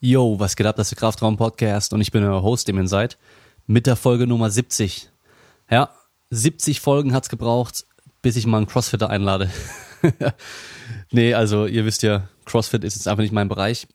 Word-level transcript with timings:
Yo, 0.00 0.38
was 0.38 0.54
geht 0.54 0.64
ab? 0.64 0.76
Das 0.76 0.86
ist 0.86 0.90
der 0.92 0.98
Kraftraum 0.98 1.36
Podcast 1.36 1.92
und 1.92 2.00
ich 2.00 2.12
bin 2.12 2.22
euer 2.22 2.40
Host, 2.40 2.68
dem 2.68 2.78
ihr 2.78 2.86
seid, 2.86 3.18
mit 3.66 3.84
der 3.88 3.96
Folge 3.96 4.28
Nummer 4.28 4.48
70. 4.48 5.10
Ja, 5.68 5.90
70 6.30 6.80
Folgen 6.80 7.12
hat's 7.12 7.28
gebraucht, 7.28 7.84
bis 8.22 8.36
ich 8.36 8.46
mal 8.46 8.58
einen 8.58 8.68
Crossfitter 8.68 9.10
einlade. 9.10 9.50
nee, 11.10 11.34
also 11.34 11.66
ihr 11.66 11.84
wisst 11.84 12.04
ja, 12.04 12.28
Crossfit 12.44 12.84
ist 12.84 12.94
jetzt 12.94 13.08
einfach 13.08 13.22
nicht 13.22 13.32
mein 13.32 13.48
Bereich. 13.48 13.88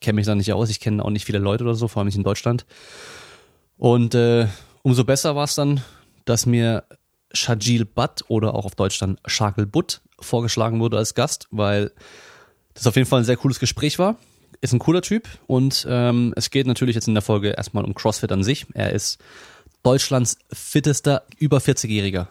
Kenne 0.00 0.16
mich 0.16 0.24
da 0.24 0.34
nicht 0.34 0.50
aus, 0.54 0.70
ich 0.70 0.80
kenne 0.80 1.04
auch 1.04 1.10
nicht 1.10 1.26
viele 1.26 1.38
Leute 1.38 1.64
oder 1.64 1.74
so, 1.74 1.88
vor 1.88 2.00
allem 2.00 2.06
nicht 2.06 2.16
in 2.16 2.24
Deutschland. 2.24 2.64
Und 3.76 4.14
äh, 4.14 4.46
umso 4.80 5.04
besser 5.04 5.36
war 5.36 5.44
es 5.44 5.56
dann, 5.56 5.82
dass 6.24 6.46
mir 6.46 6.84
Shajil 7.34 7.84
Butt 7.84 8.24
oder 8.28 8.54
auch 8.54 8.64
auf 8.64 8.76
Deutsch 8.76 8.98
dann 8.98 9.18
Shakil 9.26 9.66
Butt 9.66 10.00
vorgeschlagen 10.20 10.80
wurde 10.80 10.96
als 10.96 11.14
Gast, 11.14 11.48
weil 11.50 11.92
das 12.72 12.86
auf 12.86 12.96
jeden 12.96 13.06
Fall 13.06 13.20
ein 13.20 13.26
sehr 13.26 13.36
cooles 13.36 13.60
Gespräch 13.60 13.98
war. 13.98 14.16
Ist 14.60 14.72
ein 14.72 14.78
cooler 14.78 15.02
Typ 15.02 15.26
und 15.46 15.86
ähm, 15.88 16.34
es 16.36 16.50
geht 16.50 16.66
natürlich 16.66 16.94
jetzt 16.94 17.08
in 17.08 17.14
der 17.14 17.22
Folge 17.22 17.50
erstmal 17.50 17.84
um 17.84 17.94
CrossFit 17.94 18.30
an 18.30 18.44
sich. 18.44 18.66
Er 18.74 18.92
ist 18.92 19.18
Deutschlands 19.82 20.38
fittester 20.52 21.22
über 21.38 21.58
40-Jähriger. 21.58 22.28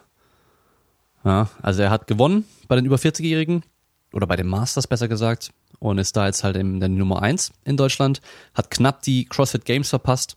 Ja, 1.24 1.50
also 1.60 1.82
er 1.82 1.90
hat 1.90 2.06
gewonnen 2.06 2.44
bei 2.68 2.76
den 2.76 2.86
über 2.86 2.96
40-Jährigen 2.96 3.64
oder 4.12 4.26
bei 4.26 4.36
den 4.36 4.46
Masters 4.46 4.86
besser 4.86 5.08
gesagt 5.08 5.50
und 5.80 5.98
ist 5.98 6.16
da 6.16 6.26
jetzt 6.26 6.44
halt 6.44 6.56
in 6.56 6.78
der 6.78 6.88
Nummer 6.88 7.22
1 7.22 7.52
in 7.64 7.76
Deutschland, 7.76 8.20
hat 8.54 8.70
knapp 8.70 9.02
die 9.02 9.24
CrossFit 9.24 9.64
Games 9.64 9.90
verpasst 9.90 10.36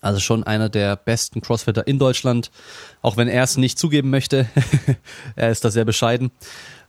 also 0.00 0.20
schon 0.20 0.44
einer 0.44 0.68
der 0.68 0.96
besten 0.96 1.40
Crossfitter 1.40 1.86
in 1.86 1.98
Deutschland, 1.98 2.50
auch 3.02 3.16
wenn 3.16 3.28
er 3.28 3.42
es 3.42 3.56
nicht 3.56 3.78
zugeben 3.78 4.10
möchte. 4.10 4.46
er 5.36 5.50
ist 5.50 5.64
da 5.64 5.70
sehr 5.70 5.84
bescheiden. 5.84 6.30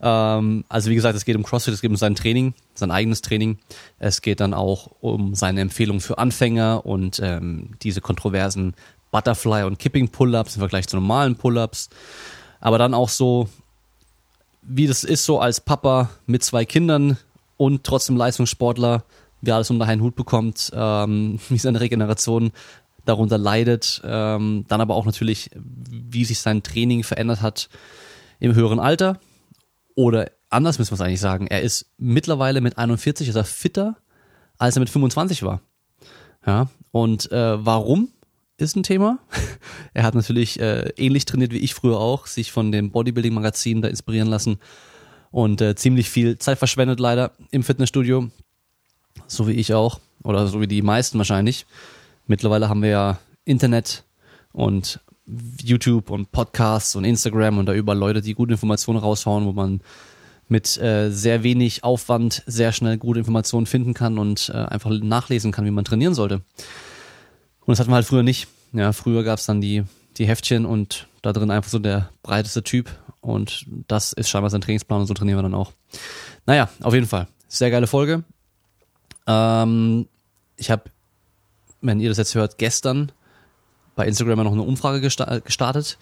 Ähm, 0.01 0.65
also 0.69 0.89
wie 0.89 0.95
gesagt, 0.95 1.15
es 1.15 1.25
geht 1.25 1.35
um 1.35 1.43
CrossFit, 1.43 1.73
es 1.73 1.81
geht 1.81 1.89
um 1.89 1.97
sein 1.97 2.15
Training, 2.15 2.53
sein 2.73 2.91
eigenes 2.91 3.21
Training. 3.21 3.57
Es 3.99 4.21
geht 4.21 4.39
dann 4.39 4.53
auch 4.53 4.91
um 5.01 5.35
seine 5.35 5.61
Empfehlung 5.61 5.99
für 5.99 6.17
Anfänger 6.17 6.85
und 6.85 7.19
ähm, 7.23 7.71
diese 7.81 8.01
kontroversen 8.01 8.75
Butterfly 9.11 9.63
und 9.63 9.79
Kipping 9.79 10.09
Pull-ups 10.09 10.55
im 10.55 10.59
Vergleich 10.59 10.87
zu 10.87 10.97
normalen 10.97 11.35
Pull-ups. 11.35 11.89
Aber 12.59 12.77
dann 12.77 12.93
auch 12.93 13.09
so, 13.09 13.47
wie 14.61 14.87
das 14.87 15.03
ist 15.03 15.25
so 15.25 15.39
als 15.39 15.61
Papa 15.61 16.09
mit 16.25 16.43
zwei 16.43 16.65
Kindern 16.65 17.17
und 17.57 17.83
trotzdem 17.83 18.17
Leistungssportler, 18.17 19.03
wie 19.41 19.51
alles 19.51 19.69
unter 19.69 19.85
einen 19.85 20.01
Hut 20.01 20.15
bekommt, 20.15 20.71
ähm, 20.75 21.39
wie 21.49 21.57
seine 21.57 21.79
Regeneration 21.79 22.51
darunter 23.05 23.37
leidet. 23.37 24.01
Ähm, 24.03 24.65
dann 24.67 24.81
aber 24.81 24.95
auch 24.95 25.05
natürlich, 25.05 25.51
wie 25.55 26.25
sich 26.25 26.39
sein 26.39 26.63
Training 26.63 27.03
verändert 27.03 27.41
hat 27.41 27.69
im 28.39 28.55
höheren 28.55 28.79
Alter. 28.79 29.19
Oder 29.95 30.31
anders 30.49 30.79
müssen 30.79 30.91
wir 30.91 30.95
es 30.95 31.01
eigentlich 31.01 31.19
sagen, 31.19 31.47
er 31.47 31.61
ist 31.61 31.91
mittlerweile 31.97 32.61
mit 32.61 32.77
41 32.77 33.27
ist 33.27 33.35
er 33.35 33.45
fitter, 33.45 33.95
als 34.57 34.75
er 34.75 34.81
mit 34.81 34.89
25 34.89 35.43
war. 35.43 35.61
Ja, 36.45 36.69
und 36.91 37.31
äh, 37.31 37.65
warum 37.65 38.09
ist 38.57 38.75
ein 38.75 38.83
Thema. 38.83 39.19
er 39.93 40.03
hat 40.03 40.15
natürlich 40.15 40.59
äh, 40.59 40.89
ähnlich 40.97 41.25
trainiert 41.25 41.51
wie 41.51 41.59
ich 41.59 41.73
früher 41.73 41.97
auch, 41.97 42.27
sich 42.27 42.51
von 42.51 42.71
dem 42.71 42.91
Bodybuilding-Magazin 42.91 43.81
da 43.81 43.87
inspirieren 43.87 44.29
lassen 44.29 44.59
und 45.31 45.61
äh, 45.61 45.75
ziemlich 45.75 46.09
viel 46.09 46.37
Zeit 46.37 46.57
verschwendet 46.57 46.99
leider 46.99 47.31
im 47.51 47.63
Fitnessstudio, 47.63 48.29
so 49.27 49.47
wie 49.47 49.53
ich 49.53 49.73
auch 49.73 49.99
oder 50.23 50.47
so 50.47 50.61
wie 50.61 50.67
die 50.67 50.81
meisten 50.81 51.17
wahrscheinlich. 51.17 51.65
Mittlerweile 52.27 52.69
haben 52.69 52.81
wir 52.81 52.89
ja 52.89 53.19
Internet 53.43 54.03
und 54.51 54.99
YouTube 55.61 56.09
und 56.09 56.31
Podcasts 56.31 56.95
und 56.95 57.03
Instagram 57.03 57.57
und 57.57 57.65
da 57.65 57.73
überall 57.73 57.97
Leute, 57.97 58.21
die 58.21 58.33
gute 58.33 58.53
Informationen 58.53 58.99
raushauen, 58.99 59.45
wo 59.45 59.51
man 59.51 59.81
mit 60.47 60.77
äh, 60.77 61.09
sehr 61.09 61.43
wenig 61.43 61.83
Aufwand 61.83 62.43
sehr 62.45 62.71
schnell 62.71 62.97
gute 62.97 63.19
Informationen 63.19 63.65
finden 63.65 63.93
kann 63.93 64.19
und 64.19 64.49
äh, 64.49 64.57
einfach 64.57 64.91
nachlesen 64.91 65.51
kann, 65.51 65.65
wie 65.65 65.71
man 65.71 65.85
trainieren 65.85 66.13
sollte. 66.13 66.35
Und 66.35 67.69
das 67.69 67.79
hatten 67.79 67.89
wir 67.89 67.95
halt 67.95 68.05
früher 68.05 68.23
nicht. 68.23 68.47
Ja, 68.73 68.93
früher 68.93 69.23
gab 69.23 69.39
es 69.39 69.45
dann 69.45 69.61
die, 69.61 69.83
die 70.17 70.27
Heftchen 70.27 70.65
und 70.65 71.07
da 71.21 71.33
drin 71.33 71.49
einfach 71.49 71.69
so 71.69 71.79
der 71.79 72.09
breiteste 72.21 72.63
Typ 72.63 72.91
und 73.21 73.65
das 73.87 74.13
ist 74.13 74.29
scheinbar 74.29 74.51
sein 74.51 74.61
Trainingsplan 74.61 75.01
und 75.01 75.07
so 75.07 75.13
trainieren 75.15 75.39
wir 75.39 75.43
dann 75.43 75.55
auch. 75.55 75.71
Naja, 76.45 76.69
auf 76.81 76.93
jeden 76.93 77.07
Fall. 77.07 77.27
Sehr 77.47 77.71
geile 77.71 77.87
Folge. 77.87 78.23
Ähm, 79.25 80.07
ich 80.57 80.69
habe 80.69 80.83
wenn 81.85 81.99
ihr 81.99 82.09
das 82.09 82.17
jetzt 82.17 82.35
hört, 82.35 82.57
gestern 82.57 83.11
bei 83.95 84.05
Instagram 84.05 84.43
noch 84.43 84.51
eine 84.51 84.61
Umfrage 84.61 85.01
gestartet, 85.01 85.97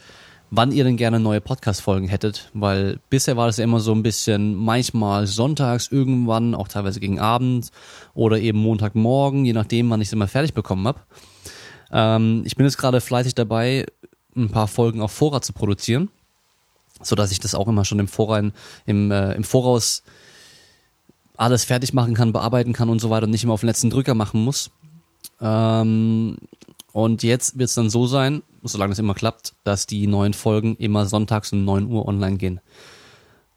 wann 0.50 0.72
ihr 0.72 0.84
denn 0.84 0.98
gerne 0.98 1.20
neue 1.20 1.42
Podcast-Folgen 1.42 2.08
hättet, 2.08 2.50
weil 2.54 3.00
bisher 3.10 3.38
war 3.38 3.48
das 3.48 3.58
ja 3.58 3.64
immer 3.64 3.80
so 3.80 3.92
ein 3.92 4.04
bisschen 4.04 4.56
manchmal 4.56 5.26
sonntags 5.28 5.88
irgendwann, 5.88 6.54
auch 6.54 6.68
teilweise 6.68 7.00
gegen 7.00 7.20
Abend 7.20 7.72
oder 8.14 8.40
eben 8.40 8.60
Montagmorgen, 8.60 9.46
je 9.46 9.54
nachdem, 9.54 9.90
wann 9.90 10.02
ich 10.02 10.10
es 10.10 10.14
immer 10.14 10.28
fertig 10.28 10.54
bekommen 10.54 10.88
habe. 10.88 11.00
Ähm, 11.92 12.44
ich 12.46 12.56
bin 12.56 12.66
jetzt 12.66 12.78
gerade 12.78 13.02
fleißig 13.02 13.36
dabei, 13.36 13.86
ein 14.36 14.50
paar 14.50 14.68
Folgen 14.68 15.02
auf 15.02 15.12
Vorrat 15.12 15.44
zu 15.44 15.54
produzieren, 15.54 16.10
so 17.02 17.16
dass 17.16 17.32
ich 17.32 17.40
das 17.40 17.56
auch 17.56 17.68
immer 17.68 17.86
schon 17.86 18.00
im, 18.00 18.08
Vorrein, 18.08 18.54
im, 18.86 19.12
äh, 19.12 19.34
im 19.34 19.44
Voraus 19.44 20.04
alles 21.36 21.64
fertig 21.64 21.94
machen 21.94 22.14
kann, 22.14 22.32
bearbeiten 22.32 22.74
kann 22.74 22.90
und 22.90 23.00
so 23.00 23.10
weiter 23.10 23.26
und 23.26 23.32
nicht 23.32 23.44
immer 23.44 23.54
auf 23.54 23.62
den 23.62 23.68
letzten 23.68 23.90
Drücker 23.90 24.14
machen 24.14 24.44
muss. 24.44 24.72
Ähm, 25.44 26.38
und 26.94 27.22
jetzt 27.22 27.60
wird 27.60 27.68
es 27.70 27.76
dann 27.76 27.90
so 27.90 28.08
sein, 28.08 28.42
solange 28.64 28.94
es 28.94 29.00
immer 29.00 29.14
klappt, 29.14 29.54
dass 29.64 29.86
die 29.86 30.08
neuen 30.08 30.34
Folgen 30.34 30.76
immer 30.78 31.06
sonntags 31.06 31.52
um 31.52 31.66
9 31.66 31.88
Uhr 31.88 32.08
online 32.08 32.38
gehen. 32.38 32.62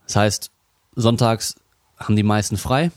Das 0.05 0.17
heißt, 0.17 0.51
sonntags 0.95 1.55
haben 1.97 2.15
die 2.15 2.23
meisten 2.23 2.57
frei, 2.57 2.91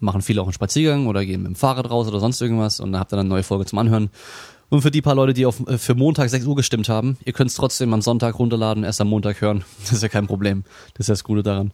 machen 0.00 0.22
viele 0.22 0.40
auch 0.40 0.46
einen 0.46 0.52
Spaziergang 0.52 1.06
oder 1.06 1.24
gehen 1.24 1.42
mit 1.42 1.52
dem 1.52 1.56
Fahrrad 1.56 1.90
raus 1.90 2.08
oder 2.08 2.20
sonst 2.20 2.40
irgendwas 2.40 2.80
und 2.80 2.92
dann 2.92 3.00
habt 3.00 3.12
ihr 3.12 3.16
dann 3.16 3.26
eine 3.26 3.28
neue 3.28 3.42
Folge 3.42 3.66
zum 3.66 3.78
Anhören. 3.78 4.10
Und 4.70 4.82
für 4.82 4.90
die 4.90 5.00
paar 5.00 5.14
Leute, 5.14 5.32
die 5.32 5.46
auf, 5.46 5.66
äh, 5.66 5.78
für 5.78 5.94
Montag 5.94 6.28
6 6.28 6.46
Uhr 6.46 6.56
gestimmt 6.56 6.88
haben, 6.88 7.16
ihr 7.24 7.32
könnt 7.32 7.50
es 7.50 7.56
trotzdem 7.56 7.92
am 7.94 8.02
Sonntag 8.02 8.38
runterladen, 8.38 8.84
erst 8.84 9.00
am 9.00 9.08
Montag 9.08 9.40
hören. 9.40 9.64
Das 9.80 9.92
ist 9.92 10.02
ja 10.02 10.08
kein 10.08 10.26
Problem. 10.26 10.64
Das 10.94 11.04
ist 11.04 11.08
ja 11.08 11.12
das 11.12 11.24
Gute 11.24 11.42
daran. 11.42 11.72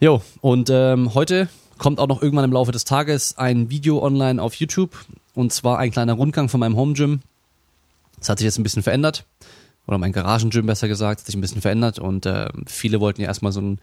Jo, 0.00 0.22
und 0.40 0.70
ähm, 0.70 1.14
heute 1.14 1.48
kommt 1.80 1.98
auch 1.98 2.06
noch 2.06 2.22
irgendwann 2.22 2.44
im 2.44 2.52
Laufe 2.52 2.72
des 2.72 2.84
Tages 2.84 3.38
ein 3.38 3.70
Video 3.70 4.02
online 4.04 4.40
auf 4.40 4.54
YouTube 4.54 4.96
und 5.34 5.50
zwar 5.50 5.78
ein 5.78 5.90
kleiner 5.90 6.12
Rundgang 6.12 6.50
von 6.50 6.60
meinem 6.60 6.76
Home 6.76 6.92
Gym. 6.92 7.20
Das 8.18 8.28
hat 8.28 8.38
sich 8.38 8.44
jetzt 8.44 8.58
ein 8.58 8.62
bisschen 8.62 8.82
verändert 8.82 9.24
oder 9.86 9.96
mein 9.96 10.12
Garagen-Gym 10.12 10.66
besser 10.66 10.88
gesagt, 10.88 11.20
hat 11.20 11.26
sich 11.26 11.34
ein 11.34 11.40
bisschen 11.40 11.62
verändert 11.62 11.98
und 11.98 12.26
äh, 12.26 12.50
viele 12.66 13.00
wollten 13.00 13.22
ja 13.22 13.28
erstmal 13.28 13.50
so, 13.50 13.62
ein, 13.62 13.78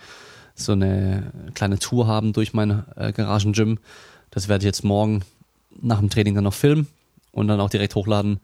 so 0.54 0.74
eine 0.74 1.32
kleine 1.56 1.80
Tour 1.80 2.06
haben 2.06 2.34
durch 2.34 2.54
mein 2.54 2.86
äh, 2.96 3.12
Garagen-Gym. 3.12 3.80
Das 4.30 4.48
werde 4.48 4.62
ich 4.62 4.68
jetzt 4.68 4.84
morgen 4.84 5.24
nach 5.82 5.98
dem 5.98 6.12
Training 6.12 6.36
dann 6.36 6.44
noch 6.44 6.54
filmen 6.54 6.88
und 7.32 7.48
dann 7.48 7.60
auch 7.60 7.72
direkt 7.72 7.96
hochladen. 7.96 8.40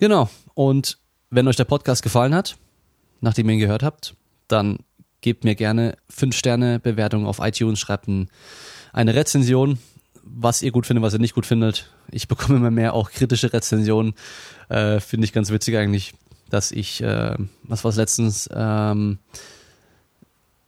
Genau. 0.00 0.28
Und 0.54 0.98
wenn 1.30 1.46
euch 1.46 1.56
der 1.56 1.64
Podcast 1.64 2.02
gefallen 2.02 2.34
hat, 2.34 2.56
nachdem 3.20 3.48
ihr 3.48 3.54
ihn 3.54 3.60
gehört 3.60 3.84
habt, 3.84 4.16
dann 4.48 4.80
gebt 5.24 5.42
mir 5.42 5.54
gerne 5.54 5.96
5 6.10 6.36
Sterne 6.36 6.78
Bewertung 6.78 7.26
auf 7.26 7.38
iTunes, 7.40 7.80
schreibt 7.80 8.08
ein, 8.08 8.28
eine 8.92 9.14
Rezension, 9.14 9.78
was 10.22 10.60
ihr 10.60 10.70
gut 10.70 10.86
findet, 10.86 11.02
was 11.02 11.14
ihr 11.14 11.18
nicht 11.18 11.34
gut 11.34 11.46
findet. 11.46 11.90
Ich 12.10 12.28
bekomme 12.28 12.58
immer 12.58 12.70
mehr 12.70 12.92
auch 12.92 13.10
kritische 13.10 13.50
Rezensionen. 13.50 14.12
Äh, 14.68 15.00
Finde 15.00 15.24
ich 15.24 15.32
ganz 15.32 15.50
witzig 15.50 15.78
eigentlich, 15.78 16.12
dass 16.50 16.70
ich, 16.72 17.02
äh, 17.02 17.36
was 17.62 17.84
war 17.84 17.88
es 17.88 17.96
letztens, 17.96 18.50
ähm, 18.54 19.18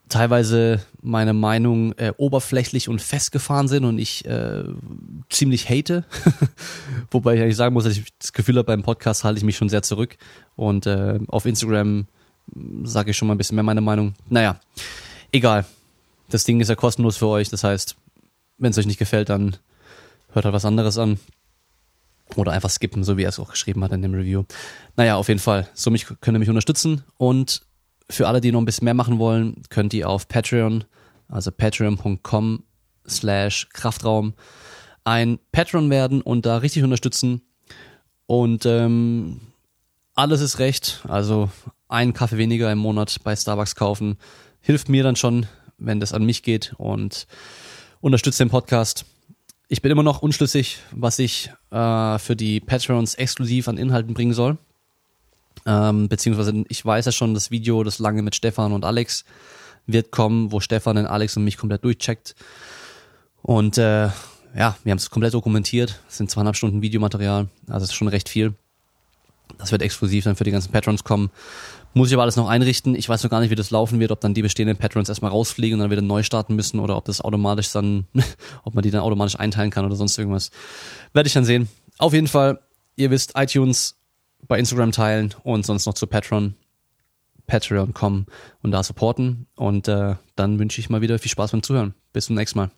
teilweise 0.09 0.81
meine 1.03 1.35
Meinung 1.35 1.93
äh, 1.99 2.15
oberflächlich 2.17 2.89
und 2.89 3.03
festgefahren 3.03 3.69
sind 3.69 3.85
und 3.85 3.99
ich 3.99 4.25
äh, 4.25 4.65
ziemlich 5.29 5.69
hate. 5.69 6.05
Wobei 7.11 7.35
ich 7.35 7.43
eigentlich 7.43 7.57
sagen 7.57 7.75
muss, 7.75 7.85
dass 7.85 7.99
ich 7.99 8.05
das 8.19 8.33
Gefühl 8.33 8.57
habe, 8.57 8.65
beim 8.67 8.83
Podcast 8.83 9.23
halte 9.23 9.37
ich 9.37 9.45
mich 9.45 9.59
schon 9.59 9.69
sehr 9.69 9.83
zurück. 9.83 10.17
Und 10.55 10.87
äh, 10.87 11.19
auf 11.29 11.45
Instagram 11.45 12.07
sage 12.85 13.11
ich 13.11 13.17
schon 13.17 13.29
mal 13.29 13.35
ein 13.35 13.39
bisschen 13.39 13.57
mehr 13.57 13.63
meine 13.63 13.81
Meinung. 13.81 14.15
Naja, 14.29 14.59
egal. 15.33 15.65
Das 16.29 16.45
Ding 16.45 16.61
ist 16.61 16.69
ja 16.69 16.75
kostenlos 16.75 17.17
für 17.17 17.29
euch. 17.29 17.51
Das 17.51 17.65
heißt, 17.65 17.97
wenn 18.59 18.71
es 18.71 18.79
euch 18.79 18.87
nicht 18.87 18.99
gefällt, 18.99 19.29
dann 19.29 19.57
hört 20.33 20.45
halt 20.45 20.55
was 20.55 20.65
anderes 20.65 20.99
an. 20.99 21.19
Oder 22.35 22.53
einfach 22.53 22.71
skippen, 22.71 23.05
so 23.05 23.17
wie 23.17 23.23
er 23.23 23.29
es 23.29 23.39
auch 23.39 23.51
geschrieben 23.51 23.85
hat 23.85 23.93
in 23.93 24.03
dem 24.03 24.15
Review. 24.15 24.45
Naja, 24.97 25.17
auf 25.17 25.29
jeden 25.29 25.41
Fall. 25.41 25.69
So 25.75 25.91
mich, 25.91 26.07
könnt 26.21 26.37
ihr 26.37 26.41
mich 26.41 26.49
unterstützen. 26.49 27.05
Und 27.19 27.63
für 28.11 28.27
alle, 28.27 28.41
die 28.41 28.51
noch 28.51 28.61
ein 28.61 28.65
bisschen 28.65 28.85
mehr 28.85 28.95
machen 28.95 29.19
wollen, 29.19 29.63
könnt 29.71 29.95
ihr 29.95 30.09
auf 30.09 30.29
Patreon, 30.29 30.85
also 31.29 31.51
patreon.com 31.53 32.65
slash 33.09 33.69
Kraftraum, 33.73 34.35
ein 35.05 35.39
Patreon 35.53 35.91
werden 35.91 36.21
und 36.21 36.47
da 36.47 36.59
richtig 36.59 36.83
unterstützen. 36.83 37.43
Und 38.27 38.67
ähm, 38.67 39.41
alles 40.17 40.41
ist 40.41 40.59
recht. 40.59 41.03
Also 41.07 41.51
einen 41.89 42.13
Kaffee 42.13 42.39
weniger 42.39 42.73
im 42.73 42.79
Monat 42.79 43.19
bei 43.23 43.37
Starbucks 43.37 43.77
kaufen 43.77 44.19
hilft 44.67 44.89
mir 44.89 45.05
dann 45.05 45.15
schon, 45.15 45.47
wenn 45.79 46.01
das 46.01 46.13
an 46.13 46.25
mich 46.25 46.43
geht 46.43 46.75
und 46.77 47.29
unterstützt 48.01 48.41
den 48.41 48.51
Podcast. 48.51 49.05
Ich 49.69 49.81
bin 49.81 49.93
immer 49.93 50.03
noch 50.03 50.23
unschlüssig, 50.23 50.81
was 50.91 51.21
ich 51.21 51.53
äh, 51.71 52.19
für 52.19 52.35
die 52.35 52.59
Patrons 52.59 53.15
exklusiv 53.15 53.69
an 53.69 53.79
Inhalten 53.79 54.13
bringen 54.13 54.33
soll. 54.33 54.59
Ähm, 55.67 56.09
beziehungsweise 56.09 56.65
ich 56.69 56.85
weiß 56.85 57.07
ja 57.07 57.13
schon, 57.13 57.33
das 57.33 57.53
Video, 57.53 57.85
das 57.85 58.01
lange 58.01 58.23
mit 58.23 58.35
Stefan 58.35 58.73
und 58.73 58.85
Alex 58.85 59.25
wird 59.87 60.11
kommen, 60.11 60.51
wo 60.51 60.59
Stefan 60.59 60.97
den 60.97 61.07
Alex 61.07 61.37
und 61.37 61.45
mich 61.45 61.59
komplett 61.59 61.85
durchcheckt. 61.85 62.35
Und 63.43 63.79
äh, 63.79 64.07
ja, 64.57 64.77
wir 64.83 64.91
haben 64.91 64.99
es 64.99 65.11
komplett 65.11 65.35
dokumentiert. 65.35 66.01
Es 66.09 66.17
sind 66.17 66.29
zweieinhalb 66.29 66.57
Stunden 66.57 66.83
Videomaterial, 66.83 67.49
also 67.69 67.85
es 67.85 67.91
ist 67.91 67.95
schon 67.95 68.09
recht 68.09 68.29
viel. 68.29 68.55
Das 69.59 69.73
wird 69.73 69.83
exklusiv 69.83 70.25
dann 70.25 70.37
für 70.37 70.45
die 70.45 70.51
ganzen 70.51 70.73
Patrons 70.73 71.05
kommen. 71.05 71.31
Muss 71.95 72.09
ich 72.09 72.15
aber 72.15 72.23
alles 72.23 72.37
noch 72.37 72.49
einrichten. 72.49 72.95
Ich 72.95 73.09
weiß 73.09 73.23
noch 73.23 73.31
gar 73.31 73.41
nicht, 73.41 73.51
wie 73.51 73.55
das 73.55 73.71
laufen 73.71 74.01
wird, 74.01 74.13
ob 74.13 74.21
dann 74.21 74.35
die 74.35 74.43
bestehenden 74.43 74.77
Patrons 74.77 75.09
erstmal 75.09 75.31
rausfliegen 75.31 75.79
und 75.79 75.81
dann 75.81 75.91
wieder 75.91 76.03
neu 76.03 76.23
starten 76.23 76.55
müssen 76.55 76.79
oder 76.79 76.97
ob 76.97 77.07
das 77.07 77.23
automatisch 77.23 77.73
dann, 77.73 78.07
ob 78.65 78.75
man 78.75 78.83
die 78.83 78.91
dann 78.91 79.01
automatisch 79.01 79.39
einteilen 79.39 79.71
kann 79.71 79.87
oder 79.87 79.97
sonst 79.97 80.19
irgendwas. 80.19 80.51
Werde 81.15 81.27
ich 81.27 81.33
dann 81.33 81.47
sehen. 81.47 81.69
Auf 81.99 82.13
jeden 82.13 82.27
Fall, 82.27 82.61
ihr 82.97 83.11
wisst, 83.11 83.33
iTunes 83.37 83.97
bei 84.47 84.59
Instagram 84.59 84.93
teilen 84.93 85.35
und 85.43 85.65
sonst 85.65 85.87
noch 85.87 85.95
zu 85.95 86.07
Patreon, 86.07 86.55
Patreon.com 87.47 88.27
und 88.63 88.71
da 88.71 88.83
supporten. 88.83 89.47
Und 89.57 89.89
äh, 89.89 90.17
dann 90.35 90.59
wünsche 90.59 90.81
ich 90.81 90.91
mal 90.91 91.01
wieder 91.01 91.19
viel 91.19 91.31
Spaß 91.31 91.53
beim 91.53 91.63
Zuhören. 91.63 91.95
Bis 92.13 92.27
zum 92.27 92.37
nächsten 92.37 92.59
Mal. 92.59 92.71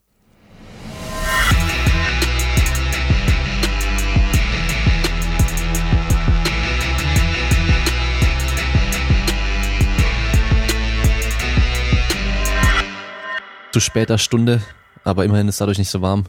Zu 13.78 13.82
später 13.84 14.18
Stunde, 14.18 14.60
aber 15.04 15.24
immerhin 15.24 15.46
ist 15.46 15.60
dadurch 15.60 15.78
nicht 15.78 15.88
so 15.88 16.02
warm. 16.02 16.24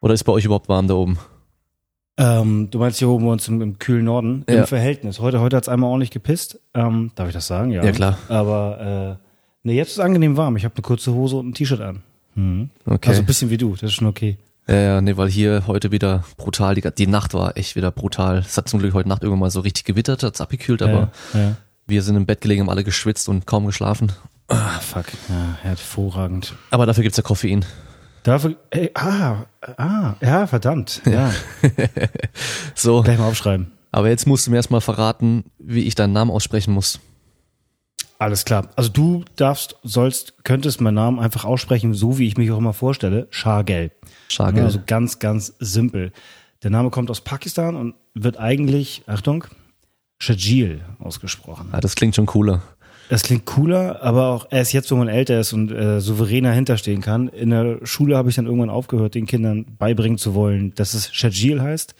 Oder 0.00 0.14
ist 0.14 0.22
bei 0.22 0.30
euch 0.30 0.44
überhaupt 0.44 0.68
warm 0.68 0.86
da 0.86 0.94
oben? 0.94 1.18
Ähm, 2.16 2.68
du 2.70 2.78
meinst 2.78 3.00
hier 3.00 3.08
oben 3.08 3.24
bei 3.24 3.32
uns 3.32 3.48
im, 3.48 3.60
im 3.60 3.80
kühlen 3.80 4.04
Norden 4.04 4.44
Ja. 4.48 4.60
im 4.60 4.66
Verhältnis. 4.68 5.18
Heute, 5.18 5.40
heute 5.40 5.56
hat's 5.56 5.68
einmal 5.68 5.90
ordentlich 5.90 6.12
gepisst. 6.12 6.60
Ähm, 6.74 7.10
darf 7.16 7.26
ich 7.26 7.34
das 7.34 7.48
sagen? 7.48 7.72
Ja. 7.72 7.84
Ja, 7.84 7.90
klar. 7.90 8.18
Aber 8.28 9.18
äh, 9.20 9.26
nee, 9.64 9.74
jetzt 9.74 9.88
ist 9.88 9.94
es 9.94 9.98
angenehm 9.98 10.36
warm. 10.36 10.56
Ich 10.56 10.64
habe 10.64 10.76
eine 10.76 10.82
kurze 10.82 11.12
Hose 11.12 11.34
und 11.38 11.48
ein 11.48 11.54
T-Shirt 11.54 11.80
an. 11.80 12.04
Mhm. 12.36 12.70
Okay. 12.86 13.08
Also 13.08 13.22
ein 13.22 13.26
bisschen 13.26 13.50
wie 13.50 13.56
du, 13.56 13.72
das 13.72 13.82
ist 13.82 13.94
schon 13.94 14.06
okay. 14.06 14.38
Ja, 14.68 14.76
ja, 14.76 15.00
nee, 15.00 15.16
weil 15.16 15.28
hier 15.28 15.64
heute 15.66 15.90
wieder 15.90 16.22
brutal, 16.36 16.76
die, 16.76 16.88
die 16.96 17.08
Nacht 17.08 17.34
war 17.34 17.56
echt 17.56 17.74
wieder 17.74 17.90
brutal. 17.90 18.38
Es 18.38 18.56
hat 18.56 18.68
zum 18.68 18.78
Glück 18.78 18.94
heute 18.94 19.08
Nacht 19.08 19.24
irgendwann 19.24 19.40
mal 19.40 19.50
so 19.50 19.58
richtig 19.58 19.82
gewittert, 19.82 20.22
hat's 20.22 20.40
abgekühlt, 20.40 20.82
aber 20.82 21.10
ja, 21.34 21.40
ja. 21.40 21.56
wir 21.88 22.00
sind 22.04 22.14
im 22.14 22.26
Bett 22.26 22.40
gelegen, 22.42 22.60
haben 22.60 22.70
alle 22.70 22.84
geschwitzt 22.84 23.28
und 23.28 23.44
kaum 23.44 23.66
geschlafen. 23.66 24.12
Ah, 24.48 24.78
fuck. 24.80 25.06
Ja, 25.28 25.58
hervorragend. 25.62 26.54
Aber 26.70 26.86
dafür 26.86 27.02
gibt's 27.02 27.18
ja 27.18 27.22
Koffein. 27.22 27.64
Dafür, 28.22 28.56
ey, 28.70 28.90
ah, 28.94 29.44
ah, 29.76 30.14
ja, 30.20 30.46
verdammt. 30.46 31.00
Ja, 31.06 31.32
So, 32.74 33.02
gleich 33.02 33.18
mal 33.18 33.28
aufschreiben. 33.28 33.72
aber 33.92 34.08
jetzt 34.08 34.26
musst 34.26 34.46
du 34.46 34.50
mir 34.50 34.56
erstmal 34.56 34.80
verraten, 34.80 35.44
wie 35.58 35.84
ich 35.84 35.94
deinen 35.94 36.12
Namen 36.12 36.30
aussprechen 36.30 36.72
muss. 36.74 36.98
Alles 38.18 38.44
klar. 38.44 38.68
Also 38.74 38.90
du 38.90 39.24
darfst, 39.36 39.76
sollst, 39.84 40.42
könntest 40.44 40.80
meinen 40.80 40.94
Namen 40.94 41.20
einfach 41.20 41.44
aussprechen, 41.44 41.94
so 41.94 42.18
wie 42.18 42.26
ich 42.26 42.36
mich 42.36 42.50
auch 42.50 42.58
immer 42.58 42.72
vorstelle. 42.72 43.28
Shagel. 43.30 43.92
Shagel. 44.28 44.64
Also 44.64 44.80
ganz, 44.84 45.20
ganz 45.20 45.54
simpel. 45.60 46.12
Der 46.64 46.70
Name 46.70 46.90
kommt 46.90 47.10
aus 47.10 47.20
Pakistan 47.20 47.76
und 47.76 47.94
wird 48.14 48.36
eigentlich, 48.38 49.04
Achtung, 49.06 49.44
Shajil 50.18 50.80
ausgesprochen. 50.98 51.68
Ah, 51.70 51.80
das 51.80 51.94
klingt 51.94 52.16
schon 52.16 52.26
cooler. 52.26 52.62
Das 53.08 53.22
klingt 53.22 53.46
cooler, 53.46 54.02
aber 54.02 54.28
auch 54.28 54.46
erst 54.50 54.72
jetzt, 54.72 54.90
wo 54.90 54.96
man 54.96 55.08
älter 55.08 55.40
ist 55.40 55.52
und 55.52 55.70
äh, 55.72 56.00
souveräner 56.00 56.52
hinterstehen 56.52 57.00
kann. 57.00 57.28
In 57.28 57.50
der 57.50 57.78
Schule 57.84 58.16
habe 58.16 58.28
ich 58.28 58.36
dann 58.36 58.46
irgendwann 58.46 58.70
aufgehört, 58.70 59.14
den 59.14 59.26
Kindern 59.26 59.64
beibringen 59.78 60.18
zu 60.18 60.34
wollen, 60.34 60.74
dass 60.74 60.94
es 60.94 61.12
Shajil 61.12 61.62
heißt, 61.62 61.94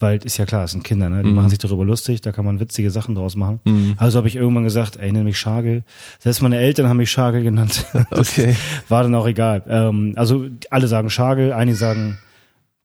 weil 0.00 0.18
ist 0.24 0.38
ja 0.38 0.46
klar, 0.46 0.64
es 0.64 0.70
sind 0.70 0.82
Kinder, 0.82 1.10
ne? 1.10 1.22
die 1.22 1.30
machen 1.30 1.50
sich 1.50 1.58
darüber 1.58 1.84
lustig, 1.84 2.22
da 2.22 2.32
kann 2.32 2.46
man 2.46 2.58
witzige 2.58 2.90
Sachen 2.90 3.14
draus 3.14 3.36
machen. 3.36 3.60
Also 3.98 4.16
habe 4.16 4.28
ich 4.28 4.36
irgendwann 4.36 4.64
gesagt, 4.64 4.96
ey, 4.96 5.12
nenn 5.12 5.24
mich 5.24 5.38
Schagel. 5.38 5.84
Selbst 6.18 6.40
meine 6.40 6.58
Eltern 6.58 6.88
haben 6.88 6.96
mich 6.96 7.10
Schagel 7.10 7.42
genannt. 7.42 7.84
Okay. 8.10 8.56
War 8.88 9.02
dann 9.02 9.14
auch 9.14 9.26
egal. 9.26 9.62
Ähm, 9.68 10.14
also 10.16 10.46
alle 10.70 10.88
sagen 10.88 11.10
Schagel, 11.10 11.52
einige 11.52 11.76
sagen, 11.76 12.18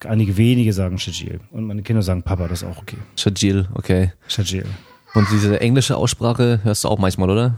einige 0.04 0.38
wenige 0.38 0.74
sagen 0.74 0.98
Shajil 1.00 1.40
und 1.52 1.66
meine 1.66 1.84
Kinder 1.84 2.02
sagen 2.02 2.22
Papa, 2.24 2.48
das 2.48 2.62
ist 2.62 2.68
auch 2.68 2.78
okay. 2.78 2.98
Shajil, 3.16 3.68
okay. 3.74 4.12
Shajil. 4.28 4.66
Und 5.16 5.28
diese 5.32 5.60
englische 5.62 5.96
Aussprache 5.98 6.60
hörst 6.64 6.84
du 6.84 6.90
auch 6.90 7.00
manchmal, 7.00 7.30
oder? 7.30 7.56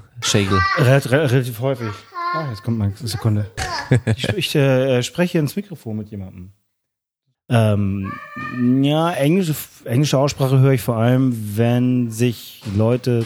Rel 0.78 1.00
relativ 1.28 1.60
häufig. 1.60 1.90
Ah, 2.34 2.46
jetzt 2.50 2.64
kommt 2.64 2.78
mal 2.78 2.86
eine 2.98 3.08
Sekunde. 3.08 3.50
Ich, 4.16 4.30
ich 4.36 4.56
äh, 4.56 5.02
spreche 5.02 5.40
ins 5.40 5.56
Mikrofon 5.56 5.98
mit 5.98 6.10
jemandem. 6.10 6.52
Ähm, 7.50 8.12
ja, 8.84 9.12
englische, 9.12 9.56
englische 9.86 10.18
Aussprache 10.18 10.60
höre 10.60 10.74
ich 10.74 10.82
vor 10.82 10.98
allem, 10.98 11.58
wenn 11.58 12.12
sich 12.12 12.62
Leute 12.76 13.26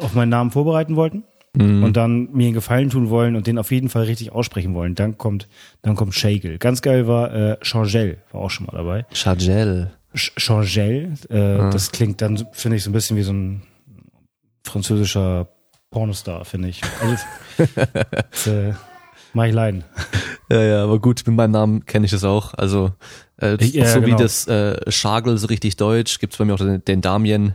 auf 0.00 0.14
meinen 0.14 0.28
Namen 0.28 0.50
vorbereiten 0.50 0.96
wollten 0.96 1.24
Mhm. 1.56 1.84
und 1.84 1.96
dann 1.96 2.28
mir 2.32 2.44
einen 2.48 2.54
Gefallen 2.54 2.90
tun 2.90 3.08
wollen 3.08 3.34
und 3.34 3.46
den 3.46 3.58
auf 3.58 3.70
jeden 3.72 3.88
Fall 3.88 4.02
richtig 4.02 4.30
aussprechen 4.30 4.74
wollen. 4.74 4.94
Dann 4.94 5.16
kommt, 5.16 5.48
dann 5.80 5.96
kommt 5.96 6.14
Shagel. 6.14 6.58
Ganz 6.58 6.82
geil 6.82 7.06
war 7.08 7.32
äh, 7.34 7.56
Changel, 7.62 8.18
war 8.30 8.42
auch 8.42 8.50
schon 8.50 8.66
mal 8.66 8.76
dabei. 8.76 9.06
Shagel. 9.14 9.90
Ch- 10.16 10.34
Changel, 10.36 11.12
äh, 11.28 11.70
das 11.70 11.92
klingt 11.92 12.20
dann, 12.22 12.46
finde 12.52 12.76
ich, 12.76 12.84
so 12.84 12.90
ein 12.90 12.92
bisschen 12.92 13.16
wie 13.16 13.22
so 13.22 13.32
ein 13.32 13.62
französischer 14.64 15.48
Pornostar, 15.90 16.44
finde 16.44 16.68
ich. 16.68 16.80
Also, 17.00 18.50
äh, 18.50 18.72
mach 19.32 19.44
ich 19.44 19.52
leiden. 19.54 19.84
Ja, 20.50 20.62
ja, 20.62 20.84
aber 20.84 20.98
gut, 20.98 21.22
mit 21.26 21.36
meinem 21.36 21.52
Namen 21.52 21.84
kenne 21.86 22.04
ich 22.06 22.10
das 22.12 22.24
auch. 22.24 22.54
Also 22.54 22.92
äh, 23.40 23.56
Ich- 23.60 23.74
ja, 23.74 23.86
so 23.86 24.00
wie 24.02 24.06
genau. 24.06 24.18
das 24.18 24.46
äh, 24.48 24.90
Schagel, 24.90 25.38
so 25.38 25.46
richtig 25.46 25.76
deutsch, 25.76 26.18
gibt's 26.18 26.36
bei 26.36 26.44
mir 26.44 26.54
auch 26.54 26.58
den, 26.58 26.84
den 26.84 27.00
Damien. 27.00 27.54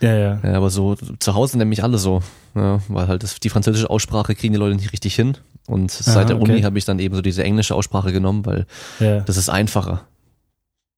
Ja, 0.00 0.14
ja. 0.14 0.40
Ja, 0.42 0.54
aber 0.54 0.70
so 0.70 0.96
zu 0.96 1.34
Hause 1.34 1.58
nennen 1.58 1.68
mich 1.70 1.84
alle 1.84 1.98
so. 1.98 2.22
Ja, 2.54 2.80
weil 2.88 3.06
halt 3.08 3.22
das, 3.22 3.38
die 3.40 3.48
französische 3.48 3.88
Aussprache 3.88 4.34
kriegen 4.34 4.52
die 4.52 4.58
Leute 4.58 4.74
nicht 4.76 4.92
richtig 4.92 5.14
hin. 5.14 5.38
Und 5.68 5.90
seit 5.92 6.28
der 6.28 6.36
okay. 6.40 6.50
Uni 6.52 6.62
habe 6.62 6.76
ich 6.76 6.84
dann 6.84 6.98
eben 6.98 7.14
so 7.14 7.22
diese 7.22 7.44
englische 7.44 7.74
Aussprache 7.74 8.12
genommen, 8.12 8.44
weil 8.44 8.66
ja. 8.98 9.20
das 9.20 9.36
ist 9.36 9.48
einfacher. 9.48 10.04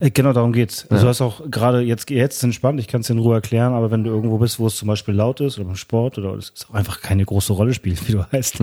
Äh, 0.01 0.11
Genau 0.11 0.33
darum 0.33 0.53
geht's. 0.53 0.83
Also 0.91 0.97
Ja. 0.97 1.03
du 1.03 1.09
hast 1.09 1.21
auch 1.21 1.51
gerade 1.51 1.81
jetzt 1.81 2.11
jetzt 2.11 2.37
ist 2.37 2.43
entspannt, 2.43 2.81
ich 2.81 2.89
kann 2.89 3.01
es 3.03 3.07
dir 3.07 3.13
in 3.15 3.19
Ruhe 3.21 3.35
erklären, 3.35 3.73
aber 3.75 3.91
wenn 3.91 4.05
du 4.05 4.11
irgendwo 4.11 4.39
bist, 4.39 4.59
wo 4.59 4.67
es 4.67 4.77
zum 4.77 4.89
Beispiel 4.89 5.15
laut 5.15 5.41
ist 5.41 5.57
oder 5.59 5.67
beim 5.67 5.77
Sport 5.77 6.19
oder 6.19 6.35
es 6.35 6.53
auch 6.69 6.75
einfach 6.75 7.01
keine 7.01 7.25
große 7.25 7.53
Rolle 7.53 7.75
spielt, 7.75 8.07
wie 8.09 8.13
du 8.13 8.25
heißt, 8.33 8.61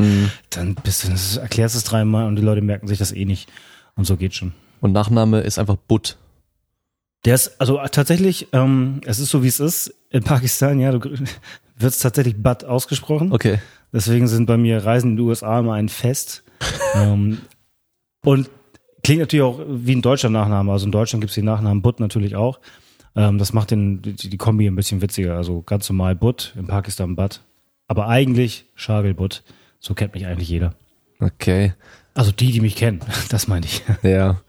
dann 0.50 0.76
bist 0.84 1.06
du, 1.06 1.40
erklärst 1.40 1.76
es 1.76 1.84
dreimal 1.84 2.28
und 2.28 2.36
die 2.36 2.42
Leute 2.42 2.62
merken 2.62 2.88
sich 2.88 2.98
das 3.00 3.12
eh 3.12 3.26
nicht. 3.26 3.50
Und 3.96 4.06
so 4.06 4.18
geht 4.18 4.34
schon. 4.34 4.54
Und 4.80 4.94
Nachname 4.94 5.42
ist 5.42 5.60
einfach 5.60 5.76
Butt. 5.76 6.18
Der 7.26 7.36
ist, 7.36 7.60
also 7.62 7.80
tatsächlich, 7.92 8.48
ähm, 8.52 9.02
es 9.06 9.20
ist 9.20 9.30
so 9.30 9.44
wie 9.44 9.48
es 9.48 9.60
ist 9.60 9.94
in 10.10 10.24
Pakistan, 10.24 10.80
ja, 10.80 10.92
du 10.92 11.00
wird 11.78 11.94
es 11.94 12.00
tatsächlich 12.00 12.42
Bad 12.42 12.64
ausgesprochen. 12.66 13.32
Okay. 13.32 13.60
Deswegen 13.94 14.28
sind 14.28 14.46
bei 14.46 14.58
mir 14.58 14.84
Reisen 14.86 15.12
in 15.12 15.18
die 15.18 15.24
USA 15.24 15.60
immer 15.60 15.74
ein 15.74 15.90
Fest. 15.90 16.44
ähm, 16.96 17.40
und 18.24 18.50
klingt 19.04 19.22
natürlich 19.22 19.44
auch 19.44 19.60
wie 19.68 19.96
ein 19.96 20.02
deutscher 20.02 20.30
Nachname. 20.30 20.72
Also 20.72 20.86
in 20.86 20.92
Deutschland 20.92 21.22
gibt's 21.22 21.36
den 21.36 21.46
Nachnamen 21.46 21.82
Butt 21.82 22.00
natürlich 22.00 22.36
auch. 22.36 22.60
Ähm, 23.16 23.38
das 23.38 23.54
macht 23.54 23.72
den, 23.72 24.02
die, 24.02 24.16
die 24.16 24.38
Kombi 24.38 24.68
ein 24.68 24.76
bisschen 24.76 25.02
witziger. 25.02 25.36
Also 25.36 25.62
ganz 25.62 25.90
normal 25.90 26.16
Butt, 26.16 26.54
in 26.58 26.68
Pakistan 26.68 27.16
Bad. 27.16 27.42
Aber 27.88 28.08
eigentlich 28.08 28.66
Shagel 28.76 29.14
Butt. 29.14 29.44
So 29.80 29.94
kennt 29.94 30.14
mich 30.14 30.26
eigentlich 30.26 30.50
jeder. 30.50 30.74
Okay. 31.20 31.74
Also 32.14 32.32
die, 32.32 32.52
die 32.52 32.62
mich 32.62 32.76
kennen, 32.76 33.02
das 33.30 33.48
meine 33.48 33.66
ich. 33.66 33.84
Ja. 34.04 34.42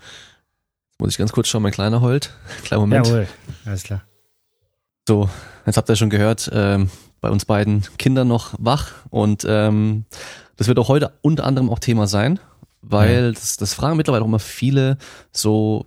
Muss 0.99 1.11
ich 1.11 1.19
ganz 1.19 1.33
kurz 1.33 1.49
schauen, 1.49 1.63
mein 1.63 1.73
Kleiner 1.73 2.01
heult. 2.01 2.33
Kleiner 2.65 2.81
Moment. 2.81 3.07
Jawohl, 3.07 3.27
alles 3.65 3.83
klar. 3.83 4.03
So, 5.09 5.29
jetzt 5.67 5.77
habt 5.77 5.89
ihr 5.89 5.97
schon 5.97 6.11
gehört, 6.11 6.49
ähm, 6.55 6.91
bei 7.21 7.29
uns 7.29 7.45
beiden 7.45 7.83
Kinder 7.99 8.25
noch 8.25 8.55
wach 8.59 8.93
und 9.11 9.45
ähm, 9.49 10.05
das 10.57 10.69
wird 10.69 10.79
auch 10.79 10.89
heute 10.89 11.13
unter 11.23 11.45
anderem 11.45 11.71
auch 11.71 11.81
Thema 11.81 12.07
sein, 12.07 12.39
weil 12.83 13.33
das, 13.33 13.57
das 13.57 13.75
fragen 13.75 13.97
mittlerweile 13.97 14.23
auch 14.25 14.29
immer 14.29 14.39
viele 14.39 14.99
so 15.33 15.87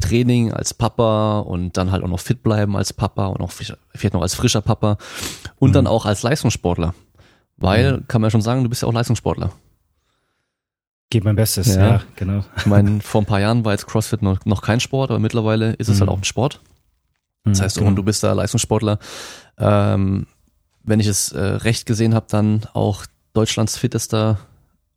Training 0.00 0.52
als 0.52 0.74
Papa 0.74 1.40
und 1.40 1.76
dann 1.76 1.90
halt 1.90 2.02
auch 2.04 2.08
noch 2.08 2.20
fit 2.20 2.42
bleiben 2.42 2.76
als 2.76 2.92
Papa 2.92 3.26
und 3.26 3.40
auch 3.40 3.50
vielleicht 3.50 4.14
noch 4.14 4.22
als 4.22 4.34
frischer 4.34 4.60
Papa 4.60 4.98
und 5.58 5.74
dann 5.74 5.86
auch 5.86 6.04
als 6.06 6.22
Leistungssportler. 6.22 6.94
Weil, 7.56 8.02
kann 8.06 8.20
man 8.20 8.26
ja 8.28 8.30
schon 8.32 8.42
sagen, 8.42 8.62
du 8.62 8.68
bist 8.68 8.82
ja 8.82 8.88
auch 8.88 8.92
Leistungssportler. 8.92 9.50
Gebe 11.08 11.24
mein 11.24 11.36
Bestes, 11.36 11.74
Ja. 11.74 11.86
ja, 11.88 12.02
genau. 12.16 12.44
Ich 12.56 12.66
meine, 12.66 13.00
vor 13.00 13.22
ein 13.22 13.26
paar 13.26 13.40
Jahren 13.40 13.64
war 13.64 13.72
jetzt 13.72 13.86
CrossFit 13.86 14.22
noch, 14.22 14.44
noch 14.44 14.60
kein 14.60 14.80
Sport, 14.80 15.10
aber 15.10 15.20
mittlerweile 15.20 15.72
ist 15.74 15.88
es 15.88 15.96
Mhm. 15.96 16.00
halt 16.00 16.10
auch 16.10 16.18
ein 16.18 16.24
Sport. 16.24 16.60
Das 17.44 17.60
heißt, 17.62 17.76
genau. 17.76 17.88
und 17.88 17.96
du 17.96 18.02
bist 18.02 18.24
da 18.24 18.32
Leistungssportler. 18.32 18.98
Ähm, 19.56 20.26
wenn 20.82 20.98
ich 21.00 21.06
es 21.06 21.30
äh, 21.30 21.40
recht 21.40 21.86
gesehen 21.86 22.12
habe, 22.14 22.26
dann 22.28 22.66
auch 22.74 23.06
Deutschlands 23.34 23.78
fittester 23.78 24.38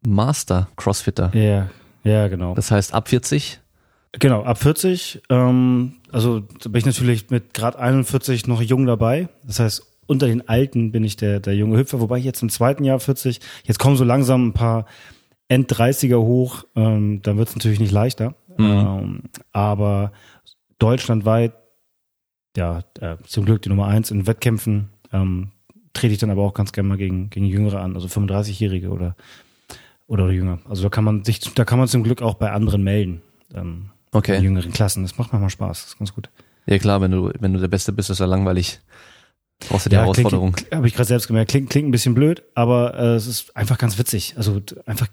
Master 0.06 0.70
Crossfitter. 0.75 1.32
Ja, 1.36 1.70
ja, 2.03 2.27
genau. 2.27 2.56
Das 2.56 2.72
heißt, 2.72 2.94
ab 2.94 3.10
40. 3.10 3.60
Genau, 4.13 4.44
ab 4.44 4.58
40, 4.58 5.22
ähm, 5.29 5.98
also 6.12 6.39
da 6.39 6.70
bin 6.70 6.79
ich 6.79 6.86
natürlich 6.86 7.29
mit 7.29 7.53
grad 7.53 7.75
41 7.75 8.48
noch 8.48 8.62
jung 8.62 8.88
dabei. 8.88 9.29
Das 9.46 9.60
heißt, 9.60 9.84
unter 10.08 10.25
den 10.25 10.48
Alten 10.50 10.91
bin 10.91 11.03
ich 11.03 11.15
der, 11.15 11.39
der 11.39 11.56
junge 11.56 11.77
Hüpfer, 11.77 12.01
wobei 12.01 12.18
ich 12.18 12.25
jetzt 12.25 12.41
im 12.41 12.50
zweiten 12.50 12.84
Jahr 12.84 13.00
40, 13.00 13.39
jetzt 13.65 13.77
kommen 13.77 13.98
so 13.98 14.03
langsam 14.03 14.48
ein 14.48 14.53
paar 14.53 14.86
End-30er 15.48 16.18
hoch, 16.18 16.63
ähm, 16.75 17.22
dann 17.22 17.38
wird 17.38 17.50
es 17.50 17.56
natürlich 17.56 17.79
nicht 17.79 17.91
leichter. 17.91 18.36
Ähm, 18.58 19.24
aber 19.51 20.12
deutschlandweit, 20.79 21.53
ja, 22.58 22.84
äh, 23.00 23.18
zum 23.25 23.46
Glück 23.46 23.62
die 23.62 23.70
Nummer 23.70 23.88
eins 23.88 24.12
in 24.12 24.27
Wettkämpfen, 24.27 24.89
ähm, 25.13 25.51
trete 25.94 26.13
ich 26.13 26.20
dann 26.20 26.29
aber 26.29 26.44
auch 26.44 26.53
ganz 26.53 26.72
gerne 26.72 26.89
mal 26.89 26.98
gegen, 26.98 27.29
gegen 27.29 27.46
Jüngere 27.46 27.82
an, 27.82 27.96
also 27.96 28.08
35-Jährige 28.08 28.89
oder, 28.89 29.15
oder 30.09 30.29
jünger. 30.31 30.59
Also 30.67 30.83
da 30.83 30.89
kann 30.89 31.03
man 31.05 31.23
sich, 31.23 31.39
da 31.39 31.63
kann 31.63 31.79
man 31.79 31.87
zum 31.87 32.03
Glück 32.03 32.21
auch 32.21 32.33
bei 32.33 32.51
anderen 32.51 32.83
melden. 32.83 33.21
ähm, 33.53 33.91
Okay. 34.11 34.37
in 34.37 34.43
jüngeren 34.43 34.71
Klassen. 34.71 35.03
Das 35.03 35.17
macht 35.19 35.31
manchmal 35.31 35.51
Spaß, 35.51 35.81
das 35.83 35.87
ist 35.91 35.99
ganz 35.99 36.13
gut. 36.15 36.29
Ja 36.65 36.79
klar, 36.79 36.99
wenn 36.99 37.11
du, 37.11 37.31
wenn 37.39 37.53
du 37.53 37.59
der 37.59 37.67
Beste 37.67 37.93
bist, 37.93 38.09
ist 38.09 38.19
ja 38.19 38.25
langweilig. 38.25 38.79
Brauchst 39.69 39.85
du 39.85 39.89
die 39.91 39.97
Herausforderung. 39.97 40.53
Klingt, 40.53 40.73
habe 40.73 40.87
ich 40.87 40.95
gerade 40.95 41.07
selbst 41.07 41.27
gemerkt, 41.27 41.51
klingt, 41.51 41.69
klingt 41.69 41.87
ein 41.87 41.91
bisschen 41.91 42.15
blöd, 42.15 42.41
aber 42.55 42.95
äh, 42.97 43.15
es 43.15 43.27
ist 43.27 43.55
einfach 43.55 43.77
ganz 43.77 43.99
witzig. 43.99 44.33
Also 44.35 44.61
einfach 44.87 45.07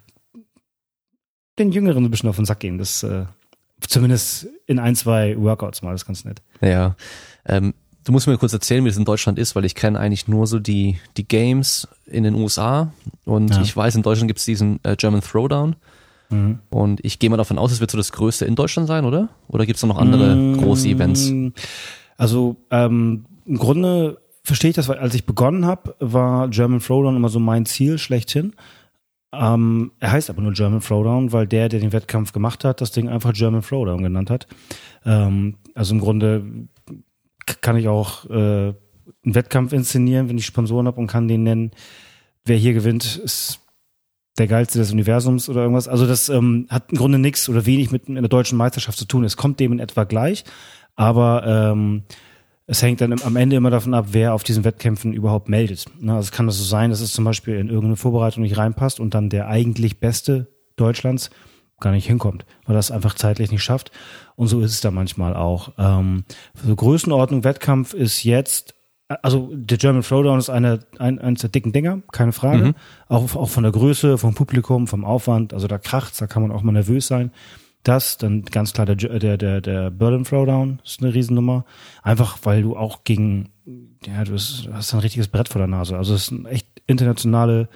den 1.58 1.72
Jüngeren 1.72 2.04
ein 2.04 2.10
bisschen 2.10 2.28
auf 2.30 2.36
den 2.36 2.44
Sack 2.46 2.60
gehen. 2.60 2.78
Das 2.78 3.02
äh, 3.02 3.26
zumindest 3.80 4.48
in 4.66 4.78
ein, 4.78 4.94
zwei 4.96 5.36
Workouts 5.38 5.82
mal, 5.82 5.92
das 5.92 6.02
ist 6.02 6.06
ganz 6.06 6.24
nett. 6.24 6.40
Ja. 6.62 6.96
Ähm, 7.44 7.74
du 8.06 8.12
musst 8.12 8.26
mir 8.26 8.38
kurz 8.38 8.52
erzählen, 8.54 8.84
wie 8.84 8.88
es 8.88 8.96
in 8.96 9.04
Deutschland 9.04 9.38
ist, 9.38 9.54
weil 9.56 9.64
ich 9.66 9.74
kenne 9.74 9.98
eigentlich 9.98 10.26
nur 10.28 10.46
so 10.46 10.58
die, 10.58 10.98
die 11.18 11.26
Games 11.28 11.86
in 12.06 12.22
den 12.22 12.34
USA 12.34 12.92
und 13.24 13.50
Ja. 13.54 13.60
ich 13.60 13.76
weiß, 13.76 13.94
in 13.96 14.02
Deutschland 14.02 14.28
gibt 14.28 14.38
es 14.38 14.44
diesen 14.46 14.80
äh, 14.84 14.96
German 14.96 15.20
Throwdown 15.20 15.76
Mhm. 16.30 16.58
und 16.70 17.04
ich 17.04 17.18
gehe 17.20 17.30
mal 17.30 17.36
davon 17.36 17.56
aus, 17.58 17.70
es 17.70 17.78
wird 17.80 17.90
so 17.92 17.98
das 17.98 18.10
größte 18.10 18.46
in 18.46 18.56
Deutschland 18.56 18.88
sein, 18.88 19.04
oder? 19.04 19.28
Oder 19.48 19.64
gibt 19.66 19.76
es 19.76 19.84
noch 19.84 19.96
andere 19.98 20.34
Mm, 20.34 20.56
große 20.60 20.88
Events? 20.88 21.32
Also 22.16 22.56
ähm, 22.72 23.26
im 23.44 23.56
Grunde 23.58 24.18
verstehe 24.42 24.70
ich 24.70 24.76
das, 24.76 24.88
weil 24.88 24.98
als 24.98 25.14
ich 25.14 25.24
begonnen 25.24 25.66
habe, 25.66 25.94
war 26.00 26.48
German 26.48 26.80
Throwdown 26.80 27.14
immer 27.16 27.28
so 27.28 27.38
mein 27.38 27.64
Ziel 27.66 27.98
schlechthin. 27.98 28.54
Ähm, 29.32 29.92
er 30.00 30.12
heißt 30.12 30.30
aber 30.30 30.40
nur 30.42 30.52
German 30.52 30.80
Throwdown, 30.80 31.32
weil 31.32 31.46
der, 31.46 31.68
der 31.68 31.80
den 31.80 31.92
Wettkampf 31.92 32.32
gemacht 32.32 32.64
hat, 32.64 32.80
das 32.80 32.90
Ding 32.90 33.08
einfach 33.08 33.32
German 33.32 33.62
Throwdown 33.62 34.02
genannt 34.02 34.30
hat. 34.30 34.46
Ähm, 35.04 35.56
also 35.74 35.94
im 35.94 36.00
Grunde 36.00 36.44
kann 37.46 37.76
ich 37.76 37.88
auch 37.88 38.28
äh, 38.28 38.34
einen 38.34 38.74
Wettkampf 39.22 39.72
inszenieren, 39.72 40.28
wenn 40.28 40.38
ich 40.38 40.46
Sponsoren 40.46 40.86
habe 40.86 41.00
und 41.00 41.06
kann 41.06 41.28
den 41.28 41.42
nennen. 41.42 41.70
Wer 42.44 42.56
hier 42.56 42.74
gewinnt, 42.74 43.16
ist 43.16 43.60
der 44.38 44.46
geilste 44.46 44.78
des 44.78 44.92
Universums 44.92 45.48
oder 45.48 45.62
irgendwas. 45.62 45.88
Also 45.88 46.06
das 46.06 46.28
ähm, 46.28 46.66
hat 46.68 46.92
im 46.92 46.98
Grunde 46.98 47.18
nichts 47.18 47.48
oder 47.48 47.66
wenig 47.66 47.90
mit 47.90 48.08
einer 48.08 48.28
deutschen 48.28 48.58
Meisterschaft 48.58 48.98
zu 48.98 49.06
tun. 49.06 49.24
Es 49.24 49.36
kommt 49.36 49.60
dem 49.60 49.72
in 49.72 49.78
etwa 49.78 50.04
gleich, 50.04 50.44
aber 50.94 51.44
ähm, 51.46 52.02
es 52.66 52.82
hängt 52.82 53.00
dann 53.00 53.14
am 53.22 53.36
Ende 53.36 53.56
immer 53.56 53.70
davon 53.70 53.94
ab, 53.94 54.08
wer 54.10 54.34
auf 54.34 54.42
diesen 54.42 54.64
Wettkämpfen 54.64 55.12
überhaupt 55.12 55.48
meldet. 55.48 55.86
Ne, 56.00 56.14
also 56.14 56.26
es 56.26 56.32
kann 56.32 56.46
das 56.46 56.58
so 56.58 56.64
sein, 56.64 56.90
dass 56.90 57.00
es 57.00 57.12
zum 57.12 57.24
Beispiel 57.24 57.54
in 57.54 57.68
irgendeine 57.68 57.96
Vorbereitung 57.96 58.42
nicht 58.42 58.58
reinpasst 58.58 59.00
und 59.00 59.14
dann 59.14 59.30
der 59.30 59.48
eigentlich 59.48 60.00
Beste 60.00 60.48
Deutschlands 60.76 61.30
gar 61.80 61.92
nicht 61.92 62.06
hinkommt, 62.06 62.46
weil 62.64 62.74
das 62.74 62.90
einfach 62.90 63.14
zeitlich 63.14 63.50
nicht 63.50 63.62
schafft. 63.62 63.90
Und 64.34 64.48
so 64.48 64.60
ist 64.60 64.72
es 64.72 64.80
da 64.80 64.90
manchmal 64.90 65.34
auch. 65.34 65.72
Ähm, 65.78 66.24
so 66.54 66.74
Größenordnung 66.74 67.44
Wettkampf 67.44 67.92
ist 67.92 68.24
jetzt, 68.24 68.74
also 69.22 69.50
der 69.52 69.78
German 69.78 70.02
Throwdown 70.02 70.38
ist 70.38 70.50
eine, 70.50 70.80
ein, 70.98 71.18
eines 71.18 71.40
der 71.40 71.50
dicken 71.50 71.72
Dinger, 71.72 72.02
keine 72.12 72.32
Frage. 72.32 72.74
Auch, 73.08 73.36
auch 73.36 73.48
von 73.48 73.62
der 73.62 73.72
Größe, 73.72 74.18
vom 74.18 74.34
Publikum, 74.34 74.86
vom 74.86 75.04
Aufwand, 75.04 75.54
also 75.54 75.68
da 75.68 75.78
kracht's, 75.78 76.18
da 76.18 76.26
kann 76.26 76.42
man 76.42 76.50
auch 76.50 76.62
mal 76.62 76.72
nervös 76.72 77.06
sein. 77.06 77.30
Das, 77.82 78.18
dann 78.18 78.42
ganz 78.42 78.72
klar 78.72 78.84
der, 78.84 78.96
der, 78.96 79.38
der, 79.38 79.60
der 79.60 79.90
Berlin 79.92 80.24
Throwdown 80.24 80.80
ist 80.84 81.00
eine 81.00 81.14
Riesennummer. 81.14 81.64
Einfach, 82.02 82.38
weil 82.42 82.62
du 82.62 82.76
auch 82.76 83.04
gegen, 83.04 83.50
ja, 84.04 84.24
du 84.24 84.32
hast, 84.32 84.68
hast 84.72 84.92
ein 84.92 85.00
richtiges 85.00 85.28
Brett 85.28 85.48
vor 85.48 85.60
der 85.60 85.68
Nase. 85.68 85.96
Also 85.96 86.14
es 86.14 86.26
sind 86.26 86.46
echt 86.46 86.66
internationale 86.88 87.68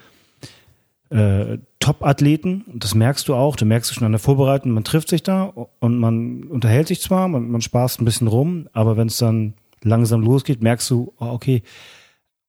äh, 1.11 1.59
Top-Athleten. 1.79 2.65
Und 2.73 2.85
das 2.85 2.95
merkst 2.95 3.29
du 3.29 3.35
auch. 3.35 3.57
Du 3.57 3.65
merkst 3.65 3.91
es 3.91 3.97
schon 3.97 4.07
an 4.07 4.13
der 4.13 4.19
Vorbereitung. 4.19 4.73
Man 4.73 4.85
trifft 4.85 5.09
sich 5.09 5.23
da 5.23 5.45
und 5.45 5.99
man 5.99 6.45
unterhält 6.45 6.89
sich 6.89 7.01
zwar, 7.01 7.29
man, 7.29 7.51
man 7.51 7.61
spaßt 7.61 8.01
ein 8.01 8.05
bisschen 8.05 8.29
rum, 8.29 8.69
aber 8.73 8.97
wenn 8.97 9.09
es 9.09 9.19
dann 9.19 9.55
langsam 9.83 10.23
losgeht, 10.23 10.63
merkst 10.63 10.89
du, 10.91 11.13
oh, 11.19 11.27
okay, 11.27 11.63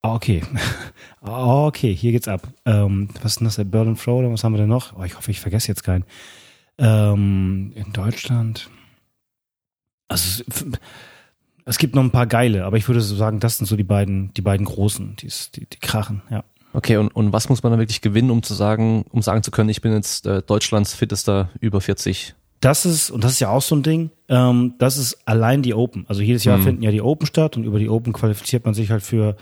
ah, 0.02 0.16
okay, 0.16 0.44
Ah, 1.22 1.68
okay, 1.68 1.94
hier 1.94 2.12
geht's 2.12 2.28
ab. 2.28 2.48
Ähm, 2.66 3.10
was 3.22 3.34
ist 3.34 3.40
denn 3.40 3.46
das, 3.46 3.56
der 3.56 3.64
Berlin 3.64 3.96
Throwdown? 3.96 4.34
Was 4.34 4.44
haben 4.44 4.54
wir 4.54 4.58
denn 4.58 4.70
noch? 4.70 4.98
Oh, 4.98 5.04
ich 5.04 5.16
hoffe, 5.16 5.30
ich 5.30 5.40
vergesse 5.40 5.68
jetzt 5.68 5.84
keinen. 5.84 6.04
Ähm, 6.80 7.74
in 7.76 7.94
Deutschland. 7.94 8.70
Also 10.08 10.44
es, 10.48 10.66
es 11.66 11.78
gibt 11.78 11.94
noch 11.96 12.04
ein 12.04 12.12
paar 12.12 12.26
geile, 12.26 12.66
aber 12.66 12.78
ich 12.78 12.88
würde 12.88 13.02
so 13.02 13.16
sagen, 13.16 13.40
das 13.40 13.58
sind 13.58 13.68
so 13.68 13.76
die 13.76 13.84
beiden, 13.84 14.34
die 14.34 14.42
beiden 14.42 14.66
großen, 14.66 15.16
die, 15.18 15.32
die, 15.56 15.68
die 15.68 15.80
krachen, 15.80 16.24
ja. 16.32 16.44
Okay, 16.74 16.98
und, 16.98 17.10
und 17.10 17.34
was 17.34 17.50
muss 17.50 17.64
man 17.64 17.72
dann 17.72 17.80
wirklich 17.80 18.02
gewinnen, 18.02 18.32
um 18.32 18.44
zu 18.44 18.54
sagen, 18.54 19.06
um 19.10 19.22
sagen 19.22 19.44
zu 19.44 19.52
können, 19.52 19.70
ich 19.70 19.82
bin 19.82 19.94
jetzt 19.94 20.26
äh, 20.26 20.42
Deutschlands 20.42 20.94
fittester 20.94 21.50
über 21.60 21.82
40? 21.82 22.34
Das 22.62 22.86
ist, 22.86 23.10
und 23.10 23.24
das 23.24 23.34
ist 23.34 23.40
ja 23.40 23.50
auch 23.50 23.62
so 23.62 23.76
ein 23.76 23.84
Ding, 23.84 24.12
ähm, 24.30 24.76
das 24.78 24.98
ist 24.98 25.28
allein 25.28 25.64
die 25.64 25.74
Open. 25.74 26.06
Also 26.08 26.22
jedes 26.22 26.44
Jahr 26.44 26.60
Mhm. 26.60 26.64
finden 26.64 26.84
ja 26.84 26.92
die 26.92 27.02
Open 27.02 27.26
statt 27.26 27.58
und 27.58 27.64
über 27.64 27.80
die 27.80 27.90
Open 27.90 28.14
qualifiziert 28.14 28.66
man 28.66 28.74
sich 28.74 28.92
halt 28.92 29.02
für 29.04 29.36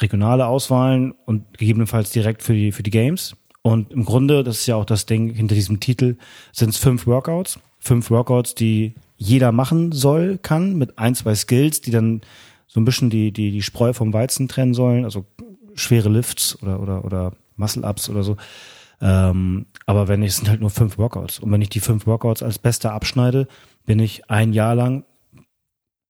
regionale 0.00 0.46
Auswahlen 0.46 1.12
und 1.26 1.58
gegebenenfalls 1.58 2.10
direkt 2.10 2.42
für 2.42 2.54
die, 2.54 2.72
für 2.72 2.82
die 2.82 2.90
Games. 2.90 3.36
Und 3.62 3.92
im 3.92 4.04
Grunde, 4.06 4.42
das 4.42 4.60
ist 4.60 4.66
ja 4.66 4.76
auch 4.76 4.86
das 4.86 5.04
Ding 5.04 5.34
hinter 5.34 5.54
diesem 5.54 5.80
Titel, 5.80 6.16
sind 6.52 6.70
es 6.70 6.78
fünf 6.78 7.06
Workouts. 7.06 7.58
Fünf 7.78 8.10
Workouts, 8.10 8.54
die 8.54 8.94
jeder 9.16 9.52
machen 9.52 9.92
soll, 9.92 10.38
kann, 10.38 10.76
mit 10.76 10.98
ein, 10.98 11.14
zwei 11.14 11.34
Skills, 11.34 11.82
die 11.82 11.90
dann 11.90 12.22
so 12.66 12.80
ein 12.80 12.84
bisschen 12.84 13.10
die, 13.10 13.32
die, 13.32 13.50
die 13.50 13.62
Spreu 13.62 13.92
vom 13.92 14.12
Weizen 14.14 14.48
trennen 14.48 14.72
sollen, 14.74 15.04
also 15.04 15.26
schwere 15.74 16.08
Lifts 16.08 16.60
oder, 16.62 16.80
oder, 16.80 17.04
oder 17.04 17.32
Muscle-Ups 17.56 18.08
oder 18.08 18.22
so. 18.22 18.36
Ähm, 19.00 19.66
aber 19.86 20.08
wenn 20.08 20.22
ich, 20.22 20.30
es 20.30 20.36
sind 20.36 20.48
halt 20.48 20.60
nur 20.60 20.70
fünf 20.70 20.98
Workouts. 20.98 21.38
Und 21.38 21.50
wenn 21.52 21.62
ich 21.62 21.70
die 21.70 21.80
fünf 21.80 22.06
Workouts 22.06 22.42
als 22.42 22.58
bester 22.58 22.92
abschneide, 22.92 23.48
bin 23.86 23.98
ich 23.98 24.30
ein 24.30 24.52
Jahr 24.52 24.74
lang 24.74 25.04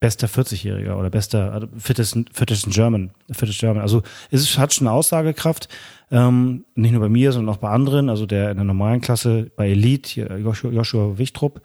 bester 0.01 0.27
40-Jähriger 0.27 0.97
oder 0.97 1.11
bester, 1.11 1.53
also 1.53 1.69
fittest, 1.77 2.17
fittest 2.33 2.71
German, 2.71 3.11
fittest 3.31 3.61
German. 3.61 3.83
Also 3.83 4.03
es 4.31 4.59
hat 4.59 4.73
schon 4.73 4.89
Aussagekraft, 4.89 5.69
ähm, 6.11 6.65
nicht 6.75 6.93
nur 6.93 7.03
bei 7.03 7.11
mir, 7.11 7.33
sondern 7.33 7.55
auch 7.55 7.61
bei 7.61 7.69
anderen. 7.69 8.09
Also 8.09 8.25
der 8.25 8.51
in 8.51 8.57
der 8.57 8.65
normalen 8.65 9.03
Klasse, 9.03 9.53
bei 9.57 9.69
Elite, 9.69 10.23
Joshua, 10.43 10.71
Joshua 10.71 11.19
Wichtrup, 11.19 11.61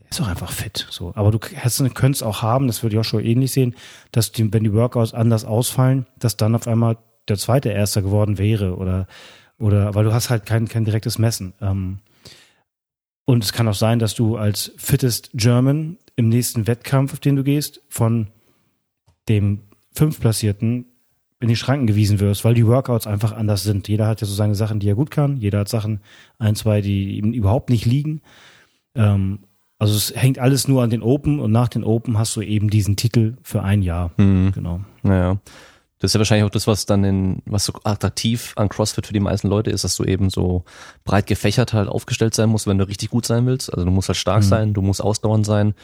der 0.00 0.10
ist 0.10 0.20
auch 0.20 0.28
einfach 0.28 0.52
fit. 0.52 0.86
So, 0.88 1.12
aber 1.16 1.32
du 1.32 1.40
könntest 1.40 2.22
auch 2.22 2.42
haben, 2.42 2.68
das 2.68 2.84
würde 2.84 2.94
Joshua 2.94 3.20
ähnlich 3.20 3.50
sehen, 3.50 3.74
dass 4.12 4.30
die, 4.30 4.52
wenn 4.52 4.62
die 4.62 4.72
Workouts 4.72 5.12
anders 5.12 5.44
ausfallen, 5.44 6.06
dass 6.20 6.36
dann 6.36 6.54
auf 6.54 6.68
einmal 6.68 6.96
der 7.28 7.36
zweite 7.36 7.70
Erster 7.70 8.02
geworden 8.02 8.38
wäre 8.38 8.76
oder 8.76 9.06
oder 9.58 9.94
weil 9.94 10.04
du 10.04 10.12
hast 10.12 10.30
halt 10.30 10.46
kein 10.46 10.68
kein 10.68 10.84
direktes 10.84 11.18
Messen. 11.18 11.54
Ähm, 11.60 11.98
und 13.24 13.42
es 13.42 13.52
kann 13.52 13.68
auch 13.68 13.74
sein, 13.74 13.98
dass 13.98 14.14
du 14.14 14.36
als 14.36 14.72
fittest 14.76 15.30
German 15.34 15.98
im 16.16 16.28
nächsten 16.28 16.66
Wettkampf, 16.66 17.12
auf 17.12 17.20
den 17.20 17.36
du 17.36 17.44
gehst, 17.44 17.80
von 17.88 18.28
dem 19.28 19.60
Fünftplatzierten 19.92 20.86
in 21.40 21.48
die 21.48 21.56
Schranken 21.56 21.86
gewiesen 21.86 22.20
wirst, 22.20 22.44
weil 22.44 22.54
die 22.54 22.66
Workouts 22.66 23.06
einfach 23.06 23.32
anders 23.32 23.62
sind. 23.64 23.88
Jeder 23.88 24.06
hat 24.06 24.20
ja 24.20 24.26
so 24.26 24.34
seine 24.34 24.54
Sachen, 24.54 24.80
die 24.80 24.88
er 24.88 24.94
gut 24.94 25.10
kann. 25.10 25.36
Jeder 25.36 25.60
hat 25.60 25.68
Sachen, 25.68 26.00
ein, 26.38 26.54
zwei, 26.54 26.80
die 26.80 27.18
ihm 27.18 27.32
überhaupt 27.32 27.70
nicht 27.70 27.84
liegen. 27.84 28.22
Ähm, 28.94 29.40
also 29.78 29.96
es 29.96 30.14
hängt 30.14 30.38
alles 30.38 30.68
nur 30.68 30.82
an 30.82 30.90
den 30.90 31.02
Open 31.02 31.40
und 31.40 31.52
nach 31.52 31.68
den 31.68 31.84
Open 31.84 32.18
hast 32.18 32.34
du 32.36 32.40
eben 32.40 32.70
diesen 32.70 32.96
Titel 32.96 33.36
für 33.42 33.62
ein 33.62 33.82
Jahr. 33.82 34.12
Mhm. 34.16 34.52
Genau. 34.52 34.80
Naja. 35.02 35.38
Das 36.04 36.10
ist 36.10 36.14
ja 36.14 36.20
wahrscheinlich 36.20 36.44
auch 36.44 36.50
das, 36.50 36.66
was 36.66 36.84
dann 36.84 37.02
in, 37.02 37.42
was 37.46 37.64
so 37.64 37.72
attraktiv 37.84 38.52
an 38.56 38.68
CrossFit 38.68 39.06
für 39.06 39.12
die 39.14 39.20
meisten 39.20 39.48
Leute 39.48 39.70
ist, 39.70 39.84
dass 39.84 39.96
du 39.96 40.04
eben 40.04 40.28
so 40.28 40.64
breit 41.04 41.26
gefächert 41.26 41.72
halt 41.72 41.88
aufgestellt 41.88 42.34
sein 42.34 42.50
musst, 42.50 42.66
wenn 42.66 42.76
du 42.76 42.86
richtig 42.86 43.08
gut 43.10 43.24
sein 43.24 43.46
willst. 43.46 43.72
Also 43.72 43.86
du 43.86 43.90
musst 43.90 44.08
halt 44.08 44.18
stark 44.18 44.42
Mhm. 44.42 44.48
sein, 44.48 44.74
du 44.74 44.82
musst 44.82 45.02
ausdauernd 45.02 45.46
sein, 45.46 45.74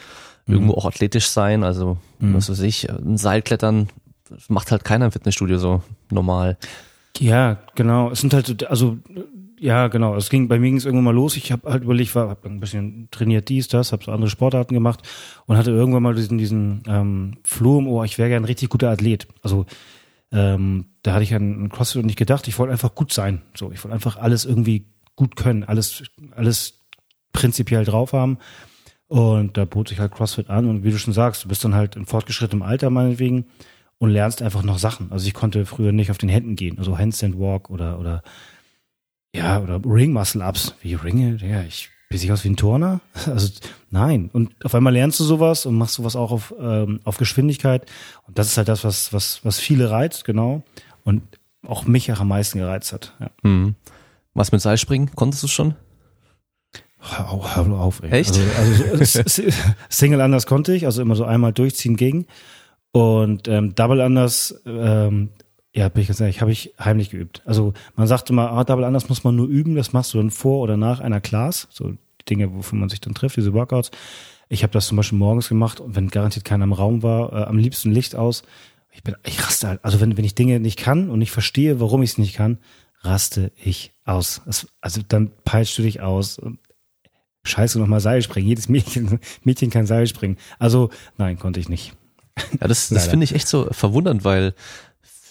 irgendwo 0.47 0.73
auch 0.73 0.85
athletisch 0.85 1.27
sein. 1.29 1.63
Also, 1.63 1.97
Mhm. 2.19 2.35
was 2.35 2.49
weiß 2.49 2.59
ich, 2.61 2.89
ein 2.91 3.17
Seilklettern 3.17 3.89
macht 4.47 4.71
halt 4.71 4.83
keiner 4.83 5.05
im 5.05 5.11
Fitnessstudio 5.11 5.57
so 5.57 5.81
normal. 6.11 6.57
Ja, 7.19 7.57
genau. 7.75 8.11
Es 8.11 8.21
sind 8.21 8.33
halt, 8.33 8.45
so- 8.47 8.67
also 8.67 8.97
ja, 9.59 9.87
genau. 9.89 10.15
Es 10.15 10.29
ging 10.29 10.47
bei 10.47 10.57
mir 10.59 10.67
ging 10.67 10.77
es 10.77 10.85
irgendwann 10.85 11.03
mal 11.05 11.13
los. 11.15 11.35
Ich 11.37 11.51
habe 11.51 11.69
halt 11.71 11.83
überlegt, 11.83 12.15
war 12.15 12.29
hab 12.29 12.45
ein 12.45 12.59
bisschen 12.59 13.07
trainiert 13.11 13.49
dies, 13.49 13.67
das, 13.67 13.91
habe 13.91 14.03
so 14.03 14.11
andere 14.11 14.29
Sportarten 14.29 14.73
gemacht 14.73 15.01
und 15.45 15.57
hatte 15.57 15.71
irgendwann 15.71 16.03
mal 16.03 16.15
diesen 16.15 16.37
diesen 16.37 16.83
ähm, 16.87 17.37
Floh 17.43 17.79
im 17.79 17.87
Ohr. 17.87 18.05
Ich 18.05 18.17
wäre 18.17 18.29
gern 18.29 18.43
ein 18.43 18.45
richtig 18.45 18.69
guter 18.69 18.89
Athlet. 18.89 19.27
Also 19.43 19.65
ähm, 20.31 20.85
da 21.03 21.13
hatte 21.13 21.23
ich 21.23 21.33
an 21.33 21.69
CrossFit 21.69 22.05
nicht 22.05 22.17
gedacht. 22.17 22.47
Ich 22.47 22.57
wollte 22.57 22.71
einfach 22.71 22.95
gut 22.95 23.11
sein. 23.11 23.41
So, 23.55 23.71
ich 23.71 23.83
wollte 23.83 23.95
einfach 23.95 24.17
alles 24.17 24.45
irgendwie 24.45 24.87
gut 25.15 25.35
können, 25.35 25.63
alles 25.63 26.03
alles 26.35 26.79
prinzipiell 27.33 27.85
drauf 27.85 28.13
haben. 28.13 28.37
Und 29.07 29.57
da 29.57 29.65
bot 29.65 29.89
sich 29.89 29.99
halt 29.99 30.13
CrossFit 30.13 30.49
an. 30.49 30.69
Und 30.69 30.83
wie 30.83 30.91
du 30.91 30.97
schon 30.97 31.13
sagst, 31.13 31.43
du 31.43 31.49
bist 31.49 31.65
dann 31.65 31.75
halt 31.75 31.97
in 31.97 32.05
fortgeschrittenem 32.05 32.63
Alter 32.63 32.89
meinetwegen 32.89 33.45
und 33.97 34.09
lernst 34.09 34.41
einfach 34.41 34.63
noch 34.63 34.79
Sachen. 34.79 35.11
Also 35.11 35.27
ich 35.27 35.33
konnte 35.33 35.65
früher 35.65 35.91
nicht 35.91 36.11
auf 36.11 36.17
den 36.17 36.29
Händen 36.29 36.55
gehen, 36.55 36.79
also 36.79 36.97
Handstand 36.97 37.37
Walk 37.37 37.69
oder 37.69 37.99
oder 37.99 38.23
ja 39.35 39.61
oder 39.61 39.81
Ring 39.85 40.13
Muscle 40.13 40.41
Ups. 40.41 40.75
Wie 40.81 40.95
Ringe? 40.95 41.37
Ja, 41.41 41.61
ich 41.63 41.89
bin 42.11 42.19
ich 42.19 42.31
aus 42.31 42.43
wie 42.43 42.49
ein 42.49 42.57
Turner? 42.57 42.99
Also 43.25 43.49
nein. 43.89 44.29
Und 44.33 44.53
auf 44.65 44.75
einmal 44.75 44.93
lernst 44.93 45.19
du 45.19 45.23
sowas 45.23 45.65
und 45.65 45.75
machst 45.75 45.95
sowas 45.95 46.15
auch 46.15 46.31
auf 46.31 46.53
ähm, 46.59 46.99
auf 47.05 47.17
Geschwindigkeit. 47.17 47.89
Und 48.27 48.37
das 48.37 48.47
ist 48.47 48.57
halt 48.57 48.67
das, 48.67 48.83
was 48.83 49.11
was 49.13 49.39
was 49.43 49.59
viele 49.59 49.89
reizt, 49.89 50.25
genau. 50.25 50.63
Und 51.03 51.23
auch 51.65 51.85
mich 51.85 52.11
auch 52.11 52.19
am 52.19 52.27
meisten 52.27 52.59
gereizt 52.59 52.93
hat. 52.93 53.15
Ja. 53.19 53.29
Mhm. 53.43 53.75
Was 54.33 54.51
mit 54.51 54.61
Seilspringen? 54.61 55.11
Konntest 55.15 55.41
du 55.43 55.47
schon? 55.47 55.75
Hör, 56.99 57.31
auf- 57.31 57.55
hör 57.55 57.71
auf, 57.79 58.03
ey. 58.03 58.11
Echt? 58.11 58.39
Also, 58.57 58.83
also 59.19 59.43
Single 59.89 60.21
anders 60.21 60.45
konnte 60.45 60.73
ich, 60.75 60.85
also 60.85 61.01
immer 61.01 61.15
so 61.15 61.25
einmal 61.25 61.51
durchziehen 61.53 61.95
ging. 61.97 62.27
Und 62.91 63.47
ähm, 63.47 63.73
Double 63.73 64.01
anders, 64.01 64.61
ähm, 64.65 65.29
ja, 65.73 65.87
bin 65.89 66.01
ich 66.01 66.07
ganz 66.07 66.19
ehrlich, 66.19 66.41
habe 66.41 66.51
ich 66.51 66.73
heimlich 66.79 67.11
geübt. 67.11 67.41
Also 67.45 67.73
man 67.95 68.07
sagte 68.07 68.33
mal, 68.33 68.49
ah, 68.49 68.63
Double 68.63 68.83
anders 68.83 69.07
muss 69.07 69.23
man 69.23 69.35
nur 69.35 69.47
üben, 69.47 69.75
das 69.75 69.93
machst 69.93 70.13
du 70.13 70.17
dann 70.17 70.31
vor 70.31 70.61
oder 70.61 70.75
nach 70.77 70.99
einer 70.99 71.21
Class. 71.21 71.67
So 71.71 71.93
Dinge, 72.29 72.53
wofür 72.53 72.77
man 72.77 72.89
sich 72.89 72.99
dann 72.99 73.13
trifft, 73.13 73.37
diese 73.37 73.53
Workouts. 73.53 73.91
Ich 74.49 74.63
habe 74.63 74.73
das 74.73 74.87
zum 74.87 74.97
Beispiel 74.97 75.17
morgens 75.17 75.47
gemacht 75.47 75.79
und 75.79 75.95
wenn 75.95 76.09
garantiert 76.09 76.43
keiner 76.43 76.65
im 76.65 76.73
Raum 76.73 77.03
war, 77.03 77.31
äh, 77.31 77.43
am 77.45 77.57
liebsten 77.57 77.91
Licht 77.91 78.15
aus. 78.15 78.43
Ich 78.91 79.01
bin, 79.01 79.15
ich 79.23 79.41
raste 79.41 79.69
halt. 79.69 79.85
Also 79.85 80.01
wenn, 80.01 80.17
wenn 80.17 80.25
ich 80.25 80.35
Dinge 80.35 80.59
nicht 80.59 80.77
kann 80.77 81.09
und 81.09 81.19
nicht 81.19 81.31
verstehe, 81.31 81.79
warum 81.79 82.03
ich 82.03 82.11
es 82.11 82.17
nicht 82.17 82.35
kann, 82.35 82.57
raste 82.99 83.53
ich 83.55 83.93
aus. 84.03 84.41
Das, 84.45 84.67
also 84.81 85.01
dann 85.07 85.31
peilst 85.45 85.77
du 85.77 85.83
dich 85.83 86.01
aus. 86.01 86.37
Und 86.37 86.59
Scheiße, 87.43 87.79
nochmal 87.79 88.01
Seil 88.01 88.21
springen. 88.21 88.47
Jedes 88.47 88.67
Mädchen, 88.67 89.19
Mädchen 89.43 89.69
kann 89.69 89.85
Seil 89.85 90.07
springen. 90.07 90.37
Also 90.59 90.89
nein, 91.17 91.39
konnte 91.39 91.61
ich 91.61 91.69
nicht. 91.69 91.93
Ja, 92.59 92.67
das, 92.67 92.89
das 92.89 93.07
finde 93.07 93.23
ich 93.23 93.33
echt 93.33 93.47
so 93.47 93.67
verwundernd, 93.71 94.25
weil 94.25 94.53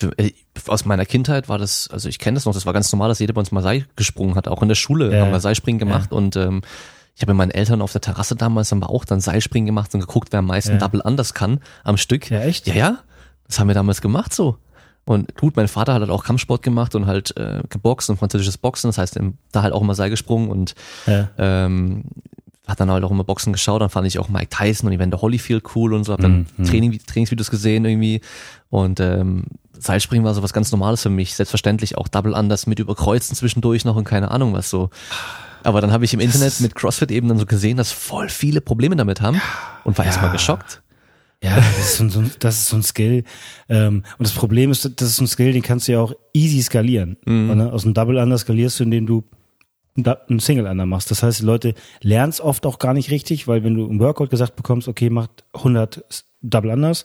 für, 0.00 0.19
äh, 0.19 0.33
aus 0.66 0.85
meiner 0.87 1.04
Kindheit 1.04 1.49
war 1.49 1.59
das, 1.59 1.88
also 1.92 2.09
ich 2.09 2.19
kenne 2.19 2.35
das 2.37 2.47
noch, 2.47 2.54
das 2.54 2.66
war 2.66 2.73
ganz 2.73 2.90
normal, 2.92 3.09
dass 3.11 3.19
jeder 3.19 3.35
bei 3.35 3.40
uns 3.40 3.52
mal 3.52 3.62
Seil 3.62 3.87
gesprungen 3.97 4.35
hat. 4.35 4.49
Auch 4.49 4.62
in 4.62 4.69
der 4.69 4.75
Schule 4.75 5.14
Ja. 5.14 5.21
haben 5.21 5.30
wir 5.33 5.40
Seilspringen 5.40 5.78
gemacht 5.78 6.12
und 6.12 6.37
ähm, 6.37 6.62
ich 7.14 7.23
habe 7.23 7.33
mit 7.35 7.38
meinen 7.38 7.50
Eltern 7.50 7.83
auf 7.83 7.92
der 7.92 8.00
Terrasse 8.00 8.35
damals 8.37 8.71
haben 8.73 8.78
wir 8.80 8.88
auch 8.90 9.04
dann 9.04 9.21
Seilspringen 9.21 9.66
gemacht 9.66 9.92
und 9.95 10.00
geguckt, 10.00 10.28
wer 10.33 10.38
am 10.38 10.47
meisten 10.47 10.73
Ja. 10.73 10.78
Double 10.78 11.02
anders 11.02 11.35
kann 11.35 11.61
am 11.85 11.97
Stück. 11.99 12.30
Ja, 12.30 12.40
echt? 12.40 12.66
Ja, 12.66 12.75
ja. 12.75 12.99
Das 13.47 13.59
haben 13.61 13.69
wir 13.69 13.75
damals 13.75 14.00
gemacht 14.00 14.33
so. 14.33 14.57
Und 15.04 15.35
gut, 15.37 15.57
mein 15.57 15.66
Vater 15.69 15.95
hat 15.95 16.00
halt 16.00 16.11
auch 16.11 16.25
Kampfsport 16.25 16.62
gemacht 16.62 16.95
und 16.95 17.07
halt 17.07 17.37
äh, 17.37 17.62
geboxt 17.69 18.11
und 18.11 18.16
französisches 18.19 18.59
Boxen. 18.59 18.88
Das 18.88 18.97
heißt, 18.99 19.19
da 19.52 19.62
halt 19.62 19.73
auch 19.75 19.80
immer 19.83 19.95
Seil 19.95 20.09
gesprungen 20.11 20.50
und 20.50 20.75
Ja. 21.07 21.28
ähm, 21.37 22.04
hat 22.66 22.78
dann 22.78 22.90
halt 22.90 23.02
auch 23.02 23.11
immer 23.11 23.25
Boxen 23.25 23.52
geschaut, 23.52 23.80
dann 23.83 23.90
fand 23.90 24.07
ich 24.07 24.19
auch 24.21 24.28
Mike 24.28 24.49
Tyson 24.50 24.87
und 24.88 24.92
Evander 24.95 25.21
Holyfield 25.21 25.64
cool 25.75 25.92
und 25.92 26.04
so, 26.04 26.12
hab 26.12 26.21
dann 26.21 26.47
Mhm. 26.57 26.64
Training, 26.64 27.00
Trainingsvideos 27.04 27.50
gesehen 27.50 27.85
irgendwie 27.85 28.21
und 28.69 29.00
ähm, 29.00 29.45
Seilspringen 29.81 30.25
war 30.25 30.35
so 30.35 30.43
was 30.43 30.53
ganz 30.53 30.71
Normales 30.73 31.03
für 31.03 31.11
mich, 31.11 31.35
selbstverständlich 31.35 31.97
auch 31.99 32.09
Double 32.09 32.33
Unders 32.35 32.67
mit 32.67 32.79
überkreuzen 32.79 33.35
zwischendurch 33.35 33.85
noch 33.85 33.97
und 33.97 34.05
keine 34.05 34.31
Ahnung 34.31 34.53
was 34.53 34.71
so. 34.71 34.91
Aber 35.63 35.81
dann 35.81 35.93
habe 35.93 36.05
ich 36.05 36.15
im 36.15 36.21
Internet 36.21 36.61
mit 36.61 36.75
CrossFit 36.75 37.11
eben 37.11 37.29
dann 37.29 37.39
so 37.39 37.47
gesehen, 37.47 37.77
dass 37.77 37.93
voll 37.93 38.29
viele 38.29 38.61
Probleme 38.61 38.97
damit 38.97 39.21
haben 39.21 39.41
und 39.85 39.99
war 39.99 40.05
erstmal 40.05 40.31
geschockt. 40.33 40.83
Ja, 41.43 41.57
das 41.57 41.79
ist 41.79 41.97
so, 42.13 42.21
ein- 42.21 42.31
das 42.39 42.59
ist 42.59 42.69
so 42.69 42.77
ein 42.77 42.83
Skill. 42.83 43.25
Ähm, 43.69 44.05
und 44.19 44.27
das 44.27 44.33
Problem 44.35 44.71
ist, 44.71 44.85
das 45.01 45.09
ist 45.09 45.17
so 45.17 45.25
ein 45.25 45.27
Skill, 45.27 45.53
den 45.53 45.63
kannst 45.63 45.89
du 45.89 45.93
ja 45.93 46.01
auch 46.01 46.13
easy 46.35 46.61
skalieren. 46.63 47.17
Und, 47.51 47.57
ne, 47.59 47.73
aus 47.73 47.85
einem 47.85 47.95
Double 47.95 48.19
Under 48.19 48.37
skalierst 48.37 48.79
du, 48.81 48.85
indem 48.85 49.07
du 49.07 49.25
ein 49.97 50.03
Da- 50.05 50.19
ein 50.29 50.39
Single 50.39 50.67
Under 50.67 50.85
machst. 50.87 51.11
Das 51.11 51.23
heißt, 51.23 51.41
die 51.41 51.45
Leute 51.45 51.75
lernen 52.03 52.31
es 52.31 52.41
oft 52.43 52.65
auch 52.67 52.79
gar 52.79 52.93
nicht 52.95 53.11
richtig, 53.11 53.49
weil 53.49 53.65
wenn 53.65 53.75
du 53.75 53.87
im 53.89 53.99
Workout 54.01 54.29
gesagt 54.31 54.55
bekommst, 54.57 54.87
okay, 54.87 55.09
macht 55.11 55.45
100 55.55 56.05
Double 56.43 56.71
Unders, 56.71 57.05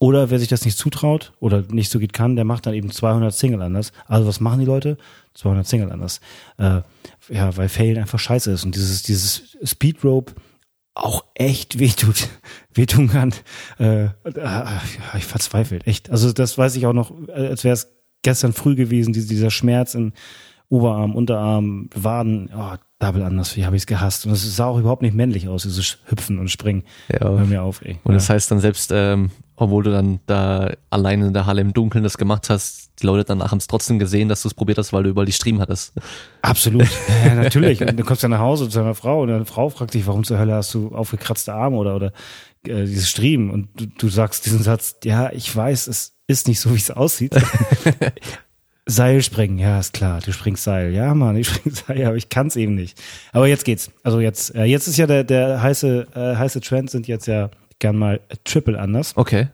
oder 0.00 0.30
wer 0.30 0.38
sich 0.40 0.48
das 0.48 0.64
nicht 0.64 0.76
zutraut 0.78 1.32
oder 1.40 1.62
nicht 1.70 1.90
so 1.90 2.00
gut 2.00 2.12
kann, 2.14 2.34
der 2.34 2.44
macht 2.46 2.66
dann 2.66 2.74
eben 2.74 2.90
200 2.90 3.32
Single 3.32 3.60
Unders. 3.60 3.92
Also 4.06 4.26
was 4.26 4.40
machen 4.40 4.58
die 4.58 4.64
Leute? 4.66 4.96
200 5.34 5.66
Single 5.66 5.92
Unders. 5.92 6.20
Äh, 6.58 6.80
ja, 7.28 7.56
weil 7.56 7.68
Failen 7.68 7.98
einfach 7.98 8.18
scheiße 8.18 8.50
ist 8.50 8.64
und 8.64 8.74
dieses 8.74 9.02
dieses 9.02 9.56
Speed 9.62 10.02
Rope 10.02 10.32
auch 10.94 11.24
echt 11.34 11.78
wehtut, 11.78 12.28
wehtun 12.74 13.08
kann. 13.08 13.32
Äh, 13.78 14.06
äh, 14.06 14.10
ich 15.16 15.24
verzweifelt, 15.24 15.86
echt. 15.86 16.10
Also 16.10 16.32
das 16.32 16.58
weiß 16.58 16.74
ich 16.76 16.86
auch 16.86 16.92
noch, 16.94 17.12
als 17.28 17.62
wäre 17.64 17.74
es 17.74 17.92
gestern 18.22 18.52
früh 18.52 18.74
gewesen, 18.74 19.12
diese- 19.12 19.28
dieser 19.28 19.50
Schmerz 19.50 19.94
in 19.94 20.12
Oberarm, 20.68 21.14
Unterarm, 21.14 21.90
Waden, 21.94 22.50
oh, 22.56 22.74
Double 23.00 23.22
anders, 23.22 23.56
wie 23.56 23.64
habe 23.64 23.76
ich 23.76 23.82
es 23.82 23.86
gehasst. 23.86 24.26
Und 24.26 24.32
es 24.32 24.56
sah 24.56 24.66
auch 24.66 24.78
überhaupt 24.78 25.02
nicht 25.02 25.14
männlich 25.14 25.48
aus, 25.48 25.62
dieses 25.62 25.98
Hüpfen 26.06 26.38
und 26.38 26.50
Springen. 26.50 26.84
Ja. 27.10 27.20
Hör 27.20 27.46
mir 27.46 27.62
auf, 27.62 27.82
ey. 27.82 27.98
Und 28.04 28.12
das 28.14 28.28
heißt 28.28 28.50
dann 28.50 28.60
selbst, 28.60 28.90
ähm, 28.94 29.30
obwohl 29.60 29.84
du 29.84 29.90
dann 29.90 30.20
da 30.26 30.72
alleine 30.88 31.26
in 31.26 31.34
der 31.34 31.44
Halle 31.44 31.60
im 31.60 31.74
Dunkeln 31.74 32.02
das 32.02 32.16
gemacht 32.16 32.48
hast, 32.48 32.92
die 33.02 33.06
Leute 33.06 33.24
danach 33.24 33.50
haben 33.50 33.58
es 33.58 33.66
trotzdem 33.66 33.98
gesehen, 33.98 34.30
dass 34.30 34.40
du 34.40 34.48
es 34.48 34.54
probiert 34.54 34.78
hast, 34.78 34.94
weil 34.94 35.02
du 35.02 35.10
überall 35.10 35.26
die 35.26 35.32
Stream 35.32 35.60
hattest. 35.60 35.92
Absolut. 36.42 36.88
Ja, 37.24 37.34
natürlich. 37.34 37.80
Und 37.82 37.98
dann 37.98 38.06
kommst 38.06 38.22
du 38.22 38.28
nach 38.28 38.38
Hause 38.38 38.68
zu 38.68 38.78
deiner 38.78 38.94
Frau 38.94 39.20
und 39.22 39.28
deine 39.28 39.44
Frau 39.44 39.68
fragt 39.68 39.92
dich, 39.92 40.06
warum 40.06 40.24
zur 40.24 40.38
Hölle 40.38 40.54
hast 40.54 40.72
du 40.72 40.94
aufgekratzte 40.94 41.52
Arme 41.52 41.76
oder, 41.76 41.94
oder 41.94 42.12
äh, 42.66 42.84
dieses 42.86 43.10
Striemen 43.10 43.50
und 43.50 43.68
du, 43.78 43.86
du 43.86 44.08
sagst 44.08 44.46
diesen 44.46 44.62
Satz, 44.62 44.96
ja, 45.04 45.30
ich 45.30 45.54
weiß, 45.54 45.86
es 45.88 46.14
ist 46.26 46.48
nicht 46.48 46.60
so, 46.60 46.70
wie 46.70 46.78
es 46.78 46.90
aussieht. 46.90 47.34
Seil 48.86 49.22
springen, 49.22 49.58
ja, 49.58 49.78
ist 49.78 49.92
klar, 49.92 50.20
du 50.24 50.32
springst 50.32 50.64
Seil. 50.64 50.94
Ja, 50.94 51.14
Mann, 51.14 51.36
ich 51.36 51.48
spring 51.48 51.74
Seil, 51.74 52.06
aber 52.06 52.16
ich 52.16 52.30
kann's 52.30 52.56
eben 52.56 52.74
nicht. 52.74 52.98
Aber 53.32 53.46
jetzt 53.46 53.66
geht's. 53.66 53.90
Also 54.02 54.20
jetzt, 54.20 54.54
äh, 54.54 54.64
jetzt 54.64 54.88
ist 54.88 54.96
ja 54.96 55.06
der, 55.06 55.24
der 55.24 55.62
heiße, 55.62 56.06
äh, 56.14 56.36
heiße 56.36 56.62
Trend 56.62 56.90
sind 56.90 57.06
jetzt 57.06 57.26
ja 57.26 57.50
gern 57.80 57.96
mal 57.96 58.20
Triple 58.44 58.78
anders. 58.78 59.16
Okay. 59.16 59.48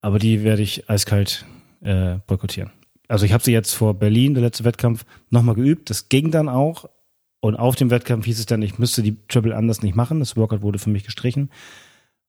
Aber 0.00 0.18
die 0.18 0.44
werde 0.44 0.62
ich 0.62 0.88
eiskalt 0.88 1.44
äh, 1.80 2.18
boykottieren. 2.26 2.70
Also 3.08 3.26
ich 3.26 3.32
habe 3.32 3.42
sie 3.42 3.52
jetzt 3.52 3.74
vor 3.74 3.94
Berlin, 3.94 4.34
der 4.34 4.42
letzte 4.42 4.64
Wettkampf, 4.64 5.04
nochmal 5.30 5.54
geübt. 5.54 5.90
Das 5.90 6.08
ging 6.08 6.30
dann 6.30 6.48
auch. 6.48 6.86
Und 7.40 7.56
auf 7.56 7.76
dem 7.76 7.90
Wettkampf 7.90 8.24
hieß 8.24 8.38
es 8.38 8.46
dann, 8.46 8.62
ich 8.62 8.78
müsste 8.78 9.02
die 9.02 9.16
Triple 9.28 9.54
anders 9.54 9.82
nicht 9.82 9.94
machen. 9.94 10.20
Das 10.20 10.36
Workout 10.36 10.62
wurde 10.62 10.78
für 10.78 10.90
mich 10.90 11.04
gestrichen. 11.04 11.50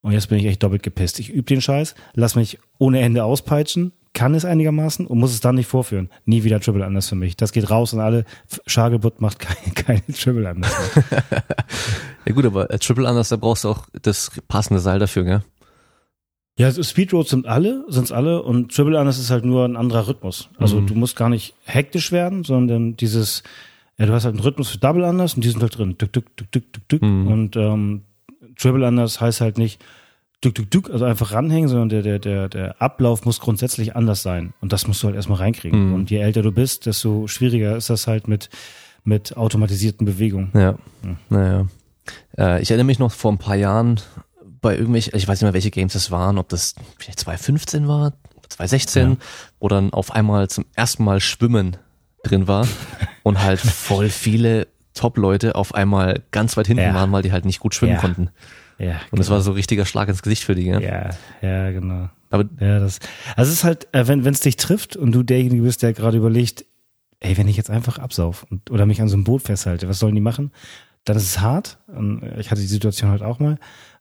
Und 0.02 0.12
jetzt 0.12 0.28
bin 0.28 0.38
ich 0.38 0.46
echt 0.46 0.62
doppelt 0.62 0.84
gepisst. 0.84 1.20
Ich 1.20 1.30
übe 1.30 1.44
den 1.44 1.62
Scheiß, 1.62 1.96
lass 2.14 2.36
mich 2.36 2.60
ohne 2.78 3.00
Ende 3.00 3.24
auspeitschen, 3.24 3.92
kann 4.16 4.34
es 4.34 4.46
einigermaßen 4.46 5.06
und 5.06 5.20
muss 5.20 5.32
es 5.34 5.42
dann 5.42 5.54
nicht 5.54 5.68
vorführen. 5.68 6.10
Nie 6.26 6.44
wieder 6.44 6.60
Triple 6.60 6.84
anders 6.84 7.08
für 7.10 7.16
mich. 7.16 7.38
Das 7.38 7.52
geht 7.52 7.70
raus 7.70 7.94
und 7.94 8.00
alle. 8.00 8.26
Schagelbutt 8.66 9.22
macht 9.22 9.38
keine, 9.38 9.72
keine 9.76 10.02
Triple 10.08 10.50
anders. 10.50 10.74
Ja 12.28 12.34
gut, 12.34 12.44
aber 12.46 12.72
äh, 12.72 12.80
Triple 12.80 13.08
Anders, 13.08 13.30
da 13.30 13.36
brauchst 13.36 13.66
du 13.66 13.70
auch 13.70 13.86
das 14.02 14.32
passende 14.48 14.80
Seil 14.82 14.98
dafür, 14.98 15.24
gell? 15.26 15.44
Ja, 16.58 16.72
so 16.72 16.82
Speedroads 16.82 17.30
sind 17.30 17.46
alle, 17.46 17.86
sind's 17.88 18.12
alle 18.12 18.42
und 18.42 18.74
Triple 18.76 18.98
Anders 19.00 19.20
ist 19.20 19.30
halt 19.30 19.46
nur 19.46 19.64
ein 19.66 19.76
anderer 19.76 20.08
Rhythmus. 20.08 20.50
Also 20.58 20.82
Mhm. 20.82 20.88
du 20.88 20.96
musst 20.96 21.16
gar 21.16 21.30
nicht 21.30 21.54
hektisch 21.66 22.12
werden, 22.12 22.44
sondern 22.44 22.96
dieses, 22.98 23.44
ja, 24.00 24.08
du 24.08 24.14
hast 24.14 24.26
halt 24.26 24.34
einen 24.34 24.44
Rhythmus 24.44 24.70
für 24.70 24.80
Double 24.80 25.04
Anders 25.06 25.36
und 25.36 25.44
die 25.44 25.50
sind 25.50 25.62
halt 25.62 25.78
drin. 25.78 25.98
Dück, 26.00 26.14
dück, 26.14 26.36
dück, 26.36 26.52
dück, 26.52 26.74
dück, 26.74 26.90
dück. 26.90 27.02
Mhm. 27.04 27.28
Und 27.28 27.56
ähm, 27.58 28.02
Triple 28.58 28.88
Anders 28.88 29.22
heißt 29.22 29.42
halt 29.42 29.60
nicht 29.60 29.80
dück, 30.44 30.56
dück, 30.56 30.70
dück, 30.72 30.90
also 30.92 31.06
einfach 31.06 31.32
ranhängen, 31.32 31.68
sondern 31.70 31.90
der, 31.90 32.02
der, 32.02 32.20
der, 32.20 32.50
der 32.50 32.82
Ablauf 32.82 33.26
muss 33.26 33.40
grundsätzlich 33.40 33.96
anders 33.96 34.22
sein. 34.22 34.54
Und 34.62 34.74
das 34.74 34.88
musst 34.88 35.02
du 35.02 35.08
halt 35.08 35.16
erstmal 35.16 35.40
reinkriegen. 35.40 35.90
Mhm. 35.90 35.94
Und 35.96 36.12
je 36.12 36.18
älter 36.20 36.42
du 36.42 36.52
bist, 36.52 36.86
desto 36.86 37.28
schwieriger 37.28 37.76
ist 37.78 37.90
das 37.90 38.08
halt 38.08 38.28
mit, 38.28 38.50
mit 39.04 39.38
automatisierten 39.38 40.06
Bewegungen. 40.06 40.52
Ja. 40.54 40.76
Hm. 41.04 41.18
Naja. 41.30 41.68
Äh, 42.38 42.62
ich 42.62 42.70
erinnere 42.72 42.86
mich 42.86 43.00
noch 43.00 43.12
vor 43.12 43.32
ein 43.32 43.38
paar 43.38 43.56
Jahren 43.56 44.00
bei 44.62 44.74
irgendwelchen, 44.76 45.16
ich 45.16 45.28
weiß 45.28 45.40
nicht 45.40 45.46
mehr, 45.46 45.54
welche 45.54 45.72
Games 45.72 45.96
es 45.96 46.12
waren, 46.12 46.38
ob 46.38 46.50
das 46.50 46.76
vielleicht 46.98 47.20
2015 47.20 47.88
war, 47.88 48.14
2016, 48.50 49.10
Ja. 49.12 49.18
wo 49.60 49.68
dann 49.68 49.94
auf 49.94 50.12
einmal 50.12 50.48
zum 50.50 50.66
ersten 50.76 51.04
Mal 51.04 51.20
Schwimmen 51.20 51.78
drin 52.24 52.48
war 52.48 52.68
und 53.24 53.44
halt 53.44 53.60
voll 53.60 54.10
viele 54.10 54.68
Top-Leute 54.96 55.56
auf 55.56 55.76
einmal 55.76 56.24
ganz 56.32 56.56
weit 56.58 56.68
hinten 56.68 56.84
Ja. 56.84 56.94
waren, 56.94 57.12
weil 57.12 57.22
die 57.22 57.32
halt 57.32 57.46
nicht 57.46 57.60
gut 57.60 57.76
schwimmen 57.76 57.94
Ja. 57.94 58.00
konnten. 58.00 58.30
Ja, 58.78 59.00
Und 59.12 59.20
das 59.20 59.30
war 59.30 59.42
so 59.42 59.52
ein 59.52 59.56
richtiger 59.56 59.86
Schlag 59.86 60.10
ins 60.10 60.22
Gesicht 60.22 60.44
für 60.44 60.56
die, 60.56 60.66
ja. 60.66 60.80
ja, 60.80 61.10
ja, 61.42 61.72
genau. 61.72 62.10
Aber 62.30 62.46
Ja, 62.60 62.80
das. 62.80 63.00
Also 63.36 63.52
es 63.52 63.60
ist 63.60 63.64
halt, 63.64 63.88
äh, 63.94 64.08
wenn 64.08 64.26
es 64.26 64.42
dich 64.42 64.58
trifft 64.58 64.98
und 64.98 65.12
du 65.14 65.24
derjenige 65.24 65.62
bist, 65.62 65.82
der 65.84 65.94
gerade 65.94 66.18
überlegt, 66.18 66.66
ey, 67.20 67.38
wenn 67.38 67.48
ich 67.48 67.58
jetzt 67.58 67.70
einfach 67.70 68.00
absauf 68.00 68.46
und, 68.50 68.70
oder 68.72 68.86
mich 68.86 69.02
an 69.02 69.08
so 69.08 69.16
einem 69.16 69.24
Boot 69.24 69.44
festhalte, 69.44 69.88
was 69.88 70.00
sollen 70.00 70.16
die 70.16 70.22
machen? 70.22 70.52
Dann 71.06 71.18
ist 71.18 71.24
es 71.24 71.40
hart. 71.40 71.78
Ich 72.38 72.52
hatte 72.52 72.62
die 72.62 72.68
Situation 72.68 73.12
halt 73.12 73.22
auch 73.22 73.40
mal. 73.40 73.58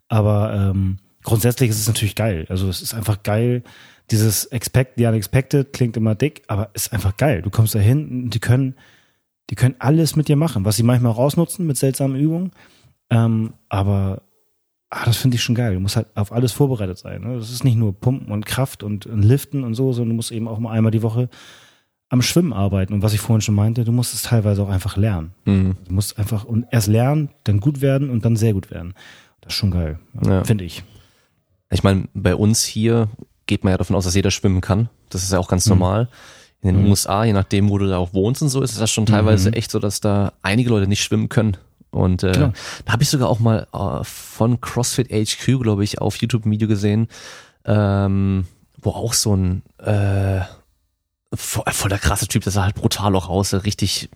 Aber 0.09 0.55
ähm, 0.55 0.99
grundsätzlich 1.23 1.71
ist 1.71 1.79
es 1.79 1.87
natürlich 1.87 2.15
geil. 2.15 2.47
Also 2.49 2.69
es 2.69 2.83
ist 2.83 2.95
einfach 2.95 3.23
geil. 3.23 3.63
Dieses 4.11 4.47
Expect 4.47 4.95
the 4.97 5.07
Unexpected 5.07 5.73
klingt 5.73 5.97
immer 5.97 6.15
dick, 6.15 6.43
aber 6.49 6.71
ist 6.75 6.93
einfach 6.93 7.17
geil. 7.17 7.43
Du 7.43 7.51
kommst 7.51 7.75
da 7.75 7.79
hin 7.79 8.25
und 8.25 8.31
die 8.35 8.41
können, 8.41 8.75
die 9.51 9.55
können 9.55 9.77
alles 9.79 10.17
mit 10.17 10.29
dir 10.29 10.37
machen, 10.37 10.65
was 10.65 10.77
sie 10.77 10.83
manchmal 10.83 11.13
auch 11.13 11.19
ausnutzen 11.19 11.67
mit 11.67 11.77
seltsamen 11.77 12.19
Übungen. 12.19 12.53
Ähm, 13.11 13.55
aber 13.69 14.23
ah, 14.94 15.04
das 15.04 15.16
finde 15.16 15.37
ich 15.37 15.42
schon 15.42 15.54
geil. 15.54 15.74
Du 15.74 15.80
musst 15.80 15.96
halt 15.96 16.07
auf 16.14 16.33
alles 16.33 16.52
vorbereitet 16.52 16.98
sein. 16.98 17.22
Ne? 17.22 17.37
Das 17.38 17.50
ist 17.50 17.64
nicht 17.64 17.76
nur 17.76 17.92
Pumpen 17.92 18.30
und 18.33 18.46
Kraft 18.46 18.83
und, 18.83 19.07
und 19.07 19.22
Liften 19.22 19.64
und 19.64 19.74
so, 19.74 19.92
sondern 19.92 20.11
du 20.11 20.16
musst 20.16 20.33
eben 20.33 20.48
auch 20.48 20.59
mal 20.59 20.70
einmal 20.72 20.92
die 20.92 21.02
Woche 21.02 21.28
am 22.09 22.22
Schwimmen 22.22 22.52
arbeiten. 22.52 22.92
Und 22.92 23.02
was 23.02 23.12
ich 23.12 23.20
vorhin 23.20 23.40
schon 23.40 23.54
meinte, 23.54 23.85
du 23.85 23.92
musst 23.92 24.14
es 24.14 24.22
teilweise 24.22 24.62
auch 24.62 24.68
einfach 24.68 24.96
lernen. 24.96 25.33
mh, 25.46 25.74
Du 25.88 25.94
musst 25.94 26.18
einfach 26.18 26.44
und 26.44 26.66
erst 26.70 26.88
lernen, 26.88 27.30
dann 27.44 27.61
gut 27.61 27.80
werden 27.80 28.11
und 28.11 28.24
dann 28.24 28.37
sehr 28.37 28.52
gut 28.52 28.70
werden. 28.70 28.94
Das 29.40 29.52
ist 29.52 29.59
schon 29.59 29.70
geil, 29.70 29.98
Ja. 30.24 30.44
finde 30.44 30.64
ich. 30.64 30.83
ich 31.70 31.83
meine, 31.83 32.04
bei 32.14 32.35
uns 32.37 32.64
hier 32.64 33.09
geht 33.46 33.64
man 33.64 33.72
ja 33.72 33.78
davon 33.78 33.96
aus, 33.96 34.04
dass 34.04 34.14
jeder 34.14 34.30
schwimmen 34.30 34.61
kann. 34.61 34.88
Das 35.11 35.22
ist 35.22 35.33
ja 35.33 35.38
auch 35.38 35.48
Mhm. 35.48 35.50
ganz 35.50 35.66
normal. 35.66 36.09
In 36.62 36.76
den 36.76 36.87
USA, 36.87 37.24
je 37.24 37.35
nachdem, 37.35 37.68
wo 37.68 37.76
du 37.76 37.87
da 37.88 37.98
auch 37.98 38.14
wohnst 38.14 38.40
und 38.40 38.48
so, 38.48 38.62
ist 38.62 38.72
es 38.72 38.78
ja 38.80 38.87
schon 38.87 39.04
teilweise 39.04 39.52
echt 39.52 39.70
so, 39.70 39.78
dass 39.78 40.00
da 40.00 40.33
einige 40.40 40.70
Leute 40.70 40.87
nicht 40.87 41.02
schwimmen 41.02 41.28
können. 41.28 41.59
Und 41.94 42.22
äh, 42.22 42.33
Klar. 42.33 42.52
da 42.85 42.92
habe 42.92 43.02
ich 43.02 43.09
sogar 43.11 43.28
auch 43.28 43.38
mal 43.38 43.66
äh, 43.72 44.04
von 44.04 44.61
CrossFit 44.61 45.09
HQ, 45.11 45.61
glaube 45.62 45.85
ich, 45.85 46.00
auf 46.00 46.16
YouTube 46.16 46.44
ein 46.44 46.50
Video 46.50 46.68
gesehen, 46.68 47.09
ähm, 47.64 48.46
wo 48.80 48.90
auch 48.90 49.12
so 49.14 49.35
ein 49.37 49.62
äh, 49.78 50.40
voll, 51.35 51.64
voll 51.72 51.88
der 51.88 51.98
krasse 51.98 52.28
Typ, 52.28 52.42
der 52.44 52.52
sah 52.52 52.64
halt 52.64 52.74
brutal 52.74 53.14
auch 53.16 53.28
aus, 53.28 53.54
richtig, 53.54 54.09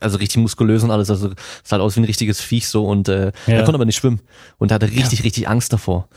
also 0.00 0.18
richtig 0.18 0.38
muskulös 0.38 0.82
und 0.82 0.90
alles, 0.90 1.10
also 1.10 1.30
sah 1.62 1.72
halt 1.72 1.82
aus 1.82 1.96
wie 1.96 2.00
ein 2.00 2.04
richtiges 2.04 2.40
Viech 2.40 2.68
so 2.68 2.86
und 2.86 3.08
äh, 3.08 3.32
Ja. 3.46 3.54
er 3.54 3.64
konnte 3.64 3.74
aber 3.74 3.84
nicht 3.84 3.96
schwimmen 3.96 4.20
und 4.58 4.70
er 4.70 4.76
hatte 4.76 4.90
richtig, 4.90 5.24
richtig 5.24 5.48
Angst 5.48 5.72
davor. 5.72 6.08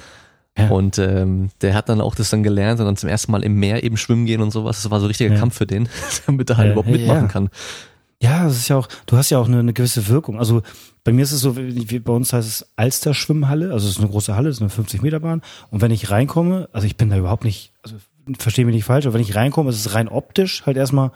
Ja. 0.57 0.69
Und 0.69 0.97
ähm, 0.97 1.49
der 1.61 1.75
hat 1.75 1.87
dann 1.87 2.01
auch 2.01 2.15
das 2.15 2.31
dann 2.31 2.41
gelernt 2.41 2.79
und 2.79 2.87
dann 2.87 2.97
zum 2.97 3.09
ersten 3.09 3.31
Mal 3.31 3.43
im 3.43 3.53
Meer 3.55 3.83
eben 3.83 3.95
schwimmen 3.95 4.25
gehen 4.25 4.41
und 4.41 4.49
sowas. 4.49 4.81
Das 4.81 4.89
war 4.89 4.99
so 4.99 5.05
ein 5.05 5.09
richtiger 5.09 5.31
Ja. 5.31 5.39
Kampf 5.39 5.55
für 5.55 5.67
den, 5.67 5.87
damit 6.25 6.49
er 6.49 6.57
halt 6.57 6.67
Ja, 6.67 6.71
überhaupt 6.73 6.89
ja, 6.89 6.97
mitmachen 6.97 7.21
ja. 7.23 7.27
kann. 7.31 7.49
Ja, 8.21 8.45
das 8.45 8.58
ist 8.58 8.67
ja 8.67 8.77
auch, 8.77 8.88
du 9.06 9.15
hast 9.15 9.30
ja 9.30 9.38
auch 9.38 9.47
eine, 9.47 9.60
eine 9.60 9.73
gewisse 9.73 10.08
Wirkung. 10.08 10.39
Also 10.39 10.63
bei 11.03 11.13
mir 11.13 11.21
ist 11.21 11.32
es 11.32 11.41
so, 11.41 11.56
wie, 11.56 11.99
bei 11.99 12.12
uns 12.12 12.34
heißt 12.34 12.47
es 12.47 12.71
Alster 12.75 13.13
Schwimmhalle, 13.13 13.71
also 13.71 13.88
es 13.88 13.93
ist 13.93 13.99
eine 13.99 14.10
große 14.10 14.36
Halle, 14.36 14.49
es 14.49 14.58
ist 14.58 14.62
eine 14.62 14.71
50 14.71 15.03
Meter 15.03 15.19
Bahn. 15.19 15.41
Und 15.69 15.82
wenn 15.82 15.91
ich 15.91 16.10
reinkomme, 16.10 16.67
also 16.73 16.88
ich 16.88 16.97
bin 16.97 17.10
da 17.10 17.17
überhaupt 17.17 17.43
nicht, 17.43 17.73
also 17.84 17.95
verstehe 18.39 18.65
mich 18.65 18.75
nicht 18.75 18.86
falsch, 18.86 19.06
aber 19.06 19.13
wenn 19.13 19.21
ich 19.21 19.36
reinkomme, 19.36 19.69
ist 19.69 19.86
es 19.86 19.93
rein 19.93 20.08
optisch 20.08 20.65
halt 20.65 20.77
erstmal, 20.77 21.12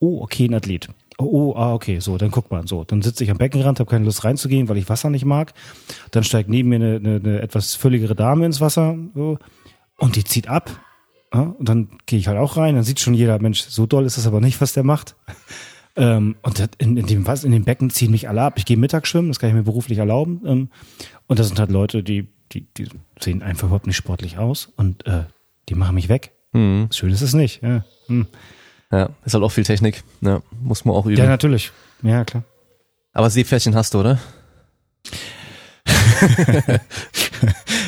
oh, 0.00 0.22
okay, 0.22 0.46
ein 0.46 0.54
Athlet. 0.54 0.88
Oh, 1.18 1.52
oh, 1.52 1.54
ah, 1.56 1.74
okay, 1.74 2.00
so, 2.00 2.18
dann 2.18 2.30
guckt 2.30 2.50
man, 2.50 2.66
so. 2.66 2.82
Dann 2.82 3.02
sitze 3.02 3.22
ich 3.22 3.30
am 3.30 3.38
Beckenrand, 3.38 3.78
habe 3.78 3.90
keine 3.90 4.06
Lust 4.06 4.24
reinzugehen, 4.24 4.68
weil 4.68 4.78
ich 4.78 4.88
Wasser 4.88 5.10
nicht 5.10 5.24
mag. 5.24 5.52
Dann 6.10 6.24
steigt 6.24 6.48
neben 6.48 6.70
mir 6.70 6.76
eine, 6.76 6.96
eine, 6.96 7.16
eine 7.16 7.40
etwas 7.42 7.74
fülligere 7.74 8.16
Dame 8.16 8.46
ins 8.46 8.60
Wasser, 8.60 8.96
so, 9.14 9.38
und 9.98 10.16
die 10.16 10.24
zieht 10.24 10.48
ab. 10.48 10.70
Ja, 11.32 11.54
und 11.58 11.68
dann 11.68 11.90
gehe 12.06 12.18
ich 12.18 12.26
halt 12.26 12.38
auch 12.38 12.56
rein, 12.56 12.74
dann 12.74 12.82
sieht 12.82 12.98
schon 12.98 13.14
jeder, 13.14 13.40
Mensch, 13.40 13.60
so 13.60 13.86
doll 13.86 14.04
ist 14.04 14.16
das 14.16 14.26
aber 14.26 14.40
nicht, 14.40 14.60
was 14.60 14.72
der 14.72 14.82
macht. 14.82 15.14
Ähm, 16.00 16.36
und 16.42 16.68
in, 16.78 16.96
in, 16.96 17.06
dem, 17.06 17.26
was, 17.26 17.44
in 17.44 17.52
dem 17.52 17.64
Becken 17.64 17.90
ziehen 17.90 18.10
mich 18.10 18.28
alle 18.28 18.42
ab. 18.42 18.54
Ich 18.56 18.64
gehe 18.64 18.76
Mittag 18.76 19.06
schwimmen, 19.06 19.28
das 19.28 19.38
kann 19.38 19.50
ich 19.50 19.54
mir 19.54 19.62
beruflich 19.62 19.98
erlauben. 19.98 20.40
Ähm, 20.46 20.68
und 21.26 21.38
das 21.38 21.48
sind 21.48 21.58
halt 21.60 21.70
Leute, 21.70 22.02
die, 22.02 22.28
die, 22.52 22.66
die 22.76 22.88
sehen 23.18 23.42
einfach 23.42 23.66
überhaupt 23.68 23.86
nicht 23.86 23.96
sportlich 23.96 24.38
aus 24.38 24.72
und 24.76 25.06
äh, 25.06 25.24
die 25.68 25.74
machen 25.74 25.94
mich 25.94 26.08
weg. 26.08 26.32
Mhm. 26.52 26.88
Schön 26.90 27.10
ist 27.12 27.20
es 27.22 27.34
nicht. 27.34 27.62
Ja, 27.62 27.84
hm. 28.06 28.26
Ja, 28.90 29.10
ist 29.24 29.34
halt 29.34 29.44
auch 29.44 29.52
viel 29.52 29.62
Technik. 29.64 30.02
Ja, 30.20 30.42
muss 30.60 30.84
man 30.84 30.96
auch 30.96 31.06
üben. 31.06 31.16
ja 31.18 31.26
natürlich. 31.26 31.70
Ja, 32.02 32.24
klar. 32.24 32.42
Aber 33.12 33.30
Seepferdchen 33.30 33.74
hast 33.76 33.94
du, 33.94 34.00
oder? 34.00 34.18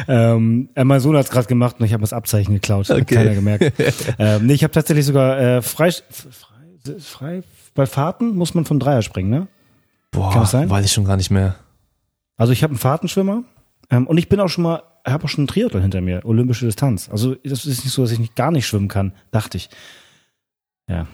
ähm, 0.09 0.68
äh, 0.75 0.85
mein 0.85 1.01
Sohn 1.01 1.16
hat 1.16 1.25
es 1.25 1.31
gerade 1.31 1.46
gemacht 1.46 1.77
und 1.79 1.87
ich 1.87 1.92
habe 1.92 2.01
das 2.03 2.12
Abzeichen 2.12 2.55
geklaut. 2.55 2.88
Hat 2.88 3.01
Okay. 3.01 3.14
keiner 3.16 3.35
gemerkt. 3.35 3.72
ähm, 4.18 4.46
nee, 4.46 4.55
ich 4.55 4.62
habe 4.64 4.72
tatsächlich 4.72 5.07
sogar 5.07 5.38
äh, 5.38 5.62
frei, 5.62 5.90
frei, 5.90 6.98
frei, 6.98 7.42
bei 7.74 7.87
Fahrten 7.87 8.37
muss 8.37 8.54
man 8.54 8.64
vom 8.64 8.78
Dreier 8.78 9.02
springen, 9.02 9.30
ne? 9.30 9.48
Boah, 10.11 10.30
Kann 10.30 10.42
das 10.42 10.50
sein? 10.50 10.68
weiß 10.68 10.85
ich 10.85 10.92
schon 10.92 11.04
gar 11.04 11.16
nicht 11.16 11.30
mehr. 11.30 11.56
Also 12.37 12.52
ich 12.52 12.62
habe 12.62 12.72
einen 12.72 12.78
Fahrtenschwimmer 12.78 13.44
ähm, 13.90 14.06
und 14.06 14.18
ich 14.18 14.28
bin 14.28 14.40
auch 14.40 14.48
schon 14.48 14.64
mal, 14.64 14.82
habe 15.06 15.24
auch 15.24 15.28
schon 15.28 15.42
einen 15.42 15.48
Triathlon 15.48 15.82
hinter 15.82 16.00
mir, 16.00 16.24
olympische 16.24 16.66
Distanz. 16.66 17.08
Also 17.11 17.35
das 17.37 17.64
ist 17.64 17.85
nicht 17.85 17.92
so, 17.94 18.02
dass 18.02 18.12
ich 18.12 18.18
nicht, 18.18 18.37
gar 18.37 18.50
nicht 18.50 18.66
schwimmen 18.66 18.88
kann, 18.88 19.12
dachte 19.30 19.56
ich. 19.56 19.70
Ja, 20.88 21.06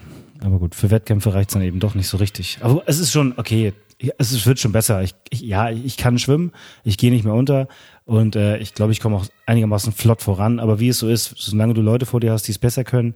aber 0.43 0.59
gut, 0.59 0.75
für 0.75 0.89
Wettkämpfe 0.89 1.33
reicht's 1.33 1.53
dann 1.53 1.61
eben 1.61 1.79
doch 1.79 1.95
nicht 1.95 2.07
so 2.07 2.17
richtig. 2.17 2.57
Aber 2.61 2.83
es 2.87 2.99
ist 2.99 3.11
schon 3.11 3.33
okay, 3.37 3.73
es 4.17 4.45
wird 4.45 4.59
schon 4.59 4.71
besser. 4.71 5.01
Ich, 5.03 5.13
ich, 5.29 5.41
ja, 5.41 5.69
ich 5.69 5.97
kann 5.97 6.19
schwimmen, 6.19 6.51
ich 6.83 6.97
gehe 6.97 7.11
nicht 7.11 7.25
mehr 7.25 7.33
unter 7.33 7.67
und 8.05 8.35
äh, 8.35 8.57
ich 8.57 8.73
glaube, 8.73 8.91
ich 8.91 8.99
komme 8.99 9.17
auch 9.17 9.25
einigermaßen 9.45 9.91
flott 9.93 10.21
voran. 10.21 10.59
Aber 10.59 10.79
wie 10.79 10.89
es 10.89 10.99
so 10.99 11.09
ist, 11.09 11.33
solange 11.37 11.73
du 11.73 11.81
Leute 11.81 12.05
vor 12.05 12.19
dir 12.19 12.31
hast, 12.31 12.47
die 12.47 12.51
es 12.51 12.59
besser 12.59 12.83
können, 12.83 13.15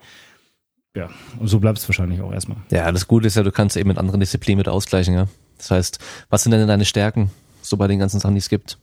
ja, 0.95 1.10
und 1.39 1.47
so 1.47 1.60
bleibst 1.60 1.84
du 1.84 1.89
wahrscheinlich 1.89 2.21
auch 2.21 2.32
erstmal. 2.32 2.58
Ja, 2.71 2.91
das 2.91 3.08
Gute 3.08 3.27
ist 3.27 3.36
ja, 3.36 3.43
du 3.43 3.51
kannst 3.51 3.77
eben 3.77 3.88
mit 3.88 3.97
anderen 3.97 4.19
Disziplinen 4.19 4.58
mit 4.58 4.67
ausgleichen, 4.67 5.13
ja. 5.13 5.27
Das 5.58 5.71
heißt, 5.71 5.99
was 6.29 6.43
sind 6.43 6.51
denn 6.51 6.67
deine 6.67 6.86
Stärken, 6.86 7.32
so 7.62 7.77
bei 7.77 7.88
den 7.88 7.99
ganzen 7.99 8.19
Sachen, 8.19 8.36
die 8.36 8.39
es 8.39 8.49
gibt? 8.49 8.77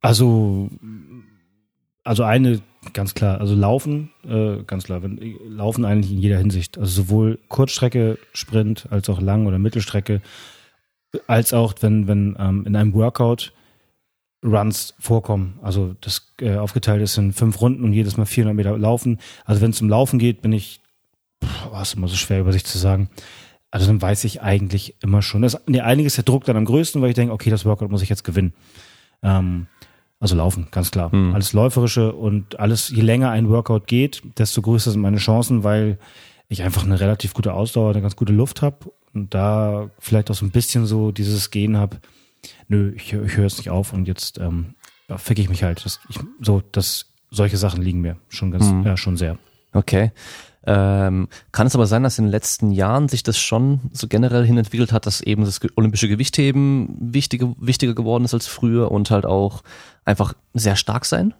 Also, 0.00 0.70
also 2.04 2.24
eine 2.24 2.60
ganz 2.92 3.14
klar, 3.14 3.40
also 3.40 3.54
Laufen, 3.54 4.10
äh, 4.26 4.62
ganz 4.64 4.84
klar, 4.84 5.02
wenn, 5.02 5.18
Laufen 5.46 5.84
eigentlich 5.84 6.12
in 6.12 6.18
jeder 6.18 6.38
Hinsicht. 6.38 6.78
Also 6.78 7.02
sowohl 7.02 7.38
Kurzstrecke, 7.48 8.18
Sprint, 8.32 8.86
als 8.90 9.08
auch 9.08 9.20
Lang- 9.20 9.46
oder 9.46 9.58
Mittelstrecke, 9.58 10.22
als 11.26 11.52
auch 11.52 11.74
wenn, 11.80 12.06
wenn 12.06 12.36
ähm, 12.38 12.64
in 12.66 12.76
einem 12.76 12.94
Workout 12.94 13.52
Runs 14.42 14.94
vorkommen. 14.98 15.58
Also 15.62 15.94
das 16.00 16.32
äh, 16.40 16.56
aufgeteilt 16.56 17.02
ist 17.02 17.18
in 17.18 17.32
fünf 17.32 17.60
Runden 17.60 17.84
und 17.84 17.92
jedes 17.92 18.16
Mal 18.16 18.24
400 18.24 18.56
Meter 18.56 18.78
laufen. 18.78 19.18
Also 19.44 19.60
wenn 19.60 19.70
es 19.70 19.82
um 19.82 19.88
Laufen 19.88 20.18
geht, 20.18 20.40
bin 20.40 20.52
ich, 20.52 20.79
was 21.70 21.88
ist 21.88 21.94
immer 21.96 22.08
so 22.08 22.16
schwer 22.16 22.40
über 22.40 22.52
sich 22.52 22.64
zu 22.64 22.78
sagen. 22.78 23.10
Also 23.70 23.86
dann 23.86 24.02
weiß 24.02 24.24
ich 24.24 24.42
eigentlich 24.42 24.96
immer 25.00 25.22
schon. 25.22 25.42
Das, 25.42 25.60
nee, 25.66 25.80
einiges 25.80 26.16
der 26.16 26.24
Druck 26.24 26.44
dann 26.44 26.56
am 26.56 26.64
größten, 26.64 27.00
weil 27.00 27.10
ich 27.10 27.14
denke, 27.14 27.32
okay, 27.32 27.50
das 27.50 27.64
Workout 27.64 27.90
muss 27.90 28.02
ich 28.02 28.08
jetzt 28.08 28.24
gewinnen. 28.24 28.52
Ähm, 29.22 29.68
also 30.18 30.34
laufen, 30.34 30.68
ganz 30.70 30.90
klar. 30.90 31.12
Hm. 31.12 31.34
Alles 31.34 31.52
läuferische 31.52 32.12
und 32.12 32.58
alles, 32.58 32.90
je 32.90 33.02
länger 33.02 33.30
ein 33.30 33.48
Workout 33.48 33.86
geht, 33.86 34.22
desto 34.38 34.60
größer 34.60 34.90
sind 34.90 35.00
meine 35.00 35.18
Chancen, 35.18 35.62
weil 35.64 35.98
ich 36.48 36.62
einfach 36.62 36.84
eine 36.84 36.98
relativ 36.98 37.32
gute 37.32 37.54
Ausdauer, 37.54 37.92
eine 37.92 38.02
ganz 38.02 38.16
gute 38.16 38.32
Luft 38.32 38.60
habe 38.60 38.92
und 39.14 39.32
da 39.34 39.88
vielleicht 39.98 40.30
auch 40.30 40.34
so 40.34 40.44
ein 40.44 40.50
bisschen 40.50 40.84
so 40.84 41.12
dieses 41.12 41.50
Gehen 41.50 41.76
habe, 41.76 41.98
nö, 42.68 42.92
ich, 42.96 43.12
ich 43.12 43.36
höre 43.36 43.44
jetzt 43.44 43.58
nicht 43.58 43.70
auf 43.70 43.92
und 43.92 44.08
jetzt 44.08 44.38
ähm, 44.38 44.74
ja, 45.08 45.16
fick 45.16 45.38
ich 45.38 45.48
mich 45.48 45.62
halt. 45.62 45.84
Das, 45.84 46.00
ich, 46.08 46.18
so, 46.40 46.60
das, 46.72 47.06
solche 47.30 47.56
Sachen 47.56 47.82
liegen 47.82 48.00
mir 48.00 48.16
schon 48.28 48.50
ganz, 48.50 48.66
Mhm. 48.66 48.84
ja, 48.84 48.96
schon 48.96 49.16
sehr. 49.16 49.38
Okay. 49.72 50.10
Ähm, 50.66 51.28
kann 51.52 51.66
es 51.66 51.74
aber 51.74 51.86
sein, 51.86 52.02
dass 52.02 52.18
in 52.18 52.26
den 52.26 52.30
letzten 52.30 52.70
Jahren 52.70 53.08
sich 53.08 53.22
das 53.22 53.38
schon 53.38 53.80
so 53.92 54.08
generell 54.08 54.44
hin 54.44 54.58
entwickelt 54.58 54.92
hat, 54.92 55.06
dass 55.06 55.22
eben 55.22 55.44
das 55.44 55.60
olympische 55.76 56.08
Gewichtheben 56.08 56.96
wichtiger, 57.00 57.54
wichtiger 57.58 57.94
geworden 57.94 58.24
ist 58.24 58.34
als 58.34 58.46
früher 58.46 58.90
und 58.90 59.10
halt 59.10 59.24
auch 59.24 59.62
einfach 60.04 60.34
sehr 60.52 60.76
stark 60.76 61.06
sein? 61.06 61.32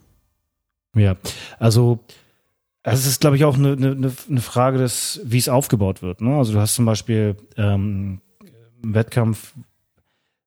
Ja, 0.94 1.16
also 1.59 2.00
es 2.83 3.06
ist, 3.06 3.20
glaube 3.20 3.37
ich, 3.37 3.44
auch 3.44 3.56
eine, 3.56 3.72
eine, 3.72 4.12
eine 4.28 4.40
Frage 4.40 4.78
des, 4.78 5.20
wie 5.24 5.38
es 5.38 5.48
aufgebaut 5.48 6.02
wird. 6.02 6.22
Ne? 6.22 6.37
Also 6.37 6.54
du 6.54 6.61
hast 6.61 6.74
zum 6.74 6.87
Beispiel 6.87 7.37
ähm, 7.56 8.20
im 8.83 8.94
Wettkampf, 8.94 9.54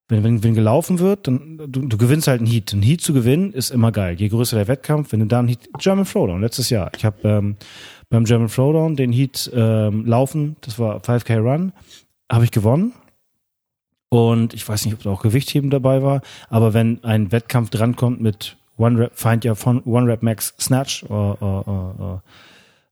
wenn, 0.08 0.24
wenn, 0.24 0.42
wenn 0.42 0.54
gelaufen 0.54 0.98
wird, 0.98 1.28
dann 1.28 1.58
du, 1.68 1.86
du 1.86 1.96
gewinnst 1.96 2.26
halt 2.26 2.40
einen 2.40 2.50
Heat. 2.50 2.72
Ein 2.72 2.82
Heat 2.82 3.00
zu 3.00 3.14
gewinnen 3.14 3.52
ist 3.52 3.70
immer 3.70 3.92
geil. 3.92 4.16
Je 4.18 4.28
größer 4.28 4.56
der 4.56 4.68
Wettkampf, 4.68 5.12
wenn 5.12 5.20
du 5.20 5.26
da 5.26 5.38
einen 5.38 5.48
Heat, 5.48 5.68
German 5.78 6.04
Throwdown 6.04 6.40
letztes 6.40 6.70
Jahr. 6.70 6.90
Ich 6.96 7.04
habe 7.04 7.16
ähm, 7.28 7.56
beim 8.10 8.24
German 8.24 8.48
Throwdown 8.48 8.96
den 8.96 9.12
Heat 9.12 9.50
ähm, 9.54 10.04
laufen, 10.06 10.56
das 10.60 10.78
war 10.78 10.98
5K 11.00 11.38
Run, 11.40 11.72
habe 12.30 12.44
ich 12.44 12.50
gewonnen. 12.50 12.92
Und 14.08 14.54
ich 14.54 14.68
weiß 14.68 14.84
nicht, 14.84 14.94
ob 14.94 15.02
da 15.02 15.10
auch 15.10 15.22
Gewichtheben 15.22 15.70
dabei 15.70 16.02
war, 16.02 16.20
aber 16.48 16.72
wenn 16.72 17.02
ein 17.02 17.32
Wettkampf 17.32 17.70
drankommt 17.70 18.20
mit 18.20 18.56
One 18.76 18.98
Rep, 18.98 19.16
Find 19.18 19.44
ja 19.44 19.54
von 19.54 19.82
One 19.84 20.06
Rep 20.10 20.22
Max 20.22 20.54
Snatch 20.60 21.02
oder, 21.04 21.42
oder, 21.42 22.22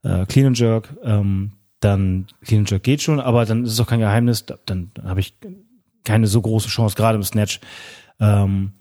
oder 0.03 0.21
äh, 0.23 0.27
Clean 0.27 0.47
and 0.49 0.59
Jerk, 0.59 0.95
ähm, 1.05 1.53
dann 1.81 2.27
Clean 2.45 2.61
and 2.61 2.71
Jerk 2.71 2.83
geht 2.83 3.03
schon, 3.03 3.21
aber 3.21 3.45
dann 3.45 3.65
ist 3.65 3.73
es 3.73 3.81
auch 3.81 3.87
kein 3.87 4.01
Geheimnis, 4.01 4.47
da- 4.47 4.59
dann 4.67 4.91
habe 5.05 5.21
ich 5.21 5.35
keine 6.05 6.27
so 6.27 6.41
große 6.41 6.69
Chance, 6.69 6.97
gerade 6.97 7.17
im 7.17 7.23
Snatch. 7.25 7.61
Ähm, 8.19 8.73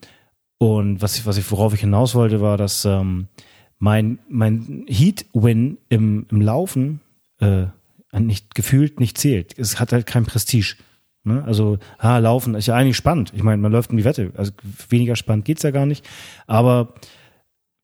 und 0.57 1.01
was 1.01 1.17
ich, 1.17 1.25
was 1.25 1.37
ich, 1.37 1.49
worauf 1.51 1.73
ich 1.75 1.81
hinaus 1.81 2.15
wollte, 2.15 2.41
war, 2.41 2.57
dass 2.57 2.85
ähm, 2.85 3.27
mein, 3.81 4.19
mein 4.29 4.85
Heat-Win 4.87 5.79
im, 5.89 6.27
im 6.29 6.41
Laufen 6.41 7.01
äh, 7.39 7.65
nicht 8.17 8.53
gefühlt 8.53 8.99
nicht 8.99 9.17
zählt. 9.17 9.57
Es 9.57 9.79
hat 9.79 9.91
halt 9.91 10.05
kein 10.05 10.23
Prestige. 10.23 10.75
Ne? 11.23 11.43
Also, 11.43 11.79
ah, 11.97 12.19
Laufen 12.19 12.53
ist 12.53 12.67
ja 12.67 12.75
eigentlich 12.75 12.95
spannend. 12.95 13.33
Ich 13.35 13.41
meine, 13.41 13.59
man 13.59 13.71
läuft 13.71 13.89
in 13.89 13.97
die 13.97 14.05
Wette. 14.05 14.31
Also 14.37 14.51
weniger 14.89 15.15
spannend 15.15 15.45
geht's 15.45 15.63
ja 15.63 15.71
gar 15.71 15.87
nicht. 15.87 16.07
Aber 16.45 16.93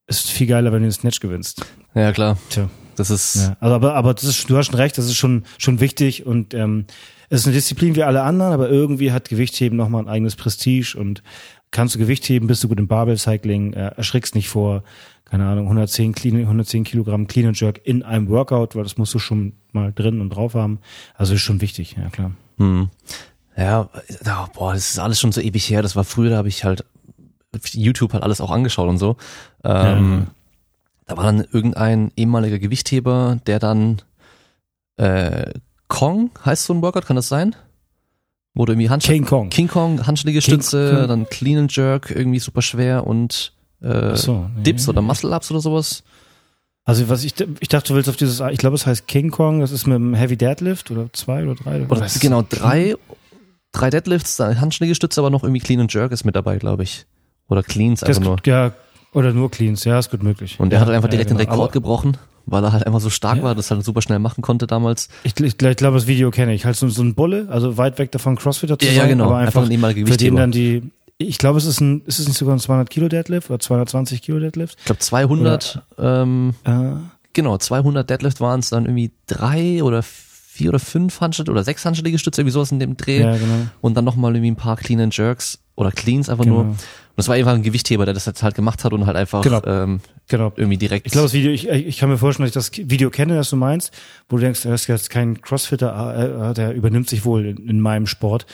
es 0.06 0.26
ist 0.26 0.30
viel 0.30 0.46
geiler, 0.46 0.72
wenn 0.72 0.84
du 0.84 0.88
den 0.88 0.92
Snatch 0.92 1.20
gewinnst. 1.20 1.66
Ja, 1.96 2.12
klar. 2.12 2.38
Tja. 2.50 2.70
Das 2.96 3.10
ist, 3.10 3.36
Ja, 3.36 3.58
also 3.60 3.76
aber, 3.76 3.96
aber 3.96 4.14
das 4.14 4.24
ist, 4.24 4.48
du 4.50 4.58
hast 4.58 4.68
schon 4.68 4.76
recht, 4.76 4.98
das 5.00 5.06
ist 5.06 5.16
schon, 5.16 5.46
schon 5.58 5.80
wichtig 5.80 6.26
und 6.26 6.54
ähm, 6.54 6.86
es 7.30 7.42
ist 7.42 7.48
eine 7.48 7.56
Disziplin 7.56 7.96
wie 7.96 8.04
alle 8.04 8.24
anderen, 8.24 8.54
aber 8.54 8.70
irgendwie 8.70 9.12
hat 9.12 9.30
Gewichtheben 9.30 9.78
nochmal 9.78 10.04
ein 10.04 10.10
eigenes 10.10 10.36
Prestige 10.36 10.96
und 10.98 11.22
kannst 11.70 11.94
du 11.94 12.00
Gewicht 12.00 12.28
heben, 12.28 12.48
bist 12.48 12.64
du 12.64 12.68
gut 12.68 12.80
im 12.80 12.88
Barbell-Cycling, 12.88 13.74
äh, 13.74 13.92
erschrickst 13.98 14.34
nicht 14.34 14.50
vor, 14.50 14.84
keine 15.30 15.46
Ahnung, 15.48 15.66
110, 15.66 16.14
clean, 16.14 16.38
110 16.40 16.84
Kilogramm 16.84 17.28
Clean 17.28 17.48
and 17.48 17.60
Jerk 17.60 17.82
in 17.84 18.02
einem 18.04 18.30
Workout, 18.30 18.76
weil 18.76 18.84
das 18.84 18.98
musst 18.98 19.14
du 19.14 19.20
schon 19.20 19.54
mal 19.74 19.92
drin 19.94 20.22
und 20.22 20.30
drauf 20.30 20.54
haben. 20.54 20.80
Also 21.16 21.34
ist 21.34 21.42
schon 21.42 21.62
wichtig, 21.62 21.96
ja 22.02 22.10
klar. 22.10 22.32
Hm. 22.58 22.90
Ja, 23.58 23.90
ja, 24.26 24.50
boah, 24.54 24.74
das 24.74 24.92
ist 24.92 25.00
alles 25.00 25.20
schon 25.20 25.32
so 25.32 25.42
ewig 25.42 25.70
her. 25.70 25.82
Das 25.82 25.96
war 25.96 26.04
früher, 26.04 26.30
da 26.30 26.38
habe 26.38 26.48
ich 26.48 26.64
halt 26.64 26.86
YouTube 27.72 28.14
halt 28.14 28.24
alles 28.24 28.40
auch 28.42 28.52
angeschaut 28.52 28.88
und 28.88 28.98
so. 29.00 29.18
Ähm, 29.64 30.28
Da 31.06 31.16
war 31.18 31.24
dann 31.24 31.46
irgendein 31.52 32.12
ehemaliger 32.18 32.60
Gewichtheber, 32.60 33.40
der 33.48 33.60
dann 33.60 34.02
äh, 34.98 35.54
Kong 35.88 36.32
heißt 36.46 36.66
so 36.66 36.74
ein 36.74 36.82
Workout, 36.82 37.06
kann 37.06 37.16
das 37.16 37.30
sein? 37.30 37.56
Wo 38.54 38.66
du 38.66 38.74
irgendwie 38.74 38.90
Handschlag, 38.90 39.14
King 39.16 39.26
Kong. 39.26 39.50
King 39.50 39.68
Kong, 39.68 40.06
Handschlägestütze, 40.06 40.96
King- 41.00 41.08
dann 41.08 41.30
Clean 41.30 41.58
and 41.60 41.76
Jerk, 41.76 42.12
irgendwie 42.12 42.40
super 42.40 42.62
schwer 42.62 43.08
und 43.08 43.54
äh, 43.82 44.16
so, 44.16 44.50
nee. 44.56 44.64
Dips 44.64 44.88
oder 44.90 45.02
Muscle 45.02 45.32
Ups 45.34 45.52
oder 45.52 45.60
sowas. 45.60 46.04
Also 46.84 47.10
was 47.10 47.24
ich, 47.26 47.34
ich 47.60 47.68
dachte, 47.68 47.90
du 47.90 47.96
willst 47.96 48.08
auf 48.10 48.16
dieses, 48.16 48.40
ich 48.40 48.58
glaube, 48.60 48.76
es 48.76 48.86
heißt 48.86 49.08
King 49.08 49.30
Kong, 49.30 49.60
das 49.60 49.72
ist 49.72 49.88
mit 49.88 49.96
dem 49.96 50.14
Heavy 50.14 50.38
Deadlift 50.38 50.90
oder 50.90 51.12
zwei 51.12 51.44
oder 51.44 51.56
drei. 51.56 51.82
Oder 51.84 52.00
was? 52.00 52.20
genau, 52.22 52.44
drei, 52.48 52.96
drei 53.74 53.90
Deadlifts, 53.90 54.38
dann 54.38 54.62
Handschlägestütze, 54.62 55.20
aber 55.20 55.30
noch 55.30 55.44
irgendwie 55.44 55.60
Clean 55.60 55.82
and 55.82 55.94
Jerk 55.94 56.12
ist 56.14 56.24
mit 56.24 56.36
dabei, 56.36 56.58
glaube 56.58 56.84
ich. 56.84 57.06
Oder 57.50 57.62
Cleans 57.64 58.04
einfach 58.04 58.22
nur. 58.24 58.38
ja, 58.46 58.72
oder 59.14 59.34
nur 59.34 59.52
Cleans, 59.52 59.84
ja, 59.84 60.00
ist 60.00 60.12
gut 60.12 60.24
möglich. 60.24 60.60
Und 60.60 60.70
der 60.70 60.78
ja, 60.78 60.82
hat 60.82 60.88
halt 60.88 60.96
einfach 60.96 61.08
ja, 61.08 61.12
direkt 61.12 61.30
genau. 61.30 61.40
den 61.40 61.50
Rekord 61.50 61.62
Aber 61.70 61.72
gebrochen, 61.72 62.18
weil 62.46 62.64
er 62.64 62.72
halt 62.72 62.86
einfach 62.86 63.00
so 63.02 63.10
stark 63.10 63.38
Ja. 63.38 63.44
war, 63.44 63.56
dass 63.56 63.70
er 63.70 63.76
halt 63.78 63.86
super 63.86 64.02
schnell 64.02 64.20
machen 64.20 64.42
konnte 64.42 64.66
damals. 64.68 65.10
Ich, 65.24 65.38
ich, 65.40 65.62
ich 65.62 65.76
glaube, 65.78 65.96
das 65.98 66.08
Video 66.08 66.32
kenne 66.32 66.54
ich. 66.54 66.66
Halt 66.66 66.78
so, 66.78 66.88
so 66.88 67.04
ein 67.04 67.16
Bulle, 67.16 67.48
also 67.50 67.78
weit 67.78 68.00
weg 68.00 68.12
davon 68.12 68.38
Crossfitter 68.38 68.80
zu 68.80 68.86
Ja, 68.86 68.92
sein, 68.94 69.02
ja, 69.02 69.08
genau. 69.08 69.26
aber 69.26 69.38
Einfach 69.38 69.56
einfach, 69.62 69.66
ein 69.70 69.72
ehemaliger 69.72 70.00
für 70.08 70.18
den 70.18 70.36
Gewichtheber. 70.36 70.38
dann 70.40 70.52
die, 70.52 70.84
ich 71.20 71.38
glaube, 71.38 71.58
es 71.58 71.66
ist 71.66 71.80
ein, 71.82 72.02
ist 72.06 72.20
es 72.20 72.28
nicht 72.28 72.38
sogar 72.38 72.56
ein 72.56 72.60
200 72.60 72.90
Kilo 72.90 73.08
Deadlift 73.10 73.50
oder 73.50 73.60
220 73.60 74.22
Kilo 74.22 74.40
Deadlift? 74.40 74.78
Ich 74.80 74.86
glaube 74.86 75.00
200, 75.00 75.82
ähm, 75.98 76.54
Äh, 76.64 76.72
genau, 77.34 77.58
200 77.58 78.08
Deadlift 78.10 78.40
waren 78.40 78.60
es 78.60 78.70
dann 78.70 78.86
irgendwie 78.86 79.12
drei 79.26 79.82
oder 79.84 80.04
vier 80.04 80.70
oder 80.70 80.80
fünf 80.80 81.22
Handschritte 81.22 81.52
oder 81.52 81.64
sechs 81.64 81.86
Handschritte-Liegestütze, 81.86 82.42
irgendwie 82.42 82.54
sowas 82.54 82.72
in 82.72 82.80
dem 82.80 82.98
Dreh. 82.98 83.22
Ja, 83.22 83.34
genau. 83.38 83.68
Und 83.82 83.96
dann 83.96 84.06
nochmal 84.06 84.34
irgendwie 84.36 84.52
ein 84.52 84.56
paar 84.56 84.76
Clean 84.76 85.00
and 85.00 85.16
Jerks 85.16 85.60
oder 85.76 85.92
Cleans 85.92 86.30
einfach 86.30 86.46
Genau. 86.46 86.56
nur. 86.64 86.66
Und 86.72 86.78
das 87.16 87.28
war 87.28 87.36
einfach 87.36 87.54
ein 87.54 87.62
Gewichtheber, 87.64 88.06
der 88.06 88.14
das 88.16 88.26
jetzt 88.26 88.42
halt 88.44 88.56
gemacht 88.56 88.84
hat 88.84 88.94
und 88.94 89.06
halt 89.06 89.16
einfach 89.18 89.42
Genau. 89.44 89.62
ähm, 89.66 90.00
Genau. 90.28 90.52
irgendwie 90.56 90.78
direkt. 90.78 91.06
Ich 91.06 91.12
glaube, 91.12 91.26
das 91.26 91.34
Video, 91.34 91.52
ich, 91.52 91.68
ich 91.70 91.98
kann 91.98 92.10
mir 92.10 92.18
vorstellen, 92.18 92.50
dass 92.52 92.70
ich 92.70 92.78
das 92.80 92.90
Video 92.90 93.10
kenne, 93.12 93.36
das 93.36 93.50
du 93.52 93.56
meinst, 93.56 93.92
wo 94.30 94.38
du 94.38 94.42
denkst, 94.44 94.64
das 94.64 94.82
ist 94.82 94.88
jetzt 94.88 95.10
kein 95.12 95.42
Crossfitter, 95.42 96.50
äh, 96.50 96.54
der 96.56 96.74
übernimmt 96.74 97.08
sich 97.10 97.24
wohl 97.26 97.46
in, 97.46 97.58
in 97.70 97.80
meinem 97.82 98.08
Sport. 98.08 98.46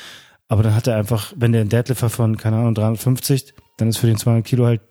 Aber 0.53 0.61
dann 0.61 0.75
hat 0.75 0.85
er 0.85 0.97
einfach, 0.97 1.33
wenn 1.35 1.51
der 1.51 1.61
einen 1.61 1.71
Deadlifter 1.71 2.11
von, 2.11 2.37
keine 2.37 2.57
Ahnung, 2.57 2.75
350, 2.75 3.55
dann 3.77 3.87
ist 3.87 3.97
für 3.97 4.05
den 4.05 4.17
200 4.17 4.45
Kilo 4.45 4.67
halt, 4.67 4.81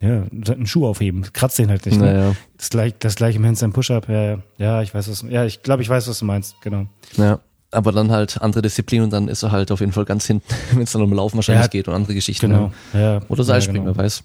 ja, 0.00 0.22
einen 0.30 0.68
Schuh 0.68 0.86
aufheben. 0.86 1.24
Kratzt 1.32 1.58
den 1.58 1.68
halt 1.68 1.84
nicht. 1.84 1.98
Ne? 1.98 2.12
naja, 2.12 2.36
Das 2.56 2.70
gleiche, 2.70 2.94
das 3.00 3.16
gleiche 3.16 3.38
im 3.38 3.44
Handstand 3.44 3.74
Push-Up. 3.74 4.08
Ja, 4.08 4.22
ja, 4.22 4.38
ja, 4.58 4.82
ich 4.82 4.94
weiß 4.94 5.10
was. 5.10 5.24
Ja, 5.28 5.44
ich 5.46 5.64
glaube, 5.64 5.82
ich 5.82 5.88
weiß, 5.88 6.06
was 6.06 6.20
du 6.20 6.26
meinst. 6.26 6.54
Genau. 6.62 6.86
ja. 7.16 7.40
Aber 7.72 7.90
dann 7.90 8.12
halt 8.12 8.40
andere 8.40 8.62
Disziplin 8.62 9.02
und 9.02 9.12
dann 9.12 9.26
ist 9.26 9.42
er 9.42 9.50
halt 9.50 9.72
auf 9.72 9.80
jeden 9.80 9.90
Fall 9.90 10.04
ganz 10.04 10.26
hinten, 10.26 10.46
wenn 10.74 10.82
es 10.82 10.92
dann 10.92 11.02
um 11.02 11.12
Laufen 11.12 11.34
wahrscheinlich 11.38 11.64
Ja, 11.64 11.68
geht 11.68 11.88
und 11.88 11.94
andere 11.94 12.14
Geschichten. 12.14 12.50
Genau. 12.52 12.72
Ja. 12.92 13.20
Oder 13.26 13.42
Seilspringen, 13.42 13.88
ja, 13.88 13.96
wer 13.96 14.04
weiß. 14.04 14.22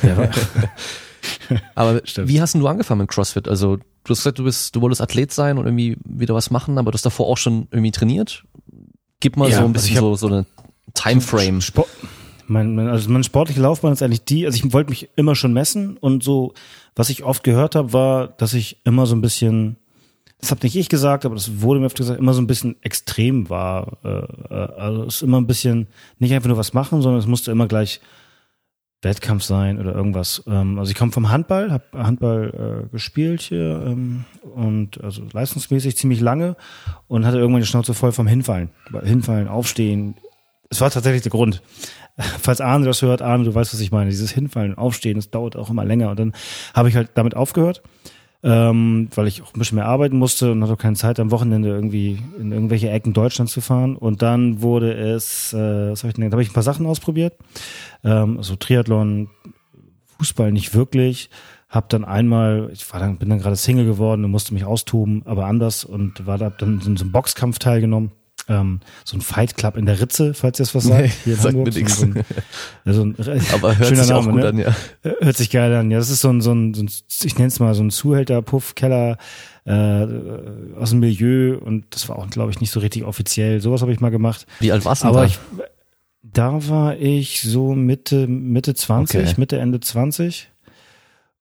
genau. 0.00 0.28
Aber 1.74 2.00
Stimmt. 2.04 2.28
wie 2.28 2.40
hast 2.40 2.54
denn 2.54 2.62
du 2.62 2.68
angefangen 2.68 3.02
mit 3.02 3.10
CrossFit? 3.10 3.48
Also 3.48 3.76
du 3.76 3.82
hast 4.08 4.20
gesagt, 4.20 4.38
du 4.38 4.44
bist, 4.44 4.74
du 4.74 4.80
wolltest 4.80 5.02
Athlet 5.02 5.30
sein 5.32 5.58
und 5.58 5.66
irgendwie 5.66 5.98
wieder 6.04 6.34
was 6.34 6.50
machen, 6.50 6.78
aber 6.78 6.90
du 6.90 6.94
hast 6.96 7.04
davor 7.04 7.26
auch 7.26 7.36
schon 7.36 7.68
irgendwie 7.70 7.90
trainiert. 7.90 8.44
Gib 9.24 9.38
mal 9.38 9.48
Ja, 9.48 9.56
so 9.56 9.60
ein 9.62 9.68
also 9.68 9.72
bisschen 9.72 10.00
so, 10.00 10.16
so 10.16 10.26
eine 10.26 10.44
Timeframe. 10.92 11.62
Sport, 11.62 11.88
mein, 12.46 12.74
mein, 12.74 12.88
also 12.88 13.08
meine 13.08 13.24
sportliche 13.24 13.58
Laufbahn 13.58 13.94
ist 13.94 14.02
eigentlich 14.02 14.26
die, 14.26 14.44
also 14.44 14.62
ich 14.62 14.70
wollte 14.74 14.90
mich 14.90 15.08
immer 15.16 15.34
schon 15.34 15.54
messen 15.54 15.96
und 15.96 16.22
so, 16.22 16.52
was 16.94 17.08
ich 17.08 17.24
oft 17.24 17.42
gehört 17.42 17.74
habe, 17.74 17.94
war, 17.94 18.28
dass 18.28 18.52
ich 18.52 18.82
immer 18.84 19.06
so 19.06 19.16
ein 19.16 19.22
bisschen, 19.22 19.76
das 20.42 20.50
habe 20.50 20.60
nicht 20.62 20.76
ich 20.76 20.90
gesagt, 20.90 21.24
aber 21.24 21.36
das 21.36 21.62
wurde 21.62 21.80
mir 21.80 21.86
öfter 21.86 22.02
gesagt, 22.02 22.20
immer 22.20 22.34
so 22.34 22.42
ein 22.42 22.46
bisschen 22.46 22.76
extrem 22.82 23.48
war. 23.48 23.96
Äh, 24.04 24.08
äh, 24.08 24.72
also 24.78 25.04
es 25.04 25.14
ist 25.16 25.22
immer 25.22 25.40
ein 25.40 25.46
bisschen, 25.46 25.86
nicht 26.18 26.34
einfach 26.34 26.48
nur 26.48 26.58
was 26.58 26.74
machen, 26.74 27.00
sondern 27.00 27.18
es 27.18 27.26
musste 27.26 27.50
immer 27.50 27.66
gleich 27.66 28.02
Wettkampf 29.04 29.42
sein 29.42 29.78
oder 29.78 29.94
irgendwas. 29.94 30.42
Ähm, 30.46 30.78
also 30.78 30.90
ich 30.90 30.96
komme 30.96 31.12
vom 31.12 31.30
Handball, 31.30 31.70
habe 31.70 31.84
Handball 31.94 32.86
äh, 32.86 32.88
gespielt 32.90 33.42
hier 33.42 33.82
ähm, 33.86 34.24
und 34.54 35.02
also 35.02 35.22
leistungsmäßig 35.32 35.96
ziemlich 35.96 36.20
lange 36.20 36.56
und 37.08 37.26
hatte 37.26 37.38
irgendwann 37.38 37.62
die 37.62 37.66
Schnauze 37.66 37.94
voll 37.94 38.12
vom 38.12 38.26
Hinfallen. 38.26 38.70
Hinfallen, 39.02 39.48
aufstehen. 39.48 40.16
Es 40.70 40.80
war 40.80 40.90
tatsächlich 40.90 41.22
der 41.22 41.30
Grund. 41.30 41.62
Falls 42.40 42.60
Arne 42.60 42.84
das 42.86 43.02
hört, 43.02 43.22
Arne, 43.22 43.44
du 43.44 43.54
weißt, 43.54 43.74
was 43.74 43.80
ich 43.80 43.92
meine. 43.92 44.10
Dieses 44.10 44.30
Hinfallen, 44.30 44.76
Aufstehen, 44.76 45.16
das 45.16 45.30
dauert 45.30 45.56
auch 45.56 45.70
immer 45.70 45.84
länger. 45.84 46.10
Und 46.10 46.18
dann 46.18 46.32
habe 46.74 46.88
ich 46.88 46.96
halt 46.96 47.10
damit 47.14 47.36
aufgehört, 47.36 47.82
ähm, 48.44 49.08
weil 49.14 49.26
ich 49.26 49.42
auch 49.42 49.54
ein 49.54 49.58
bisschen 49.58 49.76
mehr 49.76 49.86
arbeiten 49.86 50.18
musste 50.18 50.52
und 50.52 50.62
hatte 50.62 50.74
auch 50.74 50.78
keine 50.78 50.96
Zeit, 50.96 51.18
am 51.18 51.30
Wochenende 51.30 51.70
irgendwie 51.70 52.18
in 52.38 52.52
irgendwelche 52.52 52.90
Ecken 52.90 53.14
Deutschlands 53.14 53.54
zu 53.54 53.62
fahren. 53.62 53.96
Und 53.96 54.20
dann 54.20 54.60
wurde 54.60 54.92
es, 54.92 55.54
äh, 55.54 55.90
was 55.90 56.02
habe 56.02 56.10
ich 56.10 56.14
denn, 56.14 56.30
da 56.30 56.34
habe 56.34 56.42
ich 56.42 56.50
ein 56.50 56.54
paar 56.54 56.62
Sachen 56.62 56.84
ausprobiert. 56.84 57.34
Ähm, 58.04 58.36
also 58.36 58.54
Triathlon, 58.54 59.30
Fußball 60.18 60.52
nicht 60.52 60.74
wirklich. 60.74 61.30
Hab 61.70 61.88
dann 61.88 62.04
einmal, 62.04 62.68
ich 62.72 62.92
war 62.92 63.00
dann, 63.00 63.16
bin 63.16 63.30
dann 63.30 63.40
gerade 63.40 63.56
Single 63.56 63.86
geworden 63.86 64.24
und 64.24 64.30
musste 64.30 64.52
mich 64.52 64.66
austoben, 64.66 65.22
aber 65.24 65.46
anders 65.46 65.84
und 65.84 66.26
war 66.26 66.36
da 66.36 66.50
dann 66.50 66.82
in 66.84 66.96
so 66.98 67.04
einem 67.04 67.12
Boxkampf 67.12 67.58
teilgenommen. 67.58 68.12
Ähm, 68.46 68.80
so 69.04 69.16
ein 69.16 69.22
Fight 69.22 69.56
Club 69.56 69.76
in 69.78 69.86
der 69.86 70.00
Ritze, 70.00 70.34
falls 70.34 70.58
ihr 70.60 70.64
es 70.64 70.74
was 70.74 70.84
sagt. 70.84 71.02
Nee, 71.02 71.12
hier 71.24 71.32
in 71.34 71.40
sagt 71.40 71.54
Hamburg. 71.54 71.72
mir 71.74 71.80
nix. 71.80 71.96
So 71.98 72.04
ein, 72.04 72.24
also 72.84 73.02
ein, 73.02 73.16
Aber 73.54 73.78
hört 73.78 73.88
schöner 73.88 74.04
sich 74.04 74.12
auch 74.12 74.26
Name, 74.26 74.32
gut 74.32 74.40
ne? 74.42 74.48
an, 74.48 74.58
ja. 74.58 75.12
Hört 75.20 75.36
sich 75.38 75.50
geil 75.50 75.72
an. 75.74 75.90
Ja, 75.90 75.96
das 75.98 76.10
ist 76.10 76.20
so 76.20 76.28
ein, 76.30 76.42
so 76.42 76.52
ein, 76.52 76.74
so 76.74 76.82
ein 76.82 76.90
ich 77.22 77.36
nenne 77.38 77.48
es 77.48 77.58
mal 77.58 77.74
so 77.74 77.82
ein 77.82 77.90
Zuhälter-Puff-Keller 77.90 79.16
äh, 79.64 80.06
aus 80.78 80.90
dem 80.90 81.00
Milieu 81.00 81.56
und 81.58 81.86
das 81.90 82.08
war 82.10 82.18
auch, 82.18 82.28
glaube 82.28 82.50
ich, 82.50 82.60
nicht 82.60 82.70
so 82.70 82.80
richtig 82.80 83.04
offiziell. 83.04 83.62
Sowas 83.62 83.80
habe 83.80 83.92
ich 83.92 84.00
mal 84.00 84.10
gemacht. 84.10 84.46
Wie 84.60 84.72
alt 84.72 84.84
warst 84.84 85.04
du 85.04 85.08
Aber 85.08 85.20
da? 85.20 85.24
ich, 85.26 85.38
da 86.22 86.68
war 86.68 86.96
ich 86.98 87.40
so 87.42 87.74
Mitte, 87.74 88.26
Mitte 88.26 88.74
20, 88.74 89.20
Okay. 89.20 89.34
Mitte, 89.38 89.58
Ende 89.58 89.80
20. 89.80 90.50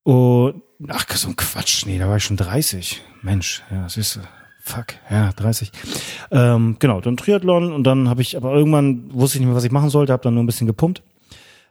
Und, 0.04 0.62
ach, 0.88 1.06
so 1.16 1.28
ein 1.30 1.36
Quatsch. 1.36 1.86
Nee, 1.86 1.98
da 2.00 2.08
war 2.08 2.18
ich 2.18 2.24
schon 2.24 2.38
30. 2.38 3.02
Mensch, 3.22 3.62
ja, 3.72 3.88
siehst 3.89 4.16
du. 4.18 4.20
Fuck, 4.65 4.95
ja, 5.12 5.34
30. 5.34 5.73
Ähm, 6.32 6.78
genau, 6.80 7.02
dann 7.02 7.17
Triathlon 7.17 7.73
und 7.73 7.84
dann 7.84 8.08
habe 8.08 8.21
ich, 8.21 8.38
aber 8.38 8.54
irgendwann 8.54 9.13
wusste 9.13 9.36
ich 9.36 9.41
nicht 9.41 9.47
mehr, 9.47 9.58
was 9.58 9.65
ich 9.65 9.73
machen 9.73 9.89
sollte, 9.89 10.13
habe 10.13 10.23
dann 10.23 10.36
nur 10.36 10.43
ein 10.43 10.45
bisschen 10.45 10.67
gepumpt. 10.67 11.04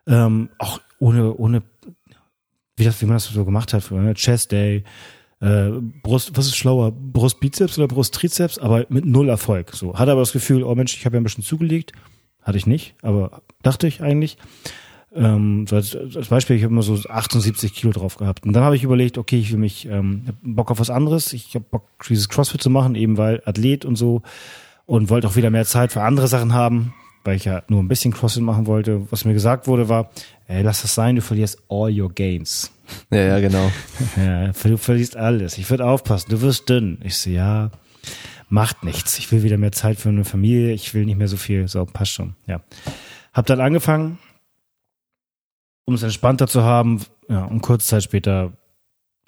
Ähm, 0.07 0.51
auch 0.59 0.79
ohne, 0.99 1.35
ohne, 1.35 1.63
wie, 2.77 2.85
das, 2.85 3.01
wie 3.01 3.07
man 3.07 3.17
das 3.17 3.25
so 3.25 3.47
gemacht 3.47 3.73
hat 3.73 3.83
früher, 3.83 4.03
ne? 4.03 4.13
Chest 4.13 4.53
Day, 4.53 4.85
äh, 5.41 5.71
Brust, 6.03 6.37
was 6.37 6.45
ist 6.45 6.57
schlauer, 6.57 6.93
Brust 6.93 7.41
Bizeps 7.41 7.79
oder 7.79 7.89
Brust 7.89 8.13
Trizeps, 8.13 8.59
aber 8.59 8.85
mit 8.91 9.07
null 9.07 9.31
Erfolg. 9.31 9.75
So, 9.75 9.99
hatte 9.99 10.13
aber 10.13 10.21
das 10.21 10.33
Gefühl, 10.33 10.63
oh 10.63 10.75
Mensch, 10.75 10.95
ich 10.95 11.07
habe 11.07 11.17
ja 11.17 11.21
ein 11.23 11.25
bisschen 11.25 11.45
zugelegt. 11.45 11.93
Hatte 12.43 12.59
ich 12.59 12.67
nicht, 12.67 12.95
aber 13.01 13.41
dachte 13.63 13.87
ich 13.87 14.03
eigentlich. 14.03 14.37
Ähm, 15.15 15.67
so 15.67 15.77
als, 15.77 15.95
als 15.95 16.29
Beispiel, 16.29 16.57
ich 16.57 16.63
habe 16.63 16.73
immer 16.73 16.83
so 16.83 16.95
78 16.95 17.75
Kilo 17.75 17.93
drauf 17.93 18.17
gehabt. 18.17 18.47
Und 18.47 18.55
dann 18.55 18.65
habe 18.65 18.77
ich 18.77 18.85
überlegt, 18.85 19.19
okay, 19.19 19.39
ich 19.39 19.53
will 19.53 19.59
mich, 19.59 19.87
ähm, 19.87 20.23
hab 20.27 20.35
Bock 20.43 20.71
auf 20.71 20.81
was 20.81 20.91
anderes. 20.91 21.33
Ich 21.33 21.55
habe 21.55 21.65
Bock, 21.71 21.85
dieses 22.09 22.29
CrossFit 22.29 22.63
zu 22.63 22.71
machen, 22.71 22.95
eben 22.95 23.19
weil 23.19 23.43
Athlet 23.45 23.85
und 23.85 23.97
so. 23.97 24.23
Und 24.87 25.11
wollte 25.11 25.27
auch 25.29 25.37
wieder 25.37 25.51
mehr 25.51 25.65
Zeit 25.65 25.93
für 25.93 26.03
andere 26.03 26.29
Sachen 26.29 26.55
haben, 26.55 26.95
weil 27.25 27.37
ich 27.37 27.45
ja 27.45 27.63
nur 27.69 27.83
ein 27.83 27.89
bisschen 27.89 28.13
CrossFit 28.13 28.43
machen 28.43 28.67
wollte. 28.67 29.07
Was 29.11 29.25
mir 29.25 29.35
gesagt 29.35 29.67
wurde, 29.67 29.89
war, 29.89 30.11
ey, 30.49 30.63
lass 30.63 30.83
das 30.83 30.95
sein, 30.95 31.17
du 31.17 31.23
verlierst 31.23 31.59
all 31.69 31.99
your 31.99 32.13
gains. 32.13 32.73
Ja, 33.11 33.21
ja, 33.21 33.41
genau. 33.41 33.71
Ja, 34.17 34.49
du 34.49 34.77
verlierst 34.77 35.17
alles. 35.17 35.59
Ich 35.59 35.69
würde 35.71 35.87
aufpassen, 35.87 36.31
du 36.31 36.41
wirst 36.41 36.69
dünn. 36.69 36.99
Ich 37.05 37.19
so, 37.19 37.31
ja, 37.31 37.71
macht 38.49 38.83
nichts. 38.83 39.19
Ich 39.19 39.31
will 39.31 39.43
wieder 39.43 39.59
mehr 39.59 39.73
Zeit 39.73 39.99
für 39.99 40.09
eine 40.09 40.25
Familie. 40.25 40.73
Ich 40.73 40.95
will 40.95 41.05
nicht 41.05 41.19
mehr 41.19 41.29
so 41.29 41.37
viel. 41.37 41.69
So, 41.69 41.85
passt 41.85 42.13
schon. 42.13 42.35
Ja. 42.47 42.61
Hab 43.33 43.47
dann 43.47 43.61
angefangen, 43.61 44.19
um 45.85 45.95
es 45.95 46.03
entspannter 46.03 46.47
zu 46.47 46.63
haben. 46.63 47.01
Ja, 47.29 47.45
und 47.45 47.61
kurze 47.61 47.87
Zeit 47.87 48.03
später, 48.03 48.53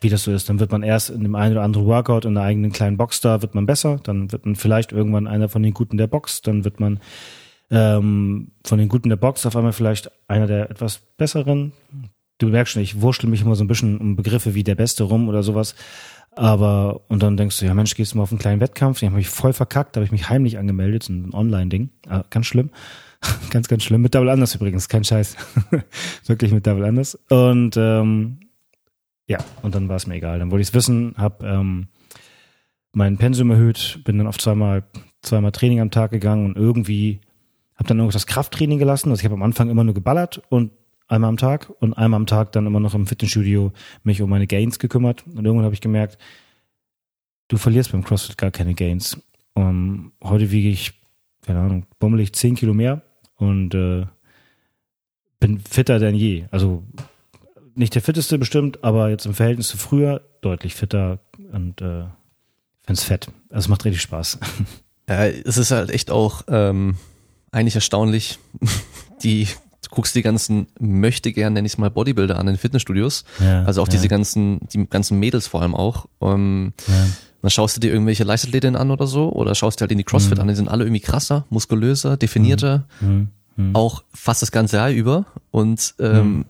wie 0.01 0.09
das 0.09 0.25
so 0.25 0.33
ist, 0.33 0.49
dann 0.49 0.61
wird 0.61 0.73
man 0.73 0.83
erst 0.83 1.11
in 1.11 1.23
dem 1.23 1.35
einen 1.35 1.53
oder 1.53 1.63
anderen 1.63 1.87
Workout 1.87 2.25
in 2.25 2.35
der 2.35 2.45
eigenen 2.45 2.73
kleinen 2.73 2.97
Box 2.97 3.21
da, 3.21 3.43
wird 3.43 3.55
man 3.55 3.67
besser. 3.67 3.99
Dann 4.03 4.33
wird 4.33 4.45
man 4.45 4.57
vielleicht 4.57 4.93
irgendwann 4.93 5.27
einer 5.27 5.49
von 5.49 5.63
den 5.63 5.75
Guten 5.75 5.97
der 5.97 6.07
Box. 6.07 6.43
Dann 6.43 6.65
wird 6.65 6.81
man 6.81 7.01
ähm, 7.71 8.53
von 8.65 8.79
den 8.79 8.89
Guten 8.89 9.09
der 9.09 9.17
Box 9.17 9.47
auf 9.47 9.57
einmal 9.57 9.73
vielleicht 9.73 10.11
einer 10.29 10.47
der 10.47 10.71
etwas 10.71 10.99
Besseren. 11.17 11.73
Du 12.39 12.49
merkst 12.49 12.75
schon, 12.75 12.83
ich 12.83 13.01
wurschtel 13.01 13.31
mich 13.31 13.43
immer 13.43 13.55
so 13.55 13.65
ein 13.65 13.69
bisschen 13.69 13.99
um 13.99 14.17
Begriffe 14.17 14.55
wie 14.55 14.65
der 14.65 14.75
Beste 14.75 15.05
rum 15.05 15.29
oder 15.29 15.43
sowas. 15.43 15.75
Aber, 16.37 17.03
und 17.09 17.23
dann 17.23 17.37
denkst 17.37 17.61
du, 17.61 17.65
ja 17.65 17.75
Mensch, 17.75 17.95
gehst 17.95 18.13
du 18.13 18.17
mal 18.17 18.25
auf 18.25 18.33
einen 18.33 18.41
kleinen 18.41 18.61
Wettkampf, 18.61 19.01
den 19.01 19.11
habe 19.11 19.21
ich 19.21 19.29
voll 19.29 19.53
verkackt, 19.53 19.95
da 19.95 20.01
habe 20.01 20.07
ich 20.07 20.13
mich 20.13 20.29
heimlich 20.29 20.59
angemeldet, 20.59 21.05
so 21.05 21.13
ein 21.13 21.33
Online-Ding. 21.33 21.91
Ah, 22.09 22.25
ganz 22.29 22.47
schlimm. 22.47 22.71
ganz, 23.51 23.69
ganz 23.69 23.83
schlimm. 23.83 24.03
Mit 24.03 24.15
Double 24.15 24.31
Anders 24.31 24.55
übrigens, 24.55 24.89
kein 24.89 25.05
Scheiß. 25.05 25.37
Wirklich 26.27 26.53
mit 26.53 26.67
Double 26.67 26.85
Anders. 26.85 27.19
Und 27.29 27.77
ähm, 27.77 28.41
ja, 29.27 29.39
und 29.63 29.75
dann 29.75 29.89
war 29.89 29.97
es 29.97 30.07
mir 30.07 30.17
egal. 30.17 30.39
Dann 30.39 30.51
wollte 30.51 30.63
ich 30.63 30.69
es 30.69 30.75
wissen, 30.75 31.15
habe 31.17 31.47
ähm, 31.47 31.89
mein 32.93 33.17
Pensum 33.17 33.51
erhöht, 33.51 34.01
bin 34.05 34.19
dann 34.19 34.27
auf 34.27 34.39
zweimal, 34.39 34.85
zweimal 35.23 35.53
Training 35.53 35.81
am 35.81 35.91
Tag 35.91 36.11
gegangen 36.11 36.47
und 36.47 36.57
irgendwie 36.57 37.21
habe 37.77 37.89
dann 37.89 37.99
irgendwas 37.99 38.23
das 38.23 38.27
Krafttraining 38.27 38.79
gelassen. 38.79 39.11
Also 39.11 39.21
ich 39.21 39.25
habe 39.25 39.35
am 39.35 39.43
Anfang 39.43 39.71
immer 39.71 39.85
nur 39.85 39.95
geballert 39.95 40.43
und 40.49 40.73
einmal 41.09 41.29
am 41.29 41.37
Tag 41.37 41.71
und 41.81 41.95
einmal 41.95 42.19
am 42.19 42.27
Tag 42.27 42.53
dann 42.53 42.67
immer 42.67 42.81
noch 42.81 42.95
im 42.95 43.07
Fitnessstudio 43.07 43.73
mich 44.05 44.23
um 44.23 44.31
meine 44.31 44.47
Gains 44.47 44.79
gekümmert. 44.79 45.25
Und 45.27 45.45
irgendwann 45.45 45.65
habe 45.65 45.75
ich 45.75 45.81
gemerkt, 45.81 46.19
du 47.49 47.57
verlierst 47.57 47.93
beim 47.93 48.05
CrossFit 48.05 48.39
gar 48.39 48.51
keine 48.51 48.75
Gains. 48.75 49.21
Und 49.55 50.13
heute 50.23 50.51
wiege 50.51 50.69
ich, 50.69 50.93
keine 51.43 51.61
Ahnung, 51.61 51.87
bummelig 51.99 52.33
10 52.35 52.55
Kilo 52.55 52.75
mehr 52.75 53.03
und 53.37 53.75
äh, 53.75 54.07
bin 55.41 55.59
fitter 55.59 55.99
denn 55.99 56.15
je. 56.15 56.45
Also 56.51 56.83
nicht 57.75 57.95
der 57.95 58.03
fitteste 58.03 58.39
bestimmt, 58.39 58.83
aber 58.85 59.11
jetzt 59.11 59.27
im 59.27 59.35
Verhältnis 59.35 59.69
zu 59.69 59.77
früher 59.77 60.23
deutlich 60.41 60.75
fitter 60.75 61.19
und 61.53 61.81
äh, 61.81 62.05
find's 62.87 63.05
fett. 63.05 63.29
Also 63.51 63.67
es 63.67 63.69
macht 63.69 63.85
richtig 63.85 64.03
Spaß. 64.03 64.39
Ja, 65.07 65.27
es 65.27 65.59
ist 65.59 65.71
halt 65.71 65.91
echt 65.91 66.11
auch 66.11 66.45
ähm, 66.49 66.97
eigentlich 67.51 67.75
erstaunlich. 67.75 68.39
Die, 69.23 69.45
du 69.45 69.91
guckst 69.91 70.15
die 70.15 70.23
ganzen 70.23 70.67
möchte 70.79 71.31
gern, 71.31 71.53
nenne 71.53 71.67
ich 71.67 71.75
es 71.75 71.79
mal, 71.79 71.91
Bodybuilder 71.91 72.39
an 72.39 72.49
in 72.49 72.57
Fitnessstudios. 72.57 73.25
Ja, 73.39 73.65
also 73.65 73.83
auch 73.83 73.89
ja. 73.89 73.93
diese 73.93 74.09
ganzen, 74.09 74.61
die 74.73 74.87
ganzen 74.89 75.19
Mädels 75.19 75.47
vor 75.47 75.61
allem 75.61 75.75
auch. 75.75 76.07
Ähm, 76.23 76.73
Ja. 76.89 77.07
Dann 77.45 77.51
schaust 77.51 77.77
du 77.77 77.81
dir 77.81 77.93
irgendwelche 77.93 78.25
Leichtathletinnen 78.25 78.75
an 78.81 78.91
oder 78.91 79.07
so 79.07 79.31
oder 79.31 79.55
schaust 79.55 79.79
dir 79.79 79.83
halt 79.83 79.93
in 79.93 79.99
die 79.99 80.05
CrossFit 80.05 80.37
Mhm. 80.39 80.41
an, 80.41 80.49
die 80.49 80.55
sind 80.55 80.69
alle 80.69 80.85
irgendwie 80.85 81.03
krasser, 81.03 81.45
muskulöser, 81.51 82.17
definierter, 82.17 82.85
Hm, 83.01 83.29
hm. 83.57 83.77
auch 83.77 84.03
fast 84.15 84.41
das 84.41 84.51
ganze 84.51 84.77
Jahr 84.79 84.89
über. 84.91 85.27
Und 85.51 85.95
ähm, 85.99 86.37
Mhm. 86.39 86.45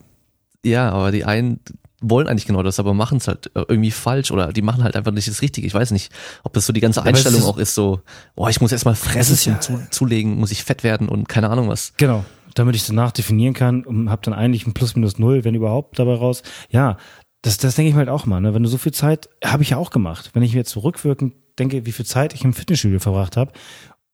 ja, 0.65 0.93
aber 0.93 1.11
die 1.11 1.25
einen 1.25 1.59
wollen 2.01 2.29
eigentlich 2.29 2.47
genau 2.47 2.63
das, 2.63 2.79
aber 2.79 2.95
machen 2.95 3.19
es 3.19 3.27
halt 3.27 3.51
irgendwie 3.55 3.91
falsch 3.91 4.31
oder 4.31 4.53
die 4.53 4.63
machen 4.63 4.85
halt 4.85 4.95
einfach 4.95 5.11
nicht 5.11 5.27
das 5.27 5.43
Richtige. 5.43 5.67
Ich 5.67 5.75
weiß 5.75 5.91
nicht, 5.91 6.13
ob 6.45 6.53
das 6.53 6.65
so 6.65 6.73
die 6.73 6.79
ganze 6.81 7.03
Einstellung 7.03 7.41
ist- 7.41 7.47
auch 7.47 7.59
ist, 7.59 7.75
so, 7.75 8.01
boah, 8.37 8.49
ich 8.49 8.61
muss 8.61 8.71
erstmal 8.71 8.95
fressen 8.95 9.37
ja- 9.53 9.59
zu, 9.59 9.81
zulegen, 9.91 10.37
muss 10.39 10.53
ich 10.53 10.63
fett 10.63 10.85
werden 10.85 11.09
und 11.09 11.29
keine 11.29 11.51
Ahnung 11.51 11.69
was. 11.69 11.93
Genau, 11.97 12.25
damit 12.55 12.77
ich 12.77 12.87
danach 12.87 13.11
definieren 13.11 13.53
kann 13.55 13.85
und 13.85 14.11
habe 14.11 14.23
dann 14.23 14.33
eigentlich 14.35 14.65
ein 14.65 14.75
Plus 14.75 14.95
minus 14.95 15.19
null, 15.19 15.43
wenn 15.45 15.57
überhaupt, 15.57 15.99
dabei 15.99 16.15
raus. 16.15 16.45
Ja, 16.71 16.99
Das, 17.45 17.59
das 17.59 17.75
denke 17.75 17.91
ich 17.91 17.95
mir 17.95 17.99
halt 17.99 18.09
auch 18.09 18.25
mal. 18.25 18.41
Ne? 18.41 18.55
Wenn 18.55 18.63
du 18.63 18.71
so 18.71 18.79
viel 18.79 18.93
Zeit, 18.93 19.29
habe 19.45 19.63
ich 19.63 19.71
ja 19.71 19.77
auch 19.77 19.91
gemacht. 19.91 20.31
Wenn 20.33 20.43
ich 20.43 20.53
mir 20.53 20.61
jetzt 20.61 20.71
zurückwirkend 20.71 21.35
denke, 21.59 21.85
wie 21.85 21.93
viel 21.93 22.07
Zeit 22.07 22.33
ich 22.33 22.43
im 22.43 22.55
Fitnessstudio 22.55 23.01
verbracht 23.01 23.37
habe 23.37 23.53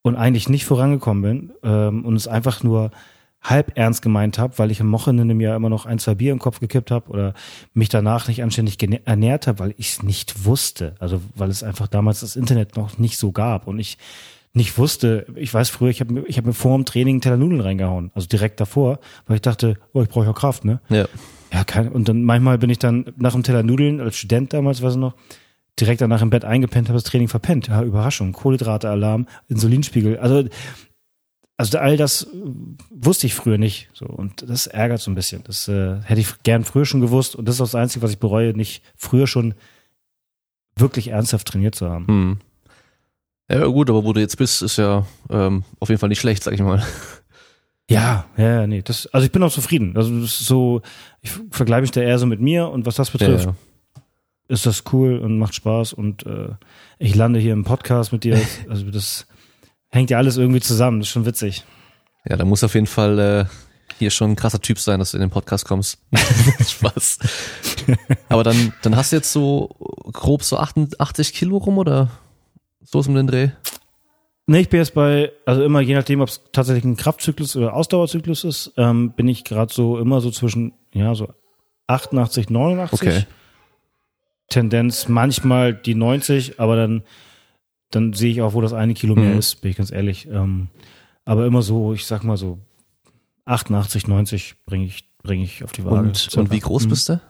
und 0.03 0.16
eigentlich 0.16 0.49
nicht 0.49 0.64
vorangekommen 0.64 1.23
bin 1.23 1.53
ähm, 1.62 2.05
und 2.05 2.16
es 2.16 2.27
einfach 2.27 2.64
nur 2.64 2.90
halb 3.40 3.79
ernst 3.79 4.03
gemeint 4.03 4.37
habe, 4.37 4.59
weil 4.59 4.73
ich 4.73 4.81
am 4.81 4.90
Wochenende 4.90 5.35
mir 5.35 5.55
immer 5.55 5.69
noch 5.69 5.87
ein, 5.87 6.01
zwei 6.01 6.16
Bier 6.16 6.33
im 6.33 6.40
Kopf 6.40 6.59
gekippt 6.59 6.90
habe 6.90 7.09
oder 7.09 7.35
mich 7.73 7.88
danach 7.88 8.27
nicht 8.27 8.43
anständig 8.43 8.83
ernährt 9.05 9.47
habe, 9.47 9.61
weil 9.61 9.75
ich 9.77 9.90
es 9.90 10.03
nicht 10.03 10.45
wusste. 10.45 10.97
Also 10.99 11.23
weil 11.37 11.51
es 11.51 11.62
einfach 11.62 11.87
damals 11.87 12.21
das 12.21 12.35
Internet 12.35 12.77
noch 12.77 12.99
nicht 12.99 13.16
so 13.16 13.31
gab 13.31 13.69
und 13.69 13.79
ich 13.79 13.97
nicht 14.53 14.77
wusste, 14.77 15.27
ich 15.37 15.55
weiß 15.55 15.71
früher, 15.71 15.90
ich 15.90 16.01
habe 16.01 16.25
ich 16.27 16.37
hab 16.37 16.45
mir 16.45 16.53
vor 16.53 16.77
dem 16.77 16.85
Training 16.85 17.14
einen 17.14 17.21
Teller 17.21 17.37
Nudeln 17.37 17.61
reingehauen, 17.61 18.11
also 18.16 18.27
direkt 18.27 18.59
davor, 18.59 18.99
weil 19.27 19.37
ich 19.37 19.43
dachte, 19.43 19.77
oh, 19.93 20.03
ich 20.03 20.09
brauche 20.09 20.27
ja 20.27 20.33
Kraft, 20.33 20.64
ne? 20.64 20.81
Ja. 20.88 21.07
Ja, 21.52 21.64
kein, 21.64 21.88
und 21.88 22.08
dann 22.08 22.22
manchmal 22.22 22.58
bin 22.58 22.70
ich 22.70 22.78
dann 22.78 23.12
nach 23.16 23.32
dem 23.32 23.42
Teller 23.42 23.62
Nudeln, 23.62 24.00
als 24.00 24.16
Student 24.16 24.52
damals, 24.52 24.82
weiß 24.82 24.92
ich 24.92 24.98
noch, 24.98 25.14
direkt 25.78 26.00
danach 26.00 26.22
im 26.22 26.30
Bett 26.30 26.44
eingepennt, 26.44 26.88
habe 26.88 26.96
das 26.96 27.04
Training 27.04 27.28
verpennt. 27.28 27.68
Ja, 27.68 27.82
Überraschung, 27.82 28.32
Kohlenhydratealarm, 28.32 29.26
Insulinspiegel. 29.48 30.18
Also, 30.18 30.48
also 31.56 31.78
all 31.78 31.96
das 31.96 32.26
wusste 32.90 33.26
ich 33.26 33.34
früher 33.34 33.58
nicht. 33.58 33.90
So, 33.92 34.06
und 34.06 34.48
das 34.48 34.66
ärgert 34.66 35.00
so 35.00 35.10
ein 35.10 35.14
bisschen. 35.14 35.42
Das 35.44 35.68
äh, 35.68 36.00
hätte 36.02 36.20
ich 36.20 36.42
gern 36.42 36.64
früher 36.64 36.86
schon 36.86 37.00
gewusst. 37.00 37.34
Und 37.34 37.46
das 37.46 37.56
ist 37.56 37.60
auch 37.60 37.66
das 37.66 37.74
Einzige, 37.74 38.02
was 38.02 38.12
ich 38.12 38.18
bereue, 38.18 38.54
nicht 38.54 38.82
früher 38.96 39.26
schon 39.26 39.54
wirklich 40.76 41.08
ernsthaft 41.08 41.48
trainiert 41.48 41.74
zu 41.74 41.90
haben. 41.90 42.06
Hm. 42.06 42.38
Ja, 43.50 43.66
gut, 43.66 43.90
aber 43.90 44.04
wo 44.04 44.12
du 44.12 44.20
jetzt 44.20 44.36
bist, 44.36 44.62
ist 44.62 44.76
ja 44.76 45.04
ähm, 45.28 45.64
auf 45.80 45.88
jeden 45.88 45.98
Fall 45.98 46.08
nicht 46.08 46.20
schlecht, 46.20 46.44
sag 46.44 46.54
ich 46.54 46.60
mal. 46.60 46.82
Ja, 47.90 48.26
ja, 48.37 48.68
nee, 48.68 48.83
das, 48.83 49.09
also 49.09 49.26
ich 49.26 49.33
bin 49.33 49.42
auch 49.42 49.53
zufrieden. 49.53 49.96
Also 49.96 50.11
das 50.20 50.40
ist 50.40 50.46
so, 50.46 50.81
ich 51.22 51.33
vergleiche 51.50 51.81
mich 51.83 51.90
da 51.90 52.00
eher 52.00 52.20
so 52.20 52.26
mit 52.26 52.40
mir 52.40 52.68
und 52.68 52.87
was 52.87 52.94
das 52.94 53.11
betrifft, 53.11 53.46
Ja, 53.46 53.50
ja. 53.96 54.03
ist 54.46 54.64
das 54.64 54.85
cool 54.92 55.18
und 55.18 55.38
macht 55.38 55.57
Spaß 55.57 55.92
und 55.92 56.24
äh, 56.24 56.50
ich 57.00 57.16
lande 57.16 57.40
hier 57.40 57.53
im 57.53 57.64
Podcast 57.64 58.12
mit 58.12 58.22
dir. 58.22 58.40
Also 58.68 58.88
das 58.92 59.26
hängt 59.88 60.09
ja 60.11 60.18
alles 60.18 60.37
irgendwie 60.37 60.61
zusammen. 60.61 61.00
Das 61.00 61.09
ist 61.09 61.12
schon 61.12 61.26
witzig. 61.26 61.64
Ja, 62.29 62.37
da 62.37 62.44
muss 62.44 62.62
auf 62.62 62.74
jeden 62.74 62.87
Fall 62.87 63.18
äh, 63.18 63.44
hier 63.98 64.11
schon 64.11 64.31
ein 64.31 64.37
krasser 64.37 64.61
Typ 64.61 64.79
sein, 64.79 65.00
dass 65.00 65.11
du 65.11 65.16
in 65.16 65.22
den 65.22 65.31
Podcast 65.31 65.64
kommst. 65.66 65.98
Spaß. 66.64 67.18
Aber 68.29 68.44
dann, 68.44 68.72
dann 68.83 68.94
hast 68.94 69.11
du 69.11 69.16
jetzt 69.16 69.33
so 69.33 69.68
grob 70.12 70.44
so 70.44 70.59
88 70.59 71.33
Kilo 71.33 71.57
rum 71.57 71.79
oder 71.79 72.09
so 72.85 73.00
ist 73.00 73.09
um 73.09 73.16
den 73.16 73.26
Dreh? 73.26 73.48
Nee, 74.50 74.60
ich 74.62 74.68
bin 74.68 74.80
jetzt 74.80 74.94
bei, 74.94 75.30
also 75.46 75.62
immer 75.62 75.80
je 75.80 75.94
nachdem, 75.94 76.20
ob 76.22 76.28
es 76.28 76.40
tatsächlich 76.50 76.84
ein 76.84 76.96
Kraftzyklus 76.96 77.54
oder 77.54 77.72
Ausdauerzyklus 77.74 78.42
ist, 78.42 78.72
ähm, 78.76 79.12
bin 79.12 79.28
ich 79.28 79.44
gerade 79.44 79.72
so 79.72 79.96
immer 79.96 80.20
so 80.20 80.32
zwischen, 80.32 80.72
ja, 80.92 81.14
so 81.14 81.28
88, 81.86 82.50
89. 82.50 83.00
Okay. 83.00 83.24
Tendenz 84.48 85.06
manchmal 85.08 85.72
die 85.74 85.94
90, 85.94 86.58
aber 86.58 86.74
dann, 86.74 87.02
dann 87.90 88.12
sehe 88.12 88.32
ich 88.32 88.42
auch, 88.42 88.54
wo 88.54 88.60
das 88.60 88.72
eine 88.72 88.94
Kilo 88.94 89.14
mehr 89.14 89.32
Mhm. 89.34 89.38
ist, 89.38 89.60
bin 89.60 89.70
ich 89.70 89.76
ganz 89.76 89.92
ehrlich. 89.92 90.26
Ähm, 90.26 90.68
aber 91.24 91.46
immer 91.46 91.62
so, 91.62 91.92
ich 91.92 92.06
sag 92.06 92.24
mal 92.24 92.36
so 92.36 92.58
88, 93.44 94.08
90 94.08 94.56
bringe 94.66 94.86
ich, 94.86 95.04
bringe 95.22 95.44
ich 95.44 95.62
auf 95.62 95.70
die 95.70 95.84
Waage. 95.84 96.08
Und, 96.08 96.36
und 96.36 96.50
wie 96.50 96.58
groß 96.58 96.86
Mhm. 96.86 96.88
bist 96.88 97.08
du? 97.08 97.20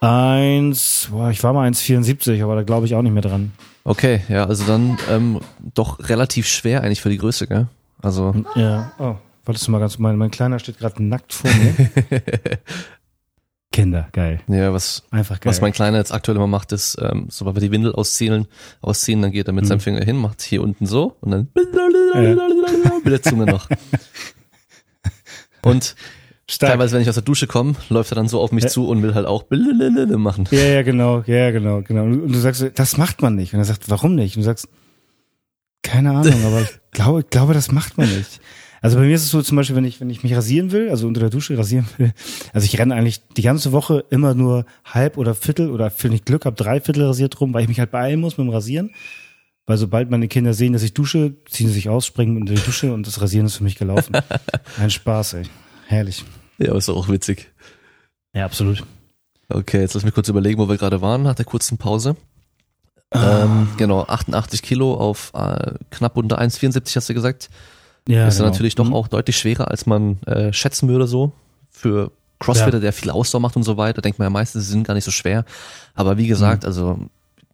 Eins, 0.00 1.08
boah, 1.10 1.30
ich 1.30 1.42
war 1.42 1.52
mal 1.52 1.68
1,74, 1.68 2.42
aber 2.42 2.56
da 2.56 2.62
glaube 2.62 2.86
ich 2.86 2.94
auch 2.94 3.02
nicht 3.02 3.12
mehr 3.12 3.22
dran. 3.22 3.52
Okay, 3.84 4.20
ja, 4.28 4.44
also 4.46 4.64
dann 4.64 4.98
ähm, 5.10 5.40
doch 5.74 5.98
relativ 6.08 6.46
schwer 6.46 6.82
eigentlich 6.82 7.00
für 7.00 7.10
die 7.10 7.18
Größe, 7.18 7.46
gell? 7.46 7.68
Also, 8.02 8.34
Ja. 8.54 8.92
Oh, 8.98 9.16
warte 9.44 9.70
mal 9.70 9.78
ganz, 9.78 9.98
mein, 9.98 10.16
mein 10.16 10.30
Kleiner 10.30 10.58
steht 10.58 10.78
gerade 10.78 11.02
nackt 11.02 11.32
vor 11.32 11.50
mir. 11.50 11.74
Kinder, 13.72 14.08
geil. 14.12 14.40
ja, 14.46 14.72
was, 14.72 15.02
Einfach 15.10 15.40
geil. 15.40 15.50
was 15.50 15.60
mein 15.60 15.72
Kleiner 15.72 15.98
jetzt 15.98 16.12
aktuell 16.14 16.36
immer 16.36 16.46
macht, 16.46 16.70
ist, 16.72 16.96
ähm, 17.00 17.26
sobald 17.28 17.56
wir 17.56 17.60
die 17.60 17.72
Windel 17.72 17.92
ausziehen, 17.92 18.46
ausziehen, 18.82 19.20
dann 19.20 19.32
geht 19.32 19.48
er 19.48 19.52
mit 19.52 19.64
Mhm. 19.64 19.68
seinem 19.68 19.80
Finger 19.80 20.04
hin, 20.04 20.16
macht 20.16 20.42
hier 20.42 20.62
unten 20.62 20.86
so 20.86 21.16
und 21.20 21.30
dann 21.32 21.48
mit 23.04 23.12
der 23.12 23.22
Zunge 23.22 23.46
noch. 23.46 23.68
Und 25.62 25.96
Stark. 26.50 26.72
teilweise, 26.72 26.94
wenn 26.94 27.02
ich 27.02 27.08
aus 27.08 27.14
der 27.14 27.24
Dusche 27.24 27.46
komme, 27.46 27.74
läuft 27.88 28.12
er 28.12 28.16
dann 28.16 28.28
so 28.28 28.40
auf 28.40 28.52
mich 28.52 28.64
Ja. 28.64 28.70
zu 28.70 28.86
und 28.88 29.02
will 29.02 29.14
halt 29.14 29.26
auch 29.26 29.44
machen. 29.50 30.46
Ja, 30.50 30.58
ja, 30.60 30.82
genau, 30.82 31.22
ja, 31.26 31.50
genau, 31.50 31.82
genau. 31.82 32.02
Und 32.04 32.32
du 32.32 32.38
sagst, 32.38 32.64
das 32.74 32.96
macht 32.98 33.22
man 33.22 33.34
nicht. 33.34 33.54
Und 33.54 33.60
er 33.60 33.64
sagt, 33.64 33.88
warum 33.88 34.14
nicht? 34.14 34.36
Und 34.36 34.42
du 34.42 34.44
sagst, 34.44 34.68
keine 35.82 36.10
Ahnung, 36.10 36.44
aber 36.44 36.62
ich 36.62 36.68
glaube, 36.92 37.20
ich 37.20 37.30
glaube, 37.30 37.54
das 37.54 37.70
macht 37.72 37.96
man 37.96 38.08
nicht. 38.14 38.40
Also 38.82 38.98
bei 38.98 39.04
mir 39.04 39.14
ist 39.14 39.22
es 39.24 39.30
so 39.30 39.40
zum 39.40 39.56
Beispiel, 39.56 39.76
wenn 39.76 39.86
ich, 39.86 40.00
wenn 40.02 40.10
ich 40.10 40.22
mich 40.22 40.34
rasieren 40.36 40.70
will, 40.70 40.90
also 40.90 41.06
unter 41.08 41.20
der 41.20 41.30
Dusche 41.30 41.56
rasieren 41.56 41.86
will, 41.96 42.12
also 42.52 42.66
ich 42.66 42.78
renne 42.78 42.94
eigentlich 42.94 43.22
die 43.36 43.40
ganze 43.42 43.72
Woche 43.72 44.04
immer 44.10 44.34
nur 44.34 44.66
halb 44.84 45.16
oder 45.16 45.34
Viertel 45.34 45.70
oder 45.70 45.90
wenn 46.02 46.12
ich 46.12 46.26
Glück 46.26 46.44
habe, 46.44 46.56
drei 46.56 46.80
Viertel 46.82 47.04
rasiert 47.06 47.40
rum, 47.40 47.54
weil 47.54 47.62
ich 47.62 47.68
mich 47.68 47.78
halt 47.80 47.90
beeilen 47.90 48.20
muss 48.20 48.36
mit 48.36 48.46
dem 48.46 48.50
Rasieren. 48.50 48.90
Weil 49.66 49.78
sobald 49.78 50.10
meine 50.10 50.28
Kinder 50.28 50.52
sehen, 50.52 50.74
dass 50.74 50.82
ich 50.82 50.92
dusche, 50.92 51.32
ziehen 51.48 51.68
sie 51.68 51.72
sich 51.72 51.88
aus, 51.88 52.04
springen 52.04 52.36
unter 52.36 52.52
die 52.52 52.60
Dusche 52.60 52.92
und 52.92 53.06
das 53.06 53.22
Rasieren 53.22 53.46
ist 53.46 53.56
für 53.56 53.64
mich 53.64 53.76
gelaufen. 53.76 54.14
Ein 54.78 54.90
Spaß, 54.90 55.32
ey. 55.34 55.44
Herrlich. 55.94 56.24
Ja, 56.58 56.74
ist 56.76 56.88
auch 56.88 57.08
witzig. 57.08 57.50
Ja, 58.34 58.44
absolut. 58.44 58.84
Okay, 59.48 59.80
jetzt 59.80 59.94
lass 59.94 60.04
mich 60.04 60.14
kurz 60.14 60.28
überlegen, 60.28 60.58
wo 60.60 60.68
wir 60.68 60.76
gerade 60.76 61.00
waren, 61.00 61.22
nach 61.22 61.34
der 61.34 61.44
kurzen 61.44 61.78
Pause. 61.78 62.16
Ähm, 63.12 63.68
genau, 63.76 64.02
88 64.04 64.62
Kilo 64.62 64.94
auf 64.94 65.30
äh, 65.34 65.72
knapp 65.90 66.16
unter 66.16 66.40
1,74 66.40 66.96
hast 66.96 67.08
du 67.08 67.14
gesagt. 67.14 67.48
Ja, 68.08 68.26
ist 68.26 68.38
genau. 68.38 68.50
natürlich 68.50 68.74
doch 68.74 68.86
Mhm. 68.86 68.94
auch 68.94 69.08
deutlich 69.08 69.36
schwerer, 69.38 69.68
als 69.70 69.86
man 69.86 70.20
äh, 70.22 70.52
schätzen 70.52 70.88
würde 70.88 71.06
so. 71.06 71.32
Für 71.70 72.10
Crossfitter, 72.40 72.80
der 72.80 72.92
viel 72.92 73.10
Ausdauer 73.10 73.40
macht 73.40 73.56
und 73.56 73.62
so 73.62 73.76
weiter, 73.76 74.02
denkt 74.02 74.18
man 74.18 74.26
ja 74.26 74.30
meistens, 74.30 74.64
sie 74.66 74.72
sind 74.72 74.86
gar 74.86 74.94
nicht 74.94 75.04
so 75.04 75.10
schwer. 75.10 75.44
Aber 75.94 76.18
wie 76.18 76.24
Mhm. 76.24 76.28
gesagt, 76.28 76.64
also 76.64 76.98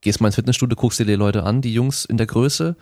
gehst 0.00 0.20
mal 0.20 0.28
ins 0.28 0.36
Fitnessstudio, 0.36 0.76
guckst 0.76 0.98
dir 0.98 1.04
die 1.04 1.14
Leute 1.14 1.42
an, 1.44 1.60
die 1.60 1.74
Jungs 1.74 2.04
in 2.06 2.16
der 2.16 2.26
Größe, 2.26 2.74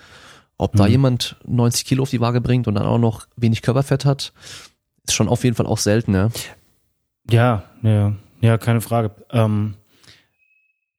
ob 0.56 0.74
da 0.76 0.84
Mhm. 0.84 0.90
jemand 0.90 1.36
90 1.46 1.84
Kilo 1.84 2.04
auf 2.04 2.10
die 2.10 2.20
Waage 2.20 2.40
bringt 2.40 2.68
und 2.68 2.76
dann 2.76 2.86
auch 2.86 2.98
noch 2.98 3.26
wenig 3.36 3.62
Körperfett 3.62 4.04
hat, 4.04 4.32
ist 5.08 5.14
schon 5.14 5.28
auf 5.28 5.44
jeden 5.44 5.56
Fall 5.56 5.66
auch 5.66 5.78
selten, 5.78 6.14
ja. 6.14 6.28
Ja, 7.30 7.64
ja, 7.82 8.14
ja, 8.40 8.58
keine 8.58 8.80
Frage. 8.80 9.10
Ähm, 9.30 9.74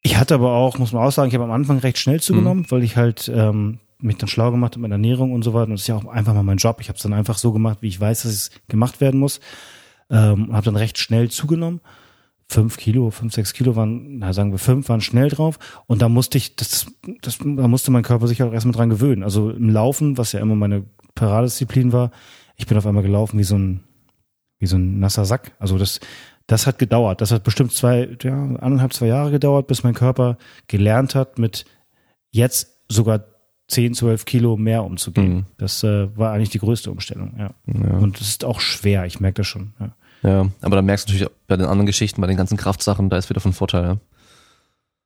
ich 0.02 0.17
hatte 0.17 0.36
aber 0.36 0.54
auch, 0.54 0.78
muss 0.78 0.91
man 0.91 1.04
auch 1.04 1.12
sagen, 1.12 1.30
ich 1.30 1.34
habe 1.34 1.43
am 1.43 1.52
Anfang 1.52 1.80
recht 1.80 1.98
schnell 1.98 2.22
zugenommen, 2.22 2.65
weil 2.69 2.84
ich 2.84 2.95
halt 2.95 3.32
ähm, 3.34 3.80
mich 4.00 4.17
dann 4.17 4.30
schlau 4.30 4.52
gemacht 4.52 4.74
habe 4.74 4.82
mit 4.82 4.91
Ernährung 4.91 5.34
und 5.34 5.43
so 5.43 5.54
weiter. 5.54 5.65
Und 5.65 5.72
das 5.72 5.82
ist 5.82 5.88
ja 5.88 5.95
auch 5.95 6.06
einfach 6.06 6.34
mal 6.34 6.43
mein 6.43 6.58
Job. 6.58 6.78
Ich 6.80 6.88
habe 6.88 6.95
es 6.98 7.04
dann 7.04 7.13
einfach 7.13 7.38
so 7.38 7.52
gemacht, 7.52 7.80
wie 7.82 7.88
ich 7.88 8.00
weiß, 8.00 8.24
dass 8.24 8.32
es 8.32 8.52
gemacht 8.67 9.02
werden 9.02 9.19
muss. 9.19 9.39
Ähm, 10.10 10.50
und 10.50 10.56
habe 10.56 10.65
dann 10.65 10.78
recht 10.78 10.98
schnell 10.98 11.30
zugenommen. 11.30 11.82
Fünf 12.48 12.78
Kilo, 12.78 13.12
fünf, 13.12 13.34
sechs 13.34 13.54
Kilo 13.54 13.76
waren, 13.76 14.19
na 14.19 14.34
sagen 14.34 14.52
wir 14.52 14.58
fünf, 14.58 14.89
waren 14.89 15.02
schnell 15.02 15.30
drauf. 15.30 15.60
Und 15.86 16.02
da 16.02 16.10
musste 16.10 16.38
ich, 16.38 16.56
das, 16.56 16.88
das, 17.22 17.38
da 17.38 17.67
musste 17.67 17.91
mein 17.91 18.04
Körper 18.04 18.28
sich 18.28 18.41
auch 18.41 18.54
erstmal 18.54 18.74
dran 18.74 18.89
gewöhnen. 18.89 19.22
Also 19.22 19.52
im 19.52 19.69
Laufen, 19.69 20.17
was 20.17 20.32
ja 20.32 20.39
immer 20.39 20.56
meine 20.56 20.86
Paradedisziplin 21.13 21.91
war, 21.91 22.12
ich 22.56 22.65
bin 22.65 22.78
auf 22.78 22.88
einmal 22.88 23.04
gelaufen 23.04 23.38
wie 23.38 23.43
so 23.43 23.56
ein, 23.58 23.84
wie 24.60 24.67
so 24.67 24.78
ein 24.78 25.00
nasser 25.00 25.26
Sack. 25.26 25.54
Also 25.60 25.78
das, 25.78 26.00
das 26.48 26.67
hat 26.67 26.80
gedauert. 26.80 27.22
Das 27.22 27.32
hat 27.32 27.43
bestimmt 27.43 27.74
zwei, 27.74 28.10
ja, 28.22 28.34
anderthalb, 28.34 28.93
zwei 28.93 29.08
Jahre 29.08 29.32
gedauert, 29.32 29.67
bis 29.67 29.84
mein 29.84 29.93
Körper 29.93 30.38
gelernt 30.67 31.15
hat, 31.15 31.39
mit 31.39 31.65
jetzt 32.32 32.69
sogar 32.88 33.24
10, 33.69 33.93
12 33.93 34.26
Kilo 34.26 34.58
mehr 34.58 34.84
umzugehen. 34.84 35.34
Mhm. 35.34 35.45
Das 35.58 35.84
äh, 35.84 36.15
war 36.17 36.34
eigentlich 36.34 36.50
die 36.50 36.60
größte 36.60 36.91
Umstellung, 36.91 37.36
ja. 37.38 37.52
Ja. 37.67 37.98
Und 37.98 38.19
es 38.19 38.30
ist 38.30 38.43
auch 38.43 38.60
schwer, 38.60 39.06
ich 39.06 39.19
merke 39.19 39.41
das 39.41 39.48
schon. 39.48 39.74
Ja. 39.80 39.95
ja. 40.24 40.50
Aber 40.62 40.76
da 40.76 40.82
merkst 40.82 41.08
du 41.08 41.13
natürlich 41.13 41.32
bei 41.48 41.56
den 41.56 41.67
anderen 41.67 41.86
Geschichten, 41.86 42.19
bei 42.19 42.28
den 42.28 42.38
ganzen 42.38 42.58
Kraftsachen, 42.58 43.10
da 43.10 43.17
ist 43.17 43.30
wieder 43.30 43.41
von 43.41 43.54
Vorteil, 43.54 43.84
ja. 43.84 43.98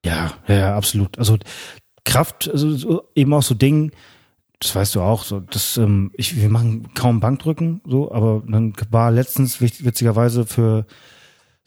Ja, 0.06 0.34
ja, 0.48 0.76
absolut. 0.76 1.18
Also 1.18 1.38
Kraft, 2.04 2.50
also 2.52 2.76
so, 2.76 3.10
eben 3.16 3.34
auch 3.34 3.44
so 3.44 3.56
Ding, 3.56 3.92
das 4.64 4.76
weißt 4.76 4.96
du 4.96 5.02
auch, 5.02 5.24
so, 5.24 5.40
das, 5.40 5.78
ähm, 5.78 6.12
ich, 6.16 6.36
wir 6.36 6.50
machen 6.50 6.94
kaum 6.94 7.20
Bankdrücken, 7.20 7.82
so, 7.86 8.12
aber 8.12 8.44
dann 8.48 8.74
war 8.90 9.12
letztens 9.12 9.62
witz- 9.62 9.84
witzigerweise 9.84 10.46
für 10.46 10.86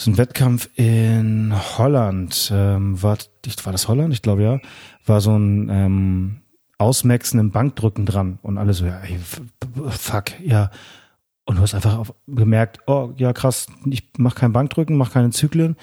so 0.00 0.11
ein 0.11 0.18
Wettkampf 0.18 0.68
in 0.74 1.54
Holland, 1.78 2.50
ähm, 2.52 3.02
war, 3.02 3.18
war 3.64 3.72
das 3.72 3.88
Holland? 3.88 4.12
Ich 4.12 4.22
glaube 4.22 4.42
ja, 4.42 4.59
war 5.06 5.20
so 5.20 5.37
ein 5.37 5.68
ähm, 5.70 6.40
Ausmaxen 6.79 7.40
im 7.40 7.50
Bankdrücken 7.50 8.04
dran 8.04 8.38
und 8.42 8.58
alle 8.58 8.75
so, 8.75 8.85
ja, 8.85 8.98
ey, 9.00 9.18
fuck, 9.90 10.38
ja. 10.44 10.71
Und 11.44 11.56
du 11.56 11.62
hast 11.62 11.75
einfach 11.75 12.10
gemerkt, 12.27 12.81
oh 12.87 13.12
ja 13.16 13.33
krass, 13.33 13.68
ich 13.88 14.10
mach 14.18 14.35
kein 14.35 14.52
Bankdrücken, 14.52 14.96
mach 14.96 15.12
keine 15.12 15.31
Zyklen, 15.31 15.77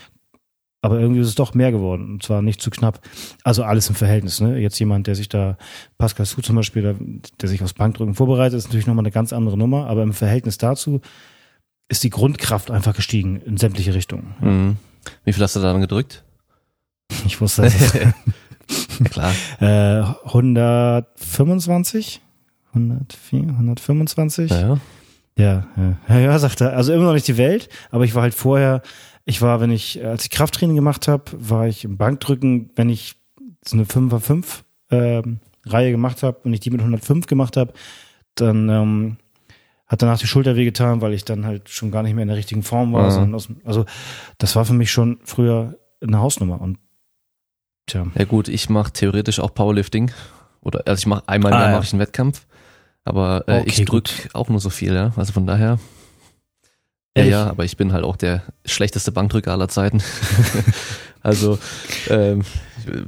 aber 0.84 0.99
irgendwie 0.99 1.21
ist 1.21 1.27
es 1.29 1.36
doch 1.36 1.53
mehr 1.53 1.71
geworden 1.71 2.11
und 2.11 2.23
zwar 2.23 2.41
nicht 2.41 2.61
zu 2.61 2.69
knapp. 2.69 2.99
Also 3.43 3.63
alles 3.63 3.88
im 3.88 3.95
Verhältnis. 3.95 4.41
Ne? 4.41 4.59
Jetzt 4.59 4.77
jemand, 4.79 5.07
der 5.07 5.15
sich 5.15 5.29
da, 5.29 5.57
Pascal 5.97 6.25
Su 6.25 6.41
zum 6.41 6.57
Beispiel, 6.57 6.81
der, 6.81 6.95
der 7.41 7.49
sich 7.49 7.63
aufs 7.63 7.73
Bankdrücken 7.73 8.15
vorbereitet, 8.15 8.57
ist 8.57 8.65
natürlich 8.65 8.86
nochmal 8.86 9.03
eine 9.03 9.11
ganz 9.11 9.31
andere 9.31 9.57
Nummer, 9.57 9.88
aber 9.88 10.03
im 10.03 10.11
Verhältnis 10.13 10.57
dazu 10.57 10.99
ist 11.88 12.03
die 12.03 12.09
Grundkraft 12.09 12.69
einfach 12.69 12.95
gestiegen 12.95 13.39
in 13.41 13.55
sämtliche 13.57 13.93
Richtungen. 13.93 14.36
Mhm. 14.41 14.77
Wie 15.23 15.31
viel 15.34 15.41
hast 15.41 15.55
du 15.55 15.61
da 15.61 15.71
dann 15.71 15.81
gedrückt? 15.81 16.23
Ich 17.25 17.39
wusste, 17.39 17.63
Ja, 17.67 18.13
klar. 19.09 19.34
äh, 19.59 20.03
125, 20.25 22.21
104, 22.73 23.39
125. 23.41 24.51
Ja, 24.51 24.59
ja. 24.59 24.77
Ja, 25.36 25.65
ja, 25.77 25.97
ja, 26.09 26.19
ja, 26.19 26.39
sagt 26.39 26.61
er. 26.61 26.75
Also 26.75 26.93
immer 26.93 27.05
noch 27.05 27.13
nicht 27.13 27.27
die 27.27 27.38
Welt, 27.38 27.67
aber 27.89 28.03
ich 28.05 28.13
war 28.13 28.21
halt 28.21 28.36
vorher, 28.36 28.84
ich 29.26 29.41
war, 29.41 29.61
wenn 29.61 29.71
ich, 29.71 30.03
als 30.03 30.26
ich 30.26 30.30
Krafttraining 30.32 30.76
gemacht 30.76 31.07
habe, 31.07 31.24
war 31.34 31.67
ich 31.67 31.86
im 31.86 31.97
Bankdrücken, 31.97 32.71
wenn 32.76 32.89
ich 32.89 33.15
so 33.65 33.78
eine 33.78 33.86
5 33.86 34.13
x 34.13 34.26
5 34.26 34.63
ähm, 34.91 35.39
Reihe 35.65 35.91
gemacht 35.91 36.24
habe 36.24 36.39
und 36.43 36.53
ich 36.53 36.59
die 36.59 36.69
mit 36.71 36.82
105 36.82 37.28
gemacht 37.28 37.55
habe, 37.55 37.74
dann 38.36 38.67
ähm, 38.69 39.17
hat 39.88 40.01
danach 40.01 40.19
die 40.19 40.28
Schulter 40.28 40.55
wehgetan, 40.55 41.01
weil 41.01 41.13
ich 41.13 41.24
dann 41.24 41.45
halt 41.45 41.69
schon 41.69 41.91
gar 41.91 42.03
nicht 42.03 42.15
mehr 42.15 42.24
in 42.24 42.28
der 42.28 42.38
richtigen 42.38 42.63
Form 42.63 42.93
war. 42.93 43.26
Mhm. 43.26 43.36
Aus, 43.36 43.49
also 43.63 43.86
das 44.39 44.55
war 44.55 44.65
für 44.65 44.74
mich 44.74 44.91
schon 44.91 45.19
früher 45.24 45.78
eine 46.01 46.19
Hausnummer 46.19 46.59
und 46.59 46.80
tja. 47.86 48.07
Ja 48.15 48.26
gut, 48.26 48.49
ich 48.49 48.69
mache 48.69 48.91
theoretisch 48.91 49.39
auch 49.39 49.53
Powerlifting. 49.53 50.11
Oder 50.61 50.84
also 50.86 50.99
ich 50.99 51.05
mache 51.07 51.24
einmal 51.28 51.51
im 51.51 51.57
Ah, 51.57 51.65
ja. 51.67 51.71
mache 51.74 51.84
ich 51.84 51.93
einen 51.93 52.01
Wettkampf. 52.01 52.45
Aber 53.05 53.43
äh, 53.47 53.59
Okay, 53.59 53.63
ich 53.67 53.86
drück 53.86 54.09
auch 54.34 54.49
nur 54.49 54.59
so 54.59 54.69
viel, 54.69 54.93
ja. 54.93 55.11
Also 55.15 55.34
von 55.34 55.45
daher. 55.45 55.78
Ja, 57.18 57.24
ja, 57.24 57.47
aber 57.47 57.64
ich 57.64 57.78
bin 57.78 57.93
halt 57.93 58.03
auch 58.03 58.16
der 58.16 58.41
schlechteste 58.66 59.11
Bankdrücker 59.11 59.51
aller 59.51 59.68
Zeiten. 59.70 60.01
also 61.22 61.59
ähm, 62.09 62.41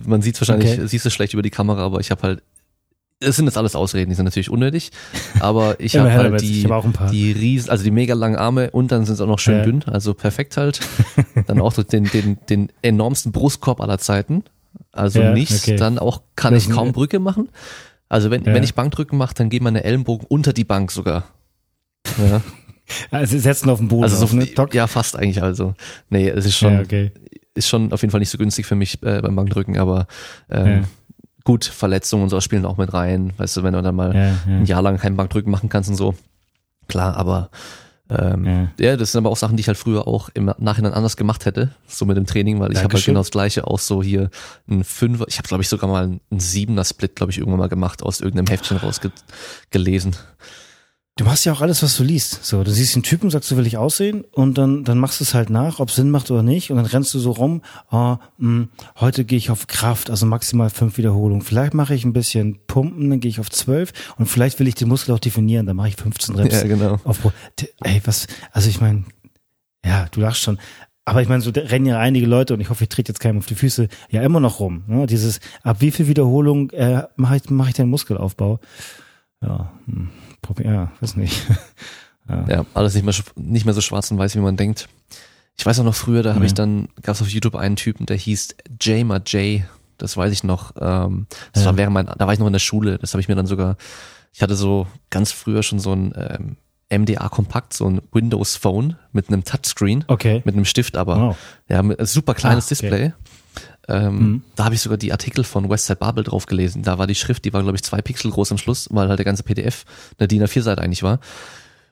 man 0.06 0.22
sieht 0.22 0.40
wahrscheinlich, 0.40 0.74
Okay. 0.74 0.88
siehst 0.88 1.06
du 1.06 1.10
schlecht 1.10 1.34
über 1.34 1.42
die 1.42 1.50
Kamera, 1.50 1.84
aber 1.84 2.00
ich 2.00 2.12
habe 2.12 2.22
halt, 2.22 2.44
es 3.20 3.36
sind 3.38 3.46
jetzt 3.46 3.58
alles 3.58 3.76
Ausreden, 3.76 4.10
die 4.10 4.16
sind 4.16 4.26
natürlich 4.26 4.50
unnötig, 4.52 4.92
aber 5.40 5.80
ich 5.80 5.98
habe 5.98 6.12
halt 6.14 6.40
die, 6.42 6.62
Ich 6.62 6.70
hab 6.70 7.10
die 7.10 7.32
riesen, 7.32 7.70
also 7.72 7.84
die 7.84 7.90
mega 7.92 8.14
langen 8.14 8.36
Arme 8.36 8.70
und 8.72 8.92
dann 8.92 9.06
sind 9.06 9.16
sie 9.16 9.24
auch 9.24 9.28
noch 9.28 9.40
schön 9.40 9.58
Ja. 9.58 9.64
dünn, 9.66 9.84
also 9.88 10.14
perfekt 10.14 10.56
halt. 10.58 10.80
Dann 11.48 11.60
auch 11.60 11.74
den, 11.74 12.04
den, 12.06 12.38
den 12.50 12.72
enormsten 12.84 13.32
Brustkorb 13.32 13.82
aller 13.82 13.98
Zeiten. 13.98 14.44
Also 14.92 15.22
Ja, 15.22 15.32
nichts, 15.34 15.64
okay. 15.64 15.78
dann 15.78 15.98
auch 15.98 16.22
kann 16.36 16.54
Das- 16.54 16.64
ich 16.68 16.70
kaum 16.70 16.92
Brücke 16.92 17.20
machen. 17.20 17.50
Also 18.08 18.30
wenn, 18.30 18.44
Ja. 18.44 18.54
wenn 18.54 18.64
ich 18.64 18.76
Bankdrücken 18.76 19.18
mache, 19.18 19.34
dann 19.34 19.50
gehen 19.50 19.64
meine 19.64 19.84
Ellenbogen 19.84 20.28
unter 20.30 20.54
die 20.54 20.64
Bank 20.64 20.92
sogar. 20.92 21.24
Ja. 22.20 22.42
Also 23.12 23.38
setzen 23.40 23.70
auf 23.70 23.80
den 23.80 23.88
Boden 23.88 24.04
Also 24.04 24.24
auf, 24.24 24.34
ne? 24.34 24.46
Doc? 24.48 24.74
ja, 24.74 24.88
fast 24.88 25.16
eigentlich 25.18 25.42
also. 25.42 25.74
Nee, 26.10 26.30
es 26.30 26.46
ist 26.46 26.56
schon, 26.56 26.74
ja, 26.74 26.82
okay. 26.82 27.12
ist 27.54 27.68
schon 27.68 27.92
auf 27.94 28.02
jeden 28.02 28.12
Fall 28.12 28.20
nicht 28.20 28.30
so 28.30 28.38
günstig 28.38 28.66
für 28.66 28.76
mich 28.76 29.02
äh, 29.04 29.22
beim 29.22 29.36
Bankdrücken, 29.36 29.78
aber 29.78 30.08
ähm, 30.50 30.68
Ja. 30.68 30.82
gut, 31.44 31.66
Verletzungen 31.66 32.24
und 32.24 32.30
so 32.30 32.40
spielen 32.42 32.66
auch 32.66 32.78
mit 32.78 32.94
rein. 32.94 33.34
Weißt 33.38 33.58
du, 33.58 33.64
wenn 33.64 33.74
du 33.74 33.82
dann 33.82 33.96
mal 33.96 34.14
Ja, 34.16 34.38
ein 34.48 34.66
Jahr 34.66 34.82
lang 34.82 34.98
kein 34.98 35.16
Bankdrücken 35.16 35.52
machen 35.52 35.70
kannst 35.70 35.90
und 35.90 35.96
so. 35.96 36.14
Klar, 36.88 37.16
aber 37.18 37.50
ähm, 38.08 38.70
Ja. 38.78 38.96
das 38.98 39.14
sind 39.14 39.20
aber 39.20 39.32
auch 39.32 39.38
Sachen, 39.38 39.58
die 39.58 39.62
ich 39.62 39.68
halt 39.68 39.80
früher 39.80 40.08
auch 40.08 40.30
im 40.36 40.54
Nachhinein 40.60 40.94
anders 40.94 41.18
gemacht 41.18 41.46
hätte, 41.46 41.72
so 41.88 42.06
mit 42.06 42.16
dem 42.18 42.28
Training, 42.28 42.60
weil 42.60 42.72
ich 42.72 42.84
habe 42.84 42.94
halt 42.94 43.04
genau 43.06 43.22
das 43.22 43.32
gleiche, 43.32 43.66
auch 43.66 43.80
so 43.80 44.04
hier 44.04 44.30
ein 44.70 44.84
Fünfer, 44.84 45.26
ich 45.28 45.40
habe 45.40 45.48
glaube 45.48 45.64
ich 45.64 45.70
sogar 45.70 45.90
mal 45.90 46.04
einen 46.04 46.40
Siebener 46.40 46.86
Split, 46.86 47.16
glaube 47.16 47.32
ich, 47.32 47.40
irgendwann 47.40 47.62
mal 47.62 47.70
gemacht, 47.70 48.04
aus 48.04 48.22
irgendeinem 48.22 48.46
Heftchen 48.46 48.78
rausgelesen. 48.78 50.16
Du 51.18 51.24
machst 51.24 51.46
ja 51.46 51.54
auch 51.54 51.62
alles, 51.62 51.82
was 51.82 51.96
du 51.96 52.04
liest. 52.04 52.44
So, 52.44 52.62
du 52.66 52.72
siehst 52.72 52.94
den 52.94 53.02
Typen, 53.02 53.30
sagst, 53.30 53.48
so 53.48 53.56
will 53.56 53.66
ich 53.66 53.78
aussehen 53.78 54.26
und 54.34 54.58
dann, 54.58 54.84
dann 54.84 54.98
machst 54.98 55.22
du 55.22 55.24
es 55.24 55.34
halt 55.34 55.50
nach, 55.50 55.80
ob 55.80 55.88
es 55.88 55.96
Sinn 55.96 56.12
macht 56.12 56.30
oder 56.30 56.44
nicht 56.44 56.72
und 56.72 56.76
dann 56.76 56.86
rennst 56.86 57.14
du 57.14 57.20
so 57.20 57.32
rum, 57.32 57.62
ah, 57.90 58.18
mh, 58.38 58.68
heute 59.00 59.24
gehe 59.24 59.38
ich 59.38 59.50
auf 59.50 59.68
Kraft, 59.68 60.10
also 60.10 60.26
maximal 60.26 60.70
fünf 60.70 60.98
Wiederholungen. 60.98 61.42
Vielleicht 61.42 61.74
mache 61.74 61.96
ich 61.96 62.04
ein 62.04 62.12
bisschen 62.12 62.60
Pumpen, 62.68 63.10
dann 63.10 63.22
gehe 63.22 63.30
ich 63.30 63.40
auf 63.40 63.50
zwölf 63.50 63.94
und 64.18 64.26
vielleicht 64.26 64.60
will 64.60 64.68
ich 64.68 64.76
den 64.76 64.90
Muskel 64.90 65.16
auch 65.16 65.20
definieren, 65.20 65.66
dann 65.66 65.78
mache 65.78 65.88
ich 65.88 65.96
15 65.96 66.36
Reps. 66.36 66.62
Ja, 66.62 66.68
genau. 66.68 67.00
Auf, 67.06 67.20
ey, 67.84 68.02
was, 68.04 68.28
also 68.52 68.68
ich 68.68 68.82
meine, 68.82 69.06
ja, 69.86 70.08
du 70.12 70.20
lachst 70.20 70.42
schon. 70.42 70.60
Aber 71.06 71.22
ich 71.22 71.30
meine, 71.30 71.42
so 71.42 71.52
rennen 71.56 71.86
ja 71.86 71.98
einige 71.98 72.26
Leute 72.26 72.54
und 72.54 72.60
ich 72.60 72.70
hoffe, 72.70 72.84
ich 72.84 72.90
trete 72.90 73.14
jetzt 73.14 73.20
keinem 73.20 73.38
auf 73.38 73.46
die 73.46 73.56
Füße, 73.56 73.88
ja 74.10 74.22
immer 74.22 74.42
noch 74.42 74.60
rum. 74.60 74.84
Ne? 74.88 75.06
Dieses, 75.06 75.40
ab 75.64 75.78
wie 75.80 75.92
viel 75.92 76.08
Wiederholung 76.08 76.72
äh, 76.72 77.04
mache 77.16 77.38
ich, 77.38 77.50
mach 77.50 77.70
ich 77.70 77.76
den 77.76 77.88
Muskelaufbau? 77.88 78.60
Ja, 79.42 79.72
hm, 79.86 80.10
probier, 80.46 80.72
ja, 80.72 80.92
weiß 81.02 81.16
nicht. 81.18 81.42
Ja, 82.48 82.66
alles 82.74 82.96
nicht 82.96 83.04
mehr, 83.06 83.14
nicht 83.36 83.66
mehr 83.66 83.76
so 83.76 83.82
schwarz 83.82 84.10
und 84.10 84.18
weiß, 84.18 84.36
wie 84.36 84.40
man 84.40 84.58
denkt. 84.58 84.90
Ich 85.60 85.64
weiß 85.66 85.80
auch 85.80 85.84
noch 85.84 85.94
früher, 85.94 86.24
da 86.24 86.32
habe 86.32 86.40
Ja. 86.40 86.48
ich 86.48 86.56
dann, 86.56 86.88
gab 87.04 87.14
es 87.14 87.22
auf 87.22 87.30
YouTube 87.30 87.54
einen 87.54 87.76
Typen, 87.76 88.08
der 88.08 88.18
hieß 88.18 88.56
Jamer 88.82 89.22
J, 89.28 89.62
das 90.00 90.18
weiß 90.18 90.32
ich 90.34 90.44
noch. 90.44 90.74
Ähm, 90.82 91.28
das 91.54 91.62
Ja. 91.64 91.70
war 91.70 91.78
während 91.78 91.94
mein, 91.94 92.08
da 92.08 92.26
war 92.26 92.34
ich 92.34 92.40
noch 92.40 92.48
in 92.48 92.54
der 92.54 92.60
Schule, 92.60 92.98
das 92.98 93.14
habe 93.14 93.22
ich 93.22 93.28
mir 93.28 93.36
dann 93.36 93.46
sogar, 93.46 93.78
ich 94.34 94.42
hatte 94.42 94.56
so 94.56 94.88
ganz 95.12 95.32
früher 95.32 95.62
schon 95.62 95.78
so 95.78 95.94
ein 95.94 96.58
ähm, 96.90 97.02
MDA 97.04 97.30
Kompakt, 97.30 97.74
so 97.74 97.88
ein 97.88 98.02
Windows 98.12 98.56
Phone 98.56 98.96
mit 99.12 99.28
einem 99.30 99.44
Touchscreen, 99.44 100.04
Okay. 100.08 100.42
mit 100.46 100.56
einem 100.56 100.66
Stift 100.66 100.98
aber. 100.98 101.20
Wow. 101.20 101.38
Ja, 101.70 102.06
super 102.08 102.34
kleines 102.34 102.66
Ah, 102.66 102.74
okay. 102.74 102.90
Display. 102.90 103.14
Ähm, 103.88 104.16
Mhm. 104.18 104.44
Da 104.56 104.66
habe 104.66 104.76
ich 104.76 104.82
sogar 104.82 104.98
die 104.98 105.12
Artikel 105.12 105.44
von 105.44 105.70
Westside 105.70 105.98
Bubble 105.98 106.24
drauf 106.24 106.46
gelesen. 106.46 106.84
Da 106.84 106.98
war 106.98 107.08
die 107.08 107.16
Schrift, 107.16 107.46
die 107.46 107.54
war 107.54 107.62
glaube 107.64 107.76
ich 107.78 107.84
zwei 107.84 108.02
Pixel 108.02 108.32
groß 108.32 108.52
am 108.52 108.58
Schluss, 108.58 108.88
weil 108.92 109.08
halt 109.10 109.20
der 109.20 109.26
ganze 109.26 109.44
PDF 109.44 109.86
eine 110.18 110.28
DIN 110.28 110.44
A4-Seite 110.44 110.82
eigentlich 110.82 111.04
war. 111.04 111.20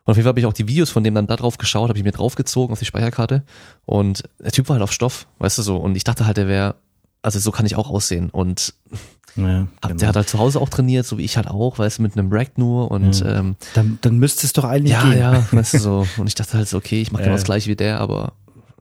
Und 0.06 0.12
auf 0.12 0.18
jeden 0.18 0.24
Fall 0.26 0.30
habe 0.32 0.40
ich 0.40 0.46
auch 0.46 0.54
die 0.54 0.68
Videos 0.68 0.90
von 0.90 1.04
dem 1.04 1.16
dann 1.16 1.28
da 1.28 1.36
drauf 1.36 1.58
geschaut, 1.58 1.90
habe 1.90 1.98
ich 1.98 2.04
mir 2.04 2.12
draufgezogen 2.12 2.74
auf 2.74 2.80
die 2.80 2.86
Speicherkarte. 2.86 3.44
Und 3.86 4.24
der 4.40 4.52
Typ 4.52 4.68
war 4.70 4.74
halt 4.76 4.84
auf 4.84 4.92
Stoff, 4.92 5.28
weißt 5.40 5.58
du 5.60 5.62
so. 5.62 5.78
Und 5.78 5.96
ich 5.96 6.04
dachte 6.04 6.26
halt, 6.26 6.36
der 6.38 6.48
wäre, 6.48 6.76
also 7.22 7.40
so 7.40 7.52
kann 7.52 7.66
ich 7.66 7.76
auch 7.76 7.90
aussehen. 7.90 8.30
Und 8.30 8.74
Ja, 9.36 9.66
hab, 9.82 9.90
genau. 9.90 10.00
der 10.00 10.08
hat 10.10 10.16
halt 10.16 10.30
zu 10.30 10.38
Hause 10.38 10.62
auch 10.62 10.70
trainiert, 10.70 11.08
so 11.08 11.18
wie 11.18 11.24
ich 11.24 11.38
halt 11.38 11.48
auch, 11.48 11.80
weißt 11.80 11.98
du, 11.98 12.02
mit 12.04 12.16
einem 12.16 12.32
Rack 12.32 12.58
nur. 12.60 12.92
Und 12.92 13.24
ähm, 13.26 13.56
dann, 13.74 13.98
dann 14.02 14.20
müsste 14.20 14.46
es 14.46 14.54
doch 14.54 14.64
eigentlich 14.64 14.92
ja, 14.92 15.04
gehen. 15.10 15.18
ja, 15.18 15.44
weißt 15.52 15.74
du 15.74 15.80
so. 15.80 16.08
Und 16.18 16.28
ich 16.28 16.36
dachte 16.36 16.54
halt 16.56 16.68
so, 16.68 16.78
okay, 16.78 17.02
ich 17.02 17.12
mache 17.12 17.24
Ja. 17.24 17.28
genau 17.30 17.38
das 17.38 17.44
gleiche 17.46 17.68
wie 17.72 17.76
der, 17.76 18.00
aber 18.00 18.34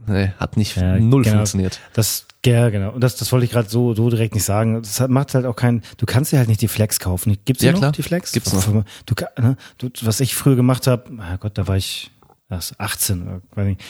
nee, 0.06 0.30
hat 0.38 0.58
nicht 0.58 0.76
Ja, 0.76 0.98
null 0.98 1.22
genau. 1.22 1.36
funktioniert. 1.36 1.78
Das, 1.94 2.26
ja, 2.44 2.70
genau. 2.70 2.90
Und 2.92 3.00
das, 3.02 3.16
das 3.16 3.30
wollte 3.32 3.44
ich 3.46 3.52
gerade 3.52 3.68
so, 3.68 3.94
so 3.94 4.10
direkt 4.10 4.34
nicht 4.34 4.44
sagen. 4.44 4.82
Das 4.82 5.06
macht 5.08 5.34
halt 5.34 5.46
auch 5.46 5.56
kein, 5.56 5.82
du 5.96 6.06
kannst 6.06 6.32
dir 6.32 6.38
halt 6.38 6.48
nicht 6.48 6.60
die 6.60 6.68
Flex 6.68 6.98
kaufen. 6.98 7.36
Gibt's 7.44 7.62
Ja, 7.62 7.72
noch, 7.72 7.78
klar. 7.78 7.92
die 7.92 8.02
Flex? 8.02 8.32
Gibt's 8.32 8.52
noch. 8.52 8.64
Du, 9.06 9.14
ne, 9.40 9.56
du, 9.78 9.88
was 10.02 10.20
ich 10.20 10.34
früher 10.34 10.56
gemacht 10.56 10.86
habe, 10.86 11.04
na 11.12 11.36
Gott, 11.36 11.56
da 11.56 11.68
war 11.68 11.76
ich 11.76 12.10
was, 12.48 12.78
18 12.78 13.22
oder 13.22 13.42
weiß 13.54 13.66
nicht, 13.66 13.80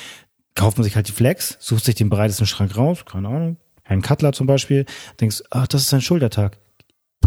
kauft 0.55 0.77
man 0.77 0.85
sich 0.85 0.97
halt 0.97 1.09
die 1.09 1.13
Flex, 1.13 1.57
sucht 1.61 1.85
sich 1.85 1.95
den 1.95 2.11
breitesten 2.11 2.47
Schrank 2.47 2.77
raus, 2.77 3.05
keine 3.07 3.29
Ahnung, 3.29 3.57
Herrn 3.85 4.03
Cutler 4.03 4.33
zum 4.33 4.47
Beispiel, 4.47 4.85
denkst, 5.21 5.43
ach, 5.51 5.67
das 5.67 5.83
ist 5.83 5.95
ein 5.95 6.01
Schultertag. 6.03 6.59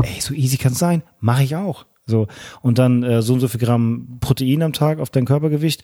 Ey, 0.01 0.19
so 0.21 0.33
easy 0.33 0.57
kann's 0.57 0.79
sein, 0.79 1.03
mache 1.19 1.43
ich 1.43 1.55
auch. 1.55 1.85
So 2.05 2.27
und 2.61 2.77
dann 2.77 3.01
äh, 3.03 3.21
so 3.23 3.33
und 3.33 3.39
so 3.39 3.47
viel 3.47 3.59
Gramm 3.59 4.17
Protein 4.19 4.61
am 4.61 4.73
Tag 4.73 4.99
auf 4.99 5.09
dein 5.09 5.25
Körpergewicht 5.25 5.81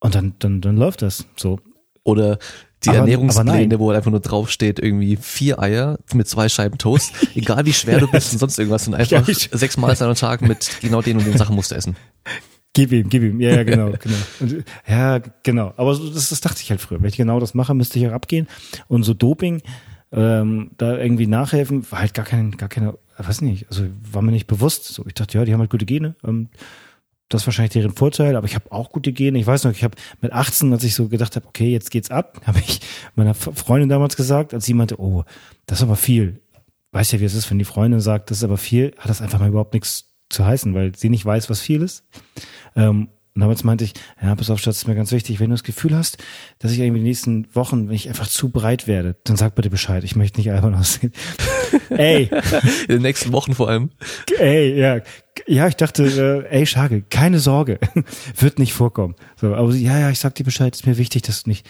und 0.00 0.14
dann 0.14 0.34
dann 0.38 0.60
dann 0.62 0.76
läuft 0.78 1.02
das. 1.02 1.26
So 1.36 1.60
Oder 2.04 2.38
die 2.84 2.90
Aber- 2.90 2.98
aber 2.98 3.08
Ernährungspläne, 3.08 3.66
nein. 3.68 3.78
wo 3.80 3.88
halt 3.88 3.96
einfach 3.98 4.10
nur 4.12 4.20
draufsteht, 4.20 4.78
irgendwie 4.78 5.16
vier 5.16 5.58
Eier 5.60 5.98
mit 6.14 6.28
zwei 6.28 6.48
Scheiben 6.48 6.78
Toast, 6.78 7.12
egal 7.34 7.66
wie 7.66 7.72
schwer 7.72 7.98
du 7.98 8.08
bist 8.10 8.32
und 8.32 8.38
sonst 8.38 8.58
irgendwas, 8.58 8.86
und 8.86 8.94
einfach 8.94 9.26
Ja, 9.28 9.34
sechs 9.58 9.76
Mahlzeiten 9.76 10.10
am 10.10 10.14
Tag 10.14 10.42
mit 10.42 10.70
genau 10.80 11.02
den 11.02 11.16
und 11.18 11.26
den 11.26 11.36
Sachen 11.36 11.56
musst 11.56 11.70
du 11.72 11.74
essen. 11.74 11.96
Gib 12.74 12.92
ihm, 12.92 13.08
gib 13.08 13.22
ihm. 13.24 13.40
Ja, 13.40 13.50
ja, 13.56 13.62
genau, 13.64 13.86
genau. 14.00 14.16
Und, 14.40 14.64
ja, 14.88 15.18
genau. 15.42 15.72
Aber 15.76 15.92
das, 15.92 16.28
das 16.28 16.40
dachte 16.40 16.60
ich 16.62 16.70
halt 16.70 16.80
früher. 16.80 17.00
Wenn 17.00 17.08
ich 17.08 17.16
genau 17.16 17.40
das 17.40 17.52
mache, 17.54 17.74
müsste 17.74 17.98
ich 17.98 18.06
auch 18.06 18.12
abgehen. 18.12 18.46
Und 18.86 19.02
so 19.02 19.14
Doping, 19.14 19.62
ähm, 20.12 20.70
da 20.76 20.96
irgendwie 20.96 21.26
nachhelfen, 21.26 21.90
war 21.90 21.98
halt 22.00 22.14
gar 22.14 22.24
kein, 22.24 22.52
gar 22.52 22.68
keine, 22.68 22.96
weiß 23.16 23.40
nicht, 23.40 23.66
also 23.70 23.84
war 24.12 24.22
mir 24.22 24.30
nicht 24.30 24.46
bewusst. 24.46 24.84
So, 24.84 25.04
ich 25.06 25.14
dachte, 25.14 25.36
ja, 25.38 25.44
die 25.44 25.52
haben 25.52 25.60
halt 25.60 25.70
gute 25.70 25.86
Gene. 25.86 26.14
Ähm, 26.24 26.48
das 27.28 27.42
ist 27.42 27.46
wahrscheinlich 27.46 27.72
deren 27.72 27.92
Vorteil, 27.92 28.36
aber 28.36 28.46
ich 28.46 28.54
habe 28.54 28.72
auch 28.72 28.90
gute 28.90 29.12
Gene. 29.12 29.38
Ich 29.38 29.46
weiß 29.46 29.64
noch, 29.64 29.72
ich 29.72 29.84
habe 29.84 29.96
mit 30.20 30.32
18, 30.32 30.72
als 30.72 30.84
ich 30.84 30.94
so 30.94 31.08
gedacht 31.08 31.36
habe, 31.36 31.46
okay, 31.46 31.70
jetzt 31.70 31.90
geht's 31.90 32.10
ab, 32.10 32.40
habe 32.46 32.58
ich 32.58 32.80
meiner 33.14 33.34
Freundin 33.34 33.88
damals 33.88 34.16
gesagt, 34.16 34.54
als 34.54 34.64
sie 34.64 34.74
meinte, 34.74 35.00
oh, 35.00 35.24
das 35.66 35.78
ist 35.78 35.82
aber 35.82 35.96
viel. 35.96 36.40
Weiß 36.92 37.12
ja, 37.12 37.20
wie 37.20 37.24
es 37.24 37.34
ist, 37.34 37.50
wenn 37.50 37.58
die 37.58 37.64
Freundin 37.64 38.00
sagt, 38.00 38.30
das 38.30 38.38
ist 38.38 38.44
aber 38.44 38.56
viel, 38.56 38.94
hat 38.98 39.10
das 39.10 39.20
einfach 39.20 39.38
mal 39.38 39.48
überhaupt 39.48 39.74
nichts 39.74 40.10
zu 40.30 40.44
heißen, 40.44 40.74
weil 40.74 40.94
sie 40.96 41.10
nicht 41.10 41.24
weiß, 41.24 41.50
was 41.50 41.60
viel 41.60 41.82
ist. 41.82 42.04
Ähm, 42.76 43.08
und 43.38 43.42
damals 43.42 43.62
meinte 43.62 43.84
ich, 43.84 43.94
ja, 44.20 44.34
pass 44.34 44.50
auf, 44.50 44.58
Schatz, 44.58 44.78
ist 44.78 44.88
mir 44.88 44.96
ganz 44.96 45.12
wichtig, 45.12 45.38
wenn 45.38 45.48
du 45.48 45.54
das 45.54 45.62
Gefühl 45.62 45.94
hast, 45.94 46.18
dass 46.58 46.72
ich 46.72 46.80
irgendwie 46.80 46.98
die 46.98 47.06
nächsten 47.06 47.46
Wochen, 47.54 47.86
wenn 47.86 47.94
ich 47.94 48.08
einfach 48.08 48.26
zu 48.26 48.48
breit 48.48 48.88
werde, 48.88 49.14
dann 49.22 49.36
sag 49.36 49.54
bitte 49.54 49.70
Bescheid, 49.70 50.02
ich 50.02 50.16
möchte 50.16 50.40
nicht 50.40 50.50
albern 50.50 50.74
aussehen. 50.74 51.12
ey, 51.90 52.28
In 52.88 52.96
den 52.96 53.02
nächsten 53.02 53.30
Wochen 53.30 53.54
vor 53.54 53.68
allem. 53.68 53.90
ey, 54.40 54.76
ja, 54.76 54.98
ja, 55.46 55.68
ich 55.68 55.76
dachte, 55.76 56.46
äh, 56.50 56.52
ey, 56.58 56.66
Schage, 56.66 57.02
keine 57.02 57.38
Sorge, 57.38 57.78
wird 58.36 58.58
nicht 58.58 58.72
vorkommen. 58.72 59.14
So, 59.36 59.54
aber 59.54 59.70
sie, 59.70 59.84
ja, 59.84 59.96
ja, 60.00 60.10
ich 60.10 60.18
sag 60.18 60.34
dir 60.34 60.42
Bescheid, 60.42 60.74
ist 60.74 60.88
mir 60.88 60.98
wichtig, 60.98 61.22
dass 61.22 61.44
du 61.44 61.50
nicht, 61.50 61.64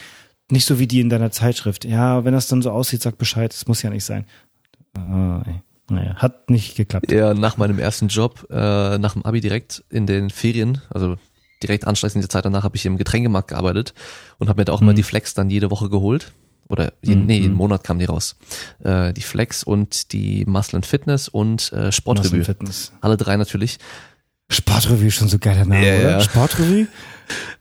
nicht 0.51 0.65
so 0.65 0.79
wie 0.79 0.87
die 0.87 1.01
in 1.01 1.11
deiner 1.11 1.33
Zeitschrift. 1.33 1.85
Ja, 1.85 2.25
wenn 2.25 2.33
das 2.33 2.49
dann 2.49 2.63
so 2.63 2.71
aussieht, 2.71 3.03
sag 3.03 3.19
Bescheid, 3.19 3.53
das 3.53 3.67
muss 3.67 3.83
ja 3.83 3.91
nicht 3.91 4.05
sein. 4.07 4.25
Ah, 4.97 5.43
ey. 5.47 5.61
Naja, 5.91 6.15
hat 6.17 6.49
nicht 6.49 6.77
geklappt. 6.77 7.13
Ja, 7.13 7.35
nach 7.35 7.59
meinem 7.59 7.79
ersten 7.79 8.09
Job, 8.09 8.47
äh, 8.51 8.97
nach 8.97 9.13
dem 9.13 9.27
Abi 9.27 9.43
direkt 9.43 9.85
in 9.91 10.07
den 10.07 10.31
Ferien, 10.31 10.81
also 10.89 11.17
direkt 11.63 11.87
anschließend 11.87 12.17
in 12.17 12.21
der 12.23 12.31
Zeit 12.31 12.45
danach 12.45 12.63
habe 12.65 12.77
ich 12.77 12.87
im 12.87 12.97
Getränkemarkt 12.99 13.49
gearbeitet 13.49 13.95
und 14.39 14.49
habe 14.49 14.61
mir 14.61 14.65
da 14.67 14.73
auch 14.73 14.81
mal 14.81 14.95
die 14.95 15.03
Flex 15.03 15.35
dann 15.35 15.51
jede 15.51 15.71
Woche 15.71 15.89
geholt. 15.89 16.33
Oder 16.71 16.93
jeden, 17.03 17.23
Mhm. 17.23 17.27
nee, 17.27 17.39
jeden 17.39 17.55
Monat 17.55 17.83
kam 17.83 17.99
die 17.99 18.05
raus. 18.05 18.37
Äh, 18.85 19.15
die 19.15 19.23
Flex 19.23 19.63
und 19.65 20.13
die 20.13 20.45
Muscle 20.47 20.77
and 20.77 20.85
Fitness 20.87 21.27
und 21.29 21.73
äh, 21.73 21.91
Sportrevue. 21.93 22.45
Fitness. 22.45 22.93
Alle 23.01 23.17
drei 23.17 23.37
natürlich. 23.39 23.79
Sportrevue, 24.51 25.11
schon 25.11 25.29
so 25.29 25.39
geiler 25.39 25.65
Name, 25.65 25.87
Ja, 25.87 25.99
oder? 25.99 26.11
ja. 26.11 26.21
Sportrevue? 26.21 26.87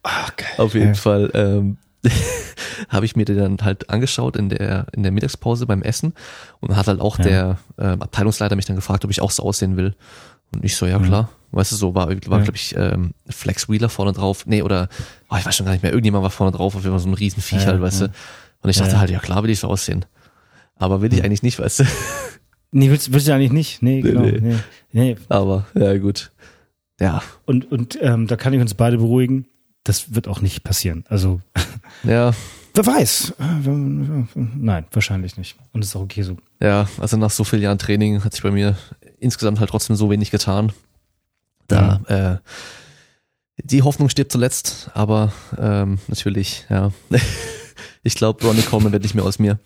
Ah, 0.03 0.27
geil. 0.37 0.47
Auf 0.57 0.73
jeden 0.73 0.87
Ja. 0.89 0.93
Fall 0.93 1.29
ähm, 1.33 1.77
habe 2.89 3.05
ich 3.05 3.15
mir 3.17 3.25
den 3.25 3.37
dann 3.37 3.57
halt 3.63 3.89
angeschaut 3.89 4.37
in 4.37 4.47
der 4.47 4.87
in 4.93 5.03
der 5.03 5.11
Mittagspause 5.11 5.65
beim 5.65 5.81
Essen 5.81 6.13
und 6.61 6.75
hat 6.77 6.87
halt 6.87 7.01
auch 7.01 7.17
Ja. 7.19 7.23
der 7.25 7.57
ähm, 7.77 8.01
Abteilungsleiter 8.01 8.55
mich 8.55 8.65
dann 8.65 8.77
gefragt, 8.77 9.03
ob 9.03 9.11
ich 9.11 9.19
auch 9.21 9.31
so 9.31 9.43
aussehen 9.43 9.75
will. 9.75 9.95
Und 10.53 10.63
ich 10.63 10.75
so, 10.75 10.85
ja 10.85 10.99
klar. 10.99 11.29
Weißt 11.51 11.71
du, 11.71 11.75
so 11.77 11.95
war, 11.95 12.07
war 12.07 12.13
Ja. 12.13 12.19
glaube 12.43 12.55
ich, 12.55 12.75
ähm, 12.75 13.11
Flex 13.29 13.69
Wheeler 13.69 13.89
vorne 13.89 14.11
drauf. 14.11 14.45
Nee, 14.45 14.61
oder, 14.61 14.89
oh, 15.29 15.35
ich 15.37 15.45
weiß 15.45 15.55
schon 15.55 15.65
gar 15.65 15.71
nicht 15.73 15.81
mehr, 15.81 15.91
irgendjemand 15.91 16.23
war 16.23 16.29
vorne 16.29 16.51
drauf, 16.55 16.75
auf 16.75 16.81
jeden 16.83 16.91
Fall 16.93 16.99
so 16.99 17.09
ein 17.09 17.13
Riesenviech 17.13 17.61
Ja, 17.61 17.67
halt, 17.67 17.81
weißt 17.81 18.01
ja. 18.01 18.07
du. 18.07 18.13
Und 18.61 18.69
ich 18.69 18.77
dachte 18.77 18.91
ja. 18.93 18.99
halt, 18.99 19.09
ja 19.09 19.19
klar 19.19 19.43
will 19.43 19.49
ich 19.49 19.59
so 19.59 19.67
aussehen. 19.67 20.05
Aber 20.75 21.01
will 21.01 21.13
ich 21.13 21.23
eigentlich 21.23 21.43
nicht, 21.43 21.57
weißt 21.59 21.79
du. 21.79 21.83
Nee, 22.71 22.89
willst, 22.91 23.13
willst 23.13 23.27
du 23.27 23.33
eigentlich 23.33 23.53
nicht? 23.53 23.81
Nee, 23.81 24.01
genau. 24.01 24.21
nee. 24.21 24.39
Nee. 24.41 24.55
Nee. 24.91 25.17
Aber, 25.29 25.65
ja, 25.73 25.97
gut. 25.97 26.31
Ja, 26.99 27.21
Und, 27.45 27.71
und 27.71 27.97
ähm, 28.01 28.27
da 28.27 28.35
kann 28.35 28.53
ich 28.53 28.59
uns 28.59 28.73
beide 28.73 28.97
beruhigen, 28.97 29.47
das 29.83 30.13
wird 30.15 30.27
auch 30.27 30.41
nicht 30.41 30.63
passieren. 30.63 31.05
Also, 31.07 31.39
ja, 32.03 32.33
wer 32.73 32.85
weiß. 32.85 33.33
Nein, 34.35 34.85
wahrscheinlich 34.91 35.37
nicht. 35.37 35.55
Und 35.71 35.83
ist 35.83 35.95
auch 35.95 36.01
okay 36.01 36.23
so. 36.23 36.37
ja, 36.61 36.87
also 36.99 37.17
nach 37.17 37.29
so 37.31 37.43
vielen 37.43 37.61
Jahren 37.61 37.77
Training 37.79 38.23
hat 38.23 38.33
sich 38.33 38.43
bei 38.43 38.51
mir 38.51 38.75
insgesamt 39.19 39.59
halt 39.59 39.69
trotzdem 39.69 39.95
so 39.95 40.09
wenig 40.09 40.31
getan. 40.31 40.71
Da, 41.67 42.01
äh, 42.07 42.37
die 43.63 43.81
Hoffnung 43.81 44.09
stirbt 44.09 44.31
zuletzt, 44.31 44.89
aber 44.93 45.33
ähm, 45.57 45.99
natürlich, 46.07 46.65
ja. 46.69 46.91
ich 48.03 48.15
glaube, 48.15 48.45
Ronnie 48.45 48.61
Coleman 48.61 48.91
wird 48.93 49.03
nicht 49.03 49.15
mehr 49.15 49.25
aus 49.25 49.39
mir. 49.39 49.59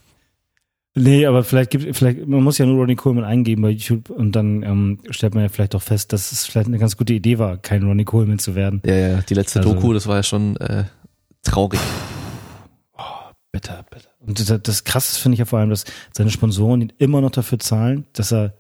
Nee, 0.94 1.26
aber 1.26 1.44
vielleicht 1.44 1.70
gibt 1.70 1.96
vielleicht, 1.96 2.28
man 2.28 2.44
muss 2.44 2.58
ja 2.58 2.66
nur 2.66 2.76
Ronnie 2.78 2.96
Coleman 2.96 3.24
eingeben 3.24 3.62
bei 3.62 3.70
YouTube 3.70 4.10
und 4.10 4.34
dann 4.34 4.64
ähm, 4.64 5.00
stellt 5.10 5.34
man 5.36 5.44
ja 5.44 5.50
vielleicht 5.50 5.74
auch 5.74 5.82
fest, 5.82 6.12
dass 6.12 6.32
es 6.34 6.46
vielleicht 6.46 6.68
eine 6.68 6.80
ganz 6.80 6.98
gute 6.98 7.14
Idee 7.14 7.40
war, 7.40 7.58
kein 7.58 7.84
Ronnie 7.84 8.04
Coleman 8.04 8.40
zu 8.40 8.56
werden. 8.56 8.82
Ja, 8.86 8.96
ja, 8.96 9.22
die 9.22 9.34
letzte 9.34 9.60
Also- 9.60 9.74
Doku, 9.74 9.94
das 9.94 10.08
war 10.08 10.18
ja 10.18 10.24
schon 10.24 10.58
äh, 10.58 10.86
traurig. 11.44 11.80
Bitter, 13.54 13.84
bitter. 13.90 14.10
Und 14.20 14.40
das, 14.40 14.62
das 14.64 14.84
Krasse 14.86 15.20
finde 15.20 15.34
ich 15.36 15.40
ja 15.40 15.46
vor 15.46 15.60
allem, 15.60 15.70
dass 15.70 15.84
seine 16.14 16.30
Sponsoren 16.32 16.82
ihn 16.82 16.94
immer 17.00 17.20
noch 17.20 17.32
dafür 17.32 17.60
zahlen, 17.60 18.06
dass 18.14 18.32
er 18.32 18.54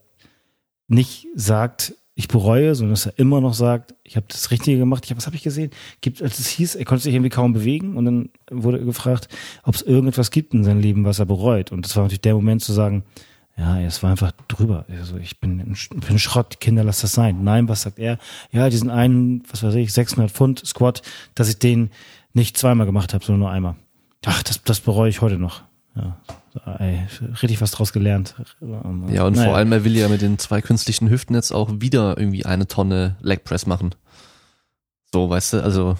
nicht 0.91 1.27
sagt, 1.35 1.95
ich 2.13 2.27
bereue, 2.27 2.75
sondern 2.75 2.93
dass 2.93 3.05
er 3.05 3.17
immer 3.17 3.41
noch 3.41 3.53
sagt, 3.53 3.95
ich 4.03 4.15
habe 4.15 4.25
das 4.29 4.51
Richtige 4.51 4.77
gemacht. 4.77 5.05
Ich 5.05 5.11
hab, 5.11 5.17
was 5.17 5.25
habe 5.25 5.35
ich 5.35 5.43
gesehen? 5.43 5.71
Gibt, 6.01 6.21
als 6.21 6.39
es 6.39 6.47
hieß, 6.47 6.75
er 6.75 6.85
konnte 6.85 7.03
sich 7.03 7.13
irgendwie 7.13 7.29
kaum 7.29 7.53
bewegen 7.53 7.95
und 7.95 8.05
dann 8.05 8.29
wurde 8.49 8.83
gefragt, 8.83 9.29
ob 9.63 9.75
es 9.75 9.81
irgendetwas 9.81 10.29
gibt 10.29 10.53
in 10.53 10.63
seinem 10.63 10.81
Leben, 10.81 11.05
was 11.05 11.19
er 11.19 11.25
bereut. 11.25 11.71
Und 11.71 11.85
das 11.85 11.95
war 11.95 12.03
natürlich 12.03 12.21
der 12.21 12.35
Moment 12.35 12.61
zu 12.61 12.73
sagen, 12.73 13.03
ja, 13.57 13.79
es 13.81 14.03
war 14.03 14.11
einfach 14.11 14.31
drüber. 14.47 14.85
Also 14.89 15.17
ich 15.17 15.39
bin, 15.39 15.71
ich 15.71 15.89
bin 15.89 16.19
Schrott, 16.19 16.59
Kinder, 16.59 16.83
lass 16.83 17.01
das 17.01 17.13
sein. 17.13 17.43
Nein, 17.43 17.69
was 17.69 17.83
sagt 17.83 17.99
er? 17.99 18.17
Ja, 18.51 18.69
diesen 18.69 18.89
einen, 18.89 19.43
was 19.49 19.63
weiß 19.63 19.75
ich, 19.75 19.93
600 19.93 20.31
Pfund 20.31 20.65
Squat, 20.65 21.01
dass 21.35 21.49
ich 21.49 21.59
den 21.59 21.91
nicht 22.33 22.57
zweimal 22.57 22.85
gemacht 22.85 23.13
habe, 23.13 23.23
sondern 23.23 23.39
nur 23.39 23.51
einmal. 23.51 23.75
Ach, 24.25 24.43
das, 24.43 24.63
das 24.63 24.79
bereue 24.79 25.09
ich 25.09 25.21
heute 25.21 25.37
noch. 25.37 25.63
Ja, 25.95 26.17
ey, 26.79 26.99
richtig 27.41 27.61
was 27.61 27.71
draus 27.71 27.93
gelernt. 27.93 28.35
Ja, 28.61 29.23
und 29.25 29.35
Naja. 29.35 29.45
vor 29.45 29.55
allem, 29.57 29.71
er 29.71 29.83
will 29.83 29.95
ja 29.95 30.07
mit 30.09 30.21
den 30.21 30.37
zwei 30.39 30.61
künstlichen 30.61 31.09
Hüften 31.09 31.33
jetzt 31.35 31.51
auch 31.51 31.69
wieder 31.79 32.17
irgendwie 32.17 32.45
eine 32.45 32.67
Tonne 32.67 33.15
Leg 33.21 33.43
Press 33.43 33.65
machen. 33.65 33.95
So, 35.13 35.29
weißt 35.29 35.53
du, 35.53 35.63
also, 35.63 35.97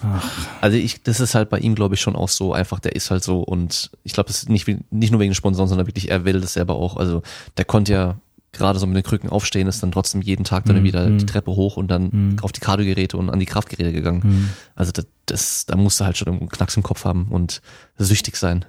also 0.61 0.77
ich, 0.77 1.03
das 1.03 1.19
ist 1.19 1.35
halt 1.35 1.49
bei 1.49 1.59
ihm, 1.59 1.75
glaube 1.75 1.95
ich, 1.95 2.01
schon 2.01 2.15
auch 2.15 2.29
so 2.29 2.53
einfach, 2.53 2.79
der 2.79 2.95
ist 2.95 3.11
halt 3.11 3.23
so 3.25 3.41
und 3.41 3.91
ich 4.03 4.13
glaube, 4.13 4.27
das 4.27 4.37
ist 4.37 4.49
nicht, 4.49 4.67
nicht 4.67 5.11
nur 5.11 5.19
wegen 5.19 5.31
den 5.31 5.35
Sponsoren, 5.35 5.67
sondern 5.67 5.85
wirklich, 5.85 6.09
er 6.09 6.23
will 6.23 6.39
das 6.39 6.53
selber 6.53 6.75
auch. 6.75 6.95
Also, 6.95 7.21
der 7.57 7.65
konnte 7.65 7.91
ja 7.91 8.15
gerade 8.53 8.79
so 8.79 8.87
mit 8.87 8.95
den 8.95 9.03
Krücken 9.03 9.29
aufstehen, 9.29 9.67
ist 9.67 9.83
dann 9.83 9.91
trotzdem 9.91 10.21
jeden 10.21 10.45
Tag 10.45 10.63
dann 10.65 10.77
Mhm, 10.79 10.83
wieder 10.83 11.09
mhm. 11.09 11.17
die 11.17 11.25
Treppe 11.25 11.51
hoch 11.51 11.75
und 11.75 11.89
dann 11.89 12.09
Mhm. 12.11 12.39
auf 12.41 12.53
die 12.53 12.61
Kardiogeräte 12.61 13.17
und 13.17 13.29
an 13.29 13.39
die 13.39 13.45
Kraftgeräte 13.45 13.91
gegangen. 13.91 14.23
Hm. 14.23 14.49
Also, 14.75 14.93
das, 14.93 15.07
das, 15.25 15.65
da 15.65 15.75
musst 15.75 15.99
du 15.99 16.05
halt 16.05 16.17
schon 16.17 16.29
einen 16.29 16.47
Knacks 16.49 16.77
im 16.77 16.83
Kopf 16.83 17.03
haben 17.03 17.27
und 17.31 17.61
süchtig 17.97 18.37
sein. 18.37 18.63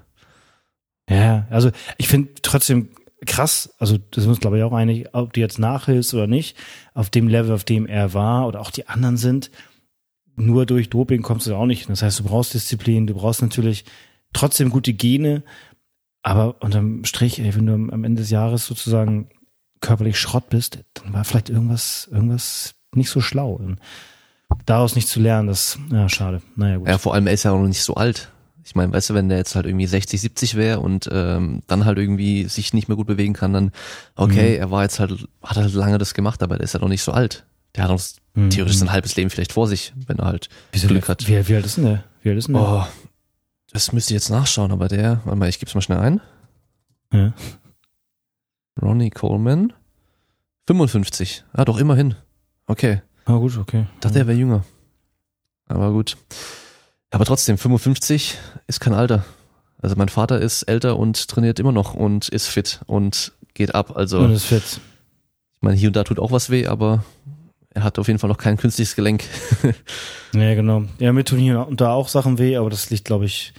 Ja, 1.09 1.47
also 1.51 1.71
ich 1.99 2.09
finde 2.09 2.31
trotzdem 2.43 2.91
krass, 3.27 3.75
also 3.79 3.99
das 3.99 4.27
uns 4.27 4.41
glaube 4.41 4.59
ich 4.59 4.65
auch 4.65 4.73
einig, 4.73 5.09
ob 5.13 5.33
du 5.33 5.41
jetzt 5.41 5.59
nachhilfst 5.59 6.15
oder 6.15 6.27
nicht, 6.27 6.57
auf 6.95 7.11
dem 7.11 7.29
Level, 7.29 7.53
auf 7.53 7.65
dem 7.65 7.87
er 7.87 8.15
war 8.15 8.47
oder 8.47 8.61
auch 8.61 8.71
die 8.71 8.89
anderen 8.89 9.17
sind, 9.17 9.51
nur 10.35 10.67
durch 10.67 10.91
Doping 10.91 11.23
kommst 11.23 11.47
du 11.47 11.51
da 11.51 11.57
auch 11.57 11.67
nicht. 11.67 11.89
Das 11.89 12.03
heißt, 12.03 12.21
du 12.21 12.25
brauchst 12.25 12.55
Disziplin, 12.55 13.07
du 13.07 13.15
brauchst 13.15 13.43
natürlich 13.43 13.85
trotzdem 14.33 14.71
gute 14.71 14.93
Gene, 14.93 15.43
aber 16.23 16.63
unterm 16.63 17.05
Strich, 17.05 17.39
ey, 17.39 17.55
wenn 17.55 17.67
du 17.67 17.75
am 17.75 17.91
am 17.91 18.05
Ende 18.05 18.23
des 18.23 18.31
Jahres 18.31 18.67
sozusagen 18.67 19.29
körperlich 19.81 20.19
Schrott 20.19 20.49
bist, 20.49 20.79
dann 20.95 21.13
war 21.13 21.25
vielleicht 21.25 21.51
irgendwas, 21.51 22.09
irgendwas 22.11 22.75
nicht 22.95 23.11
so 23.11 23.21
schlau. 23.21 23.53
Und 23.53 23.79
daraus 24.65 24.95
nicht 24.95 25.09
zu 25.09 25.21
lernen, 25.21 25.49
das, 25.49 25.79
ja, 25.91 26.09
schade. 26.09 26.41
Naja, 26.57 26.79
gut. 26.79 26.89
Ja, 26.89 26.99
vor 26.99 27.15
allem, 27.15 27.27
er 27.27 27.35
ist 27.35 27.43
ja 27.43 27.53
auch 27.53 27.59
noch 27.59 27.69
nicht 27.69 27.83
so 27.83 27.95
alt. 27.95 28.32
Ich 28.65 28.75
meine, 28.77 28.93
weißt 28.93 29.11
du, 29.11 29.15
wenn 29.15 29.29
der 29.29 29.39
jetzt 29.39 29.55
halt 29.57 29.67
irgendwie 29.67 29.87
60, 29.87 30.21
70 30.21 30.55
wäre 30.55 30.81
und 30.81 31.09
ähm, 31.13 31.63
dann 31.67 31.85
halt 31.85 31.99
irgendwie 31.99 32.45
sich 32.45 32.73
nicht 32.75 32.89
mehr 32.89 32.97
gut 32.97 33.07
bewegen 33.09 33.33
kann, 33.33 33.53
dann, 33.53 33.73
okay, 34.15 34.55
Mhm. 34.57 34.61
er 34.61 34.71
war 34.71 34.83
jetzt 34.85 35.01
halt, 35.01 35.27
hat 35.43 35.57
halt 35.57 35.73
lange 35.75 35.99
das 35.99 36.15
gemacht, 36.15 36.43
aber 36.43 36.57
der 36.57 36.65
ist 36.65 36.75
ja 36.75 36.81
noch 36.81 36.89
nicht 36.89 37.03
so 37.03 37.13
alt. 37.13 37.45
Der 37.75 37.85
hat 37.85 37.91
noch 37.91 38.01
Mhm. 38.35 38.51
theoretisch 38.51 38.79
sein 38.79 38.93
halbes 38.93 39.17
Leben 39.17 39.31
vielleicht 39.31 39.53
vor 39.53 39.67
sich, 39.67 39.93
wenn 40.07 40.19
er 40.19 40.27
halt 40.27 40.49
Wieso 40.73 40.89
Glück 40.89 41.09
hat. 41.09 41.27
Wie, 41.29 41.49
wie 41.49 41.55
alt 41.57 41.67
ist 41.67 41.77
denn 41.77 41.85
der? 41.85 42.05
Wie 42.23 42.29
alt 42.31 42.39
ist 42.39 42.47
denn 42.49 42.55
der? 42.55 42.63
Oh, 42.63 42.85
das 43.73 43.93
müsste 43.93 44.13
ich 44.15 44.21
jetzt 44.21 44.31
nachschauen, 44.31 44.71
aber 44.73 44.89
der, 44.89 45.21
warte 45.25 45.39
mal, 45.39 45.49
ich 45.49 45.59
gebe 45.59 45.69
es 45.69 45.75
mal 45.75 45.81
schnell 45.83 45.99
ein. 45.99 46.21
Ja. 47.13 47.33
Ronnie 48.81 49.11
Coleman, 49.11 49.73
55. 50.67 51.45
Ah, 51.53 51.65
doch, 51.65 51.79
immerhin. 51.79 52.15
Okay. 52.67 53.03
Ah, 53.25 53.37
gut, 53.37 53.57
okay. 53.59 53.87
dachte, 54.01 54.19
er 54.21 54.27
wäre 54.27 54.39
jünger. 54.39 54.65
Aber 55.67 55.93
gut. 55.93 56.17
Aber 57.13 57.25
trotzdem, 57.25 57.59
55 57.59 58.39
ist 58.67 58.81
kein 58.81 58.95
Alter. 58.95 59.25
Also 59.81 59.97
mein 59.97 60.09
Vater 60.09 60.41
ist 60.41 60.63
älter 60.65 60.97
und 60.99 61.29
trainiert 61.29 61.61
immer 61.61 61.73
noch 61.73 61.95
und 61.95 62.29
ist 62.29 62.47
fit 62.49 62.81
und 62.87 63.33
geht 63.55 63.75
ab. 63.75 63.97
Also 63.97 64.19
Und 64.21 64.33
ist 64.33 64.45
fit. 64.47 64.63
ich 64.65 65.63
meine, 65.63 65.77
hier 65.77 65.89
und 65.89 65.97
da 65.97 66.05
tut 66.05 66.19
auch 66.19 66.31
was 66.33 66.51
weh, 66.51 66.67
aber 66.67 67.05
er 67.75 67.85
hat 67.85 67.99
auf 67.99 68.07
jeden 68.07 68.19
Fall 68.19 68.29
noch 68.29 68.39
kein 68.39 68.57
künstliches 68.57 68.97
Gelenk. 68.97 69.25
Ja, 70.35 70.55
genau. 70.55 70.85
Ja, 70.99 71.13
mir 71.13 71.25
tun 71.27 71.39
hier 71.39 71.67
und 71.69 71.83
da 71.83 71.93
auch 71.93 72.09
Sachen 72.09 72.39
weh, 72.39 72.57
aber 72.57 72.71
das 72.71 72.89
liegt, 72.89 73.05
glaube 73.05 73.27
ich, 73.27 73.53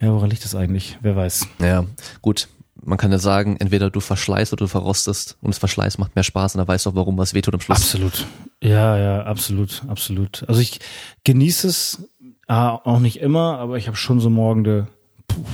ja, 0.00 0.10
woran 0.10 0.30
liegt 0.30 0.42
das 0.42 0.54
eigentlich? 0.54 0.96
Wer 1.02 1.16
weiß. 1.16 1.46
Naja, 1.58 1.84
gut. 2.22 2.48
Man 2.82 2.96
kann 2.96 3.12
ja 3.12 3.18
sagen, 3.18 3.58
entweder 3.60 3.90
du 3.90 4.00
verschleißt 4.00 4.54
oder 4.54 4.64
du 4.64 4.68
verrostest 4.68 5.36
und 5.42 5.50
das 5.50 5.58
Verschleiß 5.58 5.98
macht 5.98 6.14
mehr 6.16 6.24
Spaß 6.24 6.54
und 6.54 6.60
da 6.60 6.66
weißt 6.68 6.86
du 6.86 6.90
auch, 6.90 6.94
warum 6.94 7.18
was 7.18 7.34
wehtut 7.34 7.52
am 7.52 7.60
Schluss. 7.60 7.76
Absolut. 7.78 8.26
Ja, 8.62 8.96
ja, 8.96 9.22
absolut, 9.24 9.82
absolut. 9.86 10.44
Also 10.48 10.62
ich 10.62 10.80
genieße 11.24 11.68
es, 11.68 12.08
ah, 12.46 12.74
auch 12.84 13.00
nicht 13.00 13.20
immer, 13.20 13.58
aber 13.58 13.76
ich 13.76 13.86
habe 13.86 13.96
schon 13.96 14.20
so 14.20 14.30
morgende, 14.30 14.88
puh, 15.28 15.44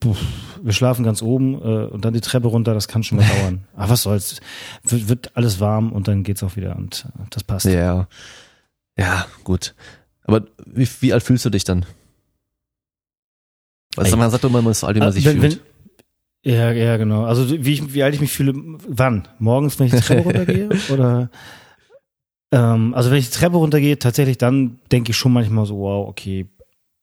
puh, 0.00 0.16
wir 0.62 0.72
schlafen 0.72 1.04
ganz 1.04 1.22
oben 1.22 1.54
äh, 1.54 1.86
und 1.86 2.04
dann 2.04 2.14
die 2.14 2.20
Treppe 2.20 2.48
runter, 2.48 2.74
das 2.74 2.88
kann 2.88 3.02
schon 3.02 3.18
mal 3.18 3.26
dauern. 3.26 3.64
Aber 3.74 3.90
was 3.90 4.02
soll's, 4.02 4.40
wird, 4.84 5.08
wird 5.08 5.36
alles 5.36 5.60
warm 5.60 5.92
und 5.92 6.08
dann 6.08 6.22
geht's 6.22 6.42
auch 6.42 6.56
wieder 6.56 6.76
und 6.76 7.06
äh, 7.08 7.22
das 7.30 7.44
passt. 7.44 7.66
Ja. 7.66 8.08
Ja, 8.98 9.26
gut. 9.44 9.74
Aber 10.24 10.42
wie, 10.64 10.88
wie 11.00 11.12
alt 11.12 11.22
fühlst 11.22 11.44
du 11.44 11.50
dich 11.50 11.64
dann? 11.64 11.84
Also 13.96 14.12
Ey. 14.12 14.18
man 14.18 14.30
sagt 14.30 14.44
immer, 14.44 14.62
man 14.62 14.72
ist 14.72 14.80
so 14.80 14.86
alt, 14.86 14.96
wie 14.96 15.00
man 15.00 15.08
Ah, 15.08 15.12
sich 15.12 15.24
wenn, 15.24 15.40
fühlt. 15.40 15.60
Wenn, 16.44 16.52
ja, 16.54 16.70
ja, 16.72 16.96
genau. 16.96 17.24
Also 17.24 17.48
wie, 17.50 17.72
ich, 17.72 17.94
wie 17.94 18.02
alt 18.02 18.14
ich 18.14 18.20
mich 18.20 18.32
fühle, 18.32 18.52
wann? 18.54 19.26
Morgens, 19.38 19.78
wenn 19.78 19.86
ich 19.86 19.94
die 19.94 20.00
Treppe 20.00 20.22
runtergehe? 20.24 20.68
Oder 20.90 21.30
ähm, 22.52 22.94
also 22.94 23.10
wenn 23.10 23.18
ich 23.18 23.30
die 23.30 23.36
Treppe 23.36 23.56
runtergehe, 23.56 23.98
tatsächlich 23.98 24.38
dann 24.38 24.78
denke 24.92 25.10
ich 25.10 25.16
schon 25.16 25.32
manchmal 25.32 25.66
so, 25.66 25.78
wow, 25.78 26.08
okay, 26.08 26.46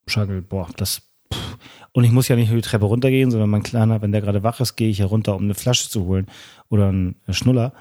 Schagel, 0.07 0.41
boah, 0.41 0.67
das 0.77 1.01
pff. 1.33 1.57
und 1.91 2.03
ich 2.03 2.11
muss 2.11 2.27
ja 2.27 2.35
nicht 2.35 2.49
nur 2.49 2.61
die 2.61 2.67
Treppe 2.67 2.85
runtergehen, 2.85 3.31
sondern 3.31 3.49
mein 3.49 3.63
Kleiner, 3.63 4.01
wenn 4.01 4.11
der 4.11 4.21
gerade 4.21 4.43
wach 4.43 4.59
ist, 4.59 4.75
gehe 4.75 4.89
ich 4.89 4.99
ja 4.99 5.05
runter, 5.05 5.35
um 5.35 5.43
eine 5.43 5.55
Flasche 5.55 5.89
zu 5.89 6.05
holen 6.05 6.27
oder 6.69 6.89
einen 6.89 7.15
Schnuller 7.29 7.73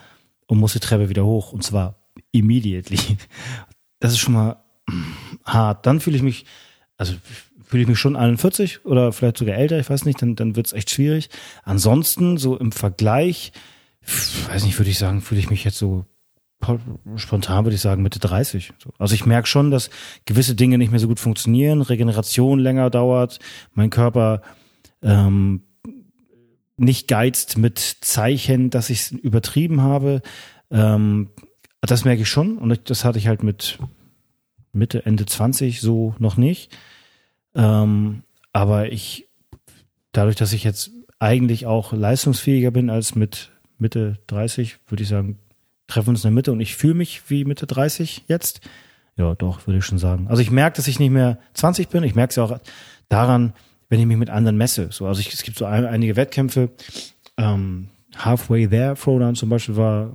und 0.47 0.59
muss 0.59 0.73
die 0.73 0.81
Treppe 0.81 1.09
wieder 1.09 1.25
hoch 1.25 1.53
und 1.53 1.63
zwar 1.63 1.97
immediately. 2.33 2.99
Das 4.01 4.11
ist 4.11 4.19
schon 4.19 4.35
mal 4.35 4.57
hart. 5.45 5.87
Dann 5.87 6.01
fühle 6.01 6.17
ich 6.17 6.25
mich, 6.25 6.45
also 6.97 7.15
fühle 7.65 7.85
ich 7.85 7.89
mich 7.89 7.99
schon 7.99 8.17
41 8.17 8.85
oder 8.85 9.13
vielleicht 9.13 9.39
sogar 9.39 9.55
älter, 9.57 9.79
ich 9.79 9.89
weiß 9.89 10.05
nicht, 10.05 10.21
dann, 10.21 10.37
dann 10.37 10.57
wird 10.57 10.67
es 10.67 10.73
echt 10.73 10.91
schwierig. 10.91 11.31
Ansonsten, 11.63 12.37
so 12.37 12.59
im 12.59 12.73
Vergleich, 12.73 13.53
weiß 14.49 14.65
nicht, 14.65 14.79
würde 14.79 14.91
ich 14.91 14.99
sagen, 14.99 15.21
fühle 15.21 15.41
ich 15.41 15.51
mich 15.51 15.65
jetzt 15.65 15.79
so 15.79 16.05
spontan 17.17 17.65
würde 17.65 17.75
ich 17.75 17.81
sagen 17.81 18.03
Mitte 18.03 18.19
30. 18.19 18.73
So. 18.79 18.91
Also 18.99 19.15
ich 19.15 19.27
merke 19.27 19.49
schon, 19.49 19.71
dass 19.71 19.91
gewisse 20.25 20.55
Dinge 20.55 20.79
nicht 20.79 20.91
mehr 20.91 21.01
so 21.01 21.09
gut 21.09 21.21
funktionieren, 21.21 21.83
Regeneration 21.83 22.59
länger 22.59 22.91
dauert, 22.91 23.39
mein 23.75 23.91
Körper 23.91 24.43
ähm, 25.03 25.63
nicht 26.77 27.09
geizt 27.09 27.59
mit 27.59 27.79
Zeichen, 28.01 28.71
dass 28.71 28.91
ich 28.91 29.01
es 29.01 29.11
übertrieben 29.13 29.83
habe. 29.83 30.23
Ähm, 30.71 31.31
das 31.81 32.05
merke 32.05 32.23
ich 32.23 32.29
schon 32.29 32.59
und 32.59 32.91
das 32.91 33.05
hatte 33.05 33.19
ich 33.19 33.29
halt 33.29 33.43
mit 33.43 33.79
Mitte, 34.73 35.05
Ende 35.05 35.27
20 35.27 35.81
so 35.81 36.15
noch 36.19 36.37
nicht. 36.37 36.77
Ähm, 37.55 38.23
aber 38.53 38.93
ich, 38.93 39.29
dadurch, 40.13 40.37
dass 40.37 40.53
ich 40.53 40.65
jetzt 40.65 40.91
eigentlich 41.19 41.67
auch 41.67 41.93
leistungsfähiger 41.93 42.71
bin 42.71 42.91
als 42.91 43.15
mit 43.15 43.51
Mitte 43.79 44.19
30, 44.29 44.79
würde 44.89 45.03
ich 45.03 45.09
sagen, 45.09 45.39
treffen 45.93 46.11
uns 46.11 46.25
in 46.25 46.29
der 46.29 46.35
Mitte 46.35 46.53
und 46.53 46.61
ich 46.61 46.77
fühle 46.77 46.95
mich 46.95 47.23
wie 47.29 47.45
Mitte 47.45 47.67
30 47.67 48.25
jetzt. 48.29 48.61
Ja, 49.17 49.35
doch, 49.35 49.67
würde 49.67 49.79
ich 49.79 49.85
schon 49.85 49.99
sagen. 49.99 50.27
Also 50.29 50.43
ich 50.43 50.51
merke, 50.51 50.77
dass 50.77 50.89
ich 50.89 50.99
nicht 50.99 51.11
mehr 51.11 51.39
20 51.55 51.89
bin. 51.89 52.03
Ich 52.03 52.15
merke 52.15 52.31
es 52.31 52.37
ja 52.37 52.45
auch 52.45 52.59
daran, 53.09 53.53
wenn 53.89 54.01
ich 54.01 54.07
mich 54.07 54.17
mit 54.17 54.31
anderen 54.31 54.57
messe. 54.57 54.89
So, 54.91 55.07
also 55.07 55.21
ich, 55.21 55.33
es 55.33 55.43
gibt 55.43 55.59
so 55.59 55.67
ein, 55.67 55.85
einige 55.85 56.17
Wettkämpfe. 56.17 56.71
Ähm, 57.37 57.89
Halfway 58.17 58.69
There 58.69 58.95
Throwdown 58.95 59.35
zum 59.35 59.49
Beispiel 59.49 59.77
war 59.77 60.13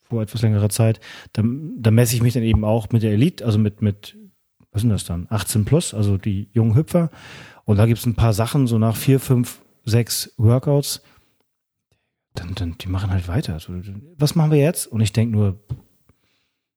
vor 0.00 0.22
etwas 0.22 0.42
längerer 0.42 0.68
Zeit. 0.68 1.00
Da, 1.32 1.42
da 1.76 1.90
messe 1.90 2.14
ich 2.14 2.22
mich 2.22 2.34
dann 2.34 2.42
eben 2.42 2.64
auch 2.64 2.90
mit 2.90 3.02
der 3.02 3.12
Elite, 3.12 3.44
also 3.44 3.58
mit, 3.58 3.82
mit, 3.82 4.16
was 4.70 4.82
sind 4.82 4.90
das 4.90 5.04
dann? 5.04 5.26
18 5.30 5.64
plus, 5.64 5.94
also 5.94 6.16
die 6.16 6.48
jungen 6.52 6.74
Hüpfer. 6.74 7.10
Und 7.64 7.76
da 7.76 7.86
gibt's 7.86 8.06
ein 8.06 8.14
paar 8.14 8.32
Sachen, 8.32 8.66
so 8.66 8.78
nach 8.78 8.96
vier, 8.96 9.20
fünf, 9.20 9.60
sechs 9.84 10.32
Workouts, 10.36 11.02
dann, 12.34 12.54
dann, 12.54 12.78
die 12.78 12.88
machen 12.88 13.10
halt 13.10 13.28
weiter. 13.28 13.58
So, 13.60 13.72
was 14.18 14.34
machen 14.34 14.50
wir 14.50 14.58
jetzt? 14.58 14.86
Und 14.86 15.00
ich 15.00 15.12
denk 15.12 15.30
nur, 15.30 15.58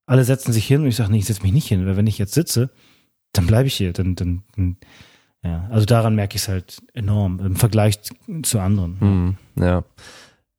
alle 0.05 0.23
setzen 0.23 0.53
sich 0.53 0.65
hin 0.67 0.81
und 0.81 0.87
ich 0.87 0.95
sage, 0.95 1.11
nee, 1.11 1.19
ich 1.19 1.25
setze 1.25 1.41
mich 1.43 1.53
nicht 1.53 1.67
hin, 1.67 1.85
weil 1.85 1.97
wenn 1.97 2.07
ich 2.07 2.17
jetzt 2.17 2.33
sitze, 2.33 2.69
dann 3.33 3.47
bleibe 3.47 3.67
ich 3.67 3.75
hier. 3.75 3.93
Dann, 3.93 4.15
dann, 4.15 4.43
dann, 4.55 4.77
ja, 5.43 5.67
also 5.71 5.85
daran 5.85 6.15
merke 6.15 6.35
ich 6.35 6.43
es 6.43 6.47
halt 6.47 6.81
enorm 6.93 7.39
im 7.39 7.55
Vergleich 7.55 7.99
zu 8.43 8.59
anderen. 8.59 8.99
Hm, 8.99 9.37
ja. 9.63 9.83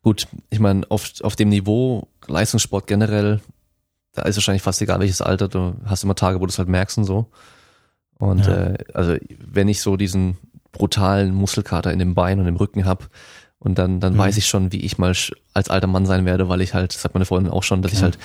Gut, 0.03 0.29
ich 0.51 0.61
meine, 0.61 0.89
auf, 0.91 1.13
auf 1.23 1.37
dem 1.37 1.49
Niveau, 1.49 2.09
Leistungssport 2.27 2.87
generell, 2.87 3.41
da 4.13 4.23
ist 4.23 4.37
wahrscheinlich 4.37 4.63
fast 4.63 4.81
egal, 4.81 5.01
welches 5.01 5.21
Alter, 5.21 5.49
du 5.49 5.75
hast 5.85 6.05
immer 6.05 6.15
Tage, 6.15 6.41
wo 6.41 6.47
du 6.47 6.51
es 6.51 6.59
halt 6.59 6.69
merkst 6.69 6.99
und 6.99 7.05
so. 7.05 7.27
Und 8.19 8.47
Ja. 8.47 8.69
äh, 8.69 8.79
also 8.95 9.17
wenn 9.47 9.69
ich 9.69 9.81
so 9.81 9.97
diesen 9.97 10.39
brutalen 10.73 11.35
Muskelkater 11.35 11.93
in 11.93 11.99
dem 11.99 12.15
Bein 12.15 12.39
und 12.39 12.47
im 12.47 12.57
Rücken 12.57 12.85
hab 12.85 13.11
und 13.67 13.77
dann, 13.79 14.01
dann 14.01 14.15
Mhm. 14.15 14.19
weiß 14.19 14.37
ich 14.39 14.47
schon, 14.47 14.73
wie 14.73 14.81
ich 14.81 14.97
mal 14.99 15.13
als 15.53 15.69
alter 15.69 15.87
Mann 15.87 16.07
sein 16.07 16.25
werde, 16.25 16.49
weil 16.49 16.61
ich 16.63 16.73
halt, 16.75 16.95
das 16.95 17.05
hat 17.05 17.15
meine 17.15 17.25
Freundin 17.27 17.53
auch 17.53 17.63
schon, 17.63 17.83
dass 17.83 17.93
ich 17.93 17.99
Ja. 17.99 18.05
halt, 18.05 18.19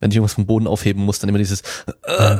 wenn 0.00 0.10
ich 0.10 0.16
irgendwas 0.16 0.34
vom 0.34 0.46
Boden 0.46 0.66
aufheben 0.66 1.04
muss, 1.04 1.18
dann 1.18 1.28
immer 1.28 1.38
dieses 1.38 1.62
Ja. 2.08 2.38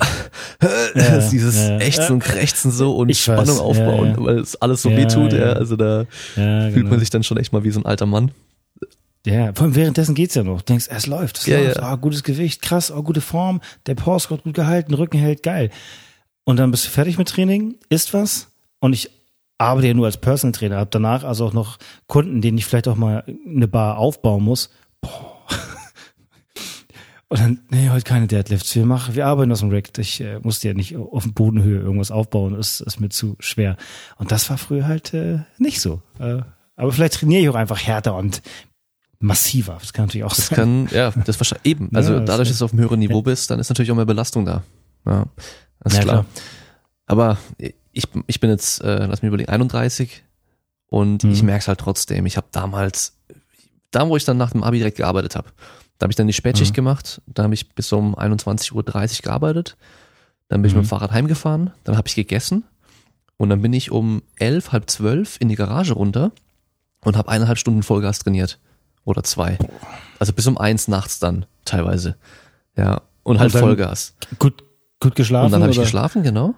dieses 1.33 1.57
ja, 1.57 1.71
ja. 1.73 1.79
Ächzen 1.79 2.13
und 2.15 2.21
Krächzen 2.25 2.71
so 2.71 2.97
und 2.97 3.09
Ich 3.09 3.27
weiß, 3.29 3.35
Spannung 3.41 3.57
ja, 3.57 3.63
aufbauen, 3.63 4.15
weil 4.19 4.39
es 4.39 4.57
alles 4.57 4.83
so 4.83 4.91
weh 4.91 5.07
tut, 5.07 5.33
ja. 5.33 5.53
Also 5.55 5.77
da 5.77 6.05
Ja, 6.37 6.63
fühlt 6.63 6.75
genau. 6.75 6.91
man 6.91 6.99
sich 7.01 7.11
dann 7.11 7.23
schon 7.23 7.37
echt 7.39 7.53
mal 7.53 7.65
wie 7.65 7.71
so 7.71 7.81
ein 7.81 7.87
alter 7.87 8.07
Mann. 8.07 8.31
Ja, 9.27 9.53
vor 9.55 9.65
allem 9.65 9.75
währenddessen 9.75 10.15
geht's 10.15 10.37
ja 10.37 10.45
noch. 10.45 10.59
Du 10.63 10.67
denkst, 10.67 10.87
es 10.89 11.07
läuft, 11.07 11.39
es 11.39 11.47
Ja, 11.47 11.59
läuft. 11.59 11.77
ja. 11.79 11.83
Ah, 11.83 11.97
gutes 11.97 12.23
Gewicht, 12.23 12.63
krass, 12.63 12.93
oh, 12.93 13.03
gute 13.03 13.21
Form, 13.21 13.61
der 13.87 13.97
Pause 13.97 14.29
gut 14.29 14.55
gehalten, 14.55 14.95
Rücken 14.95 15.19
hält, 15.19 15.43
geil. 15.43 15.71
Und 16.45 16.59
dann 16.59 16.71
bist 16.71 16.87
du 16.87 16.91
fertig 16.91 17.19
mit 17.19 17.29
Training, 17.29 17.75
isst 17.89 18.15
was 18.15 18.49
und 18.79 18.93
ich 18.93 19.11
arbeite 19.59 19.89
ja 19.89 19.95
nur 19.95 20.07
als 20.07 20.17
Personal 20.19 20.53
Trainer, 20.53 20.77
habe 20.77 20.91
danach 20.91 21.25
also 21.25 21.47
auch 21.47 21.53
noch 21.53 21.79
Kunden, 22.07 22.41
denen 22.41 22.59
ich 22.59 22.67
vielleicht 22.67 22.89
auch 22.89 22.97
mal 22.97 23.25
eine 23.47 23.69
Bar 23.69 23.99
aufbauen 23.99 24.43
muss. 24.45 24.71
Boah. 25.01 25.33
Und 27.29 27.41
dann, 27.41 27.61
nee, 27.71 27.91
heute 27.91 28.05
keine 28.05 28.29
Deadlifts. 28.29 28.73
Wir 28.77 28.87
machen, 28.87 29.17
wir 29.17 29.27
arbeiten 29.27 29.51
aus 29.51 29.59
dem 29.59 29.71
Rack. 29.71 29.91
Ich 29.99 30.21
äh, 30.21 30.39
musste 30.45 30.69
ja 30.69 30.75
nicht 30.75 30.97
auf 30.97 31.25
dem 31.25 31.35
Bodenhöhe 31.35 31.81
irgendwas 31.81 32.13
aufbauen. 32.13 32.55
Das 32.55 32.81
ist 32.81 33.01
mir 33.01 33.09
zu 33.09 33.35
schwer. 33.41 33.77
Und 34.17 34.31
das 34.31 34.49
war 34.49 34.59
früher 34.59 34.87
halt 34.87 35.13
äh, 35.13 35.41
nicht 35.59 35.81
so. 35.81 36.03
Äh, 36.21 36.43
aber 36.77 36.93
vielleicht 36.93 37.15
trainiere 37.15 37.43
ich 37.43 37.49
auch 37.49 37.57
einfach 37.57 37.81
härter 37.85 38.15
und 38.15 38.43
massiver. 39.19 39.79
Das 39.81 39.93
kann 39.93 40.05
natürlich 40.07 40.23
auch 40.25 40.35
Das 40.37 40.47
sein. 40.47 40.57
kann, 40.57 40.89
ja, 40.93 41.11
das 41.25 41.41
wahrscheinlich 41.41 41.67
eben. 41.67 41.91
Also 41.95 42.13
Ja, 42.13 42.21
das 42.21 42.29
dadurch, 42.29 42.49
ist- 42.49 42.55
dass 42.55 42.59
du 42.61 42.65
auf 42.67 42.73
einem 42.73 42.83
höheren 42.83 43.01
Niveau 43.01 43.23
bist, 43.23 43.51
dann 43.51 43.59
ist 43.59 43.71
natürlich 43.71 43.91
auch 43.91 43.97
mehr 43.97 44.05
Belastung 44.05 44.45
da. 44.45 44.63
Ja, 45.05 45.25
das 45.81 45.95
ist 45.95 45.99
Ja, 45.99 46.05
klar. 46.05 46.15
klar. 46.15 46.27
Aber 47.07 47.39
ich, 47.97 48.05
ich 48.27 48.41
bin 48.41 48.51
jetzt, 48.51 48.81
äh, 48.83 49.07
lass 49.07 49.23
mich 49.23 49.29
überlegen, 49.29 49.51
31 49.51 50.23
und 50.89 51.25
Mhm. 51.25 51.33
ich 51.33 51.43
merke 51.43 51.61
es 51.63 51.69
halt 51.69 51.81
trotzdem. 51.81 52.27
Ich 52.27 52.37
habe 52.37 52.47
damals, 52.53 53.17
da 53.91 54.09
wo 54.09 54.17
ich 54.17 54.25
dann 54.25 54.37
nach 54.37 54.53
dem 54.53 54.63
Abi 54.63 54.79
direkt 54.79 54.99
gearbeitet 54.99 55.35
habe, 55.37 55.49
da 55.99 56.05
habe 56.05 56.13
ich 56.13 56.17
dann 56.17 56.27
die 56.27 56.33
Spätschicht 56.33 56.73
Mhm. 56.73 56.77
gemacht, 56.77 57.23
da 57.27 57.45
habe 57.45 57.55
ich 57.55 57.75
bis 57.75 57.93
um 57.93 58.15
21.30 58.15 58.73
Uhr 59.21 59.23
gearbeitet, 59.25 59.77
dann 60.49 60.63
bin 60.63 60.69
ich 60.69 60.75
Mhm. 60.75 60.81
mit 60.81 60.87
dem 60.87 60.91
Fahrrad 60.91 61.11
heimgefahren, 61.13 61.71
dann 61.85 61.97
habe 61.97 62.09
ich 62.09 62.15
gegessen 62.15 62.65
und 63.39 63.49
dann 63.49 63.63
bin 63.63 63.73
ich 63.73 63.91
um 63.91 64.23
elf, 64.39 64.73
halb 64.73 64.89
zwölf 64.91 65.37
in 65.41 65.49
die 65.49 65.57
Garage 65.57 65.95
runter 65.95 66.33
und 67.05 67.17
habe 67.17 67.29
eineinhalb 67.31 67.59
Stunden 67.59 67.83
Vollgas 67.83 68.19
trainiert. 68.21 68.59
Oder 69.05 69.23
zwei. 69.23 69.57
Also 70.19 70.33
bis 70.33 70.49
um 70.49 70.59
eins 70.59 70.89
nachts 70.89 71.21
dann 71.21 71.47
teilweise. 71.65 72.17
Ja. 72.77 73.03
Und 73.23 73.39
halt 73.39 73.55
dann- 73.55 73.61
Vollgas. 73.63 74.15
Gut, 74.41 74.65
gut 75.01 75.15
geschlafen? 75.15 75.47
Und 75.47 75.53
dann 75.53 75.63
habe 75.63 75.71
ich 75.73 75.79
geschlafen, 75.79 76.25
genau. 76.25 76.55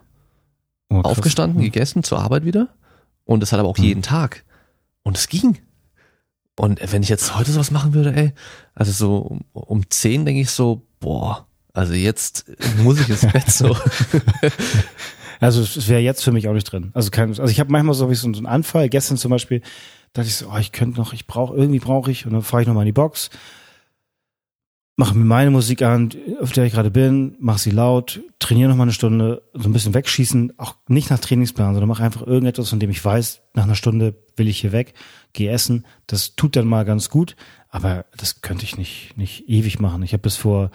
Oh. 0.91 1.01
Aufgestanden, 1.03 1.61
gegessen, 1.63 2.03
zur 2.03 2.19
Arbeit 2.21 2.45
wieder. 2.45 2.69
Und 3.25 3.41
das 3.41 3.53
hat 3.53 3.61
aber 3.61 3.69
auch 3.69 3.77
Hm. 3.77 3.85
jeden 3.85 4.03
Tag. 4.03 4.45
Und 5.03 5.17
es 5.17 5.29
ging. 5.29 5.59
Und 6.57 6.81
wenn 6.93 7.03
ich 7.03 7.09
jetzt 7.09 7.37
heute 7.37 7.53
sowas 7.53 7.71
machen 7.71 7.95
würde, 7.95 8.15
ey, 8.17 8.33
also 8.75 8.91
so 8.93 9.39
um, 9.53 9.89
zehn 9.91 10.25
denke 10.25 10.41
ich 10.41 10.51
so, 10.51 10.83
boah, 10.99 11.47
also 11.73 11.93
jetzt 11.93 12.47
muss 12.83 12.99
ich 13.01 13.09
ins 13.09 13.27
Bett 13.27 13.51
so. 13.51 13.77
Also 15.41 15.61
es 15.63 15.87
wäre 15.89 16.01
jetzt 16.01 16.25
für 16.25 16.33
mich 16.33 16.49
auch 16.49 16.53
nicht 16.53 16.65
drin. 16.65 16.91
Also 16.95 17.11
kein, 17.13 17.29
also 17.29 17.45
ich 17.45 17.61
habe 17.61 17.71
manchmal 17.71 17.95
so, 17.95 18.13
so 18.13 18.15
so 18.15 18.27
einen 18.39 18.47
Anfall. 18.47 18.89
Gestern 18.89 19.17
zum 19.17 19.31
Beispiel 19.31 19.63
dachte 20.13 20.29
ich 20.29 20.35
so, 20.35 20.51
oh, 20.53 20.57
ich 20.59 20.73
könnte 20.73 20.99
noch, 20.99 21.13
ich 21.13 21.29
brauche 21.29 21.55
irgendwie 21.57 21.79
brauche 21.79 22.11
ich 22.11 22.27
und 22.27 22.33
dann 22.33 22.43
fahre 22.43 22.63
ich 22.63 22.67
noch 22.67 22.75
mal 22.75 22.83
in 22.83 22.87
die 22.87 22.93
Box, 22.93 23.31
mache 24.99 25.17
mir 25.17 25.25
meine 25.25 25.53
Musik 25.53 25.83
an, 25.83 26.11
auf 26.41 26.51
der 26.51 26.65
ich 26.65 26.73
gerade 26.73 26.91
bin, 26.91 27.37
mache 27.39 27.61
sie 27.61 27.71
laut, 27.71 28.21
trainiere 28.41 28.69
noch 28.69 28.77
mal 28.77 28.83
eine 28.83 28.93
Stunde, 28.93 29.43
so 29.55 29.69
ein 29.69 29.73
bisschen 29.73 29.95
wegschießen, 29.95 30.55
auch 30.59 30.75
nicht 30.89 31.09
nach 31.09 31.21
Trainingsplan, 31.21 31.73
sondern 31.73 31.89
mache 31.89 32.03
einfach 32.03 32.27
irgendetwas, 32.27 32.69
von 32.69 32.81
dem 32.81 32.91
ich 32.91 33.05
weiß, 33.05 33.43
nach 33.55 33.63
einer 33.63 33.77
Stunde 33.77 34.17
will 34.35 34.49
ich 34.49 34.61
hier 34.61 34.73
weg, 34.73 34.95
gehe 35.35 35.53
essen. 35.53 35.87
Das 36.09 36.35
tut 36.35 36.57
dann 36.57 36.67
mal 36.67 36.85
ganz 36.85 37.11
gut, 37.11 37.37
aber 37.69 38.07
das 38.17 38.41
könnte 38.41 38.65
ich 38.65 38.77
nicht 38.77 39.17
nicht 39.17 39.49
ewig 39.49 39.79
machen. 39.79 40.03
Ich 40.03 40.13
habe 40.15 40.23
bis 40.23 40.35
vor 40.35 40.73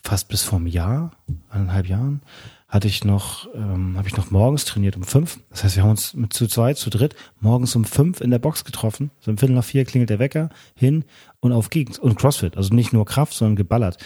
fast 0.00 0.28
bis 0.28 0.44
vor 0.44 0.58
einem 0.58 0.68
Jahr, 0.68 1.16
eineinhalb 1.50 1.88
Jahren, 1.88 2.22
hatte 2.68 2.88
ich 2.88 3.04
noch, 3.04 3.48
ähm, 3.54 3.96
habe 3.96 4.08
ich 4.08 4.16
noch 4.16 4.30
morgens 4.30 4.64
trainiert 4.64 4.96
um 4.96 5.04
fünf. 5.04 5.38
Das 5.50 5.62
heißt, 5.62 5.76
wir 5.76 5.84
haben 5.84 5.90
uns 5.90 6.14
mit 6.14 6.32
zu 6.32 6.48
zweit, 6.48 6.78
zu 6.78 6.90
dritt, 6.90 7.14
morgens 7.40 7.76
um 7.76 7.84
fünf 7.84 8.20
in 8.20 8.30
der 8.30 8.40
Box 8.40 8.64
getroffen. 8.64 9.10
So 9.20 9.30
um 9.30 9.38
Viertel 9.38 9.54
nach 9.54 9.64
vier 9.64 9.84
klingelt 9.84 10.10
der 10.10 10.18
Wecker 10.18 10.50
hin 10.74 11.04
und 11.40 11.52
auf 11.52 11.70
geht's. 11.70 11.98
Und 11.98 12.18
CrossFit, 12.18 12.56
also 12.56 12.74
nicht 12.74 12.92
nur 12.92 13.06
Kraft, 13.06 13.34
sondern 13.34 13.56
geballert. 13.56 13.98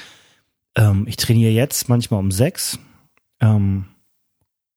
Ähm, 0.74 1.06
ich 1.08 1.16
trainiere 1.16 1.52
jetzt 1.52 1.88
manchmal 1.88 2.20
um 2.20 2.30
sechs. 2.30 2.78
Ähm, 3.40 3.86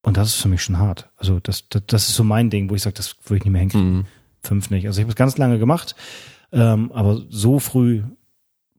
und 0.01 0.17
das 0.17 0.29
ist 0.29 0.41
für 0.41 0.49
mich 0.49 0.63
schon 0.63 0.79
hart. 0.79 1.09
Also 1.17 1.39
das, 1.41 1.67
das, 1.67 1.84
das 1.86 2.09
ist 2.09 2.15
so 2.15 2.23
mein 2.23 2.49
Ding, 2.49 2.69
wo 2.69 2.75
ich 2.75 2.81
sage, 2.81 2.95
das 2.95 3.17
würde 3.25 3.38
ich 3.38 3.43
nicht 3.43 3.51
mehr 3.51 3.61
hinkriegen. 3.61 3.93
Mhm. 3.97 4.05
Fünf 4.41 4.69
nicht. 4.69 4.86
Also 4.88 4.99
ich 4.99 5.03
habe 5.03 5.11
es 5.11 5.17
ganz 5.17 5.38
lange 5.38 5.59
gemacht, 5.59 5.95
ähm, 6.51 6.91
aber 6.91 7.21
so 7.29 7.59
früh, 7.59 8.03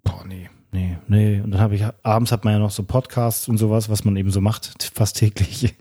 boah, 0.02 0.24
nee, 0.26 0.50
nee, 0.74 0.98
nee. 1.08 1.40
Und 1.40 1.52
dann 1.52 1.60
habe 1.60 1.74
ich, 1.76 1.84
abends 2.02 2.32
hat 2.32 2.44
man 2.44 2.52
ja 2.54 2.58
noch 2.58 2.70
so 2.70 2.82
Podcasts 2.82 3.48
und 3.48 3.56
sowas, 3.58 3.88
was 3.88 4.04
man 4.04 4.16
eben 4.16 4.30
so 4.30 4.40
macht, 4.40 4.90
fast 4.94 5.16
täglich. 5.18 5.74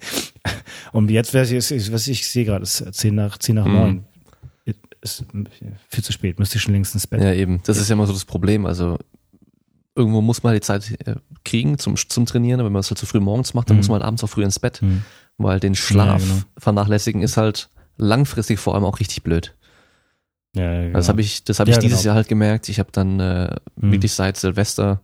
Und 0.91 1.09
jetzt 1.11 1.33
wäre 1.33 1.43
es, 1.45 1.91
was 1.91 2.07
ich 2.07 2.29
sehe 2.29 2.45
gerade, 2.45 2.63
ist 2.63 2.85
zehn 2.93 3.15
nach, 3.15 3.37
zehn 3.37 3.55
nach 3.55 3.65
Mhm. 3.65 3.73
neun. 3.73 4.03
Ist 5.01 5.25
viel 5.89 6.03
zu 6.03 6.13
spät, 6.13 6.39
müsste 6.39 6.55
ich 6.57 6.61
schon 6.63 6.73
längst 6.73 6.93
ins 6.93 7.07
Bett. 7.07 7.21
Ja, 7.21 7.33
eben. 7.33 7.59
Das 7.65 7.77
ist 7.77 7.89
ja 7.89 7.93
immer 7.93 8.07
so 8.07 8.13
das 8.13 8.23
Problem. 8.23 8.65
Also 8.65 8.97
irgendwo 9.95 10.21
muss 10.21 10.43
man 10.43 10.53
die 10.53 10.61
Zeit 10.61 10.95
äh, 11.05 11.15
kriegen 11.43 11.77
zum, 11.77 11.97
zum 11.97 12.25
Trainieren, 12.25 12.61
aber 12.61 12.67
wenn 12.67 12.73
man 12.73 12.79
es 12.79 12.89
halt 12.89 12.97
zu 12.99 13.05
früh 13.05 13.19
morgens 13.19 13.53
macht, 13.53 13.69
dann 13.69 13.75
Mhm. 13.75 13.79
muss 13.81 13.89
man 13.89 13.95
halt 13.95 14.07
abends 14.07 14.23
auch 14.23 14.29
früh 14.29 14.43
ins 14.45 14.59
Bett. 14.59 14.79
Hm. 14.79 15.03
Weil 15.37 15.59
den 15.59 15.75
Schlaf 15.75 16.21
Ja, 16.21 16.27
genau. 16.27 16.41
vernachlässigen 16.57 17.21
ist 17.21 17.35
halt 17.35 17.69
langfristig 17.97 18.59
vor 18.59 18.75
allem 18.75 18.85
auch 18.85 18.99
richtig 19.01 19.23
blöd. 19.23 19.53
Ja, 20.55 20.71
ja, 20.73 20.81
genau. 20.83 20.93
Das 20.93 21.09
habe 21.09 21.21
ich, 21.21 21.43
das 21.43 21.59
habe 21.59 21.69
Ja, 21.71 21.77
ich 21.77 21.81
dieses 21.81 21.99
genau. 21.99 22.07
Jahr 22.09 22.15
halt 22.15 22.27
gemerkt. 22.27 22.69
Ich 22.69 22.79
habe 22.79 22.89
dann 22.91 23.19
äh, 23.19 23.55
Mhm. 23.75 23.91
wirklich 23.91 24.11
seit 24.13 24.37
Silvester 24.37 25.01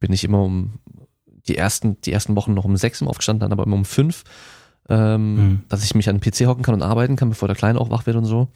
bin 0.00 0.12
ich 0.12 0.24
immer 0.24 0.42
um 0.42 0.78
die 1.48 1.56
ersten, 1.56 2.00
die 2.02 2.12
ersten 2.12 2.36
Wochen 2.36 2.54
noch 2.54 2.64
um 2.64 2.76
sechs 2.76 3.00
Uhr 3.02 3.08
aufgestanden, 3.08 3.40
dann 3.40 3.52
aber 3.52 3.64
immer 3.64 3.76
um 3.76 3.84
fünf, 3.84 4.24
ähm, 4.88 5.34
Mhm. 5.36 5.60
dass 5.68 5.84
ich 5.84 5.94
mich 5.94 6.08
an 6.08 6.18
den 6.18 6.20
PC 6.32 6.46
hocken 6.46 6.62
kann 6.62 6.74
und 6.74 6.82
arbeiten 6.82 7.16
kann, 7.16 7.28
bevor 7.28 7.48
der 7.48 7.56
Kleine 7.56 7.80
auch 7.80 7.90
wach 7.90 8.06
wird 8.06 8.16
und 8.16 8.24
so. 8.24 8.48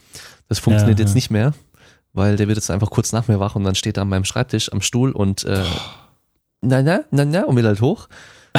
Das 0.49 0.59
funktioniert 0.59 0.99
jetzt 0.99 1.14
nicht 1.14 1.30
mehr, 1.30 1.53
weil 2.12 2.37
der 2.37 2.49
wird 2.49 2.57
jetzt 2.59 2.70
einfach 2.70 2.91
kurz 2.91 3.12
nach 3.12 3.28
mir 3.28 3.41
wach 3.41 3.55
und 3.57 3.64
dann 3.64 3.74
steht 3.74 3.97
er 3.99 4.03
an 4.03 4.09
meinem 4.09 4.24
Schreibtisch 4.24 4.72
am 4.72 4.80
Stuhl 4.80 5.12
und 5.12 5.45
äh, 5.45 5.62
na 6.62 6.83
na 6.83 7.01
na 7.11 7.24
na 7.24 7.45
und 7.45 7.57
will 7.57 7.66
halt 7.66 7.80
hoch. 7.80 8.09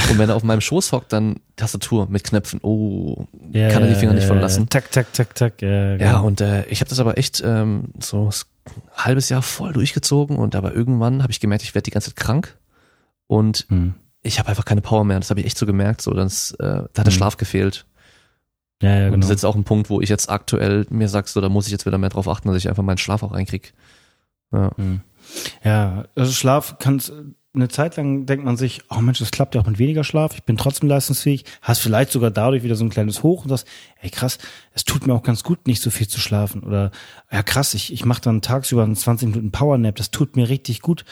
Und 0.10 0.18
wenn 0.18 0.30
er 0.30 0.36
auf 0.36 0.44
meinem 0.44 0.62
Schoß 0.62 0.92
hockt, 0.92 1.14
dann 1.14 1.40
Tastatur 1.56 2.08
mit 2.10 2.24
Knöpfen. 2.24 2.60
Oh, 2.64 3.28
ja, 3.52 3.70
kann 3.70 3.84
er 3.84 3.88
die 3.90 3.94
ja, 3.94 4.00
Finger 4.00 4.14
nicht 4.14 4.24
ja, 4.24 4.28
von 4.28 4.38
ja. 4.38 4.42
lassen. 4.44 4.68
Tak, 4.70 4.92
tak, 4.92 5.14
tak, 5.14 5.36
tak. 5.36 5.62
Ja, 5.62 5.92
Ja, 5.92 5.98
genau. 5.98 6.26
und 6.26 6.42
äh, 6.42 6.66
ich 6.66 6.80
habe 6.82 6.90
das 6.90 7.00
aber 7.00 7.18
echt 7.20 7.44
ähm, 7.46 7.90
so 8.00 8.28
ein 8.28 8.34
halbes 8.96 9.30
Jahr 9.30 9.42
voll 9.44 9.72
durchgezogen 9.74 10.38
und 10.38 10.56
aber 10.56 10.74
irgendwann 10.74 11.22
habe 11.22 11.32
ich 11.32 11.40
gemerkt, 11.40 11.64
ich 11.64 11.76
werde 11.76 11.84
die 11.84 11.92
ganze 11.92 12.10
Zeit 12.10 12.16
krank 12.16 12.58
und 13.28 13.66
Hm. 13.70 13.94
ich 14.24 14.40
habe 14.40 14.50
einfach 14.50 14.66
keine 14.66 14.82
Power 14.82 15.04
mehr. 15.06 15.20
Das 15.20 15.30
habe 15.30 15.40
ich 15.42 15.46
echt 15.46 15.58
so 15.60 15.66
gemerkt. 15.68 16.02
So, 16.02 16.12
das, 16.14 16.52
äh, 16.54 16.58
da 16.60 16.80
hat 16.80 16.98
der 16.98 17.06
Mhm. 17.06 17.12
Schlaf 17.12 17.38
gefehlt. 17.38 17.86
ja, 18.82 18.90
ja, 18.90 19.06
Und 19.06 19.12
genau. 19.12 19.18
das 19.18 19.26
ist 19.28 19.32
jetzt 19.32 19.46
auch 19.46 19.56
ein 19.56 19.64
Punkt, 19.64 19.90
wo 19.92 20.02
ich 20.02 20.10
jetzt 20.10 20.28
aktuell 20.30 20.88
mir 20.90 21.08
sagst, 21.08 21.34
so, 21.36 21.42
da 21.42 21.50
muss 21.50 21.68
ich 21.68 21.72
jetzt 21.72 21.86
wieder 21.86 21.98
mehr 22.00 22.10
drauf 22.10 22.28
achten, 22.28 22.48
dass 22.48 22.58
ich 22.58 22.68
einfach 22.68 22.84
meinen 22.84 22.98
Schlaf 22.98 23.22
auch 23.22 23.34
reinkrieg. 23.34 23.74
Ja. 24.52 24.72
Hm. 24.76 25.02
Ja, 25.64 26.06
also 26.16 26.32
Schlaf 26.32 26.78
kann 26.80 27.02
eine 27.56 27.68
Zeit 27.68 27.98
lang 27.98 28.26
denkt 28.26 28.44
man 28.44 28.58
sich, 28.58 28.82
oh 28.90 29.00
Mensch, 29.00 29.20
das 29.20 29.30
klappt 29.30 29.54
ja 29.54 29.62
auch 29.62 29.68
mit 29.68 29.78
weniger 29.78 30.04
Schlaf, 30.04 30.34
ich 30.34 30.44
bin 30.44 30.58
trotzdem 30.58 30.90
leistungsfähig, 30.90 31.46
hast 31.62 31.82
vielleicht 31.82 32.12
sogar 32.12 32.32
dadurch 32.32 32.64
wieder 32.64 32.76
so 32.76 32.84
ein 32.84 32.90
kleines 32.90 33.22
Hoch 33.22 33.44
und 33.44 33.50
sagst, 33.50 33.68
ey 34.02 34.10
krass, 34.10 34.40
es 34.74 34.86
tut 34.86 35.06
mir 35.06 35.14
auch 35.14 35.22
ganz 35.22 35.44
gut, 35.44 35.68
nicht 35.68 35.82
so 35.82 35.92
viel 35.92 36.08
zu 36.08 36.20
schlafen. 36.20 36.64
Oder 36.64 36.92
ja 37.32 37.44
krass, 37.44 37.76
ich, 37.76 37.94
ich 37.94 38.06
mache 38.06 38.22
dann 38.22 38.42
tagsüber 38.42 38.84
einen 38.84 38.96
20 38.96 39.30
Minuten 39.30 39.52
Powernap, 39.52 39.96
das 39.96 40.10
tut 40.10 40.36
mir 40.36 40.50
richtig 40.50 40.82
gut. 40.82 41.06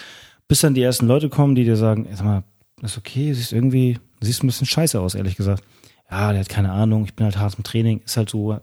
Bis 0.47 0.61
dann 0.61 0.73
die 0.73 0.81
ersten 0.81 1.05
Leute 1.05 1.29
kommen, 1.29 1.53
die 1.53 1.63
dir 1.63 1.77
sagen, 1.77 2.07
sag 2.11 2.25
mal, 2.25 2.43
ist 2.81 2.97
okay, 2.97 3.33
siehst 3.33 3.53
irgendwie, 3.53 3.99
siehst 4.19 4.43
ein 4.43 4.47
bisschen 4.47 4.67
scheiße 4.67 4.99
aus, 4.99 5.13
ehrlich 5.13 5.35
gesagt. 5.35 5.63
Ja, 6.09 6.31
der 6.31 6.41
hat 6.41 6.49
keine 6.49 6.71
Ahnung, 6.71 7.05
ich 7.05 7.13
bin 7.13 7.25
halt 7.25 7.37
hart 7.37 7.55
im 7.55 7.63
Training, 7.63 8.01
ist 8.03 8.17
halt 8.17 8.29
so. 8.29 8.59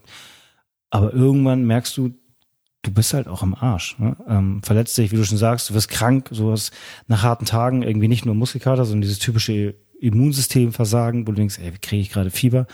Aber 0.90 1.12
irgendwann 1.12 1.64
merkst 1.64 1.96
du, 1.96 2.10
du 2.89 2.95
bist 2.95 3.12
halt 3.14 3.28
auch 3.28 3.43
am 3.43 3.55
Arsch. 3.55 3.97
Ne? 3.99 4.16
Ähm, 4.28 4.61
verletzt 4.62 4.97
dich, 4.99 5.12
wie 5.12 5.16
du 5.16 5.24
schon 5.24 5.39
sagst, 5.39 5.70
du 5.70 5.74
wirst 5.74 5.89
krank, 5.91 6.28
sowas 6.30 6.70
nach 7.07 7.22
harten 7.22 7.45
Tagen, 7.45 7.82
irgendwie 7.82 8.09
nicht 8.09 8.24
nur 8.26 8.34
Muskelkater, 8.34 8.84
sondern 8.84 9.03
dieses 9.03 9.18
typische 9.18 9.74
Immunsystemversagen, 10.01 11.26
wo 11.26 11.32
du 11.32 11.36
denkst, 11.36 11.59
ey, 11.62 11.72
wie 11.74 11.78
kriege 11.78 12.03
ich 12.03 12.11
gerade 12.11 12.30
Fieber? 12.30 12.66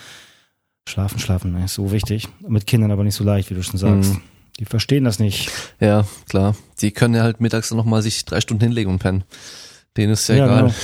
Schlafen, 0.88 1.18
schlafen 1.18 1.56
ist 1.62 1.74
so 1.74 1.92
wichtig. 1.92 2.28
Mit 2.46 2.66
Kindern 2.66 2.90
aber 2.90 3.04
nicht 3.04 3.14
so 3.14 3.24
leicht, 3.24 3.50
wie 3.50 3.54
du 3.54 3.62
schon 3.62 3.78
sagst. 3.78 4.14
Mhm. 4.14 4.20
Die 4.60 4.66
verstehen 4.66 5.04
das 5.04 5.18
nicht. 5.18 5.50
Ja, 5.80 6.04
klar. 6.28 6.54
Die 6.80 6.90
können 6.92 7.14
ja 7.14 7.22
halt 7.22 7.40
mittags 7.40 7.70
noch 7.72 7.84
mal 7.84 8.02
sich 8.02 8.24
drei 8.24 8.40
Stunden 8.40 8.62
hinlegen 8.64 8.90
und 8.90 8.98
pennen. 8.98 9.24
Denen 9.96 10.12
ist 10.12 10.28
ja, 10.28 10.36
Ja, 10.36 10.44
egal. 10.46 10.58
genau. 10.62 10.74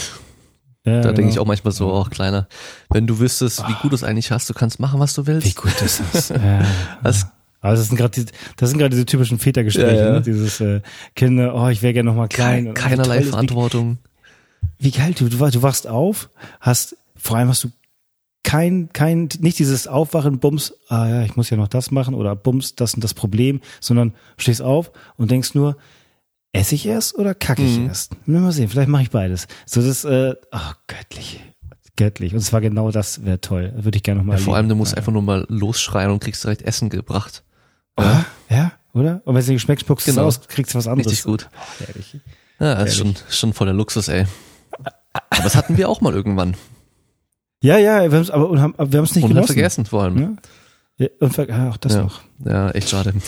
Ja, 0.86 0.96
Da 1.02 1.08
denke 1.08 1.20
genau. 1.22 1.30
ich 1.32 1.38
auch 1.38 1.46
manchmal 1.46 1.72
so, 1.72 1.92
auch 1.92 2.08
kleiner. 2.08 2.48
Wenn 2.88 3.06
du 3.06 3.18
wüsstest, 3.18 3.62
wie 3.68 3.74
gut 3.82 3.92
du 3.92 3.94
es 3.96 4.02
eigentlich 4.02 4.30
hast, 4.32 4.48
du 4.48 4.54
kannst 4.54 4.80
machen, 4.80 4.98
was 4.98 5.12
du 5.14 5.26
willst. 5.26 5.46
Wie 5.46 5.52
gut 5.52 5.80
ist 5.82 6.00
das? 6.12 6.30
ja. 6.30 6.64
Das, 7.02 7.26
Also 7.60 7.80
das 7.82 7.88
sind 7.88 7.96
gerade 7.98 8.24
das 8.56 8.70
sind 8.70 8.78
gerade 8.78 8.90
diese 8.90 9.06
typischen 9.06 9.38
Vätergespräche, 9.38 9.96
Ja, 10.00 10.06
ja. 10.06 10.12
Ne? 10.14 10.22
dieses 10.22 10.60
äh, 10.60 10.80
Kinder, 11.14 11.54
oh, 11.54 11.68
ich 11.68 11.82
wäre 11.82 11.92
gerne 11.92 12.08
noch 12.10 12.16
mal 12.16 12.28
klein. 12.28 12.66
kein, 12.66 12.74
keinerlei 12.74 13.18
toll 13.20 13.30
Verantwortung. 13.30 13.98
Wie, 14.78 14.86
wie 14.86 14.90
geil, 14.92 15.12
du, 15.16 15.28
du, 15.28 15.40
wach- 15.40 15.50
du 15.50 15.62
wachst 15.62 15.86
auf, 15.86 16.30
hast, 16.60 16.96
vor 17.16 17.36
allem 17.36 17.48
hast 17.48 17.64
du 17.64 17.68
kein, 18.42 18.88
kein, 18.94 19.28
nicht 19.40 19.58
dieses 19.58 19.86
Aufwachen, 19.86 20.38
Bums, 20.38 20.72
ah 20.88 21.06
ja, 21.06 21.22
ich 21.22 21.36
muss 21.36 21.50
ja 21.50 21.58
noch 21.58 21.68
das 21.68 21.90
machen 21.90 22.14
oder 22.14 22.34
Bums, 22.34 22.74
das 22.74 22.94
und 22.94 23.04
das 23.04 23.12
Problem, 23.12 23.60
sondern 23.80 24.14
stehst 24.38 24.62
auf 24.62 24.90
und 25.16 25.30
denkst 25.30 25.54
nur, 25.54 25.76
esse 26.52 26.74
ich 26.74 26.86
erst 26.86 27.16
oder 27.18 27.34
kacke 27.34 27.62
ich 27.62 27.78
Mhm. 27.78 27.86
erst? 27.88 28.16
Mal 28.26 28.50
sehen, 28.52 28.68
vielleicht 28.70 28.88
mache 28.88 29.02
ich 29.02 29.10
beides. 29.10 29.46
So 29.66 29.82
das, 29.82 30.04
äh, 30.04 30.34
oh, 30.52 30.58
göttlich. 30.86 31.40
Göttlich. 31.96 32.32
Und 32.32 32.40
zwar 32.40 32.62
genau 32.62 32.90
das 32.90 33.26
wäre 33.26 33.42
toll. 33.42 33.74
Würde 33.76 33.96
ich 33.96 34.02
gerne 34.02 34.20
noch 34.20 34.26
mal 34.26 34.38
Ja, 34.38 34.42
vor 34.42 34.56
allem, 34.56 34.70
du 34.70 34.74
musst 34.74 34.96
einfach 34.96 35.12
nur 35.12 35.20
mal 35.22 35.44
losschreien 35.50 36.10
und 36.10 36.20
kriegst 36.20 36.42
direkt 36.42 36.62
Essen 36.62 36.88
gebracht. 36.88 37.44
Ah, 37.96 38.24
ja, 38.48 38.72
oder? 38.92 39.20
Und 39.24 39.34
wenn 39.34 39.40
es 39.40 39.46
dir 39.46 39.54
geschmeckt, 39.54 39.82
spuckst 39.82 40.06
du 40.06 40.10
es 40.10 40.16
Genau. 40.16 40.26
aus, 40.26 40.40
kriegst 40.48 40.74
du 40.74 40.78
was 40.78 40.86
anderes. 40.86 41.10
Richtig 41.12 41.24
gut. 41.24 41.48
Oh, 41.52 41.84
herrlich. 41.86 42.16
Ja, 42.58 42.74
das 42.76 42.90
ist 42.90 42.96
schon, 42.96 43.14
schon 43.28 43.52
voll 43.52 43.66
der 43.66 43.74
Luxus, 43.74 44.08
ey. 44.08 44.26
Aber 45.12 45.42
das 45.42 45.56
hatten 45.56 45.76
wir 45.76 45.88
auch 45.88 46.00
mal 46.00 46.14
irgendwann. 46.14 46.56
Ja, 47.62 47.76
ja, 47.78 48.10
wir 48.10 48.18
haben, 48.18 48.30
aber 48.78 48.92
wir 48.92 48.98
haben 48.98 49.04
es 49.04 49.14
nicht 49.14 49.24
Und 49.24 49.30
haben 49.30 49.34
genossen. 49.36 49.54
vergessen 49.54 49.86
vor 49.86 50.02
allem. 50.04 50.14
Ne? 50.14 50.36
Ja, 50.98 51.08
und 51.20 51.32
ver 51.34 51.46
ah, 51.50 51.70
auch 51.70 51.76
das 51.76 51.94
Ja. 51.94 52.02
noch. 52.02 52.20
Ja, 52.44 52.70
echt 52.70 52.88
schade. 52.90 53.12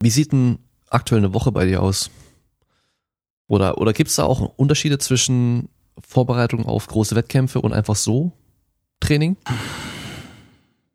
Wie 0.00 0.10
sieht 0.10 0.32
denn 0.32 0.58
aktuell 0.90 1.20
eine 1.20 1.34
Woche 1.34 1.52
bei 1.52 1.64
dir 1.64 1.82
aus? 1.82 2.10
Oder, 3.48 3.78
oder 3.78 3.92
gibt's 3.92 4.16
da 4.16 4.24
auch 4.24 4.40
Unterschiede 4.56 4.98
zwischen 4.98 5.68
Vorbereitung 6.06 6.66
auf 6.66 6.86
große 6.86 7.14
Wettkämpfe 7.14 7.60
und 7.60 7.72
einfach 7.72 7.96
so 7.96 8.32
Training? 9.00 9.36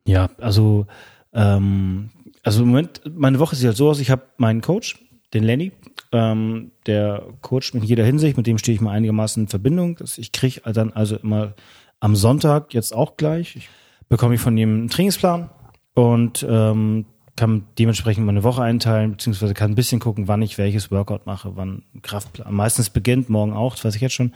Ja, 0.06 0.30
also, 0.38 0.86
ähm, 1.32 2.10
also 2.42 2.62
im 2.62 2.68
Moment, 2.68 3.02
meine 3.14 3.38
Woche 3.38 3.56
sieht 3.56 3.66
halt 3.66 3.76
so 3.76 3.90
aus, 3.90 4.00
ich 4.00 4.10
habe 4.10 4.22
meinen 4.36 4.60
Coach, 4.60 4.98
den 5.34 5.44
Lenny, 5.44 5.72
ähm, 6.12 6.70
der 6.86 7.22
coacht 7.42 7.74
mich 7.74 7.82
in 7.82 7.88
jeder 7.88 8.04
Hinsicht, 8.04 8.36
mit 8.36 8.46
dem 8.46 8.58
stehe 8.58 8.74
ich 8.74 8.80
mal 8.80 8.92
einigermaßen 8.92 9.44
in 9.44 9.48
Verbindung. 9.48 9.98
Ich 10.16 10.32
kriege 10.32 10.60
dann 10.72 10.92
also 10.92 11.16
immer 11.16 11.54
am 12.00 12.16
Sonntag, 12.16 12.72
jetzt 12.72 12.94
auch 12.94 13.16
gleich, 13.16 13.56
ich, 13.56 13.68
bekomme 14.08 14.36
ich 14.36 14.40
von 14.40 14.56
ihm 14.56 14.74
einen 14.74 14.88
Trainingsplan 14.88 15.50
und 15.94 16.46
ähm, 16.48 17.04
kann 17.36 17.66
dementsprechend 17.78 18.26
meine 18.26 18.42
Woche 18.42 18.62
einteilen, 18.62 19.12
beziehungsweise 19.12 19.54
kann 19.54 19.72
ein 19.72 19.76
bisschen 19.76 20.00
gucken, 20.00 20.28
wann 20.28 20.42
ich 20.42 20.58
welches 20.58 20.90
Workout 20.90 21.26
mache, 21.26 21.56
wann 21.56 21.84
Kraftplan. 22.02 22.52
Meistens 22.52 22.90
beginnt, 22.90 23.28
morgen 23.28 23.52
auch, 23.52 23.74
das 23.74 23.84
weiß 23.84 23.94
ich 23.96 24.00
jetzt 24.00 24.14
schon, 24.14 24.34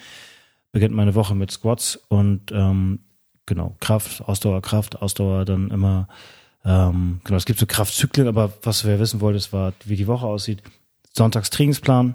beginnt 0.71 0.95
meine 0.95 1.15
Woche 1.15 1.35
mit 1.35 1.51
Squats 1.51 1.97
und 2.09 2.53
ähm, 2.53 3.01
genau, 3.47 3.77
Kraft, 3.81 4.23
Ausdauer, 4.23 4.63
Kraft, 4.63 5.03
Ausdauer, 5.03 5.45
dann 5.45 5.71
immer, 5.71 6.09
ähm, 6.65 7.21
genau, 7.25 7.37
es 7.37 7.45
gibt 7.45 7.59
so 7.59 7.67
Kraftzyklen, 7.67 8.29
aber 8.29 8.53
was 8.63 8.85
wir 8.85 8.99
wissen 8.99 9.21
wollten, 9.21 9.53
war, 9.53 9.73
wie 9.85 9.97
die 9.97 10.07
Woche 10.07 10.27
aussieht. 10.27 10.63
Sonntags 11.13 11.51
Trainingsplan, 11.51 12.15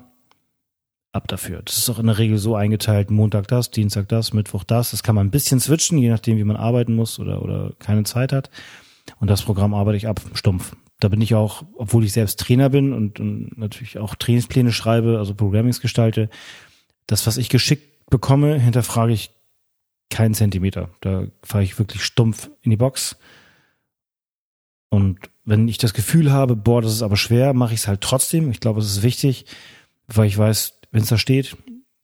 ab 1.11 1.27
dafür. 1.27 1.61
Das 1.63 1.77
ist 1.77 1.89
auch 1.89 1.99
in 1.99 2.07
der 2.07 2.17
Regel 2.17 2.37
so 2.37 2.55
eingeteilt, 2.55 3.11
Montag 3.11 3.47
das, 3.47 3.71
Dienstag 3.71 4.07
das, 4.07 4.33
Mittwoch 4.33 4.63
das. 4.63 4.91
Das 4.91 5.03
kann 5.03 5.15
man 5.15 5.27
ein 5.27 5.31
bisschen 5.31 5.59
switchen, 5.59 5.97
je 5.97 6.09
nachdem, 6.09 6.37
wie 6.37 6.43
man 6.43 6.55
arbeiten 6.55 6.95
muss 6.95 7.19
oder, 7.19 7.41
oder 7.41 7.73
keine 7.79 8.03
Zeit 8.03 8.31
hat. 8.31 8.49
Und 9.19 9.29
das 9.29 9.43
Programm 9.43 9.73
arbeite 9.73 9.97
ich 9.97 10.07
ab, 10.07 10.21
stumpf. 10.33 10.75
Da 10.99 11.09
bin 11.09 11.21
ich 11.21 11.35
auch, 11.35 11.63
obwohl 11.75 12.03
ich 12.03 12.13
selbst 12.13 12.39
Trainer 12.39 12.69
bin 12.69 12.93
und, 12.93 13.19
und 13.19 13.57
natürlich 13.57 13.99
auch 13.99 14.15
Trainingspläne 14.15 14.71
schreibe, 14.71 15.17
also 15.19 15.35
Programmings 15.35 15.81
gestalte, 15.81 16.29
das, 17.05 17.27
was 17.27 17.37
ich 17.37 17.49
geschickt 17.49 18.09
bekomme, 18.09 18.59
hinterfrage 18.59 19.13
ich 19.13 19.31
keinen 20.09 20.33
Zentimeter. 20.33 20.89
Da 21.01 21.27
fahre 21.43 21.63
ich 21.63 21.77
wirklich 21.77 22.03
stumpf 22.03 22.49
in 22.61 22.71
die 22.71 22.77
Box. 22.77 23.17
Und 24.89 25.19
wenn 25.45 25.67
ich 25.67 25.77
das 25.77 25.93
Gefühl 25.93 26.31
habe, 26.31 26.55
boah, 26.55 26.81
das 26.81 26.93
ist 26.93 27.01
aber 27.01 27.17
schwer, 27.17 27.53
mache 27.53 27.73
ich 27.73 27.81
es 27.81 27.87
halt 27.87 28.01
trotzdem. 28.01 28.51
Ich 28.51 28.59
glaube, 28.59 28.79
es 28.79 28.87
ist 28.87 29.03
wichtig, 29.03 29.45
weil 30.07 30.27
ich 30.27 30.37
weiß, 30.37 30.79
wenn 30.91 31.03
es 31.03 31.09
da 31.09 31.17
steht, 31.17 31.57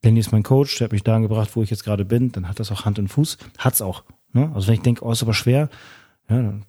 Lenny 0.04 0.20
ist 0.20 0.32
mein 0.32 0.44
Coach, 0.44 0.78
der 0.78 0.86
hat 0.86 0.92
mich 0.92 1.04
dahin 1.04 1.24
gebracht, 1.24 1.52
wo 1.56 1.64
ich 1.64 1.70
jetzt 1.70 1.86
gerade 1.86 2.04
bin, 2.04 2.32
dann 2.32 2.50
hat 2.50 2.60
das 2.60 2.72
auch 2.72 2.86
Hand 2.86 3.00
und 3.00 3.08
Fuß. 3.08 3.38
Hat's 3.58 3.82
auch. 3.82 4.04
Ne? 4.34 4.52
Also 4.54 4.68
wenn 4.68 4.76
ich 4.76 4.82
denke, 4.82 5.06
oh, 5.06 5.12
ist 5.12 5.24
aber 5.24 5.34
schwer, 5.34 5.70
ja, 6.30 6.42
dann 6.42 6.66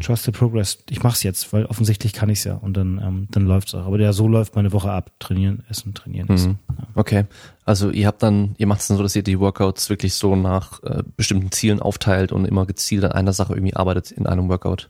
trust 0.00 0.24
the 0.24 0.30
progress. 0.30 0.78
Ich 0.88 1.02
mach's 1.02 1.22
jetzt, 1.22 1.52
weil 1.52 1.66
offensichtlich 1.66 2.12
kann 2.12 2.30
ich's 2.30 2.44
ja 2.44 2.54
und 2.54 2.76
dann, 2.76 3.00
ähm, 3.02 3.28
dann 3.30 3.46
läuft's 3.46 3.74
auch. 3.74 3.84
Aber 3.84 3.98
der 3.98 4.12
so 4.12 4.28
läuft 4.28 4.54
meine 4.54 4.72
Woche 4.72 4.90
ab. 4.90 5.10
Trainieren, 5.18 5.64
essen, 5.68 5.92
trainieren, 5.92 6.28
essen. 6.28 6.58
Mhm. 6.68 6.76
Okay. 6.94 7.24
Also 7.64 7.90
ihr 7.90 8.06
habt 8.06 8.22
dann, 8.22 8.54
ihr 8.58 8.66
macht 8.66 8.80
es 8.80 8.88
dann 8.88 8.96
so, 8.96 9.02
dass 9.02 9.16
ihr 9.16 9.22
die 9.22 9.40
Workouts 9.40 9.90
wirklich 9.90 10.14
so 10.14 10.36
nach 10.36 10.82
äh, 10.82 11.02
bestimmten 11.16 11.50
Zielen 11.50 11.80
aufteilt 11.80 12.32
und 12.32 12.44
immer 12.44 12.64
gezielt 12.64 13.04
an 13.04 13.12
einer 13.12 13.32
Sache 13.32 13.54
irgendwie 13.54 13.74
arbeitet 13.74 14.12
in 14.12 14.26
einem 14.26 14.48
Workout. 14.48 14.88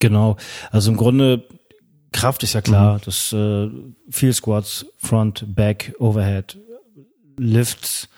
Genau. 0.00 0.36
Also 0.70 0.90
im 0.90 0.96
Grunde 0.96 1.44
Kraft 2.12 2.42
ist 2.42 2.54
ja 2.54 2.60
klar. 2.60 3.00
Das 3.04 3.32
äh, 3.32 3.68
viel 4.08 4.32
Squats, 4.32 4.86
Front, 4.98 5.54
Back, 5.54 5.94
Overhead, 5.98 6.58
Lifts. 7.38 8.08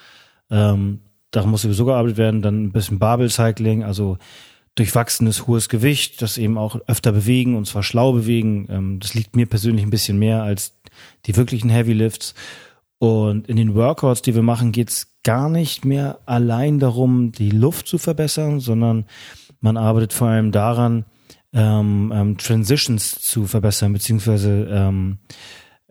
Ähm, 0.51 1.01
da 1.31 1.45
muss 1.45 1.63
sowieso 1.63 1.85
gearbeitet 1.85 2.17
werden. 2.17 2.43
Dann 2.43 2.65
ein 2.65 2.73
bisschen 2.73 2.99
Barbell 2.99 3.31
Cycling, 3.31 3.85
also 3.85 4.19
durchwachsenes 4.75 5.47
hohes 5.47 5.69
Gewicht, 5.69 6.23
das 6.23 6.39
eben 6.39 6.57
auch 6.57 6.77
öfter 6.87 7.13
bewegen 7.13 7.57
und 7.57 7.67
zwar 7.67 7.83
schlau 7.83 8.13
bewegen. 8.13 8.67
Ähm, 8.71 9.01
das 9.01 9.15
liegt 9.15 9.37
mir 9.37 9.47
persönlich 9.47 9.85
ein 9.85 9.91
bisschen 9.91 10.19
mehr 10.19 10.43
als 10.43 10.79
die 11.27 11.37
wirklichen 11.37 11.69
Heavy 11.69 11.93
Lifts. 11.93 12.35
Und 12.99 13.49
in 13.49 13.57
den 13.57 13.75
Workouts, 13.75 14.23
die 14.23 14.35
wir 14.35 14.43
machen, 14.43 14.73
geht's 14.73 15.19
gar 15.25 15.49
nicht 15.49 15.85
mehr 15.85 16.21
allein 16.25 16.79
darum, 16.79 17.33
die 17.33 17.51
Luft 17.51 17.89
zu 17.89 17.99
verbessern, 17.99 18.61
sondern 18.61 19.07
man 19.61 19.77
arbeitet 19.77 20.13
vor 20.13 20.29
allem 20.29 20.53
daran, 20.53 21.05
ähm, 21.53 22.13
ähm, 22.15 22.39
Transitions 22.39 23.21
zu 23.21 23.47
verbessern, 23.47 23.93
beziehungsweise 23.93 24.69
ähm, 24.71 25.19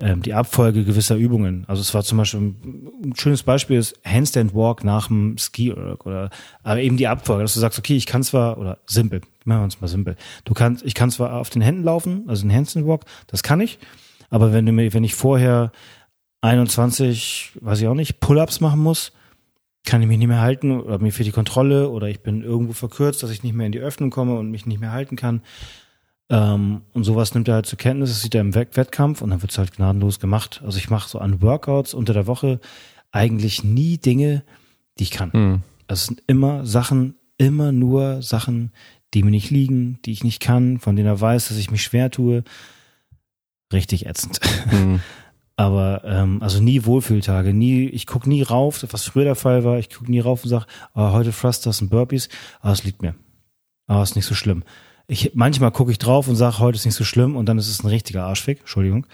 ähm, 0.02 0.22
die 0.22 0.34
Abfolge 0.34 0.84
gewisser 0.84 1.16
Übungen. 1.16 1.66
Also 1.68 1.82
es 1.82 1.94
war 1.94 2.04
zum 2.04 2.18
Beispiel 2.18 2.40
ein 2.40 3.14
schönes 3.16 3.44
Beispiel 3.44 3.78
ist 3.78 4.00
Handstand 4.04 4.56
Walk 4.56 4.84
nach 4.84 5.08
dem 5.08 5.38
Ski 5.38 5.72
oder, 5.72 6.30
aber 6.64 6.82
eben 6.82 6.98
die 6.98 7.08
Abfolge, 7.08 7.44
dass 7.44 7.54
du 7.54 7.60
sagst, 7.60 7.78
okay, 7.78 7.96
ich 7.96 8.08
kann 8.08 8.24
zwar 8.24 8.58
oder 8.58 8.80
simpel, 8.88 9.22
machen 9.46 9.62
wir 9.62 9.64
uns 9.66 9.80
mal 9.80 9.88
simpel. 9.88 10.16
Du 10.46 10.54
kannst, 10.54 10.84
ich 10.84 10.96
kann 10.96 11.12
zwar 11.12 11.34
auf 11.34 11.50
den 11.50 11.62
Händen 11.62 11.84
laufen, 11.84 12.24
also 12.28 12.46
ein 12.46 12.54
Handstand 12.54 12.88
Walk, 12.88 13.06
das 13.28 13.44
kann 13.44 13.62
ich, 13.62 13.78
aber 14.30 14.54
wenn 14.54 14.66
du 14.66 14.72
mir, 14.72 14.92
wenn 14.94 15.04
ich 15.04 15.14
vorher 15.14 15.72
21, 16.42 17.52
weiß 17.62 17.82
ich 17.82 17.88
auch 17.88 17.94
nicht, 17.94 18.20
Pull-ups 18.20 18.60
machen 18.60 18.82
muss, 18.82 19.12
kann 19.84 20.02
ich 20.02 20.08
mich 20.08 20.18
nicht 20.20 20.28
mehr 20.28 20.42
halten 20.42 20.80
oder 20.80 21.00
mir 21.00 21.12
fehlt 21.12 21.28
die 21.28 21.32
Kontrolle 21.32 21.90
oder 21.90 22.08
ich 22.08 22.22
bin 22.22 22.44
irgendwo 22.44 22.74
verkürzt, 22.74 23.24
dass 23.24 23.32
ich 23.32 23.44
nicht 23.44 23.54
mehr 23.54 23.66
in 23.66 23.72
die 23.72 23.80
Öffnung 23.80 24.10
komme 24.12 24.38
und 24.38 24.52
mich 24.52 24.66
nicht 24.66 24.80
mehr 24.80 24.92
halten 24.92 25.16
kann. 25.16 25.42
Ähm, 26.30 26.82
und 26.94 27.04
sowas 27.04 27.34
nimmt 27.34 27.48
er 27.48 27.56
halt 27.56 27.66
zur 27.66 27.78
Kenntnis, 27.80 28.10
das 28.10 28.22
sieht 28.22 28.36
er 28.36 28.42
im 28.42 28.54
Wett- 28.56 28.78
Wettkampf 28.78 29.22
und 29.22 29.32
dann 29.32 29.42
wird's 29.42 29.58
halt 29.58 29.76
gnadenlos 29.76 30.20
gemacht. 30.20 30.62
Also 30.64 30.78
ich 30.78 30.90
mache 30.90 31.10
so 31.10 31.20
an 31.20 31.42
Workouts 31.42 31.94
unter 31.94 32.14
der 32.14 32.28
Woche 32.28 32.60
eigentlich 33.12 33.64
nie 33.64 33.98
Dinge, 33.98 34.44
die 34.98 35.04
ich 35.04 35.12
kann. 35.12 35.32
Mhm. 35.34 35.62
Also 35.88 36.02
es 36.02 36.06
sind 36.06 36.24
immer 36.28 36.66
Sachen, 36.66 37.16
immer 37.38 37.72
nur 37.72 38.22
Sachen, 38.22 38.72
die 39.14 39.24
mir 39.24 39.32
nicht 39.32 39.50
liegen, 39.50 40.00
die 40.06 40.12
ich 40.14 40.24
nicht 40.24 40.40
kann, 40.42 40.80
von 40.80 40.96
denen 40.96 41.08
er 41.10 41.20
weiß, 41.20 41.50
dass 41.50 41.58
ich 41.58 41.72
mich 41.72 41.82
schwer 41.84 42.12
tue. 42.12 42.44
Richtig 43.74 44.06
ätzend. 44.06 44.40
Mhm. 44.72 45.02
Aber 45.62 46.02
ähm, 46.06 46.42
also 46.42 46.60
nie 46.60 46.86
Wohlfühltage, 46.86 47.54
nie, 47.54 47.86
ich 47.86 48.08
guck 48.08 48.26
nie 48.26 48.42
rauf, 48.42 48.84
was 48.90 49.06
früher 49.06 49.26
der 49.26 49.36
Fall 49.36 49.64
war, 49.64 49.78
ich 49.78 49.92
guck 49.92 50.10
nie 50.10 50.20
rauf 50.20 50.44
und 50.44 50.50
sag, 50.50 50.66
ah, 50.96 51.12
heute 51.12 51.32
Thrusters 51.32 51.84
und 51.84 51.90
Burpees, 51.90 52.30
ah, 52.62 52.72
es 52.72 52.84
liegt 52.84 53.04
mir. 53.04 53.14
Ah, 53.86 54.02
ist 54.02 54.16
nicht 54.16 54.26
so 54.26 54.34
schlimm. 54.34 54.64
Ich, 55.06 55.36
manchmal 55.36 55.70
gucke 55.70 55.92
ich 55.92 56.00
drauf 56.00 56.28
und 56.28 56.36
sage, 56.36 56.58
heute 56.58 56.78
ist 56.78 56.86
nicht 56.86 56.96
so 56.96 57.04
schlimm 57.04 57.36
und 57.36 57.46
dann 57.46 57.60
ist 57.60 57.68
es 57.68 57.84
ein 57.84 57.90
richtiger 57.90 58.24
Arschfick, 58.24 58.62
Entschuldigung. 58.62 59.06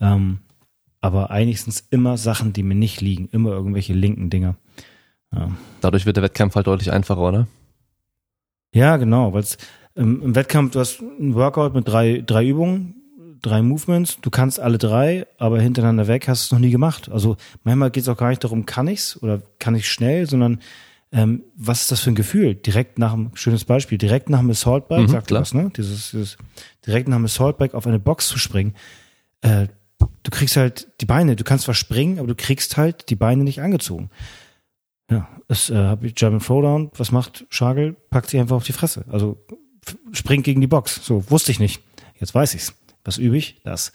Ähm, 0.00 0.38
aber 1.02 1.30
eigentlich 1.30 1.60
sind 1.60 1.74
es 1.74 1.80
immer 1.90 2.16
Sachen, 2.16 2.54
die 2.54 2.62
mir 2.62 2.74
nicht 2.74 3.02
liegen, 3.02 3.28
immer 3.30 3.50
irgendwelche 3.50 3.92
linken 3.92 4.30
Dinger. 4.30 4.56
Ja. 5.30 5.50
Dadurch 5.82 6.06
wird 6.06 6.16
der 6.16 6.22
Wettkampf 6.22 6.54
halt 6.54 6.68
deutlich 6.68 6.90
einfacher, 6.90 7.20
oder? 7.20 7.48
Ja, 8.74 8.96
genau, 8.96 9.34
weil 9.34 9.44
ähm, 9.94 10.22
im 10.22 10.34
Wettkampf, 10.34 10.72
du 10.72 10.80
hast 10.80 11.02
ein 11.02 11.34
Workout 11.34 11.74
mit 11.74 11.86
drei, 11.86 12.22
drei 12.24 12.46
Übungen, 12.46 13.01
drei 13.42 13.60
Movements, 13.62 14.18
du 14.20 14.30
kannst 14.30 14.60
alle 14.60 14.78
drei, 14.78 15.26
aber 15.38 15.60
hintereinander 15.60 16.06
weg 16.08 16.28
hast 16.28 16.42
du 16.42 16.46
es 16.46 16.52
noch 16.52 16.58
nie 16.64 16.70
gemacht. 16.70 17.10
Also 17.10 17.36
manchmal 17.64 17.90
geht 17.90 18.04
es 18.04 18.08
auch 18.08 18.16
gar 18.16 18.28
nicht 18.30 18.42
darum, 18.44 18.64
kann 18.66 18.86
ich's 18.88 19.20
oder 19.22 19.42
kann 19.58 19.74
ich 19.74 19.90
schnell, 19.90 20.28
sondern 20.28 20.60
ähm, 21.10 21.42
was 21.56 21.82
ist 21.82 21.90
das 21.92 22.00
für 22.00 22.10
ein 22.10 22.14
Gefühl? 22.14 22.54
Direkt 22.54 22.98
nach 22.98 23.12
dem, 23.12 23.30
schönes 23.34 23.64
Beispiel, 23.64 23.98
direkt 23.98 24.30
nach 24.30 24.38
dem 24.40 24.50
Assault 24.50 24.88
Bike, 24.88 25.02
Mhm, 25.02 25.08
sagt 25.08 25.26
klar. 25.26 25.42
was, 25.42 25.52
ne? 25.52 25.70
Dieses, 25.76 26.12
dieses, 26.12 26.38
direkt 26.86 27.08
nach 27.08 27.16
dem 27.18 27.26
Assault 27.26 27.58
Bike 27.58 27.74
auf 27.74 27.86
eine 27.86 27.98
Box 27.98 28.28
zu 28.28 28.38
springen, 28.38 28.74
äh, 29.42 29.66
du 29.98 30.30
kriegst 30.30 30.56
halt 30.56 30.88
die 31.00 31.06
Beine, 31.06 31.36
du 31.36 31.44
kannst 31.44 31.64
zwar 31.64 31.74
springen, 31.74 32.18
aber 32.18 32.28
du 32.28 32.34
kriegst 32.34 32.76
halt 32.76 33.10
die 33.10 33.16
Beine 33.16 33.44
nicht 33.44 33.60
angezogen. 33.60 34.08
Ja, 35.10 35.28
es 35.48 35.68
äh, 35.68 35.74
habe 35.76 36.06
ich 36.06 36.14
German 36.14 36.40
Throwdown, 36.40 36.90
was 36.96 37.12
macht 37.12 37.44
Schagel? 37.50 37.94
Packt 38.08 38.30
sie 38.30 38.38
einfach 38.40 38.56
auf 38.56 38.64
die 38.64 38.72
Fresse. 38.72 39.04
Also 39.10 39.36
springt 40.12 40.44
gegen 40.44 40.60
die 40.62 40.66
Box. 40.66 41.04
So, 41.04 41.28
wusste 41.30 41.50
ich 41.52 41.58
nicht. 41.60 41.82
Jetzt 42.18 42.34
weiß 42.34 42.54
ich's. 42.54 42.72
Was 43.04 43.18
übe 43.18 43.36
ich? 43.36 43.60
Das. 43.64 43.92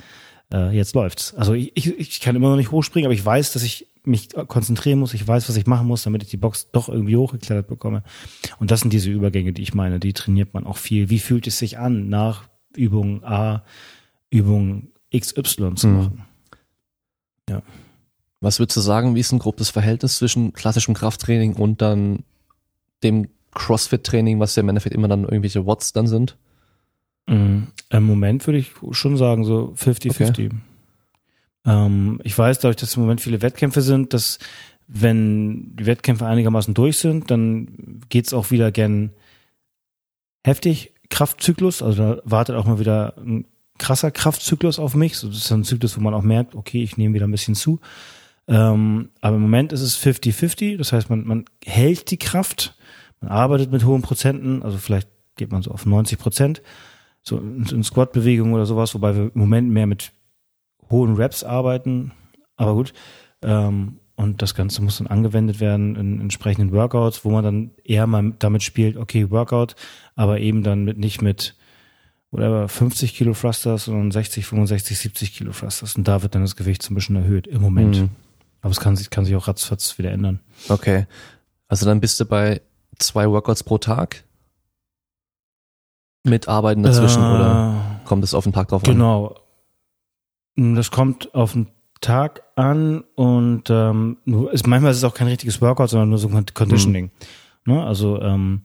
Äh, 0.54 0.76
jetzt 0.76 0.96
läuft's. 0.96 1.34
Also 1.36 1.54
ich, 1.54 1.76
ich, 1.76 1.88
ich 2.00 2.20
kann 2.22 2.36
immer 2.36 2.50
noch 2.50 2.56
nicht 2.58 2.72
hochspringen, 2.72 3.08
aber 3.08 3.14
ich 3.14 3.26
weiß, 3.26 3.54
dass 3.54 3.64
ich 3.64 3.88
mich 4.04 4.30
konzentrieren 4.48 5.00
muss. 5.00 5.14
Ich 5.14 5.28
weiß, 5.28 5.50
was 5.50 5.58
ich 5.58 5.68
machen 5.68 5.88
muss, 5.88 6.04
damit 6.04 6.24
ich 6.24 6.30
die 6.30 6.38
Box 6.38 6.70
doch 6.72 6.88
irgendwie 6.88 7.18
hochgeklettert 7.18 7.68
bekomme. 7.68 8.04
Und 8.60 8.72
das 8.72 8.80
sind 8.80 8.94
diese 8.94 9.10
Übergänge, 9.12 9.52
die 9.52 9.62
ich 9.62 9.74
meine. 9.74 10.00
Die 10.00 10.14
trainiert 10.14 10.54
man 10.54 10.66
auch 10.66 10.78
viel. 10.78 11.10
Wie 11.10 11.20
fühlt 11.20 11.46
es 11.48 11.58
sich 11.60 11.78
an, 11.78 12.08
nach 12.08 12.48
Übung 12.76 13.24
A, 13.26 13.64
Übung 14.30 14.90
XY 15.14 15.76
zu 15.76 15.88
Mhm. 15.88 15.96
machen? 15.98 16.24
Was 18.40 18.60
würdest 18.60 18.78
du 18.78 18.82
sagen, 18.82 19.16
wie 19.16 19.20
ist 19.20 19.32
ein 19.32 19.40
grobes 19.40 19.70
Verhältnis 19.70 20.18
zwischen 20.18 20.54
klassischem 20.54 20.94
Krafttraining 20.94 21.54
und 21.56 21.82
dann 21.82 22.24
dem 23.04 23.30
CrossFit-Training, 23.54 24.40
was 24.40 24.56
ja 24.56 24.62
im 24.62 24.70
Endeffekt 24.70 24.96
immer 24.96 25.08
dann 25.08 25.24
irgendwelche 25.24 25.66
Watts 25.66 25.92
dann 25.92 26.08
sind? 26.08 26.38
Mhm. 27.28 27.68
Im 27.90 28.04
Moment 28.04 28.48
würde 28.48 28.60
ich 28.60 28.72
schon 28.92 29.18
sagen, 29.18 29.44
so 29.44 29.74
50-50. 29.78 30.52
Ähm, 31.66 32.20
ich 32.24 32.38
weiß, 32.38 32.60
dadurch, 32.60 32.78
dass 32.78 32.96
im 32.96 33.02
Moment 33.02 33.22
viele 33.22 33.42
Wettkämpfe 33.42 33.82
sind, 33.82 34.14
dass 34.14 34.40
wenn 34.88 35.76
die 35.76 35.86
Wettkämpfe 35.86 36.26
einigermaßen 36.26 36.74
durch 36.74 36.98
sind, 36.98 37.30
dann 37.30 38.02
geht's 38.10 38.34
auch 38.34 38.52
wieder 38.52 38.72
gern 38.72 39.12
heftig 40.46 40.94
Kraftzyklus. 41.10 41.82
Also 41.82 42.02
da 42.02 42.22
wartet 42.24 42.56
auch 42.56 42.66
mal 42.66 42.80
wieder 42.80 43.18
ein 43.18 43.46
krasser 43.78 44.12
Kraftzyklus 44.12 44.80
auf 44.80 44.96
mich. 44.96 45.18
So, 45.18 45.28
das 45.28 45.38
ist 45.38 45.52
ein 45.52 45.66
Zyklus, 45.66 45.98
wo 45.98 46.02
man 46.02 46.14
auch 46.14 46.24
merkt, 46.24 46.56
okay, 46.56 46.82
ich 46.84 46.98
nehme 46.98 47.14
wieder 47.14 47.28
ein 47.28 47.32
bisschen 47.32 47.56
zu. 47.56 47.80
Ähm, 48.48 49.10
aber 49.20 49.36
im 49.36 49.42
Moment 49.42 49.74
ist 49.74 49.82
es 49.82 50.02
50-50. 50.02 50.78
Das 50.78 50.94
heißt, 50.94 51.10
man, 51.10 51.26
man 51.26 51.46
hält 51.66 52.12
die 52.12 52.18
Kraft, 52.18 52.76
man 53.20 53.30
arbeitet 53.30 53.72
mit 53.72 53.84
hohen 53.84 54.02
Prozenten, 54.02 54.64
also 54.64 54.78
vielleicht 54.78 55.10
geht 55.36 55.52
man 55.52 55.62
so 55.62 55.72
auf 55.72 55.86
90 55.86 56.18
Prozent 56.18 56.62
so 57.28 57.38
in, 57.38 57.84
Squat-Bewegungen 57.84 58.54
oder 58.54 58.66
sowas, 58.66 58.96
wobei 58.96 59.16
wir 59.16 59.24
im 59.24 59.32
Moment 59.40 59.70
mehr 59.70 59.88
mit 59.88 60.12
hohen 60.90 61.16
Reps 61.16 61.44
arbeiten. 61.44 62.14
Aber 62.56 62.74
gut. 62.74 62.94
Ähm, 63.42 64.00
und 64.16 64.42
das 64.42 64.56
Ganze 64.56 64.82
muss 64.82 64.98
dann 64.98 65.08
angewendet 65.08 65.60
werden 65.60 65.96
in 65.96 66.22
entsprechenden 66.22 66.72
Workouts, 66.72 67.24
wo 67.24 67.30
man 67.30 67.44
dann 67.44 67.72
eher 67.84 68.08
mal 68.08 68.34
damit 68.40 68.64
spielt, 68.64 68.98
okay, 68.98 69.30
Workout, 69.30 69.76
aber 70.16 70.40
eben 70.40 70.64
dann 70.64 70.86
mit 70.86 70.98
nicht 70.98 71.22
mit 71.22 71.56
whatever, 72.32 72.68
50 72.68 73.14
Kilo 73.14 73.34
Thrusters, 73.34 73.86
sondern 73.86 74.10
60, 74.10 74.46
65, 74.46 74.98
70 74.98 75.36
Kilo 75.36 75.52
Thrusters. 75.52 75.96
Und 75.96 76.08
da 76.08 76.24
wird 76.24 76.34
dann 76.34 76.42
das 76.42 76.56
Gewicht 76.56 76.82
so 76.82 76.92
ein 76.92 76.96
bisschen 76.96 77.16
erhöht 77.16 77.46
im 77.46 77.62
Moment. 77.62 78.02
Mhm. 78.02 78.10
Aber 78.62 78.72
es 78.72 78.80
kann 78.80 78.96
sich, 78.96 79.12
kann 79.12 79.24
sich 79.24 79.36
auch 79.36 79.48
ratzfatz 79.48 80.00
wieder 80.00 80.12
ändern. 80.12 80.40
Okay. 80.68 81.06
Also 81.68 81.86
dann 81.86 82.00
bist 82.00 82.20
du 82.20 82.26
bei 82.26 82.62
zwei 82.98 83.30
Workouts 83.30 83.64
pro 83.64 83.78
Tag 83.78 84.24
mit 86.28 86.48
Arbeiten 86.48 86.84
dazwischen 86.84 87.24
Äh, 87.24 87.26
oder 87.26 87.76
kommt 88.06 88.24
es 88.24 88.34
auf 88.34 88.44
den 88.44 88.54
Tag 88.54 88.68
drauf 88.70 88.84
an? 88.84 88.94
Genau. 88.94 89.36
Das 90.56 90.92
kommt 90.92 91.34
auf 91.36 91.54
den 91.54 91.68
Tag 92.02 92.44
an 92.56 93.04
und 93.16 93.70
ähm, 93.70 94.18
ist, 94.52 94.68
manchmal 94.68 94.92
ist 94.92 94.98
es 94.98 95.04
auch 95.04 95.14
kein 95.14 95.28
richtiges 95.28 95.62
Workout, 95.62 95.90
sondern 95.90 96.10
nur 96.10 96.18
so 96.18 96.28
ein 96.30 96.46
Conditioning. 96.54 97.12
Ne? 97.66 97.84
Also 97.84 98.22
ähm, 98.22 98.64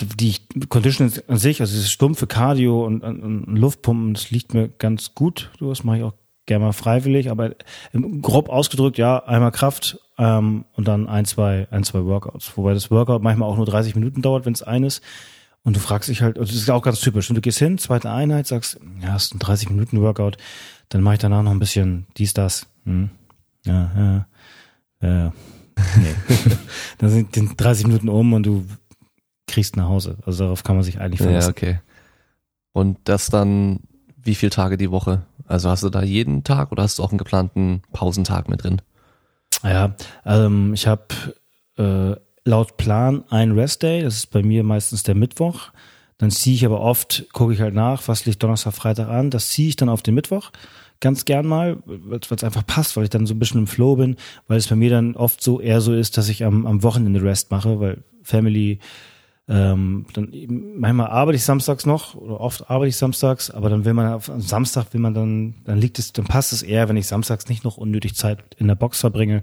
die 0.00 0.36
Conditioning 0.68 1.12
an 1.28 1.36
sich, 1.36 1.60
also 1.60 1.72
dieses 1.72 1.90
stumpfe 1.90 2.26
Cardio 2.26 2.84
und, 2.84 3.02
und, 3.02 3.22
und 3.22 3.56
Luftpumpen, 3.56 4.14
das 4.14 4.30
liegt 4.30 4.54
mir 4.54 4.68
ganz 4.68 5.14
gut. 5.14 5.50
Das 5.60 5.84
mache 5.84 5.98
ich 5.98 6.02
auch 6.02 6.14
gerne 6.46 6.66
mal 6.66 6.72
freiwillig, 6.72 7.30
aber 7.30 7.52
grob 8.20 8.48
ausgedrückt, 8.48 8.98
ja, 8.98 9.18
einmal 9.24 9.52
Kraft 9.52 9.98
ähm, 10.18 10.64
und 10.74 10.88
dann 10.88 11.08
ein, 11.08 11.24
zwei, 11.24 11.68
ein, 11.70 11.84
zwei 11.84 12.04
Workouts. 12.04 12.56
Wobei 12.56 12.74
das 12.74 12.90
Workout 12.90 13.22
manchmal 13.22 13.48
auch 13.48 13.56
nur 13.56 13.66
30 13.66 13.94
Minuten 13.94 14.22
dauert, 14.22 14.46
wenn 14.46 14.52
es 14.52 14.62
eines. 14.62 15.00
Und 15.64 15.76
du 15.76 15.80
fragst 15.80 16.08
dich 16.08 16.22
halt, 16.22 16.38
und 16.38 16.48
das 16.48 16.54
ist 16.54 16.70
auch 16.70 16.82
ganz 16.82 17.00
typisch, 17.00 17.28
und 17.30 17.36
du 17.36 17.40
gehst 17.40 17.58
hin, 17.58 17.78
zweite 17.78 18.10
Einheit, 18.10 18.46
sagst, 18.46 18.78
ja, 19.00 19.12
hast 19.12 19.34
ein 19.34 19.38
30 19.38 19.70
Minuten 19.70 20.00
Workout, 20.00 20.36
dann 20.90 21.00
mache 21.02 21.14
ich 21.14 21.20
danach 21.20 21.42
noch 21.42 21.50
ein 21.50 21.58
bisschen 21.58 22.06
dies, 22.16 22.34
das. 22.34 22.66
Hm. 22.84 23.10
Ja, 23.64 23.90
ja, 23.96 24.26
ja. 25.00 25.32
Nee. 25.96 26.14
dann 26.98 27.10
sind 27.10 27.34
die 27.34 27.48
30 27.56 27.86
Minuten 27.86 28.08
um 28.08 28.32
und 28.34 28.44
du 28.44 28.66
kriegst 29.46 29.76
nach 29.76 29.88
Hause. 29.88 30.18
Also 30.26 30.44
darauf 30.44 30.62
kann 30.62 30.76
man 30.76 30.84
sich 30.84 31.00
eigentlich 31.00 31.20
Ja, 31.20 31.26
verlassen. 31.26 31.50
okay. 31.50 31.80
Und 32.72 32.98
das 33.04 33.30
dann 33.30 33.80
wie 34.24 34.34
viele 34.34 34.50
Tage 34.50 34.76
die 34.76 34.90
Woche? 34.90 35.22
Also 35.46 35.68
hast 35.70 35.82
du 35.82 35.90
da 35.90 36.02
jeden 36.02 36.44
Tag 36.44 36.72
oder 36.72 36.82
hast 36.82 36.98
du 36.98 37.02
auch 37.02 37.10
einen 37.10 37.18
geplanten 37.18 37.82
Pausentag 37.92 38.48
mit 38.48 38.64
drin? 38.64 38.80
Ja, 39.62 39.94
ähm, 40.24 40.74
ich 40.74 40.86
habe 40.86 41.04
äh, 41.78 42.16
laut 42.44 42.76
Plan 42.76 43.24
einen 43.30 43.58
Restday, 43.58 44.02
das 44.02 44.16
ist 44.16 44.30
bei 44.30 44.42
mir 44.42 44.64
meistens 44.64 45.02
der 45.02 45.14
Mittwoch. 45.14 45.70
Dann 46.18 46.30
ziehe 46.30 46.54
ich 46.54 46.64
aber 46.64 46.80
oft, 46.80 47.26
gucke 47.32 47.54
ich 47.54 47.60
halt 47.60 47.74
nach, 47.74 48.06
was 48.06 48.24
liegt 48.24 48.42
Donnerstag, 48.42 48.74
Freitag 48.74 49.08
an. 49.08 49.30
Das 49.30 49.50
ziehe 49.50 49.68
ich 49.68 49.76
dann 49.76 49.88
auf 49.88 50.02
den 50.02 50.14
Mittwoch 50.14 50.52
ganz 51.04 51.26
gern 51.26 51.46
mal, 51.46 51.76
weil 51.84 52.18
es 52.18 52.44
einfach 52.44 52.66
passt, 52.66 52.96
weil 52.96 53.04
ich 53.04 53.10
dann 53.10 53.26
so 53.26 53.34
ein 53.34 53.38
bisschen 53.38 53.60
im 53.60 53.66
Flow 53.66 53.96
bin, 53.96 54.16
weil 54.48 54.56
es 54.56 54.68
bei 54.68 54.74
mir 54.74 54.88
dann 54.88 55.16
oft 55.16 55.42
so 55.42 55.60
eher 55.60 55.82
so 55.82 55.92
ist, 55.92 56.16
dass 56.16 56.30
ich 56.30 56.44
am, 56.44 56.66
am 56.66 56.82
Wochenende 56.82 57.22
Rest 57.22 57.50
mache, 57.50 57.78
weil 57.78 58.02
Family, 58.22 58.78
ähm, 59.46 60.06
dann 60.14 60.32
eben, 60.32 60.80
manchmal 60.80 61.08
arbeite 61.08 61.36
ich 61.36 61.44
samstags 61.44 61.84
noch 61.84 62.14
oder 62.14 62.40
oft 62.40 62.70
arbeite 62.70 62.88
ich 62.88 62.96
samstags, 62.96 63.50
aber 63.50 63.68
dann 63.68 63.84
will 63.84 63.92
man 63.92 64.14
auf 64.14 64.30
am 64.30 64.40
Samstag 64.40 64.94
will 64.94 65.00
man 65.00 65.12
dann, 65.12 65.56
dann 65.64 65.78
liegt 65.78 65.98
es, 65.98 66.14
dann 66.14 66.24
passt 66.24 66.54
es 66.54 66.62
eher, 66.62 66.88
wenn 66.88 66.96
ich 66.96 67.06
samstags 67.06 67.50
nicht 67.50 67.64
noch 67.64 67.76
unnötig 67.76 68.14
Zeit 68.14 68.38
in 68.56 68.66
der 68.66 68.74
Box 68.74 69.00
verbringe. 69.00 69.42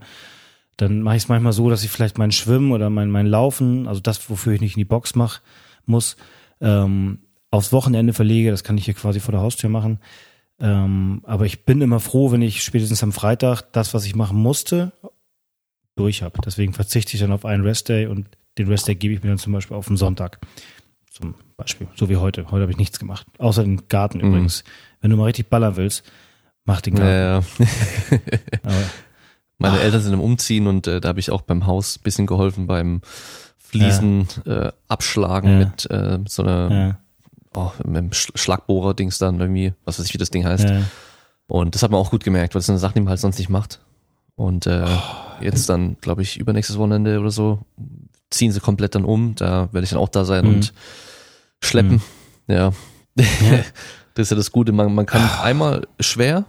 Dann 0.77 1.01
mache 1.01 1.15
ich 1.17 1.23
es 1.23 1.29
manchmal 1.29 1.53
so, 1.53 1.69
dass 1.69 1.83
ich 1.83 1.89
vielleicht 1.91 2.17
mein 2.17 2.31
Schwimmen 2.31 2.71
oder 2.71 2.89
mein, 2.89 3.11
mein 3.11 3.27
Laufen, 3.27 3.87
also 3.87 3.99
das, 4.01 4.29
wofür 4.29 4.53
ich 4.53 4.61
nicht 4.61 4.75
in 4.75 4.79
die 4.81 4.85
Box 4.85 5.15
mache, 5.15 5.41
muss, 5.85 6.17
ähm, 6.59 7.19
aufs 7.51 7.71
Wochenende 7.73 8.13
verlege. 8.13 8.51
Das 8.51 8.63
kann 8.63 8.77
ich 8.77 8.85
hier 8.85 8.93
quasi 8.93 9.19
vor 9.19 9.31
der 9.33 9.41
Haustür 9.41 9.69
machen. 9.69 9.99
Ähm, 10.59 11.21
aber 11.25 11.45
ich 11.45 11.65
bin 11.65 11.81
immer 11.81 11.99
froh, 11.99 12.31
wenn 12.31 12.41
ich 12.41 12.63
spätestens 12.63 13.03
am 13.03 13.11
Freitag 13.11 13.61
das, 13.73 13.93
was 13.93 14.05
ich 14.05 14.15
machen 14.15 14.37
musste, 14.37 14.91
durch 15.95 16.21
habe. 16.23 16.39
Deswegen 16.45 16.73
verzichte 16.73 17.15
ich 17.15 17.19
dann 17.21 17.31
auf 17.31 17.45
einen 17.45 17.63
Restday 17.63 18.07
und 18.07 18.27
den 18.57 18.67
Restday 18.67 18.95
gebe 18.95 19.13
ich 19.13 19.21
mir 19.23 19.29
dann 19.29 19.37
zum 19.37 19.53
Beispiel 19.53 19.75
auf 19.75 19.87
den 19.87 19.97
Sonntag. 19.97 20.39
Zum 21.09 21.35
Beispiel. 21.57 21.87
So 21.95 22.09
wie 22.09 22.15
heute. 22.17 22.45
Heute 22.51 22.61
habe 22.61 22.71
ich 22.71 22.77
nichts 22.77 22.97
gemacht. 22.99 23.27
Außer 23.37 23.63
den 23.63 23.87
Garten 23.89 24.19
Mhm. 24.19 24.25
übrigens. 24.27 24.63
Wenn 25.01 25.11
du 25.11 25.17
mal 25.17 25.25
richtig 25.25 25.49
ballern 25.49 25.75
willst, 25.75 26.03
mach 26.63 26.79
den 26.81 26.95
Garten. 26.95 27.09
Ja, 27.09 27.39
ja. 27.39 28.19
Aber, 28.63 28.73
Meine 29.61 29.79
Eltern 29.79 30.01
sind 30.01 30.13
im 30.13 30.19
Umziehen 30.21 30.67
und 30.67 30.87
äh, 30.87 30.99
da 31.01 31.09
habe 31.09 31.19
ich 31.19 31.31
auch 31.31 31.41
beim 31.41 31.65
Haus 31.67 31.97
ein 31.97 32.03
bisschen 32.03 32.27
geholfen 32.27 32.67
beim 32.67 33.01
Fliesen 33.57 34.27
äh, 34.45 34.71
abschlagen 34.87 35.49
Ja. 35.51 35.57
mit 35.59 35.89
äh, 35.89 36.19
so 36.27 36.43
einer 36.43 36.71
ja, 36.71 36.97
oh, 37.55 37.71
mit 37.85 37.97
einem 37.97 38.11
Sch 38.13 38.31
Schlagbohrer-Dings 38.35 39.17
dann 39.17 39.39
irgendwie, 39.39 39.73
was 39.85 39.97
weiß 39.99 40.05
ich, 40.05 40.13
wie 40.13 40.17
das 40.17 40.29
Ding 40.31 40.45
heißt. 40.45 40.67
ja. 40.69 40.81
Und 41.47 41.75
das 41.75 41.83
hat 41.83 41.91
man 41.91 41.99
auch 41.99 42.11
gut 42.11 42.23
gemerkt, 42.23 42.53
weil 42.55 42.59
das 42.61 42.69
eine 42.69 42.79
Sache, 42.79 42.93
die 42.95 43.01
man 43.01 43.09
halt 43.09 43.19
sonst 43.19 43.37
nicht 43.37 43.49
macht. 43.49 43.79
Und 44.35 44.67
äh, 44.67 44.85
Oh, 44.87 45.43
jetzt 45.43 45.67
dann, 45.69 45.97
glaube 46.01 46.21
ich, 46.21 46.37
übernächstes 46.37 46.77
Wochenende 46.77 47.19
oder 47.19 47.31
so, 47.31 47.59
ziehen 48.29 48.51
sie 48.53 48.59
komplett 48.61 48.95
dann 48.95 49.03
um. 49.05 49.35
Da 49.35 49.67
werde 49.73 49.83
ich 49.83 49.89
dann 49.91 49.99
auch 49.99 50.07
da 50.09 50.23
sein 50.25 50.45
Mhm. 50.47 50.53
und 50.55 50.73
schleppen. 51.61 52.01
Ja. 52.47 52.71
das 53.15 53.27
ist 54.15 54.31
ja 54.31 54.37
das 54.37 54.51
Gute. 54.51 54.71
Man, 54.71 54.93
man 54.95 55.05
kann 55.05 55.29
einmal 55.43 55.87
schwer, 55.99 56.45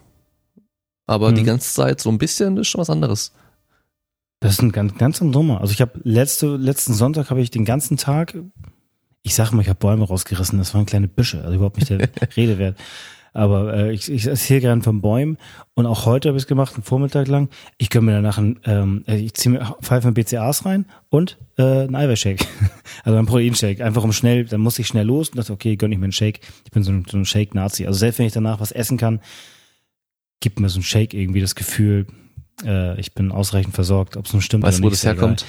aber 1.07 1.30
Mhm. 1.30 1.34
die 1.36 1.42
ganze 1.44 1.72
Zeit 1.74 2.00
so 2.00 2.11
ein 2.11 2.18
bisschen 2.18 2.57
ist 2.57 2.68
schon 2.68 2.80
was 2.80 2.90
anderes. 2.90 3.32
Das 4.40 4.53
ist 4.55 4.62
ein 4.62 4.72
ganz, 4.72 4.96
ganz 4.98 5.20
ein 5.20 5.30
dummer. 5.32 5.61
Also 5.61 5.72
ich 5.72 5.80
habe 5.80 6.00
letzte, 6.03 6.57
letzten 6.57 6.94
Sonntag 6.94 7.30
habe 7.30 7.40
ich 7.40 7.50
den 7.50 7.64
ganzen 7.64 7.96
Tag, 7.96 8.36
ich 9.22 9.34
sage 9.34 9.55
mal, 9.55 9.62
ich 9.62 9.68
habe 9.68 9.78
Bäume 9.78 10.05
rausgerissen, 10.05 10.59
das 10.59 10.74
waren 10.74 10.84
kleine 10.86 11.07
Büsche, 11.09 11.42
also 11.42 11.55
überhaupt 11.55 11.76
nicht 11.76 11.90
der 11.90 12.09
Rede 12.36 12.59
wert. 12.59 12.76
Aber 13.34 13.72
äh, 13.72 13.92
ich, 13.92 14.11
ich 14.12 14.26
erzähle 14.26 14.61
gerne 14.61 14.82
von 14.82 15.00
Bäumen 15.00 15.38
und 15.72 15.86
auch 15.86 16.05
heute 16.05 16.28
habe 16.28 16.36
ich 16.36 16.42
es 16.42 16.46
gemacht, 16.48 16.74
einen 16.74 16.82
Vormittag 16.82 17.28
lang. 17.28 17.48
Ich 17.78 17.88
gönne 17.88 18.07
mir 18.07 18.12
danach 18.12 18.36
ein, 18.36 18.59
ähm, 18.64 19.05
ich 19.07 19.32
ziehe 19.34 19.55
mir 19.55 19.76
Pfeifen 19.80 20.12
BCAs 20.12 20.66
rein 20.66 20.84
und 21.09 21.38
äh, 21.57 21.62
einen 21.62 21.94
Eiweißshake. 21.94 22.44
also 23.05 23.18
ein 23.18 23.24
Proteinshake. 23.24 23.82
Einfach 23.82 24.05
um 24.05 24.12
schnell, 24.12 24.44
dann 24.44 24.61
muss 24.61 24.78
ich 24.78 24.86
schnell 24.86 25.07
los 25.07 25.30
und 25.30 25.38
dachte, 25.38 25.53
okay, 25.55 25.76
gönne 25.76 25.94
ich 25.94 25.98
mir 26.00 26.05
einen 26.07 26.12
Shake. 26.12 26.40
Ich 26.66 26.72
bin 26.72 26.82
so 26.82 26.90
ein, 26.92 27.07
so 27.11 27.16
ein 27.16 27.24
Shake-Nazi. 27.24 27.86
Also 27.86 28.00
selbst 28.00 28.18
wenn 28.18 28.26
ich 28.26 28.34
danach 28.34 28.61
was 28.61 28.70
essen 28.72 28.98
kann, 28.98 29.20
gibt 30.43 30.61
mir 30.61 30.68
so 30.68 30.80
ein 30.80 30.82
Shake 30.82 31.14
irgendwie 31.14 31.40
das 31.40 31.55
Gefühl, 31.55 32.07
äh, 32.64 33.01
ich 33.01 33.14
bin 33.14 33.32
ausreichend 33.32 33.74
versorgt, 33.74 34.18
ob 34.18 34.26
es 34.26 34.32
nun 34.34 34.43
stimmt 34.43 34.64
Weißt 34.64 34.78
du, 34.78 34.82
oder 34.82 34.84
wo 34.84 34.90
nicht. 34.90 34.93
das 34.93 34.99
ist 35.01 35.05
ja 35.05 35.12
egal. 35.12 35.22
herkommt? 35.30 35.47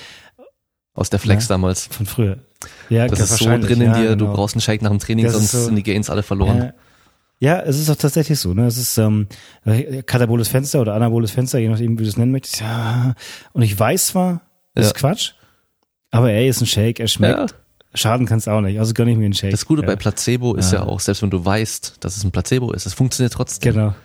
Aus 0.93 1.09
der 1.09 1.19
Flex 1.19 1.45
Ja. 1.45 1.55
damals. 1.55 1.87
Von 1.87 2.05
früher. 2.05 2.37
Ja, 2.89 3.07
Das 3.07 3.19
ist 3.19 3.37
so 3.37 3.45
drin 3.45 3.81
in 3.81 3.81
ja, 3.81 3.93
dir, 3.99 4.09
du 4.15 4.23
genau. 4.25 4.33
brauchst 4.37 4.55
einen 4.55 4.61
Shake 4.61 4.81
nach 4.83 4.89
dem 4.91 4.99
Training, 4.99 5.25
Das 5.25 5.33
sonst 5.33 5.51
so- 5.51 5.65
sind 5.65 5.75
die 5.75 5.83
Gains 5.83 6.09
alle 6.09 6.23
verloren. 6.23 6.57
Ja, 6.59 6.73
ja, 7.39 7.59
es 7.61 7.77
ist 7.77 7.89
auch 7.89 7.97
tatsächlich 7.97 8.39
so. 8.39 8.53
Ne? 8.53 8.67
Es 8.67 8.77
ist 8.77 8.97
ähm, 8.97 9.27
kataboles 10.05 10.47
Fenster 10.47 10.79
oder 10.79 10.93
anaboles 10.93 11.31
Fenster, 11.31 11.59
je 11.59 11.67
nachdem, 11.67 11.99
wie 11.99 12.03
du 12.03 12.09
es 12.09 12.15
nennen 12.15 12.31
möchtest. 12.31 12.61
Ja. 12.61 13.15
Und 13.51 13.63
ich 13.63 13.77
weiß 13.77 14.07
zwar, 14.07 14.41
das 14.75 14.87
ist. 14.87 14.95
Quatsch, 14.95 15.31
Aber 16.11 16.31
ey, 16.31 16.47
ist 16.47 16.61
ein 16.61 16.67
Shake, 16.67 16.99
er 17.01 17.07
schmeckt. 17.07 17.55
Schaden 17.95 18.25
kannst 18.25 18.47
du 18.47 18.51
auch 18.51 18.61
nicht, 18.61 18.79
also 18.79 18.93
gönn 18.93 19.07
ich 19.07 19.17
mir 19.17 19.25
einen 19.25 19.33
Shake. 19.35 19.51
Das 19.51 19.65
Gute 19.65 19.83
bei 19.83 19.95
Placebo 19.95 20.55
ist 20.55 20.71
ja. 20.71 20.79
Ja. 20.79 20.85
auch, 20.85 20.99
selbst 20.99 21.21
wenn 21.21 21.29
du 21.29 21.43
weißt, 21.45 21.97
dass 21.99 22.17
es 22.17 22.23
ein 22.23 22.31
Placebo 22.31 22.71
ist, 22.71 22.85
es 22.87 22.93
funktioniert 22.93 23.33
trotzdem. 23.33 23.73
Genau. 23.73 23.95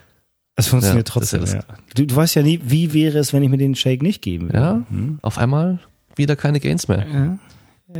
Es 0.58 0.66
funktioniert 0.68 1.08
Ja, 1.08 1.12
trotzdem, 1.12 1.44
ja. 1.44 1.60
Du, 1.94 2.04
du 2.06 2.16
weißt 2.16 2.34
ja 2.34 2.42
nie, 2.42 2.60
wie 2.64 2.92
wäre 2.92 3.18
es, 3.18 3.32
wenn 3.32 3.42
ich 3.44 3.48
mir 3.48 3.58
den 3.58 3.74
Shake 3.76 4.02
nicht 4.02 4.22
geben 4.22 4.46
würde. 4.48 4.58
Ja, 4.58 4.82
Hm? 4.90 5.18
auf 5.22 5.38
einmal 5.38 5.78
wieder 6.16 6.34
keine 6.34 6.58
Gains 6.58 6.88
mehr. 6.88 7.06
Ja. 7.08 7.38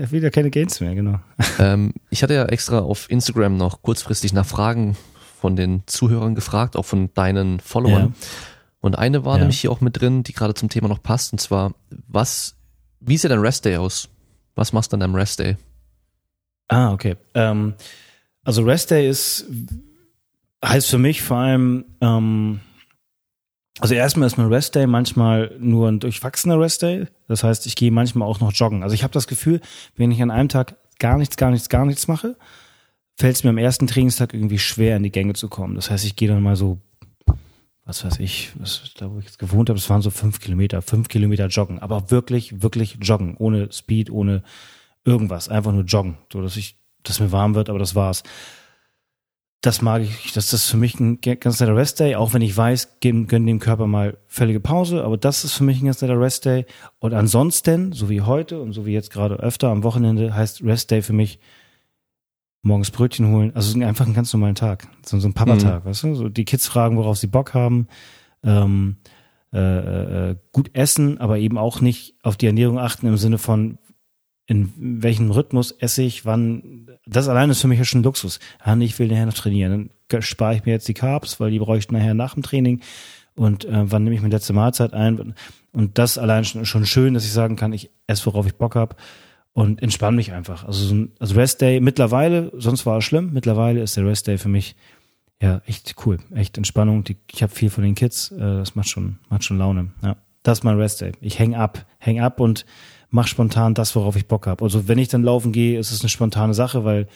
ja. 0.00 0.11
Wieder 0.11 0.30
keine 0.30 0.50
Gains 0.50 0.80
mehr, 0.80 0.94
genau. 0.94 1.20
ähm, 1.61 1.94
ich 2.11 2.22
hatte 2.22 2.34
ja 2.34 2.44
extra 2.46 2.80
auf 2.80 3.09
Instagram 3.11 3.56
noch 3.56 3.82
kurzfristig 3.82 4.32
nach 4.32 4.44
Fragen 4.44 4.96
von 5.40 5.54
den 5.54 5.84
Zuhörern 5.86 6.34
gefragt, 6.34 6.76
auch 6.76 6.84
von 6.84 7.14
deinen 7.14 7.61
Followern. 7.61 8.14
Ja. 8.20 8.26
Und 8.80 8.98
eine 8.98 9.24
war 9.24 9.34
Ja. 9.36 9.40
nämlich 9.40 9.61
hier 9.61 9.70
auch 9.70 9.80
mit 9.80 10.00
drin, 10.00 10.24
die 10.24 10.32
gerade 10.32 10.54
zum 10.54 10.68
Thema 10.68 10.88
noch 10.88 11.02
passt, 11.02 11.32
und 11.32 11.38
zwar, 11.38 11.74
was, 12.09 12.56
wie 13.00 13.16
sieht 13.16 13.30
dein 13.30 13.38
Rest 13.38 13.64
Day 13.64 13.76
aus? 13.76 14.09
Was 14.56 14.72
machst 14.72 14.90
du 14.92 14.96
an 14.96 15.00
deinem 15.00 15.14
Rest 15.14 15.38
Day? 15.38 15.56
Ah, 16.66 16.92
okay. 16.92 17.14
Ähm, 17.34 17.74
also 18.42 18.62
Rest 18.62 18.90
Day 18.90 19.09
ist, 19.09 19.46
heißt 20.64 20.88
für 20.88 20.98
mich 20.98 21.22
vor 21.22 21.38
allem, 21.38 21.84
ähm, 22.00 22.61
also 23.80 23.94
erstmal 23.94 24.26
ist 24.26 24.38
mein 24.38 24.52
Rest 24.52 24.74
Day 24.74 24.86
manchmal 24.86 25.54
nur 25.59 25.88
ein 25.88 26.00
durchwachsener 26.00 26.59
Rest 26.59 26.82
Day. 26.82 27.06
Das 27.28 27.44
heißt, 27.44 27.66
ich 27.66 27.76
gehe 27.76 27.92
manchmal 27.92 28.26
auch 28.26 28.40
noch 28.40 28.52
joggen. 28.52 28.82
Also 28.82 28.94
ich 28.94 29.02
habe 29.02 29.12
das 29.12 29.28
Gefühl, 29.28 29.61
wenn 29.96 30.11
ich 30.11 30.20
an 30.20 30.30
einem 30.30 30.48
Tag 30.48 30.76
gar 30.98 31.16
nichts, 31.18 31.36
gar 31.36 31.50
nichts, 31.50 31.68
gar 31.68 31.86
nichts 31.86 32.09
mache, 32.09 32.36
fällt 33.16 33.36
es 33.36 33.44
mir 33.44 33.50
am 33.50 33.59
ersten 33.59 33.86
Trainingstag 33.86 34.34
irgendwie 34.34 34.59
schwer, 34.59 34.96
in 34.96 35.04
die 35.04 35.12
Gänge 35.12 35.34
zu 35.34 35.48
kommen. 35.48 35.74
Das 35.74 35.90
heißt, 35.90 36.04
ich 36.04 36.16
gehe 36.16 36.28
dann 36.28 36.42
mal 36.42 36.56
so, 36.56 36.78
was 37.84 38.04
weiß 38.04 38.18
ich, 38.18 38.52
was, 38.59 38.92
da 38.96 39.11
wo 39.11 39.18
ich 39.18 39.26
jetzt 39.26 39.38
gewohnt 39.38 39.70
habe, 39.70 39.78
das 39.78 39.88
waren 39.88 40.02
so 40.02 40.11
fünf 40.11 40.40
Kilometer, 40.40 40.82
fünf 40.82 41.09
Kilometer 41.09 41.46
joggen. 41.46 41.78
Aber 41.78 42.11
wirklich, 42.11 42.62
wirklich 42.62 42.98
joggen. 43.00 43.36
Ohne 43.36 43.72
Speed, 43.72 44.11
ohne 44.11 44.42
irgendwas. 45.04 45.48
Einfach 45.48 45.72
nur 45.72 45.84
joggen. 45.84 46.18
So, 46.32 46.42
dass 46.42 46.56
ich, 46.56 46.76
dass 47.02 47.20
mir 47.20 47.32
warm 47.32 47.54
wird, 47.54 47.70
aber 47.70 47.78
das 47.78 47.94
war's. 47.94 48.24
Das 49.61 49.82
mag 49.82 50.02
ich, 50.02 50.32
das 50.32 50.52
ist 50.52 50.68
für 50.68 50.76
mich 50.76 51.00
ein 51.00 51.20
ganz 51.20 51.59
netter 51.59 51.74
Rest-Day, 51.74 52.14
auch 52.14 52.32
wenn 52.32 52.42
ich 52.42 52.56
weiß, 52.56 53.00
geben, 53.00 53.26
gönnen 53.26 53.46
dem 53.46 53.59
Körper 53.59 53.88
mal 53.88 54.16
völlige 54.28 54.61
Pause, 54.61 55.02
aber 55.02 55.16
das 55.16 55.42
ist 55.42 55.54
für 55.54 55.64
mich 55.64 55.82
ein 55.82 55.86
ganz 55.86 56.00
netter 56.00 56.20
Rest-Day. 56.20 56.64
Und 57.00 57.12
ansonsten, 57.12 57.92
so 57.92 58.09
wie 58.09 58.20
heute 58.20 58.61
und 58.61 58.72
so 58.72 58.86
wie 58.86 58.92
jetzt 58.92 59.11
gerade 59.11 59.34
öfter 59.36 59.68
am 59.70 59.82
Wochenende, 59.82 60.32
heißt 60.32 60.62
Rest-Day 60.62 61.02
für 61.02 61.12
mich 61.12 61.40
morgens 62.62 62.92
Brötchen 62.92 63.32
holen, 63.32 63.52
also 63.54 63.78
einfach 63.80 64.04
einen 64.04 64.14
ganz 64.14 64.32
normalen 64.32 64.54
Tag, 64.54 64.86
so, 65.04 65.18
so 65.18 65.28
ein 65.28 65.34
Papa-Tag, 65.34 65.84
weißt 65.84 66.04
du? 66.04 66.14
So 66.14 66.28
die 66.28 66.44
Kids 66.44 66.66
fragen, 66.68 66.96
worauf 66.96 67.18
sie 67.18 67.26
Bock 67.26 67.54
haben, 67.54 67.88
ähm, 68.44 68.98
äh, 69.52 70.30
äh, 70.30 70.36
gut 70.52 70.70
essen, 70.74 71.18
aber 71.18 71.38
eben 71.38 71.59
auch 71.59 71.80
nicht 71.80 72.16
auf 72.22 72.36
die 72.36 72.46
Ernährung 72.46 72.78
achten 72.78 73.06
im 73.06 73.16
Sinne 73.16 73.38
von, 73.38 73.78
in 74.46 74.72
welchem 74.76 75.30
Rhythmus 75.30 75.72
esse 75.72 76.02
ich, 76.02 76.24
wann, 76.24 76.88
das 77.09 77.28
allein 77.28 77.50
ist 77.50 77.61
für 77.61 77.68
mich 77.68 77.78
ja 77.78 77.84
schon 77.84 78.02
Luxus. 78.02 78.38
Ah, 78.61 78.76
ich 78.76 78.98
will 78.98 79.09
nachher 79.09 79.26
noch 79.26 79.34
trainieren. 79.34 79.90
Dann 80.09 80.22
spare 80.22 80.54
ich 80.54 80.64
mir 80.64 80.72
jetzt 80.72 80.88
die 80.88 80.94
Carbs, 80.94 81.40
weil 81.40 81.50
die 81.50 81.59
brauche 81.59 81.78
ich 81.78 81.90
nachher 81.90 82.14
nach 82.14 82.34
dem 82.34 82.42
Training. 82.42 82.80
Und 83.34 83.64
äh, 83.64 83.90
wann 83.90 84.04
nehme 84.04 84.16
ich 84.16 84.22
mir 84.22 84.28
letzte 84.28 84.52
Mahlzeit 84.52 84.92
ein? 84.92 85.34
Und 85.72 85.98
das 85.98 86.18
allein 86.18 86.44
schon, 86.44 86.66
schon 86.66 86.86
schön, 86.86 87.14
dass 87.14 87.24
ich 87.24 87.32
sagen 87.32 87.56
kann, 87.56 87.72
ich 87.72 87.90
esse, 88.06 88.26
worauf 88.26 88.46
ich 88.46 88.54
Bock 88.54 88.74
habe 88.74 88.96
und 89.52 89.82
entspanne 89.82 90.16
mich 90.16 90.32
einfach. 90.32 90.64
Also, 90.64 90.86
so 90.86 90.94
ein, 90.94 91.12
also 91.18 91.34
Rest 91.34 91.61
Day 91.61 91.80
mittlerweile, 91.80 92.52
sonst 92.56 92.84
war 92.86 92.98
es 92.98 93.04
schlimm, 93.04 93.30
mittlerweile 93.32 93.80
ist 93.80 93.96
der 93.96 94.06
Rest 94.06 94.26
Day 94.26 94.38
für 94.38 94.48
mich 94.48 94.76
ja 95.40 95.62
echt 95.66 95.94
cool, 96.04 96.18
echt 96.34 96.56
Entspannung. 96.59 97.04
Die, 97.04 97.16
ich 97.32 97.42
habe 97.42 97.52
viel 97.52 97.70
von 97.70 97.84
den 97.84 97.94
Kids, 97.94 98.32
äh, 98.32 98.38
das 98.38 98.74
macht 98.74 98.88
schon, 98.88 99.18
macht 99.28 99.44
schon 99.44 99.59
Laune. 99.59 99.92
Ja, 100.02 100.16
das 100.42 100.59
ist 100.59 100.64
mein 100.64 100.76
Rest 100.76 101.00
Day. 101.00 101.12
Ich 101.20 101.38
häng 101.38 101.54
ab, 101.54 101.86
häng 101.98 102.20
ab 102.20 102.40
und 102.40 102.66
mach 103.11 103.26
spontan 103.26 103.74
das, 103.74 103.94
worauf 103.96 104.16
ich 104.16 104.26
Bock 104.26 104.46
habe. 104.46 104.64
Also 104.64 104.88
wenn 104.88 104.98
ich 104.98 105.09
dann 105.09 105.22
laufen 105.22 105.52
gehe, 105.52 105.78
ist 105.78 105.90
es 105.92 106.00
eine 106.00 106.09
spontane 106.09 106.54
Sache, 106.54 106.84
weil 106.84 107.09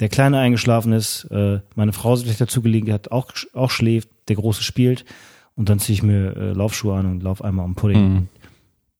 der 0.00 0.08
Kleine 0.08 0.38
eingeschlafen 0.38 0.92
ist, 0.92 1.24
äh, 1.30 1.60
meine 1.74 1.92
Frau 1.92 2.16
sich 2.16 2.36
dazu 2.36 2.62
gelegen 2.62 2.92
hat, 2.92 3.12
auch, 3.12 3.30
auch 3.52 3.70
schläft, 3.70 4.08
der 4.28 4.36
Große 4.36 4.62
spielt 4.62 5.04
und 5.56 5.68
dann 5.68 5.78
ziehe 5.78 5.94
ich 5.94 6.02
mir 6.02 6.36
äh, 6.36 6.52
Laufschuhe 6.52 6.96
an 6.96 7.06
und 7.06 7.22
lauf 7.22 7.42
einmal 7.44 7.64
am 7.64 7.74
Pudding. 7.74 8.12
Mhm. 8.14 8.28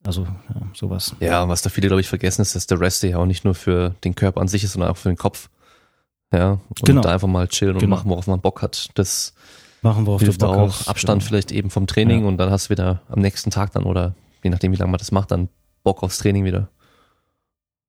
Also 0.06 0.22
ja, 0.24 0.60
sowas. 0.74 1.16
Ja, 1.20 1.48
was 1.48 1.62
da 1.62 1.70
viele, 1.70 1.88
glaube 1.88 2.02
ich, 2.02 2.08
vergessen 2.08 2.42
ist, 2.42 2.54
dass 2.54 2.66
der 2.66 2.78
Rest 2.78 3.02
Day 3.02 3.14
auch 3.14 3.24
nicht 3.26 3.44
nur 3.44 3.54
für 3.54 3.94
den 4.04 4.14
Körper 4.14 4.40
an 4.42 4.48
sich 4.48 4.62
ist, 4.62 4.72
sondern 4.74 4.90
auch 4.90 4.98
für 4.98 5.08
den 5.08 5.16
Kopf. 5.16 5.48
Ja, 6.32 6.52
und 6.52 6.82
Genau. 6.84 7.00
da 7.00 7.12
einfach 7.12 7.28
mal 7.28 7.48
chillen 7.48 7.74
und 7.74 7.80
Genau. 7.80 7.96
machen, 7.96 8.10
worauf 8.10 8.26
man 8.26 8.40
Bock 8.40 8.60
hat. 8.62 8.90
Das 8.94 9.34
Machen, 9.82 10.06
worauf 10.06 10.20
hilft 10.20 10.42
du 10.42 10.46
Bock 10.46 10.56
auch. 10.56 10.86
Abstand 10.86 11.20
Genau. 11.22 11.28
vielleicht 11.28 11.52
eben 11.52 11.70
vom 11.70 11.86
Training 11.86 12.22
Ja. 12.22 12.28
und 12.28 12.36
dann 12.38 12.50
hast 12.50 12.66
du 12.66 12.70
wieder 12.70 13.00
am 13.08 13.20
nächsten 13.20 13.50
Tag 13.50 13.72
dann 13.72 13.84
oder 13.84 14.14
je 14.42 14.50
nachdem, 14.50 14.72
wie 14.72 14.76
lange 14.76 14.90
man 14.90 14.98
das 14.98 15.10
macht, 15.10 15.30
dann 15.30 15.48
Bock 15.84 16.02
aufs 16.02 16.18
Training 16.18 16.44
wieder. 16.44 16.68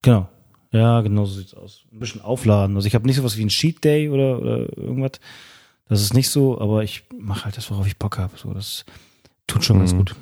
Genau. 0.03 0.29
Ja, 0.71 1.01
genau 1.01 1.25
so 1.25 1.35
sieht's 1.39 1.53
aus. 1.53 1.85
Ein 1.91 1.99
bisschen 1.99 2.21
aufladen. 2.21 2.75
Also 2.75 2.87
ich 2.87 2.93
habe 2.95 3.07
nicht 3.07 3.15
sowas 3.15 3.37
wie 3.37 3.43
ein 3.45 3.49
Cheat 3.49 3.83
Day 3.83 4.09
oder, 4.09 4.39
oder 4.39 4.77
irgendwas. 4.77 5.13
Das 5.87 6.01
ist 6.01 6.13
nicht 6.13 6.29
so, 6.29 6.59
aber 6.59 6.83
ich 6.83 7.03
mache 7.17 7.45
halt 7.45 7.57
das, 7.57 7.71
worauf 7.71 7.87
ich 7.87 7.97
Bock 7.97 8.17
habe. 8.17 8.33
So, 8.37 8.53
das 8.53 8.85
tut 9.47 9.63
schon 9.63 9.79
ganz 9.79 9.93
Mhm. 9.93 9.97
gut. 9.99 10.15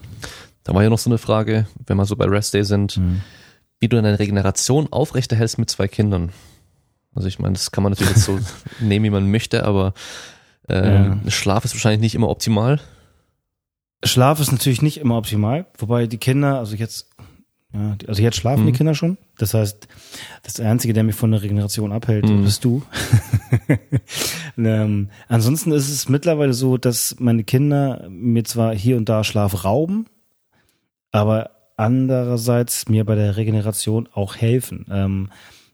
Da 0.63 0.73
war 0.73 0.83
ja 0.83 0.89
noch 0.89 0.99
so 0.99 1.09
eine 1.09 1.17
Frage, 1.17 1.67
wenn 1.87 1.97
wir 1.97 2.05
so 2.05 2.15
bei 2.15 2.25
Rest 2.25 2.53
Day 2.53 2.63
sind, 2.63 2.97
Mhm. 2.97 3.21
wie 3.79 3.89
du 3.89 3.95
deine 4.01 4.19
Regeneration 4.19 4.87
aufrechterhältst 4.91 5.57
mit 5.57 5.69
zwei 5.69 5.87
Kindern. 5.87 6.31
Also 7.15 7.27
ich 7.27 7.39
meine, 7.39 7.53
das 7.53 7.71
kann 7.71 7.83
man 7.83 7.91
natürlich 7.91 8.13
jetzt 8.15 8.25
so 8.25 8.39
nehmen, 8.79 9.05
wie 9.05 9.09
man 9.09 9.29
möchte, 9.31 9.65
aber 9.65 9.93
ähm, 10.69 11.21
Schlaf 11.29 11.65
ist 11.65 11.73
wahrscheinlich 11.73 12.01
nicht 12.01 12.15
immer 12.15 12.29
optimal. 12.29 12.79
Schlaf 14.03 14.39
ist 14.39 14.51
natürlich 14.51 14.81
nicht 14.81 14.97
immer 14.99 15.17
optimal, 15.17 15.65
wobei 15.77 16.07
die 16.07 16.17
Kinder, 16.17 16.59
also 16.59 16.75
jetzt, 16.75 17.09
ja, 17.73 17.97
also 18.07 18.21
jetzt 18.21 18.37
schlafen 18.37 18.63
Mhm. 18.63 18.67
die 18.67 18.77
Kinder 18.77 18.93
schon. 18.95 19.17
Das 19.37 19.53
heißt, 19.53 19.87
das 20.43 20.59
Einzige, 20.59 20.93
der 20.93 21.03
mich 21.03 21.15
von 21.15 21.31
der 21.31 21.41
Regeneration 21.41 21.91
abhält, 21.91 22.27
Mhm. 22.29 22.43
bist 22.43 22.63
du. 22.63 22.83
ähm, 24.57 25.09
ansonsten 25.27 25.71
ist 25.71 25.89
es 25.89 26.09
mittlerweile 26.09 26.53
so, 26.53 26.77
dass 26.77 27.15
meine 27.19 27.43
Kinder 27.43 28.07
mir 28.09 28.43
zwar 28.43 28.75
hier 28.75 28.97
und 28.97 29.09
da 29.09 29.23
Schlaf 29.23 29.63
rauben, 29.65 30.05
aber 31.11 31.51
andererseits 31.77 32.87
mir 32.89 33.05
bei 33.05 33.15
der 33.15 33.37
Regeneration 33.37 34.07
auch 34.13 34.35
helfen. 34.35 34.85
Ähm, 34.91 35.29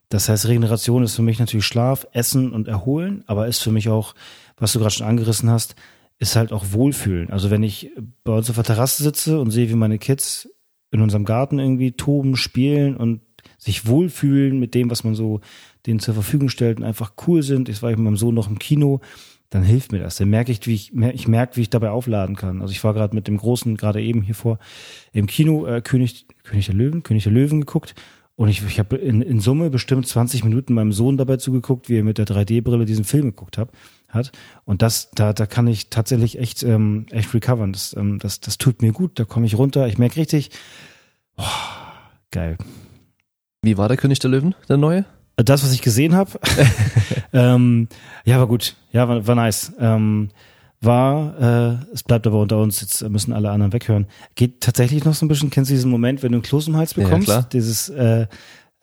das 0.09 0.27
heißt, 0.29 0.47
Regeneration 0.47 1.03
ist 1.03 1.15
für 1.15 1.21
mich 1.21 1.39
natürlich 1.39 1.65
Schlaf, 1.65 2.07
Essen 2.13 2.51
und 2.51 2.67
Erholen, 2.67 3.23
aber 3.27 3.47
ist 3.47 3.61
für 3.61 3.71
mich 3.71 3.89
auch, 3.89 4.15
was 4.57 4.73
du 4.73 4.79
gerade 4.79 4.91
schon 4.93 5.05
angerissen 5.07 5.49
hast, 5.49 5.75
ist 6.17 6.35
halt 6.35 6.51
auch 6.51 6.65
Wohlfühlen. 6.71 7.29
Also 7.29 7.49
wenn 7.51 7.63
ich 7.63 7.91
bei 8.23 8.33
uns 8.33 8.49
auf 8.49 8.55
der 8.55 8.63
Terrasse 8.65 9.03
sitze 9.03 9.39
und 9.39 9.51
sehe, 9.51 9.69
wie 9.69 9.75
meine 9.75 9.99
Kids 9.99 10.49
in 10.91 11.01
unserem 11.01 11.25
Garten 11.25 11.59
irgendwie 11.59 11.91
toben, 11.91 12.35
spielen 12.35 12.97
und 12.97 13.21
sich 13.57 13.87
wohlfühlen 13.87 14.59
mit 14.59 14.73
dem, 14.75 14.89
was 14.89 15.03
man 15.03 15.15
so 15.15 15.41
denen 15.85 15.99
zur 15.99 16.13
Verfügung 16.13 16.49
stellt 16.49 16.79
und 16.79 16.85
einfach 16.85 17.13
cool 17.27 17.43
sind. 17.43 17.69
Ich 17.69 17.81
war 17.81 17.89
mit 17.91 17.99
meinem 17.99 18.17
Sohn 18.17 18.35
noch 18.35 18.49
im 18.49 18.59
Kino, 18.59 19.01
dann 19.49 19.63
hilft 19.63 19.91
mir 19.91 19.99
das. 19.99 20.17
Dann 20.17 20.29
merke 20.29 20.51
ich, 20.51 20.65
wie 20.67 20.75
ich, 20.75 20.93
ich 20.93 21.27
merke, 21.27 21.57
wie 21.57 21.61
ich 21.61 21.69
dabei 21.69 21.89
aufladen 21.89 22.35
kann. 22.35 22.61
Also 22.61 22.71
ich 22.71 22.83
war 22.83 22.93
gerade 22.93 23.15
mit 23.15 23.27
dem 23.27 23.37
Großen, 23.37 23.77
gerade 23.77 24.01
eben 24.01 24.21
hier 24.21 24.35
vor, 24.35 24.59
im 25.11 25.27
Kino 25.27 25.65
äh, 25.65 25.81
König, 25.81 26.27
König 26.43 26.67
der 26.67 26.75
Löwen, 26.75 27.03
König 27.03 27.23
der 27.23 27.33
Löwen 27.33 27.61
geguckt. 27.61 27.95
Und 28.35 28.47
ich, 28.47 28.63
ich 28.65 28.79
habe 28.79 28.95
in, 28.95 29.21
in 29.21 29.39
Summe 29.39 29.69
bestimmt 29.69 30.07
20 30.07 30.43
Minuten 30.43 30.73
meinem 30.73 30.93
Sohn 30.93 31.17
dabei 31.17 31.37
zugeguckt, 31.37 31.89
wie 31.89 31.97
er 31.97 32.03
mit 32.03 32.17
der 32.17 32.25
3D-Brille 32.25 32.85
diesen 32.85 33.03
Film 33.03 33.25
geguckt 33.25 33.57
hat. 33.57 33.69
Hat. 34.09 34.31
Und 34.65 34.81
das, 34.81 35.09
da, 35.11 35.33
da 35.33 35.45
kann 35.45 35.67
ich 35.67 35.89
tatsächlich 35.89 36.39
echt, 36.39 36.63
ähm, 36.63 37.05
echt 37.11 37.33
recovern. 37.33 37.73
Das, 37.73 37.95
ähm, 37.95 38.19
das, 38.19 38.39
das 38.39 38.57
tut 38.57 38.81
mir 38.81 38.91
gut. 38.91 39.19
Da 39.19 39.25
komme 39.25 39.45
ich 39.45 39.57
runter. 39.57 39.87
Ich 39.87 39.97
merke 39.97 40.17
richtig, 40.17 40.51
oh, 41.37 41.43
geil. 42.31 42.57
Wie 43.61 43.77
war 43.77 43.87
der 43.87 43.97
König 43.97 44.19
der 44.19 44.29
Löwen, 44.29 44.55
der 44.67 44.77
neue? 44.77 45.05
Das, 45.35 45.63
was 45.63 45.71
ich 45.71 45.81
gesehen 45.81 46.15
habe, 46.15 46.39
ähm, 47.33 47.87
ja, 48.25 48.39
war 48.39 48.47
gut. 48.47 48.75
Ja, 48.91 49.07
war, 49.07 49.25
war 49.25 49.35
nice. 49.35 49.71
Ähm, 49.79 50.29
war, 50.81 51.39
äh, 51.39 51.93
es 51.93 52.03
bleibt 52.03 52.25
aber 52.27 52.39
unter 52.39 52.57
uns, 52.57 52.81
jetzt 52.81 53.01
müssen 53.09 53.33
alle 53.33 53.51
anderen 53.51 53.73
weghören. 53.73 54.07
Geht 54.35 54.61
tatsächlich 54.61 55.03
noch 55.05 55.13
so 55.13 55.25
ein 55.25 55.29
bisschen, 55.29 55.49
kennst 55.49 55.69
du 55.71 55.75
diesen 55.75 55.91
Moment, 55.91 56.23
wenn 56.23 56.31
du 56.31 56.37
einen 56.37 56.41
Kloß 56.43 56.67
im 56.67 56.77
Hals 56.77 56.95
Ja, 56.95 57.03
bekommst? 57.03 57.27
klar. 57.27 57.47
Dieses, 57.51 57.89
äh, 57.89 58.27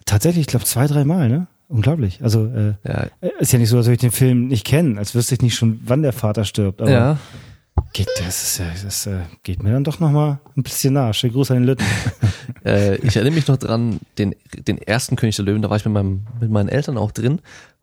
tatsächlich, 0.05 0.43
ich 0.43 0.47
glaube, 0.47 0.65
zwei, 0.67 0.87
drei 0.87 1.05
Mal, 1.05 1.29
ne? 1.29 1.47
Unglaublich. 1.69 2.23
Also, 2.23 2.47
äh, 2.47 2.75
Ja, 2.85 3.07
ist 3.41 3.53
ja 3.53 3.59
nicht 3.59 3.69
so, 3.69 3.77
als 3.77 3.87
würde 3.87 3.95
ich 3.95 4.01
den 4.01 4.13
Film 4.13 4.47
nicht 4.49 4.65
kennen, 4.65 4.99
als 4.99 5.15
wüsste 5.15 5.35
ich 5.35 5.43
nicht 5.43 5.57
schon, 5.57 5.81
wann 5.85 6.03
der 6.03 6.13
Vater 6.13 6.45
stirbt. 6.45 6.81
Aber 6.81 6.91
ja. 6.91 7.19
geht, 7.93 8.09
das, 8.19 8.43
ist, 8.43 8.59
ja- 8.59 8.67
das 8.85 9.07
äh, 9.07 9.19
geht 9.43 9.63
mir 9.63 9.73
dann 9.73 9.83
doch 9.85 9.99
noch 10.01 10.11
mal 10.13 10.41
ein 10.57 10.63
bisschen 10.63 10.95
nah. 10.95 11.13
Schönen 11.13 11.33
Gruß 11.33 11.51
an 11.51 11.59
den 11.59 11.65
Lütten. 11.67 11.85
Äh, 12.65 12.97
ich 12.97 13.15
erinnere 13.17 13.35
mich 13.35 13.47
noch 13.49 13.57
dran, 13.59 14.01
den, 14.19 14.35
den 14.67 14.79
ersten 14.79 15.15
König 15.15 15.37
der 15.37 15.45
Löwen, 15.45 15.63
da 15.63 15.71
war 15.71 15.77
ich 15.77 15.85
mit, 15.85 15.95
meinem, 15.95 16.27
mit 16.41 16.51
meinen 16.51 16.69
Eltern 16.69 16.97
auch 16.99 17.13
drin 17.13 17.35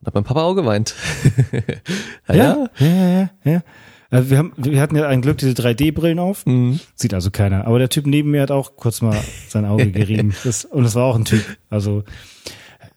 und 0.01 0.05
habe 0.07 0.17
mein 0.19 0.23
Papa 0.25 0.41
auch 0.43 0.55
geweint. 0.55 0.93
ja, 2.27 2.35
ja. 2.35 2.67
ja, 2.79 2.87
ja, 2.87 3.09
ja. 3.09 3.29
ja. 3.45 3.61
Äh, 4.19 4.29
Wir, 4.29 4.37
haben, 4.37 4.51
wir 4.57 4.81
hatten 4.81 4.95
ja 4.97 5.07
ein 5.07 5.21
Glück 5.21 5.37
diese 5.37 5.51
3D-Brillen 5.53 6.19
auf. 6.19 6.45
Mhm. 6.45 6.79
Sieht 6.95 7.13
also 7.13 7.31
keiner. 7.31 7.65
Aber 7.67 7.79
der 7.79 7.87
Typ 7.89 8.05
neben 8.07 8.31
mir 8.31 8.41
hat 8.41 8.51
auch 8.51 8.75
kurz 8.75 9.01
mal 9.01 9.17
sein 9.47 9.65
Auge 9.65 9.89
gerieben. 9.91 10.33
Das, 10.43 10.65
und 10.65 10.83
das 10.83 10.95
war 10.95 11.05
auch 11.05 11.15
ein 11.15 11.25
Typ. 11.25 11.43
Also, 11.69 12.03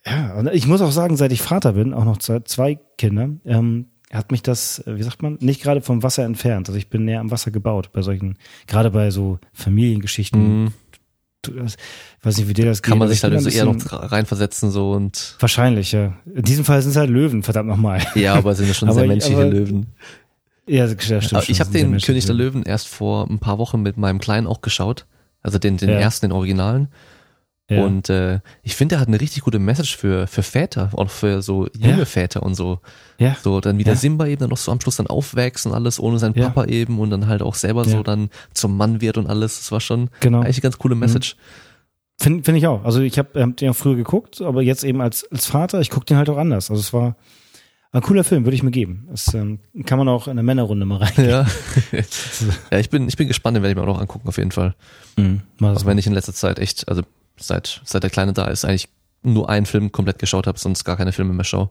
ja, 0.07 0.35
und 0.35 0.49
ich 0.53 0.67
muss 0.67 0.81
auch 0.81 0.93
sagen, 0.93 1.17
seit 1.17 1.33
ich 1.33 1.43
Vater 1.43 1.73
bin, 1.73 1.93
auch 1.95 2.05
noch 2.05 2.19
zwei, 2.19 2.79
Kinder, 2.99 3.31
ähm, 3.45 3.87
hat 4.13 4.31
mich 4.31 4.43
das, 4.43 4.79
äh, 4.87 4.97
wie 4.97 5.03
sagt 5.03 5.23
man, 5.23 5.37
nicht 5.41 5.63
gerade 5.63 5.81
vom 5.83 6.03
Wasser 6.03 6.25
entfernt. 6.25 6.69
Also 6.69 6.79
ich 6.79 6.89
bin 6.89 7.05
näher 7.05 7.21
am 7.21 7.31
Wasser 7.31 7.51
gebaut 7.51 7.91
bei 7.93 8.03
solchen, 8.03 8.39
gerade 8.67 8.91
bei 8.91 9.11
so 9.11 9.39
Familiengeschichten. 9.53 10.65
Mhm. 10.65 10.73
das, 11.43 11.77
weiß 12.23 12.39
nicht, 12.39 12.49
wie 12.49 12.55
dir 12.55 12.65
das 12.67 12.83
Kann 12.83 12.95
geht, 12.95 12.99
man 13.01 13.09
sich 13.09 13.17
ich 13.17 13.21
da 13.31 13.39
so 13.41 13.49
eher 13.49 13.65
noch 13.67 13.77
reinversetzen 14.13 14.71
so 14.71 14.93
und 14.93 15.37
Wahrscheinlich, 15.41 15.93
ja. 15.93 16.15
In 16.35 16.43
diesem 16.43 16.65
Fall 16.65 16.81
sind 16.83 16.91
es 16.93 16.97
halt 16.97 17.11
Löwen, 17.11 17.43
verdammt 17.43 17.69
nochmal. 17.69 18.01
ja, 18.15 18.35
aber 18.35 18.55
sind 18.55 18.69
ja 18.69 18.75
schon 18.75 18.89
Aber 18.89 18.95
sehr 18.97 19.05
ich- 19.05 19.09
menschliche 19.11 19.37
aber- 19.43 19.51
Löwen. 19.51 19.87
Ja, 20.69 20.87
das 20.89 21.05
stimmt 21.05 21.33
Aber 21.33 21.49
ich 21.49 21.61
habe 21.61 21.71
den 21.71 21.99
König 22.01 22.27
der 22.27 22.35
Löwen. 22.35 22.55
Löwen 22.61 22.63
erst 22.65 22.89
vor 22.89 23.29
ein 23.31 23.39
paar 23.39 23.59
Wochen 23.59 23.83
mit 23.83 23.97
meinem 23.97 24.19
Kleinen 24.19 24.49
auch 24.49 24.63
geschaut. 24.63 25.07
Also 25.41 25.59
den, 25.61 25.77
den 25.77 25.91
Ja. 25.91 25.97
ersten, 25.97 26.27
den 26.27 26.33
Originalen. 26.33 26.89
Ja. 27.69 27.83
Und 27.85 28.11
äh, 28.11 28.39
ich 28.63 28.77
finde, 28.77 28.95
der 28.95 29.01
hat 29.01 29.09
eine 29.09 29.21
richtig 29.21 29.43
gute 29.43 29.59
Message 29.59 29.97
für, 29.97 30.29
für 30.29 30.45
Väter, 30.45 30.91
auch 30.93 31.11
für 31.11 31.43
so 31.43 31.67
junge 31.77 31.99
Ja. 31.99 32.05
Väter 32.05 32.43
und 32.45 32.55
so. 32.55 32.79
ja. 33.19 33.37
So, 33.43 33.61
dann 33.61 33.77
wie 33.79 33.85
der 33.85 33.95
Ja. 33.95 33.99
Simba 33.99 34.27
eben 34.27 34.39
dann 34.41 34.51
noch 34.51 34.57
so 34.57 34.71
am 34.71 34.81
Schluss 34.81 34.97
dann 34.97 35.09
aufwächst 35.09 35.67
und 35.67 35.73
alles 35.73 35.99
ohne 35.99 36.19
seinen. 36.21 36.35
Papa 36.35 36.67
eben 36.67 37.01
und 37.01 37.11
dann 37.11 37.27
halt 37.27 37.43
auch 37.43 37.55
selber 37.57 37.85
so 37.85 38.03
dann 38.05 38.31
zum 38.55 38.77
Mann 38.77 39.01
wird 39.01 39.19
und 39.19 39.27
alles. 39.27 39.59
Das 39.59 39.73
war 39.73 39.81
schon 39.81 40.11
Genau. 40.21 40.41
eigentlich 40.43 40.57
eine 40.59 40.63
ganz 40.63 40.79
coole 40.79 40.95
Message. 40.95 41.37
Finde 42.19 42.45
find 42.45 42.57
ich 42.57 42.67
auch. 42.69 42.85
Also 42.85 43.01
ich 43.01 43.19
habe 43.19 43.43
hab 43.43 43.57
den 43.57 43.71
auch 43.71 43.77
früher 43.77 43.97
geguckt, 43.97 44.41
aber 44.41 44.63
jetzt 44.63 44.85
eben 44.85 45.01
als, 45.01 45.31
als 45.33 45.47
Vater, 45.47 45.81
ich 45.81 45.91
gucke 45.91 46.07
den 46.07 46.17
halt 46.19 46.31
auch 46.31 46.39
anders. 46.39 46.71
Also 46.71 46.81
es 46.81 46.93
war 46.93 47.17
ein 47.93 48.01
cooler 48.03 48.23
Film, 48.25 48.45
würde 48.45 48.55
ich 48.55 48.63
mir 48.63 48.71
geben. 48.71 49.09
Das 49.11 49.35
ähm, 49.35 49.59
kann 49.87 49.99
man 49.99 50.09
auch 50.09 50.29
in 50.29 50.37
der 50.37 50.43
Männerrunde 50.45 50.87
mal 50.87 50.99
rein. 50.99 51.29
Ja. 51.29 51.47
ja, 52.71 52.79
ich 52.79 52.91
bin, 52.91 53.09
ich 53.09 53.17
bin 53.17 53.27
gespannt, 53.29 53.57
den 53.57 53.63
werde 53.63 53.73
ich 53.73 53.77
mir 53.77 53.83
auch 53.83 53.95
noch 53.95 54.01
angucken, 54.01 54.29
auf 54.29 54.39
jeden 54.39 54.53
Fall. 54.53 54.75
Mhm. 55.17 55.43
Also 55.61 55.85
wenn 55.87 55.99
ich 55.99 56.07
in 56.07 56.13
letzter 56.15 56.33
Zeit 56.35 56.59
echt, 56.59 56.89
also 56.89 57.03
seit, 57.39 57.81
seit 57.85 58.03
der 58.03 58.11
Kleine 58.11 58.33
da 58.33 58.47
ist, 58.47 58.65
eigentlich 58.65 58.89
nur 59.23 59.49
einen 59.51 59.67
Film 59.67 59.93
komplett 59.93 60.19
geschaut 60.19 60.47
habe, 60.47 60.59
sonst 60.59 60.85
gar 60.85 60.97
keine 60.97 61.13
Filme 61.13 61.33
mehr 61.33 61.45
schaue. 61.45 61.71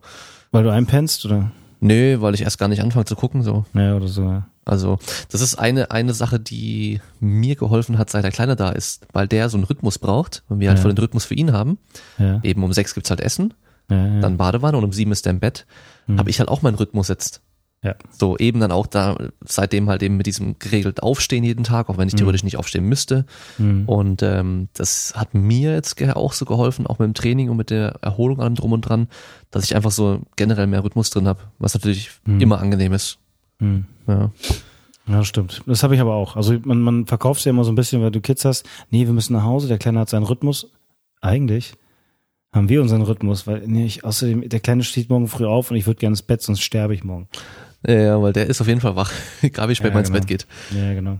Weil 0.51 0.63
du 0.63 0.71
einpennst 0.71 1.25
oder? 1.25 1.51
Nee, 1.79 2.17
weil 2.21 2.33
ich 2.33 2.41
erst 2.41 2.57
gar 2.57 2.67
nicht 2.67 2.81
anfange 2.81 3.05
zu 3.05 3.15
gucken, 3.15 3.43
so. 3.43 3.65
Ja, 3.73 3.95
oder 3.95 4.07
so. 4.07 4.23
Ja. 4.23 4.47
Also, 4.63 4.97
das 5.29 5.41
ist 5.41 5.55
eine, 5.55 5.91
eine 5.91 6.13
Sache, 6.13 6.39
die 6.39 6.99
mir 7.19 7.55
geholfen 7.55 7.97
hat, 7.97 8.09
seit 8.09 8.23
der 8.23 8.31
Kleine 8.31 8.55
da 8.55 8.69
ist, 8.71 9.05
weil 9.13 9.27
der 9.27 9.49
so 9.49 9.57
einen 9.57 9.65
Rhythmus 9.65 9.99
braucht 9.99 10.43
und 10.49 10.59
wir 10.59 10.69
halt 10.69 10.79
Ja. 10.79 10.81
voll 10.81 10.93
den 10.93 10.97
Rhythmus 10.97 11.25
für 11.25 11.35
ihn 11.35 11.51
haben. 11.53 11.77
Ja, 12.17 12.39
Eben 12.43 12.63
um 12.63 12.73
sechs 12.73 12.93
gibt's 12.95 13.09
halt 13.11 13.21
Essen, 13.21 13.53
ja, 13.91 13.97
ja. 14.07 14.19
dann 14.21 14.37
Badewanne 14.37 14.77
und 14.77 14.83
um 14.83 14.91
sieben 14.93 15.11
ist 15.11 15.27
er 15.27 15.31
im 15.31 15.39
Bett. 15.39 15.65
Mhm. 16.07 16.17
Habe 16.17 16.29
ich 16.29 16.39
halt 16.39 16.49
auch 16.49 16.61
meinen 16.63 16.75
Rhythmus 16.75 17.09
jetzt. 17.09 17.41
Ja. 17.85 17.93
So, 18.09 18.35
eben 18.37 18.59
dann 18.59 18.71
auch 18.71 18.87
da, 18.87 19.15
seitdem 19.45 19.89
halt 19.89 20.01
eben 20.01 20.17
mit 20.17 20.25
diesem 20.25 20.57
geregelt 20.57 21.03
Aufstehen 21.03 21.43
jeden 21.43 21.63
Tag, 21.63 21.87
auch 21.87 21.99
wenn 21.99 22.07
ich 22.07 22.15
theoretisch 22.15 22.43
nicht 22.43 22.57
aufstehen 22.57 22.85
müsste. 22.85 23.27
Mhm. 23.59 23.87
Und 23.87 24.23
ähm, 24.23 24.69
das 24.73 25.13
hat 25.15 25.35
mir 25.35 25.73
jetzt 25.73 26.01
auch 26.15 26.33
so 26.33 26.45
geholfen, 26.45 26.87
auch 26.87 26.97
mit 26.97 27.05
dem 27.05 27.13
Training 27.13 27.51
und 27.51 27.57
mit 27.57 27.69
der 27.69 27.99
Erholung 28.01 28.41
allem 28.41 28.55
drum 28.55 28.71
und 28.71 28.81
dran, 28.81 29.07
dass 29.51 29.65
ich 29.65 29.75
einfach 29.75 29.91
so 29.91 30.21
generell 30.35 30.65
mehr 30.65 30.83
Rhythmus 30.83 31.11
drin 31.11 31.27
habe, 31.27 31.41
was 31.59 31.75
natürlich 31.75 32.09
Mhm. 32.25 32.41
immer 32.41 32.59
angenehm 32.59 32.91
ist. 32.93 33.19
Mhm. 33.59 33.85
Ja. 34.07 34.31
Ja, 35.07 35.23
stimmt. 35.23 35.61
Das 35.67 35.83
habe 35.83 35.93
ich 35.93 36.01
aber 36.01 36.15
auch. 36.15 36.35
Also 36.35 36.57
man, 36.63 36.79
man 36.81 37.05
verkauft 37.05 37.45
ja 37.45 37.51
immer 37.51 37.63
so 37.63 37.71
ein 37.71 37.75
bisschen, 37.75 38.01
weil 38.01 38.09
du 38.09 38.21
Kids 38.21 38.45
hast. 38.45 38.65
Nee, 38.89 39.05
wir 39.05 39.13
müssen 39.13 39.33
nach 39.33 39.43
Hause, 39.43 39.67
der 39.67 39.77
Kleine 39.77 39.99
hat 39.99 40.09
seinen 40.09 40.23
Rhythmus. 40.23 40.71
Eigentlich 41.21 41.73
haben 42.51 42.69
wir 42.69 42.81
unseren 42.81 43.01
Rhythmus, 43.01 43.45
weil 43.45 43.67
nee, 43.67 43.85
ich, 43.85 44.03
außerdem, 44.05 44.47
der 44.49 44.61
Kleine 44.61 44.83
steht 44.83 45.09
morgen 45.09 45.27
früh 45.27 45.45
auf 45.45 45.69
und 45.69 45.77
ich 45.77 45.85
würde 45.85 45.99
gerne 45.99 46.13
ins 46.13 46.21
Bett, 46.21 46.41
sonst 46.41 46.61
sterbe 46.61 46.95
ich 46.95 47.03
morgen. 47.03 47.27
Ja, 47.87 48.21
weil 48.21 48.33
der 48.33 48.47
ist 48.47 48.61
auf 48.61 48.67
jeden 48.67 48.81
Fall 48.81 48.95
wach, 48.95 49.11
egal 49.41 49.69
wie 49.69 49.75
spät 49.75 49.87
Ja, 49.87 49.93
man 49.93 49.99
ins 50.01 50.09
genau. 50.09 50.19
Bett 50.19 50.27
geht. 50.27 50.47
Ja, 50.71 50.93
genau. 50.93 51.19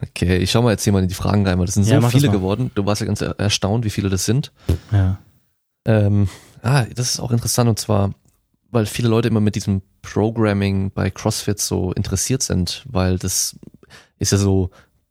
Okay, 0.00 0.38
ich 0.38 0.50
schau 0.50 0.62
mal 0.62 0.70
jetzt 0.70 0.84
hier 0.84 0.92
mal 0.92 1.02
in 1.02 1.08
die 1.08 1.14
Fragen 1.14 1.46
rein, 1.46 1.58
weil 1.58 1.66
das 1.66 1.74
sind 1.74 1.86
Ja, 1.86 2.00
so 2.00 2.08
viele 2.08 2.30
geworden. 2.30 2.70
Du 2.74 2.86
warst 2.86 3.00
ja 3.02 3.06
ganz 3.06 3.20
er- 3.20 3.38
erstaunt, 3.38 3.84
wie 3.84 3.90
viele 3.90 4.08
das 4.08 4.24
sind. 4.24 4.50
Ja. 4.90 5.18
Ähm, 5.84 6.28
ah, 6.62 6.84
das 6.94 7.10
ist 7.10 7.20
auch 7.20 7.30
interessant 7.30 7.68
und 7.68 7.78
zwar, 7.78 8.14
weil 8.70 8.86
viele 8.86 9.08
Leute 9.08 9.28
immer 9.28 9.40
mit 9.40 9.54
diesem 9.54 9.82
Programming 10.00 10.90
bei 10.92 11.10
CrossFit 11.10 11.60
so 11.60 11.92
interessiert 11.92 12.42
sind, 12.42 12.84
weil 12.88 13.18
das 13.18 13.56
ist 14.18 14.32
ja 14.32 14.38
so 14.38 14.70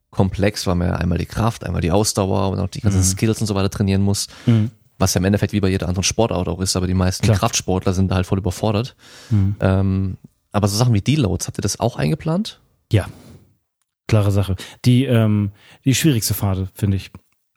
komplex, 0.09 0.65
weil 0.65 0.75
man 0.75 0.87
ja 0.87 0.95
einmal 0.95 1.19
die 1.19 1.25
Kraft, 1.27 1.63
einmal 1.63 1.81
die 1.81 1.91
Ausdauer 1.91 2.49
und 2.49 2.59
auch 2.59 2.67
die 2.67 2.81
ganzen 2.81 2.99
Mhm. 2.99 3.03
Skills 3.03 3.39
und 3.39 3.47
so 3.47 3.53
weiter 3.55 3.69
trainieren 3.69 4.01
muss, 4.01 4.27
Mhm. 4.47 4.71
was 4.97 5.13
ja 5.13 5.19
im 5.19 5.25
Endeffekt 5.25 5.53
wie 5.53 5.59
bei 5.61 5.69
jeder 5.69 5.87
anderen 5.87 6.03
Sportart 6.03 6.47
auch 6.47 6.59
ist, 6.59 6.75
aber 6.75 6.87
die 6.87 6.93
meisten 6.95 7.23
Klar. 7.25 7.37
Kraftsportler 7.37 7.93
sind 7.93 8.09
da 8.09 8.15
halt 8.15 8.25
voll 8.25 8.39
überfordert. 8.39 8.95
Mhm. 9.29 9.55
Ähm, 9.59 10.17
aber 10.51 10.67
so 10.67 10.77
Sachen 10.77 10.93
wie 10.93 11.01
Deloads, 11.01 11.47
habt 11.47 11.57
ihr 11.57 11.61
das 11.63 11.79
auch 11.79 11.95
eingeplant? 11.95 12.59
Ja. 12.91 13.07
Klare 14.07 14.31
Sache. 14.31 14.55
Die, 14.85 15.05
ähm, 15.05 15.51
die 15.85 15.95
schwierigste 15.95 16.33
Phase, 16.33 16.67
finde 16.73 16.97
ich. 16.97 17.11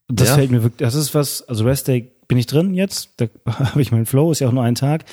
Das 0.09 0.29
Ja. 0.29 0.35
fällt 0.37 0.51
mir 0.51 0.63
wirklich, 0.63 0.79
das 0.87 0.95
ist 0.95 1.15
was, 1.15 1.43
also 1.49 1.65
Rest 1.65 1.89
Day 1.89 2.13
bin 2.29 2.39
ich 2.39 2.47
drin 2.47 2.75
jetzt, 2.75 3.11
da 3.17 3.27
habe 3.47 3.83
ich 3.83 3.91
meinen 3.93 4.07
Flow, 4.07 4.31
ist 4.33 4.41
ja 4.41 4.49
auch 4.49 4.53
nur 4.53 4.63
ein 4.63 4.75
Tag. 4.77 5.05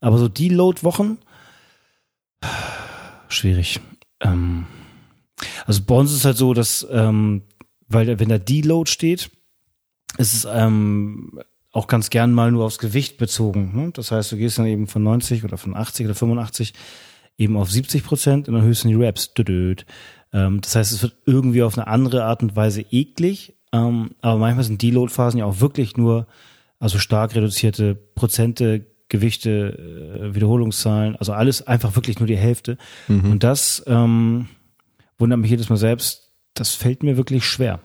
Aber 0.00 0.18
so 0.18 0.28
Deload-Wochen, 0.28 1.18
schwierig. 3.28 3.80
Ähm, 4.20 4.66
also 5.66 5.82
bei 5.82 5.94
uns 5.94 6.10
ist 6.10 6.18
es 6.18 6.24
halt 6.24 6.36
so, 6.36 6.54
dass, 6.54 6.86
ähm, 6.90 7.42
weil 7.88 8.18
wenn 8.18 8.28
da 8.28 8.38
Deload 8.38 8.90
steht, 8.90 9.30
ist 10.18 10.34
es 10.34 10.46
ähm, 10.50 11.40
auch 11.72 11.86
ganz 11.86 12.10
gern 12.10 12.32
mal 12.32 12.50
nur 12.50 12.64
aufs 12.64 12.78
Gewicht 12.78 13.16
bezogen. 13.18 13.72
Ne? 13.74 13.90
Das 13.92 14.10
heißt, 14.10 14.32
du 14.32 14.36
gehst 14.36 14.58
dann 14.58 14.66
eben 14.66 14.86
von 14.86 15.02
90 15.02 15.44
oder 15.44 15.56
von 15.56 15.76
80 15.76 16.06
oder 16.06 16.14
85 16.14 16.74
eben 17.40 17.56
auf 17.56 17.70
70 17.70 18.04
Prozent 18.04 18.48
und 18.48 18.54
dann 18.54 18.64
du 18.84 18.88
die 18.88 18.94
Raps. 18.94 19.32
Ähm, 20.32 20.60
das 20.60 20.76
heißt, 20.76 20.92
es 20.92 21.02
wird 21.02 21.16
irgendwie 21.24 21.62
auf 21.62 21.76
eine 21.76 21.86
andere 21.86 22.24
Art 22.24 22.42
und 22.42 22.54
Weise 22.54 22.82
eklig. 22.90 23.56
Ähm, 23.72 24.10
aber 24.20 24.38
manchmal 24.38 24.64
sind 24.64 24.82
Deload-Phasen 24.82 25.38
ja 25.38 25.46
auch 25.46 25.60
wirklich 25.60 25.96
nur, 25.96 26.26
also 26.78 26.98
stark 26.98 27.34
reduzierte 27.34 27.94
Prozente, 27.94 28.86
Gewichte, 29.08 30.20
äh, 30.20 30.34
Wiederholungszahlen, 30.34 31.16
also 31.16 31.32
alles 31.32 31.66
einfach 31.66 31.96
wirklich 31.96 32.20
nur 32.20 32.26
die 32.26 32.36
Hälfte. 32.36 32.76
Und 33.30 33.42
das 33.42 33.82
ähm, 33.86 34.48
wundert 35.18 35.40
mich 35.40 35.50
jedes 35.50 35.68
Mal 35.68 35.76
selbst. 35.76 36.30
Das 36.54 36.74
fällt 36.74 37.02
mir 37.02 37.16
wirklich 37.16 37.44
schwer, 37.44 37.80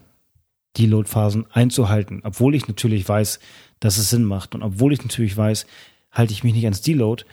Deload-Phasen 0.78 1.46
einzuhalten, 1.52 2.22
obwohl 2.24 2.56
ich 2.56 2.68
natürlich 2.68 3.08
weiß, 3.08 3.40
dass 3.80 3.98
es 3.98 4.10
Sinn 4.10 4.26
macht 4.26 4.54
und 4.54 4.64
obwohl 4.64 4.92
ich 4.92 5.02
natürlich 5.02 5.36
weiß, 5.38 5.66
halte 6.12 6.34
ich 6.34 6.44
mich 6.44 6.54
nicht 6.54 6.66
ans 6.66 6.82
Deload, 6.82 7.24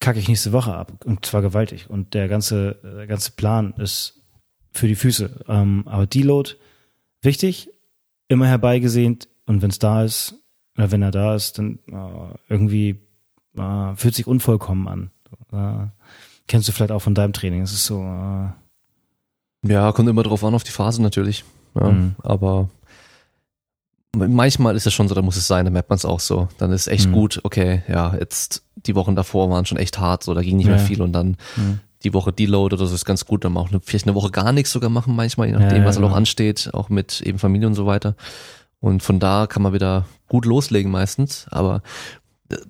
kacke 0.00 0.18
ich 0.18 0.28
nächste 0.28 0.52
Woche 0.52 0.74
ab 0.74 1.04
und 1.04 1.26
zwar 1.26 1.42
gewaltig 1.42 1.90
und 1.90 2.14
der 2.14 2.28
ganze 2.28 2.76
der 2.82 3.06
ganze 3.06 3.32
Plan 3.32 3.72
ist 3.78 4.20
für 4.72 4.86
die 4.86 4.94
Füße. 4.94 5.44
Ähm, 5.48 5.82
aber 5.86 6.06
Deload 6.06 6.52
wichtig, 7.22 7.68
immer 8.28 8.46
herbeigesehnt 8.46 9.28
und 9.46 9.62
wenn 9.62 9.70
es 9.70 9.78
da 9.78 10.04
ist 10.04 10.34
oder 10.76 10.90
wenn 10.92 11.02
er 11.02 11.10
da 11.10 11.34
ist, 11.34 11.58
dann 11.58 11.78
äh, 11.88 12.34
irgendwie 12.48 13.00
äh, 13.56 13.94
fühlt 13.96 14.14
sich 14.14 14.26
unvollkommen 14.26 14.86
an. 14.88 15.10
Äh, 15.52 15.88
kennst 16.46 16.68
du 16.68 16.72
vielleicht 16.72 16.92
auch 16.92 17.02
von 17.02 17.14
deinem 17.14 17.32
Training? 17.32 17.62
Es 17.62 17.72
ist 17.72 17.86
so. 17.86 18.00
Äh, 18.02 18.48
Ja, 19.72 19.90
kommt 19.92 20.08
immer 20.08 20.22
drauf 20.22 20.44
an, 20.44 20.54
auf 20.54 20.64
die 20.64 20.70
Phase 20.70 21.02
natürlich. 21.02 21.44
Ja, 21.74 21.88
Mhm. 21.90 22.14
Aber 22.22 22.70
manchmal 24.18 24.76
ist 24.76 24.86
es 24.86 24.92
schon 24.94 25.08
so, 25.08 25.14
da 25.14 25.22
muss 25.22 25.36
es 25.36 25.46
sein, 25.46 25.64
da 25.64 25.70
merkt 25.70 25.88
man 25.90 25.96
es 25.96 26.04
auch 26.04 26.20
so. 26.20 26.48
Dann 26.58 26.72
ist 26.72 26.86
echt 26.88 27.08
Mhm. 27.08 27.12
gut, 27.12 27.40
okay, 27.44 27.82
ja, 27.88 28.14
jetzt 28.18 28.64
die 28.76 28.94
Wochen 28.94 29.16
davor 29.16 29.50
waren 29.50 29.66
schon 29.66 29.78
echt 29.78 29.98
hart, 29.98 30.22
so 30.22 30.34
da 30.34 30.42
ging 30.42 30.56
nicht 30.56 30.66
mehr 30.66 30.76
Ja. 30.76 30.82
viel 30.82 31.02
und 31.02 31.12
dann 31.12 31.36
Mhm. 31.56 31.80
die 32.04 32.14
Woche 32.14 32.32
Deload 32.32 32.74
oder 32.76 32.86
so 32.86 32.94
ist 32.94 33.04
ganz 33.04 33.24
gut, 33.24 33.44
dann 33.44 33.56
auch 33.56 33.70
eine, 33.70 33.80
vielleicht 33.80 34.06
eine 34.06 34.14
Woche 34.14 34.30
gar 34.30 34.52
nichts 34.52 34.70
sogar 34.72 34.88
machen 34.90 35.16
manchmal, 35.16 35.48
je 35.48 35.52
nachdem, 35.54 35.70
Ja, 35.70 35.76
ja, 35.78 35.84
was 35.84 35.96
auch 35.98 36.02
genau. 36.02 36.14
ansteht, 36.14 36.70
auch 36.72 36.88
mit 36.88 37.20
eben 37.22 37.38
Familie 37.38 37.66
und 37.66 37.74
so 37.74 37.86
weiter. 37.86 38.14
Und 38.80 39.02
von 39.02 39.18
da 39.18 39.46
kann 39.48 39.62
man 39.62 39.72
wieder 39.72 40.04
gut 40.28 40.44
loslegen 40.44 40.92
meistens, 40.92 41.46
aber 41.50 41.82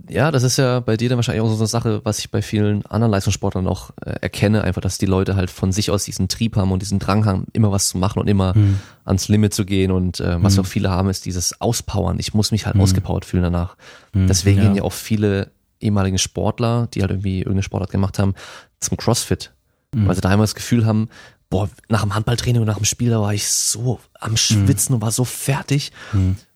ja, 0.09 0.31
das 0.33 0.43
ist 0.43 0.57
ja 0.59 0.81
bei 0.81 0.97
dir 0.97 1.09
dann 1.09 1.19
wahrscheinlich 1.19 1.43
auch 1.43 1.49
so 1.51 1.57
eine 1.57 1.67
Sache, 1.69 2.01
was 2.05 2.19
ich 2.19 2.31
bei 2.33 2.43
vielen 2.43 2.85
anderen 2.87 3.13
Leistungssportlern 3.13 3.67
auch 3.69 3.91
äh, 4.05 4.11
erkenne, 4.21 4.65
einfach, 4.65 4.81
dass 4.81 4.99
die 4.99 5.07
Leute 5.07 5.37
halt 5.37 5.51
von 5.51 5.71
sich 5.71 5.91
aus 5.93 6.05
diesen 6.05 6.27
Trieb 6.29 6.57
haben 6.57 6.73
und 6.73 6.83
diesen 6.83 6.99
Drang 6.99 7.25
haben, 7.27 7.47
immer 7.53 7.71
was 7.71 7.89
zu 7.89 7.99
machen 7.99 8.19
und 8.19 8.27
immer 8.29 8.57
Mhm. 8.57 8.81
ans 9.05 9.29
Limit 9.29 9.55
zu 9.55 9.65
gehen. 9.65 9.93
Und 9.93 10.19
äh, 10.21 10.43
was 10.43 10.59
auch 10.59 10.67
viele 10.67 10.91
haben, 10.91 11.09
ist 11.09 11.27
dieses 11.27 11.61
Auspowern. 11.61 12.19
Ich 12.19 12.35
muss 12.35 12.51
mich 12.51 12.67
halt 12.67 12.77
ausgepowert 12.79 13.25
fühlen 13.25 13.45
danach. 13.45 13.77
Deswegen 14.15 14.57
Mhm. 14.59 14.63
ja. 14.63 14.69
gehen 14.69 14.77
ja 14.79 14.83
auch 14.83 14.93
viele 14.93 15.51
ehemalige 15.81 16.19
Sportler, 16.19 16.89
die 16.93 17.03
halt 17.03 17.13
irgendwie 17.13 17.39
irgendeine 17.39 17.63
Sportart 17.63 17.91
gemacht 17.91 18.19
haben, 18.19 18.35
zum 18.81 18.97
CrossFit. 18.97 19.53
Mhm. 19.95 20.09
Weil 20.09 20.15
sie 20.17 20.21
da 20.23 20.33
immer 20.35 20.43
das 20.43 20.57
Gefühl 20.57 20.87
haben, 20.87 21.09
boah, 21.51 21.69
nach 21.89 22.03
dem 22.03 22.15
Handballtraining 22.17 22.61
und 22.63 22.67
nach 22.67 22.77
dem 22.79 22.85
Spiel, 22.85 23.11
da 23.11 23.21
war 23.21 23.33
ich 23.33 23.47
so 23.49 24.01
am 24.19 24.37
Schwitzen 24.37 24.95
und 24.97 25.03
war 25.03 25.13
so 25.13 25.25
fertig. 25.25 25.93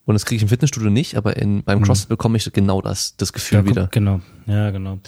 Mhm. 0.05 0.09
Und 0.11 0.15
das 0.15 0.27
kriege 0.27 0.37
ich 0.37 0.43
im 0.43 0.49
Fitnessstudio 0.49 0.91
nicht, 0.91 1.17
aber 1.17 1.37
in, 1.37 1.63
beim 1.63 1.83
CrossFit 1.83 2.09
bekomme 2.09 2.37
ich 2.37 2.53
genau 2.53 2.81
das, 2.83 3.17
das 3.17 3.33
Gefühl 3.33 3.59
guck, 3.61 3.69
wieder. 3.71 3.89
Genau, 3.93 4.21
ja, 4.47 4.71
genau. 4.71 4.99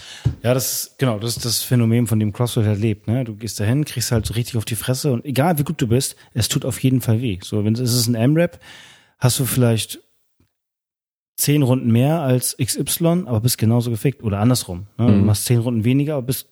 Ja, 0.43 0.55
das 0.55 0.73
ist, 0.85 0.99
genau, 0.99 1.19
das 1.19 1.37
ist 1.37 1.45
das 1.45 1.63
Phänomen, 1.63 2.07
von 2.07 2.21
dem 2.21 2.33
CrossFit 2.33 2.65
halt 2.65 2.81
lebt. 2.81 3.09
Ne? 3.09 3.25
Du 3.25 3.35
gehst 3.35 3.59
dahin, 3.59 3.85
kriegst 3.85 4.13
halt 4.13 4.25
so 4.25 4.35
richtig 4.35 4.57
auf 4.57 4.65
die 4.65 4.77
Fresse 4.77 5.13
und 5.13 5.25
egal 5.25 5.59
wie 5.59 5.65
gut 5.65 5.81
du 5.83 5.89
bist, 5.89 6.15
es 6.33 6.49
tut 6.49 6.65
auf 6.65 6.81
jeden 6.83 7.01
Fall 7.01 7.21
weh. 7.21 7.39
So, 7.43 7.65
wenn 7.65 7.75
es 7.75 7.81
ist 7.81 8.07
ein 8.07 8.15
M-Rap, 8.15 8.61
hast 9.19 9.39
du 9.41 9.45
vielleicht 9.47 9.99
zehn 11.37 11.63
Runden 11.63 11.91
mehr 11.91 12.21
als 12.21 12.57
XY, 12.63 13.25
aber 13.27 13.41
bist 13.41 13.59
genauso 13.59 13.91
gefickt. 13.91 14.23
Oder 14.23 14.39
andersrum. 14.39 14.87
Ne? 14.99 15.07
Du 15.07 15.13
Mhm. 15.13 15.27
machst 15.27 15.47
zehn 15.47 15.59
Runden 15.59 15.85
weniger, 15.85 16.15
aber 16.15 16.27
bist, 16.27 16.47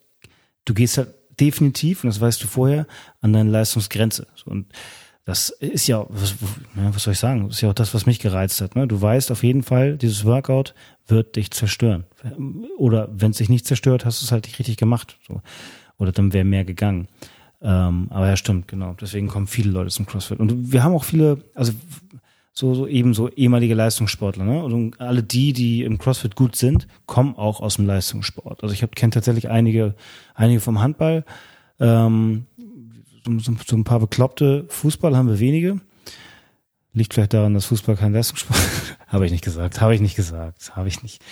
du 0.65 0.75
gehst 0.75 0.99
halt 0.99 1.15
definitiv, 1.41 2.03
und 2.03 2.09
das 2.09 2.21
weißt 2.21 2.43
du 2.43 2.49
vorher, 2.49 2.87
an 3.21 3.33
deine 3.33 3.51
Leistungsgrenze. 3.51 4.27
So, 4.35 4.51
und 4.51 4.67
das 5.25 5.51
ist 5.51 5.87
ja, 5.87 6.05
was, 6.09 6.35
was 6.75 7.03
soll 7.03 7.13
ich 7.13 7.19
sagen? 7.19 7.47
Das 7.47 7.57
ist 7.57 7.61
ja 7.61 7.71
auch 7.71 7.75
das, 7.75 7.95
was 7.95 8.07
mich 8.07 8.19
gereizt 8.19 8.61
hat. 8.61 8.75
Ne? 8.75 8.89
Du 8.89 9.01
weißt 9.01 9.31
auf 9.31 9.45
jeden 9.45 9.63
Fall, 9.63 9.97
dieses 9.97 10.25
Workout 10.25 10.75
wird 11.07 11.37
dich 11.37 11.53
zerstören. 11.53 12.05
Oder 12.77 13.09
wenn 13.13 13.31
es 13.31 13.37
dich 13.37 13.49
nicht 13.49 13.67
zerstört, 13.67 14.05
hast 14.05 14.21
du 14.21 14.25
es 14.25 14.33
halt 14.33 14.47
nicht 14.47 14.59
richtig 14.59 14.79
gemacht. 14.79 15.19
Oder 15.99 16.11
dann 16.11 16.33
wäre 16.33 16.45
mehr 16.45 16.65
gegangen. 16.65 17.07
Ähm, 17.61 18.09
aber 18.11 18.29
ja, 18.29 18.37
stimmt, 18.37 18.67
genau. 18.67 18.97
Deswegen 19.01 19.29
kommen 19.29 19.47
viele 19.47 19.71
Leute 19.71 19.91
zum 19.91 20.07
CrossFit. 20.07 20.41
Und 20.41 20.73
wir 20.73 20.83
haben 20.83 20.95
auch 20.95 21.05
viele, 21.05 21.45
also 21.55 21.73
so, 22.53 22.75
so 22.75 22.89
eben 22.89 23.15
so 23.15 23.29
ehemalige 23.29 23.75
Leistungssportler. 23.75 24.45
Ne? 24.45 24.65
Und 24.65 25.01
alle 25.01 25.23
die, 25.23 25.53
die 25.53 25.85
im 25.85 25.99
CrossFit 25.99 26.35
gut 26.35 26.57
sind, 26.57 26.89
kommen 27.07 27.37
auch 27.37 27.61
aus 27.61 27.77
dem 27.77 27.87
Leistungssport. 27.87 28.65
Also 28.65 28.75
ich 28.75 28.85
kenne 28.91 29.11
tatsächlich 29.11 29.49
einige, 29.49 29.95
einige 30.35 30.59
vom 30.59 30.81
Handball. 30.81 31.25
Ähm, 31.81 32.47
so, 33.39 33.77
ein 33.77 33.85
paar 33.85 34.01
bekloppte 34.01 34.65
Fußball 34.69 35.17
haben 35.17 35.29
wir 35.29 35.39
wenige. 35.39 35.81
Liegt 36.95 37.15
vielleicht 37.15 37.33
daran, 37.33 37.55
dass 37.55 37.67
Fußball 37.67 37.97
kein 37.97 38.13
Leistungssport 38.13 38.59
ist. 38.59 38.97
habe 39.09 39.25
ich 39.27 39.33
nicht 39.33 39.45
gesagt, 39.45 39.81
habe 39.81 39.95
ich 39.95 40.01
nicht 40.01 40.17
gesagt, 40.17 40.77
habe 40.77 40.89
ich 40.89 41.03
nicht. 41.03 41.23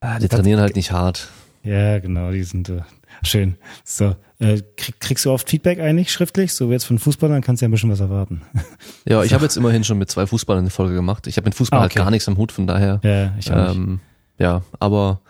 Ah, 0.00 0.18
die 0.18 0.28
trainieren 0.28 0.60
halt 0.60 0.76
nicht 0.76 0.92
hart. 0.92 1.28
Ja, 1.64 1.98
genau, 1.98 2.30
die 2.30 2.44
sind 2.44 2.68
äh, 2.68 2.82
schön. 3.24 3.56
So, 3.84 4.14
äh, 4.38 4.62
krieg, 4.76 5.00
kriegst 5.00 5.24
du 5.24 5.32
oft 5.32 5.50
Feedback 5.50 5.80
eigentlich 5.80 6.12
schriftlich? 6.12 6.54
So 6.54 6.68
wie 6.68 6.74
jetzt 6.74 6.84
von 6.84 7.00
Fußballern 7.00 7.42
kannst 7.42 7.60
du 7.60 7.64
ja 7.64 7.68
ein 7.68 7.72
bisschen 7.72 7.90
was 7.90 7.98
erwarten. 7.98 8.42
Ja, 9.06 9.24
ich 9.24 9.32
habe 9.34 9.42
jetzt 9.44 9.56
immerhin 9.56 9.82
schon 9.82 9.98
mit 9.98 10.08
zwei 10.08 10.26
Fußballern 10.26 10.62
eine 10.62 10.70
Folge 10.70 10.94
gemacht. 10.94 11.26
Ich 11.26 11.36
habe 11.36 11.46
mit 11.46 11.56
Fußball 11.56 11.78
Ah, 11.78 11.82
halt 11.82 11.92
okay. 11.92 11.98
gar 11.98 12.10
nichts 12.12 12.28
am 12.28 12.36
Hut, 12.36 12.52
von 12.52 12.68
daher. 12.68 13.00
Ja, 13.02 13.34
ich 13.38 13.52
auch 13.52 13.68
nicht. 13.68 13.76
Ähm, 13.76 14.00
ja, 14.38 14.62
aber 14.78 15.20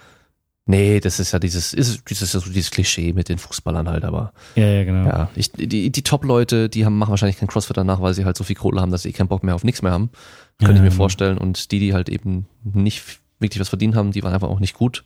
nee, 0.69 1.01
das 1.01 1.19
ist 1.19 1.33
ja 1.33 1.39
dieses, 1.39 1.73
ist, 1.75 2.03
dieses, 2.09 2.31
so 2.31 2.41
dieses 2.41 2.71
Klischee 2.71 3.13
mit 3.13 3.29
den 3.29 3.39
Fußballern 3.39 3.89
halt, 3.89 4.05
aber 4.05 4.33
Ja, 4.55 4.67
ja, 4.67 4.85
genau. 4.85 5.09
ja, 5.09 5.31
ich, 5.35 5.51
die, 5.51 5.91
die 5.91 6.03
Top-Leute, 6.03 6.69
die 6.69 6.85
haben, 6.85 6.97
machen 6.97 7.11
wahrscheinlich 7.11 7.39
kein 7.39 7.49
Crossfit 7.49 7.77
danach, 7.77 8.01
weil 8.01 8.15
sie 8.15 8.25
halt 8.25 8.37
so 8.37 8.45
viel 8.45 8.57
Kohle 8.57 8.81
haben, 8.81 8.93
dass 8.93 9.03
sie 9.03 9.13
keinen 9.13 9.29
Bock 9.29 9.43
mehr 9.43 9.55
auf 9.55 9.65
nichts 9.65 9.83
mehr 9.83 9.93
haben. 9.93 10.11
Könnte 10.59 10.75
ich 10.75 10.81
mir 10.81 10.89
genau. 10.89 10.97
vorstellen. 10.97 11.39
Und 11.39 11.71
die, 11.71 11.79
die 11.79 11.95
halt 11.95 12.09
eben 12.09 12.47
nicht 12.65 13.21
wirklich 13.41 13.61
was 13.61 13.69
verdient 13.69 13.95
haben, 13.95 14.13
die 14.13 14.23
waren 14.23 14.35
einfach 14.35 14.49
auch 14.49 14.61
nicht 14.61 14.75
gut. 14.75 15.05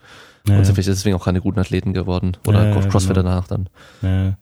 Ja, 0.49 0.57
und 0.57 0.65
sind 0.65 0.75
vielleicht 0.75 0.89
deswegen 0.89 1.15
auch 1.15 1.25
keine 1.25 1.41
guten 1.41 1.61
Athleten 1.61 1.93
geworden. 1.93 2.37
Oder 2.47 2.71
Ja, 2.71 2.81
Crossfit 2.81 3.15
genau. 3.15 3.29
danach 3.29 3.47
dann. 3.47 3.69
Ja. 4.01 4.37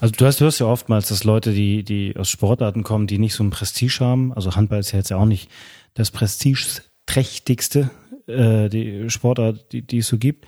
Also 0.00 0.14
du 0.16 0.26
hast, 0.26 0.40
du 0.40 0.44
hörst 0.44 0.60
ja 0.60 0.66
oftmals, 0.66 1.08
dass 1.08 1.24
Leute, 1.24 1.52
die, 1.52 1.84
die 1.84 2.16
aus 2.16 2.28
Sportarten 2.28 2.82
kommen, 2.82 3.06
die 3.06 3.18
nicht 3.18 3.34
so 3.34 3.44
ein 3.44 3.50
Prestige 3.50 3.98
haben, 4.00 4.32
also 4.32 4.56
Handball 4.56 4.80
ist 4.80 4.92
ja 4.92 4.98
jetzt 4.98 5.10
ja 5.10 5.18
auch 5.18 5.26
nicht 5.26 5.50
das 5.94 6.10
prestigeträchtigste 6.10 7.90
äh, 8.28 8.68
die 8.68 9.10
Sportart, 9.10 9.72
die, 9.72 9.82
die 9.82 9.98
es 9.98 10.08
so 10.08 10.18
gibt. 10.18 10.46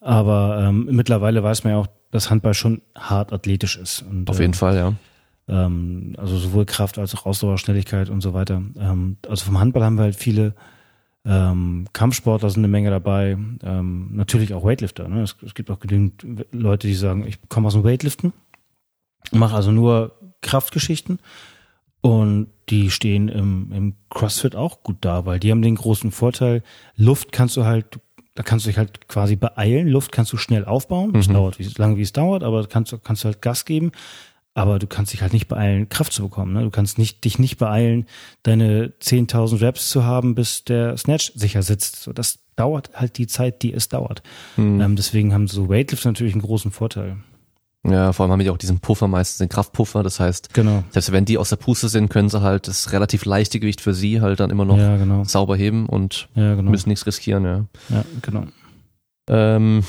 Aber 0.00 0.64
ähm, 0.68 0.88
mittlerweile 0.90 1.42
weiß 1.42 1.64
man 1.64 1.74
ja 1.74 1.78
auch, 1.78 1.86
dass 2.10 2.30
Handball 2.30 2.54
schon 2.54 2.82
hart 2.96 3.32
athletisch 3.32 3.76
ist. 3.76 4.02
Und, 4.02 4.28
Auf 4.28 4.38
äh, 4.38 4.42
jeden 4.42 4.54
Fall, 4.54 4.76
ja. 4.76 4.94
ähm, 5.48 6.14
also 6.18 6.36
sowohl 6.36 6.66
Kraft 6.66 6.98
als 6.98 7.14
auch 7.14 7.26
Ausdauer, 7.26 7.58
Schnelligkeit 7.58 8.10
und 8.10 8.20
so 8.20 8.34
weiter. 8.34 8.62
Ähm, 8.78 9.16
also 9.28 9.44
vom 9.44 9.58
Handball 9.58 9.84
haben 9.84 9.96
wir 9.96 10.04
halt 10.04 10.16
viele 10.16 10.54
ähm, 11.24 11.86
Kampfsportler 11.92 12.50
sind 12.50 12.62
eine 12.62 12.68
Menge 12.68 12.90
dabei, 12.90 13.38
ähm, 13.62 14.08
natürlich 14.12 14.54
auch 14.54 14.64
Weightlifter. 14.64 15.06
Ne? 15.08 15.22
Es, 15.22 15.36
es 15.44 15.54
gibt 15.54 15.70
auch 15.70 15.78
genügend 15.78 16.46
Leute, 16.50 16.88
die 16.88 16.94
sagen, 16.94 17.26
ich 17.26 17.38
komme 17.48 17.68
aus 17.68 17.74
dem 17.74 17.84
Weightliften, 17.84 18.32
mache 19.30 19.54
also 19.54 19.70
nur 19.70 20.18
Kraftgeschichten 20.40 21.20
und 22.00 22.48
die 22.72 22.90
stehen 22.90 23.28
im, 23.28 23.70
im 23.72 23.94
CrossFit 24.10 24.56
auch 24.56 24.82
gut 24.82 24.96
da, 25.02 25.24
weil 25.26 25.38
die 25.38 25.52
haben 25.52 25.62
den 25.62 25.76
großen 25.76 26.10
Vorteil, 26.10 26.62
Luft 26.96 27.30
kannst 27.30 27.56
du 27.56 27.64
halt, 27.64 28.00
da 28.34 28.42
kannst 28.42 28.64
du 28.66 28.70
dich 28.70 28.78
halt 28.78 29.06
quasi 29.06 29.36
beeilen, 29.36 29.86
Luft 29.86 30.10
kannst 30.10 30.32
du 30.32 30.36
schnell 30.38 30.64
aufbauen, 30.64 31.14
es 31.14 31.28
Mhm. 31.28 31.34
dauert 31.34 31.58
wie 31.60 31.68
lange 31.76 31.96
wie 31.98 32.02
es 32.02 32.12
dauert, 32.12 32.42
aber 32.42 32.66
kannst 32.66 32.90
du 32.90 32.98
kannst 32.98 33.22
du 33.22 33.26
halt 33.26 33.40
Gas 33.42 33.64
geben. 33.64 33.92
Aber 34.54 34.78
du 34.78 34.86
kannst 34.86 35.14
dich 35.14 35.22
halt 35.22 35.32
nicht 35.32 35.48
beeilen, 35.48 35.88
Kraft 35.88 36.12
zu 36.12 36.24
bekommen. 36.24 36.52
Ne? 36.52 36.62
Du 36.62 36.68
kannst 36.68 36.98
nicht, 36.98 37.24
dich 37.24 37.38
nicht 37.38 37.56
beeilen, 37.56 38.04
deine 38.42 38.92
10.000 39.00 39.62
Reps 39.62 39.88
zu 39.88 40.04
haben, 40.04 40.34
bis 40.34 40.64
der 40.64 40.94
Snatch 40.98 41.32
sicher 41.34 41.62
sitzt. 41.62 42.02
So, 42.02 42.12
das 42.12 42.38
dauert 42.54 42.90
halt 42.92 43.16
die 43.16 43.26
Zeit, 43.26 43.62
die 43.62 43.72
es 43.72 43.88
dauert. 43.88 44.22
Hm. 44.56 44.78
Ähm, 44.78 44.94
deswegen 44.96 45.32
haben 45.32 45.48
so 45.48 45.70
Weightlifts 45.70 46.04
natürlich 46.04 46.34
einen 46.34 46.42
großen 46.42 46.70
Vorteil. 46.70 47.16
Ja, 47.84 48.12
vor 48.12 48.22
allem 48.24 48.32
haben 48.32 48.38
die 48.40 48.50
auch 48.50 48.58
diesen 48.58 48.78
Puffer 48.78 49.08
meistens, 49.08 49.38
den 49.38 49.48
Kraftpuffer. 49.48 50.02
Das 50.04 50.20
heißt, 50.20 50.54
Genau. 50.54 50.84
selbst 50.90 51.10
wenn 51.10 51.24
die 51.24 51.36
aus 51.36 51.48
der 51.48 51.56
Puste 51.56 51.88
sind, 51.88 52.08
können 52.10 52.28
sie 52.28 52.40
halt 52.40 52.68
das 52.68 52.92
relativ 52.92 53.24
leichte 53.24 53.58
Gewicht 53.58 53.80
für 53.80 53.92
sie 53.92 54.20
halt 54.20 54.38
dann 54.38 54.50
immer 54.50 54.64
noch 54.64 54.78
Ja, 54.78 54.96
genau. 54.96 55.24
sauber 55.24 55.56
heben 55.56 55.86
und 55.86 56.28
Ja, 56.34 56.54
genau. 56.54 56.70
müssen 56.70 56.90
nichts 56.90 57.06
riskieren, 57.06 57.44
ja. 57.44 57.64
Ja, 57.88 58.04
genau. 58.22 58.44
Ähm, 59.28 59.82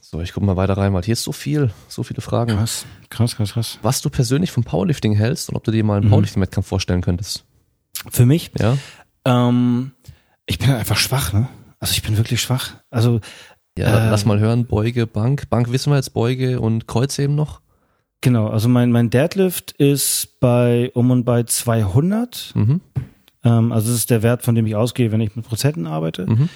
so, 0.00 0.20
ich 0.20 0.32
gucke 0.34 0.44
mal 0.44 0.56
weiter 0.56 0.76
rein, 0.76 0.92
weil 0.92 1.02
hier 1.04 1.12
ist 1.14 1.22
so 1.24 1.32
viel, 1.32 1.70
so 1.88 2.02
viele 2.02 2.20
Fragen. 2.20 2.54
Krass, 2.56 2.84
krass, 3.08 3.36
krass, 3.36 3.52
krass. 3.54 3.78
Was 3.80 4.02
du 4.02 4.10
persönlich 4.10 4.50
vom 4.50 4.64
Powerlifting 4.64 5.14
hältst 5.14 5.48
und 5.48 5.56
ob 5.56 5.64
du 5.64 5.70
dir 5.70 5.84
mal 5.84 5.96
einen 5.96 6.06
Mhm. 6.06 6.10
Powerlifting-Wettkampf 6.10 6.66
vorstellen 6.66 7.00
könntest. 7.00 7.44
Für 8.10 8.26
mich, 8.26 8.50
Ja? 8.58 8.76
ähm, 9.24 9.92
ich 10.44 10.58
bin 10.58 10.68
halt 10.68 10.80
einfach 10.80 10.98
schwach, 10.98 11.32
ne? 11.32 11.48
Also 11.80 11.92
ich 11.92 12.02
bin 12.02 12.16
wirklich 12.16 12.40
schwach. 12.42 12.72
Also 12.90 13.20
Ja, 13.78 14.06
Äh, 14.06 14.10
lass 14.10 14.24
mal 14.24 14.38
hören, 14.38 14.66
Beuge, 14.66 15.06
Bank. 15.06 15.48
Bank 15.50 15.72
wissen 15.72 15.90
wir 15.90 15.96
jetzt, 15.96 16.12
Beuge 16.14 16.60
und 16.60 16.86
Kreuzheben 16.86 17.34
noch. 17.34 17.60
genau, 18.20 18.48
also 18.48 18.68
mein, 18.68 18.92
mein 18.92 19.10
Deadlift 19.10 19.72
ist 19.72 20.38
bei 20.40 20.90
um 20.94 21.10
und 21.10 21.24
bei 21.24 21.42
200. 21.44 22.52
Mhm. 22.54 22.80
Ähm, 23.44 23.72
also 23.72 23.88
das 23.88 23.96
ist 23.96 24.10
der 24.10 24.22
Wert, 24.22 24.42
von 24.42 24.54
dem 24.54 24.66
ich 24.66 24.76
ausgehe, 24.76 25.10
wenn 25.10 25.20
ich 25.20 25.34
mit 25.34 25.46
Prozenten 25.46 25.86
arbeite. 25.86 26.26
Mhm. 26.26 26.48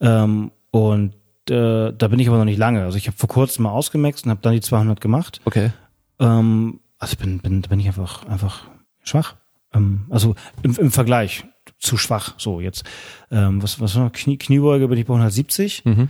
Ähm, 0.00 0.50
und 0.70 1.14
äh, 1.48 1.92
da 1.96 2.08
bin 2.08 2.18
ich 2.18 2.28
aber 2.28 2.36
noch 2.38 2.44
nicht 2.44 2.58
lange. 2.58 2.82
Also 2.84 2.98
ich 2.98 3.06
habe 3.06 3.16
vor 3.16 3.28
kurzem 3.28 3.62
mal 3.62 3.70
ausgemaxt 3.70 4.24
und 4.26 4.30
habe 4.30 4.40
dann 4.42 4.52
die 4.52 4.60
200 4.60 5.00
gemacht. 5.00 5.40
Okay. 5.46 5.70
Ähm, 6.18 6.80
also 6.98 7.16
bin, 7.16 7.38
bin, 7.38 7.62
da 7.62 7.68
bin 7.68 7.80
ich 7.80 7.86
einfach, 7.86 8.26
einfach 8.26 8.66
schwach. 9.02 9.36
Ähm, 9.72 10.06
also 10.10 10.34
im, 10.62 10.74
im 10.76 10.90
Vergleich 10.90 11.44
zu 11.78 11.96
schwach. 11.96 12.34
So 12.36 12.60
jetzt, 12.60 12.84
ähm, 13.30 13.62
was, 13.62 13.80
was 13.80 13.94
war 13.96 14.04
noch? 14.04 14.12
Knie, 14.12 14.36
Kniebeuge 14.36 14.88
bin 14.88 14.98
ich 14.98 15.06
bei 15.06 15.14
170. 15.14 15.84
Mhm. 15.86 16.08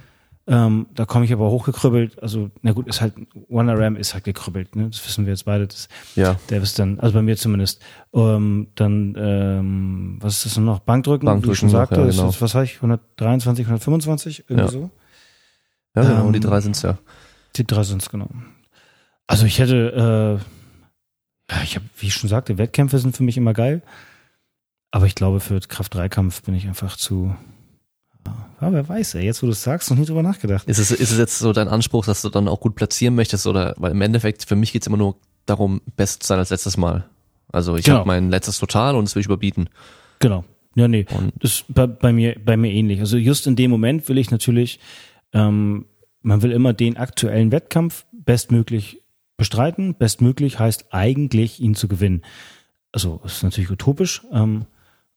Ähm, 0.51 0.87
da 0.95 1.05
komme 1.05 1.27
ich 1.27 1.33
aber 1.35 1.51
hochgekrübbelt. 1.51 2.23
Also, 2.23 2.51
na 2.63 2.73
gut, 2.73 2.87
ist 2.89 3.03
halt, 3.03 3.13
One 3.49 3.79
RAM 3.79 3.97
ist 3.97 4.15
halt 4.15 4.25
gekrübbelt, 4.25 4.77
ne? 4.77 4.89
Das 4.89 5.07
wissen 5.07 5.27
wir 5.27 5.33
jetzt 5.35 5.45
beide. 5.45 5.67
Das, 5.67 5.89
Ja. 6.15 6.37
der 6.49 6.63
ist 6.63 6.79
dann, 6.79 6.99
also 7.01 7.13
bei 7.15 7.21
mir 7.23 7.37
zumindest. 7.37 7.83
Ähm, 8.15 8.69
dann, 8.75 9.15
ähm, 9.19 10.17
was 10.21 10.39
ist 10.39 10.47
das 10.47 10.55
denn 10.55 10.65
noch? 10.65 10.79
Bankdrücken, 10.81 11.27
wie 11.27 11.31
ich 11.31 11.35
Bankdrücken 11.35 11.57
schon 11.57 11.67
noch, 11.69 11.73
sagte. 11.75 11.97
ja, 11.97 12.07
ist 12.07 12.17
genau. 12.17 12.29
das, 12.29 12.41
was 12.41 12.55
habe 12.55 12.65
ich? 12.65 12.77
123, 12.77 13.67
125? 13.67 14.45
Irgendwie 14.49 14.65
Ja. 14.65 14.69
so? 14.69 14.91
Ja, 15.95 16.03
genau, 16.03 16.27
Ähm, 16.27 16.33
die 16.33 16.41
drei 16.41 16.61
sind's 16.61 16.81
ja. 16.83 16.97
Die 17.57 17.67
drei 17.67 17.83
sind's, 17.83 18.09
genau. 18.09 18.29
Also 19.27 19.45
ich 19.45 19.59
hätte, 19.59 20.41
äh, 21.51 21.55
ja, 21.55 21.63
ich 21.63 21.75
habe, 21.77 21.85
wie 21.99 22.07
ich 22.07 22.15
schon 22.15 22.31
sagte, 22.31 22.57
Wettkämpfe 22.57 22.99
sind 22.99 23.15
für 23.17 23.23
mich 23.23 23.37
immer 23.37 23.53
geil. 23.53 23.83
Aber 24.91 25.05
ich 25.05 25.15
glaube, 25.15 25.41
für 25.41 25.61
Kraft-3-Kampf 25.61 26.43
bin 26.43 26.55
ich 26.55 26.67
einfach 26.67 26.97
zu. 26.97 27.37
Ja, 28.61 28.73
wer 28.73 28.89
weiß, 28.89 29.15
ey, 29.15 29.25
jetzt 29.25 29.43
wo 29.43 29.47
du 29.47 29.53
es 29.53 29.63
sagst, 29.63 29.91
noch 29.91 29.97
nie 29.99 30.05
drüber 30.05 30.23
nachgedacht. 30.23 30.67
Ist 30.69 30.79
es, 30.79 30.91
ist 30.91 31.13
es 31.13 31.19
jetzt 31.19 31.39
so 31.39 31.53
dein 31.53 31.69
Anspruch, 31.69 32.05
dass 32.07 32.23
du 32.23 32.29
dann 32.29 32.49
auch 32.49 32.61
gut 32.61 32.75
platzieren 32.75 33.15
möchtest 33.15 33.47
oder, 33.47 33.75
weil 33.79 33.93
im 33.93 34.01
Endeffekt, 34.01 34.45
für 34.45 34.57
mich 34.57 34.73
geht's 34.73 34.87
immer 34.87 34.97
nur 34.97 35.17
darum, 35.47 35.81
best 35.97 36.23
zu 36.25 36.29
sein 36.29 36.39
als 36.39 36.51
letztes 36.51 36.77
Mal. 36.77 37.05
Also 37.53 37.77
ich 37.77 37.85
Genau. 37.85 37.99
habe 37.99 38.07
mein 38.09 38.31
letztes 38.31 38.59
Total 38.59 38.95
und 38.97 39.05
das 39.05 39.15
will 39.15 39.21
ich 39.21 39.27
überbieten. 39.27 39.69
Genau. 40.19 40.45
Ja, 40.75 40.87
nee. 40.89 41.07
Und 41.17 41.33
Das 41.41 41.53
ist 41.53 41.65
bei, 41.69 41.87
bei 41.87 42.13
mir, 42.13 42.37
bei 42.45 42.57
mir 42.57 42.71
ähnlich. 42.73 43.01
Also 43.01 43.17
just 43.17 43.47
in 43.47 43.57
dem 43.57 43.71
Moment 43.71 44.09
will 44.09 44.19
ich 44.19 44.31
natürlich, 44.31 44.81
ähm, 45.33 45.87
man 46.23 46.43
will 46.43 46.53
immer 46.53 46.73
den 46.73 46.97
aktuellen 46.97 47.53
Wettkampf 47.53 48.05
bestmöglich 48.13 49.03
bestreiten. 49.37 49.95
Bestmöglich 49.95 50.59
heißt 50.59 50.87
eigentlich, 50.93 51.61
ihn 51.61 51.75
zu 51.75 51.89
gewinnen. 51.89 52.23
Also 52.93 53.21
ist 53.25 53.43
natürlich 53.43 53.71
utopisch. 53.71 54.23
Ähm, 54.33 54.67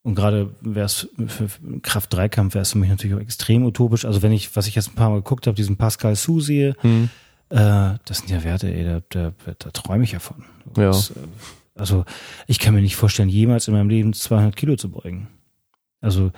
und 0.04 0.16
gerade 0.16 0.50
wäre 0.62 0.86
es 0.86 1.08
für, 1.28 1.48
Kraft-3-Kampf 1.82 2.56
wäre 2.56 2.64
es 2.64 2.72
für 2.72 2.80
mich 2.80 2.90
natürlich 2.90 3.16
auch 3.16 3.22
extrem 3.22 3.64
utopisch. 3.64 4.06
Also 4.06 4.22
wenn 4.22 4.32
ich, 4.32 4.56
was 4.56 4.68
ich 4.68 4.76
jetzt 4.76 4.90
ein 4.90 4.96
paar 4.96 5.10
Mal 5.10 5.18
geguckt 5.18 5.46
habe, 5.46 5.56
diesen 5.56 5.78
Pascal 5.78 6.16
Su 6.16 6.40
sehe, 6.40 6.76
hm, 6.82 7.10
äh, 7.50 7.98
das 8.06 8.20
sind 8.20 8.30
ja 8.30 8.44
Werte, 8.44 8.74
ey, 8.74 8.84
da, 8.84 9.02
da, 9.10 9.34
da 9.60 9.70
träume 9.72 10.04
ich 10.04 10.14
ja 10.14 10.20
von. 10.20 10.44
Ja. 10.76 10.88
Das, 10.88 11.12
äh, 11.12 11.14
also 11.76 12.06
ich 12.48 12.60
kann 12.60 12.74
mir 12.74 12.82
nicht 12.82 12.96
vorstellen, 12.96 13.30
jemals 13.30 13.68
in 13.68 13.74
meinem 13.74 13.90
Leben 13.90 14.14
200 14.14 14.56
Kilo 14.56 14.76
zu 14.76 14.90
beugen. 14.90 15.28
Also 16.02 16.32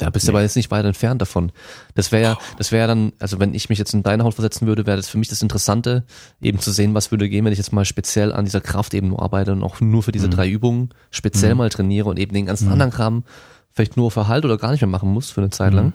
da 0.00 0.08
bist 0.08 0.26
du 0.26 0.32
aber 0.32 0.40
jetzt 0.40 0.56
nicht 0.56 0.70
weit 0.70 0.84
entfernt 0.84 1.20
davon. 1.20 1.52
Das 1.94 2.10
wäre 2.10 2.22
ja, 2.22 2.38
das 2.56 2.72
wäre 2.72 2.82
ja 2.82 2.86
dann, 2.86 3.12
also 3.18 3.38
wenn 3.38 3.54
ich 3.54 3.68
mich 3.68 3.78
jetzt 3.78 3.92
in 3.92 4.02
deine 4.02 4.24
Haut 4.24 4.34
versetzen 4.34 4.66
würde, 4.66 4.86
wäre 4.86 4.96
das 4.96 5.08
für 5.08 5.18
mich 5.18 5.28
das 5.28 5.42
Interessante, 5.42 6.04
eben 6.40 6.58
zu 6.58 6.70
sehen, 6.70 6.94
was 6.94 7.10
würde 7.10 7.28
gehen, 7.28 7.44
wenn 7.44 7.52
ich 7.52 7.58
jetzt 7.58 7.72
mal 7.72 7.84
speziell 7.84 8.32
an 8.32 8.46
dieser 8.46 8.62
Kraft 8.62 8.94
eben 8.94 9.08
nur 9.08 9.22
arbeite 9.22 9.52
und 9.52 9.62
auch 9.62 9.80
nur 9.80 10.02
für 10.02 10.12
diese 10.12 10.28
drei 10.30 10.48
Übungen 10.48 10.90
speziell 11.10 11.54
mal 11.54 11.68
trainiere 11.68 12.08
und 12.08 12.18
eben 12.18 12.32
den 12.32 12.46
ganzen 12.46 12.70
anderen 12.72 12.92
Kram 12.92 13.24
vielleicht 13.72 13.96
nur 13.96 14.10
für 14.10 14.26
Halt 14.26 14.44
oder 14.44 14.56
gar 14.56 14.72
nicht 14.72 14.80
mehr 14.80 14.88
machen 14.88 15.10
muss 15.10 15.30
für 15.30 15.42
eine 15.42 15.50
Zeit 15.50 15.74
lang. 15.74 15.92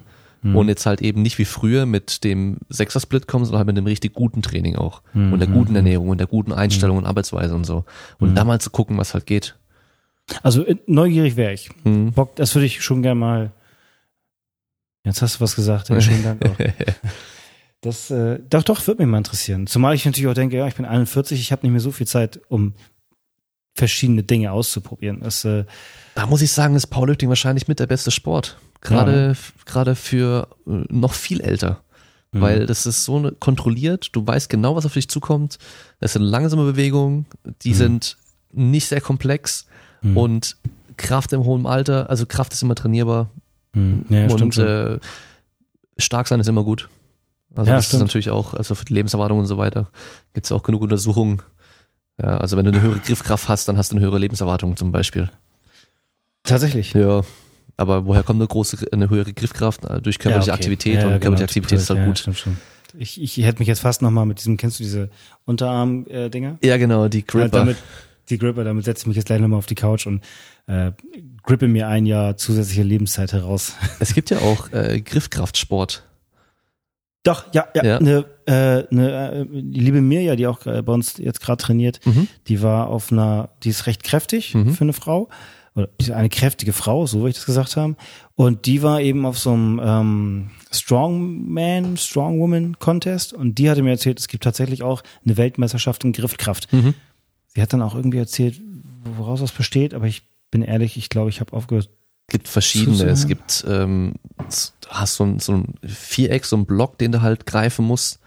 Und 0.53 0.67
jetzt 0.67 0.85
halt 0.85 1.01
eben 1.01 1.23
nicht 1.23 1.39
wie 1.39 1.45
früher 1.45 1.87
mit 1.87 2.23
dem 2.23 2.57
Sechser-Split 2.69 3.27
kommen, 3.27 3.45
sondern 3.45 3.61
halt 3.61 3.67
mit 3.67 3.77
dem 3.77 3.87
richtig 3.87 4.13
guten 4.13 4.43
Training 4.43 4.75
auch. 4.75 5.01
Und 5.31 5.39
der 5.39 5.47
guten 5.47 5.75
Ernährung 5.75 6.09
und 6.09 6.19
der 6.19 6.27
guten 6.27 6.53
Einstellung 6.53 6.97
und 6.97 7.05
Arbeitsweise 7.07 7.55
und 7.55 7.63
so. 7.63 7.83
Und 8.19 8.35
da 8.35 8.43
mal 8.43 8.61
zu 8.61 8.69
gucken, 8.69 8.95
was 8.99 9.15
halt 9.15 9.25
geht. 9.25 9.55
Also 10.43 10.63
äh, 10.63 10.75
neugierig 10.85 11.35
wäre 11.35 11.53
ich. 11.53 11.69
Bock, 12.13 12.35
das 12.35 12.53
würde 12.53 12.67
ich 12.67 12.83
schon 12.83 13.01
gerne 13.01 13.19
mal. 13.19 13.51
Jetzt 15.05 15.21
hast 15.21 15.35
du 15.37 15.41
was 15.41 15.55
gesagt. 15.55 15.87
Ja, 15.89 15.99
vielen 16.01 16.23
Dank 16.23 16.45
auch. 16.45 16.55
Das, 17.81 18.09
äh, 18.09 18.39
doch, 18.49 18.63
doch, 18.63 18.87
würde 18.87 19.03
mich 19.03 19.11
mal 19.11 19.19
interessieren. 19.19 19.67
Zumal 19.67 19.93
ich 19.93 20.05
natürlich 20.05 20.27
auch 20.27 20.33
denke, 20.33 20.57
ja, 20.57 20.67
ich 20.67 20.73
bin 20.73 20.85
41, 20.85 21.39
ich 21.39 21.51
habe 21.51 21.61
nicht 21.63 21.71
mehr 21.71 21.79
so 21.81 21.91
viel 21.91 22.07
Zeit, 22.07 22.39
um 22.47 22.73
verschiedene 23.75 24.23
Dinge 24.23 24.51
auszuprobieren. 24.51 25.19
Das, 25.21 25.45
äh, 25.45 25.65
Da 26.15 26.25
muss 26.25 26.41
ich 26.41 26.51
sagen, 26.51 26.75
ist 26.75 26.87
Powerlifting 26.87 27.29
wahrscheinlich 27.29 27.67
mit 27.67 27.79
der 27.79 27.85
beste 27.85 28.09
Sport. 28.09 28.57
Gerade, 28.81 29.35
gerade 29.65 29.93
für 29.95 30.47
äh, 30.65 30.71
noch 30.89 31.13
viel 31.13 31.41
älter. 31.41 31.83
Mhm. 32.31 32.41
Weil 32.41 32.65
das 32.65 32.87
ist 32.87 33.03
so 33.05 33.19
ne- 33.19 33.33
kontrolliert, 33.39 34.09
du 34.13 34.25
weißt 34.25 34.49
genau, 34.49 34.75
was 34.75 34.85
auf 34.87 34.93
dich 34.93 35.07
zukommt. 35.09 35.59
Das 35.99 36.13
sind 36.13 36.23
langsame 36.23 36.63
Bewegungen, 36.63 37.27
die 37.61 37.69
Mhm. 37.71 37.75
sind 37.75 38.17
nicht 38.51 38.87
sehr 38.87 39.01
komplex 39.01 39.67
Mhm. 40.01 40.17
und 40.17 40.57
Kraft 40.97 41.33
im 41.33 41.43
hohen 41.43 41.67
Alter, 41.67 42.09
also 42.09 42.25
Kraft 42.25 42.53
ist 42.53 42.63
immer 42.63 42.73
trainierbar 42.75 43.29
Hm. 43.75 44.05
Ja, 44.09 44.29
stimmt 44.29 44.57
und 44.57 44.65
äh, 44.65 44.99
stark 45.97 46.27
sein 46.27 46.39
ist 46.39 46.47
immer 46.47 46.63
gut. 46.63 46.89
Also 47.55 47.69
Ja, 47.69 47.77
das 47.77 47.85
stimmt. 47.85 48.01
ist 48.01 48.07
natürlich 48.07 48.29
auch, 48.31 48.53
also 48.53 48.75
für 48.75 48.85
die 48.85 48.93
Lebenserwartung 48.93 49.39
und 49.39 49.45
so 49.45 49.57
weiter, 49.57 49.89
gibt 50.33 50.45
es 50.45 50.51
auch 50.51 50.63
genug 50.63 50.81
Untersuchungen. 50.81 51.41
Ja, 52.21 52.37
also 52.37 52.57
wenn 52.57 52.65
du 52.65 52.71
eine 52.71 52.81
höhere 52.81 52.99
Griffkraft 52.99 53.47
hast, 53.49 53.67
dann 53.67 53.77
hast 53.77 53.91
du 53.91 53.97
eine 53.97 54.05
höhere 54.05 54.17
Lebenserwartung 54.19 54.75
zum 54.77 54.91
Beispiel. 54.91 55.29
Tatsächlich. 56.43 56.93
Ja. 56.93 57.21
Aber 57.77 58.05
woher 58.05 58.23
kommt 58.23 58.39
eine 58.39 58.47
große, 58.47 58.87
eine 58.93 59.09
höhere 59.09 59.33
Griffkraft? 59.33 59.83
Äh, 59.85 60.01
Durch 60.01 60.17
körperliche 60.19 60.47
Ja, 60.47 60.53
okay. 60.53 60.61
Aktivität 60.63 60.93
Ja, 60.95 60.99
und 61.01 61.05
genau, 61.07 61.19
körperliche 61.19 61.43
Aktivität 61.43 61.79
ist 61.79 61.89
halt 61.89 61.99
ja, 61.99 62.05
gut. 62.05 62.19
Stimmt 62.19 62.37
schon. 62.37 62.57
Ich, 62.97 63.21
ich 63.21 63.37
hätte 63.39 63.59
mich 63.59 63.67
jetzt 63.67 63.81
fast 63.81 64.01
nochmal 64.01 64.25
mit 64.25 64.39
diesem, 64.39 64.55
kennst 64.55 64.79
du 64.79 64.83
diese 64.83 65.09
Unterarm-Dinger? 65.43 66.57
Ja, 66.63 66.77
genau, 66.77 67.09
die 67.09 67.25
Gripper. 67.25 67.49
damit, 67.49 67.75
die 68.29 68.37
Gripper, 68.37 68.63
damit 68.63 68.85
setze 68.85 69.01
ich 69.03 69.07
mich 69.07 69.17
jetzt 69.17 69.25
gleich 69.25 69.41
nochmal 69.41 69.59
auf 69.59 69.65
die 69.65 69.75
Couch 69.75 70.07
und 70.07 70.21
äh, 70.67 70.91
grippe 71.43 71.67
mir 71.67 71.87
ein 71.87 72.05
Jahr 72.05 72.37
zusätzliche 72.37 72.83
Lebenszeit 72.83 73.33
heraus. 73.33 73.73
Es 73.99 74.13
gibt 74.13 74.29
ja 74.29 74.39
auch 74.39 74.71
äh, 74.71 75.01
Griffkraftsport. 75.01 76.03
Doch, 77.23 77.45
ja, 77.53 77.67
ja. 77.75 77.83
Ja. 77.83 77.97
Eine, 77.97 78.25
äh, 78.45 78.87
eine, 78.91 79.31
äh, 79.31 79.45
die 79.49 79.79
liebe 79.79 80.01
Mirja, 80.01 80.35
die 80.35 80.45
auch 80.47 80.65
äh, 80.67 80.81
bei 80.83 80.93
uns 80.93 81.17
jetzt 81.17 81.41
gerade 81.41 81.61
trainiert, 81.63 81.99
Mhm. 82.05 82.27
die 82.47 82.61
war 82.61 82.87
auf 82.87 83.11
einer, 83.11 83.49
die 83.63 83.69
ist 83.69 83.87
recht 83.87 84.03
kräftig 84.03 84.53
Mhm. 84.53 84.73
für 84.75 84.83
eine 84.83 84.93
Frau. 84.93 85.29
Oder 85.77 85.89
eine 86.13 86.29
kräftige 86.29 86.71
Frau, 86.71 87.05
so 87.05 87.21
will 87.23 87.29
ich 87.31 87.35
das 87.35 87.45
gesagt 87.45 87.75
haben. 87.75 87.97
Und 88.35 88.65
die 88.65 88.81
war 88.81 89.01
eben 89.01 89.25
auf 89.25 89.37
so 89.37 89.51
einem 89.51 89.81
ähm, 89.83 90.49
Strongman, 90.71 91.97
Strongwoman 91.97 92.79
Contest 92.79 93.33
und 93.33 93.57
die 93.57 93.69
hatte 93.69 93.83
mir 93.83 93.89
erzählt, 93.91 94.19
es 94.19 94.29
gibt 94.29 94.45
tatsächlich 94.45 94.83
auch 94.83 95.03
eine 95.25 95.35
Weltmeisterschaft 95.35 96.03
in 96.05 96.13
Griffkraft. 96.13 96.71
Mhm. 96.71 96.93
Sie 97.47 97.61
hat 97.61 97.73
dann 97.73 97.81
auch 97.81 97.93
irgendwie 97.93 98.19
erzählt, 98.19 98.61
woraus 99.17 99.41
das 99.41 99.51
besteht, 99.51 99.93
aber 99.93 100.07
ich 100.07 100.23
bin 100.55 100.61
ehrlich, 100.69 100.95
ich 100.97 101.09
glaube, 101.09 101.29
ich 101.29 101.39
habe 101.41 101.51
aufgehört. 101.53 101.89
gibt 102.29 102.47
verschiedene. 102.47 102.91
Zusammen. 102.93 103.11
Es 103.11 103.27
gibt, 103.27 103.65
ähm, 103.67 104.13
du 104.37 104.89
hast 104.89 105.15
so 105.15 105.23
ein, 105.25 105.39
so 105.39 105.53
ein 105.53 105.75
Viereck, 105.83 106.45
so 106.45 106.55
ein 106.55 106.65
Block, 106.65 106.97
den 106.97 107.11
du 107.11 107.21
halt 107.21 107.45
greifen 107.45 107.85
musst. 107.85 108.19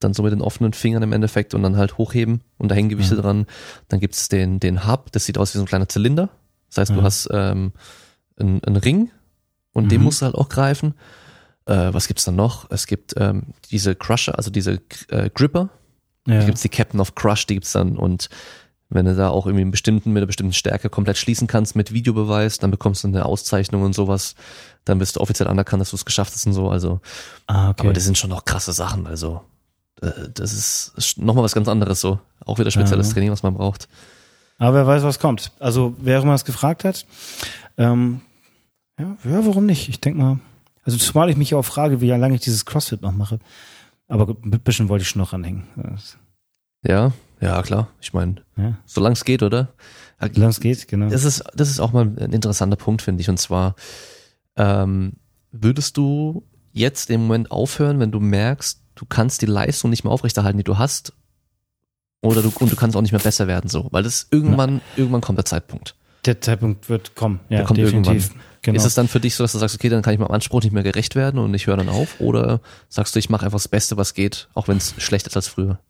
Dann 0.00 0.14
so 0.14 0.22
mit 0.22 0.32
den 0.32 0.42
offenen 0.42 0.72
Fingern 0.74 1.02
im 1.02 1.12
Endeffekt 1.12 1.54
und 1.54 1.62
dann 1.62 1.76
halt 1.76 1.96
hochheben 1.96 2.42
und 2.58 2.68
da 2.70 2.74
hängen 2.74 2.88
Gewichte 2.90 3.14
Mhm. 3.16 3.20
dran. 3.22 3.46
Dann 3.88 4.00
gibt's 4.00 4.28
den, 4.28 4.60
den 4.60 4.86
Hub, 4.86 5.10
das 5.12 5.24
sieht 5.24 5.38
aus 5.38 5.54
wie 5.54 5.58
so 5.58 5.64
ein 5.64 5.68
kleiner 5.68 5.88
Zylinder. 5.88 6.28
Das 6.68 6.78
heißt, 6.78 6.90
du 6.90 7.00
Mhm. 7.00 7.02
hast 7.04 7.28
ähm, 7.32 7.72
einen, 8.38 8.62
einen 8.64 8.76
Ring 8.76 9.10
und 9.72 9.90
den 9.90 10.00
Mhm. 10.00 10.04
musst 10.06 10.20
du 10.20 10.26
halt 10.26 10.34
auch 10.34 10.48
greifen. 10.48 10.94
Äh, 11.66 11.92
was 11.94 12.06
gibt's 12.08 12.24
dann 12.24 12.36
noch? 12.36 12.70
Es 12.70 12.86
gibt 12.86 13.14
ähm, 13.16 13.54
diese 13.70 13.94
Crusher, 13.94 14.36
also 14.36 14.50
diese 14.50 14.80
äh, 15.08 15.30
Gripper. 15.32 15.70
Ja. 16.26 16.38
Da 16.40 16.44
gibt's 16.46 16.62
die 16.62 16.68
Captain 16.68 17.00
of 17.00 17.14
Crush, 17.14 17.46
die 17.46 17.54
gibt's 17.54 17.72
dann 17.72 17.96
und 17.96 18.28
wenn 18.94 19.06
du 19.06 19.14
da 19.14 19.30
auch 19.30 19.46
irgendwie 19.46 19.62
einen 19.62 19.70
bestimmten, 19.70 20.12
mit 20.12 20.20
einer 20.20 20.26
bestimmten 20.26 20.52
Stärke 20.52 20.90
komplett 20.90 21.16
schließen 21.16 21.46
kannst 21.46 21.76
mit 21.76 21.92
Videobeweis, 21.92 22.58
dann 22.58 22.70
bekommst 22.70 23.04
du 23.04 23.08
eine 23.08 23.24
Auszeichnung 23.24 23.82
und 23.82 23.94
sowas. 23.94 24.34
Dann 24.84 24.98
bist 24.98 25.16
du 25.16 25.20
offiziell 25.20 25.48
anerkannt, 25.48 25.80
dass 25.80 25.90
du 25.90 25.96
es 25.96 26.04
geschafft 26.04 26.32
hast 26.34 26.46
und 26.46 26.52
so. 26.52 26.68
Also, 26.68 27.00
ah, 27.46 27.70
okay. 27.70 27.82
aber 27.82 27.92
das 27.92 28.04
sind 28.04 28.18
schon 28.18 28.30
noch 28.30 28.44
krasse 28.44 28.72
Sachen. 28.72 29.06
Also, 29.06 29.42
äh, 30.00 30.10
das 30.34 30.52
ist, 30.52 31.18
nochmal 31.18 31.44
was 31.44 31.54
ganz 31.54 31.68
anderes 31.68 32.00
so. 32.00 32.18
Auch 32.44 32.58
wieder 32.58 32.70
spezielles 32.70 33.08
Ja. 33.08 33.14
Training, 33.14 33.30
was 33.30 33.42
man 33.42 33.54
braucht. 33.54 33.88
Aber 34.58 34.74
wer 34.74 34.86
weiß, 34.86 35.02
was 35.02 35.18
kommt. 35.18 35.52
Also, 35.58 35.94
wer 35.98 36.18
auch 36.18 36.24
immer 36.24 36.34
es 36.34 36.44
gefragt 36.44 36.84
hat, 36.84 37.06
ähm, 37.78 38.20
ja, 38.98 39.16
ja, 39.24 39.46
warum 39.46 39.66
nicht? 39.66 39.88
Ich 39.88 40.00
denke 40.00 40.20
mal, 40.20 40.38
also 40.84 40.98
zumal 40.98 41.30
ich 41.30 41.36
mich 41.36 41.54
auch 41.54 41.62
frage, 41.62 42.00
wie 42.00 42.08
lange 42.08 42.34
ich 42.34 42.42
dieses 42.42 42.64
CrossFit 42.66 43.02
noch 43.02 43.12
mache. 43.12 43.38
Aber 44.08 44.36
ein 44.44 44.50
bisschen 44.60 44.88
wollte 44.88 45.02
ich 45.02 45.08
schon 45.08 45.22
noch 45.22 45.32
anhängen. 45.32 45.64
Ja, 46.84 47.12
ja, 47.42 47.60
klar. 47.62 47.88
Ich 48.00 48.12
meine, 48.12 48.36
Ja, 48.56 48.78
solange 48.86 49.14
es 49.14 49.24
geht, 49.24 49.42
oder? 49.42 49.68
solange 50.18 50.50
es 50.50 50.60
geht, 50.60 50.86
genau. 50.88 51.08
Das 51.08 51.24
ist, 51.24 51.42
das 51.54 51.68
ist 51.68 51.80
auch 51.80 51.92
mal 51.92 52.04
ein 52.04 52.32
interessanter 52.32 52.76
Punkt, 52.76 53.02
finde 53.02 53.20
ich. 53.20 53.28
Und 53.28 53.38
zwar, 53.38 53.74
ähm, 54.56 55.14
würdest 55.50 55.96
du 55.96 56.44
jetzt 56.72 57.10
im 57.10 57.22
Moment 57.22 57.50
aufhören, 57.50 57.98
wenn 58.00 58.12
du 58.12 58.20
merkst, 58.20 58.80
du 58.94 59.04
kannst 59.04 59.42
die 59.42 59.46
Leistung 59.46 59.90
nicht 59.90 60.04
mehr 60.04 60.12
aufrechterhalten, 60.12 60.58
die 60.58 60.64
du 60.64 60.78
hast? 60.78 61.12
Oder 62.20 62.40
du, 62.40 62.52
und 62.60 62.70
du 62.70 62.76
kannst 62.76 62.96
auch 62.96 63.02
nicht 63.02 63.10
mehr 63.12 63.20
besser 63.20 63.48
werden, 63.48 63.68
so. 63.68 63.88
Weil 63.90 64.04
das 64.04 64.28
irgendwann, 64.30 64.80
irgendwann 64.96 65.20
kommt 65.20 65.38
der 65.38 65.44
Zeitpunkt. 65.44 65.96
Der 66.24 66.40
Zeitpunkt 66.40 66.88
wird 66.88 67.16
kommen. 67.16 67.40
Ja, 67.48 67.58
Der 67.58 67.66
kommt 67.66 67.78
definitiv. 67.80 68.30
Genau. 68.62 68.76
Ist 68.76 68.84
es 68.84 68.94
dann 68.94 69.08
für 69.08 69.18
dich 69.18 69.34
so, 69.34 69.42
dass 69.42 69.50
du 69.50 69.58
sagst, 69.58 69.74
okay, 69.74 69.88
dann 69.88 70.02
kann 70.02 70.14
ich 70.14 70.20
meinem 70.20 70.30
Anspruch 70.30 70.62
nicht 70.62 70.72
mehr 70.72 70.84
gerecht 70.84 71.16
werden 71.16 71.40
und 71.40 71.52
ich 71.52 71.66
höre 71.66 71.76
dann 71.76 71.88
auf? 71.88 72.20
Oder 72.20 72.60
sagst 72.88 73.16
du, 73.16 73.18
ich 73.18 73.28
mache 73.28 73.44
einfach 73.44 73.56
das 73.58 73.66
Beste, 73.66 73.96
was 73.96 74.14
geht, 74.14 74.48
auch 74.54 74.68
wenn 74.68 74.76
es 74.76 74.94
schlechter 74.98 75.30
ist 75.30 75.36
als 75.36 75.48
früher? 75.48 75.80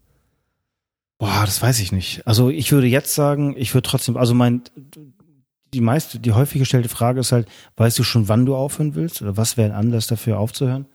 Boah, 1.23 1.43
das 1.45 1.63
weiß 1.63 1.79
ich 1.79 1.93
nicht. 1.93 2.27
Also 2.27 2.51
ich 2.51 2.73
würde 2.73 2.89
jetzt 2.89 3.15
sagen, 3.15 3.55
ich 3.57 3.73
würde 3.75 3.89
trotzdem, 3.89 4.17
also 4.17 4.35
mein, 4.35 4.63
die 5.73 5.81
meiste, 5.81 6.19
die 6.19 6.33
häufig 6.33 6.59
gestellte 6.59 6.89
Frage 6.89 7.21
ist 7.21 7.31
halt, 7.31 7.47
weißt 7.77 7.97
du 7.97 8.03
schon, 8.03 8.27
wann 8.27 8.45
du 8.45 8.57
aufhören 8.57 8.97
willst? 8.97 9.23
Oder 9.23 9.37
was 9.37 9.57
wäre 9.57 9.71
ein 9.71 9.77
Anlass 9.79 10.09
dafür 10.09 10.41
aufzuhören? 10.41 10.87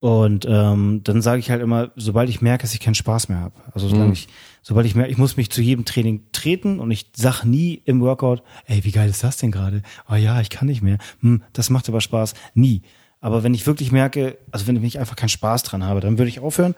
Und 0.00 0.46
ähm, 0.48 1.02
dann 1.04 1.20
sage 1.20 1.40
ich 1.40 1.50
halt 1.50 1.60
immer, 1.60 1.90
sobald 1.94 2.30
ich 2.30 2.40
merke, 2.40 2.62
dass 2.62 2.72
ich 2.72 2.80
keinen 2.80 2.94
Spaß 2.94 3.28
mehr 3.28 3.40
habe. 3.40 3.54
Also 3.74 3.86
solange 3.88 4.06
Mhm. 4.06 4.12
ich, 4.14 4.28
sobald 4.62 4.86
ich 4.86 4.94
merke, 4.94 5.10
ich 5.12 5.18
muss 5.18 5.36
mich 5.36 5.50
zu 5.50 5.60
jedem 5.60 5.84
Training 5.84 6.22
treten 6.32 6.80
und 6.80 6.90
ich 6.90 7.10
sag 7.14 7.44
nie 7.44 7.82
im 7.84 8.00
Workout, 8.00 8.42
ey, 8.64 8.82
wie 8.84 8.92
geil 8.92 9.10
ist 9.10 9.24
das 9.24 9.36
denn 9.36 9.50
gerade? 9.50 9.82
Oh 10.10 10.14
ja, 10.14 10.40
ich 10.40 10.48
kann 10.48 10.68
nicht 10.68 10.80
mehr. 10.80 10.96
Hm, 11.20 11.42
das 11.52 11.68
macht 11.68 11.86
aber 11.90 12.00
Spaß. 12.00 12.32
Nie. 12.54 12.80
Aber 13.20 13.42
wenn 13.42 13.52
ich 13.52 13.66
wirklich 13.66 13.92
merke, 13.92 14.38
also 14.52 14.66
wenn 14.66 14.82
ich 14.82 14.98
einfach 14.98 15.16
keinen 15.16 15.28
Spaß 15.28 15.64
dran 15.64 15.84
habe, 15.84 16.00
dann 16.00 16.16
würde 16.16 16.30
ich 16.30 16.40
aufhören. 16.40 16.74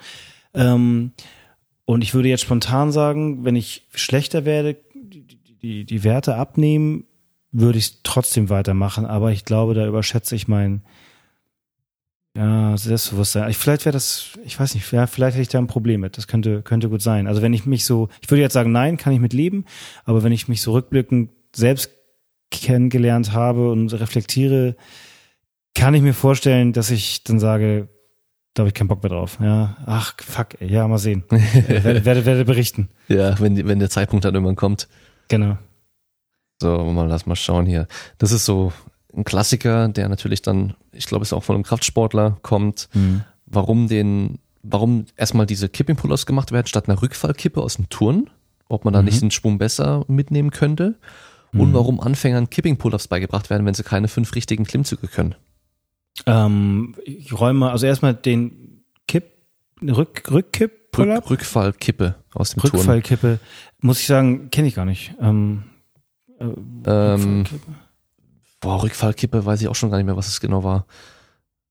Ähm, 0.52 1.12
und 1.90 2.02
ich 2.02 2.14
würde 2.14 2.28
jetzt 2.28 2.42
spontan 2.42 2.92
sagen, 2.92 3.44
wenn 3.44 3.56
ich 3.56 3.82
schlechter 3.92 4.44
werde, 4.44 4.76
die, 4.94 5.26
die, 5.60 5.84
die 5.84 6.04
Werte 6.04 6.36
abnehmen, 6.36 7.02
würde 7.50 7.78
ich 7.78 7.86
es 7.86 8.02
trotzdem 8.04 8.48
weitermachen. 8.48 9.06
Aber 9.06 9.32
ich 9.32 9.44
glaube, 9.44 9.74
da 9.74 9.84
überschätze 9.88 10.36
ich 10.36 10.46
mein 10.46 10.84
ja, 12.36 12.78
Selbstbewusstsein. 12.78 13.50
Ich, 13.50 13.56
vielleicht 13.56 13.86
wäre 13.86 13.92
das, 13.92 14.38
ich 14.44 14.60
weiß 14.60 14.76
nicht, 14.76 14.92
ja, 14.92 15.08
vielleicht 15.08 15.34
hätte 15.34 15.42
ich 15.42 15.48
da 15.48 15.58
ein 15.58 15.66
Problem 15.66 16.02
mit. 16.02 16.16
Das 16.16 16.28
könnte, 16.28 16.62
könnte 16.62 16.88
gut 16.88 17.02
sein. 17.02 17.26
Also 17.26 17.42
wenn 17.42 17.54
ich 17.54 17.66
mich 17.66 17.84
so, 17.84 18.08
ich 18.20 18.30
würde 18.30 18.42
jetzt 18.42 18.52
sagen, 18.52 18.70
nein, 18.70 18.96
kann 18.96 19.12
ich 19.12 19.18
mit 19.18 19.32
leben. 19.32 19.64
Aber 20.04 20.22
wenn 20.22 20.30
ich 20.30 20.46
mich 20.46 20.62
so 20.62 20.70
rückblickend 20.70 21.32
selbst 21.56 21.90
kennengelernt 22.52 23.32
habe 23.32 23.68
und 23.68 23.92
reflektiere, 23.94 24.76
kann 25.74 25.94
ich 25.94 26.02
mir 26.02 26.14
vorstellen, 26.14 26.72
dass 26.72 26.92
ich 26.92 27.24
dann 27.24 27.40
sage, 27.40 27.88
da 28.54 28.62
habe 28.62 28.68
ich 28.68 28.74
keinen 28.74 28.88
Bock 28.88 29.02
mehr 29.02 29.10
drauf. 29.10 29.38
Ja, 29.40 29.76
ach, 29.86 30.14
fuck, 30.20 30.60
ey, 30.60 30.70
ja, 30.70 30.86
mal 30.88 30.98
sehen. 30.98 31.24
Äh, 31.30 31.84
werde, 31.84 32.04
werde, 32.04 32.24
werde 32.26 32.44
berichten. 32.44 32.88
Ja, 33.08 33.38
wenn, 33.38 33.68
wenn 33.68 33.78
der 33.78 33.90
Zeitpunkt 33.90 34.24
dann 34.24 34.34
irgendwann 34.34 34.56
kommt. 34.56 34.88
Genau. 35.28 35.58
So, 36.60 36.84
mal 36.84 37.08
lass 37.08 37.26
mal 37.26 37.36
schauen 37.36 37.66
hier. 37.66 37.86
Das 38.18 38.32
ist 38.32 38.44
so 38.44 38.72
ein 39.14 39.24
Klassiker, 39.24 39.88
der 39.88 40.08
natürlich 40.08 40.42
dann, 40.42 40.74
ich 40.92 41.06
glaube, 41.06 41.22
es 41.22 41.32
auch 41.32 41.44
von 41.44 41.54
einem 41.54 41.64
Kraftsportler 41.64 42.38
kommt. 42.42 42.88
Warum 43.46 43.88
den, 43.88 44.38
warum 44.62 45.06
erstmal 45.16 45.46
diese 45.46 45.68
Kipping 45.68 45.96
Pull-ups 45.96 46.26
gemacht 46.26 46.52
werden 46.52 46.66
statt 46.66 46.88
einer 46.88 47.00
Rückfallkippe 47.00 47.60
aus 47.60 47.76
dem 47.76 47.88
Turn? 47.88 48.28
Ob 48.68 48.84
man 48.84 48.92
da 48.94 49.02
nicht 49.02 49.22
den 49.22 49.30
Schwung 49.30 49.58
besser 49.58 50.04
mitnehmen 50.06 50.50
könnte? 50.50 50.96
Und 51.52 51.74
warum 51.74 51.98
Anfängern 51.98 52.50
Kipping 52.50 52.76
Pull-ups 52.76 53.08
beigebracht 53.08 53.50
werden, 53.50 53.66
wenn 53.66 53.74
sie 53.74 53.82
keine 53.82 54.06
fünf 54.06 54.34
richtigen 54.34 54.64
Klimmzüge 54.64 55.08
können? 55.08 55.34
Ähm, 56.26 56.94
ich 57.04 57.32
räume 57.38 57.70
also 57.70 57.86
erstmal 57.86 58.14
den 58.14 58.82
Kipp, 59.08 59.24
Rück, 59.82 60.22
Rückkipp, 60.30 60.72
Rück, 60.96 61.30
Rückfallkippe 61.30 62.16
aus 62.34 62.50
dem. 62.50 62.60
Rückfallkippe, 62.62 63.38
muss 63.80 64.00
ich 64.00 64.06
sagen, 64.06 64.50
kenne 64.50 64.68
ich 64.68 64.74
gar 64.74 64.84
nicht. 64.84 65.14
Ähm, 65.20 65.64
äh, 66.38 66.44
Ähm, 66.44 67.40
Rückfallkippe. 67.40 67.72
Boah, 68.60 68.82
Rückfallkippe 68.82 69.46
weiß 69.46 69.62
ich 69.62 69.68
auch 69.68 69.74
schon 69.74 69.90
gar 69.90 69.96
nicht 69.96 70.06
mehr, 70.06 70.16
was 70.16 70.28
es 70.28 70.40
genau 70.40 70.64
war. 70.64 70.86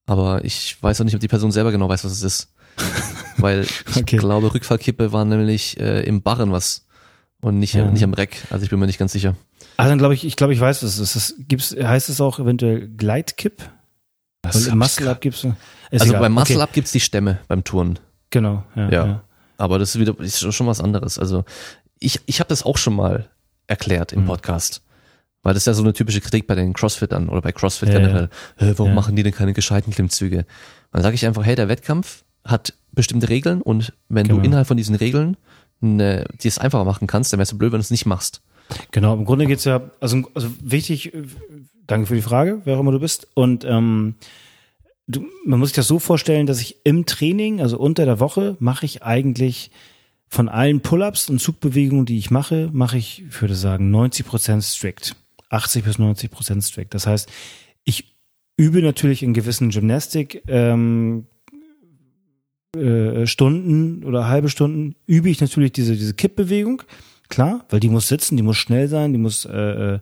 Aber 0.07 0.43
ich 0.43 0.81
weiß 0.81 0.99
auch 1.01 1.05
nicht, 1.05 1.13
ob 1.13 1.21
die 1.21 1.27
Person 1.27 1.51
selber 1.51 1.71
genau 1.71 1.87
weiß, 1.87 2.03
was 2.03 2.11
es 2.13 2.23
ist. 2.23 2.53
Weil 3.37 3.61
ich 3.61 3.97
Okay. 3.97 4.17
glaube, 4.17 4.53
Rückfallkippe 4.53 5.11
war 5.13 5.23
nämlich 5.25 5.79
äh, 5.79 6.01
im 6.03 6.23
Barren 6.23 6.51
was 6.51 6.87
und 7.41 7.59
nicht, 7.59 7.75
Ja. 7.75 7.89
nicht 7.91 8.03
am 8.03 8.13
Reck. 8.13 8.37
Also 8.49 8.63
ich 8.63 8.69
bin 8.71 8.79
mir 8.79 8.87
nicht 8.87 8.97
ganz 8.97 9.11
sicher. 9.11 9.35
Ah, 9.77 9.87
dann 9.87 9.97
glaube 9.99 10.13
ich, 10.15 10.25
ich 10.25 10.35
glaube, 10.35 10.53
ich 10.53 10.59
weiß, 10.59 10.81
was 10.83 10.97
es 10.97 11.15
ist. 11.15 11.35
Gibt's, 11.47 11.75
heißt 11.79 12.09
es 12.09 12.19
auch 12.21 12.39
eventuell 12.39 12.87
Gleitkipp? 12.89 13.69
Das 14.41 14.55
Und 14.55 14.73
im 14.73 14.77
Muscle 14.79 15.09
Up 15.09 15.21
gibt's. 15.21 15.45
Also 15.91 16.05
egal. 16.05 16.21
beim 16.21 16.31
Muscle 16.33 16.55
okay. 16.55 16.63
Up 16.63 16.73
gibt's 16.73 16.91
die 16.91 16.99
Stämme 16.99 17.39
beim 17.47 17.63
Turnen. 17.63 17.99
Genau, 18.29 18.63
ja. 18.75 18.89
Ja. 18.89 19.05
ja. 19.05 19.23
Aber 19.57 19.79
das 19.79 19.95
ist 19.95 19.99
wieder 19.99 20.17
ist 20.19 20.53
schon 20.53 20.67
was 20.67 20.79
anderes. 20.79 21.19
Also 21.19 21.43
ich, 21.99 22.21
ich 22.25 22.39
habe 22.39 22.47
das 22.47 22.63
auch 22.63 22.77
schon 22.77 22.95
mal 22.95 23.29
erklärt 23.67 24.13
im 24.13 24.21
Mhm. 24.23 24.27
Podcast. 24.27 24.81
Weil 25.43 25.53
das 25.53 25.63
ist 25.63 25.67
ja 25.67 25.73
so 25.73 25.83
eine 25.83 25.93
typische 25.93 26.21
Kritik 26.21 26.47
bei 26.47 26.55
den 26.55 26.73
Crossfittern 26.73 27.29
oder 27.29 27.41
bei 27.41 27.51
Crossfit 27.51 27.89
Ja, 27.89 27.99
generell. 27.99 28.29
Hä, 28.57 28.73
warum 28.77 28.89
Ja. 28.91 28.95
machen 28.95 29.15
die 29.15 29.23
denn 29.23 29.33
keine 29.33 29.53
gescheiten 29.53 29.91
Klimmzüge? 29.93 30.45
Dann 30.91 31.01
sage 31.01 31.15
ich 31.15 31.25
einfach, 31.25 31.45
hey, 31.45 31.55
der 31.55 31.69
Wettkampf 31.69 32.23
hat 32.45 32.73
bestimmte 32.91 33.29
Regeln 33.29 33.61
und 33.61 33.93
wenn 34.09 34.27
Genau. 34.27 34.39
du 34.39 34.45
innerhalb 34.45 34.67
von 34.67 34.77
diesen 34.77 34.95
Regeln 34.95 35.37
ne, 35.81 36.25
die 36.41 36.47
es 36.49 36.57
einfacher 36.59 36.83
machen 36.83 37.07
kannst, 37.07 37.31
dann 37.31 37.37
wärst 37.37 37.53
du 37.53 37.57
blöd, 37.57 37.71
wenn 37.71 37.79
du 37.79 37.83
es 37.83 37.91
nicht 37.91 38.05
machst. 38.05 38.41
Genau, 38.91 39.13
im 39.13 39.23
Grunde 39.23 39.45
geht's 39.45 39.63
ja, 39.63 39.81
also, 40.01 40.29
also 40.35 40.49
wichtig, 40.61 41.13
danke 41.89 42.07
für 42.07 42.15
die 42.15 42.21
Frage, 42.21 42.61
wer 42.63 42.75
auch 42.75 42.81
immer 42.81 42.91
du 42.91 42.99
bist. 42.99 43.27
Und 43.33 43.65
ähm, 43.65 44.15
du, 45.07 45.25
man 45.45 45.59
muss 45.59 45.69
sich 45.69 45.75
das 45.75 45.87
so 45.87 45.99
vorstellen, 45.99 46.45
dass 46.45 46.61
ich 46.61 46.77
im 46.83 47.05
Training, 47.05 47.61
also 47.61 47.77
unter 47.77 48.05
der 48.05 48.19
Woche, 48.19 48.55
mache 48.59 48.85
ich 48.85 49.03
eigentlich 49.03 49.71
von 50.27 50.47
allen 50.47 50.81
Pull-ups 50.81 51.29
und 51.29 51.39
Zugbewegungen, 51.39 52.05
die 52.05 52.19
ich 52.19 52.29
mache, 52.29 52.69
mache 52.71 52.97
ich, 52.97 53.23
ich 53.27 53.41
würde 53.41 53.55
sagen, 53.55 53.89
90 53.89 54.25
Prozent 54.25 54.63
strict. 54.63 55.15
80 55.49 55.83
bis 55.83 55.97
90 55.97 56.29
Prozent 56.29 56.63
strict. 56.63 56.93
Das 56.93 57.07
heißt, 57.07 57.29
ich 57.83 58.15
übe 58.55 58.81
natürlich 58.83 59.23
in 59.23 59.33
gewissen 59.33 59.71
Gymnastik 59.71 60.43
ähm, 60.47 61.25
äh, 62.75 63.25
Stunden 63.25 64.03
oder 64.03 64.27
halbe 64.27 64.49
Stunden 64.49 64.95
übe 65.07 65.29
ich 65.29 65.41
natürlich 65.41 65.71
diese 65.71 65.95
diese 65.95 66.13
Kippbewegung, 66.13 66.83
klar, 67.29 67.65
weil 67.69 67.79
die 67.79 67.89
muss 67.89 68.07
sitzen, 68.07 68.37
die 68.37 68.43
muss 68.43 68.57
schnell 68.57 68.87
sein, 68.87 69.11
die 69.11 69.17
muss 69.17 69.45
äh, 69.45 69.95
äh 69.95 69.99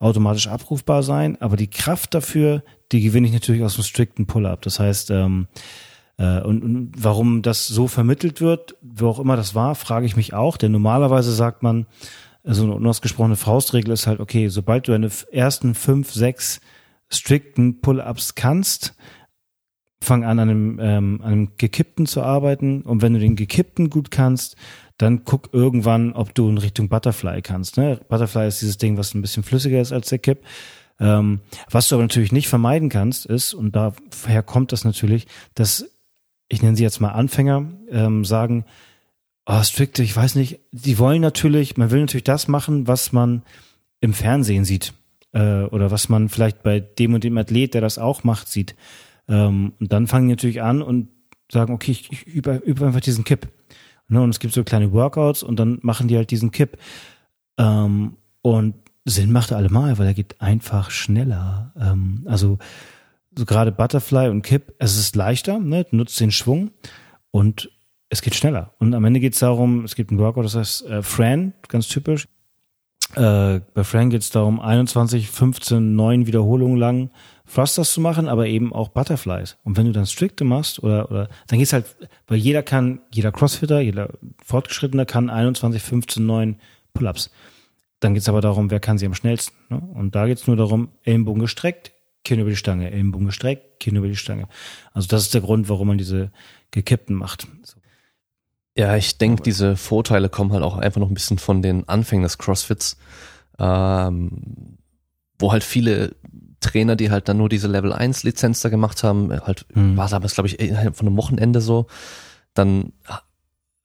automatisch 0.00 0.48
abrufbar 0.48 1.02
sein, 1.02 1.40
aber 1.40 1.56
die 1.56 1.70
Kraft 1.70 2.14
dafür, 2.14 2.64
die 2.90 3.02
gewinne 3.02 3.28
ich 3.28 3.32
natürlich 3.32 3.62
aus 3.62 3.76
einem 3.76 3.84
strikten 3.84 4.26
Pull-up. 4.26 4.62
Das 4.62 4.80
heißt, 4.80 5.10
ähm, 5.10 5.46
äh, 6.16 6.40
und, 6.40 6.64
und 6.64 6.92
warum 6.96 7.42
das 7.42 7.68
so 7.68 7.86
vermittelt 7.86 8.40
wird, 8.40 8.76
wo 8.82 9.08
auch 9.08 9.20
immer 9.20 9.36
das 9.36 9.54
war, 9.54 9.74
frage 9.74 10.06
ich 10.06 10.16
mich 10.16 10.34
auch, 10.34 10.56
denn 10.56 10.72
normalerweise 10.72 11.32
sagt 11.32 11.62
man, 11.62 11.86
also 12.42 12.64
eine 12.64 12.74
unausgesprochene 12.74 13.36
Faustregel 13.36 13.92
ist 13.92 14.06
halt, 14.06 14.20
okay, 14.20 14.48
sobald 14.48 14.88
du 14.88 14.92
deine 14.92 15.10
ersten 15.30 15.74
fünf, 15.74 16.10
sechs 16.12 16.60
strikten 17.10 17.80
Pull-ups 17.80 18.34
kannst, 18.34 18.94
fang 20.02 20.24
an, 20.24 20.38
an 20.38 20.48
einem, 20.48 20.78
ähm, 20.80 21.20
an 21.22 21.32
einem 21.32 21.52
gekippten 21.58 22.06
zu 22.06 22.22
arbeiten. 22.22 22.82
Und 22.82 23.02
wenn 23.02 23.12
du 23.12 23.18
den 23.18 23.36
gekippten 23.36 23.90
gut 23.90 24.10
kannst, 24.10 24.56
dann 25.00 25.24
guck 25.24 25.48
irgendwann, 25.52 26.12
ob 26.12 26.34
du 26.34 26.48
in 26.48 26.58
Richtung 26.58 26.88
Butterfly 26.88 27.40
kannst. 27.40 27.78
Ne? 27.78 28.00
Butterfly 28.08 28.46
ist 28.46 28.60
dieses 28.60 28.76
Ding, 28.76 28.98
was 28.98 29.14
ein 29.14 29.22
bisschen 29.22 29.42
flüssiger 29.42 29.80
ist 29.80 29.92
als 29.92 30.10
der 30.10 30.18
Kipp. 30.18 30.40
Ähm, 30.98 31.40
was 31.70 31.88
du 31.88 31.94
aber 31.94 32.02
natürlich 32.02 32.32
nicht 32.32 32.48
vermeiden 32.48 32.90
kannst, 32.90 33.24
ist, 33.24 33.54
und 33.54 33.74
daher 33.74 34.42
kommt 34.42 34.72
das 34.72 34.84
natürlich, 34.84 35.26
dass, 35.54 35.86
ich 36.48 36.60
nenne 36.60 36.76
sie 36.76 36.82
jetzt 36.82 37.00
mal 37.00 37.12
Anfänger, 37.12 37.66
ähm, 37.90 38.26
sagen, 38.26 38.66
oh, 39.46 39.62
strikte, 39.62 40.02
ich 40.02 40.14
weiß 40.14 40.34
nicht, 40.34 40.60
die 40.70 40.98
wollen 40.98 41.22
natürlich, 41.22 41.78
man 41.78 41.90
will 41.90 42.00
natürlich 42.00 42.24
das 42.24 42.46
machen, 42.46 42.86
was 42.86 43.12
man 43.12 43.42
im 44.00 44.12
Fernsehen 44.12 44.66
sieht. 44.66 44.92
Äh, 45.32 45.62
oder 45.62 45.90
was 45.90 46.10
man 46.10 46.28
vielleicht 46.28 46.62
bei 46.62 46.80
dem 46.80 47.14
und 47.14 47.24
dem 47.24 47.38
Athlet, 47.38 47.72
der 47.72 47.80
das 47.80 47.98
auch 47.98 48.22
macht, 48.22 48.48
sieht. 48.48 48.74
Ähm, 49.28 49.72
und 49.80 49.92
dann 49.92 50.08
fangen 50.08 50.28
die 50.28 50.34
natürlich 50.34 50.60
an 50.60 50.82
und 50.82 51.08
sagen, 51.50 51.72
okay, 51.72 51.92
ich, 51.92 52.12
ich 52.12 52.26
übe, 52.26 52.56
übe 52.56 52.86
einfach 52.86 53.00
diesen 53.00 53.24
Kipp. 53.24 53.48
Ne, 54.10 54.20
und 54.20 54.30
es 54.30 54.40
gibt 54.40 54.52
so 54.52 54.64
kleine 54.64 54.92
Workouts 54.92 55.44
und 55.44 55.60
dann 55.60 55.78
machen 55.82 56.08
die 56.08 56.16
halt 56.16 56.32
diesen 56.32 56.50
Kipp. 56.50 56.78
Ähm, 57.58 58.16
und 58.42 58.74
Sinn 59.04 59.30
macht 59.30 59.52
er 59.52 59.56
allemal, 59.56 59.98
weil 59.98 60.06
er 60.08 60.14
geht 60.14 60.40
einfach 60.40 60.90
schneller. 60.90 61.72
Ähm, 61.80 62.24
also 62.26 62.58
so 63.38 63.44
gerade 63.44 63.70
Butterfly 63.70 64.28
und 64.28 64.42
Kipp, 64.42 64.74
es 64.78 64.98
ist 64.98 65.14
leichter, 65.14 65.60
ne, 65.60 65.86
nutzt 65.92 66.18
den 66.18 66.32
Schwung 66.32 66.72
und 67.30 67.70
es 68.08 68.20
geht 68.20 68.34
schneller. 68.34 68.74
Und 68.78 68.94
am 68.94 69.04
Ende 69.04 69.20
geht 69.20 69.34
es 69.34 69.38
darum, 69.38 69.84
es 69.84 69.94
gibt 69.94 70.10
einen 70.10 70.18
Workout, 70.18 70.44
das 70.44 70.56
heißt 70.56 70.86
äh, 70.86 71.02
Fran, 71.02 71.52
ganz 71.68 71.86
typisch. 71.86 72.26
Äh, 73.14 73.60
bei 73.74 73.84
Fran 73.84 74.10
geht 74.10 74.22
es 74.22 74.30
darum, 74.30 74.60
21, 74.60 75.30
15, 75.30 75.94
9 75.96 76.26
Wiederholungen 76.26 76.76
lang 76.76 77.10
Thrusters 77.52 77.92
zu 77.92 78.00
machen, 78.00 78.28
aber 78.28 78.46
eben 78.46 78.72
auch 78.72 78.88
Butterflies. 78.88 79.56
Und 79.64 79.76
wenn 79.76 79.86
du 79.86 79.92
dann 79.92 80.06
Strikte 80.06 80.44
machst 80.44 80.82
oder, 80.82 81.10
oder 81.10 81.28
dann 81.48 81.58
geht's 81.58 81.72
halt, 81.72 81.96
weil 82.28 82.38
jeder 82.38 82.62
kann, 82.62 83.00
jeder 83.12 83.32
Crossfitter, 83.32 83.80
jeder 83.80 84.10
Fortgeschrittener 84.44 85.04
kann 85.04 85.28
21, 85.28 85.82
15, 85.82 86.24
9 86.24 86.56
Pull-ups. 86.94 87.30
Dann 87.98 88.14
geht's 88.14 88.28
aber 88.28 88.40
darum, 88.40 88.70
wer 88.70 88.80
kann 88.80 88.98
sie 88.98 89.06
am 89.06 89.14
schnellsten. 89.14 89.54
Ne? 89.68 89.78
Und 89.78 90.14
da 90.14 90.26
geht's 90.26 90.46
nur 90.46 90.56
darum, 90.56 90.90
Ellenbogen 91.02 91.40
gestreckt, 91.40 91.92
Kinn 92.24 92.38
über 92.38 92.50
die 92.50 92.56
Stange, 92.56 92.90
Ellenbogen 92.90 93.26
gestreckt, 93.26 93.80
Kinn 93.80 93.96
über 93.96 94.08
die 94.08 94.16
Stange. 94.16 94.46
Also 94.92 95.08
das 95.08 95.22
ist 95.22 95.34
der 95.34 95.40
Grund, 95.40 95.68
warum 95.68 95.88
man 95.88 95.98
diese 95.98 96.30
gekippten 96.70 97.16
macht. 97.16 97.48
Ja, 98.76 98.96
ich 98.96 99.18
denke, 99.18 99.42
diese 99.42 99.76
Vorteile 99.76 100.28
kommen 100.28 100.52
halt 100.52 100.62
auch 100.62 100.78
einfach 100.78 101.00
noch 101.00 101.08
ein 101.08 101.14
bisschen 101.14 101.38
von 101.38 101.60
den 101.60 101.88
Anfängen 101.88 102.22
des 102.22 102.38
Crossfits, 102.38 102.96
ähm, 103.58 104.78
wo 105.38 105.52
halt 105.52 105.64
viele 105.64 106.14
Trainer, 106.60 106.94
die 106.94 107.10
halt 107.10 107.28
dann 107.28 107.38
nur 107.38 107.48
diese 107.48 107.68
Level 107.68 107.92
1 107.92 108.22
Lizenz 108.22 108.60
da 108.60 108.68
gemacht 108.68 109.02
haben, 109.02 109.32
halt 109.44 109.66
mhm. 109.74 109.96
war 109.96 110.06
es 110.06 110.12
aber, 110.12 110.28
glaube 110.28 110.48
ich, 110.48 110.58
von 110.94 111.06
einem 111.06 111.16
Wochenende 111.16 111.60
so, 111.60 111.86
dann 112.54 112.92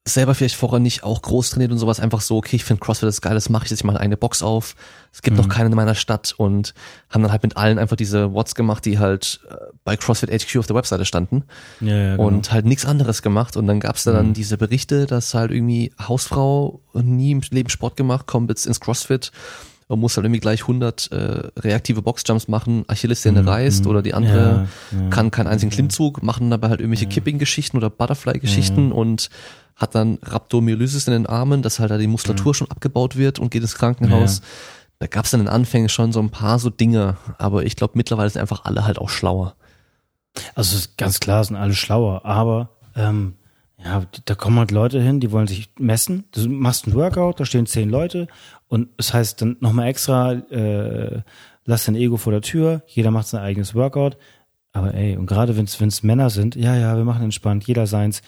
selber 0.07 0.35
vielleicht 0.35 0.55
vorher 0.55 0.79
nicht 0.79 1.03
auch 1.03 1.23
groß 1.23 1.49
trainiert 1.49 1.71
und 1.71 1.79
sowas, 1.79 1.99
einfach 1.99 2.21
so, 2.21 2.37
okay, 2.37 2.57
ich 2.57 2.63
finde 2.63 2.79
CrossFit 2.79 3.09
ist 3.09 3.21
geil, 3.21 3.33
das 3.33 3.49
mache 3.49 3.65
ich 3.65 3.71
jetzt, 3.71 3.79
ich 3.79 3.83
mache 3.83 3.99
eine 3.99 4.17
Box 4.17 4.43
auf, 4.43 4.75
es 5.11 5.23
gibt 5.23 5.35
mhm. 5.35 5.43
noch 5.43 5.49
keinen 5.49 5.71
in 5.71 5.75
meiner 5.75 5.95
Stadt 5.95 6.35
und 6.37 6.75
haben 7.09 7.23
dann 7.23 7.31
halt 7.31 7.41
mit 7.41 7.57
allen 7.57 7.79
einfach 7.79 7.95
diese 7.95 8.31
Watts 8.33 8.53
gemacht, 8.53 8.85
die 8.85 8.99
halt 8.99 9.39
äh, 9.49 9.55
bei 9.83 9.97
CrossFit 9.97 10.29
HQ 10.29 10.57
auf 10.59 10.67
der 10.67 10.75
Webseite 10.75 11.05
standen 11.05 11.43
ja, 11.81 11.95
ja, 11.95 12.15
genau. 12.17 12.27
und 12.27 12.51
halt 12.51 12.65
nichts 12.65 12.85
anderes 12.85 13.23
gemacht 13.23 13.57
und 13.57 13.65
dann 13.65 13.79
gab's 13.79 14.03
da 14.03 14.11
dann 14.11 14.29
mhm. 14.29 14.33
diese 14.33 14.57
Berichte, 14.57 15.07
dass 15.07 15.33
halt 15.33 15.51
irgendwie 15.51 15.91
Hausfrau 15.99 16.81
nie 16.93 17.31
im 17.31 17.41
Leben 17.49 17.69
Sport 17.69 17.97
gemacht, 17.97 18.27
kommt 18.27 18.49
jetzt 18.49 18.67
ins 18.67 18.79
CrossFit 18.79 19.31
man 19.87 19.99
muss 19.99 20.17
halt 20.17 20.25
irgendwie 20.25 20.39
gleich 20.39 20.61
100 20.61 21.11
äh, 21.11 21.15
reaktive 21.59 22.01
Boxjumps 22.01 22.47
machen, 22.47 22.85
Achillessehne 22.87 23.43
mhm. 23.43 23.47
reißt 23.47 23.85
oder 23.85 24.01
die 24.01 24.15
andere 24.15 24.67
ja, 24.91 25.09
kann 25.09 25.29
keinen 25.29 25.45
einzigen. 25.45 25.71
Klimmzug, 25.71 26.23
machen 26.23 26.49
dabei 26.49 26.69
halt 26.69 26.79
irgendwelche 26.79 27.05
Kipping-Geschichten 27.05 27.77
oder 27.77 27.91
Butterfly-Geschichten 27.91 28.91
und 28.91 29.29
hat 29.75 29.95
dann 29.95 30.19
Rhabdomyolysis 30.21 31.07
in 31.07 31.13
den 31.13 31.25
Armen, 31.25 31.61
dass 31.61 31.79
halt 31.79 31.91
da 31.91 31.97
die 31.97 32.07
Muskulatur 32.07 32.55
schon 32.55 32.71
abgebaut 32.71 33.17
wird 33.17 33.39
und 33.39 33.51
geht 33.51 33.61
ins 33.61 33.75
Krankenhaus. 33.75 34.41
Da 34.99 35.07
gab 35.07 35.25
es 35.25 35.31
dann 35.31 35.41
in 35.41 35.47
den 35.47 35.53
Anfängen 35.53 35.89
schon 35.89 36.13
so 36.13 36.21
ein 36.21 36.29
paar 36.29 36.59
so 36.59 36.69
Dinge, 36.69 37.17
aber 37.37 37.65
ich 37.65 37.75
glaube 37.75 37.93
mittlerweile 37.95 38.29
sind 38.29 38.41
einfach 38.41 38.63
alle 38.63 38.85
halt 38.85 38.97
auch 38.97 39.09
schlauer. 39.09 39.55
Also 40.53 40.87
ganz 40.97 41.19
klar 41.19 41.43
sind 41.43 41.57
alle 41.57 41.73
schlauer, 41.73 42.25
aber 42.25 42.69
ähm, 42.95 43.35
ja, 43.83 44.03
da 44.25 44.35
kommen 44.35 44.57
halt 44.57 44.71
Leute 44.71 45.01
hin, 45.01 45.19
die 45.19 45.31
wollen 45.31 45.47
sich 45.47 45.69
messen. 45.77 46.23
Du 46.31 46.47
machst 46.49 46.85
einen 46.85 46.95
Workout, 46.95 47.39
da 47.39 47.45
stehen 47.45 47.65
zehn 47.65 47.89
Leute 47.89 48.27
und 48.67 48.89
es 48.97 49.07
das 49.07 49.13
heißt 49.13 49.41
dann 49.41 49.57
nochmal 49.59 49.87
extra, 49.87 50.33
äh, 50.33 51.21
lass 51.65 51.85
dein 51.85 51.95
Ego 51.95 52.17
vor 52.17 52.31
der 52.31 52.41
Tür, 52.41 52.83
jeder 52.87 53.11
macht 53.11 53.27
sein 53.27 53.41
eigenes 53.41 53.75
Workout. 53.75 54.17
Aber 54.71 54.93
ey, 54.93 55.15
und 55.17 55.25
gerade 55.25 55.55
wenn 55.55 55.65
es 55.65 56.03
Männer 56.03 56.29
sind, 56.29 56.55
ja, 56.55 56.75
ja, 56.75 56.97
wir 56.97 57.05
machen 57.05 57.23
entspannt, 57.23 57.65
jeder 57.65 57.87
seins. 57.87 58.21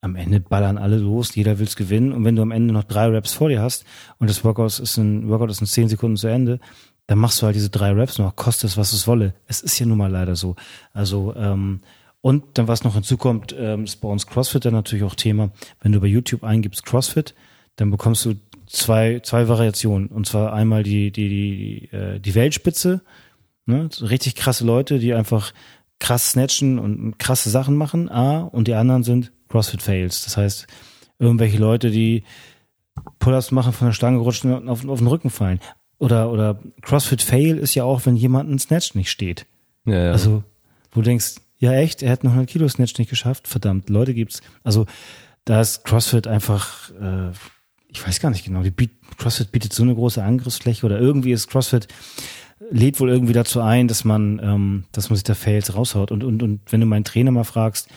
Am 0.00 0.14
Ende 0.14 0.40
ballern 0.40 0.78
alle 0.78 0.98
los, 0.98 1.34
jeder 1.34 1.58
will's 1.58 1.76
gewinnen. 1.76 2.12
Und 2.12 2.24
wenn 2.24 2.36
du 2.36 2.42
am 2.42 2.52
Ende 2.52 2.72
noch 2.72 2.84
drei 2.84 3.06
Raps 3.08 3.32
vor 3.32 3.48
dir 3.48 3.60
hast 3.60 3.84
und 4.18 4.28
das 4.30 4.44
Workout 4.44 4.78
ist 4.78 4.96
ein 4.98 5.28
Workout 5.28 5.50
ist 5.50 5.60
in 5.60 5.66
zehn 5.66 5.88
Sekunden 5.88 6.16
zu 6.16 6.28
Ende, 6.28 6.60
dann 7.06 7.18
machst 7.18 7.40
du 7.40 7.46
halt 7.46 7.56
diese 7.56 7.70
drei 7.70 7.92
Raps 7.92 8.18
noch, 8.18 8.34
kostet 8.36 8.70
es, 8.70 8.76
was 8.76 8.92
es 8.92 9.06
wolle. 9.06 9.34
Es 9.46 9.60
ist 9.60 9.78
ja 9.78 9.86
nun 9.86 9.98
mal 9.98 10.10
leider 10.10 10.36
so. 10.36 10.56
Also, 10.92 11.34
ähm, 11.36 11.80
und 12.20 12.44
dann, 12.54 12.66
was 12.66 12.82
noch 12.82 12.94
hinzukommt, 12.94 13.54
ähm, 13.56 13.84
ist 13.84 14.00
bei 14.00 14.08
uns 14.08 14.26
CrossFit 14.26 14.64
dann 14.64 14.72
natürlich 14.72 15.04
auch 15.04 15.14
Thema. 15.14 15.50
Wenn 15.80 15.92
du 15.92 16.00
bei 16.00 16.08
YouTube 16.08 16.42
eingibst 16.42 16.84
CrossFit, 16.84 17.34
dann 17.76 17.90
bekommst 17.90 18.24
du 18.24 18.34
zwei, 18.66 19.20
zwei 19.20 19.46
Variationen. 19.46 20.08
Und 20.08 20.26
zwar 20.26 20.52
einmal 20.52 20.82
die, 20.82 21.12
die, 21.12 21.28
die, 21.28 21.96
äh, 21.96 22.18
die 22.18 22.34
Weltspitze, 22.34 23.02
ne? 23.66 23.88
So 23.92 24.06
richtig 24.06 24.34
krasse 24.34 24.64
Leute, 24.64 24.98
die 24.98 25.14
einfach 25.14 25.52
krass 26.00 26.32
snatchen 26.32 26.80
und 26.80 27.18
krasse 27.18 27.50
Sachen 27.50 27.76
machen, 27.76 28.10
A, 28.10 28.40
und 28.40 28.66
die 28.66 28.74
anderen 28.74 29.04
sind 29.04 29.32
CrossFit 29.56 29.80
Fails. 29.80 30.24
Das 30.24 30.36
heißt, 30.36 30.66
irgendwelche 31.18 31.56
Leute, 31.56 31.90
die 31.90 32.24
Pull-ups 33.18 33.52
machen, 33.52 33.72
von 33.72 33.88
der 33.88 33.94
Stange 33.94 34.18
rutschen 34.18 34.52
und 34.52 34.68
auf, 34.68 34.86
auf 34.86 34.98
den 34.98 35.06
Rücken 35.06 35.30
fallen. 35.30 35.60
Oder, 35.98 36.30
oder 36.30 36.60
CrossFit 36.82 37.22
Fail 37.22 37.56
ist 37.56 37.74
ja 37.74 37.84
auch, 37.84 38.04
wenn 38.04 38.16
jemand 38.16 38.50
einen 38.50 38.58
Snatch 38.58 38.94
nicht 38.94 39.10
steht. 39.10 39.46
Ja, 39.86 40.04
ja. 40.04 40.12
Also, 40.12 40.44
wo 40.92 41.00
du 41.00 41.06
denkst, 41.06 41.36
ja 41.58 41.72
echt, 41.72 42.02
er 42.02 42.10
hat 42.10 42.22
noch 42.22 42.32
100 42.32 42.50
Kilo 42.50 42.68
Snatch 42.68 42.98
nicht 42.98 43.08
geschafft. 43.08 43.48
Verdammt, 43.48 43.88
Leute 43.88 44.12
gibt's. 44.12 44.42
Also, 44.62 44.84
da 45.46 45.62
ist 45.62 45.84
CrossFit 45.84 46.26
einfach, 46.26 46.90
äh, 47.00 47.30
ich 47.88 48.06
weiß 48.06 48.20
gar 48.20 48.30
nicht 48.30 48.44
genau, 48.44 48.62
die 48.62 48.90
CrossFit 49.16 49.52
bietet 49.52 49.72
so 49.72 49.84
eine 49.84 49.94
große 49.94 50.22
Angriffsfläche 50.22 50.84
oder 50.84 51.00
irgendwie 51.00 51.32
ist 51.32 51.48
CrossFit 51.48 51.88
lädt 52.70 53.00
wohl 53.00 53.08
irgendwie 53.08 53.32
dazu 53.32 53.60
ein, 53.60 53.88
dass 53.88 54.04
man, 54.04 54.38
ähm, 54.42 54.84
dass 54.92 55.08
man 55.08 55.16
sich 55.16 55.24
da 55.24 55.34
Fails 55.34 55.74
raushaut. 55.74 56.10
Und, 56.10 56.24
und, 56.24 56.42
und 56.42 56.60
wenn 56.70 56.80
du 56.80 56.86
meinen 56.86 57.04
Trainer 57.04 57.30
mal 57.30 57.44
fragst, 57.44 57.88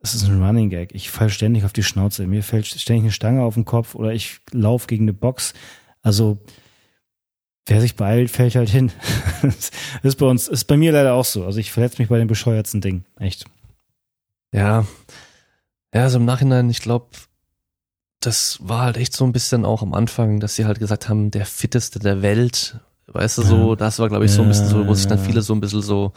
es 0.00 0.14
ist 0.14 0.28
ein 0.28 0.42
Running 0.42 0.70
Gag. 0.70 0.94
Ich 0.94 1.10
fall 1.10 1.30
ständig 1.30 1.64
auf 1.64 1.72
die 1.72 1.82
Schnauze. 1.82 2.26
Mir 2.26 2.42
fällt 2.42 2.66
ständig 2.66 3.02
eine 3.02 3.12
Stange 3.12 3.42
auf 3.42 3.54
den 3.54 3.64
Kopf 3.64 3.94
oder 3.94 4.12
ich 4.12 4.40
laufe 4.52 4.86
gegen 4.86 5.04
eine 5.04 5.12
Box. 5.12 5.54
Also 6.02 6.38
wer 7.66 7.80
sich 7.80 7.96
beeilt, 7.96 8.30
fällt 8.30 8.54
halt 8.54 8.68
hin. 8.68 8.92
das 9.42 9.70
ist 10.02 10.16
bei 10.16 10.26
uns, 10.26 10.48
ist 10.48 10.64
bei 10.64 10.76
mir 10.76 10.92
leider 10.92 11.14
auch 11.14 11.24
so. 11.24 11.44
Also 11.44 11.58
ich 11.58 11.72
verletze 11.72 12.00
mich 12.00 12.08
bei 12.08 12.18
den 12.18 12.28
bescheuertsten 12.28 12.80
Dingen. 12.80 13.04
Echt. 13.18 13.44
Ja. 14.52 14.86
Ja, 15.92 16.02
also 16.02 16.18
im 16.18 16.24
Nachhinein, 16.24 16.70
ich 16.70 16.80
glaube, 16.80 17.06
das 18.20 18.58
war 18.60 18.82
halt 18.82 18.96
echt 18.96 19.14
so 19.14 19.24
ein 19.24 19.32
bisschen 19.32 19.64
auch 19.64 19.82
am 19.82 19.94
Anfang, 19.94 20.40
dass 20.40 20.56
sie 20.56 20.64
halt 20.64 20.78
gesagt 20.78 21.08
haben, 21.08 21.30
der 21.30 21.46
fitteste 21.46 21.98
der 21.98 22.22
Welt. 22.22 22.80
Weißt 23.06 23.38
du, 23.38 23.42
so, 23.42 23.74
das 23.74 23.98
war, 23.98 24.08
glaube 24.08 24.26
ich, 24.26 24.32
so 24.32 24.42
ein 24.42 24.48
bisschen 24.48 24.68
so, 24.68 24.86
wo 24.86 24.92
sich 24.92 25.06
dann 25.06 25.18
viele 25.18 25.40
so 25.40 25.54
ein 25.54 25.60
bisschen 25.60 25.80
so 25.80 26.12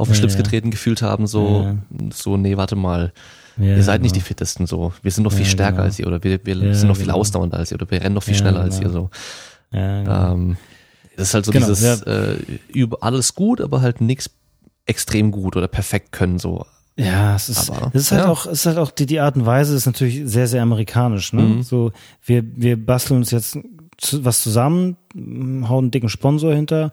auf 0.00 0.08
den 0.08 0.14
Schlips 0.14 0.36
getreten 0.36 0.70
gefühlt 0.70 1.02
haben, 1.02 1.26
so, 1.26 1.76
so, 2.12 2.36
nee, 2.36 2.56
warte 2.56 2.76
mal. 2.76 3.12
ihr 3.58 3.82
seid 3.82 4.02
nicht 4.02 4.12
genau. 4.12 4.22
die 4.22 4.28
fittesten, 4.28 4.66
so. 4.66 4.92
Wir 5.02 5.10
sind 5.10 5.24
noch 5.24 5.32
viel 5.32 5.44
stärker 5.44 5.72
genau. 5.72 5.84
als 5.84 5.98
ihr, 5.98 6.06
oder 6.06 6.24
wir, 6.24 6.40
wir 6.44 6.74
sind 6.74 6.88
noch 6.88 6.96
viel 6.96 7.06
genau. 7.06 7.18
ausdauernder 7.18 7.58
als 7.58 7.70
ihr, 7.70 7.76
oder 7.76 7.90
wir 7.90 8.02
rennen 8.02 8.14
noch 8.14 8.22
viel 8.22 8.34
schneller 8.34 8.60
als 8.60 8.80
ihr, 8.80 8.90
so. 8.90 9.10
Ja, 9.72 10.32
ähm, 10.32 10.56
das 11.16 11.28
ist 11.28 11.34
halt 11.34 11.44
so 11.44 11.52
dieses, 11.52 11.82
äh, 11.82 12.36
über 12.68 12.98
alles 13.02 13.34
gut, 13.34 13.60
aber 13.60 13.82
halt 13.82 14.00
nichts 14.00 14.30
extrem 14.86 15.30
gut 15.30 15.56
oder 15.56 15.68
perfekt 15.68 16.12
können, 16.12 16.38
so. 16.38 16.64
Ja, 16.96 17.36
es 17.36 17.48
ist, 17.48 17.70
aber, 17.70 17.90
es 17.94 18.02
ist 18.02 18.12
halt 18.12 18.24
ja. 18.24 18.30
auch, 18.30 18.46
es 18.46 18.60
ist 18.60 18.66
halt 18.66 18.78
auch 18.78 18.90
die, 18.90 19.06
die 19.06 19.20
Art 19.20 19.36
und 19.36 19.46
Weise 19.46 19.74
ist 19.74 19.86
natürlich 19.86 20.22
sehr, 20.24 20.46
sehr 20.46 20.62
amerikanisch, 20.62 21.32
ne? 21.32 21.42
Mhm. 21.42 21.62
So, 21.62 21.92
wir, 22.24 22.42
wir 22.56 22.84
basteln 22.84 23.18
uns 23.18 23.30
jetzt 23.30 23.58
was 24.12 24.42
zusammen, 24.42 24.96
hauen 25.14 25.84
einen 25.84 25.90
dicken 25.90 26.08
Sponsor 26.08 26.54
hinter. 26.54 26.92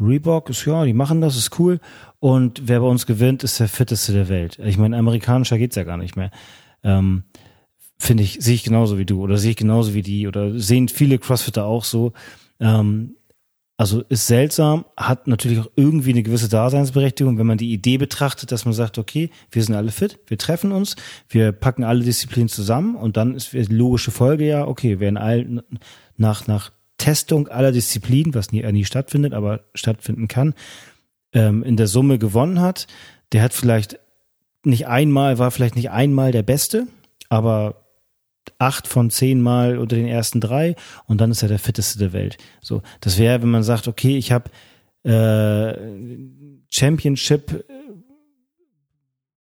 Reebok 0.00 0.50
ist 0.50 0.64
ja, 0.64 0.84
die 0.84 0.92
machen 0.92 1.20
das, 1.20 1.36
ist 1.36 1.58
cool. 1.58 1.80
Und 2.20 2.62
wer 2.64 2.80
bei 2.80 2.86
uns 2.86 3.06
gewinnt, 3.06 3.44
ist 3.44 3.60
der 3.60 3.68
fitteste 3.68 4.12
der 4.12 4.28
Welt. 4.28 4.58
Ich 4.64 4.78
meine, 4.78 4.96
amerikanischer 4.96 5.58
geht's 5.58 5.76
ja 5.76 5.84
gar 5.84 5.96
nicht 5.96 6.16
mehr. 6.16 6.30
Ähm, 6.82 7.24
Finde 7.96 8.24
ich, 8.24 8.38
sehe 8.40 8.54
ich 8.54 8.64
genauso 8.64 8.98
wie 8.98 9.06
du 9.06 9.22
oder 9.22 9.38
sehe 9.38 9.52
ich 9.52 9.56
genauso 9.56 9.94
wie 9.94 10.02
die 10.02 10.26
oder 10.26 10.58
sehen 10.58 10.88
viele 10.88 11.18
Crossfitter 11.18 11.64
auch 11.64 11.84
so. 11.84 12.12
Ähm, 12.60 13.14
also 13.76 14.02
ist 14.08 14.26
seltsam, 14.28 14.84
hat 14.96 15.26
natürlich 15.26 15.58
auch 15.58 15.70
irgendwie 15.74 16.10
eine 16.10 16.22
gewisse 16.22 16.48
Daseinsberechtigung, 16.48 17.38
wenn 17.38 17.46
man 17.46 17.58
die 17.58 17.72
Idee 17.72 17.98
betrachtet, 17.98 18.52
dass 18.52 18.64
man 18.64 18.74
sagt, 18.74 18.98
okay, 18.98 19.30
wir 19.50 19.64
sind 19.64 19.74
alle 19.74 19.90
fit, 19.90 20.20
wir 20.28 20.38
treffen 20.38 20.70
uns, 20.70 20.94
wir 21.28 21.50
packen 21.50 21.82
alle 21.82 22.04
Disziplinen 22.04 22.48
zusammen 22.48 22.94
und 22.94 23.16
dann 23.16 23.34
ist 23.34 23.52
die 23.52 23.64
logische 23.64 24.12
Folge 24.12 24.46
ja, 24.46 24.66
okay, 24.66 25.00
wenn 25.00 25.16
all 25.16 25.64
nach, 26.16 26.46
nach 26.46 26.70
Testung 27.04 27.48
aller 27.48 27.70
Disziplinen, 27.70 28.32
was 28.32 28.50
nie, 28.50 28.62
äh, 28.62 28.72
nie 28.72 28.86
stattfindet, 28.86 29.34
aber 29.34 29.60
stattfinden 29.74 30.26
kann, 30.26 30.54
ähm, 31.34 31.62
in 31.62 31.76
der 31.76 31.86
Summe 31.86 32.18
gewonnen 32.18 32.62
hat, 32.62 32.86
der 33.32 33.42
hat 33.42 33.52
vielleicht 33.52 33.98
nicht 34.64 34.86
einmal, 34.86 35.38
war 35.38 35.50
vielleicht 35.50 35.76
nicht 35.76 35.90
einmal 35.90 36.32
der 36.32 36.42
Beste, 36.42 36.86
aber 37.28 37.84
acht 38.56 38.88
von 38.88 39.10
zehn 39.10 39.42
Mal 39.42 39.76
unter 39.76 39.96
den 39.96 40.06
ersten 40.06 40.40
drei 40.40 40.76
und 41.06 41.20
dann 41.20 41.30
ist 41.30 41.42
er 41.42 41.48
der 41.48 41.58
fitteste 41.58 41.98
der 41.98 42.14
Welt. 42.14 42.38
So, 42.62 42.80
das 43.02 43.18
wäre, 43.18 43.42
wenn 43.42 43.50
man 43.50 43.64
sagt, 43.64 43.86
okay, 43.86 44.16
ich 44.16 44.32
habe 44.32 44.50
äh, 45.02 46.16
Championship 46.70 47.66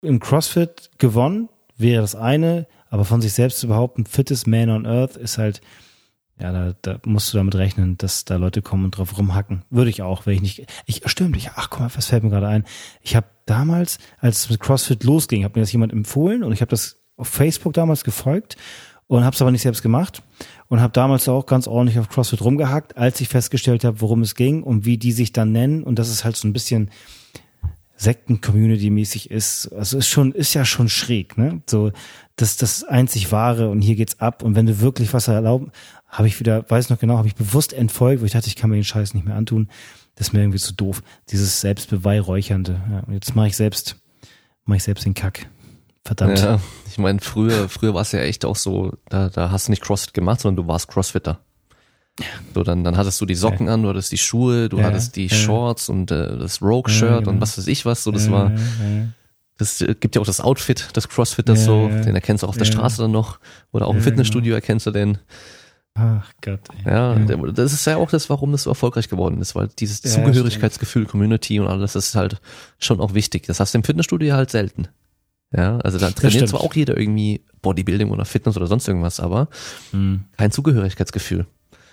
im 0.03 0.21
CrossFit 0.21 0.91
gewonnen, 0.99 1.49
wäre 1.79 2.03
das 2.03 2.15
eine, 2.15 2.67
aber 2.91 3.07
von 3.07 3.23
sich 3.23 3.33
selbst 3.33 3.61
zu 3.61 3.69
behaupten, 3.69 4.05
fittest 4.05 4.47
Man 4.47 4.69
on 4.69 4.85
Earth 4.85 5.17
ist 5.17 5.39
halt, 5.39 5.63
ja, 6.39 6.53
da, 6.53 6.75
da 6.83 7.01
musst 7.07 7.33
du 7.33 7.39
damit 7.39 7.55
rechnen, 7.55 7.97
dass 7.97 8.25
da 8.25 8.37
Leute 8.37 8.61
kommen 8.61 8.85
und 8.85 8.91
drauf 8.93 9.17
rumhacken. 9.17 9.63
Würde 9.71 9.91
ich 9.91 10.03
auch, 10.03 10.27
wenn 10.27 10.35
ich 10.35 10.43
nicht. 10.43 10.67
Ich 10.85 11.03
stimmt, 11.07 11.37
ich, 11.37 11.51
ach 11.57 11.71
guck 11.71 11.81
mal, 11.81 11.91
was 11.95 12.07
fällt 12.07 12.25
mir 12.25 12.31
gerade 12.31 12.49
ein? 12.49 12.65
Ich 13.01 13.17
habe 13.17 13.27
damals, 13.47 13.99
als 14.19 14.41
es 14.41 14.51
mit 14.51 14.61
CrossFit 14.61 15.05
losging, 15.05 15.45
hat 15.45 15.57
mir 15.57 15.63
das 15.63 15.73
jemand 15.73 15.93
empfohlen 15.93 16.45
und 16.45 16.53
ich 16.53 16.61
habe 16.61 16.71
das 16.71 17.01
auf 17.17 17.29
Facebook 17.29 17.73
damals 17.73 18.05
gefolgt 18.05 18.57
und 19.07 19.25
habe 19.25 19.35
es 19.35 19.41
aber 19.41 19.51
nicht 19.51 19.63
selbst 19.63 19.83
gemacht 19.83 20.23
und 20.69 20.81
habe 20.81 20.93
damals 20.93 21.29
auch 21.29 21.47
ganz 21.47 21.67
ordentlich 21.67 21.99
auf 21.99 22.09
CrossFit 22.09 22.43
rumgehackt, 22.43 22.99
als 22.99 23.21
ich 23.21 23.29
festgestellt 23.29 23.85
habe, 23.85 24.01
worum 24.01 24.21
es 24.21 24.35
ging 24.35 24.63
und 24.63 24.85
wie 24.85 24.99
die 24.99 25.13
sich 25.13 25.33
dann 25.33 25.53
nennen 25.53 25.85
und 25.85 25.99
das 25.99 26.11
ist 26.11 26.25
halt 26.25 26.37
so 26.37 26.47
ein 26.47 26.53
bisschen 26.53 26.91
Sekten-Community-mäßig 27.99 29.31
ist. 29.31 29.69
Also 29.73 29.97
ist 29.99 30.09
schon, 30.09 30.33
ist 30.33 30.53
ja 30.53 30.67
schon 30.67 30.91
schräg, 30.91 31.39
ne? 31.39 31.63
So, 31.67 31.93
das 32.37 32.59
das 32.59 32.85
einzig 32.85 33.33
wahre 33.33 33.71
und 33.71 33.81
hier 33.81 33.97
geht's 33.97 34.21
ab 34.21 34.43
und 34.43 34.55
wenn 34.55 34.67
du 34.67 34.81
wirklich 34.81 35.15
was 35.15 35.29
erlauben, 35.29 35.73
habe 36.17 36.29
ich 36.29 36.41
wieder, 36.41 36.65
weiß 36.69 36.89
noch 36.91 36.99
genau, 36.99 37.19
habe 37.19 37.29
ich 37.29 37.35
bewusst 37.35 37.73
entfolgt, 37.73 38.23
wo 38.23 38.27
ich 38.27 38.33
dachte, 38.33 38.49
ich 38.49 38.57
kann 38.57 38.71
mir 38.71 38.77
den 38.77 38.85
Scheiß 38.85 39.13
nicht 39.15 39.27
mehr 39.27 39.37
antun. 39.37 39.69
Das 40.15 40.29
ist 40.29 40.33
mir 40.33 40.41
irgendwie 40.41 40.59
zu 40.59 40.73
doof. 40.73 41.03
Dieses 41.31 41.61
Selbstbeweihräuchernde. 41.61 42.81
Ja, 42.91 43.01
und 43.01 43.13
jetzt 43.13 43.37
mache 43.37 43.49
ich 43.49 43.57
selbst, 43.57 43.97
mache 44.65 44.79
ich 44.79 44.83
selbst 44.85 45.05
den 45.05 45.13
Kack. 45.15 45.47
Verdammt. 46.07 46.39
Ja, 46.39 46.61
ich 46.89 46.99
meine, 46.99 47.19
früher, 47.21 47.69
früher 47.69 47.93
war 47.93 48.01
es 48.03 48.13
ja 48.13 48.21
echt 48.21 48.45
auch 48.45 48.57
so, 48.57 48.93
da, 49.09 49.29
da 49.29 49.51
hast 49.51 49.67
du 49.69 49.73
nicht 49.73 49.83
CrossFit 49.83 50.15
gemacht, 50.15 50.41
sondern 50.41 50.65
du 50.65 50.69
warst 50.69 50.89
Crossfitter. 50.89 51.41
So, 52.55 52.63
dann, 52.63 52.83
dann 52.83 52.97
hattest 52.97 53.21
du 53.21 53.27
die 53.27 53.35
Socken 53.35 53.69
an, 53.69 53.83
du 53.83 53.91
hattest 53.91 54.11
die 54.11 54.17
Schuhe, 54.19 54.71
du 54.71 54.79
Ja, 54.79 54.85
hattest 54.85 55.17
die 55.17 55.27
ja. 55.27 55.35
Shorts 55.37 55.91
und 55.91 56.11
äh, 56.11 56.39
das 56.39 56.63
Rogue-Shirt 56.63 57.19
genau. 57.25 57.31
und 57.31 57.41
was 57.43 57.59
weiß 57.59 57.67
ich 57.67 57.85
was. 57.85 58.05
So, 58.05 58.11
das 58.11 58.31
war, 58.31 58.53
Ja, 58.53 58.57
ja. 58.57 59.07
das 59.59 59.83
äh, 59.83 59.95
gibt 60.01 60.15
ja 60.15 60.23
auch 60.23 60.27
das 60.27 60.41
Outfit 60.41 60.97
des 60.97 61.09
Crossfitters 61.11 61.59
Ja, 61.59 61.65
so, 61.67 61.89
ja. 61.91 62.01
den 62.03 62.15
erkennst 62.15 62.43
du 62.43 62.47
auch 62.47 62.51
auf 62.51 62.57
der 62.57 62.67
Ja. 62.67 62.73
Straße 62.73 63.03
dann 63.03 63.11
noch. 63.11 63.39
Oder 63.73 63.87
auch 63.87 63.91
im 63.93 63.99
Ja, 63.99 64.05
Fitnessstudio 64.05 64.55
erkennst 64.55 64.87
du 64.87 64.93
den. 64.93 65.19
Ach 65.97 66.31
Gott. 66.43 66.61
Ey. 66.85 66.93
Ja, 66.93 67.17
Ja. 67.19 67.37
das 67.53 67.73
ist 67.73 67.87
ja 67.87 67.97
auch 67.97 68.11
das, 68.11 68.29
warum 68.29 68.53
das 68.53 68.65
so 68.65 68.71
erfolgreich 68.71 69.09
geworden 69.09 69.41
ist, 69.41 69.55
weil 69.55 69.69
dieses 69.79 70.03
Ja, 70.03 70.11
Zugehörigkeitsgefühl, 70.11 71.07
Community 71.07 71.59
und 71.59 71.67
alles, 71.69 71.95
das 71.95 72.09
ist 72.09 72.15
halt 72.15 72.41
schon 72.79 73.01
auch 73.01 73.15
wichtig. 73.15 73.45
Das 73.47 73.61
hast 73.61 73.73
du 73.75 73.79
im 73.79 73.85
Fitnessstudio 73.85 74.35
halt 74.35 74.51
selten. 74.51 74.89
Ja, 75.57 75.79
also 75.79 75.99
da 75.99 76.11
trainiert 76.11 76.35
stimmt. 76.35 76.49
zwar 76.51 76.61
auch 76.61 76.75
jeder 76.75 76.99
irgendwie 76.99 77.41
Bodybuilding 77.63 78.11
oder 78.11 78.25
Fitness 78.25 78.57
oder 78.57 78.67
sonst 78.67 78.87
irgendwas, 78.89 79.21
aber 79.21 79.49
Hm. 79.93 80.25
kein 80.37 80.51
Zugehörigkeitsgefühl. 80.51 81.47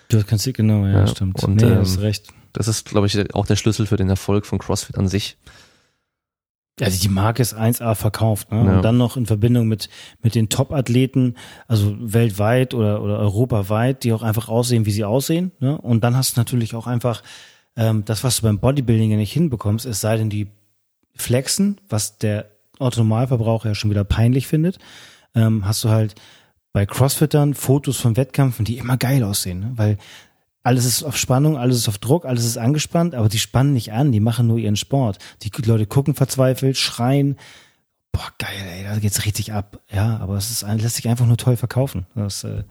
Du 0.08 0.22
kannst 0.22 0.52
genau, 0.52 0.84
ja, 0.86 0.92
Ja, 1.00 1.06
stimmt. 1.06 1.42
und, 1.42 1.56
nee, 1.56 1.64
ähm, 1.64 1.78
hast 1.78 2.00
recht. 2.00 2.26
Das 2.52 2.68
ist, 2.68 2.84
glaube 2.84 3.06
ich, 3.06 3.34
auch 3.34 3.46
der 3.46 3.56
Schlüssel 3.56 3.86
für 3.86 3.96
den 3.96 4.10
Erfolg 4.10 4.44
von 4.44 4.58
CrossFit 4.58 4.98
an 4.98 5.08
sich. 5.08 5.38
Also 6.80 7.00
die 7.00 7.08
Marke 7.08 7.40
ist 7.40 7.54
1A 7.54 7.94
verkauft, 7.94 8.50
ne? 8.50 8.64
Ja. 8.64 8.76
Und 8.76 8.82
dann 8.82 8.96
noch 8.96 9.16
in 9.16 9.26
Verbindung 9.26 9.68
mit, 9.68 9.88
mit 10.22 10.34
den 10.34 10.48
Top-Athleten, 10.48 11.36
also 11.68 11.94
weltweit 12.00 12.74
oder, 12.74 13.00
oder 13.00 13.18
europaweit, 13.20 14.02
die 14.02 14.12
auch 14.12 14.22
einfach 14.22 14.48
aussehen, 14.48 14.84
wie 14.84 14.90
sie 14.90 15.04
aussehen. 15.04 15.52
Ne? 15.60 15.78
Und 15.78 16.02
dann 16.02 16.16
hast 16.16 16.36
du 16.36 16.40
natürlich 16.40 16.74
auch 16.74 16.88
einfach 16.88 17.22
ähm, 17.76 18.04
das, 18.04 18.24
was 18.24 18.36
du 18.36 18.42
beim 18.42 18.58
Bodybuilding 18.58 19.10
ja 19.10 19.16
nicht 19.16 19.32
hinbekommst, 19.32 19.86
es 19.86 20.00
sei 20.00 20.16
denn, 20.16 20.30
die 20.30 20.48
flexen, 21.14 21.80
was 21.88 22.18
der 22.18 22.50
Autonomalverbraucher 22.80 23.68
ja 23.68 23.74
schon 23.76 23.90
wieder 23.90 24.04
peinlich 24.04 24.48
findet, 24.48 24.78
ähm, 25.34 25.66
hast 25.66 25.84
du 25.84 25.90
halt 25.90 26.16
bei 26.72 26.86
Crossfittern 26.86 27.54
Fotos 27.54 27.98
von 27.98 28.16
Wettkämpfen, 28.16 28.64
die 28.64 28.78
immer 28.78 28.96
geil 28.96 29.22
aussehen, 29.22 29.60
ne? 29.60 29.72
weil 29.76 29.98
alles 30.64 30.86
ist 30.86 31.02
auf 31.04 31.16
Spannung, 31.16 31.58
alles 31.58 31.76
ist 31.76 31.88
auf 31.88 31.98
Druck, 31.98 32.24
alles 32.24 32.46
ist 32.46 32.56
angespannt, 32.56 33.14
aber 33.14 33.28
die 33.28 33.38
spannen 33.38 33.74
nicht 33.74 33.92
an, 33.92 34.12
die 34.12 34.20
machen 34.20 34.46
nur 34.46 34.58
ihren 34.58 34.76
Sport. 34.76 35.18
Die 35.42 35.50
Leute 35.62 35.86
gucken 35.86 36.14
verzweifelt, 36.14 36.78
schreien, 36.78 37.36
boah, 38.12 38.32
geil, 38.38 38.64
ey, 38.72 38.84
da 38.84 38.98
geht's 38.98 39.26
richtig 39.26 39.52
ab. 39.52 39.80
Ja, 39.92 40.16
aber 40.18 40.36
es 40.38 40.50
ist, 40.50 40.62
lässt 40.62 40.96
sich 40.96 41.06
einfach 41.06 41.26
nur 41.26 41.36
toll 41.36 41.56
verkaufen. 41.56 42.06
Das, 42.14 42.44
äh, 42.44 42.64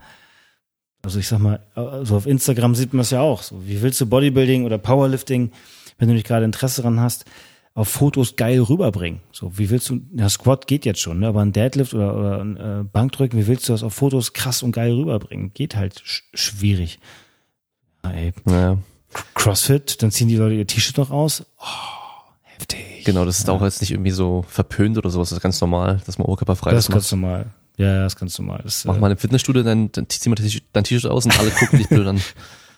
also 1.03 1.19
ich 1.19 1.27
sag 1.27 1.37
mal, 1.39 1.59
also 1.75 2.17
auf 2.17 2.25
Instagram 2.25 2.73
sieht 2.73 2.93
man 2.93 3.01
es 3.01 3.11
ja 3.11 3.21
auch. 3.21 3.43
So, 3.43 3.67
wie 3.67 3.83
willst 3.83 4.01
du 4.01 4.07
Bodybuilding 4.07 4.65
oder 4.65 4.79
Powerlifting, 4.79 5.51
wenn 5.99 6.07
du 6.07 6.15
nicht 6.15 6.25
gerade 6.25 6.45
Interesse 6.45 6.81
dran 6.81 6.99
hast, 6.99 7.25
auf 7.75 7.89
Fotos 7.89 8.37
geil 8.37 8.59
rüberbringen? 8.59 9.21
So, 9.31 9.55
wie 9.59 9.69
willst 9.69 9.89
du, 9.89 10.01
ja, 10.15 10.29
Squat 10.29 10.65
geht 10.65 10.85
jetzt 10.85 11.01
schon, 11.01 11.19
ne? 11.19 11.27
aber 11.27 11.41
ein 11.41 11.51
Deadlift 11.51 11.93
oder, 11.93 12.17
oder 12.17 12.41
ein 12.41 12.57
äh, 12.57 12.83
Bankdrücken, 12.91 13.37
wie 13.37 13.45
willst 13.45 13.69
du 13.69 13.73
das 13.73 13.83
auf 13.83 13.93
Fotos 13.93 14.33
krass 14.33 14.63
und 14.63 14.71
geil 14.71 14.93
rüberbringen? 14.93 15.53
Geht 15.53 15.75
halt 15.75 16.01
sch 16.03 16.23
schwierig. 16.33 16.99
Ja, 18.03 18.11
ey, 18.11 18.33
Ja, 18.47 18.77
Crossfit, 19.35 20.01
dann 20.01 20.11
ziehen 20.11 20.27
die 20.27 20.35
Leute 20.35 20.55
ihr 20.55 20.67
T-Shirt 20.67 20.97
noch 20.97 21.11
aus. 21.11 21.45
Oh, 21.59 21.65
heftig. 22.43 23.03
genau, 23.05 23.25
das 23.25 23.39
ist 23.39 23.49
auch 23.49 23.61
jetzt 23.61 23.81
nicht 23.81 23.91
irgendwie 23.91 24.11
so 24.11 24.43
verpönt 24.47 24.97
oder 24.97 25.09
sowas, 25.09 25.29
das 25.29 25.37
ist 25.37 25.43
ganz 25.43 25.61
normal, 25.61 26.01
dass 26.05 26.17
man 26.17 26.25
oberkörperfrei 26.25 26.71
Das 26.71 26.77
das 26.77 26.85
ist 26.85 26.89
macht. 26.89 26.95
ganz 26.97 27.11
normal. 27.11 27.45
Ja, 27.77 27.87
ja, 27.87 28.03
das 28.03 28.13
ist 28.13 28.19
ganz 28.19 28.37
normal. 28.37 28.61
Das, 28.63 28.85
Mach 28.85 28.95
äh, 28.95 28.99
mal 28.99 29.11
im 29.11 29.17
Fitnessstudio, 29.17 29.63
dann, 29.63 29.91
dann 29.91 30.07
zieh 30.09 30.29
mal 30.29 30.35
dein 30.73 30.83
T-Shirt 30.83 31.09
aus 31.11 31.25
und 31.25 31.37
alle 31.39 31.49
gucken 31.51 31.79
dich 31.79 31.89
blöd 31.89 32.07
an. 32.07 32.21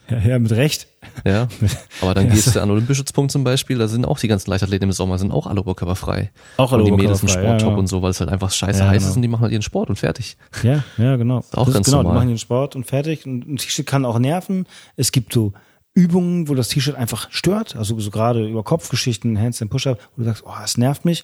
ja, 0.09 0.19
ja, 0.19 0.39
mit 0.39 0.51
Recht. 0.51 0.87
Ja. 1.25 1.47
Aber 2.01 2.13
dann 2.13 2.29
gehst 2.29 2.55
du 2.55 2.59
an 2.61 2.67
den 2.67 2.73
Olympischützpunkt 2.73 3.31
zum 3.31 3.43
Beispiel, 3.43 3.77
da 3.77 3.87
sind 3.87 4.05
auch 4.05 4.19
die 4.19 4.27
ganzen 4.27 4.49
Leichtathleten 4.49 4.89
im 4.89 4.91
Sommer, 4.91 5.17
sind 5.17 5.31
auch 5.31 5.47
alle 5.47 5.61
oberkörperfrei. 5.61 6.31
Auch 6.57 6.71
und 6.71 6.79
alle 6.79 6.85
die 6.85 6.91
Mädels 6.91 7.21
im 7.21 7.27
Sporttop 7.29 7.71
ja. 7.71 7.77
und 7.77 7.87
so, 7.87 8.01
weil 8.01 8.11
es 8.11 8.19
halt 8.19 8.29
einfach 8.29 8.51
scheiße 8.51 8.79
Ja, 8.79 8.89
heiß 8.89 8.99
genau. 8.99 9.09
ist 9.09 9.15
und 9.15 9.21
die 9.21 9.27
machen 9.27 9.41
halt 9.41 9.51
ihren 9.51 9.61
Sport 9.61 9.89
und 9.89 9.95
fertig. 9.95 10.37
Ja, 10.63 10.83
ja, 10.97 11.15
genau. 11.15 11.37
auch 11.53 11.65
das 11.65 11.73
ganz 11.73 11.85
genau, 11.85 11.97
normal. 11.97 12.13
die 12.13 12.17
machen 12.17 12.27
den 12.29 12.37
Sport 12.37 12.75
und 12.75 12.85
fertig. 12.85 13.25
Und 13.25 13.47
ein 13.47 13.57
T-Shirt 13.57 13.85
kann 13.85 14.05
auch 14.05 14.19
nerven. 14.19 14.65
Es 14.95 15.11
gibt 15.11 15.33
so 15.33 15.53
Übungen, 15.93 16.49
wo 16.49 16.55
das 16.55 16.67
T-Shirt 16.67 16.95
einfach 16.95 17.31
stört. 17.31 17.75
Also 17.75 17.97
so 17.99 18.11
gerade 18.11 18.45
über 18.47 18.63
Kopfgeschichten, 18.63 19.39
Handstand 19.39 19.71
Push-Up, 19.71 19.99
wo 20.15 20.21
du 20.21 20.25
sagst, 20.25 20.43
oh, 20.45 20.53
es 20.63 20.77
nervt 20.77 21.05
mich. 21.05 21.23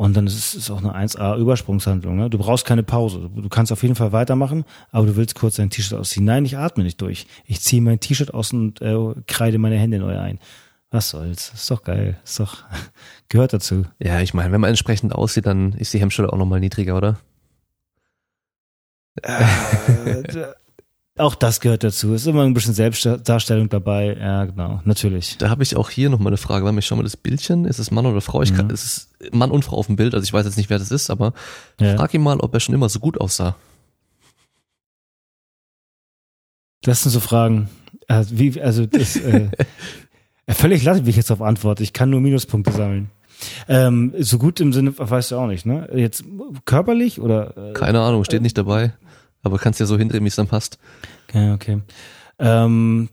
Und 0.00 0.16
dann 0.16 0.26
ist 0.26 0.34
es 0.34 0.54
ist 0.54 0.70
auch 0.70 0.82
eine 0.82 0.96
1A 0.96 1.36
Übersprungshandlung. 1.36 2.16
Ne? 2.16 2.30
Du 2.30 2.38
brauchst 2.38 2.64
keine 2.64 2.82
Pause. 2.82 3.30
Du 3.36 3.50
kannst 3.50 3.70
auf 3.70 3.82
jeden 3.82 3.96
Fall 3.96 4.12
weitermachen, 4.12 4.64
aber 4.92 5.04
du 5.04 5.16
willst 5.16 5.34
kurz 5.34 5.56
dein 5.56 5.68
T-Shirt 5.68 5.98
ausziehen. 5.98 6.24
Nein, 6.24 6.46
ich 6.46 6.56
atme 6.56 6.84
nicht 6.84 7.02
durch. 7.02 7.26
Ich 7.44 7.60
ziehe 7.60 7.82
mein 7.82 8.00
T-Shirt 8.00 8.32
aus 8.32 8.54
und 8.54 8.80
äh, 8.80 8.96
kreide 9.26 9.58
meine 9.58 9.76
Hände 9.76 9.98
neu 9.98 10.18
ein. 10.18 10.38
Was 10.90 11.10
soll's? 11.10 11.52
Ist 11.52 11.70
doch 11.70 11.82
geil. 11.82 12.18
Ist 12.24 12.40
doch 12.40 12.64
gehört 13.28 13.52
dazu. 13.52 13.84
Ja, 13.98 14.22
ich 14.22 14.32
meine, 14.32 14.50
wenn 14.52 14.60
man 14.62 14.70
entsprechend 14.70 15.14
aussieht, 15.14 15.44
dann 15.44 15.74
ist 15.74 15.92
die 15.92 16.00
Hemmschwelle 16.00 16.32
auch 16.32 16.38
nochmal 16.38 16.60
niedriger, 16.60 16.96
oder? 16.96 17.20
Äh, 19.20 20.22
auch 21.20 21.34
das 21.34 21.60
gehört 21.60 21.84
dazu. 21.84 22.12
Ist 22.14 22.26
immer 22.26 22.42
ein 22.44 22.54
bisschen 22.54 22.74
Selbstdarstellung 22.74 23.68
dabei. 23.68 24.16
Ja, 24.18 24.44
genau. 24.46 24.80
Natürlich. 24.84 25.36
Da 25.38 25.48
habe 25.50 25.62
ich 25.62 25.76
auch 25.76 25.90
hier 25.90 26.10
noch 26.10 26.18
mal 26.18 26.28
eine 26.30 26.36
Frage. 26.36 26.64
Mal, 26.64 26.76
ich 26.78 26.86
schau 26.86 26.96
mal 26.96 27.02
das 27.02 27.16
Bildchen. 27.16 27.64
Ist 27.64 27.78
es 27.78 27.90
Mann 27.90 28.06
oder 28.06 28.20
Frau? 28.20 28.42
Ich 28.42 28.54
kann, 28.54 28.66
Mhm. 28.66 28.72
es 28.72 28.84
ist 28.84 29.32
Mann 29.34 29.50
und 29.50 29.64
Frau 29.64 29.76
auf 29.76 29.86
dem 29.86 29.96
Bild. 29.96 30.14
Also 30.14 30.24
ich 30.24 30.32
weiß 30.32 30.44
jetzt 30.46 30.56
nicht, 30.56 30.70
wer 30.70 30.78
das 30.78 30.90
ist, 30.90 31.10
aber 31.10 31.32
Ja. 31.80 31.96
frag 31.96 32.12
ihn 32.14 32.22
mal, 32.22 32.40
ob 32.40 32.52
er 32.54 32.60
schon 32.60 32.74
immer 32.74 32.88
so 32.88 32.98
gut 33.00 33.20
aussah. 33.20 33.56
Das 36.82 37.02
sind 37.02 37.12
so 37.12 37.20
Fragen. 37.20 37.68
Also, 38.08 38.38
wie, 38.38 38.60
also 38.60 38.86
das, 38.86 39.16
äh, 39.16 39.48
völlig 40.48 40.82
lasse 40.82 41.04
wie 41.06 41.10
ich 41.10 41.16
jetzt 41.16 41.30
auf 41.30 41.42
antworte. 41.42 41.82
Ich 41.82 41.92
kann 41.92 42.10
nur 42.10 42.20
Minuspunkte 42.20 42.72
sammeln. 42.72 43.10
Ähm, 43.68 44.12
so 44.18 44.38
gut 44.38 44.60
im 44.60 44.72
Sinne, 44.72 44.92
weißt 44.98 45.30
du 45.30 45.36
auch 45.36 45.46
nicht, 45.46 45.64
ne? 45.64 45.88
Jetzt 45.94 46.24
körperlich 46.66 47.20
oder? 47.20 47.70
Äh, 47.70 47.72
Keine 47.72 48.00
Ahnung, 48.00 48.24
steht 48.24 48.42
nicht 48.42 48.58
dabei. 48.58 48.92
Aber 49.42 49.58
kannst 49.58 49.80
ja 49.80 49.86
so 49.86 49.96
hindrehen, 49.96 50.24
wie 50.24 50.28
es 50.28 50.36
dann 50.36 50.46
passt. 50.48 50.78
okay, 51.28 51.52
okay. 51.52 51.82
Ähm, 52.38 53.08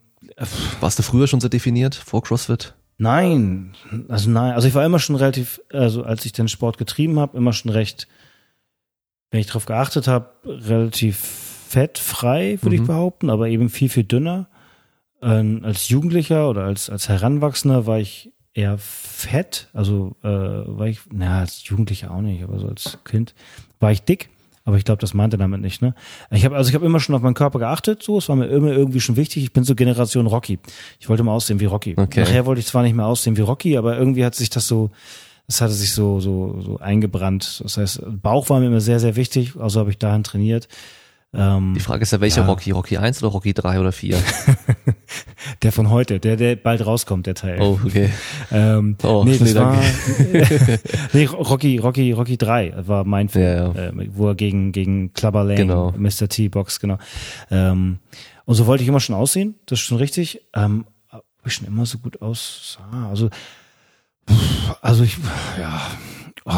Warst 0.80 1.00
du 1.00 1.04
früher 1.04 1.28
schon 1.28 1.42
so 1.42 1.50
definiert 1.50 1.96
vor 1.96 2.22
CrossFit? 2.22 2.74
nein, 3.00 3.76
also 4.08 4.30
nein. 4.30 4.54
Also 4.54 4.68
ich 4.68 4.74
war 4.74 4.86
immer 4.86 5.00
schon 5.00 5.16
relativ, 5.16 5.62
also 5.72 6.04
als 6.04 6.26
ich 6.26 6.32
den 6.32 6.48
Sport 6.48 6.78
getrieben 6.78 7.20
habe, 7.20 7.38
immer 7.38 7.54
schon 7.54 7.72
recht, 7.72 8.08
wenn 9.30 9.40
ich 9.40 9.48
darauf 9.48 9.66
geachtet 9.66 10.08
habe, 10.08 10.32
relativ 10.46 11.18
fettfrei, 11.18 12.58
würde 12.62 12.78
ich 12.78 12.84
behaupten, 12.84 13.30
aber 13.30 13.50
eben 13.50 13.70
viel, 13.70 13.90
viel 13.90 14.04
dünner. 14.04 14.48
Ähm, 15.22 15.62
als 15.64 15.90
Jugendlicher 15.90 16.50
oder 16.50 16.64
als, 16.64 16.90
als 16.90 17.10
Heranwachsender 17.10 17.86
war 17.86 18.00
ich 18.00 18.32
eher 18.54 18.78
fett. 18.78 19.70
Also 19.74 20.16
äh, 20.24 20.28
war 20.28 20.88
ich, 20.88 21.02
naja, 21.12 21.40
als 21.40 21.68
Jugendlicher 21.68 22.12
auch 22.12 22.22
nicht, 22.22 22.44
aber 22.44 22.60
so 22.60 22.68
als 22.68 23.00
Kind 23.04 23.36
war 23.80 23.92
ich 23.92 24.04
dick. 24.04 24.30
Aber 24.68 24.76
ich 24.76 24.84
glaube, 24.84 25.00
das 25.00 25.14
meinte 25.14 25.38
er 25.38 25.40
damit 25.40 25.62
nicht, 25.62 25.82
ne? 25.82 25.96
Ich 26.30 26.44
habe 26.44 26.58
also 26.58 26.68
ich 26.68 26.76
habe 26.76 26.86
immer 26.86 27.00
schon 27.00 27.16
auf 27.16 27.22
meinen 27.22 27.36
Körper 27.36 27.58
geachtet, 27.58 28.04
so, 28.04 28.18
es 28.18 28.28
war 28.28 28.36
mir 28.36 28.48
immer 28.48 28.74
irgendwie 28.74 29.00
schon 29.00 29.16
wichtig. 29.16 29.44
Ich 29.44 29.54
bin 29.54 29.64
so 29.64 29.76
Generation 29.76 30.28
Rocky. 30.28 30.60
Ich 31.00 31.08
wollte 31.08 31.24
mal 31.24 31.32
aussehen 31.32 31.62
wie 31.62 31.66
Rocky. 31.66 31.96
Okay. 31.96 32.20
Nachher 32.20 32.46
wollte 32.46 32.60
ich 32.60 32.68
zwar 32.68 32.84
nicht 32.84 32.94
mehr 32.94 33.06
aussehen 33.06 33.38
wie 33.38 33.42
Rocky, 33.42 33.78
aber 33.78 33.98
irgendwie 33.98 34.26
hat 34.26 34.36
sich 34.36 34.50
das 34.50 34.68
so, 34.68 34.92
das 35.48 35.62
hatte 35.62 35.72
sich 35.72 35.94
so 35.94 36.20
so 36.20 36.60
so 36.60 36.80
eingebrannt. 36.80 37.62
Das 37.64 37.78
heißt, 37.78 38.02
Bauch 38.22 38.50
war 38.50 38.60
mir 38.60 38.66
immer 38.66 38.82
sehr 38.82 39.00
sehr 39.00 39.16
wichtig, 39.16 39.54
also 39.58 39.80
habe 39.80 39.90
ich 39.90 40.00
dahin 40.00 40.26
trainiert. 40.26 40.68
Ähm, 41.38 41.74
Die 41.76 41.80
Frage 41.80 42.02
ist 42.02 42.12
ja, 42.12 42.20
welcher 42.20 42.42
Ja. 42.42 42.48
Rocky? 42.48 42.72
Rocky 42.72 42.98
1 42.98 43.22
oder 43.24 43.32
Rocky 43.32 43.54
3 43.54 43.80
oder 43.80 43.92
4? 43.92 44.18
der 45.62 45.72
von 45.72 45.90
heute, 45.92 46.20
der 46.20 46.36
der 46.36 46.56
bald 46.56 46.86
rauskommt, 46.86 47.28
der 47.28 47.36
Teil. 47.36 47.62
Oh, 47.62 47.80
okay. 47.86 48.10
Ähm, 48.52 48.98
Oh, 49.04 49.24
nee, 49.24 49.38
nee, 49.40 49.54
war 49.56 49.76
danke. 49.76 50.80
nee, 51.14 51.26
Rocky, 51.26 51.78
Rocky, 51.78 52.12
Rocky 52.12 52.38
3 52.38 52.74
war 52.88 53.04
mein 53.04 53.30
Film, 53.30 53.46
Ja, 53.76 53.84
ja. 53.84 53.90
Äh, 53.90 54.10
wo 54.14 54.28
er 54.30 54.36
gegen, 54.36 54.72
gegen 54.72 55.14
Clubber 55.14 55.44
Lang, 55.44 55.58
Genau. 55.58 55.94
Mr. 55.96 56.28
T 56.28 56.50
Box, 56.50 56.80
genau. 56.80 56.98
Ähm, 57.52 58.00
und 58.46 58.56
so 58.56 58.66
wollte 58.66 58.82
ich 58.84 58.90
immer 58.90 59.00
schon 59.00 59.16
aussehen, 59.16 59.56
das 59.68 59.80
ist 59.80 59.86
schon 59.86 59.98
richtig. 59.98 60.42
Ähm, 60.56 60.86
ob 61.12 61.24
ich 61.46 61.54
schon 61.54 61.68
immer 61.68 61.86
so 61.86 62.00
gut 62.00 62.22
aussah. 62.22 63.08
Also, 63.10 63.30
also 64.82 65.04
ich, 65.04 65.18
ja, 65.60 65.82
oh, 66.46 66.54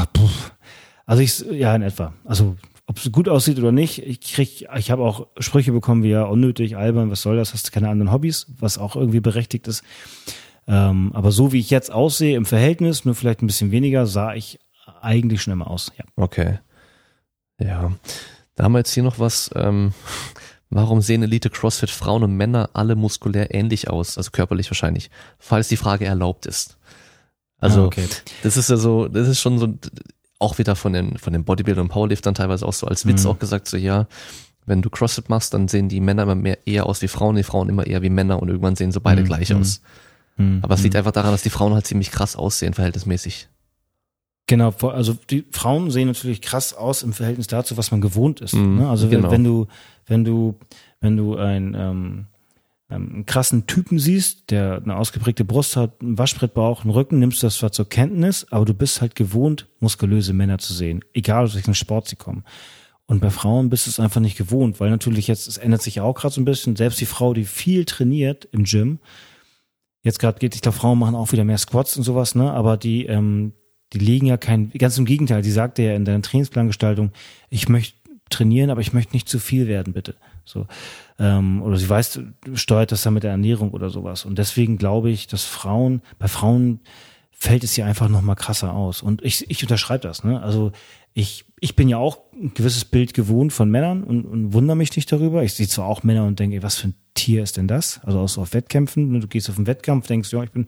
also 1.06 1.22
ich, 1.22 1.40
ja, 1.52 1.76
in 1.76 1.82
etwa. 1.82 2.14
Also, 2.26 2.56
ob 2.90 2.98
es 2.98 3.12
gut 3.12 3.30
aussieht 3.30 3.60
oder 3.60 3.72
nicht, 3.72 4.00
ich 4.00 4.20
krieg, 4.20 4.68
ich 4.76 4.90
habe 4.90 5.04
auch 5.04 5.28
Sprüche 5.38 5.72
bekommen 5.72 6.02
wie 6.02 6.10
ja 6.10 6.24
unnötig, 6.24 6.76
albern, 6.76 7.12
was 7.12 7.22
soll 7.22 7.38
das, 7.38 7.54
hast 7.54 7.68
du 7.68 7.72
keine 7.72 7.88
anderen 7.88 8.12
Hobbys, 8.12 8.48
was 8.60 8.80
auch 8.80 8.96
irgendwie 8.96 9.20
berechtigt 9.20 9.68
ist. 9.68 9.84
Ähm, 10.68 11.12
aber 11.14 11.32
so 11.32 11.52
wie 11.52 11.60
ich 11.60 11.70
jetzt 11.70 11.92
aussehe 11.92 12.36
im 12.36 12.46
Verhältnis, 12.48 13.06
nur 13.06 13.14
vielleicht 13.14 13.44
ein 13.44 13.48
bisschen 13.48 13.70
weniger, 13.70 14.08
sah 14.08 14.34
ich 14.34 14.60
eigentlich 15.02 15.44
schon 15.44 15.54
immer 15.54 15.70
aus. 15.70 15.92
Ja. 16.00 16.06
Okay. 16.16 16.60
Ja. 17.60 17.92
Da 18.56 18.64
haben 18.64 18.72
wir 18.72 18.80
jetzt 18.80 18.94
hier 18.94 19.04
noch 19.04 19.20
was. 19.20 19.52
Ähm, 19.56 19.94
warum 20.72 21.02
sehen 21.02 21.22
Elite 21.22 21.52
CrossFit 21.52 21.92
Frauen 21.92 22.24
und 22.24 22.36
Männer 22.36 22.72
alle 22.74 22.96
muskulär 22.96 23.54
ähnlich 23.54 23.88
aus? 23.88 24.18
Also 24.18 24.32
körperlich 24.32 24.70
wahrscheinlich. 24.72 25.12
Falls 25.38 25.68
die 25.68 25.78
Frage 25.78 26.06
erlaubt 26.06 26.48
ist. 26.48 26.80
Also, 27.60 27.84
Ah, 27.84 27.86
okay. 27.86 28.08
das 28.42 28.58
ist 28.58 28.70
ja 28.70 28.78
so, 28.78 29.08
das 29.08 29.28
ist 29.28 29.42
schon 29.42 29.60
so, 29.60 29.68
auch 30.40 30.58
wieder 30.58 30.76
von 30.76 30.94
den, 30.94 31.18
von 31.18 31.34
den 31.34 31.44
Bodybuildern 31.44 31.84
und 31.86 31.90
Powerliftern 31.90 32.34
teilweise 32.34 32.66
auch 32.66 32.74
so 32.74 32.88
als 32.88 33.06
Witz 33.06 33.24
Mhm. 33.24 33.30
auch 33.32 33.40
gesagt, 33.40 33.68
so 33.68 33.78
ja, 33.78 34.08
wenn 34.66 34.82
du 34.82 34.90
CrossFit 34.90 35.30
machst, 35.30 35.54
dann 35.54 35.68
sehen 35.68 35.90
die 35.90 36.00
Männer 36.00 36.24
immer 36.24 36.36
mehr 36.36 36.60
eher 36.66 36.86
aus 36.86 37.02
wie 37.02 37.08
Frauen, 37.08 37.36
die 37.36 37.44
Frauen 37.44 37.70
immer 37.70 37.86
eher 37.88 38.02
wie 38.02 38.10
Männer 38.10 38.42
und 38.42 38.48
irgendwann 38.50 38.76
sehen 38.76 38.92
so 38.92 39.02
beide 39.02 39.22
Mhm. 39.22 39.26
gleich 39.26 39.50
Mhm. 39.50 39.58
aus. 39.62 39.82
Hm, 40.38 40.60
Aber 40.62 40.76
es 40.76 40.84
liegt 40.84 40.96
einfach 40.96 41.12
daran, 41.12 41.32
dass 41.32 41.44
die 41.44 41.50
Frauen 41.50 41.74
halt 41.74 41.86
ziemlich 41.86 42.12
krass 42.12 42.36
aussehen, 42.36 42.74
verhältnismäßig. 42.74 43.50
Genau, 44.48 44.72
also 44.88 45.16
die 45.30 45.46
Frauen 45.52 45.92
sehen 45.92 46.08
natürlich 46.08 46.42
krass 46.42 46.74
aus 46.74 47.04
im 47.04 47.14
Verhältnis 47.14 47.46
dazu, 47.48 47.78
was 47.78 47.92
man 47.92 48.02
gewohnt 48.02 48.42
ist. 48.42 48.54
Mhm, 48.56 48.78
ne? 48.80 48.90
Also 48.90 49.12
wenn, 49.12 49.22
genau. 49.22 49.32
wenn 49.32 49.44
du, 49.44 49.68
wenn 50.08 50.24
du, 50.24 50.56
wenn 51.02 51.18
du 51.18 51.36
ein, 51.36 51.76
ähm, 51.78 52.26
einen 52.96 53.26
krassen 53.26 53.68
Typen 53.68 54.00
siehst, 54.00 54.50
der 54.50 54.82
eine 54.84 54.96
ausgeprägte 54.96 55.46
Brust 55.46 55.78
hat, 55.78 56.02
einen 56.02 56.18
Waschbrettbauch, 56.18 56.82
einen 56.82 56.92
Rücken, 56.92 57.20
nimmst 57.20 57.44
du 57.44 57.48
das 57.48 57.58
zwar 57.58 57.72
zur 57.72 57.88
Kenntnis, 57.88 58.48
aber 58.50 58.66
du 58.66 58.74
bist 58.74 59.02
halt 59.02 59.16
gewohnt, 59.16 59.68
muskulöse 59.80 60.34
Männer 60.34 60.58
zu 60.58 60.74
sehen, 60.74 61.06
egal 61.14 61.44
aus 61.44 61.56
welchem 61.56 61.76
Sport 61.76 62.08
sie 62.08 62.16
kommen. 62.16 62.44
Und 63.06 63.22
bei 63.22 63.30
Frauen 63.30 63.70
bist 63.70 63.86
du 63.86 63.92
es 63.92 64.00
einfach 64.00 64.22
nicht 64.22 64.38
gewohnt, 64.38 64.80
weil 64.80 64.90
natürlich 64.90 65.28
jetzt, 65.28 65.48
es 65.48 65.58
ändert 65.58 65.82
sich 65.82 65.96
ja 65.96 66.04
auch 66.04 66.14
gerade 66.14 66.34
so 66.34 66.42
ein 66.42 66.46
bisschen, 66.46 66.76
selbst 66.76 67.00
die 67.00 67.06
Frau, 67.06 67.34
die 67.34 67.46
viel 67.46 67.86
trainiert 67.86 68.48
im 68.52 68.64
Gym, 68.64 69.00
jetzt 70.02 70.20
gerade 70.20 70.40
geht, 70.40 70.56
ich 70.56 70.62
glaube, 70.62 70.78
Frauen 70.78 71.00
machen 71.00 71.16
auch 71.16 71.32
wieder 71.32 71.44
mehr 71.44 71.58
Squats 71.58 71.98
und 71.98 72.04
sowas, 72.04 72.36
ne? 72.36 72.52
Aber 72.52 72.78
die, 72.78 73.06
ähm, 73.06 73.54
die 73.94 74.00
legen 74.00 74.28
ja 74.28 74.38
kein, 74.38 74.72
ganz 74.72 74.98
im 74.98 75.06
Gegenteil, 75.06 75.42
die 75.42 75.52
sagte 75.52 75.82
ja 75.84 75.96
in 75.96 76.06
deiner 76.06 76.22
Trainingsplangestaltung, 76.22 77.12
ich 77.50 77.68
möchte 77.70 77.98
trainieren, 78.30 78.70
aber 78.70 78.82
ich 78.82 78.94
möchte 78.94 79.14
nicht 79.14 79.28
zu 79.28 79.40
viel 79.40 79.68
werden, 79.68 79.94
bitte. 79.94 80.16
So. 80.46 80.68
Ähm, 81.20 81.62
oder 81.62 81.78
sie 81.78 81.90
weiß, 81.90 82.22
steuert 82.54 82.92
das 82.92 83.04
dann 83.04 83.14
mit 83.14 83.24
der 83.24 83.32
Ernährung 83.32 83.72
oder 83.72 83.90
sowas. 83.90 84.26
Und 84.26 84.40
deswegen 84.40 84.78
glaube 84.78 85.10
ich, 85.12 85.28
dass 85.28 85.44
Frauen, 85.44 86.02
bei 86.18 86.28
Frauen 86.28 86.80
fällt 87.32 87.64
es 87.64 87.76
ja 87.76 87.86
einfach 87.86 88.10
noch 88.10 88.22
mal 88.22 88.36
krasser 88.36 88.74
aus. 88.74 89.02
Und 89.02 89.24
ich, 89.24 89.50
ich 89.50 89.62
unterschreibe 89.64 90.02
das, 90.02 90.24
ne? 90.24 90.42
Also 90.42 90.72
ich, 91.14 91.46
ich 91.60 91.76
bin 91.76 91.90
ja 91.90 91.98
auch 91.98 92.20
ein 92.34 92.54
gewisses 92.54 92.86
Bild 92.86 93.14
gewohnt 93.14 93.52
von 93.52 93.70
Männern 93.70 94.04
und, 94.04 94.26
und 94.26 94.54
wundere 94.54 94.78
mich 94.78 94.96
nicht 94.96 95.12
darüber. 95.12 95.44
Ich 95.44 95.54
sehe 95.54 95.68
zwar 95.68 95.86
auch 95.86 96.04
Männer 96.04 96.26
und 96.26 96.40
denke, 96.40 96.58
ey, 96.58 96.64
was 96.64 96.78
für 96.78 96.90
ein 96.90 96.96
Tier 97.14 97.44
ist 97.44 97.58
denn 97.58 97.68
das? 97.68 98.00
Also 98.04 98.20
auch 98.20 98.30
so 98.30 98.42
auf 98.42 98.54
Wettkämpfen. 98.54 99.12
ne? 99.12 99.20
Du 99.20 99.28
gehst 99.28 99.50
auf 99.50 99.58
einen 99.58 99.68
Wettkampf, 99.68 100.08
denkst, 100.08 100.32
ja, 100.32 100.44
ich 100.44 100.52
bin 100.52 100.68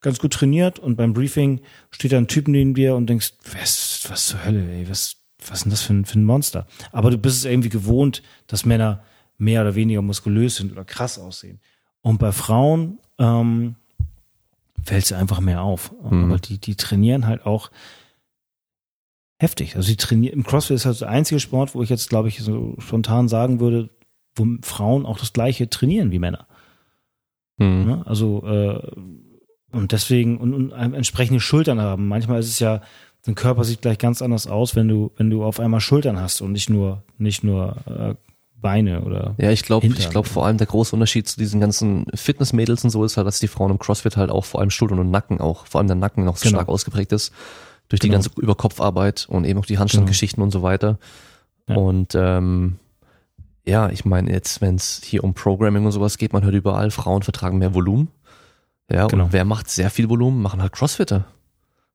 ganz 0.00 0.18
gut 0.18 0.32
trainiert 0.32 0.78
und 0.78 0.96
beim 0.96 1.12
Briefing 1.12 1.60
steht 1.90 2.12
da 2.12 2.18
ein 2.18 2.28
Typ 2.28 2.48
neben 2.48 2.74
dir 2.74 2.94
und 2.94 3.06
denkst, 3.06 3.32
was, 3.52 4.06
was 4.08 4.26
zur 4.26 4.44
Hölle, 4.44 4.70
ey, 4.72 4.88
was, 4.88 5.16
was 5.46 5.58
ist 5.58 5.64
denn 5.64 5.70
das 5.70 5.82
für 5.82 5.92
ein, 5.92 6.04
für 6.04 6.18
ein 6.18 6.24
Monster? 6.24 6.66
Aber 6.92 7.10
du 7.10 7.18
bist 7.18 7.38
es 7.38 7.44
irgendwie 7.44 7.68
gewohnt, 7.68 8.22
dass 8.46 8.64
Männer 8.64 9.02
mehr 9.40 9.62
oder 9.62 9.74
weniger 9.74 10.02
muskulös 10.02 10.56
sind 10.56 10.70
oder 10.70 10.84
krass 10.84 11.18
aussehen. 11.18 11.60
Und 12.02 12.18
bei 12.18 12.32
Frauen 12.32 12.98
ähm, 13.18 13.76
fällt 14.84 15.04
es 15.04 15.12
einfach 15.12 15.40
mehr 15.40 15.62
auf. 15.62 15.92
Mhm. 16.02 16.24
Aber 16.24 16.38
die, 16.38 16.58
die 16.58 16.76
trainieren 16.76 17.26
halt 17.26 17.46
auch 17.46 17.70
heftig. 19.38 19.76
Also 19.76 19.88
die 19.88 19.96
trainieren, 19.96 20.34
im 20.34 20.44
CrossFit 20.44 20.76
ist 20.76 20.86
halt 20.86 21.00
der 21.00 21.08
einzige 21.08 21.40
Sport, 21.40 21.74
wo 21.74 21.82
ich 21.82 21.88
jetzt, 21.88 22.10
glaube 22.10 22.28
ich, 22.28 22.40
so 22.40 22.74
spontan 22.78 23.28
sagen 23.28 23.60
würde, 23.60 23.88
wo 24.34 24.46
Frauen 24.62 25.06
auch 25.06 25.18
das 25.18 25.32
gleiche 25.32 25.68
trainieren 25.68 26.10
wie 26.12 26.18
Männer. 26.18 26.46
Hm. 27.58 27.86
Ne? 27.86 28.02
Also 28.06 28.44
äh, 28.46 28.90
und 29.72 29.92
deswegen 29.92 30.38
und, 30.38 30.52
und 30.52 30.72
entsprechende 30.72 31.40
Schultern 31.40 31.80
haben. 31.80 32.08
Manchmal 32.08 32.40
ist 32.40 32.48
es 32.48 32.58
ja, 32.58 32.82
dein 33.24 33.34
Körper 33.34 33.64
sieht 33.64 33.82
gleich 33.82 33.98
ganz 33.98 34.20
anders 34.20 34.46
aus, 34.46 34.76
wenn 34.76 34.88
du 34.88 35.12
wenn 35.16 35.30
du 35.30 35.44
auf 35.44 35.60
einmal 35.60 35.80
Schultern 35.80 36.18
hast 36.18 36.40
und 36.40 36.52
nicht 36.52 36.68
nur 36.68 37.02
nicht 37.18 37.44
nur 37.44 37.76
äh, 37.86 38.14
Beine 38.60 39.02
oder 39.02 39.34
Ja, 39.38 39.50
ich 39.50 39.62
glaube, 39.62 39.86
ich 39.86 40.10
glaube 40.10 40.28
vor 40.28 40.44
allem 40.46 40.58
der 40.58 40.66
große 40.66 40.94
Unterschied 40.94 41.26
zu 41.28 41.38
diesen 41.38 41.60
ganzen 41.60 42.06
Fitnessmädels 42.14 42.84
und 42.84 42.90
so 42.90 43.04
ist 43.04 43.16
halt, 43.16 43.26
dass 43.26 43.38
die 43.40 43.48
Frauen 43.48 43.70
im 43.70 43.78
CrossFit 43.78 44.16
halt 44.16 44.30
auch 44.30 44.44
vor 44.44 44.60
allem 44.60 44.70
Schultern 44.70 44.98
und 44.98 45.10
Nacken 45.10 45.40
auch, 45.40 45.66
vor 45.66 45.78
allem 45.80 45.88
der 45.88 45.96
Nacken 45.96 46.24
noch 46.24 46.36
so 46.36 46.48
Genau. 46.48 46.58
stark 46.58 46.68
ausgeprägt 46.68 47.12
ist 47.12 47.32
durch 47.88 48.00
die 48.00 48.08
Genau. 48.08 48.22
ganze 48.22 48.30
Überkopfarbeit 48.40 49.26
und 49.28 49.44
eben 49.44 49.58
auch 49.58 49.66
die 49.66 49.78
Handstandgeschichten 49.78 50.42
und 50.42 50.50
so 50.50 50.62
weiter. 50.62 50.98
Ja. 51.68 51.76
Und 51.76 52.14
ähm, 52.14 52.78
ja, 53.66 53.88
ich 53.90 54.04
meine 54.04 54.30
jetzt, 54.30 54.60
wenn 54.60 54.74
es 54.76 55.00
hier 55.04 55.24
um 55.24 55.34
Programming 55.34 55.84
und 55.86 55.92
sowas 55.92 56.18
geht, 56.18 56.32
man 56.32 56.42
hört 56.44 56.54
überall, 56.54 56.90
Frauen 56.90 57.22
vertragen 57.22 57.58
mehr 57.58 57.74
Volumen. 57.74 58.08
Ja, 58.90 59.06
Genau. 59.06 59.24
und 59.24 59.32
wer 59.32 59.44
macht 59.44 59.70
sehr 59.70 59.90
viel 59.90 60.08
Volumen, 60.08 60.42
machen 60.42 60.60
halt 60.62 60.72
Crossfitter. 60.72 61.24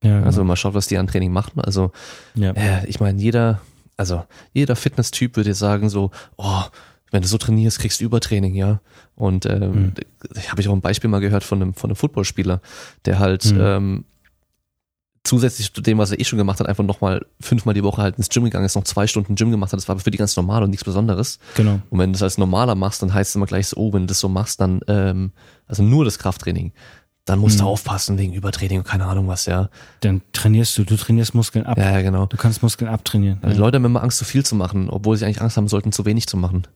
ja, 0.03 0.21
Also 0.23 0.43
man 0.43 0.55
schaut, 0.55 0.73
was 0.73 0.87
die 0.87 0.97
an 0.97 1.07
Training 1.07 1.31
machen. 1.33 1.59
Also 1.61 1.91
ja. 2.35 2.51
äh, 2.51 2.85
ich 2.87 2.99
meine, 2.99 3.19
jeder, 3.21 3.59
also 3.97 4.25
jeder 4.53 4.75
Fitnesstyp 4.75 5.35
würde 5.37 5.53
sagen 5.53 5.89
so, 5.89 6.11
oh, 6.37 6.61
wenn 7.11 7.21
du 7.21 7.27
so 7.27 7.37
trainierst, 7.37 7.79
kriegst 7.79 8.01
du 8.01 8.05
Übertraining, 8.05 8.55
ja. 8.55 8.81
Und 9.15 9.45
ähm, 9.45 9.93
Mhm. 10.33 10.49
habe 10.49 10.59
ich 10.61 10.67
auch 10.67 10.73
ein 10.73 10.81
Beispiel 10.81 11.09
mal 11.09 11.21
gehört 11.21 11.43
von 11.43 11.61
einem, 11.61 11.73
von 11.73 11.89
einem 11.89 11.95
Footballspieler, 11.95 12.61
der 13.05 13.19
halt 13.19 13.45
Mhm. 13.53 13.59
ähm, 13.61 14.05
zusätzlich 15.23 15.73
zu 15.73 15.81
dem, 15.81 15.97
was 15.97 16.11
er 16.11 16.19
eh 16.19 16.23
schon 16.23 16.37
gemacht 16.37 16.59
hat, 16.59 16.67
einfach 16.67 16.83
nochmal 16.83 17.25
fünfmal 17.41 17.73
die 17.73 17.83
Woche 17.83 18.01
halt 18.01 18.17
ins 18.17 18.29
Gym 18.29 18.43
gegangen 18.43 18.65
ist, 18.65 18.75
noch 18.75 18.83
zwei 18.83 19.07
Stunden 19.07 19.33
Gym 19.35 19.49
gemacht 19.49 19.71
hat. 19.71 19.79
Das 19.79 19.87
war 19.87 19.97
für 19.97 20.11
die 20.11 20.17
ganz 20.19 20.35
normal 20.35 20.61
und 20.61 20.69
nichts 20.69 20.83
Besonderes. 20.83 21.39
genau. 21.55 21.81
Und 21.89 21.97
wenn 21.99 22.09
du 22.11 22.13
das 22.13 22.21
als 22.23 22.37
normaler 22.37 22.75
machst, 22.75 23.01
dann 23.01 23.13
heißt 23.13 23.29
es 23.31 23.35
immer 23.35 23.47
gleich 23.47 23.67
so, 23.67 23.77
oh, 23.77 23.91
wenn 23.93 24.03
du 24.03 24.07
das 24.07 24.19
so 24.19 24.29
machst, 24.29 24.61
dann, 24.61 24.81
ähm, 24.87 25.31
also 25.67 25.81
nur 25.81 26.05
das 26.05 26.19
Krafttraining, 26.19 26.73
dann 27.25 27.39
musst 27.39 27.59
du 27.59 27.63
Mhm. 27.63 27.69
aufpassen 27.69 28.17
wegen 28.17 28.33
Übertraining 28.33 28.79
und 28.79 28.83
keine 28.87 29.05
Ahnung 29.05 29.27
was, 29.27 29.45
ja. 29.47 29.69
Dann 30.01 30.21
trainierst 30.31 30.77
du, 30.77 30.83
du 30.83 30.95
trainierst 30.95 31.33
Muskeln 31.33 31.65
ab. 31.65 31.77
Ja, 31.77 31.91
ja, 31.91 32.01
genau. 32.01 32.25
Du 32.27 32.37
kannst 32.37 32.61
Muskeln 32.61 32.89
abtrainieren. 32.89 33.39
Also 33.41 33.55
die 33.55 33.59
Leute 33.59 33.77
haben 33.77 33.85
immer 33.85 34.03
Angst, 34.03 34.19
zu 34.19 34.25
viel 34.25 34.45
zu 34.45 34.55
machen, 34.55 34.89
obwohl 34.89 35.17
sie 35.17 35.25
eigentlich 35.25 35.41
Angst 35.41 35.57
haben 35.57 35.67
sollten, 35.67 35.91
zu 35.91 36.05
wenig 36.05 36.27
zu 36.27 36.37
machen. 36.37 36.67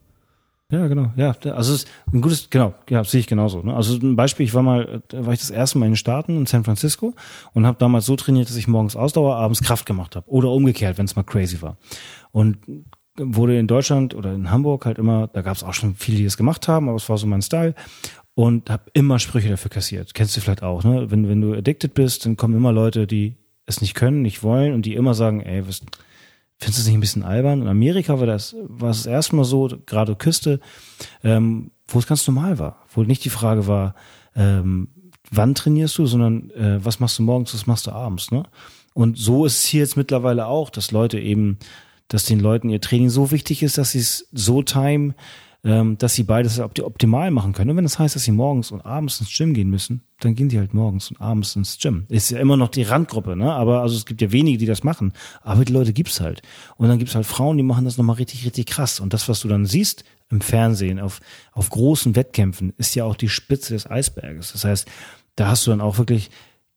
Ja, 0.72 0.88
genau. 0.88 1.12
Ja, 1.16 1.36
also 1.54 1.74
es 1.74 1.84
ist 1.84 1.88
ein 2.14 2.22
gutes, 2.22 2.50
genau, 2.52 2.76
ja, 2.90 3.04
sehe 3.04 3.20
ich 3.22 3.28
genauso. 3.28 3.62
Ne? 3.64 3.76
Also 3.76 3.96
ein 3.98 4.16
Beispiel, 4.16 4.46
ich 4.46 4.54
war 4.54 4.62
mal, 4.62 5.02
da 5.08 5.26
war 5.26 5.34
ich 5.34 5.40
das 5.40 5.50
erste 5.50 5.80
Mal 5.80 5.88
in 5.88 5.94
den 5.94 5.98
Staaten 5.98 6.38
in 6.38 6.46
San 6.46 6.64
Francisco 6.64 7.16
und 7.54 7.66
habe 7.66 7.78
damals 7.80 8.06
so 8.06 8.16
trainiert, 8.16 8.50
dass 8.50 8.56
ich 8.56 8.68
morgens 8.68 8.96
Ausdauer, 8.96 9.36
abends 9.36 9.62
Kraft 9.64 9.88
gemacht 9.88 10.16
habe. 10.16 10.30
Oder 10.30 10.50
umgekehrt, 10.52 11.00
wenn 11.00 11.06
es 11.06 11.16
mal 11.16 11.24
crazy 11.24 11.62
war. 11.64 11.78
Und 12.32 12.58
wurde 13.18 13.58
in 13.58 13.68
Deutschland 13.68 14.14
oder 14.14 14.32
in 14.34 14.50
Hamburg 14.52 14.86
halt 14.86 14.98
immer, 15.00 15.28
da 15.28 15.42
gab 15.42 15.56
es 15.58 15.64
auch 15.64 15.74
schon 15.74 15.96
viele, 15.96 16.18
die 16.20 16.24
das 16.24 16.38
gemacht 16.38 16.68
haben, 16.68 16.88
aber 16.88 16.98
es 16.98 17.10
war 17.10 17.18
so 17.18 17.26
mein 17.28 17.42
Style. 17.42 17.74
Und 18.40 18.70
habe 18.70 18.84
immer 18.94 19.20
Sprüche 19.20 19.50
dafür 19.50 19.70
kassiert. 19.70 20.14
Kennst 20.14 20.38
du 20.38 20.40
vielleicht 20.40 20.64
auch, 20.64 20.86
ne? 20.86 21.12
Wenn, 21.12 21.28
wenn 21.28 21.42
du 21.42 21.54
addicted 21.54 21.94
bist, 21.94 22.26
dann 22.26 22.38
kommen 22.38 22.56
immer 22.56 22.72
Leute, 22.72 23.06
die 23.06 23.36
es 23.66 23.82
nicht 23.82 23.96
können, 23.96 24.22
nicht 24.22 24.44
wollen 24.44 24.74
und 24.74 24.86
die 24.86 24.96
immer 24.96 25.14
sagen, 25.14 25.42
ey, 25.42 25.68
was, 25.68 25.82
Findest 26.62 26.80
du 26.80 26.82
das 26.82 26.88
nicht 26.88 26.98
ein 26.98 27.02
bisschen 27.02 27.24
albern? 27.24 27.62
In 27.62 27.68
Amerika 27.68 28.20
war 28.20 28.28
das, 28.28 28.56
war 28.68 28.92
es 28.92 29.04
das 29.04 29.06
erste 29.08 29.36
Mal 29.36 29.46
so, 29.46 29.70
gerade 29.86 30.16
Küste, 30.16 30.60
ähm, 31.24 31.72
wo 31.88 32.00
es 32.00 32.08
ganz 32.08 32.28
normal 32.28 32.60
war. 32.60 32.86
Wo 32.94 33.04
nicht 33.04 33.24
die 33.24 33.30
Frage 33.30 33.68
war, 33.68 33.96
ähm, 34.36 34.90
wann 35.32 35.56
trainierst 35.56 35.98
du, 35.98 36.06
sondern 36.06 36.50
äh, 36.52 36.84
was 36.84 37.00
machst 37.00 37.18
du 37.18 37.24
morgens, 37.24 37.54
was 37.54 37.66
machst 37.66 37.88
du 37.88 37.92
abends, 37.92 38.32
ne? 38.32 38.44
Und 38.94 39.18
so 39.18 39.46
ist 39.46 39.60
es 39.60 39.66
hier 39.66 39.82
jetzt 39.82 39.98
mittlerweile 39.98 40.48
auch, 40.48 40.70
dass 40.70 40.92
Leute 40.92 41.20
eben 41.20 41.60
dass 42.10 42.26
den 42.26 42.40
Leuten 42.40 42.70
ihr 42.70 42.82
Training 42.82 43.10
so 43.10 43.32
wichtig 43.32 43.64
ist, 43.64 43.78
dass 43.78 43.92
sie 43.92 44.00
es 44.00 44.28
so 44.34 44.64
timen, 44.64 45.14
ähm, 45.64 45.98
dass 45.98 46.16
sie 46.16 46.24
beides 46.24 46.60
optimal 46.60 47.32
machen 47.32 47.54
können. 47.54 47.72
Und 47.72 47.78
wenn 47.78 47.84
das 47.84 48.00
heißt, 48.00 48.16
dass 48.16 48.24
sie 48.24 48.32
morgens 48.32 48.72
und 48.72 48.82
abends 48.86 49.20
ins 49.20 49.36
Gym 49.36 49.54
gehen 49.54 49.70
müssen, 49.70 50.02
dann 50.20 50.36
gehen 50.36 50.50
die 50.50 50.58
halt 50.58 50.74
morgens 50.74 51.12
und 51.12 51.20
abends 51.20 51.56
ins 51.56 51.78
Gym. 51.78 52.06
Ist 52.08 52.30
ja 52.30 52.40
immer 52.40 52.56
noch 52.56 52.70
die 52.70 52.84
Randgruppe, 52.84 53.36
ne? 53.36 53.54
Aber 53.54 53.82
also 53.82 53.96
es 53.96 54.06
gibt 54.06 54.22
ja 54.22 54.32
wenige, 54.32 54.58
die 54.58 54.66
das 54.66 54.84
machen. 54.84 55.14
Aber 55.42 55.66
die 55.66 55.74
Leute 55.74 55.92
gibt's 55.92 56.22
halt. 56.22 56.42
Und 56.78 56.88
dann 56.88 56.98
gibt's 56.98 57.16
halt 57.16 57.26
Frauen, 57.26 57.58
die 57.58 57.64
machen 57.64 57.86
das 57.86 57.98
nochmal 57.98 58.16
richtig, 58.16 58.46
richtig 58.46 58.68
krass. 58.68 59.00
Und 59.00 59.14
das, 59.14 59.28
was 59.28 59.42
du 59.42 59.48
dann 59.48 59.66
siehst 59.66 60.06
im 60.30 60.42
Fernsehen, 60.42 61.00
auf, 61.00 61.20
auf 61.52 61.70
großen 61.70 62.16
Wettkämpfen, 62.16 62.74
ist 62.78 62.96
ja 62.96 63.04
auch 63.04 63.16
die 63.16 63.30
Spitze 63.30 63.74
des 63.74 63.90
Eisberges. 63.90 64.54
Das 64.54 64.64
heißt, 64.64 64.88
da 65.36 65.48
hast 65.48 65.66
du 65.66 65.72
dann 65.72 65.82
auch 65.82 65.98
wirklich 65.98 66.30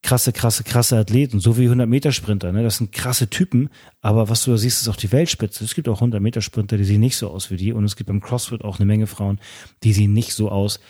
krasse, 0.02 0.32
krasse, 0.32 0.64
krasse 0.64 0.98
Athleten, 0.98 1.38
so 1.40 1.56
wie 1.58 1.68
100-Meter-Sprinter. 1.68 2.50
Ne? 2.52 2.62
Das 2.62 2.78
sind 2.78 2.90
krasse 2.92 3.28
Typen, 3.28 3.70
aber 4.00 4.28
was 4.28 4.44
du 4.44 4.50
da 4.50 4.56
siehst, 4.58 4.82
ist 4.82 4.88
auch 4.88 4.96
die 4.96 5.12
Weltspitze. 5.12 5.64
Es 5.64 5.74
gibt 5.74 5.88
auch 5.88 6.02
100-Meter-Sprinter, 6.02 6.76
die 6.76 6.84
sehen 6.84 7.00
nicht 7.00 7.16
so 7.16 7.30
aus 7.30 7.50
wie 7.50 7.56
die 7.56 7.72
und 7.72 7.84
es 7.84 7.96
gibt 7.96 8.08
beim 8.08 8.20
CrossFit 8.20 8.62
auch 8.62 8.78
eine 8.78 8.86
Menge 8.86 9.06
Frauen, 9.06 9.38
die 9.84 9.92
sehen 9.92 10.12
nicht 10.12 10.34
so 10.34 10.50
aus 10.50 10.80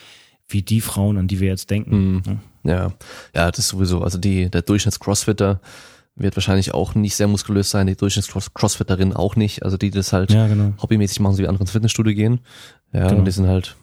wie 0.48 0.62
die 0.62 0.80
Frauen, 0.80 1.18
an 1.18 1.28
die 1.28 1.40
wir 1.40 1.48
jetzt 1.48 1.70
denken. 1.70 2.12
Mhm. 2.24 2.40
Ja, 2.64 2.92
ja, 3.34 3.50
das 3.50 3.58
ist 3.60 3.68
sowieso. 3.68 4.02
Also 4.02 4.18
die, 4.18 4.48
der 4.50 4.62
Durchschnitts-Crossfitter 4.62 5.60
wird 6.14 6.36
wahrscheinlich 6.36 6.74
auch 6.74 6.94
nicht 6.94 7.16
sehr 7.16 7.26
muskulös 7.28 7.70
sein, 7.70 7.86
die 7.86 7.96
Durchschnitts-Crossfitterin 7.96 9.12
auch 9.14 9.36
nicht. 9.36 9.62
Also 9.62 9.76
die 9.76 9.90
das 9.90 10.12
halt 10.12 10.32
ja, 10.32 10.46
genau. 10.46 10.74
hobbymäßig 10.80 11.20
machen, 11.20 11.34
so 11.34 11.42
wie 11.42 11.48
andere 11.48 11.62
ins 11.64 11.70
Fitnessstudio 11.70 12.14
gehen. 12.14 12.40
Ja, 12.92 13.08
Genau. 13.08 13.20
und 13.20 13.24
die 13.24 13.30
sind 13.30 13.46
halt 13.46 13.76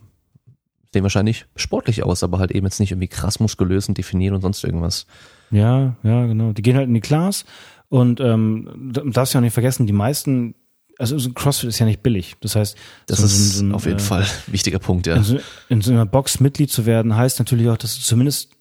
sehen 0.94 1.04
wahrscheinlich 1.04 1.46
sportlich 1.56 2.04
aus, 2.04 2.24
aber 2.24 2.40
halt 2.40 2.52
eben 2.52 2.66
jetzt 2.66 2.80
nicht 2.80 2.92
irgendwie 2.92 3.08
krass 3.08 3.40
muskulös 3.40 3.88
und 3.88 3.98
definiert 3.98 4.34
und 4.34 4.42
sonst 4.42 4.64
irgendwas. 4.64 5.06
Ja, 5.52 5.96
ja, 6.04 6.26
genau. 6.26 6.52
Die 6.54 6.62
gehen 6.62 6.76
halt 6.76 6.88
in 6.88 6.94
die 6.94 7.02
Class 7.02 7.46
und 7.90 8.20
ähm, 8.20 8.92
du 8.94 9.10
darfst 9.10 9.34
ja 9.34 9.40
auch 9.40 9.44
nicht 9.44 9.54
vergessen, 9.54 9.88
die 9.88 9.94
meisten, 9.94 10.56
also 10.98 11.18
so 11.18 11.32
CrossFit 11.32 11.70
ist 11.70 11.80
ja 11.80 11.86
nicht 11.86 12.04
billig. 12.04 12.36
Das 12.42 12.56
heißt, 12.56 12.78
Das 13.08 13.20
so, 13.20 13.26
ist 13.26 13.58
so, 13.58 13.64
ein, 13.64 13.74
auf 13.74 13.86
jeden 13.86 14.00
äh, 14.00 14.02
Fall 14.02 14.24
ein 14.24 14.54
wichtiger 14.54 14.80
Punkt, 14.80 15.08
ja. 15.08 15.16
In 15.16 15.24
so, 15.24 15.40
in 15.70 15.82
so 15.82 15.92
einer 15.92 16.06
Box 16.06 16.40
Mitglied 16.40 16.72
zu 16.72 16.86
werden, 16.86 17.16
heißt 17.16 17.40
natürlich 17.40 17.70
auch, 17.70 17.78
dass 17.78 17.96
du 17.96 18.02
zumindest 18.02 18.52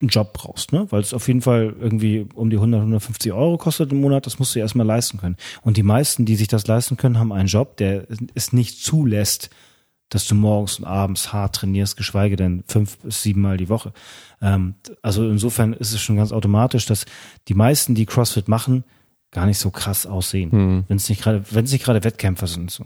einen 0.00 0.08
Job 0.08 0.32
brauchst, 0.32 0.72
ne? 0.72 0.86
Weil 0.90 1.00
es 1.00 1.14
auf 1.14 1.26
jeden 1.28 1.40
Fall 1.40 1.74
irgendwie 1.80 2.26
um 2.34 2.50
die 2.50 2.56
100, 2.56 2.80
150 2.80 3.32
Euro 3.32 3.56
kostet 3.58 3.92
im 3.92 4.00
Monat, 4.00 4.26
das 4.26 4.38
musst 4.38 4.54
du 4.54 4.58
erstmal 4.58 4.86
leisten 4.86 5.18
können. 5.18 5.36
Und 5.62 5.76
die 5.76 5.82
meisten, 5.84 6.24
die 6.24 6.36
sich 6.36 6.48
das 6.48 6.66
leisten 6.66 6.96
können, 6.96 7.18
haben 7.18 7.32
einen 7.32 7.48
Job, 7.48 7.76
der 7.76 8.06
es 8.34 8.52
nicht 8.52 8.84
zulässt, 8.84 9.50
dass 10.08 10.26
du 10.26 10.34
morgens 10.34 10.78
und 10.78 10.84
abends 10.84 11.32
hart 11.32 11.56
trainierst, 11.56 11.96
geschweige 11.96 12.36
denn 12.36 12.62
fünf 12.66 12.98
bis 12.98 13.22
sieben 13.22 13.40
Mal 13.40 13.56
die 13.56 13.68
Woche. 13.68 13.92
Ähm, 14.40 14.74
also 15.02 15.28
insofern 15.28 15.72
ist 15.72 15.92
es 15.92 16.00
schon 16.00 16.16
ganz 16.16 16.32
automatisch, 16.32 16.86
dass 16.86 17.06
die 17.48 17.54
meisten, 17.54 17.94
die 17.94 18.06
CrossFit 18.06 18.48
machen, 18.48 18.84
gar 19.30 19.46
nicht 19.46 19.58
so 19.58 19.70
krass 19.70 20.06
aussehen. 20.06 20.52
Hm. 20.52 20.84
Wenn 20.88 20.96
es 20.96 21.08
nicht 21.08 21.22
gerade, 21.22 21.44
wenn 21.50 21.64
es 21.64 21.72
nicht 21.72 21.84
gerade 21.84 22.04
Wettkämpfer 22.04 22.46
sind. 22.46 22.70
So. 22.70 22.84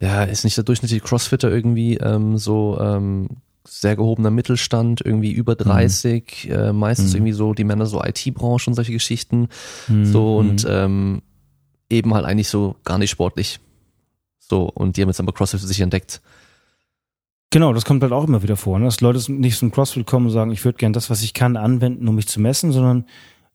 Ja, 0.00 0.24
ist 0.24 0.44
nicht 0.44 0.56
der 0.56 0.64
durchschnittliche 0.64 1.04
Crossfitter 1.04 1.50
irgendwie 1.50 1.96
ähm, 1.98 2.38
so 2.38 2.78
ähm, 2.80 3.28
sehr 3.66 3.96
gehobener 3.96 4.30
Mittelstand, 4.30 5.00
irgendwie 5.04 5.32
über 5.32 5.54
30, 5.54 6.50
äh, 6.50 6.72
meistens 6.72 7.12
Mhm. 7.12 7.16
irgendwie 7.16 7.32
so 7.32 7.54
die 7.54 7.64
Männer 7.64 7.86
so 7.86 8.02
IT-Branche 8.02 8.70
und 8.70 8.74
solche 8.74 8.92
Geschichten. 8.92 9.48
Mhm. 9.88 10.04
So 10.04 10.36
und 10.38 10.66
ähm, 10.68 11.22
eben 11.90 12.14
halt 12.14 12.24
eigentlich 12.24 12.48
so 12.48 12.76
gar 12.84 12.98
nicht 12.98 13.10
sportlich. 13.10 13.60
So, 14.38 14.64
und 14.64 14.96
die 14.96 15.02
haben 15.02 15.08
jetzt 15.08 15.20
aber 15.20 15.32
CrossFit 15.32 15.60
für 15.60 15.66
sich 15.66 15.80
entdeckt. 15.80 16.20
Genau, 17.50 17.72
das 17.72 17.84
kommt 17.84 18.02
halt 18.02 18.12
auch 18.12 18.26
immer 18.26 18.42
wieder 18.42 18.56
vor, 18.56 18.78
ne? 18.78 18.86
dass 18.86 19.00
Leute 19.00 19.32
nicht 19.32 19.58
zum 19.58 19.70
CrossFit 19.70 20.06
kommen 20.06 20.26
und 20.26 20.32
sagen, 20.32 20.50
ich 20.50 20.64
würde 20.64 20.78
gern 20.78 20.92
das, 20.92 21.08
was 21.08 21.22
ich 21.22 21.34
kann, 21.34 21.56
anwenden, 21.56 22.08
um 22.08 22.16
mich 22.16 22.26
zu 22.26 22.40
messen, 22.40 22.72
sondern 22.72 23.06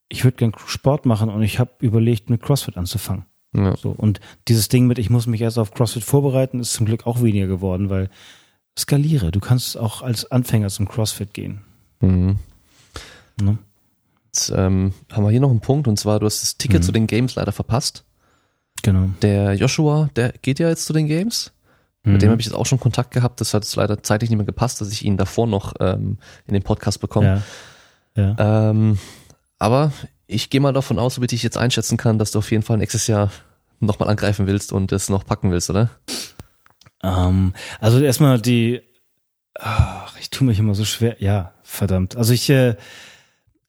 ich 0.07 0.24
würde 0.24 0.38
gern 0.38 0.53
Sport 0.66 1.06
machen 1.06 1.30
und 1.30 1.41
ich 1.44 1.60
habe 1.60 1.72
überlegt, 1.80 2.30
mit 2.30 2.41
CrossFit 2.41 2.78
anzufangen. 2.78 3.26
Ja. 3.53 3.76
So 3.76 3.90
und 3.90 4.20
dieses 4.48 4.70
Ding 4.70 4.88
mit, 4.88 4.99
ich 4.99 5.10
muss 5.10 5.28
mich 5.28 5.41
erst 5.41 5.57
auf 5.57 5.72
CrossFit 5.74 6.03
vorbereiten, 6.03 6.60
ist 6.60 6.74
zum 6.74 6.86
Glück 6.86 7.06
auch 7.06 7.22
weniger 7.22 7.48
geworden, 7.48 7.90
weil 7.90 8.10
skaliere. 8.78 9.32
Du 9.32 9.40
kannst 9.40 9.78
auch 9.78 10.02
als 10.02 10.32
Anfänger 10.32 10.70
zum 10.70 10.88
CrossFit 10.88 11.34
gehen. 11.34 11.61
Mhm. 11.99 12.38
Ne? 13.41 13.57
Jetzt 14.28 14.53
ähm, 14.56 14.94
haben 15.11 15.24
wir 15.24 15.32
hier 15.32 15.41
noch 15.41 15.49
einen 15.49 15.60
Punkt 15.61 15.88
und 15.88 15.98
zwar, 15.99 16.20
du 16.20 16.26
hast 16.26 16.41
das 16.41 16.57
Ticket 16.57 16.82
Mhm. 16.82 16.86
zu 16.86 16.91
den 16.91 17.07
Games 17.07 17.36
leider 17.36 17.52
verpasst. 17.52 18.06
Genau. 18.84 19.10
Der 19.22 19.56
Joshua, 19.56 20.10
der 20.16 20.34
geht 20.41 20.60
ja 20.60 20.70
jetzt 20.70 20.86
zu 20.86 20.94
den 20.94 21.07
Games. 21.07 21.52
Mhm. 22.03 22.13
Mit 22.13 22.21
dem 22.21 22.31
habe 22.31 22.41
ich 22.41 22.47
jetzt 22.47 22.55
auch 22.55 22.65
schon 22.65 22.80
Kontakt 22.80 23.11
gehabt. 23.11 23.41
Das 23.41 23.53
hat 23.53 23.63
jetzt 23.63 23.76
leider 23.76 24.01
zeitlich 24.03 24.30
nicht 24.30 24.38
mehr 24.38 24.45
gepasst, 24.45 24.81
dass 24.81 24.91
ich 24.91 25.05
ihn 25.05 25.17
davor 25.17 25.47
noch 25.47 25.73
ähm, 25.80 26.17
in 26.45 26.53
den 26.53 26.63
Podcast 26.63 26.99
bekomme. 26.99 27.43
Ja. 28.15 28.35
Ja. 28.38 28.69
Ähm, 28.69 28.97
aber 29.57 29.91
ich 30.27 30.49
gehe 30.49 30.61
mal 30.61 30.73
davon 30.73 30.99
aus, 30.99 31.15
so 31.15 31.21
wie 31.21 31.27
ich 31.34 31.43
jetzt 31.43 31.57
einschätzen 31.57 31.97
kann, 31.97 32.19
dass 32.19 32.31
du 32.31 32.39
auf 32.39 32.51
jeden 32.51 32.63
Fall 32.63 32.77
nächstes 32.77 33.07
Jahr 33.07 33.31
nochmal 33.80 34.09
angreifen 34.09 34.47
willst 34.47 34.71
und 34.71 34.91
es 34.91 35.09
noch 35.09 35.26
packen 35.26 35.51
willst, 35.51 35.69
oder? 35.69 35.89
Ähm, 37.03 37.53
also 37.80 37.99
erstmal 37.99 38.41
die, 38.41 38.81
ach, 39.55 40.17
ich 40.19 40.30
tue 40.30 40.47
mich 40.47 40.59
immer 40.59 40.76
so 40.76 40.85
schwer. 40.85 41.21
Ja, 41.21 41.53
verdammt. 41.63 42.15
Also 42.15 42.34
ich, 42.34 42.49
äh, 42.49 42.76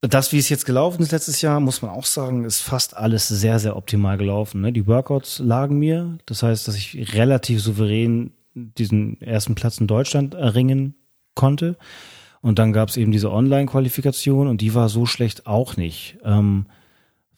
das, 0.03 0.33
wie 0.33 0.39
es 0.39 0.49
jetzt 0.49 0.65
gelaufen 0.65 1.03
ist 1.03 1.13
letztes 1.13 1.43
Jahr, 1.43 1.61
muss 1.61 1.83
man 1.83 1.91
auch 1.91 2.07
sagen, 2.07 2.45
ist 2.45 2.61
fast 2.61 2.97
alles 2.97 3.29
sehr, 3.29 3.59
sehr 3.59 3.77
optimal 3.77 4.17
gelaufen. 4.17 4.63
Ne? 4.63 4.73
Die 4.73 4.87
Workouts 4.87 5.41
lagen 5.41 5.79
mir. 5.79 6.19
Das 6.25 6.43
heißt, 6.43 6.67
dass 6.67 6.77
ich 6.77 7.15
relativ 7.15 7.61
souverän 7.61 8.33
diesen 8.55 9.21
ersten 9.21 9.55
Platz 9.55 9.79
in 9.79 9.87
Deutschland 9.87 10.35
erringen 10.35 10.95
konnte. 11.35 11.77
Und 12.41 12.59
dann 12.59 12.73
gab 12.73 12.89
es 12.89 12.97
eben 12.97 13.13
diese 13.13 13.31
Online-Qualifikation 13.31 14.49
und 14.49 14.63
die 14.63 14.75
war 14.75 14.89
so 14.89 15.05
schlecht 15.05 15.47
auch 15.47 15.77
nicht. 15.77 16.17
Ähm, 16.25 16.67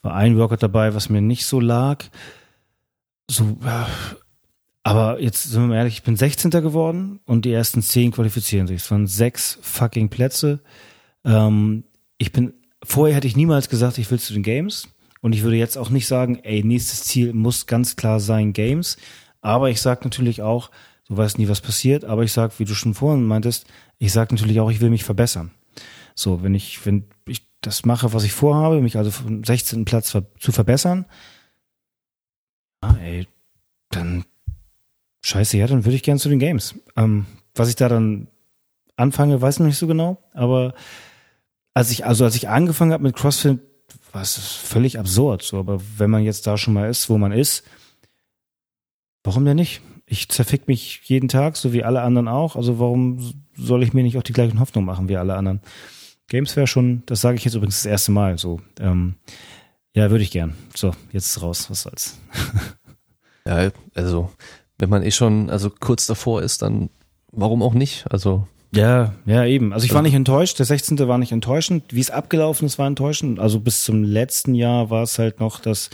war 0.01 0.15
ein 0.15 0.39
Workout 0.39 0.63
dabei, 0.63 0.95
was 0.95 1.09
mir 1.09 1.21
nicht 1.21 1.47
so 1.47 1.59
lag. 1.59 2.05
So, 3.29 3.45
äh, 3.65 3.85
aber 4.85 5.21
jetzt 5.21 5.45
sind 5.45 5.63
wir 5.63 5.69
mal 5.69 5.77
ehrlich, 5.77 5.95
ich 5.95 6.03
bin 6.05 6.17
16. 6.17 6.51
geworden 6.51 7.21
und 7.25 7.45
die 7.45 7.53
ersten 7.53 7.83
10 7.83 8.13
qualifizieren 8.13 8.69
sich. 8.69 8.83
Es 8.83 8.91
waren 8.91 9.09
sechs 9.09 9.59
fucking 9.63 10.09
Plätze. 10.09 10.61
Ähm, 11.25 11.85
ich 12.23 12.31
bin, 12.31 12.55
vorher 12.85 13.17
hätte 13.17 13.27
ich 13.27 13.37
niemals 13.37 13.69
gesagt, 13.69 13.99
ich 13.99 14.09
will 14.11 14.21
zu 14.21 14.33
den 14.33 14.45
Games. 14.45 14.89
Und 15.21 15.35
ich 15.35 15.43
würde 15.43 15.57
jetzt 15.57 15.77
auch 15.77 15.91
nicht 15.91 16.07
sagen, 16.07 16.39
ey, 16.43 16.63
nächstes 16.65 17.03
Ziel 17.03 17.33
muss 17.33 17.67
ganz 17.67 17.97
klar 17.97 18.21
sein 18.21 18.53
Games. 18.53 18.97
Aber 19.41 19.71
ich 19.71 19.81
sage 19.81 20.01
natürlich 20.05 20.41
auch, 20.41 20.71
du 21.09 21.17
weißt 21.17 21.39
nie, 21.39 21.49
was 21.49 21.61
passiert, 21.61 22.05
aber 22.05 22.23
ich 22.23 22.33
sage, 22.33 22.55
wie 22.59 22.65
du 22.65 22.75
schon 22.75 22.95
vorhin 22.95 23.25
meintest, 23.25 23.67
ich 23.99 24.13
sage 24.13 24.35
natürlich 24.35 24.61
auch, 24.61 24.71
ich 24.71 24.81
will 24.81 24.91
mich 24.91 25.03
verbessern. 25.03 25.51
So, 26.15 26.45
wenn 26.45 26.55
ich, 26.55 26.87
wenn 26.87 27.05
ich 27.27 27.43
das 27.61 27.85
mache, 27.85 28.13
was 28.13 28.23
ich 28.23 28.33
vorhabe, 28.33 28.81
mich 28.81 28.97
also 28.97 29.11
vom 29.11 29.43
16. 29.43 29.85
Platz 29.85 30.11
zu 30.11 30.53
verbessern, 30.53 31.07
ah, 32.83 32.95
ey, 33.03 33.27
dann 33.91 34.25
scheiße, 35.25 35.57
ja, 35.57 35.67
dann 35.67 35.85
würde 35.85 35.97
ich 35.97 36.05
gern 36.05 36.19
zu 36.19 36.29
den 36.29 36.39
Games. 36.39 36.77
Ähm, 36.97 37.27
was 37.55 37.69
ich 37.69 37.77
da 37.77 37.89
dann 37.89 38.29
anfange, 38.97 39.41
weiß 39.41 39.57
ich 39.57 39.61
noch 39.61 39.67
nicht 39.67 39.79
so 39.79 39.89
genau, 39.89 40.19
aber 40.35 40.75
als 41.75 41.91
ich, 41.91 42.05
also 42.07 42.25
als 42.25 42.35
ich 42.35 42.49
angefangen 42.49 42.93
habe 42.93 43.03
mit 43.03 43.17
CrossFit, 43.17 43.61
war 44.13 44.23
es 44.23 44.37
völlig 44.37 44.99
absurd. 44.99 45.43
So, 45.43 45.59
aber 45.59 45.81
wenn 45.97 46.11
man 46.11 46.23
jetzt 46.23 46.47
da 46.47 46.59
schon 46.59 46.75
mal 46.75 46.89
ist, 46.89 47.09
wo 47.09 47.19
man 47.19 47.33
ist, 47.33 47.65
warum 49.25 49.45
denn 49.45 49.57
nicht? 49.57 49.81
Ich 50.07 50.29
zerfick 50.29 50.69
mich 50.69 51.01
jeden 51.05 51.29
Tag, 51.29 51.57
so 51.57 51.73
wie 51.73 51.85
alle 51.85 52.03
anderen 52.03 52.29
auch. 52.29 52.57
Also 52.57 52.79
warum 52.79 53.33
soll 53.57 53.83
ich 53.83 53.95
mir 53.95 54.03
nicht 54.03 54.19
auch 54.19 54.23
die 54.23 54.35
gleichen 54.35 54.61
Hoffnungen 54.61 54.87
machen 54.87 55.09
wie 55.09 55.17
alle 55.17 55.35
anderen? 55.35 55.61
Games 56.29 56.57
wäre 56.57 56.67
schon, 56.67 57.03
das 57.07 57.21
sage 57.21 57.37
ich 57.37 57.45
jetzt 57.45 57.55
übrigens 57.55 57.83
das 57.83 57.87
erste 57.87 58.13
Mal 58.13 58.39
so. 58.39 58.61
Ähm, 58.81 59.15
ja, 59.95 60.11
würde 60.11 60.25
ich 60.25 60.31
gern. 60.31 60.55
So, 60.75 60.93
jetzt 61.13 61.41
raus, 61.43 61.71
was 61.71 61.83
soll's. 61.83 62.19
Ja, 63.45 63.73
also 63.97 64.31
wenn 64.79 64.89
man 64.89 65.03
eh 65.03 65.11
schon 65.11 65.51
also 65.51 65.69
kurz 65.69 66.07
davor 66.07 66.43
ist, 66.43 66.63
dann 66.63 66.91
warum 67.33 67.61
auch 67.61 67.75
nicht? 67.75 68.07
Also 68.09 68.47
Ja, 68.75 69.13
ja, 69.27 69.45
eben. 69.45 69.73
Also 69.73 69.85
ich 69.85 69.93
war 69.93 70.03
nicht 70.03 70.15
enttäuscht. 70.15 70.59
Der 70.59 70.67
16. 70.67 70.99
war 71.07 71.19
nicht 71.19 71.33
enttäuschend. 71.33 71.85
Wie 71.91 72.01
es 72.01 72.11
abgelaufen 72.11 72.67
ist, 72.67 72.79
war 72.79 72.87
enttäuschend. 72.87 73.39
Also 73.39 73.61
bis 73.61 73.85
zum 73.85 74.03
letzten 74.03 74.55
Jahr 74.55 74.89
war 74.89 75.03
es 75.03 75.19
halt 75.19 75.41
noch, 75.41 75.61
dass 75.61 75.91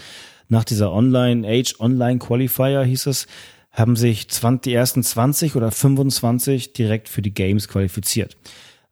nach 0.48 0.64
dieser 0.64 0.92
Online, 0.92 1.46
Age 1.46 1.74
Online 1.80 2.18
Qualifier 2.18 2.84
hieß 2.84 3.06
es, 3.06 3.26
haben 3.72 3.96
sich 3.96 4.28
20, 4.28 4.62
die 4.62 4.74
ersten 4.74 5.02
20 5.02 5.56
oder 5.56 5.70
25 5.70 6.72
direkt 6.72 7.08
für 7.08 7.20
die 7.20 7.34
Games 7.34 7.68
qualifiziert. 7.68 8.36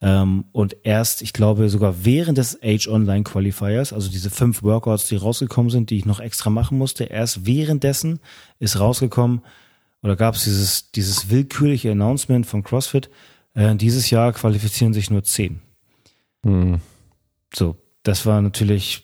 Ähm, 0.00 0.44
und 0.52 0.76
erst, 0.82 1.22
ich 1.22 1.32
glaube, 1.32 1.68
sogar 1.68 2.04
während 2.04 2.38
des 2.38 2.58
Age 2.62 2.88
Online 2.88 3.22
Qualifiers, 3.22 3.92
also 3.92 4.10
diese 4.10 4.30
fünf 4.30 4.62
Workouts, 4.62 5.08
die 5.08 5.16
rausgekommen 5.16 5.70
sind, 5.70 5.90
die 5.90 5.96
ich 5.96 6.04
noch 6.04 6.20
extra 6.20 6.50
machen 6.50 6.76
musste, 6.76 7.04
erst 7.04 7.46
währenddessen 7.46 8.20
ist 8.58 8.78
rausgekommen, 8.78 9.42
oder 10.02 10.16
gab 10.16 10.34
es 10.34 10.44
dieses, 10.44 10.90
dieses 10.90 11.30
willkürliche 11.30 11.90
Announcement 11.90 12.46
von 12.46 12.62
CrossFit, 12.62 13.10
äh, 13.56 13.74
dieses 13.74 14.10
Jahr 14.10 14.32
qualifizieren 14.32 14.92
sich 14.92 15.10
nur 15.10 15.24
zehn. 15.24 15.60
hm, 16.44 16.80
So, 17.52 17.76
das 18.04 18.24
war 18.26 18.40
natürlich 18.40 19.02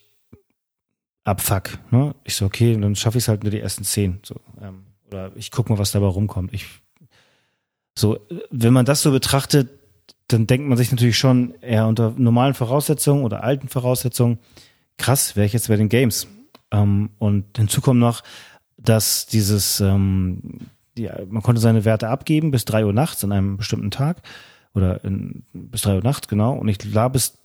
Abfuck. 1.24 1.78
Ne? 1.90 2.14
Ich 2.24 2.36
so, 2.36 2.44
okay, 2.46 2.76
dann 2.78 2.94
schaffe 2.94 3.18
ich 3.18 3.24
es 3.24 3.28
halt 3.28 3.42
nur 3.42 3.50
die 3.50 3.60
ersten 3.60 3.84
zehn. 3.84 4.20
So, 4.22 4.36
ähm, 4.60 4.84
oder 5.08 5.32
ich 5.34 5.50
guck 5.50 5.70
mal, 5.70 5.78
was 5.78 5.92
dabei 5.92 6.06
rumkommt. 6.06 6.52
Ich, 6.52 6.66
so, 7.96 8.20
wenn 8.50 8.72
man 8.72 8.84
das 8.84 9.02
so 9.02 9.10
betrachtet, 9.10 9.70
dann 10.28 10.46
denkt 10.46 10.68
man 10.68 10.78
sich 10.78 10.90
natürlich 10.90 11.18
schon 11.18 11.54
eher 11.60 11.86
unter 11.86 12.12
normalen 12.16 12.54
Voraussetzungen 12.54 13.24
oder 13.24 13.42
alten 13.42 13.68
Voraussetzungen, 13.68 14.38
krass, 14.96 15.36
wäre 15.36 15.46
ich 15.46 15.52
jetzt 15.52 15.68
bei 15.68 15.76
den 15.76 15.88
Games. 15.88 16.26
Ähm, 16.70 17.10
und 17.18 17.56
hinzu 17.56 17.80
kommt 17.80 18.00
noch, 18.00 18.22
dass 18.76 19.26
dieses, 19.26 19.80
ähm, 19.80 20.58
ja, 20.96 21.16
man 21.28 21.42
konnte 21.42 21.60
seine 21.60 21.84
Werte 21.84 22.08
abgeben 22.08 22.50
bis 22.50 22.64
drei 22.64 22.84
Uhr 22.84 22.92
nachts 22.92 23.24
an 23.24 23.32
einem 23.32 23.56
bestimmten 23.56 23.90
Tag 23.90 24.22
oder 24.74 25.04
in, 25.04 25.44
bis 25.52 25.82
drei 25.82 25.96
Uhr 25.96 26.02
nachts, 26.02 26.28
genau. 26.28 26.54
Und 26.54 26.68
ich 26.68 26.78
glaube, 26.78 27.14
bis 27.14 27.38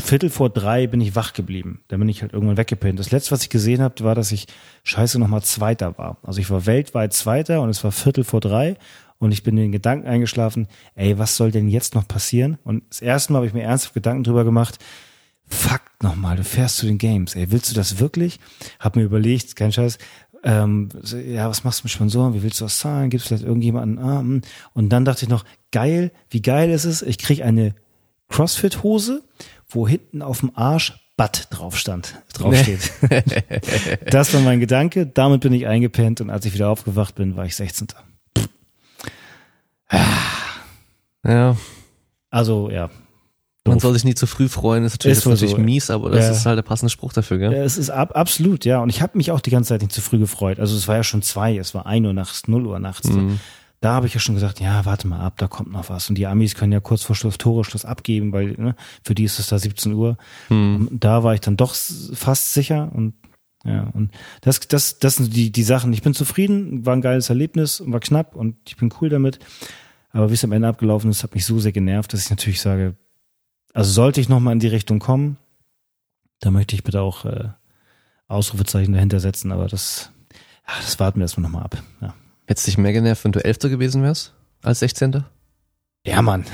Viertel 0.00 0.28
vor 0.28 0.50
drei 0.50 0.86
bin 0.86 1.00
ich 1.00 1.14
wach 1.14 1.32
geblieben. 1.32 1.82
Da 1.88 1.96
bin 1.96 2.08
ich 2.08 2.22
halt 2.22 2.32
irgendwann 2.32 2.56
weggepinnt. 2.56 2.98
Das 2.98 3.12
letzte, 3.12 3.30
was 3.30 3.42
ich 3.42 3.48
gesehen 3.48 3.80
habe, 3.80 4.02
war, 4.02 4.14
dass 4.14 4.32
ich 4.32 4.48
scheiße 4.82 5.18
nochmal 5.18 5.42
Zweiter 5.42 5.96
war. 5.98 6.18
Also 6.22 6.40
ich 6.40 6.50
war 6.50 6.66
weltweit 6.66 7.12
Zweiter 7.12 7.62
und 7.62 7.68
es 7.68 7.84
war 7.84 7.92
Viertel 7.92 8.24
vor 8.24 8.40
drei 8.40 8.76
und 9.18 9.32
ich 9.32 9.44
bin 9.44 9.56
in 9.56 9.64
den 9.64 9.72
Gedanken 9.72 10.08
eingeschlafen, 10.08 10.66
ey, 10.96 11.18
was 11.18 11.36
soll 11.36 11.52
denn 11.52 11.68
jetzt 11.68 11.94
noch 11.94 12.08
passieren? 12.08 12.58
Und 12.64 12.82
das 12.90 13.00
erste 13.00 13.32
Mal 13.32 13.38
habe 13.38 13.46
ich 13.46 13.54
mir 13.54 13.62
ernsthaft 13.62 13.94
Gedanken 13.94 14.24
drüber 14.24 14.44
gemacht, 14.44 14.78
fuck 15.46 15.82
nochmal, 16.02 16.36
du 16.36 16.44
fährst 16.44 16.78
zu 16.78 16.86
den 16.86 16.98
Games, 16.98 17.34
ey, 17.36 17.50
willst 17.50 17.70
du 17.70 17.74
das 17.74 17.98
wirklich? 17.98 18.40
Hab 18.80 18.96
mir 18.96 19.02
überlegt, 19.02 19.56
kein 19.56 19.72
Scheiß, 19.72 19.98
ähm, 20.44 20.90
ja, 21.26 21.48
was 21.48 21.64
machst 21.64 21.80
du 21.80 21.84
mit 21.84 21.92
Sponsoren, 21.92 22.34
wie 22.34 22.42
willst 22.42 22.60
du 22.60 22.66
das 22.66 22.78
zahlen, 22.78 23.10
gibt 23.10 23.22
es 23.22 23.28
vielleicht 23.28 23.44
irgendjemanden, 23.44 23.98
ah, 23.98 24.20
hm. 24.20 24.42
und 24.74 24.90
dann 24.90 25.04
dachte 25.04 25.24
ich 25.24 25.28
noch, 25.28 25.44
geil, 25.72 26.12
wie 26.28 26.42
geil 26.42 26.70
ist 26.70 26.84
es, 26.84 27.02
ich 27.02 27.18
krieg 27.18 27.42
eine 27.42 27.74
Crossfit-Hose, 28.28 29.22
wo 29.68 29.88
hinten 29.88 30.22
auf 30.22 30.40
dem 30.40 30.52
Arsch 30.54 30.92
Butt 31.16 31.46
drauf 31.50 31.78
stand, 31.78 32.20
draufsteht. 32.32 32.92
das 34.10 34.34
war 34.34 34.40
mein 34.40 34.58
Gedanke, 34.60 35.06
damit 35.06 35.42
bin 35.42 35.52
ich 35.52 35.66
eingepennt 35.66 36.20
und 36.20 36.28
als 36.28 36.44
ich 36.44 36.54
wieder 36.54 36.68
aufgewacht 36.68 37.14
bin, 37.14 37.36
war 37.36 37.46
ich 37.46 37.54
16. 37.54 37.88
Ja. 41.24 41.56
Also, 42.30 42.68
ja. 42.70 42.90
Man 43.66 43.78
soll 43.80 43.94
sich 43.94 44.04
nie 44.04 44.14
zu 44.14 44.26
früh 44.26 44.48
freuen, 44.48 44.84
ist 44.84 44.92
natürlich, 44.92 45.16
Ist 45.18 45.26
das 45.26 45.30
natürlich 45.32 45.54
so. 45.56 45.58
mies, 45.62 45.90
aber 45.90 46.10
das 46.10 46.26
Ja. 46.26 46.30
ist 46.32 46.44
halt 46.46 46.58
der 46.58 46.62
passende 46.62 46.90
Spruch 46.90 47.12
dafür, 47.14 47.38
gell? 47.38 47.52
Ja, 47.52 47.62
Es 47.62 47.78
ist 47.78 47.88
ab, 47.90 48.14
absolut, 48.14 48.64
ja. 48.66 48.80
Und 48.80 48.90
ich 48.90 49.00
habe 49.00 49.16
mich 49.16 49.30
auch 49.30 49.40
die 49.40 49.50
ganze 49.50 49.68
Zeit 49.68 49.80
nicht 49.80 49.92
zu 49.92 50.02
früh 50.02 50.18
gefreut. 50.18 50.60
Also 50.60 50.76
es 50.76 50.86
war 50.86 50.96
ja 50.96 51.02
schon 51.02 51.22
zwei, 51.22 51.56
es 51.56 51.74
war 51.74 51.86
ein 51.86 52.04
Uhr 52.04 52.12
nachts, 52.12 52.46
null 52.46 52.66
Uhr 52.66 52.78
nachts. 52.78 53.08
Mhm. 53.08 53.40
Da 53.80 53.92
habe 53.94 54.06
ich 54.06 54.14
ja 54.14 54.20
schon 54.20 54.34
gesagt, 54.34 54.60
ja, 54.60 54.84
warte 54.84 55.06
mal 55.08 55.20
ab, 55.20 55.34
da 55.38 55.46
kommt 55.48 55.72
noch 55.72 55.88
was. 55.88 56.08
Und 56.08 56.16
die 56.16 56.26
Amis 56.26 56.54
können 56.54 56.72
ja 56.72 56.80
kurz 56.80 57.02
vor 57.02 57.16
Schluss 57.16 57.38
Toreschluss 57.38 57.84
abgeben, 57.86 58.32
weil 58.32 58.52
ne, 58.58 58.76
für 59.02 59.14
die 59.14 59.24
ist 59.24 59.38
es 59.38 59.48
da 59.48 59.58
17 59.58 59.92
Uhr. 59.94 60.16
Mhm. 60.50 60.88
Da 60.92 61.22
war 61.22 61.32
ich 61.34 61.40
dann 61.40 61.56
doch 61.56 61.74
fast 61.74 62.52
sicher 62.54 62.90
und 62.94 63.14
ja, 63.66 63.88
und 63.94 64.10
das, 64.42 64.60
das, 64.60 64.98
das 64.98 65.16
sind 65.16 65.34
die, 65.34 65.50
die 65.50 65.62
Sachen. 65.62 65.90
Ich 65.94 66.02
bin 66.02 66.12
zufrieden, 66.12 66.84
war 66.84 66.94
ein 66.94 67.00
geiles 67.00 67.30
Erlebnis, 67.30 67.82
war 67.86 68.00
knapp 68.00 68.36
und 68.36 68.56
ich 68.68 68.76
bin 68.76 68.90
cool 69.00 69.08
damit. 69.08 69.38
Aber 70.10 70.28
wie 70.28 70.34
es 70.34 70.44
am 70.44 70.52
Ende 70.52 70.68
abgelaufen 70.68 71.10
ist, 71.10 71.22
hat 71.22 71.34
mich 71.34 71.46
so 71.46 71.58
sehr 71.58 71.72
genervt, 71.72 72.12
dass 72.12 72.24
ich 72.24 72.30
natürlich 72.30 72.60
sage, 72.60 72.94
also 73.74 73.90
sollte 73.90 74.20
ich 74.20 74.28
nochmal 74.30 74.54
in 74.54 74.60
die 74.60 74.68
Richtung 74.68 75.00
kommen, 75.00 75.36
da 76.40 76.50
möchte 76.50 76.74
ich 76.74 76.84
bitte 76.84 77.02
auch 77.02 77.24
äh, 77.26 77.48
Ausrufezeichen 78.28 78.94
dahinter 78.94 79.20
setzen, 79.20 79.52
aber 79.52 79.66
das, 79.66 80.10
ja, 80.66 80.74
das 80.80 80.98
warten 80.98 81.18
wir 81.18 81.24
erstmal 81.24 81.42
nochmal 81.42 81.64
ab. 81.64 81.82
Ja. 82.00 82.14
Hättest 82.46 82.66
dich 82.66 82.78
mehr 82.78 82.92
genervt, 82.92 83.24
wenn 83.24 83.32
du 83.32 83.44
Elfter 83.44 83.68
gewesen 83.68 84.02
wärst 84.02 84.32
als 84.62 84.78
16. 84.78 85.24
Ja, 86.06 86.20
Mann. 86.20 86.44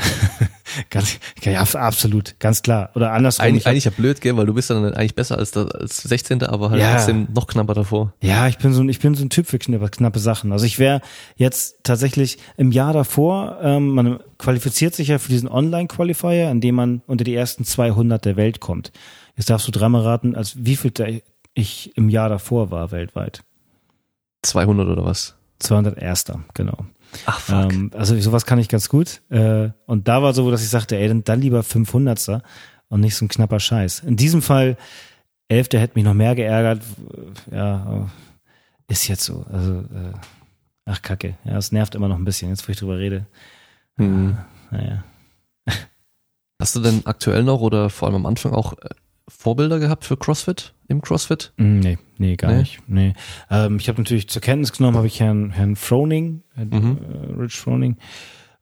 ganz, 0.91 1.19
ja, 1.43 1.61
absolut, 1.61 2.39
ganz 2.39 2.63
klar. 2.63 2.91
Oder 2.95 3.13
andersrum. 3.13 3.45
Eigentlich, 3.45 3.65
hab- 3.67 3.73
eigentlich 3.73 3.85
ja 3.87 3.91
blöd, 3.91 4.21
gell, 4.21 4.37
weil 4.37 4.47
du 4.47 4.55
bist 4.55 4.71
dann 4.71 4.85
eigentlich 4.95 5.17
besser 5.17 5.39
als, 5.39 5.51
der, 5.51 5.67
als 5.75 6.03
16. 6.03 6.45
aber 6.45 6.71
halt 6.71 6.81
Ja. 6.81 6.95
trotzdem 6.95 7.27
noch 7.35 7.49
knapper 7.49 7.75
davor. 7.75 8.13
Ja, 8.23 8.47
ich 8.47 8.59
bin 8.59 8.73
so 8.73 8.81
ein, 8.83 8.89
ich 8.89 9.01
bin 9.01 9.15
so 9.17 9.25
ein 9.25 9.31
Typ 9.31 9.47
für 9.49 9.59
knappe, 9.59 9.89
knappe 9.89 10.21
Sachen. 10.21 10.53
Also 10.53 10.67
ich 10.67 10.79
wäre 10.79 11.01
jetzt 11.35 11.79
tatsächlich 11.83 12.39
im 12.57 12.71
Jahr 12.71 12.93
davor, 12.93 13.59
ähm, 13.61 13.89
man 13.89 14.21
qualifiziert 14.39 14.95
sich 14.95 15.09
ja 15.09 15.19
für 15.19 15.31
diesen 15.31 15.49
Online-Qualifier, 15.49 16.49
in 16.51 16.61
dem 16.61 16.77
man 16.77 17.03
unter 17.09 17.25
die 17.25 17.35
ersten 17.35 17.65
200 17.65 18.25
der 18.25 18.37
Welt 18.37 18.61
kommt. 18.61 18.93
Jetzt 19.37 19.51
darfst 19.51 19.67
du 19.67 19.73
dreimal 19.73 20.03
raten, 20.03 20.37
als 20.37 20.65
wie 20.65 20.77
viel 20.77 20.93
ich 21.55 21.97
im 21.97 22.09
Jahr 22.09 22.29
davor 22.29 22.71
war 22.71 22.93
weltweit. 22.93 23.43
200 24.43 24.87
oder 24.89 25.05
was? 25.05 25.35
201. 25.59 26.25
genau. 26.55 26.87
Ach, 27.27 27.41
fuck. 27.41 27.73
Ähm, 27.73 27.91
also 27.95 28.19
sowas 28.21 28.47
kann 28.47 28.59
ich 28.59 28.69
ganz 28.69 28.89
gut. 28.89 29.23
Äh, 29.31 29.71
und 29.87 30.09
da 30.09 30.23
war 30.23 30.33
so, 30.33 30.51
dass 30.51 30.63
ich 30.63 30.69
sagte, 30.69 30.97
ey, 30.97 31.09
dann, 31.09 31.25
dann 31.25 31.41
lieber 31.41 31.63
500. 31.63 32.43
und 32.89 33.01
nicht 33.01 33.17
so 33.17 33.25
ein 33.25 33.29
knapper 33.29 33.61
Scheiß. 33.61 34.01
In 34.01 34.17
diesem 34.17 34.43
Fall, 34.43 34.77
Elfter 35.49 35.81
hätte 35.81 35.95
mich 35.97 36.05
noch 36.05 36.15
mehr 36.15 36.35
geärgert. 36.35 36.83
Ja, 37.51 38.09
ist 38.89 39.09
jetzt 39.09 39.25
so. 39.25 39.45
Also, 39.53 39.81
äh, 39.81 40.13
ach 40.85 41.03
Kacke. 41.03 41.37
Ja, 41.45 41.57
es 41.57 41.73
nervt 41.73 41.95
immer 41.95 42.09
noch 42.09 42.19
ein 42.19 42.25
bisschen, 42.25 42.51
jetzt 42.51 42.67
wo 42.67 42.73
ich 42.73 42.79
drüber 42.79 42.99
rede. 42.99 43.27
Hm. 43.97 44.37
Naja. 44.71 45.05
Hast 46.61 46.77
du 46.77 46.81
denn 46.81 47.07
aktuell 47.07 47.43
noch 47.43 47.61
oder 47.61 47.89
vor 47.89 48.09
allem 48.09 48.17
am 48.17 48.27
Anfang 48.27 48.53
auch 48.53 48.75
äh, 48.75 48.91
Vorbilder 49.31 49.79
gehabt 49.79 50.05
für 50.05 50.17
CrossFit, 50.17 50.75
im 50.89 51.01
CrossFit? 51.01 51.53
Mm, 51.57 51.81
Nee, 51.81 51.99
nee, 52.19 52.37
gar 52.37 52.51
Nee? 52.53 52.59
nicht. 52.59 52.81
Nee. 52.87 53.15
Ähm, 53.51 53.77
ich 53.79 53.89
habe 53.89 54.01
natürlich 54.01 54.29
zur 54.29 54.43
Kenntnis 54.43 54.73
genommen, 54.73 54.97
habe 54.97 55.07
ich 55.07 55.21
Herrn, 55.21 55.51
Herrn 55.51 55.77
Froning, 55.77 56.43
Herrn, 56.55 56.69
Mhm. 56.69 56.99
äh, 57.39 57.41
Rich 57.43 57.55
Froning. 57.59 57.97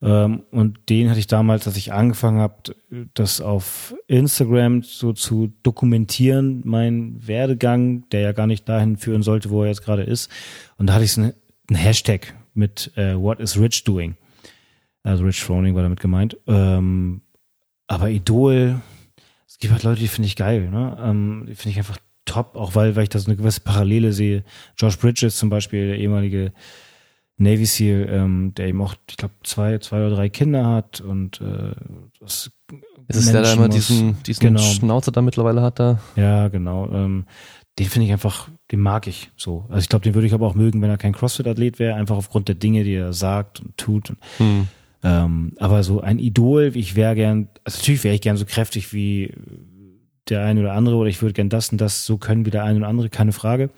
Ähm, 0.01 0.43
und 0.53 0.79
den 0.91 1.11
hatte 1.11 1.19
ich 1.19 1.27
damals, 1.27 1.67
als 1.67 1.77
ich 1.77 1.93
angefangen 1.93 2.39
habe, 2.39 2.55
das 3.15 3.41
auf 3.41 3.95
Instagram 4.07 4.83
so 4.85 5.13
zu 5.13 5.53
dokumentieren, 5.65 6.63
mein 6.65 7.17
Werdegang, 7.27 8.09
der 8.11 8.21
ja 8.21 8.33
gar 8.33 8.47
nicht 8.47 8.69
dahin 8.69 8.97
führen 8.97 9.23
sollte, 9.25 9.51
wo 9.51 9.63
er 9.63 9.69
jetzt 9.71 9.83
gerade 9.83 10.03
ist. 10.05 10.31
Und 10.77 10.87
da 10.87 10.95
hatte 10.95 11.05
ich 11.05 11.13
so 11.13 11.23
einen 11.23 11.33
einen 11.69 11.77
Hashtag 11.79 12.35
mit 12.55 12.93
äh, 12.97 13.15
What 13.17 13.41
is 13.41 13.59
Rich 13.59 13.85
doing? 13.85 14.17
Also 15.03 15.25
Rich 15.25 15.43
Froning 15.43 15.75
war 15.75 15.83
damit 15.83 16.01
gemeint. 16.01 16.37
Ähm, 16.47 17.21
aber 17.89 18.09
Idol, 18.11 18.81
es 19.59 19.63
gibt 19.63 19.73
halt 19.73 19.83
Leute, 19.83 20.01
die 20.01 20.07
finde 20.09 20.29
ich 20.29 20.37
geil, 20.37 20.71
ne? 20.71 20.97
Ähm, 21.03 21.47
die 21.49 21.55
finde 21.57 21.71
ich 21.73 21.79
einfach 21.79 21.99
top, 22.25 22.55
auch 22.55 22.77
weil, 22.77 22.95
weil 22.95 23.03
ich 23.03 23.09
da 23.09 23.19
so 23.19 23.27
eine 23.27 23.37
gewisse 23.37 23.61
Parallele 23.61 24.13
sehe. 24.13 24.45
Josh 24.77 24.97
Bridges 24.99 25.37
zum 25.37 25.51
Beispiel, 25.51 25.89
der 25.89 25.99
ehemalige 25.99 26.53
Navy 27.39 27.67
SEAL, 27.67 28.09
ähm, 28.09 28.53
der 28.57 28.69
eben 28.69 28.81
auch, 28.83 28.95
ich 29.11 29.17
glaube, 29.17 29.35
zwei, 29.43 29.79
zwei 29.79 29.99
oder 30.07 30.15
drei 30.15 30.29
Kinder 30.29 30.67
hat 30.67 31.01
und 31.01 31.41
äh, 31.41 31.73
das 32.21 32.51
Ist 33.09 33.17
es 33.17 33.33
der, 33.33 33.43
der 33.43 33.53
immer 33.55 33.63
Menschen 33.63 33.77
muss- 33.79 33.87
diesen, 33.89 34.23
diesen 34.25 34.41
genau. 34.41 34.61
Schnauzer 34.61 35.11
da 35.13 35.23
mittlerweile 35.23 35.63
hat 35.63 35.79
da? 35.81 35.99
Ja, 36.17 36.49
genau. 36.49 36.89
Ähm, 36.93 37.27
den 37.81 37.87
finde 37.87 38.07
ich 38.07 38.13
einfach, 38.13 38.49
den 38.73 38.81
mag 38.81 39.07
ich 39.07 39.31
so. 39.37 39.65
Also 39.69 39.81
ich 39.81 39.89
glaube, 39.89 40.03
den 40.05 40.15
würde 40.15 40.27
ich 40.27 40.35
aber 40.35 40.47
auch 40.47 40.55
mögen, 40.55 40.83
wenn 40.83 40.91
er 40.91 40.99
kein 40.99 41.13
CrossFit-Athlet 41.15 41.79
wäre, 41.79 41.95
einfach 41.97 42.17
aufgrund 42.17 42.47
der 42.49 42.57
Dinge, 42.57 42.85
die 42.85 42.95
er 42.95 43.13
sagt 43.13 43.61
und 43.61 43.77
tut. 43.77 44.11
Und, 44.11 44.19
Hm. 44.39 44.69
Ähm, 45.03 45.53
aber 45.59 45.83
so 45.83 46.01
ein 46.01 46.19
Idol, 46.19 46.73
ich 46.75 46.97
wäre 46.97 47.15
gern, 47.15 47.49
also 47.65 47.79
natürlich 47.79 48.05
wäre 48.05 48.15
ich 48.15 48.21
gern 48.21 48.37
so 48.37 48.45
kräftig 48.45 48.93
wie 48.93 49.33
der 50.29 50.45
eine 50.45 50.61
oder 50.61 50.73
andere 50.73 50.97
oder 50.97 51.09
ich 51.09 51.23
würde 51.23 51.33
gern 51.35 51.49
das 51.49 51.71
und 51.71 51.81
das 51.81 52.05
so 52.05 52.19
können 52.19 52.45
wie 52.47 52.51
der 52.51 52.65
eine 52.65 52.79
oder 52.81 52.89
andere, 52.89 53.09
keine 53.09 53.33
Frage. 53.33 53.71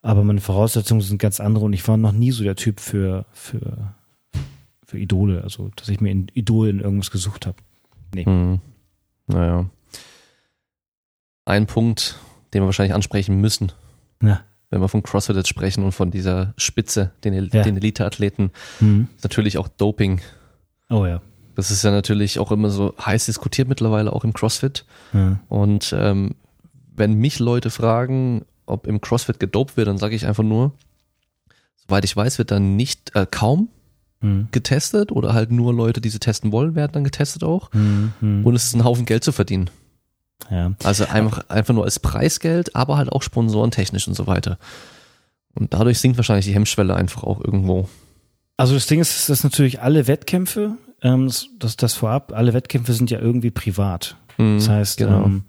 Aber 0.00 0.24
meine 0.24 0.40
Voraussetzungen 0.40 1.00
sind 1.00 1.18
ganz 1.18 1.38
andere 1.40 1.64
und 1.64 1.72
ich 1.72 1.86
war 1.86 1.96
noch 1.96 2.12
nie 2.12 2.30
so 2.32 2.42
der 2.44 2.56
Typ 2.56 2.80
für, 2.80 3.26
für, 3.32 3.94
für 4.84 4.98
Idole, 4.98 5.42
also 5.42 5.70
dass 5.76 5.88
ich 5.88 6.00
mir 6.00 6.10
Idol 6.34 6.68
in 6.68 6.80
irgendwas 6.80 7.10
gesucht 7.10 7.46
habe. 7.46 7.56
Hm. 8.14 8.60
Naja. 9.26 9.68
Ein 11.44 11.66
Punkt, 11.66 12.18
den 12.52 12.62
wir 12.62 12.66
wahrscheinlich 12.66 12.94
ansprechen 12.94 13.40
müssen, 13.40 13.72
Ja. 14.22 14.40
wenn 14.70 14.80
wir 14.80 14.88
von 14.88 15.02
CrossFit 15.02 15.36
jetzt 15.36 15.48
sprechen 15.48 15.84
und 15.84 15.92
von 15.92 16.10
dieser 16.10 16.54
Spitze, 16.56 17.12
den, 17.24 17.34
Ja. 17.52 17.62
den 17.62 17.76
Elite-Athleten, 17.76 18.50
Hm. 18.78 19.08
ist 19.16 19.24
natürlich 19.24 19.58
auch 19.58 19.68
Doping. 19.68 20.20
Oh 20.92 21.06
ja. 21.06 21.20
Das 21.54 21.70
ist 21.70 21.82
ja 21.82 21.90
natürlich 21.90 22.38
auch 22.38 22.52
immer 22.52 22.70
so 22.70 22.94
heiß 23.04 23.26
diskutiert 23.26 23.68
mittlerweile, 23.68 24.12
auch 24.12 24.24
im 24.24 24.32
CrossFit. 24.32 24.84
ja. 25.12 25.38
Und 25.48 25.94
ähm, 25.96 26.36
wenn 26.94 27.14
mich 27.14 27.38
Leute 27.38 27.70
fragen, 27.70 28.44
ob 28.66 28.86
im 28.86 29.00
CrossFit 29.00 29.40
gedopt 29.40 29.76
wird, 29.76 29.88
dann 29.88 29.98
sage 29.98 30.14
ich 30.14 30.26
einfach 30.26 30.44
nur, 30.44 30.72
soweit 31.76 32.04
ich 32.04 32.16
weiß, 32.16 32.38
wird 32.38 32.50
dann 32.50 32.76
nicht 32.76 33.14
äh, 33.16 33.26
kaum 33.28 33.68
Hm. 34.22 34.46
getestet 34.52 35.10
oder 35.10 35.34
halt 35.34 35.50
nur 35.50 35.74
Leute, 35.74 36.00
die 36.00 36.08
sie 36.08 36.20
testen 36.20 36.52
wollen, 36.52 36.76
werden 36.76 36.92
dann 36.92 37.02
getestet 37.02 37.42
auch. 37.42 37.72
Hm. 37.72 38.12
Hm. 38.20 38.46
Und 38.46 38.54
es 38.54 38.66
ist 38.66 38.74
ein 38.74 38.84
Haufen 38.84 39.04
Geld 39.04 39.24
zu 39.24 39.32
verdienen. 39.32 39.68
Ja. 40.48 40.72
Also 40.84 41.06
einfach, 41.06 41.48
einfach 41.48 41.74
nur 41.74 41.84
als 41.84 41.98
Preisgeld, 41.98 42.76
aber 42.76 42.96
halt 42.96 43.10
auch 43.10 43.22
sponsorentechnisch 43.22 44.06
und 44.06 44.14
so 44.14 44.28
weiter. 44.28 44.58
Und 45.54 45.74
dadurch 45.74 45.98
sinkt 45.98 46.18
wahrscheinlich 46.18 46.46
die 46.46 46.54
Hemmschwelle 46.54 46.94
einfach 46.94 47.24
auch 47.24 47.40
irgendwo. 47.40 47.88
Also 48.56 48.74
das 48.74 48.86
Ding 48.86 49.00
ist, 49.00 49.28
dass 49.28 49.42
natürlich 49.42 49.82
alle 49.82 50.06
Wettkämpfe, 50.06 50.76
ähm, 51.02 51.30
das, 51.58 51.76
das, 51.76 51.94
vorab, 51.94 52.32
alle 52.32 52.54
Wettkämpfe 52.54 52.92
sind 52.92 53.10
ja 53.10 53.18
irgendwie 53.18 53.50
privat. 53.50 54.16
Mhm, 54.38 54.58
Das 54.58 54.68
heißt, 54.68 54.98
genau. 54.98 55.24
ähm, 55.24 55.44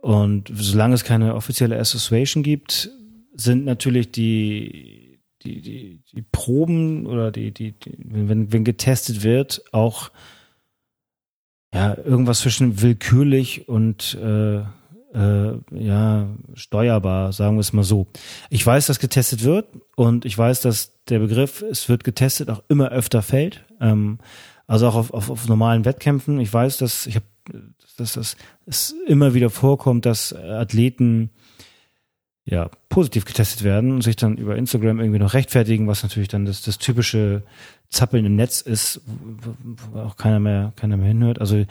und 0.00 0.50
solange 0.54 0.94
es 0.94 1.04
keine 1.04 1.34
offizielle 1.34 1.78
Association 1.78 2.42
gibt, 2.42 2.90
sind 3.34 3.64
natürlich 3.64 4.10
die, 4.12 5.20
die, 5.42 5.60
die, 5.60 6.02
die 6.12 6.22
Proben 6.22 7.06
oder 7.06 7.30
die, 7.30 7.52
die, 7.52 7.72
die 7.72 7.92
wenn, 7.98 8.52
wenn 8.52 8.64
getestet 8.64 9.22
wird, 9.22 9.62
auch 9.72 10.10
ja, 11.74 11.96
irgendwas 11.98 12.40
zwischen 12.40 12.80
willkürlich 12.80 13.68
und 13.68 14.16
äh, 14.22 14.62
äh, 15.14 15.52
ja, 15.70 16.28
steuerbar, 16.54 17.32
sagen 17.32 17.56
wir 17.56 17.60
es 17.60 17.72
mal 17.72 17.82
so. 17.82 18.06
Ich 18.50 18.64
weiß, 18.64 18.86
dass 18.86 18.98
getestet 18.98 19.44
wird 19.44 19.66
und 19.96 20.24
ich 20.24 20.36
weiß, 20.36 20.60
dass 20.62 20.92
der 21.08 21.18
Begriff, 21.18 21.62
es 21.62 21.88
wird 21.88 22.04
getestet, 22.04 22.50
auch 22.50 22.62
immer 22.68 22.90
öfter 22.90 23.22
fällt. 23.22 23.64
Ähm, 23.80 24.18
also 24.68 24.86
auch 24.86 24.94
auf, 24.94 25.12
auf, 25.12 25.30
auf 25.30 25.48
normalen 25.48 25.84
Wettkämpfen. 25.84 26.38
Ich 26.38 26.52
weiß, 26.52 26.76
dass 26.76 27.06
ich 27.06 27.16
habe, 27.16 27.26
dass 27.96 28.12
das 28.12 28.36
es 28.66 28.94
immer 29.08 29.34
wieder 29.34 29.50
vorkommt, 29.50 30.06
dass 30.06 30.32
Athleten 30.32 31.30
ja, 32.44 32.70
positiv 32.88 33.24
getestet 33.24 33.64
werden 33.64 33.90
und 33.90 34.02
sich 34.02 34.16
dann 34.16 34.36
über 34.36 34.56
Instagram 34.56 35.00
irgendwie 35.00 35.18
noch 35.18 35.34
rechtfertigen, 35.34 35.86
was 35.86 36.02
natürlich 36.02 36.28
dann 36.28 36.46
das, 36.46 36.62
das 36.62 36.78
typische 36.78 37.42
Zappeln 37.90 38.24
im 38.24 38.36
Netz 38.36 38.60
ist, 38.60 39.02
wo 39.92 39.98
auch 39.98 40.16
keiner 40.16 40.40
mehr, 40.40 40.72
keiner 40.76 40.96
mehr 40.96 41.08
hinhört. 41.08 41.40
Also 41.40 41.64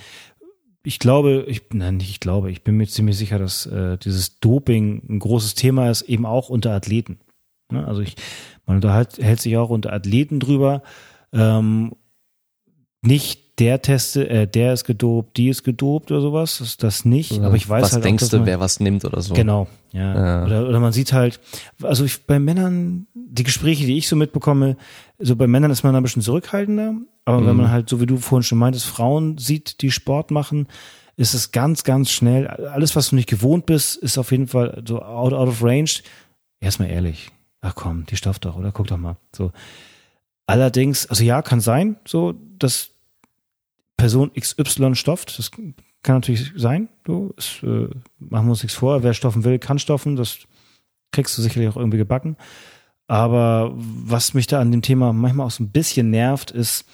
ich 0.83 0.99
glaube, 0.99 1.45
ich, 1.47 1.63
nein, 1.73 1.97
nicht 1.97 2.09
ich 2.09 2.19
glaube, 2.19 2.51
ich 2.51 2.63
bin 2.63 2.77
mir 2.77 2.87
ziemlich 2.87 3.17
sicher, 3.17 3.39
dass 3.39 3.65
äh, 3.65 3.97
dieses 3.97 4.39
Doping 4.39 5.01
ein 5.09 5.19
großes 5.19 5.55
Thema 5.55 5.89
ist, 5.89 6.03
eben 6.03 6.25
auch 6.25 6.49
unter 6.49 6.71
Athleten. 6.71 7.19
Ne? 7.71 7.85
Also 7.87 8.01
ich, 8.01 8.15
man 8.65 8.77
unterhält 8.77 9.17
hält 9.17 9.41
sich 9.41 9.57
auch 9.57 9.69
unter 9.69 9.93
Athleten 9.93 10.39
drüber. 10.39 10.83
Ähm, 11.33 11.93
nicht 13.01 13.59
der 13.59 13.81
teste, 13.81 14.29
äh, 14.29 14.47
der 14.47 14.73
ist 14.73 14.83
gedopt, 14.83 15.37
die 15.37 15.49
ist 15.49 15.63
gedopt 15.63 16.11
oder 16.11 16.21
sowas, 16.21 16.59
das, 16.59 16.77
das 16.77 17.05
nicht. 17.05 17.41
Aber 17.41 17.55
ich 17.55 17.67
weiß 17.67 17.83
was 17.83 17.93
halt 17.93 18.05
denkst 18.05 18.25
auch, 18.25 18.29
du, 18.29 18.37
man, 18.37 18.45
wer 18.45 18.59
was 18.59 18.79
nimmt 18.79 19.03
oder 19.03 19.21
so? 19.21 19.33
Genau, 19.33 19.67
ja. 19.93 20.13
Ja. 20.15 20.45
Oder, 20.45 20.69
oder 20.69 20.79
man 20.79 20.91
sieht 20.93 21.11
halt, 21.11 21.39
also 21.81 22.05
ich, 22.05 22.25
bei 22.27 22.37
Männern, 22.37 23.07
die 23.15 23.43
Gespräche, 23.43 23.85
die 23.85 23.97
ich 23.97 24.07
so 24.07 24.15
mitbekomme, 24.15 24.77
so 25.17 25.35
bei 25.35 25.47
Männern 25.47 25.71
ist 25.71 25.83
man 25.83 25.95
ein 25.95 26.03
bisschen 26.03 26.21
zurückhaltender, 26.21 26.93
aber 27.25 27.39
wenn 27.45 27.55
Mhm. 27.55 27.63
man 27.63 27.71
halt, 27.71 27.89
so 27.89 27.99
wie 27.99 28.05
du 28.05 28.17
vorhin 28.17 28.43
schon 28.43 28.59
meintest, 28.59 28.85
Frauen 28.85 29.37
sieht, 29.39 29.81
die 29.81 29.89
Sport 29.91 30.29
machen, 30.29 30.67
ist 31.15 31.33
es 31.33 31.51
ganz, 31.51 31.83
ganz 31.83 32.11
schnell, 32.11 32.47
alles, 32.47 32.95
was 32.95 33.09
du 33.09 33.15
nicht 33.15 33.27
gewohnt 33.27 33.65
bist, 33.65 33.95
ist 33.95 34.19
auf 34.19 34.29
jeden 34.31 34.45
Fall 34.47 34.83
so 34.87 35.01
out, 35.01 35.33
out 35.33 35.47
of 35.47 35.63
range. 35.63 36.01
Erstmal 36.59 36.91
ehrlich, 36.91 37.31
ach 37.61 37.73
komm, 37.73 38.05
die 38.05 38.17
stofft 38.17 38.45
doch, 38.45 38.55
oder? 38.55 38.71
Guck 38.71 38.85
doch 38.85 38.97
mal. 38.97 39.17
So. 39.35 39.51
Allerdings, 40.47 41.05
also 41.07 41.23
ja, 41.23 41.41
kann 41.41 41.59
sein, 41.59 41.97
so, 42.07 42.33
dass 42.57 42.91
Person 43.97 44.31
XY 44.33 44.95
stofft, 44.95 45.37
das 45.37 45.51
kann 45.51 46.15
natürlich 46.15 46.53
sein, 46.55 46.87
du, 47.03 47.33
ist, 47.37 47.61
äh, 47.63 47.89
machen 48.17 48.47
wir 48.47 48.51
uns 48.51 48.63
nichts 48.63 48.77
vor, 48.77 49.03
wer 49.03 49.13
stoffen 49.13 49.43
will, 49.43 49.59
kann 49.59 49.77
stoffen, 49.77 50.15
das 50.15 50.39
kriegst 51.11 51.37
du 51.37 51.41
sicherlich 51.41 51.69
auch 51.69 51.77
irgendwie 51.77 51.97
gebacken. 51.97 52.37
Aber 53.07 53.73
was 53.75 54.33
mich 54.33 54.47
da 54.47 54.59
an 54.59 54.71
dem 54.71 54.81
Thema 54.81 55.13
manchmal 55.13 55.47
auch 55.47 55.51
so 55.51 55.63
ein 55.63 55.71
bisschen 55.71 56.09
nervt, 56.11 56.51
ist, 56.51 56.85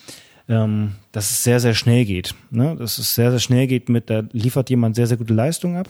ähm, 0.47 0.95
dass 1.11 1.31
es 1.31 1.43
sehr, 1.43 1.59
sehr 1.59 1.73
schnell 1.73 2.05
geht. 2.05 2.35
Ne? 2.51 2.75
Dass 2.75 2.97
es 2.97 3.15
sehr, 3.15 3.31
sehr 3.31 3.39
schnell 3.39 3.67
geht 3.67 3.89
mit, 3.89 4.09
da 4.09 4.23
liefert 4.31 4.69
jemand 4.69 4.95
sehr, 4.95 5.07
sehr 5.07 5.17
gute 5.17 5.34
Leistung 5.34 5.77
ab 5.77 5.89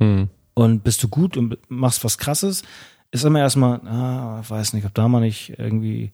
Hm. 0.00 0.28
und 0.54 0.84
bist 0.84 1.02
du 1.02 1.08
gut 1.08 1.36
und 1.36 1.58
machst 1.68 2.04
was 2.04 2.18
krasses, 2.18 2.62
ist 3.10 3.24
immer 3.24 3.40
erstmal, 3.40 3.80
ah, 3.86 4.42
weiß 4.46 4.74
nicht, 4.74 4.86
ob 4.86 4.94
da 4.94 5.08
mal 5.08 5.20
nicht 5.20 5.58
irgendwie 5.58 6.12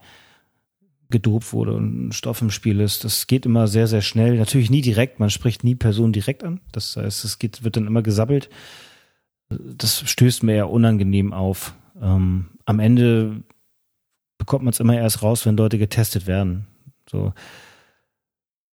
gedopt 1.10 1.52
wurde 1.52 1.74
und 1.74 2.09
ein 2.09 2.12
Stoff 2.12 2.43
im 2.43 2.51
Spiel 2.51 2.81
ist. 2.81 3.05
Das 3.05 3.26
geht 3.26 3.47
immer 3.47 3.68
sehr, 3.68 3.86
sehr 3.86 4.02
schnell. 4.02 4.36
Natürlich 4.36 4.70
nie 4.70 4.81
direkt, 4.81 5.20
man 5.20 5.31
spricht 5.31 5.64
nie 5.64 5.74
Personen 5.74 6.12
direkt 6.12 6.44
an. 6.44 6.60
Das 6.72 6.97
heißt, 6.97 7.24
es 7.24 7.39
geht, 7.39 7.64
wird 7.64 7.76
dann 7.76 7.86
immer 7.86 8.02
gesabbelt. 8.02 8.48
Das 9.48 10.09
stößt 10.09 10.43
mir 10.43 10.55
eher 10.55 10.70
unangenehm 10.70 11.32
auf. 11.32 11.74
Ähm, 12.01 12.47
am 12.64 12.81
Ende 12.81 13.43
bekommt 14.39 14.64
man 14.64 14.72
es 14.72 14.81
immer 14.81 14.97
erst 14.97 15.22
raus, 15.22 15.47
wenn 15.47 15.56
Leute 15.56 15.78
getestet 15.78 16.26
werden. 16.26 16.66
So. 17.09 17.32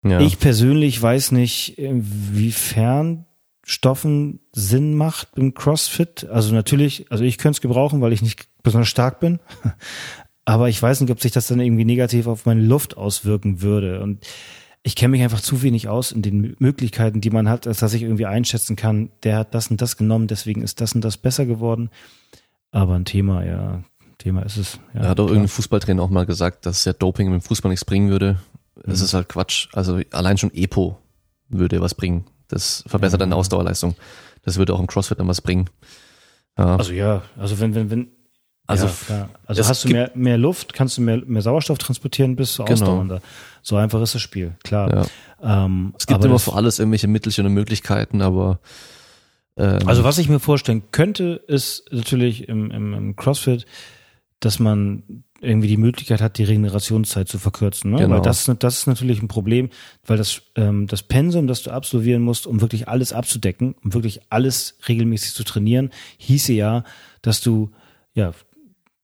Ja. 0.04 0.20
Ich 0.20 0.40
persönlich 0.40 1.00
weiß 1.02 1.32
nicht, 1.32 1.78
inwiefern 1.78 3.26
Stoffen 3.64 4.40
Sinn 4.54 4.96
macht 4.96 5.30
im 5.36 5.54
CrossFit. 5.54 6.26
Also 6.26 6.54
natürlich, 6.54 7.12
also 7.12 7.24
ich 7.24 7.38
könnte 7.38 7.58
es 7.58 7.62
gebrauchen, 7.62 8.02
weil 8.02 8.14
ich 8.14 8.22
nicht 8.22 8.48
besonders 8.64 8.90
stark 8.90 9.20
bin. 9.20 9.40
Aber 10.46 10.70
ich 10.70 10.82
weiß 10.82 11.02
nicht, 11.02 11.12
ob 11.12 11.22
sich 11.22 11.32
das 11.32 11.48
dann 11.48 11.60
irgendwie 11.60 11.86
negativ 11.86 12.28
auf 12.28 12.46
meine 12.46 12.62
Luft 12.62 12.98
auswirken 12.98 13.62
würde. 13.62 14.02
Und 14.02 14.26
ich 14.84 14.96
kenne 14.96 15.12
mich 15.12 15.22
einfach 15.22 15.42
zu 15.42 15.62
wenig 15.62 15.88
aus 15.88 16.12
in 16.12 16.22
den 16.24 16.56
Möglichkeiten, 16.60 17.22
die 17.22 17.30
man 17.30 17.48
hat, 17.48 17.68
als 17.68 17.80
dass 17.80 17.94
ich 17.94 18.02
irgendwie 18.02 18.26
einschätzen 18.26 18.76
kann, 18.76 19.12
der 19.24 19.38
hat 19.38 19.54
das 19.54 19.68
und 19.70 19.82
das 19.82 19.98
genommen, 19.98 20.28
deswegen 20.28 20.64
ist 20.64 20.82
das 20.82 20.94
und 20.94 21.02
das 21.06 21.18
besser 21.18 21.46
geworden. 21.46 21.90
Aber 22.72 22.96
ein 22.96 23.06
Thema, 23.06 23.44
ja, 23.46 23.84
Thema 24.18 24.42
ist 24.44 24.58
es. 24.58 24.80
Ja, 24.94 25.02
Da 25.04 25.10
hat 25.10 25.20
auch 25.20 25.26
klar. 25.26 25.30
irgendein 25.30 25.48
Fußballtrainer 25.50 26.02
auch 26.02 26.10
mal 26.10 26.26
gesagt, 26.26 26.66
dass 26.66 26.86
ja 26.86 26.94
Doping 26.94 27.32
im 27.34 27.42
Fußball 27.42 27.70
nichts 27.70 27.86
bringen 27.86 28.10
würde. 28.10 28.38
Das 28.84 29.00
Mhm. 29.00 29.06
ist 29.06 29.14
halt 29.14 29.30
Quatsch. 29.30 29.68
Also 29.74 30.00
allein 30.12 30.38
schon 30.40 30.52
EPO 30.54 30.98
würde 31.50 31.82
was 31.82 31.94
bringen. 31.94 32.26
Das 32.48 32.84
verbessert 32.88 33.20
Ja. 33.20 33.26
deine 33.28 33.36
Ausdauerleistung. 33.36 33.96
Das 34.44 34.58
würde 34.58 34.74
auch 34.74 34.80
im 34.80 34.88
CrossFit 34.88 35.20
dann 35.20 35.28
was 35.28 35.42
bringen. 35.42 35.70
Ja. 36.58 36.78
Also 36.78 36.94
ja, 36.94 37.22
also 37.38 37.60
wenn, 37.60 37.76
wenn, 37.76 37.90
wenn, 37.92 38.08
Also 38.72 38.90
ja, 39.10 39.30
also 39.46 39.68
hast 39.68 39.84
du 39.86 39.90
mehr, 39.90 40.12
mehr 40.16 40.38
Luft, 40.38 40.74
kannst 40.74 40.98
du 40.98 41.02
mehr, 41.02 41.22
mehr 41.26 41.42
Sauerstoff 41.42 41.78
transportieren, 41.78 42.36
bist 42.36 42.58
du 42.58 42.64
Genau. 42.64 42.74
ausdauernder. 42.74 43.22
So 43.62 43.76
einfach 43.76 44.02
ist 44.02 44.16
das 44.16 44.22
Spiel, 44.22 44.54
klar. 44.64 45.06
Ähm, 45.42 45.94
es 45.98 46.08
gibt 46.08 46.24
immer 46.26 46.40
für 46.40 46.54
alles 46.54 46.80
irgendwelche 46.80 47.08
Mittelchen 47.08 47.46
und 47.46 47.54
Möglichkeiten, 47.54 48.22
aber 48.22 48.60
ähm, 49.58 49.80
Also 49.86 50.04
was 50.04 50.18
ich 50.18 50.30
mir 50.30 50.40
vorstellen 50.40 50.84
könnte, 50.92 51.42
ist 51.48 51.86
natürlich 51.92 52.48
im, 52.48 52.72
im, 52.72 52.94
im 52.94 53.16
CrossFit, 53.16 53.66
dass 54.40 54.60
man 54.60 55.24
irgendwie 55.42 55.68
die 55.68 55.78
Möglichkeit 55.78 56.22
hat, 56.22 56.38
die 56.38 56.44
Regenerationszeit 56.44 57.28
zu 57.28 57.40
verkürzen. 57.40 57.92
Ne? 57.92 57.98
Genau. 57.98 58.16
Weil 58.16 58.22
das, 58.22 58.50
das 58.60 58.78
ist 58.80 58.88
natürlich 58.88 59.22
ein 59.22 59.28
Problem, 59.28 59.70
weil 60.06 60.18
das, 60.18 60.44
ähm, 60.56 60.86
das 60.86 61.02
Pensum, 61.02 61.48
das 61.48 61.64
du 61.64 61.72
absolvieren 61.72 62.22
musst, 62.22 62.46
um 62.46 62.62
wirklich 62.62 62.88
alles 62.88 63.12
abzudecken, 63.12 63.76
um 63.84 63.94
wirklich 63.94 64.22
alles 64.30 64.78
regelmäßig 64.88 65.34
zu 65.34 65.44
trainieren, 65.44 65.90
hieße 66.18 66.54
ja, 66.54 66.84
dass 67.24 67.42
du 67.42 67.72
ja 68.14 68.34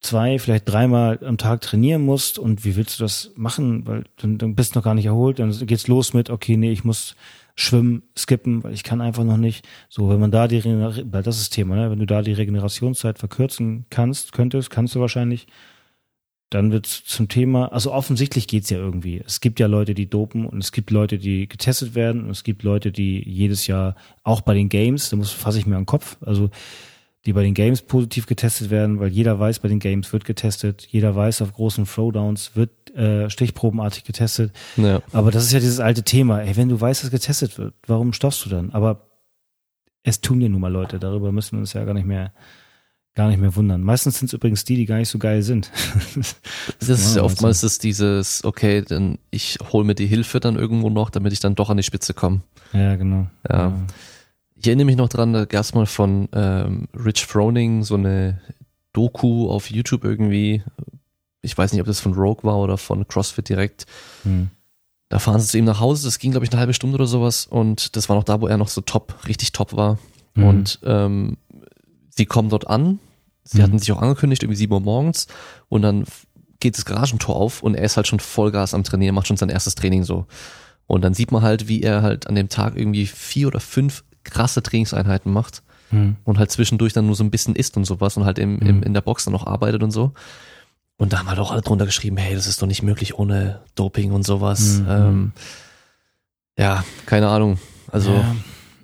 zwei, 0.01 0.39
vielleicht 0.39 0.69
dreimal 0.69 1.19
am 1.23 1.37
Tag 1.37 1.61
trainieren 1.61 2.03
musst 2.03 2.39
und 2.39 2.65
wie 2.65 2.75
willst 2.75 2.99
du 2.99 3.03
das 3.03 3.31
machen? 3.35 3.87
Weil 3.87 4.03
dann, 4.17 4.37
dann 4.37 4.55
bist 4.55 4.75
du 4.75 4.79
noch 4.79 4.83
gar 4.83 4.93
nicht 4.93 5.05
erholt, 5.05 5.39
dann 5.39 5.51
geht's 5.65 5.87
los 5.87 6.13
mit, 6.13 6.29
okay, 6.29 6.57
nee, 6.57 6.71
ich 6.71 6.83
muss 6.83 7.15
schwimmen, 7.55 8.03
skippen, 8.15 8.63
weil 8.63 8.73
ich 8.73 8.83
kann 8.83 9.01
einfach 9.01 9.23
noch 9.23 9.37
nicht. 9.37 9.67
So, 9.89 10.09
wenn 10.09 10.19
man 10.19 10.31
da 10.31 10.47
die, 10.47 10.63
weil 10.63 11.23
das 11.23 11.41
ist 11.41 11.49
Thema, 11.49 11.75
ne? 11.75 11.89
wenn 11.89 11.99
du 11.99 12.05
da 12.05 12.21
die 12.21 12.33
Regenerationszeit 12.33 13.17
verkürzen 13.17 13.85
kannst, 13.89 14.31
könntest, 14.31 14.69
kannst 14.69 14.93
du 14.93 14.99
wahrscheinlich, 14.99 15.47
dann 16.49 16.71
wird's 16.71 17.03
zum 17.03 17.27
Thema, 17.27 17.73
also 17.73 17.91
offensichtlich 17.91 18.47
geht's 18.47 18.69
ja 18.69 18.77
irgendwie. 18.77 19.21
Es 19.25 19.41
gibt 19.41 19.59
ja 19.59 19.67
Leute, 19.67 19.93
die 19.95 20.09
dopen 20.09 20.45
und 20.45 20.63
es 20.63 20.71
gibt 20.71 20.91
Leute, 20.91 21.17
die 21.17 21.47
getestet 21.47 21.93
werden 21.95 22.23
und 22.23 22.29
es 22.29 22.43
gibt 22.43 22.63
Leute, 22.63 22.91
die 22.91 23.27
jedes 23.27 23.67
Jahr, 23.67 23.95
auch 24.23 24.41
bei 24.41 24.53
den 24.53 24.69
Games, 24.69 25.09
da 25.09 25.17
muss 25.17 25.31
fasse 25.31 25.59
ich 25.59 25.65
mir 25.65 25.75
an 25.75 25.81
den 25.81 25.87
Kopf, 25.87 26.17
also 26.21 26.49
die 27.27 27.33
bei 27.33 27.43
den 27.43 27.53
Games 27.53 27.81
positiv 27.81 28.25
getestet 28.25 28.69
werden, 28.69 29.01
weil 29.01 29.09
jeder 29.09 29.37
weiß, 29.37 29.59
bei 29.59 29.67
den 29.67 29.79
Games 29.79 30.13
wird 30.13 30.23
getestet, 30.23 30.87
jeder 30.89 31.13
weiß, 31.13 31.41
auf 31.41 31.51
großen 31.53 31.85
Throwdowns 31.85 32.55
wird 32.55 32.71
äh, 32.95 33.29
stichprobenartig 33.29 34.05
getestet. 34.05 34.53
ja. 34.77 35.01
Aber 35.11 35.29
das 35.29 35.43
ist 35.43 35.51
ja 35.51 35.59
dieses 35.59 35.81
alte 35.81 36.03
Thema. 36.03 36.41
Ey, 36.41 36.55
wenn 36.55 36.69
du 36.69 36.79
weißt, 36.79 37.03
dass 37.03 37.11
getestet 37.11 37.57
wird, 37.57 37.73
warum 37.85 38.13
stoffst 38.13 38.45
du 38.45 38.49
dann? 38.49 38.71
Aber 38.71 39.07
es 40.03 40.21
tun 40.21 40.39
ja 40.39 40.47
nun 40.47 40.61
mal 40.61 40.71
Leute. 40.71 40.99
Darüber 40.99 41.33
müssen 41.33 41.57
wir 41.57 41.59
uns 41.59 41.73
ja 41.73 41.83
gar 41.83 41.93
nicht 41.93 42.07
mehr, 42.07 42.31
gar 43.13 43.27
nicht 43.27 43.41
mehr 43.41 43.53
wundern. 43.57 43.83
Meistens 43.83 44.19
sind 44.19 44.27
es 44.27 44.33
übrigens 44.33 44.63
die, 44.63 44.77
die 44.77 44.85
gar 44.85 44.97
nicht 44.97 45.09
so 45.09 45.19
geil 45.19 45.43
sind. 45.43 45.69
Das 46.79 46.87
ist 46.87 47.15
Ja, 47.15 47.21
ja 47.21 47.25
oftmals 47.25 47.59
das 47.59 47.77
dieses, 47.77 48.45
okay, 48.45 48.83
dann 48.87 49.17
ich 49.31 49.57
hole 49.73 49.83
mir 49.83 49.95
die 49.95 50.07
Hilfe 50.07 50.39
dann 50.39 50.55
irgendwo 50.55 50.89
noch, 50.89 51.09
damit 51.09 51.33
ich 51.33 51.41
dann 51.41 51.55
doch 51.55 51.69
an 51.69 51.75
die 51.77 51.83
Spitze 51.83 52.13
komme. 52.13 52.41
ja, 52.71 52.95
genau. 52.95 53.27
Ja. 53.49 53.73
Ich 54.59 54.67
erinnere 54.67 54.85
mich 54.85 54.95
noch 54.95 55.09
dran, 55.09 55.33
da 55.33 55.45
gab 55.45 55.61
es 55.61 55.73
mal 55.73 55.85
von 55.85 56.27
ähm, 56.33 56.87
Rich 56.95 57.25
Froning 57.25 57.83
so 57.83 57.95
eine 57.95 58.41
Doku 58.93 59.49
auf 59.49 59.69
YouTube 59.69 60.03
irgendwie. 60.03 60.63
Ich 61.41 61.57
weiß 61.57 61.71
nicht, 61.71 61.81
ob 61.81 61.87
das 61.87 61.99
von 61.99 62.13
Rogue 62.13 62.43
war 62.43 62.57
oder 62.57 62.77
von 62.77 63.07
CrossFit 63.07 63.49
direkt. 63.49 63.85
Hm. 64.23 64.49
Da 65.09 65.19
fahren 65.19 65.39
sie 65.39 65.47
zu 65.47 65.57
ihm 65.57 65.65
nach 65.65 65.79
Hause, 65.79 66.05
das 66.07 66.19
ging, 66.19 66.31
glaube 66.31 66.45
ich, 66.45 66.51
eine 66.51 66.59
halbe 66.59 66.73
Stunde 66.73 66.95
oder 66.95 67.05
sowas. 67.05 67.45
Und 67.45 67.95
das 67.95 68.09
war 68.09 68.15
noch 68.15 68.23
da, 68.25 68.41
wo 68.41 68.47
er 68.47 68.57
noch 68.57 68.67
so 68.67 68.81
top, 68.81 69.15
richtig 69.27 69.53
top 69.53 69.73
war. 69.75 69.99
Mhm. 70.35 70.43
Und 70.43 70.79
ähm, 70.83 71.37
sie 72.09 72.25
kommen 72.25 72.49
dort 72.49 72.67
an. 72.67 72.99
Sie 73.43 73.59
Mhm. 73.59 73.63
hatten 73.63 73.79
sich 73.79 73.91
auch 73.93 74.01
angekündigt, 74.01 74.43
irgendwie 74.43 74.57
sieben 74.57 74.73
Uhr 74.73 74.81
morgens. 74.81 75.27
Und 75.69 75.83
dann 75.83 76.03
geht 76.59 76.77
das 76.77 76.83
Garagentor 76.85 77.35
auf 77.35 77.61
und 77.63 77.75
er 77.75 77.83
ist 77.85 77.95
halt 77.95 78.07
schon 78.07 78.19
Vollgas 78.19 78.73
am 78.73 78.83
Trainieren, 78.83 79.15
macht 79.15 79.27
schon 79.27 79.37
sein 79.37 79.49
erstes 79.49 79.75
Training 79.75 80.03
so. 80.03 80.25
Und 80.87 81.03
dann 81.03 81.13
sieht 81.13 81.31
man 81.31 81.43
halt, 81.43 81.67
wie 81.69 81.83
er 81.83 82.01
halt 82.01 82.27
an 82.27 82.35
dem 82.35 82.49
Tag 82.49 82.75
irgendwie 82.75 83.05
vier 83.05 83.47
oder 83.47 83.59
fünf 83.61 84.03
krasse 84.31 84.61
Trainingseinheiten 84.63 85.31
macht 85.31 85.63
Hm. 85.89 86.17
und 86.25 86.37
halt 86.37 86.51
zwischendurch 86.51 86.93
dann 86.93 87.05
nur 87.05 87.15
so 87.15 87.23
ein 87.23 87.31
bisschen 87.31 87.55
isst 87.55 87.77
und 87.77 87.85
sowas 87.85 88.17
und 88.17 88.25
halt 88.25 88.39
im, 88.39 88.59
im, 88.59 88.77
Mhm. 88.77 88.83
in 88.83 88.93
der 88.93 89.01
Box 89.01 89.23
dann 89.25 89.31
noch 89.33 89.47
arbeitet 89.47 89.83
und 89.83 89.91
so. 89.91 90.11
Und 90.97 91.13
da 91.13 91.19
haben 91.19 91.29
halt 91.29 91.39
auch 91.39 91.51
alle 91.51 91.61
drunter 91.61 91.85
geschrieben, 91.85 92.17
hey, 92.17 92.33
das 92.35 92.47
ist 92.47 92.61
doch 92.61 92.67
nicht 92.67 92.81
möglich 92.83 93.17
ohne 93.17 93.61
Doping 93.75 94.11
und 94.11 94.25
sowas. 94.25 94.79
Mhm. 94.79 94.87
Ähm, 94.89 95.31
ja, 96.57 96.83
keine 97.05 97.27
Ahnung. 97.29 97.57
Also 97.91 98.11
ja. 98.11 98.35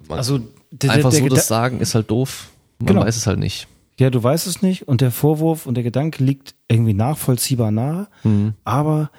also 0.10 0.40
der, 0.72 0.92
einfach 0.92 1.10
der, 1.10 1.20
so 1.20 1.28
der, 1.28 1.36
das 1.36 1.48
sagen 1.48 1.80
ist 1.80 1.96
halt 1.96 2.10
doof. 2.10 2.50
Man 2.80 2.88
Genau. 2.88 3.02
weiß 3.02 3.16
es 3.18 3.28
halt 3.28 3.40
nicht. 3.40 3.68
ja, 4.00 4.10
du 4.10 4.22
weißt 4.24 4.48
es 4.48 4.62
nicht 4.62 4.88
und 4.88 5.02
der 5.02 5.12
Vorwurf 5.12 5.66
und 5.66 5.76
der 5.76 5.84
Gedanke 5.84 6.24
liegt 6.24 6.56
irgendwie 6.68 6.94
nachvollziehbar 6.94 7.72
nahe. 7.72 8.08
Mhm. 8.24 8.54
aber 8.64 9.10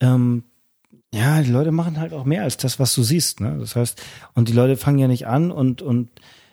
ähm, 0.00 0.44
ja, 1.14 1.42
die 1.42 1.50
Leute 1.50 1.72
machen 1.72 2.00
halt 2.00 2.12
auch 2.12 2.24
mehr 2.24 2.42
als 2.42 2.56
das, 2.56 2.78
was 2.78 2.94
du 2.94 3.02
siehst. 3.02 3.40
Ne? 3.40 3.56
Das 3.58 3.76
heißt, 3.76 4.02
und 4.34 4.48
die 4.48 4.54
Leute 4.54 4.76
fangen 4.76 4.98
ja 4.98 5.08
nicht 5.08 5.26
an 5.26 5.50
und, 5.50 5.82
und 5.82 6.08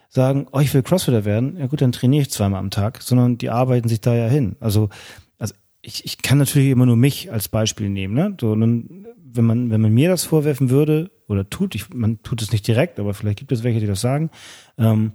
sagen, 0.10 0.48
oh, 0.52 0.60
ich 0.60 0.74
will 0.74 0.84
Crossfitter 0.84 1.24
werden. 1.24 1.58
Ja 1.58 1.68
gut, 1.68 1.82
dann 1.82 1.92
trainiere 1.92 2.24
ich 2.24 2.32
zweimal 2.32 2.60
am 2.60 2.72
Tag, 2.72 3.02
sondern 3.02 3.38
die 3.38 3.50
arbeiten 3.50 3.88
sich 3.88 4.02
da 4.02 4.14
ja 4.14 4.28
hin. 4.28 4.58
Also, 4.60 4.90
also 5.38 5.54
ich, 5.82 6.04
ich 6.04 6.22
kann 6.22 6.40
natürlich 6.40 6.70
immer 6.70 6.86
nur 6.86 6.98
mich 6.98 7.32
als 7.32 7.48
Beispiel 7.48 7.90
nehmen. 7.90 8.16
Ne? 8.16 8.36
So, 8.40 8.54
nun, 8.56 9.08
wenn 9.18 9.46
man, 9.46 9.70
wenn 9.70 9.82
man 9.82 9.94
mir 9.94 10.10
das 10.10 10.26
vorwerfen 10.26 10.70
würde 10.70 11.10
oder 11.28 11.50
tut, 11.50 11.76
ich, 11.76 11.94
man 11.94 12.22
tut 12.24 12.42
es 12.42 12.52
nicht 12.52 12.68
direkt, 12.68 13.00
aber 13.00 13.14
vielleicht 13.14 13.40
gibt 13.40 13.52
es 13.52 13.64
welche, 13.64 13.80
die 13.80 13.88
das 13.88 14.02
sagen, 14.02 14.30
ähm, 14.78 15.14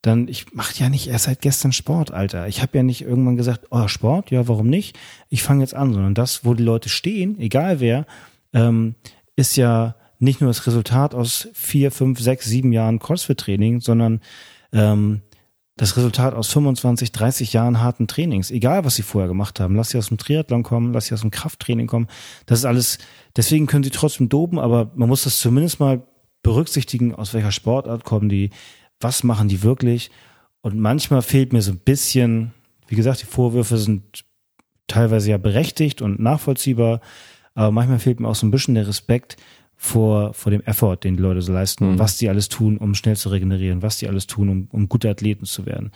dann 0.00 0.28
ich 0.28 0.54
mache 0.54 0.78
ja 0.78 0.88
nicht 0.88 1.08
erst 1.08 1.24
seit 1.24 1.42
gestern 1.42 1.72
Sport, 1.72 2.12
Alter. 2.12 2.46
Ich 2.46 2.62
habe 2.62 2.78
ja 2.78 2.84
nicht 2.84 3.02
irgendwann 3.02 3.36
gesagt, 3.36 3.66
oh 3.70 3.88
Sport, 3.88 4.30
ja 4.30 4.46
warum 4.46 4.68
nicht? 4.68 4.96
Ich 5.28 5.42
fange 5.42 5.62
jetzt 5.62 5.74
an, 5.74 5.92
sondern 5.92 6.14
das, 6.14 6.44
wo 6.44 6.54
die 6.54 6.62
Leute 6.62 6.88
stehen, 6.88 7.38
egal 7.40 7.80
wer, 7.80 8.06
ähm, 8.52 8.94
ist 9.36 9.56
ja 9.56 9.96
nicht 10.18 10.40
nur 10.40 10.50
das 10.50 10.66
Resultat 10.66 11.14
aus 11.14 11.48
vier, 11.54 11.90
fünf, 11.90 12.20
sechs, 12.20 12.46
sieben 12.46 12.72
Jahren 12.72 12.98
CrossFit-Training, 12.98 13.80
sondern 13.80 14.20
ähm, 14.72 15.22
das 15.76 15.96
Resultat 15.96 16.34
aus 16.34 16.48
25, 16.48 17.12
30 17.12 17.52
Jahren 17.52 17.80
harten 17.80 18.08
Trainings, 18.08 18.50
egal 18.50 18.84
was 18.84 18.96
sie 18.96 19.02
vorher 19.02 19.28
gemacht 19.28 19.60
haben. 19.60 19.76
Lass 19.76 19.90
sie 19.90 19.98
aus 19.98 20.08
dem 20.08 20.18
Triathlon 20.18 20.64
kommen, 20.64 20.92
lass 20.92 21.06
sie 21.06 21.14
aus 21.14 21.20
dem 21.20 21.30
Krafttraining 21.30 21.86
kommen. 21.86 22.08
Das 22.46 22.58
ist 22.58 22.64
alles, 22.64 22.98
deswegen 23.36 23.68
können 23.68 23.84
sie 23.84 23.90
trotzdem 23.90 24.28
dopen, 24.28 24.58
aber 24.58 24.90
man 24.96 25.08
muss 25.08 25.22
das 25.22 25.38
zumindest 25.38 25.78
mal 25.78 26.02
berücksichtigen, 26.42 27.14
aus 27.14 27.32
welcher 27.32 27.52
Sportart 27.52 28.04
kommen 28.04 28.28
die, 28.28 28.50
was 29.00 29.22
machen 29.22 29.48
die 29.48 29.62
wirklich. 29.62 30.10
Und 30.62 30.78
manchmal 30.78 31.22
fehlt 31.22 31.52
mir 31.52 31.62
so 31.62 31.70
ein 31.70 31.78
bisschen, 31.78 32.52
wie 32.88 32.96
gesagt, 32.96 33.22
die 33.22 33.26
Vorwürfe 33.26 33.78
sind 33.78 34.24
teilweise 34.88 35.30
ja 35.30 35.38
berechtigt 35.38 36.02
und 36.02 36.18
nachvollziehbar, 36.18 37.00
aber 37.58 37.72
manchmal 37.72 37.98
fehlt 37.98 38.20
mir 38.20 38.28
auch 38.28 38.34
so 38.36 38.46
ein 38.46 38.50
bisschen 38.50 38.74
der 38.76 38.86
Respekt 38.86 39.36
vor, 39.76 40.32
vor 40.34 40.50
dem 40.50 40.60
Effort, 40.62 40.96
den 41.02 41.16
die 41.16 41.22
Leute 41.22 41.42
so 41.42 41.52
leisten 41.52 41.84
und 41.84 41.94
Mhm. 41.94 41.98
was 41.98 42.16
die 42.16 42.28
alles 42.28 42.48
tun, 42.48 42.78
um 42.78 42.94
schnell 42.94 43.16
zu 43.16 43.28
regenerieren, 43.30 43.82
was 43.82 43.98
die 43.98 44.08
alles 44.08 44.26
tun, 44.26 44.48
um, 44.48 44.68
um 44.70 44.88
gute 44.88 45.08
Athleten 45.10 45.44
zu 45.44 45.66
werden. 45.66 45.90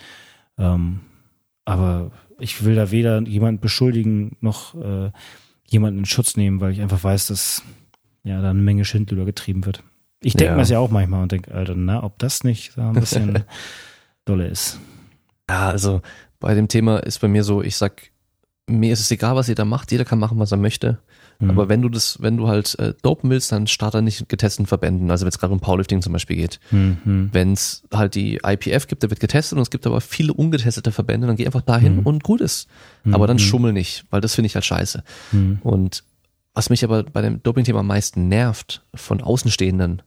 Ähm, 0.57 0.99
aber 1.65 2.11
ich 2.39 2.63
will 2.65 2.75
da 2.75 2.91
weder 2.91 3.21
jemand 3.21 3.61
beschuldigen 3.61 4.35
noch 4.41 4.75
äh, 4.75 5.11
jemanden 5.67 5.99
in 5.99 6.05
Schutz 6.05 6.35
nehmen, 6.37 6.59
weil 6.59 6.71
ich 6.73 6.81
einfach 6.81 7.03
weiß, 7.03 7.27
dass 7.27 7.63
ja 8.23 8.41
da 8.41 8.49
eine 8.49 8.61
Menge 8.61 8.83
Schindluder 8.85 9.25
getrieben 9.25 9.65
wird. 9.65 9.83
Ich 10.21 10.33
denke 10.33 10.51
Ja. 10.51 10.55
mir 10.55 10.61
das 10.61 10.69
ja 10.69 10.79
auch 10.79 10.91
manchmal 10.91 11.23
und 11.23 11.31
denke, 11.31 11.53
Alter, 11.53 11.75
na, 11.75 12.03
ob 12.03 12.19
das 12.19 12.43
nicht 12.43 12.73
so 12.73 12.81
ein 12.81 12.93
bisschen 12.93 13.43
dolle 14.25 14.47
ist. 14.47 14.79
Ja, 15.49 15.69
also 15.69 16.01
bei 16.39 16.53
dem 16.55 16.67
Thema 16.67 16.97
ist 16.97 17.19
bei 17.19 17.27
mir 17.27 17.43
so, 17.43 17.61
ich 17.61 17.75
sag, 17.77 18.11
mir 18.67 18.93
ist 18.93 19.01
es 19.01 19.11
egal, 19.11 19.35
was 19.35 19.47
jeder 19.47 19.65
macht, 19.65 19.91
jeder 19.91 20.05
kann 20.05 20.19
machen, 20.19 20.39
was 20.39 20.51
er 20.51 20.57
möchte. 20.57 20.99
Mhm. 21.43 21.49
Aber 21.51 21.69
wenn 21.69 21.81
du 21.81 21.89
das, 21.89 22.21
wenn 22.21 22.37
du 22.37 22.47
halt 22.47 22.77
äh, 22.79 22.93
dopen 23.01 23.29
willst, 23.29 23.51
dann 23.51 23.67
starte 23.67 24.01
nicht 24.01 24.27
getesteten 24.29 24.65
Verbänden. 24.65 25.09
Also 25.11 25.25
wenn 25.25 25.29
es 25.29 25.39
gerade 25.39 25.53
um 25.53 25.59
Powerlifting 25.59 26.01
zum 26.01 26.13
Beispiel 26.13 26.35
geht. 26.37 26.59
Mhm. 26.71 27.29
Wenn 27.31 27.53
es 27.53 27.83
halt 27.93 28.15
die 28.15 28.39
IPF 28.45 28.87
gibt, 28.87 29.03
da 29.03 29.09
wird 29.09 29.19
getestet 29.19 29.57
und 29.57 29.61
es 29.61 29.69
gibt 29.69 29.85
aber 29.87 30.01
viele 30.01 30.33
ungetestete 30.33 30.91
Verbände, 30.91 31.27
dann 31.27 31.35
geh 31.35 31.45
einfach 31.45 31.61
dahin 31.61 31.97
Mhm. 31.97 32.05
und 32.07 32.23
gut 32.23 32.41
ist. 32.41 32.67
Aber 33.11 33.27
dann 33.27 33.39
schummel 33.39 33.73
nicht, 33.73 34.05
weil 34.09 34.21
das 34.21 34.35
finde 34.35 34.47
ich 34.47 34.55
halt 34.55 34.65
scheiße. 34.65 35.03
Mhm. 35.31 35.59
Und 35.63 36.03
was 36.53 36.69
mich 36.69 36.83
aber 36.83 37.03
bei 37.03 37.21
dem 37.21 37.41
Doping-Thema 37.41 37.79
am 37.79 37.87
meisten 37.87 38.27
nervt 38.27 38.83
von 38.93 39.21
Außenstehenden, 39.21 40.01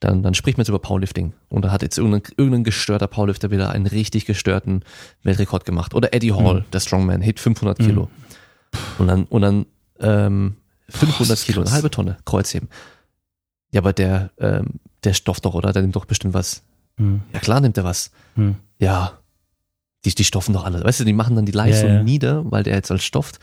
dann, 0.00 0.22
dann 0.22 0.34
spricht 0.34 0.58
man 0.58 0.62
jetzt 0.62 0.68
über 0.68 0.78
Powerlifting. 0.80 1.32
Und 1.48 1.64
da 1.64 1.70
hat 1.72 1.80
jetzt 1.82 1.96
irgendein, 1.96 2.22
irgendein 2.36 2.64
gestörter 2.64 3.06
Powerlifter 3.06 3.50
wieder 3.50 3.70
einen 3.70 3.86
richtig 3.86 4.26
gestörten 4.26 4.82
Weltrekord 5.22 5.64
gemacht. 5.64 5.94
Oder 5.94 6.12
Eddie 6.12 6.32
Hall, 6.32 6.64
der 6.72 6.80
Strongman, 6.80 7.22
hebt 7.22 7.40
500 7.40 7.78
Kilo. 7.78 8.10
Und 8.98 9.06
dann, 9.06 9.24
und 9.24 9.40
dann 9.40 9.66
ähm, 10.00 10.56
500 10.88 11.30
das 11.30 11.40
ist 11.40 11.46
Kilo, 11.46 11.62
eine 11.62 11.70
halbe 11.72 11.90
Tonne, 11.90 12.16
Kreuzheben. 12.24 12.68
Ja, 13.72 13.80
aber 13.80 13.92
der, 13.92 14.30
ähm, 14.38 14.74
der 15.04 15.12
stofft 15.14 15.44
doch, 15.44 15.54
oder? 15.54 15.72
Der 15.72 15.82
nimmt 15.82 15.96
doch 15.96 16.04
bestimmt 16.04 16.34
was. 16.34 16.62
Mhm. 16.96 17.22
Ja, 17.32 17.40
klar 17.40 17.60
nimmt 17.60 17.76
er 17.76 17.84
was. 17.84 18.10
Mhm. 18.36 18.56
Ja, 18.78 19.18
die, 20.04 20.14
die 20.14 20.24
stoffen 20.24 20.52
doch 20.52 20.64
alle. 20.64 20.82
Weißt 20.84 21.00
du, 21.00 21.04
die 21.04 21.12
machen 21.12 21.34
dann 21.36 21.46
die 21.46 21.52
Leistung 21.52 21.88
Ja, 21.90 21.94
ja. 21.96 22.02
nieder, 22.02 22.50
weil 22.50 22.62
der 22.62 22.74
jetzt 22.76 22.90
als 22.90 23.04
stofft. 23.04 23.38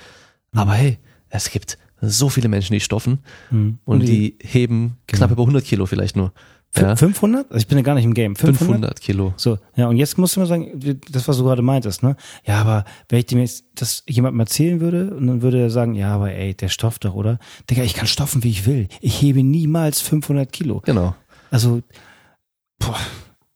Aber 0.53 0.73
hey, 0.73 0.97
es 1.29 1.49
gibt 1.51 1.77
so 1.99 2.29
viele 2.29 2.47
Menschen, 2.49 2.73
die 2.73 2.79
stoffen 2.79 3.19
Mhm. 3.49 3.79
und 3.85 4.01
die 4.01 4.37
heben 4.41 4.97
knapp 5.07 5.31
über 5.31 5.43
100 5.43 5.63
Kilo 5.63 5.85
vielleicht 5.85 6.15
nur. 6.15 6.33
Ja, 6.75 6.95
500? 6.95 7.51
Also 7.51 7.57
ich 7.57 7.67
bin 7.67 7.77
ja 7.77 7.83
gar 7.83 7.95
nicht 7.95 8.05
im 8.05 8.13
Game. 8.13 8.35
500? 8.35 8.57
500 8.57 9.01
Kilo. 9.01 9.33
So, 9.37 9.59
ja, 9.75 9.87
und 9.87 9.97
jetzt 9.97 10.17
musst 10.17 10.35
du 10.35 10.39
mal 10.39 10.47
sagen, 10.47 10.99
das, 11.11 11.27
was 11.27 11.37
du 11.37 11.43
gerade 11.43 11.61
meintest, 11.61 12.01
ne? 12.01 12.15
Ja, 12.45 12.61
aber 12.61 12.85
wenn 13.09 13.19
ich 13.19 13.27
dem 13.27 13.39
jetzt 13.39 13.65
das 13.75 14.03
jemandem 14.07 14.39
erzählen 14.39 14.79
würde, 14.79 15.13
und 15.13 15.27
dann 15.27 15.41
würde 15.41 15.59
er 15.61 15.69
sagen, 15.69 15.93
ja, 15.93 16.15
aber 16.15 16.31
ey, 16.31 16.55
der 16.55 16.69
stofft 16.69 17.05
doch, 17.05 17.13
oder? 17.13 17.37
Digga, 17.69 17.83
ich 17.83 17.93
kann 17.93 18.07
stoffen, 18.07 18.43
wie 18.43 18.49
ich 18.49 18.65
will. 18.65 18.87
Ich 19.01 19.21
hebe 19.21 19.43
niemals 19.43 20.01
500 20.01 20.51
Kilo. 20.51 20.81
Genau. 20.85 21.15
Also, 21.51 21.81
boah, 22.79 22.97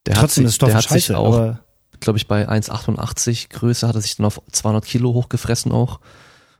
Der 0.05 0.15
trotzdem 0.15 0.17
hat 0.17 0.23
ist 0.23 0.33
sich, 0.51 0.55
Stoff 0.55 0.69
der 0.69 0.77
hat 0.77 0.83
scheiße, 0.83 1.07
sich 1.07 1.15
auch, 1.15 1.55
glaube 1.99 2.19
ich, 2.19 2.27
bei 2.27 2.47
1,88 2.47 3.49
Größe 3.49 3.87
hat 3.87 3.95
er 3.95 4.01
sich 4.01 4.15
dann 4.17 4.27
auf 4.27 4.41
200 4.51 4.85
Kilo 4.85 5.13
hochgefressen 5.13 5.71
auch. 5.71 5.99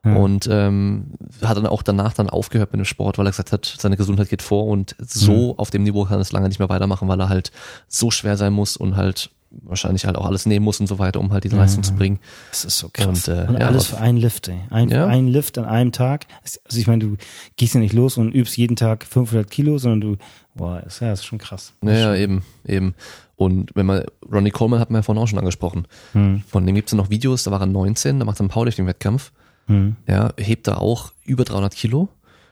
Ja. 0.06 0.16
Und 0.16 0.48
ähm, 0.52 1.08
hat 1.44 1.58
dann 1.58 1.66
auch 1.68 1.82
danach 1.84 2.14
dann 2.14 2.30
aufgehört 2.30 2.72
mit 2.72 2.80
dem 2.80 2.86
Sport, 2.86 3.18
weil 3.18 3.26
er 3.28 3.32
gesagt 3.32 3.52
hat, 3.52 3.66
seine 3.80 3.98
Gesundheit 3.98 4.30
geht 4.30 4.42
vor 4.42 4.66
und 4.68 4.96
so 5.00 5.54
Mhm. 5.54 5.60
auf 5.60 5.70
dem 5.70 5.84
Niveau 5.84 6.06
kann 6.06 6.18
er 6.18 6.22
es 6.22 6.32
lange 6.32 6.48
nicht 6.48 6.60
mehr 6.60 6.70
weitermachen, 6.70 7.08
weil 7.08 7.20
er 7.20 7.30
halt 7.30 7.52
so 7.88 8.10
schwer 8.12 8.38
sein 8.38 8.54
muss 8.54 8.78
und 8.78 8.96
halt 8.96 9.30
wahrscheinlich 9.50 10.06
halt 10.06 10.18
auch 10.18 10.26
alles 10.26 10.46
nehmen 10.46 10.66
muss 10.66 10.80
und 10.82 10.88
so 10.88 11.00
weiter, 11.00 11.20
um 11.22 11.32
halt 11.32 11.46
diese 11.46 11.56
Leistung 11.56 11.82
zu 11.82 11.94
bringen. 11.96 12.20
das 12.52 12.66
ist 12.66 12.78
so 12.78 12.90
krass. 12.92 13.08
Und, 13.08 13.28
äh, 13.30 13.46
Und 13.48 13.60
ja, 13.60 13.68
alles 13.68 13.88
für 13.88 13.98
einen 13.98 14.18
Lift, 14.18 14.50
ey. 14.50 14.60
Ein, 14.70 14.90
Ja. 14.90 15.08
ein 15.08 15.28
Lift 15.28 15.58
an 15.58 15.66
einem 15.66 15.92
Tag. 15.94 16.26
Also 16.44 16.78
ich 16.78 16.86
meine, 16.86 17.04
du 17.04 17.18
gehst 17.56 17.74
ja 17.74 17.80
nicht 17.80 17.94
los 17.94 18.18
und 18.18 18.34
übst 18.34 18.58
jeden 18.58 18.76
Tag 18.76 19.06
500 19.06 19.50
Kilo, 19.50 19.78
sondern 19.78 20.02
du, 20.02 20.18
boah, 20.54 20.84
ist, 20.86 21.00
ja, 21.00 21.12
ist 21.14 21.26
schon 21.26 21.38
krass. 21.40 21.74
Ja, 21.82 21.92
ja, 21.92 22.16
eben, 22.16 22.44
eben. 22.66 22.94
Und 23.38 23.72
wenn 23.74 23.86
man, 23.86 24.04
Ronnie 24.32 24.52
Coleman 24.52 24.80
hat 24.80 24.90
man 24.92 25.00
ja 25.00 25.04
vorhin 25.04 25.24
auch 25.24 25.28
schon 25.28 25.40
angesprochen. 25.40 25.88
Hm, 26.12 26.44
Von 26.48 26.66
dem 26.66 26.76
gibt's 26.76 26.92
ja 26.92 26.98
noch 26.98 27.10
Videos, 27.10 27.44
da 27.44 27.52
war 27.52 27.62
er 27.62 27.68
19, 27.68 28.20
da 28.20 28.26
macht 28.26 28.40
er 28.40 28.42
einen 28.42 28.50
Powerlifting-Wettkampf. 28.50 29.32
Hm, 29.68 29.96
Ja, 30.08 30.34
hebt 30.38 30.68
da 30.68 30.76
auch 30.76 31.14
über 31.24 31.44
300 31.44 31.76
Kilo 31.76 32.10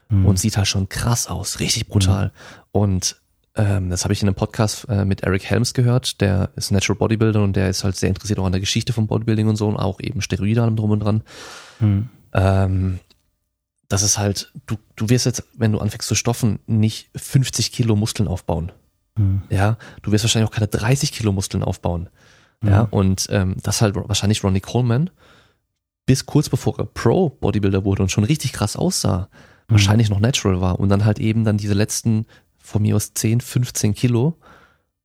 hm. 0.09 0.25
und 0.25 0.39
sieht 0.39 0.57
halt 0.57 0.67
schon 0.67 0.89
krass 0.89 1.27
aus, 1.27 1.59
richtig 1.59 1.87
brutal. 1.87 2.31
Und 2.71 3.17
ähm, 3.55 3.89
das 3.89 4.03
habe 4.03 4.13
ich 4.13 4.21
in 4.21 4.27
einem 4.27 4.35
Podcast 4.35 4.87
äh, 4.89 5.05
mit 5.05 5.23
Eric 5.23 5.45
Helms 5.45 5.73
gehört, 5.73 6.19
der 6.21 6.49
ist 6.55 6.71
Natural 6.71 6.97
Bodybuilder 6.97 7.41
und 7.41 7.55
der 7.55 7.69
ist 7.69 7.83
halt 7.83 7.95
sehr 7.95 8.09
interessiert 8.09 8.37
auch 8.39 8.45
an 8.45 8.51
der 8.51 8.61
Geschichte 8.61 8.91
von 8.91 9.07
Bodybuilding 9.07 9.47
und 9.47 9.55
so 9.55 9.67
und 9.67 9.77
auch 9.77 9.99
eben 10.01 10.21
Steroide 10.21 10.61
allem 10.61 10.75
drum 10.75 10.91
und 10.91 10.99
dran. 10.99 11.23
hm. 11.79 12.09
Ähm, 12.33 12.99
das 13.87 14.01
ist 14.01 14.17
halt, 14.17 14.51
du, 14.65 14.77
du 14.95 15.09
wirst 15.09 15.27
jetzt, 15.27 15.43
wenn 15.55 15.71
du 15.71 15.79
anfängst 15.79 16.07
zu 16.07 16.15
stoffen, 16.15 16.59
nicht 16.65 17.11
50 17.15 17.71
Kilo 17.71 17.95
Muskeln 17.95 18.27
aufbauen. 18.27 18.71
Hm. 19.15 19.43
Ja, 19.49 19.77
du 20.01 20.11
wirst 20.11 20.23
wahrscheinlich 20.23 20.49
auch 20.49 20.53
keine 20.53 20.67
30 20.67 21.11
Kilo 21.11 21.31
Muskeln 21.31 21.63
aufbauen. 21.63 22.09
Ja, 22.63 22.81
und 22.81 23.27
ähm, 23.29 23.57
das 23.61 23.81
halt 23.81 23.95
wahrscheinlich 23.95 24.43
Ronnie 24.43 24.59
Coleman 24.59 25.11
bis 26.05 26.25
kurz 26.25 26.49
bevor 26.49 26.77
er 26.79 26.85
Pro-Bodybuilder 26.85 27.83
wurde 27.85 28.03
und 28.03 28.09
schon 28.11 28.23
richtig 28.23 28.53
krass 28.53 28.75
aussah, 28.75 29.29
wahrscheinlich 29.67 30.09
noch 30.09 30.19
natural 30.19 30.61
war 30.61 30.79
und 30.79 30.89
dann 30.89 31.05
halt 31.05 31.19
eben 31.19 31.43
dann 31.43 31.57
diese 31.57 31.73
letzten 31.73 32.25
von 32.59 32.81
mir 32.83 32.95
aus 32.95 33.13
10, 33.13 33.41
15 33.41 33.93
Kilo, 33.93 34.37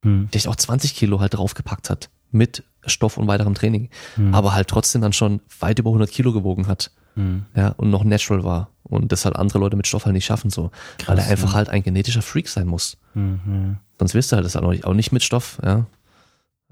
Hm. 0.02 0.28
vielleicht 0.30 0.48
auch 0.48 0.56
20 0.56 0.94
Kilo 0.94 1.20
halt 1.20 1.34
draufgepackt 1.34 1.90
hat 1.90 2.08
mit 2.30 2.62
Stoff 2.86 3.18
und 3.18 3.26
weiterem 3.28 3.54
Training, 3.54 3.90
Hm. 4.14 4.34
aber 4.34 4.54
halt 4.54 4.68
trotzdem 4.68 5.02
dann 5.02 5.12
schon 5.12 5.40
weit 5.60 5.78
über 5.78 5.90
100 5.90 6.10
Kilo 6.10 6.32
gewogen 6.32 6.66
hat 6.68 6.90
Hm. 7.16 7.44
ja, 7.56 7.68
und 7.76 7.90
noch 7.90 8.04
natural 8.04 8.44
war 8.44 8.68
und 8.82 9.10
das 9.12 9.24
halt 9.24 9.36
andere 9.36 9.58
Leute 9.58 9.76
mit 9.76 9.86
Stoff 9.86 10.04
halt 10.06 10.14
nicht 10.14 10.24
schaffen 10.26 10.48
so, 10.50 10.70
weil 11.06 11.16
er 11.18 11.24
Krass, 11.24 11.30
einfach 11.30 11.48
ja. 11.50 11.54
halt 11.54 11.68
ein 11.70 11.82
genetischer 11.82 12.22
Freak 12.22 12.48
sein 12.48 12.66
muss. 12.66 12.96
Hm. 13.14 13.40
Hm. 13.44 13.76
Sonst 13.98 14.14
wirst 14.14 14.32
du 14.32 14.36
halt 14.36 14.44
das 14.46 14.56
auch 14.56 14.94
nicht 14.94 15.12
mit 15.12 15.22
Stoff, 15.22 15.58
ja. 15.64 15.86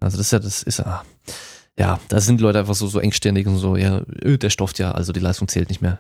Also 0.00 0.16
das 0.16 0.26
ist 0.26 0.30
ja, 0.32 0.38
das 0.38 0.62
ist 0.62 0.78
ja, 0.78 1.02
ja, 1.78 2.00
da 2.09 2.20
sind 2.20 2.40
Leute 2.40 2.59
einfach 2.59 2.74
so, 2.74 2.86
so 2.88 2.98
engstirnig 3.00 3.46
und 3.46 3.56
so, 3.59 3.76
ja, 3.76 4.02
öh, 4.24 4.36
der 4.38 4.50
stofft 4.50 4.78
ja, 4.78 4.92
also 4.92 5.12
die 5.12 5.20
Leistung 5.20 5.48
zählt 5.48 5.68
nicht 5.68 5.80
mehr. 5.80 5.98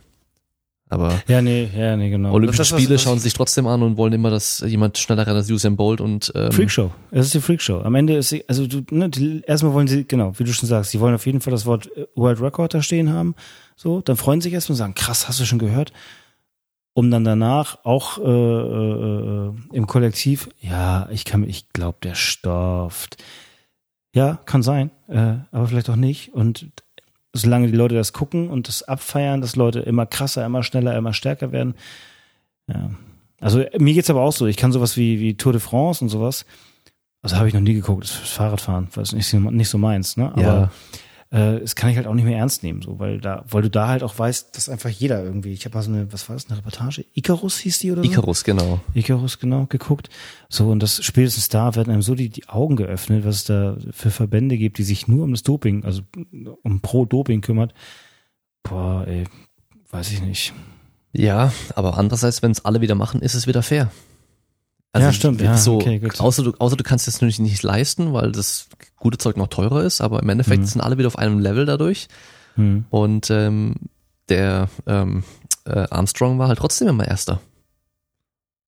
Aber 0.90 1.20
Ja, 1.28 1.42
nee, 1.42 1.68
ja, 1.76 1.96
nee, 1.98 2.08
genau. 2.08 2.32
Olympische 2.32 2.60
Das 2.62 2.68
Spiele 2.68 2.94
was- 2.94 3.02
schauen 3.02 3.18
sich 3.18 3.34
trotzdem 3.34 3.66
an 3.66 3.82
und 3.82 3.98
wollen 3.98 4.14
immer, 4.14 4.30
dass 4.30 4.60
jemand 4.66 4.96
schneller 4.96 5.26
rennt 5.26 5.36
als 5.36 5.50
Usain 5.50 5.76
Bolt 5.76 6.00
und 6.00 6.32
ähm, 6.34 6.50
Freakshow. 6.50 6.90
Es 7.10 7.26
ist 7.26 7.34
die 7.34 7.40
Freakshow. 7.42 7.82
Am 7.82 7.94
Ende 7.94 8.16
ist 8.16 8.30
sie, 8.30 8.42
also 8.48 8.66
du, 8.66 8.80
ne, 8.90 9.10
die, 9.10 9.42
erstmal 9.46 9.74
wollen 9.74 9.86
sie, 9.86 10.06
genau, 10.08 10.32
wie 10.38 10.44
du 10.44 10.52
schon 10.54 10.66
sagst, 10.66 10.90
sie 10.92 11.00
wollen 11.00 11.14
auf 11.14 11.26
jeden 11.26 11.42
Fall 11.42 11.50
das 11.50 11.66
Wort 11.66 11.94
äh, 11.94 12.06
World 12.14 12.40
Record 12.40 12.72
da 12.72 12.80
stehen 12.80 13.12
haben. 13.12 13.34
So, 13.76 14.00
dann 14.00 14.16
freuen 14.16 14.40
sie 14.40 14.44
sich 14.46 14.54
erstmal 14.54 14.74
und 14.74 14.78
sagen, 14.78 14.94
krass, 14.94 15.28
hast 15.28 15.38
du 15.38 15.44
schon 15.44 15.58
gehört? 15.58 15.92
Um 16.94 17.10
dann 17.10 17.22
danach 17.22 17.84
auch 17.84 18.16
äh, 18.18 18.22
äh, 18.22 19.48
äh, 19.48 19.52
im 19.76 19.86
Kollektiv, 19.86 20.48
ja, 20.60 21.06
ich 21.12 21.26
kann, 21.26 21.44
ich 21.46 21.68
glaube, 21.74 21.98
der 22.02 22.14
stofft. 22.14 23.22
Ja, 24.14 24.38
kann 24.46 24.62
sein, 24.62 24.90
äh, 25.08 25.34
aber 25.50 25.66
vielleicht 25.66 25.90
auch 25.90 25.96
nicht. 25.96 26.32
Und 26.34 26.70
solange 27.34 27.66
die 27.68 27.76
Leute 27.76 27.94
das 27.94 28.12
gucken 28.12 28.48
und 28.50 28.68
das 28.68 28.82
abfeiern, 28.82 29.40
dass 29.40 29.56
Leute 29.56 29.80
immer 29.80 30.06
krasser, 30.06 30.44
immer 30.46 30.62
schneller, 30.62 30.96
immer 30.96 31.12
stärker 31.12 31.52
werden. 31.52 31.74
Ja. 32.68 32.90
Also 33.40 33.64
mir 33.78 33.94
geht's 33.94 34.10
aber 34.10 34.22
auch 34.22 34.32
so. 34.32 34.46
Ich 34.46 34.56
kann 34.56 34.72
sowas 34.72 34.96
wie, 34.96 35.20
wie 35.20 35.34
Tour 35.36 35.52
de 35.52 35.60
France 35.60 36.02
und 36.04 36.08
sowas. 36.08 36.44
Also 37.22 37.36
habe 37.36 37.48
ich 37.48 37.54
noch 37.54 37.60
nie 37.60 37.74
geguckt, 37.74 38.04
das 38.04 38.10
ist 38.12 38.28
Fahrradfahren, 38.30 38.88
weil 38.94 39.02
es 39.02 39.12
nicht, 39.12 39.26
so- 39.28 39.38
nicht 39.38 39.68
so 39.68 39.78
meins, 39.78 40.16
ne? 40.16 40.30
Aber 40.32 40.42
ja, 40.42 40.70
äh, 41.30 41.60
das 41.60 41.76
kann 41.76 41.90
ich 41.90 41.96
halt 41.96 42.06
auch 42.06 42.14
nicht 42.14 42.24
mehr 42.24 42.38
ernst 42.38 42.62
nehmen, 42.62 42.80
so, 42.80 42.98
weil 42.98 43.20
da, 43.20 43.44
weil 43.50 43.62
du 43.62 43.68
da 43.68 43.88
halt 43.88 44.02
auch 44.02 44.18
weißt, 44.18 44.56
dass 44.56 44.68
einfach 44.68 44.88
jeder 44.88 45.22
irgendwie, 45.22 45.52
ich 45.52 45.64
habe 45.66 45.76
mal 45.76 45.82
so 45.82 45.90
eine, 45.90 46.10
was 46.12 46.28
war 46.28 46.36
das, 46.36 46.48
eine 46.48 46.58
Reportage? 46.58 47.04
Icarus 47.14 47.58
hieß 47.58 47.78
die 47.80 47.92
oder 47.92 48.02
so? 48.02 48.10
Icarus, 48.10 48.44
genau. 48.44 48.80
Icarus, 48.94 49.38
genau, 49.38 49.66
geguckt. 49.66 50.08
So, 50.48 50.70
und 50.70 50.82
das 50.82 51.04
spätestens 51.04 51.48
da 51.50 51.74
werden 51.74 51.92
einem 51.92 52.02
so 52.02 52.14
die, 52.14 52.30
die 52.30 52.48
Augen 52.48 52.76
geöffnet, 52.76 53.26
was 53.26 53.36
es 53.36 53.44
da 53.44 53.76
für 53.90 54.10
Verbände 54.10 54.56
gibt, 54.56 54.78
die 54.78 54.84
sich 54.84 55.06
nur 55.06 55.24
um 55.24 55.32
das 55.32 55.42
Doping, 55.42 55.84
also 55.84 56.02
um 56.62 56.80
Pro-Doping 56.80 57.42
kümmert. 57.42 57.74
Boah, 58.62 59.06
ey, 59.06 59.24
weiß 59.90 60.12
ich 60.12 60.22
nicht. 60.22 60.54
Ja, 61.12 61.52
aber 61.74 61.98
andererseits, 61.98 62.42
wenn 62.42 62.52
es 62.52 62.64
alle 62.64 62.80
wieder 62.80 62.94
machen, 62.94 63.20
ist 63.20 63.34
es 63.34 63.46
wieder 63.46 63.62
fair. 63.62 63.90
Ja, 64.96 65.12
stimmt, 65.12 65.40
ja, 65.40 65.56
so, 65.56 65.76
okay, 65.76 65.98
gut. 66.00 66.18
Außer 66.20 66.42
du, 66.42 66.52
außer 66.58 66.76
du 66.76 66.82
kannst 66.82 67.06
es 67.06 67.14
natürlich 67.14 67.38
nicht 67.38 67.62
leisten, 67.62 68.12
weil 68.12 68.32
das 68.32 68.68
gute 68.96 69.18
Zeug 69.18 69.36
noch 69.36 69.46
teurer 69.48 69.84
ist, 69.84 70.00
aber 70.00 70.20
im 70.22 70.28
Endeffekt 70.28 70.62
Mhm. 70.62 70.66
sind 70.66 70.80
alle 70.80 70.98
wieder 70.98 71.06
auf 71.08 71.18
einem 71.18 71.38
Level 71.38 71.66
dadurch. 71.66 72.08
Hm. 72.56 72.84
Und 72.90 73.30
ähm, 73.30 73.74
der 74.28 74.68
ähm, 74.86 75.22
äh, 75.66 75.86
Armstrong 75.90 76.38
war 76.38 76.48
halt 76.48 76.58
trotzdem 76.58 76.88
immer 76.88 77.06
Erster. 77.06 77.40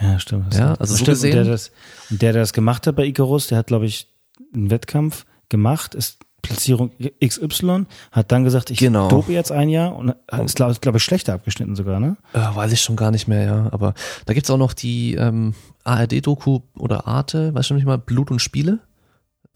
Ja, 0.00 0.18
stimmt. 0.20 0.54
Ja, 0.54 0.74
also 0.74 0.94
so 0.94 0.98
stimmt. 0.98 1.16
gesehen- 1.16 1.38
Und 1.38 1.44
der, 1.44 1.52
das, 1.52 1.70
und 2.10 2.22
der, 2.22 2.32
der 2.32 2.42
das 2.42 2.52
gemacht 2.52 2.86
hat 2.86 2.96
bei 2.96 3.04
Icarus, 3.06 3.48
der 3.48 3.58
hat, 3.58 3.66
glaube 3.66 3.86
ich, 3.86 4.08
einen 4.54 4.70
Wettkampf 4.70 5.26
gemacht, 5.48 5.94
ist 5.94 6.18
Platzierung 6.42 6.92
XY, 7.22 7.84
hat 8.12 8.32
dann 8.32 8.44
gesagt, 8.44 8.70
ich 8.70 8.78
Genau. 8.78 9.08
dope 9.08 9.30
jetzt 9.32 9.52
ein 9.52 9.68
Jahr 9.68 9.94
und 9.94 10.14
ist, 10.44 10.56
glaube 10.56 10.74
glaub 10.80 10.94
ich, 10.96 11.02
schlechter 11.04 11.34
abgeschnitten 11.34 11.76
sogar, 11.76 12.00
ne? 12.00 12.16
Äh, 12.32 12.38
weiß 12.38 12.72
ich 12.72 12.80
schon 12.80 12.96
gar 12.96 13.10
nicht 13.10 13.28
mehr, 13.28 13.44
ja. 13.44 13.68
Aber 13.72 13.92
da 14.24 14.32
gibt's 14.32 14.48
auch 14.48 14.56
noch 14.56 14.72
die 14.72 15.16
ähm, 15.16 15.54
ARD-Doku 15.84 16.60
oder 16.76 17.06
Arte, 17.06 17.54
weißt 17.54 17.70
du 17.70 17.74
nicht 17.74 17.86
mal, 17.86 17.98
Blut 17.98 18.30
und 18.30 18.40
Spiele? 18.40 18.80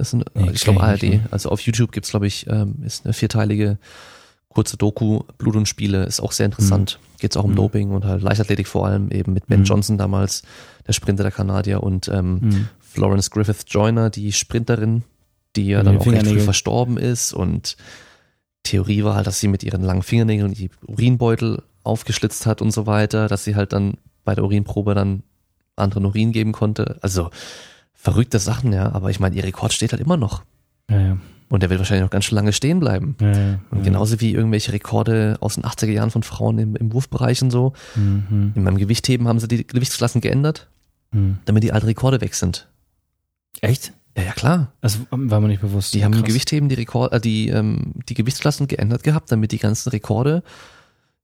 Sind, 0.00 0.24
Nee, 0.34 0.50
ich 0.52 0.62
glaube 0.62 0.82
ARD. 0.82 1.02
nicht. 1.04 1.20
Also 1.32 1.50
auf 1.50 1.60
YouTube 1.60 1.92
gibt's 1.92 2.10
glaube 2.10 2.26
ich, 2.26 2.46
ähm, 2.48 2.76
ist 2.84 3.04
eine 3.04 3.12
vierteilige 3.14 3.78
kurze 4.48 4.76
Doku, 4.76 5.20
Blut 5.38 5.56
und 5.56 5.66
Spiele, 5.68 6.04
ist 6.04 6.20
auch 6.20 6.32
sehr 6.32 6.46
interessant. 6.46 6.98
Geht's 7.18 7.36
auch 7.36 7.44
um 7.44 7.52
Mhm. 7.52 7.56
Doping 7.56 7.90
und 7.90 8.04
halt 8.04 8.22
Leichtathletik 8.22 8.66
vor 8.68 8.86
allem, 8.86 9.10
eben 9.10 9.32
mit 9.32 9.46
Ben 9.46 9.60
Mhm. 9.60 9.64
Johnson 9.66 9.98
damals, 9.98 10.42
der 10.86 10.92
Sprinter 10.92 11.22
der 11.24 11.32
Kanadier 11.32 11.82
und 11.82 12.08
ähm, 12.08 12.40
Hm. 12.40 12.68
Florence 12.80 13.30
Griffith 13.30 13.64
Joyner, 13.68 14.10
die 14.10 14.32
Sprinterin, 14.32 15.02
die 15.56 15.66
ja 15.68 15.82
dann 15.82 15.98
auch 15.98 16.06
recht 16.06 16.26
früh 16.26 16.38
verstorben 16.40 16.96
ist 16.98 17.32
und 17.32 17.76
Theorie 18.62 19.04
war 19.04 19.14
halt, 19.16 19.26
dass 19.26 19.40
sie 19.40 19.48
mit 19.48 19.62
ihren 19.62 19.82
langen 19.82 20.02
Fingernägeln 20.02 20.54
die 20.54 20.70
Urinbeutel 20.86 21.62
aufgeschlitzt 21.82 22.46
hat 22.46 22.62
und 22.62 22.70
so 22.70 22.86
weiter, 22.86 23.28
dass 23.28 23.44
sie 23.44 23.56
halt 23.56 23.72
dann 23.72 23.94
bei 24.24 24.34
der 24.34 24.44
Urinprobe 24.44 24.94
dann 24.94 25.22
anderen 25.76 26.06
Urin 26.06 26.32
geben 26.32 26.52
konnte. 26.52 26.98
Also 27.02 27.30
verrückte 27.92 28.38
Sachen, 28.38 28.72
ja, 28.72 28.92
aber 28.92 29.10
ich 29.10 29.20
meine, 29.20 29.34
ihr 29.36 29.44
Rekord 29.44 29.72
steht 29.72 29.92
halt 29.92 30.02
immer 30.02 30.16
noch 30.16 30.42
Ja, 30.90 31.00
ja. 31.00 31.16
und 31.48 31.62
der 31.62 31.70
wird 31.70 31.80
wahrscheinlich 31.80 32.02
noch 32.04 32.10
ganz 32.10 32.26
schön 32.26 32.36
lange 32.36 32.52
stehen 32.52 32.80
bleiben. 32.80 33.16
ja. 33.20 33.58
Und 33.70 33.82
genauso 33.82 34.20
wie 34.20 34.32
irgendwelche 34.32 34.72
Rekorde 34.72 35.36
aus 35.40 35.54
den 35.54 35.64
80er 35.64 35.90
Jahren 35.90 36.10
von 36.10 36.22
Frauen 36.22 36.58
im, 36.58 36.76
im 36.76 36.92
Wurfbereich 36.92 37.40
und 37.42 37.50
so. 37.50 37.72
Mhm. 37.94 38.52
In 38.54 38.62
meinem 38.62 38.76
Gewichtheben 38.78 39.26
haben 39.28 39.38
sie 39.38 39.48
die 39.48 39.66
Gewichtsklassen 39.66 40.20
geändert, 40.20 40.68
Mhm. 41.12 41.38
damit 41.44 41.62
die 41.62 41.72
alten 41.72 41.86
Rekorde 41.86 42.20
weg 42.20 42.34
sind. 42.34 42.68
Echt? 43.60 43.92
Ja, 44.16 44.24
ja, 44.24 44.32
klar. 44.32 44.72
Das 44.80 44.98
war 45.10 45.40
mir 45.40 45.48
nicht 45.48 45.60
bewusst. 45.60 45.94
Die 45.94 46.04
haben 46.04 46.12
im 46.12 46.20
Krass. 46.20 46.28
Gewichtheben 46.28 46.68
die 46.68 46.74
Rekord, 46.74 47.12
äh, 47.12 47.20
die, 47.20 47.48
ähm, 47.48 47.94
die 48.08 48.14
Gewichtsklassen 48.14 48.68
geändert 48.68 49.02
gehabt, 49.02 49.30
damit 49.32 49.50
die 49.52 49.58
ganzen 49.58 49.90
Rekorde 49.90 50.42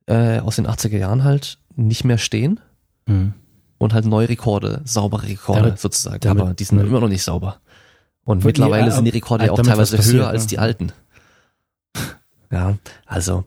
äh, 0.06 0.38
aus 0.40 0.56
den 0.56 0.66
80er 0.66 0.96
Jahren 0.98 1.22
halt 1.24 1.58
nicht 1.76 2.04
mehr 2.04 2.18
stehen 2.18 2.58
Mhm. 3.06 3.32
Und 3.80 3.94
halt 3.94 4.04
neue 4.04 4.28
Rekorde, 4.28 4.82
saubere 4.84 5.24
Rekorde 5.26 5.62
Damit- 5.62 5.78
sozusagen. 5.80 6.20
damit- 6.20 6.42
Aber 6.42 6.54
die 6.54 6.64
sind 6.64 6.78
ne. 6.78 6.84
immer 6.84 7.00
noch 7.00 7.08
nicht 7.08 7.22
sauber. 7.24 7.60
Und 8.24 8.44
Weil 8.44 8.48
mittlerweile 8.50 8.84
die, 8.84 8.90
sind 8.92 9.04
die 9.06 9.10
Rekorde 9.10 9.46
ja 9.46 9.52
auch 9.52 9.60
teilweise 9.62 9.96
passiert, 9.96 10.16
höher 10.16 10.28
als 10.28 10.42
ne? 10.44 10.48
die 10.48 10.58
alten. 10.58 10.92
Ja, 12.52 12.76
also 13.06 13.44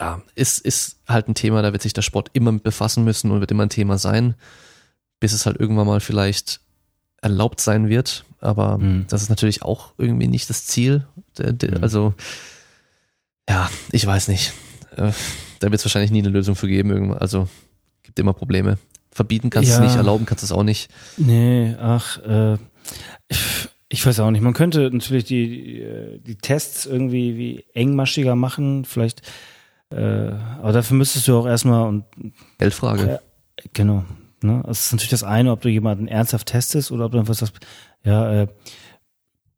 ja, 0.00 0.22
ist, 0.34 0.58
ist 0.60 0.96
halt 1.06 1.28
ein 1.28 1.34
Thema, 1.34 1.60
da 1.62 1.72
wird 1.72 1.82
sich 1.82 1.92
der 1.92 2.02
Sport 2.02 2.30
immer 2.32 2.50
mit 2.52 2.62
befassen 2.62 3.04
müssen 3.04 3.30
und 3.30 3.40
wird 3.40 3.50
immer 3.50 3.62
ein 3.64 3.68
Thema 3.70 3.98
sein, 3.98 4.34
bis 5.20 5.32
es 5.34 5.44
halt 5.46 5.58
irgendwann 5.60 5.86
mal 5.86 6.00
vielleicht 6.00 6.60
erlaubt 7.22 7.60
sein 7.60 7.88
wird. 7.88 8.24
Aber 8.40 8.78
Mhm. 8.78 9.06
das 9.08 9.22
ist 9.22 9.28
natürlich 9.28 9.62
auch 9.62 9.92
irgendwie 9.98 10.28
nicht 10.28 10.48
das 10.50 10.64
Ziel. 10.66 11.06
Der, 11.38 11.52
der, 11.52 11.76
Mhm. 11.78 11.82
Also, 11.82 12.14
ja, 13.48 13.70
ich 13.92 14.04
weiß 14.06 14.28
nicht. 14.28 14.52
Äh, 14.96 15.12
Da 15.60 15.70
wird 15.70 15.74
es 15.80 15.84
wahrscheinlich 15.84 16.10
nie 16.10 16.18
eine 16.20 16.28
Lösung 16.28 16.54
für 16.56 16.68
geben. 16.68 17.14
Also, 17.14 17.48
gibt 18.02 18.18
immer 18.18 18.32
Probleme. 18.34 18.78
Verbieten 19.16 19.48
kannst 19.48 19.70
du 19.70 19.72
Ja. 19.72 19.78
es 19.78 19.84
nicht, 19.84 19.96
erlauben 19.96 20.26
kannst 20.26 20.42
du 20.42 20.46
es 20.46 20.52
auch 20.52 20.62
nicht. 20.62 20.90
Nee, 21.16 21.74
ach, 21.80 22.18
äh, 22.18 22.58
ich, 23.88 24.04
weiß 24.04 24.20
auch 24.20 24.30
nicht. 24.30 24.42
Man 24.42 24.52
könnte 24.52 24.90
natürlich 24.90 25.24
die, 25.24 26.20
die, 26.20 26.34
Tests 26.34 26.84
irgendwie 26.84 27.38
wie 27.38 27.64
engmaschiger 27.72 28.36
machen, 28.36 28.84
vielleicht, 28.84 29.22
äh, 29.88 29.96
aber 30.60 30.72
dafür 30.72 30.98
müsstest 30.98 31.26
du 31.28 31.38
auch 31.38 31.46
erstmal 31.46 31.88
und 31.88 32.04
Geldfrage. 32.58 33.06
Ja. 33.08 33.20
genau. 33.72 34.04
Ne? 34.42 34.62
Das 34.66 34.84
ist 34.84 34.92
natürlich 34.92 35.08
das 35.10 35.22
eine, 35.22 35.50
ob 35.50 35.62
du 35.62 35.70
jemanden 35.70 36.08
ernsthaft 36.08 36.48
testest 36.48 36.92
oder 36.92 37.06
ob 37.06 37.12
du 37.12 37.18
einfach 37.18 37.32
sagst, 37.32 37.54
ja, 38.04 38.42
äh, 38.42 38.48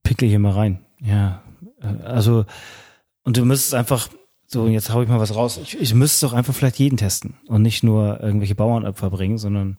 pickle 0.05 0.28
hier 0.28 0.39
mal 0.39 0.52
rein. 0.52 0.85
Ja. 1.01 1.43
äh, 1.82 2.05
Also, 2.05 2.47
und 3.24 3.36
du 3.36 3.44
müsstest 3.44 3.74
einfach, 3.74 4.09
so, 4.51 4.62
und 4.62 4.73
jetzt 4.73 4.93
hau 4.93 5.03
ich 5.03 5.09
mal 5.09 5.20
was 5.20 5.37
raus. 5.37 5.61
Ich, 5.62 5.79
ich 5.79 5.95
müsste 5.95 6.25
doch 6.25 6.33
einfach 6.33 6.55
vielleicht 6.55 6.79
jeden 6.79 6.97
testen 6.97 7.35
und 7.49 7.61
nicht 7.61 7.83
nur 7.83 8.20
irgendwelche 8.23 8.55
Bauernopfer 8.55 9.11
bringen, 9.11 9.37
sondern 9.37 9.77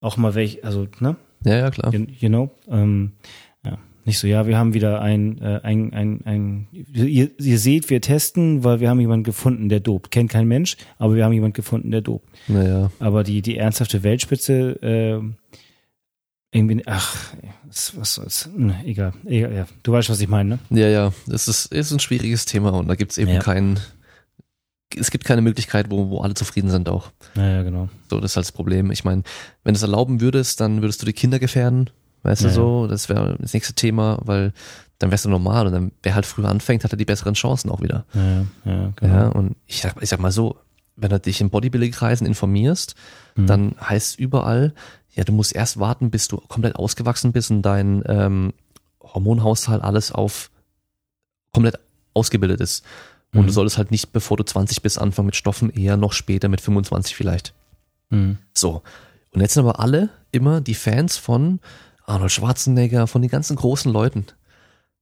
auch 0.00 0.16
mal 0.16 0.36
welche, 0.36 0.62
also, 0.62 0.86
ne? 1.00 1.16
Ja, 1.44 1.56
ja, 1.56 1.70
klar. 1.70 1.92
You, 1.92 2.06
you 2.16 2.28
know? 2.28 2.50
Ähm, 2.68 3.14
ja. 3.64 3.78
Nicht 4.04 4.20
so, 4.20 4.28
ja, 4.28 4.46
wir 4.46 4.56
haben 4.56 4.72
wieder 4.72 5.00
ein, 5.00 5.42
äh, 5.42 5.60
ein, 5.64 5.92
ein, 5.92 6.20
ein 6.24 6.68
ihr, 6.70 7.30
ihr 7.40 7.58
seht, 7.58 7.90
wir 7.90 8.00
testen, 8.00 8.62
weil 8.62 8.78
wir 8.78 8.88
haben 8.88 9.00
jemanden 9.00 9.24
gefunden, 9.24 9.68
der 9.68 9.80
dopt. 9.80 10.12
Kennt 10.12 10.30
kein 10.30 10.46
Mensch, 10.46 10.76
aber 10.98 11.16
wir 11.16 11.24
haben 11.24 11.32
jemanden 11.32 11.54
gefunden, 11.54 11.90
der 11.90 12.02
dopt. 12.02 12.28
Naja. 12.46 12.92
Aber 13.00 13.24
die, 13.24 13.42
die 13.42 13.56
ernsthafte 13.56 14.04
Weltspitze, 14.04 14.80
äh, 14.80 15.20
irgendwie, 16.56 16.82
ach, 16.86 17.34
was, 17.76 17.96
was 18.00 18.14
soll's. 18.14 18.48
Ne, 18.56 18.74
egal, 18.84 19.12
egal, 19.26 19.52
ja. 19.52 19.66
Du 19.82 19.92
weißt, 19.92 20.08
was 20.10 20.20
ich 20.20 20.28
meine, 20.28 20.58
ne? 20.70 20.80
Ja, 20.80 20.88
ja, 20.88 21.12
es 21.30 21.46
ist, 21.48 21.66
ist 21.66 21.92
ein 21.92 22.00
schwieriges 22.00 22.44
Thema 22.46 22.70
und 22.70 22.88
da 22.88 22.94
gibt 22.94 23.12
es 23.12 23.18
eben 23.18 23.30
Ja. 23.32 23.40
keinen, 23.40 23.78
es 24.96 25.10
gibt 25.10 25.24
keine 25.24 25.42
Möglichkeit, 25.42 25.90
wo, 25.90 26.08
wo 26.10 26.20
alle 26.20 26.34
zufrieden 26.34 26.70
sind 26.70 26.88
auch. 26.88 27.10
Ja, 27.34 27.46
ja, 27.56 27.62
genau. 27.62 27.88
So, 28.08 28.20
das 28.20 28.32
ist 28.32 28.36
halt 28.36 28.46
das 28.46 28.52
Problem. 28.52 28.90
Ich 28.90 29.04
meine, 29.04 29.22
wenn 29.64 29.74
du 29.74 29.78
es 29.78 29.82
erlauben 29.82 30.20
würdest, 30.20 30.60
dann 30.60 30.80
würdest 30.82 31.02
du 31.02 31.06
die 31.06 31.12
Kinder 31.12 31.38
gefährden, 31.38 31.90
weißt 32.22 32.42
Ja, 32.42 32.48
du 32.48 32.54
so, 32.54 32.86
das 32.86 33.08
wäre 33.08 33.36
das 33.40 33.52
nächste 33.52 33.74
Thema, 33.74 34.18
weil 34.24 34.52
dann 34.98 35.10
wärst 35.10 35.26
du 35.26 35.28
normal 35.28 35.66
und 35.66 35.72
dann, 35.72 35.92
wer 36.02 36.14
halt 36.14 36.24
früher 36.24 36.48
anfängt, 36.48 36.82
hat 36.84 36.92
er 36.92 36.96
die 36.96 37.04
besseren 37.04 37.34
Chancen 37.34 37.70
auch 37.70 37.82
wieder. 37.82 38.06
Ja, 38.14 38.46
ja, 38.64 38.92
genau. 38.96 39.14
Ja, 39.14 39.28
und 39.28 39.56
ich 39.66 39.82
sag, 39.82 40.00
ich 40.00 40.08
sag 40.08 40.20
mal 40.20 40.32
so, 40.32 40.56
wenn 40.96 41.10
du 41.10 41.20
dich 41.20 41.40
in 41.42 41.50
Bodybuilding-Kreisen 41.50 42.26
informierst, 42.26 42.94
Mhm. 43.38 43.46
dann 43.46 43.74
heißt 43.82 44.18
überall, 44.18 44.72
ja, 45.16 45.24
du 45.24 45.32
musst 45.32 45.54
erst 45.54 45.80
warten, 45.80 46.10
bis 46.10 46.28
du 46.28 46.36
komplett 46.36 46.76
ausgewachsen 46.76 47.32
bist 47.32 47.50
und 47.50 47.62
dein 47.62 48.02
ähm, 48.06 48.52
Hormonhaushalt 49.02 49.82
alles 49.82 50.12
auf 50.12 50.50
komplett 51.52 51.78
ausgebildet 52.14 52.60
ist. 52.60 52.84
Und 53.32 53.42
Mhm. 53.42 53.46
du 53.46 53.52
solltest 53.52 53.78
halt 53.78 53.90
nicht, 53.90 54.12
bevor 54.12 54.36
du 54.36 54.44
20 54.44 54.82
bist, 54.82 54.98
anfangen 54.98 55.26
mit 55.26 55.36
Stoffen, 55.36 55.70
eher 55.70 55.96
noch 55.96 56.12
später 56.12 56.48
mit 56.48 56.60
25 56.60 57.16
vielleicht. 57.16 57.54
Mhm. 58.10 58.38
So. 58.54 58.82
Und 59.32 59.40
jetzt 59.40 59.54
sind 59.54 59.64
aber 59.66 59.80
alle 59.80 60.10
immer 60.32 60.60
die 60.60 60.74
Fans 60.74 61.16
von 61.16 61.60
Arnold 62.04 62.32
Schwarzenegger, 62.32 63.06
von 63.06 63.20
den 63.22 63.30
ganzen 63.30 63.56
großen 63.56 63.92
Leuten. 63.92 64.26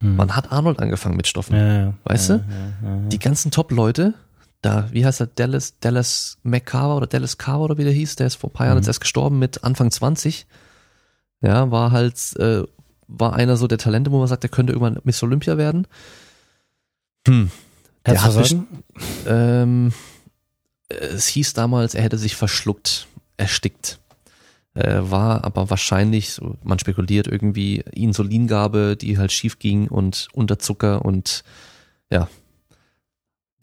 Mhm. 0.00 0.18
Wann 0.18 0.34
hat 0.36 0.50
Arnold 0.52 0.78
angefangen 0.80 1.16
mit 1.16 1.26
Stoffen? 1.26 1.54
Ja, 1.56 1.66
ja, 1.86 1.94
Weißt 2.04 2.30
ja, 2.30 2.38
du? 2.38 3.08
Die 3.10 3.18
ganzen 3.18 3.50
Top-Leute, 3.50 4.14
da, 4.64 4.88
wie 4.92 5.04
heißt 5.04 5.20
er, 5.20 5.26
Dallas, 5.26 5.78
Dallas 5.80 6.38
McCarver 6.42 6.96
oder 6.96 7.06
Dallas 7.06 7.38
Carver 7.38 7.64
oder 7.64 7.78
wie 7.78 7.84
der 7.84 7.92
hieß, 7.92 8.16
der 8.16 8.26
ist 8.26 8.36
vor 8.36 8.50
ein 8.50 8.52
paar 8.52 8.66
Jahren 8.66 8.76
Mhm. 8.76 8.82
jetzt 8.82 8.88
erst 8.88 9.00
gestorben 9.00 9.38
mit 9.38 9.64
Anfang 9.64 9.90
20. 9.90 10.46
Ja, 11.40 11.70
war 11.70 11.90
halt, 11.90 12.16
äh, 12.38 12.62
war 13.06 13.34
einer 13.34 13.56
so 13.56 13.66
der 13.66 13.78
Talente, 13.78 14.10
wo 14.10 14.18
man 14.18 14.28
sagt, 14.28 14.42
der 14.42 14.50
könnte 14.50 14.72
irgendwann 14.72 14.98
Miss 15.04 15.22
Olympia 15.22 15.58
werden. 15.58 15.86
Hm. 17.28 17.50
Der 18.06 18.14
hat 18.14 18.24
Herzversagen? 18.24 18.66
Ähm, 19.26 19.92
es 20.88 21.26
hieß 21.28 21.52
damals, 21.54 21.94
er 21.94 22.02
hätte 22.02 22.18
sich 22.18 22.36
verschluckt, 22.36 23.06
erstickt. 23.36 23.98
Äh, 24.74 25.00
war 25.02 25.44
aber 25.44 25.70
wahrscheinlich, 25.70 26.32
so, 26.32 26.56
man 26.62 26.78
spekuliert 26.78 27.26
irgendwie, 27.26 27.84
Insulingabe, 27.92 28.96
die 28.96 29.18
halt 29.18 29.32
schief 29.32 29.58
ging 29.58 29.88
und 29.88 30.28
Unterzucker 30.32 31.04
und 31.04 31.44
ja, 32.10 32.28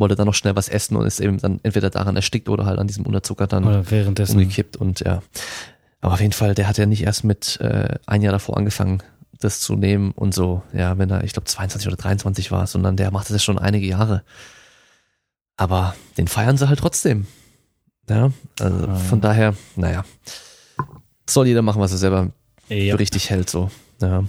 wollte 0.02 0.16
dann 0.16 0.26
noch 0.28 0.34
schnell 0.36 0.58
was 0.58 0.68
essen 0.68 0.98
und 0.98 1.06
ist 1.08 1.22
eben 1.22 1.38
dann 1.40 1.62
entweder 1.64 1.90
daran 1.90 2.18
erstickt 2.18 2.50
oder 2.50 2.66
halt 2.66 2.78
an 2.80 2.88
diesem 2.88 3.06
Unterzucker 3.06 3.48
dann 3.48 3.64
Oder 3.64 3.90
währenddessen. 3.90 4.34
umgekippt 4.38 4.76
und 4.76 5.00
ja. 5.00 5.22
Aber 6.02 6.14
auf 6.16 6.20
jeden 6.20 6.34
Fall, 6.34 6.54
der 6.56 6.68
hat 6.68 6.78
ja 6.78 6.86
nicht 6.86 7.04
erst 7.04 7.24
mit 7.24 7.58
äh, 7.62 7.96
ein 8.06 8.22
Jahr 8.22 8.34
davor 8.34 8.58
angefangen, 8.58 9.02
das 9.40 9.60
zu 9.62 9.76
nehmen 9.76 10.12
und 10.12 10.34
so, 10.34 10.62
ja, 10.74 10.98
wenn 10.98 11.10
er, 11.10 11.24
ich 11.24 11.32
glaube, 11.34 11.46
22 11.46 11.88
oder 11.88 11.96
23 11.98 12.52
war, 12.52 12.68
sondern 12.68 12.98
der 12.98 13.12
macht 13.12 13.26
das 13.30 13.34
ja 13.36 13.40
schon 13.40 13.58
einige 13.58 13.88
Jahre. 13.88 14.24
Aber 15.58 15.96
den 16.18 16.28
feiern 16.28 16.58
sie 16.58 16.68
halt 16.68 16.80
trotzdem. 16.80 17.28
Ja, 18.10 18.32
also 18.60 18.88
Ah. 18.88 18.96
von 18.96 19.22
daher, 19.22 19.54
naja, 19.76 20.04
soll 21.30 21.48
jeder 21.48 21.62
machen, 21.62 21.82
was 21.82 21.92
er 21.92 21.98
selber 21.98 22.32
Ja. 22.68 22.96
richtig 22.96 23.30
hält, 23.30 23.50
so. 23.50 23.70
Ja. 24.02 24.24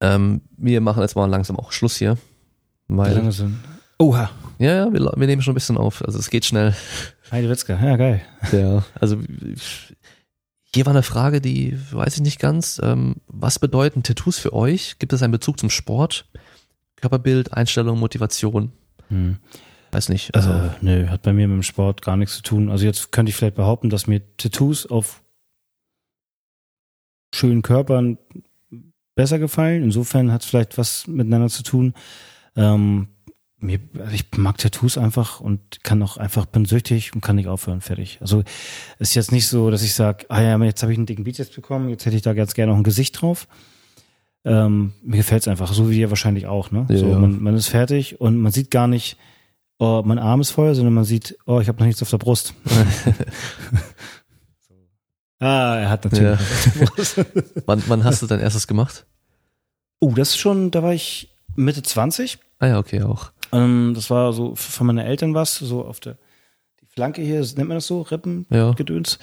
Ähm, 0.00 0.40
wir 0.56 0.80
machen 0.80 1.02
jetzt 1.02 1.16
mal 1.16 1.28
langsam 1.28 1.58
auch 1.58 1.72
Schluss 1.72 1.96
hier. 1.96 2.16
Weil? 2.88 3.30
Oha. 3.98 4.30
Ja, 4.60 4.74
ja, 4.74 4.92
wir, 4.92 5.00
wir 5.00 5.26
nehmen 5.26 5.40
schon 5.40 5.52
ein 5.52 5.54
bisschen 5.54 5.78
auf. 5.78 6.04
Also 6.04 6.18
es 6.18 6.28
geht 6.28 6.44
schnell. 6.44 6.74
Heidi 7.32 7.48
Witzka. 7.48 7.82
Ja, 7.82 7.96
geil. 7.96 8.20
Ja, 8.52 8.84
also 9.00 9.18
hier 10.74 10.84
war 10.84 10.92
eine 10.92 11.02
Frage, 11.02 11.40
die 11.40 11.78
weiß 11.90 12.16
ich 12.16 12.22
nicht 12.22 12.38
ganz. 12.38 12.78
Ähm, 12.82 13.16
was 13.26 13.58
bedeuten 13.58 14.02
Tattoos 14.02 14.38
für 14.38 14.52
euch? 14.52 14.98
Gibt 14.98 15.14
es 15.14 15.22
einen 15.22 15.32
Bezug 15.32 15.58
zum 15.58 15.70
Sport? 15.70 16.26
Körperbild, 16.96 17.54
Einstellung, 17.54 17.98
Motivation? 17.98 18.72
Hm. 19.08 19.38
Weiß 19.92 20.10
nicht. 20.10 20.34
Also, 20.34 20.50
äh, 20.50 20.70
nö, 20.82 21.08
hat 21.08 21.22
bei 21.22 21.32
mir 21.32 21.48
mit 21.48 21.56
dem 21.56 21.62
Sport 21.62 22.02
gar 22.02 22.18
nichts 22.18 22.36
zu 22.36 22.42
tun. 22.42 22.70
Also 22.70 22.84
jetzt 22.84 23.12
könnte 23.12 23.30
ich 23.30 23.36
vielleicht 23.36 23.56
behaupten, 23.56 23.88
dass 23.88 24.06
mir 24.06 24.20
Tattoos 24.36 24.84
auf 24.86 25.22
schönen 27.34 27.62
Körpern 27.62 28.18
besser 29.14 29.38
gefallen. 29.38 29.82
Insofern 29.82 30.30
hat 30.30 30.42
es 30.42 30.48
vielleicht 30.48 30.76
was 30.76 31.06
miteinander 31.06 31.48
zu 31.48 31.62
tun. 31.62 31.94
Ähm, 32.56 33.08
mir, 33.60 33.80
also 33.98 34.14
ich 34.14 34.26
mag 34.36 34.58
Tattoos 34.58 34.98
einfach 34.98 35.40
und 35.40 35.82
kann 35.84 36.02
auch 36.02 36.16
einfach, 36.16 36.46
bin 36.46 36.64
süchtig 36.64 37.14
und 37.14 37.20
kann 37.20 37.36
nicht 37.36 37.48
aufhören, 37.48 37.80
fertig. 37.80 38.18
Also 38.20 38.42
ist 38.98 39.14
jetzt 39.14 39.32
nicht 39.32 39.48
so, 39.48 39.70
dass 39.70 39.82
ich 39.82 39.94
sage, 39.94 40.26
ah 40.28 40.40
ja, 40.40 40.56
jetzt 40.64 40.82
habe 40.82 40.92
ich 40.92 40.98
einen 40.98 41.06
dicken 41.06 41.24
Bizeps 41.24 41.50
bekommen, 41.50 41.88
jetzt 41.88 42.06
hätte 42.06 42.16
ich 42.16 42.22
da 42.22 42.32
ganz 42.32 42.54
gerne 42.54 42.72
noch 42.72 42.78
ein 42.78 42.84
Gesicht 42.84 43.20
drauf. 43.20 43.48
Ähm, 44.44 44.94
mir 45.02 45.18
gefällt's 45.18 45.48
einfach, 45.48 45.72
so 45.72 45.90
wie 45.90 46.00
ihr 46.00 46.10
wahrscheinlich 46.10 46.46
auch. 46.46 46.70
Ne? 46.70 46.86
Ja, 46.88 46.96
so. 46.96 47.06
Man, 47.06 47.42
man 47.42 47.54
ist 47.54 47.68
fertig 47.68 48.20
und 48.20 48.38
man 48.38 48.52
sieht 48.52 48.70
gar 48.70 48.86
nicht, 48.86 49.16
oh, 49.78 50.02
mein 50.04 50.18
Arm 50.18 50.40
ist 50.40 50.50
voll, 50.50 50.74
sondern 50.74 50.94
man 50.94 51.04
sieht, 51.04 51.36
oh, 51.46 51.60
ich 51.60 51.68
habe 51.68 51.78
noch 51.78 51.86
nichts 51.86 52.02
auf 52.02 52.10
der 52.10 52.18
Brust. 52.18 52.54
ah, 55.40 55.76
er 55.76 55.90
hat 55.90 56.04
natürlich 56.04 56.24
Ja. 56.24 56.38
was 56.38 56.66
auf 56.66 56.78
der 56.78 56.86
Brust. 56.86 57.24
Wann, 57.66 57.82
wann 57.88 58.04
hast 58.04 58.22
du 58.22 58.26
dein 58.26 58.40
erstes 58.40 58.66
gemacht? 58.66 59.04
Oh, 59.98 60.12
das 60.14 60.30
ist 60.30 60.38
schon, 60.38 60.70
da 60.70 60.82
war 60.82 60.94
ich 60.94 61.30
Mitte 61.56 61.82
20. 61.82 62.38
Ah 62.58 62.66
ja, 62.68 62.78
okay, 62.78 63.02
auch. 63.02 63.32
Ähm, 63.52 63.92
das 63.94 64.10
war 64.10 64.32
so 64.32 64.54
von 64.54 64.86
meinen 64.86 64.98
Eltern 64.98 65.34
was, 65.34 65.56
so 65.56 65.84
auf 65.84 66.00
der 66.00 66.16
die 66.80 66.86
Flanke 66.86 67.22
hier, 67.22 67.40
nennt 67.40 67.56
man 67.68 67.76
das 67.76 67.86
so, 67.86 68.02
Rippen, 68.02 68.46
Ja. 68.50 68.72
Gedöns. 68.72 69.18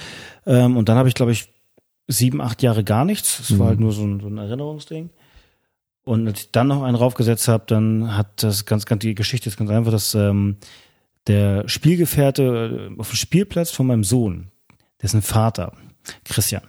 Ähm, 0.45 0.77
und 0.77 0.89
dann 0.89 0.97
habe 0.97 1.09
ich, 1.09 1.15
glaube 1.15 1.31
ich, 1.31 1.49
sieben, 2.07 2.39
acht 2.41 2.61
Jahre 2.63 2.83
gar 2.83 3.03
nichts. 3.05 3.37
Das 3.37 3.49
Mhm. 3.51 3.59
war 3.59 3.67
halt 3.67 3.79
nur 3.79 3.91
so 3.91 4.03
ein, 4.03 4.19
so 4.19 4.27
ein 4.27 4.37
Erinnerungsding. 4.37 5.09
Und 6.05 6.25
als 6.27 6.39
ich 6.41 6.51
dann 6.51 6.67
noch 6.67 6.83
einen 6.83 6.95
raufgesetzt 6.95 7.47
habe, 7.49 7.65
dann 7.67 8.15
hat 8.15 8.41
das 8.43 8.65
ganz, 8.65 8.85
ganz, 8.85 9.01
die 9.01 9.13
Geschichte 9.15 9.49
ist 9.49 9.57
ganz 9.57 9.69
einfach, 9.69 9.91
dass 9.91 10.15
ähm, 10.15 10.55
der 11.27 11.67
Spielgefährte 11.67 12.89
äh, 12.95 12.99
auf 12.99 13.09
dem 13.09 13.17
Spielplatz 13.17 13.71
von 13.71 13.87
meinem 13.87 14.05
Sohn, 14.05 14.47
dessen 15.01 15.21
Vater, 15.21 15.73
Christian, 16.23 16.61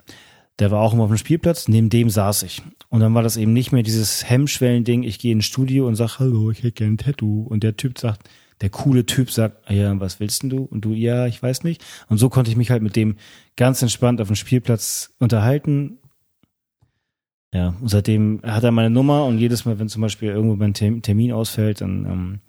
der 0.59 0.72
war 0.72 0.80
auch 0.80 0.93
immer 0.93 1.05
auf 1.05 1.10
dem 1.10 1.18
Spielplatz, 1.18 1.68
neben 1.68 1.89
dem 1.89 2.10
saß 2.10 2.43
ich. 2.43 2.62
Und 2.90 3.01
dann 3.01 3.15
war 3.15 3.23
das 3.23 3.36
eben 3.36 3.52
nicht 3.52 3.73
mehr 3.73 3.82
dieses 3.82 4.28
Hemmschwellen-Ding, 4.28 5.02
ich 5.02 5.19
gehe 5.19 5.32
ins 5.32 5.44
Studio 5.44 5.86
und 5.86 5.94
sag, 5.94 6.19
hallo, 6.19 6.51
ich 6.51 6.59
hätte 6.59 6.73
gerne 6.73 6.94
ein 6.94 6.98
Tattoo. 6.98 7.43
Und 7.43 7.62
der 7.62 7.77
Typ 7.77 7.98
sagt, 7.98 8.28
der 8.60 8.70
coole 8.70 9.06
Typ 9.06 9.31
sagt, 9.31 9.70
ja, 9.70 9.98
was 10.01 10.20
willst 10.20 10.43
denn 10.43 10.51
du? 10.51 10.65
Und 10.65 10.85
du, 10.85 10.93
ja, 10.93 11.27
ich 11.27 11.43
weiß 11.43 11.65
nicht. 11.65 11.85
Und 12.09 12.19
so 12.19 12.28
konnte 12.28 12.51
ich 12.51 12.56
mich 12.56 12.70
halt 12.70 12.82
mit 12.82 12.97
dem 12.97 13.16
ganz 13.56 13.82
entspannt 13.82 14.20
auf 14.20 14.28
dem 14.28 14.36
Spielplatz 14.36 15.15
unterhalten. 15.19 15.98
Ja, 17.52 17.74
und 17.81 17.89
seitdem 17.89 18.40
hat 18.43 18.65
er 18.65 18.73
meine 18.73 18.90
Nummer 18.90 19.24
und 19.24 19.39
jedes 19.39 19.65
Mal, 19.65 19.78
wenn 19.78 19.89
zum 19.89 20.02
Beispiel 20.02 20.31
irgendwo 20.31 20.56
mein 20.56 20.74
Term- 20.74 21.02
Termin 21.02 21.32
ausfällt, 21.32 21.81
dann 21.81 22.05
ähm, 22.05 22.40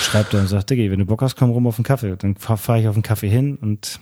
schreibt 0.00 0.34
er 0.34 0.40
und 0.40 0.48
sagt, 0.48 0.70
Diggi, 0.70 0.90
wenn 0.90 0.98
du 0.98 1.06
Bock 1.06 1.22
hast, 1.22 1.36
komm 1.36 1.50
rum 1.50 1.66
auf 1.66 1.76
den 1.76 1.84
Kaffee. 1.84 2.16
Dann 2.16 2.36
fahre 2.36 2.58
fahr 2.58 2.78
ich 2.78 2.88
auf 2.88 2.94
den 2.94 3.02
Kaffee 3.02 3.28
hin 3.28 3.56
und 3.56 4.00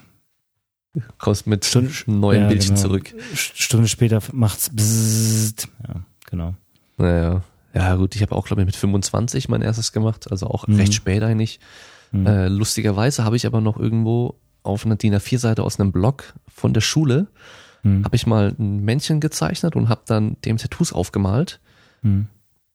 Kommst 1.19 1.47
mit 1.47 1.65
Stunde- 1.65 1.91
neuen 2.07 2.43
Ja, 2.43 2.49
Bildchen 2.49 2.75
genau. 2.75 2.81
zurück. 2.89 3.15
St- 3.35 3.53
Stunde 3.55 3.89
später 3.89 4.21
macht's 4.33 4.69
bzzzt. 4.71 5.69
Ja, 5.89 5.95
genau. 6.31 6.55
Naja. 6.99 7.43
Ja, 7.75 7.95
gut, 7.97 8.15
ich 8.15 8.21
habe 8.23 8.35
auch, 8.35 8.47
glaube 8.47 8.61
ich, 8.63 8.67
mit 8.67 8.77
25 8.77 9.49
mein 9.49 9.63
erstes 9.63 9.93
gemacht, 9.93 10.31
also 10.31 10.47
auch 10.49 10.67
Mhm. 10.69 10.77
recht 10.77 10.93
spät 10.93 11.23
eigentlich. 11.23 11.59
Mhm. 12.11 12.27
Äh, 12.27 12.49
lustigerweise 12.49 13.25
habe 13.25 13.37
ich 13.37 13.47
aber 13.47 13.63
noch 13.63 13.79
irgendwo 13.79 14.35
auf 14.63 14.85
einer 14.85 14.97
DIN 14.97 15.15
A4-Seite 15.15 15.63
aus 15.63 15.81
einem 15.81 15.91
Blog 15.93 16.35
von 16.47 16.75
der 16.75 16.83
Schule, 16.83 17.27
Hm. 17.83 18.05
habe 18.05 18.15
ich 18.15 18.27
mal 18.27 18.55
ein 18.59 18.85
Männchen 18.85 19.19
gezeichnet 19.21 19.75
und 19.75 19.89
habe 19.89 20.03
dann 20.07 20.37
dem 20.45 20.59
Tattoos 20.59 20.93
aufgemalt. 20.93 21.59
Hm. 22.03 22.27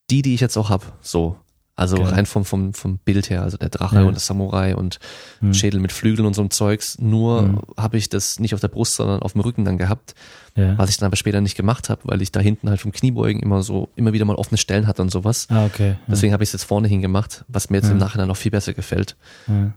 Die, 0.10 0.22
die 0.24 0.34
ich 0.34 0.42
jetzt 0.42 0.58
auch 0.58 0.70
habe. 0.70 0.86
So. 1.02 1.38
Also 1.78 1.98
Geil. 1.98 2.06
rein 2.08 2.26
vom, 2.26 2.44
vom, 2.44 2.74
vom 2.74 2.98
Bild 2.98 3.30
her, 3.30 3.44
also 3.44 3.56
der 3.56 3.70
Drache 3.70 3.98
Ja. 3.98 4.04
und 4.04 4.16
das 4.16 4.26
Samurai 4.26 4.76
und 4.76 4.98
Hm. 5.42 5.54
Schädel 5.54 5.80
mit 5.80 5.92
Flügeln 5.92 6.26
und 6.26 6.34
so 6.34 6.42
einem 6.42 6.50
Zeugs. 6.50 6.98
Nur 7.00 7.42
Hm. 7.44 7.60
habe 7.78 7.98
ich 7.98 8.10
das 8.10 8.40
nicht 8.40 8.54
auf 8.56 8.60
der 8.60 8.68
Brust, 8.68 8.96
sondern 8.96 9.22
auf 9.22 9.34
dem 9.34 9.42
Rücken 9.42 9.64
dann 9.64 9.78
gehabt, 9.78 10.16
Ja. 10.56 10.76
was 10.78 10.90
ich 10.90 10.98
dann 10.98 11.06
aber 11.06 11.16
später 11.18 11.40
nicht 11.40 11.56
gemacht 11.56 11.90
habe, 11.90 12.02
weil 12.06 12.22
ich 12.24 12.32
da 12.32 12.40
hinten 12.40 12.70
halt 12.70 12.82
vom 12.82 12.92
Kniebeugen 12.92 13.42
immer 13.44 13.62
so, 13.62 13.90
immer 13.96 14.12
wieder 14.12 14.26
mal 14.26 14.36
offene 14.36 14.58
Stellen 14.58 14.88
hatte 14.88 15.04
und 15.04 15.12
sowas. 15.12 15.46
Ah, 15.52 15.66
okay. 15.66 15.90
Ja. 15.92 15.98
Deswegen 16.08 16.34
habe 16.34 16.44
ich 16.44 16.50
es 16.50 16.54
jetzt 16.54 16.64
vorne 16.66 16.88
hingemacht, 16.88 17.46
was 17.48 17.70
mir 17.70 17.78
jetzt 17.78 17.92
im. 17.92 17.98
Nachhinein 17.98 18.28
noch 18.28 18.38
viel 18.38 18.52
besser 18.52 18.74
gefällt. 18.74 19.16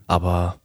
Aber 0.06 0.56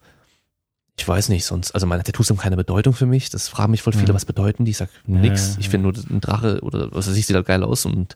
ich 0.98 1.06
weiß 1.06 1.28
nicht, 1.28 1.44
sonst, 1.46 1.72
also 1.72 1.86
meine 1.86 2.04
Tattoos 2.04 2.30
haben 2.30 2.38
keine 2.38 2.56
Bedeutung 2.56 2.94
für 2.94 3.06
mich. 3.06 3.30
Das 3.30 3.50
fragen 3.50 3.72
mich 3.72 3.82
voll 3.82 3.92
viele, 3.92 4.14
was 4.14 4.24
bedeuten 4.24 4.64
die? 4.64 4.72
Ich 4.72 4.78
sag 4.78 4.90
nix. 5.06 5.58
ich 5.60 5.68
finde 5.68 5.90
nur 5.92 6.04
ein 6.10 6.22
Drache 6.22 6.62
oder 6.62 6.90
was 6.94 7.10
weiß 7.10 7.18
ich, 7.18 7.26
sieht 7.26 7.36
halt 7.36 7.46
geil 7.46 7.62
aus 7.64 7.86
und 7.86 8.16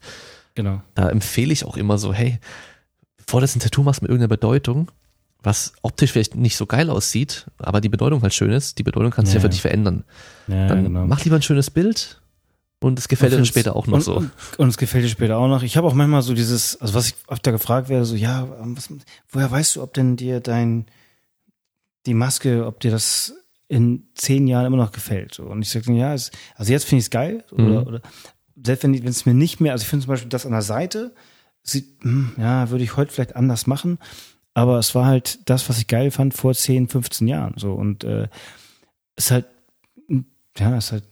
Genau. 0.55 0.81
da 0.95 1.09
empfehle 1.09 1.53
ich 1.53 1.63
auch 1.65 1.77
immer 1.77 1.97
so, 1.97 2.13
hey, 2.13 2.39
bevor 3.29 3.41
du 3.41 3.45
jetzt 3.45 3.55
ein 3.55 3.59
Tattoo 3.59 3.83
machst 3.83 4.01
mit 4.01 4.09
irgendeiner 4.09 4.27
Bedeutung, 4.29 4.89
was 5.43 5.73
optisch 5.83 6.11
vielleicht 6.13 6.33
nicht 6.33 6.57
so 6.57 6.65
geil 6.65 6.89
aussieht, 6.89 7.45
aber 7.59 7.79
die 7.79 7.87
Bedeutung 7.87 8.23
halt 8.23 8.33
schön 8.33 8.49
ist, 8.51 8.79
die 8.79 8.83
Bedeutung 8.83 9.11
kann 9.11 9.25
sich 9.27 9.35
ja 9.35 9.39
Ja. 9.39 9.43
für 9.43 9.49
dich 9.49 9.61
verändern. 9.61 10.03
Ja, 10.47 10.67
Dann 10.67 10.85
genau. 10.85 11.05
mach 11.05 11.23
lieber 11.23 11.35
ein 11.35 11.43
schönes 11.43 11.69
Bild 11.69 12.21
und 12.79 12.97
es 12.97 13.07
gefällt 13.07 13.33
dir 13.33 13.37
Und 13.37 13.45
später 13.45 13.75
auch 13.75 13.85
noch 13.85 13.97
und, 13.97 14.01
so. 14.01 14.15
Und, 14.15 14.31
und 14.57 14.69
es 14.69 14.77
gefällt 14.77 15.05
dir 15.05 15.09
später 15.09 15.37
auch 15.37 15.47
noch. 15.47 15.61
Ich 15.61 15.77
habe 15.77 15.85
auch 15.85 15.93
manchmal 15.93 16.23
so 16.23 16.33
dieses, 16.33 16.81
also 16.81 16.95
was 16.95 17.09
ich 17.09 17.15
öfter 17.27 17.51
gefragt 17.51 17.87
werde, 17.87 18.03
so, 18.05 18.15
ja, 18.15 18.47
ähm, 18.63 18.75
was, 18.75 18.89
woher 19.29 19.51
weißt 19.51 19.75
du, 19.75 19.83
ob 19.83 19.93
denn 19.93 20.15
dir 20.15 20.39
dein, 20.39 20.87
die 22.07 22.15
Maske, 22.15 22.65
ob 22.65 22.79
dir 22.79 22.89
das 22.89 23.35
in 23.67 24.07
zehn 24.15 24.47
Jahren 24.47 24.65
immer 24.65 24.77
noch 24.77 24.91
gefällt? 24.91 25.35
So. 25.35 25.43
Und 25.43 25.61
ich 25.61 25.69
sage 25.69 25.85
dann, 25.85 25.95
ja, 25.95 26.15
es, 26.15 26.31
also 26.55 26.71
jetzt 26.71 26.85
finde 26.85 27.01
ich 27.01 27.05
es 27.05 27.09
geil. 27.11 27.43
Oder, 27.51 27.63
Mhm. 27.63 27.87
oder 27.87 28.01
selbst 28.65 28.83
wenn 28.83 28.95
es 29.05 29.25
mir 29.27 29.35
nicht 29.35 29.61
mehr, 29.61 29.73
also 29.73 29.83
ich 29.83 29.87
finde 29.87 30.05
zum 30.05 30.13
Beispiel 30.13 30.29
das 30.29 30.47
an 30.47 30.51
der 30.53 30.63
Seite, 30.63 31.13
sieht, 31.71 32.01
hm, 32.01 32.33
ja, 32.37 32.69
würde 32.69 32.83
ich 32.83 32.97
heute 32.97 33.11
vielleicht 33.11 33.35
anders 33.35 33.67
machen. 33.67 33.97
Aber 34.53 34.79
es 34.79 34.93
war 34.95 35.05
halt 35.05 35.39
das, 35.49 35.69
was 35.69 35.77
ich 35.79 35.87
geil 35.87 36.11
fand 36.11 36.33
vor 36.33 36.53
10, 36.53 36.87
15 36.89 37.27
Jahren. 37.27 37.53
So. 37.57 37.73
Und 37.73 38.03
äh, 38.03 38.27
ist 39.15 39.31
halt, 39.31 39.45
ja, 40.57 40.77
ist 40.77 40.91
halt, 40.91 41.03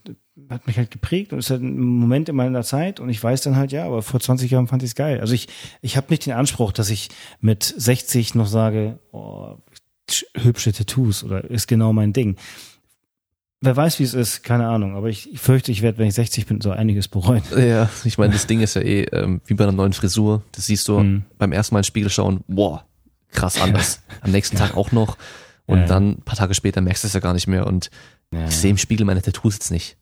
hat 0.49 0.67
mich 0.67 0.77
halt 0.77 0.91
geprägt 0.91 1.34
und 1.34 1.39
ist 1.39 1.49
halt 1.49 1.61
ein 1.61 1.77
Moment 1.77 2.29
in 2.29 2.35
meiner 2.35 2.63
Zeit 2.63 2.99
und 2.99 3.09
ich 3.09 3.21
weiß 3.23 3.41
dann 3.41 3.55
halt, 3.55 3.71
ja, 3.71 3.85
aber 3.85 4.01
vor 4.01 4.19
20 4.19 4.51
Jahren 4.51 4.67
fand 4.67 4.84
ich 4.84 4.89
es 4.89 4.95
geil. 4.95 5.19
Also 5.19 5.34
ich, 5.34 5.47
ich 5.81 5.97
habe 5.97 6.07
nicht 6.09 6.25
den 6.25 6.34
Anspruch, 6.34 6.71
dass 6.71 6.89
ich 6.89 7.09
mit 7.39 7.63
60 7.63 8.35
noch 8.35 8.47
sage, 8.47 8.99
oh, 9.11 9.55
sch- 10.09 10.25
hübsche 10.35 10.73
Tattoos 10.73 11.23
oder 11.23 11.43
ist 11.49 11.67
genau 11.67 11.91
mein 11.93 12.13
Ding. 12.13 12.35
Wer 13.61 13.75
weiß, 13.75 13.97
wie 13.99 14.03
es 14.03 14.13
ist, 14.13 14.43
keine 14.43 14.67
Ahnung. 14.67 14.95
Aber 14.95 15.07
ich, 15.09 15.31
ich 15.34 15.39
fürchte, 15.39 15.71
ich 15.71 15.81
werde, 15.81 15.97
wenn 15.97 16.07
ich 16.07 16.13
60 16.13 16.45
bin, 16.45 16.61
so 16.61 16.71
einiges 16.71 17.07
bereuen. 17.07 17.41
Ja, 17.57 17.89
ich 18.03 18.17
meine, 18.17 18.34
das 18.34 18.45
Ding 18.45 18.61
ist 18.61 18.75
ja 18.75 18.81
eh 18.81 19.03
ähm, 19.11 19.41
wie 19.45 19.55
bei 19.55 19.63
einer 19.63 19.73
neuen 19.73 19.93
Frisur. 19.93 20.43
Das 20.51 20.67
siehst 20.67 20.88
du 20.88 20.99
Mhm. 20.99 21.23
beim 21.39 21.51
ersten 21.51 21.73
Mal 21.73 21.79
in 21.79 21.81
den 21.81 21.88
Spiegel 21.88 22.09
schauen, 22.11 22.41
boah, 22.47 22.85
krass 23.31 23.59
anders. 23.59 24.01
Am 24.21 24.31
nächsten 24.31 24.57
Tag 24.57 24.77
auch 24.77 24.91
noch. 24.91 25.17
Und 25.65 25.79
Ja. 25.79 25.85
dann 25.85 26.09
ein 26.11 26.21
paar 26.21 26.35
Tage 26.38 26.53
später 26.53 26.81
merkst 26.81 27.03
du 27.03 27.07
es 27.07 27.13
ja 27.13 27.19
gar 27.19 27.34
nicht 27.34 27.47
mehr. 27.47 27.65
Und 27.65 27.89
ich 28.31 28.55
sehe 28.55 28.69
im 28.71 28.77
Spiegel 28.77 29.05
meine 29.05 29.21
Tattoos 29.21 29.55
jetzt 29.55 29.71
nicht. 29.71 29.97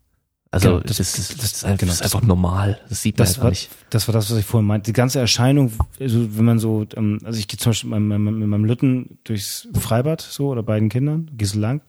Also 0.52 0.69
Genau, 0.69 0.80
das, 0.82 0.98
das- 0.98 1.18
ist, 1.18 1.32
das, 1.32 1.38
das- 1.38 1.52
ist 1.53 1.65
einfach, 1.65 1.80
genau, 1.80 1.91
das 1.91 1.99
ist 2.02 2.06
einfach 2.14 2.22
normal. 2.27 2.80
Das 2.90 3.02
sieht 3.02 3.18
man 3.18 3.23
Das 3.26 3.32
einfach 3.36 3.44
war, 3.45 3.49
nicht. 3.52 3.69
das 3.90 4.07
war 4.07 4.14
das, 4.14 4.30
was 4.32 4.38
ich 4.38 4.45
vorhin 4.45 4.68
meinte. 4.68 4.86
Die 4.91 4.94
ganze 4.94 5.19
Erscheinung, 5.19 5.72
also 5.99 6.38
wenn 6.38 6.45
man 6.45 6.60
so, 6.60 6.86
ähm, 6.95 7.19
also 7.23 7.40
ich 7.40 7.48
gehe 7.48 7.57
zum 7.57 7.72
Beispiel 7.72 7.90
mit 7.90 7.99
meinem, 8.02 8.40
mit 8.40 8.48
meinem 8.48 8.65
Lütten 8.65 9.18
durchs 9.23 9.68
Freibad 9.80 10.22
so 10.22 10.48
oder 10.49 10.61
beiden 10.64 10.90
Kindern, 10.90 11.30
gehe 11.36 11.48
so 11.48 11.60
lang 11.60 11.82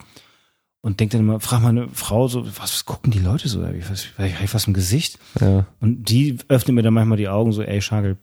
und 0.87 1.01
denk 1.01 1.11
dann 1.11 1.23
immer, 1.23 1.41
frag 1.41 1.63
meine 1.63 1.89
Frau 1.89 2.29
so, 2.29 2.47
was, 2.47 2.61
was 2.61 2.85
gucken 2.85 3.11
die 3.11 3.19
Leute 3.19 3.49
so? 3.49 3.67
Hab 3.67 3.75
ich 3.75 3.91
was, 3.91 4.07
hab 4.17 4.45
ich 4.45 4.55
was 4.55 4.69
im 4.69 4.73
Gesicht? 4.73 5.19
Ja. 5.41 5.67
Und 5.81 6.05
die 6.09 6.39
öffnet 6.47 6.77
mir 6.77 6.83
dann 6.83 6.95
manchmal 6.95 7.19
die 7.19 7.29
Augen 7.29 7.51
so, 7.51 7.61
ey 7.61 7.83
Schagel, 7.83 8.19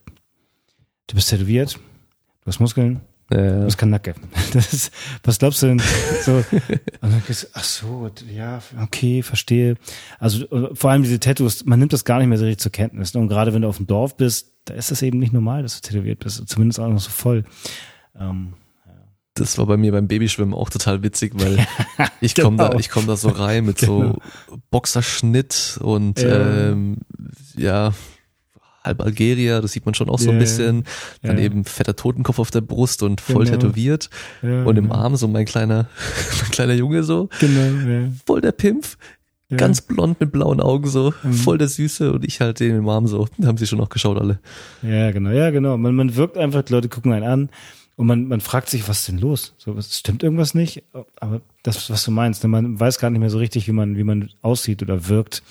du 1.08 1.16
bist 1.16 1.30
tätowiert, 1.30 1.74
du 1.74 2.48
hast 2.48 2.62
Muskeln, 2.62 3.02
du 3.30 3.36
Äh, 3.36 3.66
bist 3.66 3.78
kein 3.78 3.90
Nacke. 3.90 4.16
Das 4.54 4.72
ist, 4.72 4.94
was 5.26 5.40
glaubst 5.40 5.62
du 5.62 5.68
denn? 5.68 5.82
So, 6.22 6.36
und 7.02 7.12
dann 7.12 7.22
gehst 7.28 7.44
du, 7.44 7.48
ach 7.52 7.66
so, 7.66 8.10
ja, 8.34 8.62
okay, 8.82 9.24
verstehe. 9.24 9.76
Also 10.18 10.50
äh, 10.50 10.74
vor 10.74 10.90
allem 10.90 11.04
diese 11.04 11.20
Tattoos, 11.20 11.66
man 11.66 11.80
nimmt 11.80 11.92
das 11.92 12.06
gar 12.06 12.20
nicht 12.20 12.30
mehr 12.30 12.38
so 12.38 12.46
richtig 12.46 12.62
zur 12.62 12.72
Kenntnis. 12.72 13.14
Ne? 13.14 13.20
Und 13.20 13.28
gerade 13.28 13.54
wenn 13.54 13.64
du 13.64 13.68
auf 13.68 13.76
dem 13.76 13.88
Dorf 13.88 14.16
bist, 14.16 14.54
da 14.64 14.74
ist 14.74 14.90
das 14.90 15.02
eben 15.02 15.20
nicht 15.20 15.34
normal, 15.34 15.64
dass 15.64 15.82
du 15.82 15.90
tätowiert 15.90 16.20
bist. 16.20 16.48
Zumindest 16.48 16.80
auch 16.80 16.88
noch 16.88 17.02
so 17.02 17.10
voll. 17.10 17.44
Ähm, 18.18 18.54
das 19.36 19.58
war 19.58 19.66
bei 19.66 19.78
mir 19.78 19.92
beim 19.92 20.08
Babyschwimmen 20.08 20.54
auch 20.54 20.70
total 20.70 21.02
witzig, 21.04 21.34
weil 21.36 21.58
ich 22.22 22.36
komme 22.36 22.58
da, 22.58 22.68
Genau. 22.68 22.80
ich 22.80 22.90
komme 22.90 23.08
da 23.08 23.16
so 23.18 23.30
rein 23.30 23.66
mit 23.66 23.80
so 23.80 24.18
Boxerschnitt 24.70 25.80
und 25.82 26.22
Ja. 26.22 26.70
ähm, 26.72 26.98
ja 27.58 27.94
halb 28.84 29.02
Algerier, 29.02 29.62
das 29.62 29.72
sieht 29.72 29.86
man 29.86 29.96
schon 29.96 30.10
auch 30.10 30.20
so 30.20 30.30
ein 30.30 30.36
Ja. 30.36 30.40
bisschen. 30.42 30.84
Dann 31.22 31.38
Ja. 31.38 31.44
eben 31.46 31.64
fetter 31.64 31.96
Totenkopf 31.96 32.38
auf 32.40 32.52
der 32.52 32.60
Brust 32.62 33.02
und 33.02 33.22
voll 33.22 33.46
Genau. 33.46 33.58
tätowiert. 33.58 34.10
ja, 34.42 34.64
Und 34.66 34.78
im 34.78 34.88
ja. 34.90 34.96
Arm 34.96 35.16
so 35.16 35.28
mein 35.30 35.46
kleiner, 35.46 35.88
mein 36.42 36.52
kleiner 36.52 36.74
Junge 36.74 37.04
so, 37.04 37.30
Genau, 37.40 37.62
ja. 37.90 38.10
voll 38.26 38.42
der 38.42 38.52
Pimpf, 38.52 38.98
ja. 39.50 39.56
ganz 39.56 39.80
blond 39.82 40.20
mit 40.20 40.34
blauen 40.34 40.60
Augen 40.60 40.90
so, 40.90 41.14
Mhm. 41.24 41.34
voll 41.34 41.58
der 41.58 41.70
Süße 41.70 42.12
und 42.12 42.26
ich 42.26 42.42
halt 42.42 42.60
den 42.60 42.76
im 42.76 42.90
Arm 42.90 43.08
so. 43.08 43.28
Da 43.38 43.48
haben 43.48 43.58
sie 43.58 43.68
schon 43.68 43.80
noch 43.80 43.90
geschaut 43.90 44.20
alle. 44.20 44.40
Ja, 44.82 45.12
genau, 45.12 45.30
ja, 45.30 45.50
genau. 45.52 45.78
Man, 45.78 45.96
man 45.96 46.16
wirkt 46.18 46.38
einfach, 46.38 46.64
die 46.64 46.74
Leute 46.74 46.90
gucken 46.90 47.14
einen 47.14 47.26
an 47.26 47.50
und 47.96 48.08
man, 48.08 48.28
man 48.28 48.42
fragt 48.42 48.70
sich, 48.70 48.88
was 48.90 49.00
ist 49.02 49.08
denn 49.10 49.20
los? 49.20 49.54
So, 49.58 49.76
was, 49.78 49.96
stimmt 49.98 50.24
irgendwas 50.24 50.54
nicht? 50.56 50.84
Aber 51.20 51.42
das, 51.62 51.90
was 51.90 52.04
du 52.04 52.12
meinst, 52.12 52.42
ne, 52.44 52.50
man 52.50 52.80
weiß 52.80 52.98
gar 53.00 53.10
nicht 53.12 53.20
mehr 53.20 53.30
so 53.30 53.38
richtig, 53.38 53.68
wie 53.68 53.72
man, 53.72 53.98
wie 53.98 54.04
man 54.04 54.30
aussieht 54.42 54.82
oder 54.82 55.08
wirkt. 55.10 55.44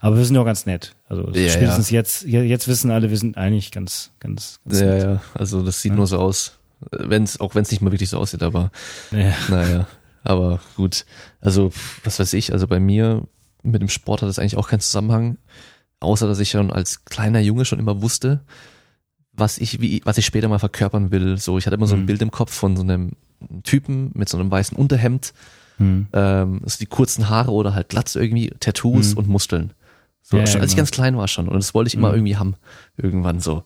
Aber 0.00 0.16
wir 0.16 0.24
sind 0.24 0.36
ja 0.36 0.40
auch 0.42 0.46
ganz 0.46 0.64
nett. 0.66 0.94
Also 1.08 1.28
Ja, 1.32 1.48
spätestens 1.50 1.90
jetzt, 1.90 2.22
je- 2.24 2.42
jetzt 2.42 2.68
wissen 2.68 2.90
alle, 2.92 3.10
wir 3.10 3.16
sind 3.18 3.36
eigentlich 3.36 3.72
ganz, 3.72 4.12
ganz, 4.20 4.60
ganz 4.64 4.80
Ja, 4.80 4.86
nett. 4.86 5.02
ja, 5.02 5.22
also 5.34 5.62
das 5.62 5.82
sieht 5.82 5.90
Ja. 5.92 5.96
nur 5.96 6.06
so 6.06 6.18
aus. 6.18 6.58
Wenn's, 6.92 7.40
auch 7.40 7.56
wenn 7.56 7.62
es 7.62 7.70
nicht 7.72 7.80
mal 7.82 7.90
wirklich 7.90 8.10
so 8.10 8.18
aussieht, 8.18 8.42
aber 8.44 8.70
Ja. 9.10 9.34
naja, 9.48 9.88
aber 10.22 10.60
gut. 10.76 11.04
Also, 11.40 11.72
was 12.04 12.20
weiß 12.20 12.32
ich, 12.34 12.52
also 12.52 12.68
bei 12.68 12.78
mir, 12.78 13.26
mit 13.64 13.82
dem 13.82 13.88
Sport 13.88 14.22
hat 14.22 14.28
das 14.28 14.38
eigentlich 14.38 14.56
auch 14.56 14.68
keinen 14.68 14.80
Zusammenhang, 14.80 15.38
außer 15.98 16.28
dass 16.28 16.38
ich 16.38 16.50
schon 16.50 16.70
als 16.70 17.04
kleiner 17.04 17.40
Junge 17.40 17.64
schon 17.64 17.80
immer 17.80 18.00
wusste, 18.02 18.40
was 19.38 19.58
ich, 19.58 19.80
wie, 19.80 20.00
was 20.04 20.18
ich 20.18 20.26
später 20.26 20.48
mal 20.48 20.58
verkörpern 20.58 21.10
will. 21.10 21.38
So, 21.38 21.58
ich 21.58 21.66
hatte 21.66 21.76
immer 21.76 21.86
so 21.86 21.94
ein 21.94 22.02
Mhm. 22.02 22.06
Bild 22.06 22.22
im 22.22 22.30
Kopf 22.30 22.52
von 22.52 22.76
so 22.76 22.82
einem 22.82 23.12
Typen 23.62 24.10
mit 24.14 24.28
so 24.28 24.38
einem 24.38 24.50
weißen 24.50 24.76
Unterhemd, 24.76 25.32
Hm. 25.78 26.08
ähm, 26.12 26.60
also 26.64 26.78
die 26.78 26.86
kurzen 26.86 27.28
Haare 27.28 27.52
oder 27.52 27.74
halt 27.74 27.88
Glatz 27.88 28.16
irgendwie, 28.16 28.50
Tattoos 28.60 29.12
Mhm. 29.12 29.18
und 29.18 29.28
Muskeln. 29.28 29.72
So, 30.22 30.36
Ja, 30.36 30.46
schon 30.46 30.60
als 30.60 30.70
ich 30.72 30.76
genau. 30.76 30.82
ganz 30.84 30.90
klein 30.90 31.16
war 31.16 31.28
schon. 31.28 31.48
Und 31.48 31.54
das 31.56 31.72
wollte 31.72 31.88
ich 31.88 31.94
immer 31.94 32.08
Mhm. 32.08 32.14
irgendwie 32.14 32.36
haben. 32.36 32.54
Irgendwann 32.96 33.40
so. 33.40 33.62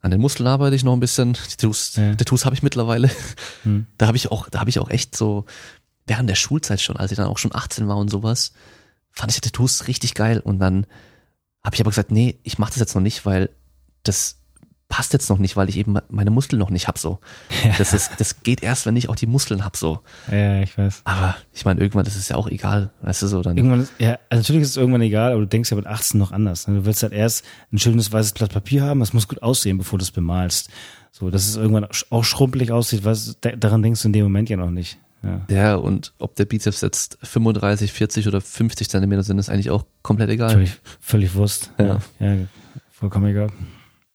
An 0.00 0.10
den 0.10 0.20
Muskeln 0.20 0.46
arbeite 0.46 0.76
ich 0.76 0.84
noch 0.84 0.92
ein 0.92 1.00
bisschen. 1.00 1.32
Die 1.32 1.40
Tattoos, 1.56 1.96
Ja. 1.96 2.14
Tattoos 2.14 2.44
habe 2.44 2.54
ich 2.54 2.62
mittlerweile. 2.62 3.10
Hm. 3.62 3.86
Da 3.98 4.06
habe 4.06 4.16
ich 4.18 4.30
auch, 4.30 4.48
da 4.50 4.60
habe 4.60 4.68
ich 4.70 4.78
auch 4.78 4.90
echt 4.90 5.16
so, 5.16 5.46
während 6.06 6.28
der 6.28 6.34
Schulzeit 6.34 6.82
schon, 6.82 6.98
als 6.98 7.10
ich 7.10 7.16
dann 7.16 7.26
auch 7.28 7.38
schon 7.38 7.54
18 7.54 7.88
war 7.88 7.96
und 7.96 8.10
sowas, 8.10 8.52
fand 9.10 9.32
ich 9.32 9.40
die 9.40 9.48
Tattoos 9.48 9.88
richtig 9.88 10.14
geil. 10.14 10.40
Und 10.40 10.58
dann 10.58 10.86
habe 11.64 11.74
ich 11.74 11.80
aber 11.80 11.90
gesagt, 11.90 12.10
nee, 12.10 12.38
ich 12.42 12.58
mache 12.58 12.72
das 12.72 12.80
jetzt 12.80 12.94
noch 12.94 13.00
nicht, 13.02 13.24
weil 13.24 13.48
das 14.02 14.36
passt 14.94 15.12
jetzt 15.12 15.28
noch 15.28 15.38
nicht, 15.38 15.56
weil 15.56 15.68
ich 15.68 15.76
eben 15.76 15.96
meine 16.08 16.30
Muskeln 16.30 16.60
noch 16.60 16.70
nicht 16.70 16.86
hab 16.86 16.98
so. 16.98 17.18
Das 17.78 17.92
ist, 17.92 18.12
das 18.18 18.44
geht 18.44 18.62
erst, 18.62 18.86
wenn 18.86 18.94
ich 18.94 19.08
auch 19.08 19.16
die 19.16 19.26
Muskeln 19.26 19.64
hab 19.64 19.76
so. 19.76 19.98
Ja, 20.30 20.62
ich 20.62 20.78
weiß. 20.78 21.00
Aber 21.02 21.34
ich 21.52 21.64
meine, 21.64 21.80
irgendwann 21.80 22.04
das 22.04 22.14
ist 22.14 22.28
ja 22.28 22.36
auch 22.36 22.46
egal, 22.46 22.90
weißt 23.02 23.22
du 23.22 23.26
so 23.26 23.42
dann. 23.42 23.56
Irgendwann 23.56 23.80
ist, 23.80 23.92
ja, 23.98 24.20
also 24.30 24.42
natürlich 24.42 24.62
ist 24.62 24.68
es 24.68 24.76
irgendwann 24.76 25.02
egal, 25.02 25.32
aber 25.32 25.40
du 25.40 25.48
denkst 25.48 25.68
ja 25.68 25.76
mit 25.76 25.88
18 25.88 26.16
noch 26.16 26.30
anders. 26.30 26.68
ne? 26.68 26.76
Du 26.76 26.84
willst 26.84 27.02
halt 27.02 27.12
erst 27.12 27.44
ein 27.72 27.80
schönes 27.80 28.12
weißes 28.12 28.34
Blatt 28.34 28.52
Papier 28.52 28.84
haben, 28.84 29.00
das 29.00 29.12
muss 29.12 29.26
gut 29.26 29.42
aussehen, 29.42 29.78
bevor 29.78 29.98
du 29.98 30.04
es 30.04 30.12
bemalst. 30.12 30.70
So, 31.10 31.28
dass 31.28 31.48
es 31.48 31.56
irgendwann 31.56 31.88
auch 32.10 32.24
schrumpelig 32.24 32.70
aussieht, 32.70 33.04
was, 33.04 33.36
daran 33.40 33.82
denkst 33.82 34.00
du 34.02 34.08
in 34.08 34.12
dem 34.12 34.22
Moment 34.22 34.48
ja 34.48 34.56
noch 34.56 34.70
nicht. 34.70 34.98
Ja. 35.24 35.40
Ja, 35.48 35.74
und 35.74 36.12
ob 36.20 36.36
der 36.36 36.44
Bizeps 36.44 36.82
jetzt 36.82 37.18
35, 37.20 37.92
40 37.92 38.28
oder 38.28 38.40
50 38.40 38.88
Zentimeter 38.88 39.24
sind, 39.24 39.40
ist 39.40 39.48
eigentlich 39.48 39.70
auch 39.70 39.86
komplett 40.02 40.30
egal. 40.30 40.50
Völlig, 40.50 40.80
völlig 41.00 41.34
Wurst. 41.34 41.72
Ja. 41.78 41.98
ja, 42.20 42.36
vollkommen 42.92 43.26
egal. 43.26 43.48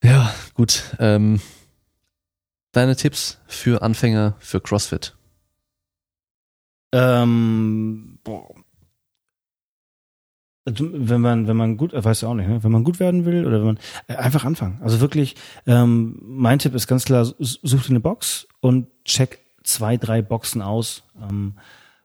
Ja, 0.04 0.34
gut. 0.54 0.96
Ähm, 1.00 1.42
deine 2.72 2.96
Tipps 2.96 3.40
für 3.48 3.82
Anfänger 3.82 4.36
für 4.40 4.62
CrossFit? 4.62 5.16
Ähm, 6.94 8.20
boah. 8.24 8.50
Also, 10.66 10.90
Wenn 10.94 11.22
man, 11.22 11.48
wenn 11.48 11.58
man 11.58 11.78
gut, 11.78 11.94
äh, 11.94 12.04
weißt 12.04 12.24
du 12.24 12.28
auch 12.28 12.34
nicht, 12.34 12.48
ne? 12.48 12.64
wenn 12.64 12.72
man 12.72 12.84
gut 12.84 13.00
werden 13.00 13.26
will 13.26 13.46
oder 13.46 13.60
wenn 13.60 13.66
man 13.68 13.80
äh, 14.08 14.16
einfach 14.16 14.46
anfangen. 14.46 14.80
Also 14.82 15.00
wirklich, 15.00 15.36
ähm, 15.66 16.20
mein 16.22 16.60
Tipp 16.60 16.76
ist 16.76 16.88
ganz 16.88 17.06
klar, 17.06 17.26
such 17.26 17.84
dir 17.84 17.90
eine 17.90 18.00
Box 18.00 18.48
und 18.60 18.88
check 19.06 19.40
zwei, 19.64 19.98
drei 19.98 20.22
Boxen 20.22 20.62
aus. 20.62 21.04
Ähm, 21.22 21.54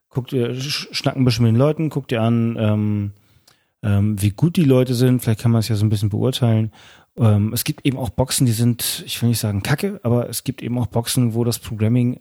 guck 0.09 0.29
dir, 0.29 0.51
sch- 0.53 0.93
schnack 0.95 1.17
ein 1.17 1.25
bisschen 1.25 1.45
mit 1.45 1.53
den 1.53 1.59
Leuten, 1.59 1.91
guck 1.91 2.09
dir 2.09 2.23
an, 2.23 2.57
ähm, 2.59 3.11
ähm, 3.83 4.21
wie 4.23 4.31
gut 4.31 4.57
die 4.57 4.65
Leute 4.65 4.95
sind. 4.95 5.21
Vielleicht 5.23 5.41
kann 5.41 5.51
man 5.51 5.61
es 5.61 5.69
ja 5.69 5.77
so 5.77 5.85
ein 5.85 5.91
bisschen 5.91 6.09
beurteilen. 6.09 6.73
Ähm, 7.17 7.53
es 7.53 7.65
gibt 7.65 7.85
eben 7.87 7.99
auch 7.99 8.11
Boxen, 8.11 8.47
die 8.47 8.53
sind, 8.53 9.03
ich 9.07 9.21
will 9.23 9.29
nicht 9.29 9.39
sagen 9.39 9.63
kacke, 9.63 10.01
aber 10.03 10.29
es 10.29 10.45
gibt 10.45 10.63
eben 10.63 10.79
auch 10.79 10.87
Boxen, 10.87 11.35
wo 11.35 11.45
das 11.45 11.59
Programming 11.59 12.21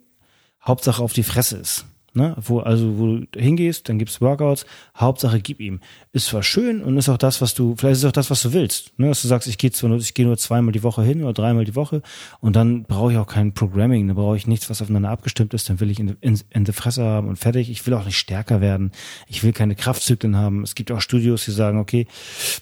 Hauptsache 0.66 1.02
auf 1.02 1.14
die 1.14 1.24
Fresse 1.24 1.58
ist. 1.58 1.86
Ne? 2.16 2.36
Wo, 2.40 2.60
also, 2.60 3.00
wo 3.00 3.18
du 3.18 3.28
hingehst, 3.36 3.90
dann 3.90 3.98
gibt's 3.98 4.22
Workouts, 4.22 4.68
Hauptsache 4.96 5.40
gib 5.40 5.60
ihm. 5.60 5.80
Ist 6.12 6.28
zwar 6.28 6.44
schön 6.44 6.84
und 6.84 6.96
ist 6.96 7.10
auch 7.10 7.18
das, 7.18 7.42
was 7.42 7.56
du, 7.56 7.76
vielleicht 7.76 7.98
ist 7.98 8.06
auch 8.06 8.12
das, 8.12 8.30
was 8.30 8.44
du 8.44 8.54
willst. 8.54 8.98
Ne? 9.00 9.08
Dass 9.08 9.24
du 9.24 9.28
sagst, 9.28 9.48
ich 9.48 9.58
gehe 9.58 9.72
nur, 9.82 9.98
ich 9.98 10.14
gehe 10.14 10.28
nur 10.28 10.38
zweimal 10.38 10.72
die 10.72 10.84
Woche 10.84 11.02
hin 11.02 11.24
oder 11.24 11.34
dreimal 11.34 11.66
die 11.66 11.76
Woche 11.76 12.04
und 12.40 12.56
dann 12.56 12.84
brauche 12.84 13.14
ich 13.14 13.18
auch 13.18 13.26
kein 13.26 13.56
Programming, 13.56 14.08
dann 14.08 14.16
brauche 14.16 14.38
ich 14.38 14.46
nichts, 14.46 14.70
was 14.70 14.84
aufeinander 14.84 15.10
abgestimmt 15.10 15.56
ist, 15.56 15.70
dann 15.70 15.80
will 15.80 15.90
ich 15.90 16.00
in, 16.00 16.16
in, 16.22 16.40
in 16.52 16.66
die 16.66 16.72
Fresse 16.72 17.04
haben 17.04 17.28
und 17.28 17.38
fertig. 17.38 17.72
Ich 17.72 17.86
will 17.88 17.96
auch 17.96 18.06
nicht 18.06 18.20
stärker 18.20 18.62
werden. 18.62 18.92
Ich 19.28 19.44
will 19.44 19.52
keine 19.52 19.76
Kraftzyklen 19.76 20.36
haben. 20.36 20.62
Es 20.62 20.76
gibt 20.76 20.92
auch 20.92 21.02
Studios, 21.02 21.46
die 21.46 21.52
sagen, 21.52 21.80
okay, 21.80 22.06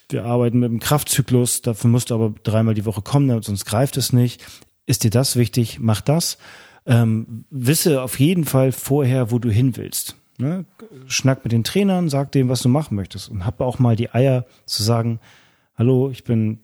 wir 0.07 0.23
arbeiten 0.23 0.59
mit 0.59 0.71
dem 0.71 0.79
Kraftzyklus, 0.79 1.61
dafür 1.61 1.89
musst 1.89 2.09
du 2.09 2.15
aber 2.15 2.33
dreimal 2.43 2.73
die 2.73 2.85
Woche 2.85 3.01
kommen, 3.01 3.41
sonst 3.41 3.65
greift 3.65 3.97
es 3.97 4.13
nicht. 4.13 4.41
Ist 4.85 5.03
dir 5.03 5.11
das 5.11 5.35
wichtig? 5.35 5.79
Mach 5.81 5.99
das 5.99 6.37
ähm, 6.85 7.45
wisse 7.49 8.01
auf 8.01 8.19
jeden 8.19 8.45
Fall 8.45 8.71
vorher, 8.71 9.31
wo 9.31 9.39
du 9.39 9.49
hin 9.49 9.77
willst. 9.77 10.15
Ne? 10.37 10.65
Schnack 11.07 11.43
mit 11.43 11.51
den 11.51 11.63
Trainern, 11.63 12.09
sag 12.09 12.31
dem, 12.31 12.49
was 12.49 12.61
du 12.61 12.69
machen 12.69 12.95
möchtest. 12.95 13.29
Und 13.29 13.45
hab 13.45 13.61
auch 13.61 13.79
mal 13.79 13.95
die 13.95 14.11
Eier 14.11 14.45
zu 14.65 14.83
sagen, 14.83 15.19
hallo, 15.77 16.09
ich 16.09 16.23
bin 16.23 16.59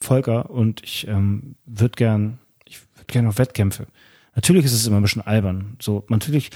Volker 0.00 0.50
und 0.50 0.82
ich 0.82 1.06
ähm, 1.06 1.56
würde 1.66 1.94
gern, 1.94 2.38
ich 2.64 2.80
würde 2.94 3.06
gern 3.06 3.26
auf 3.26 3.38
Wettkämpfe. 3.38 3.86
Natürlich 4.34 4.64
ist 4.64 4.72
es 4.72 4.86
immer 4.86 4.96
ein 4.96 5.02
bisschen 5.02 5.22
albern. 5.22 5.76
So, 5.80 6.04
natürlich 6.08 6.50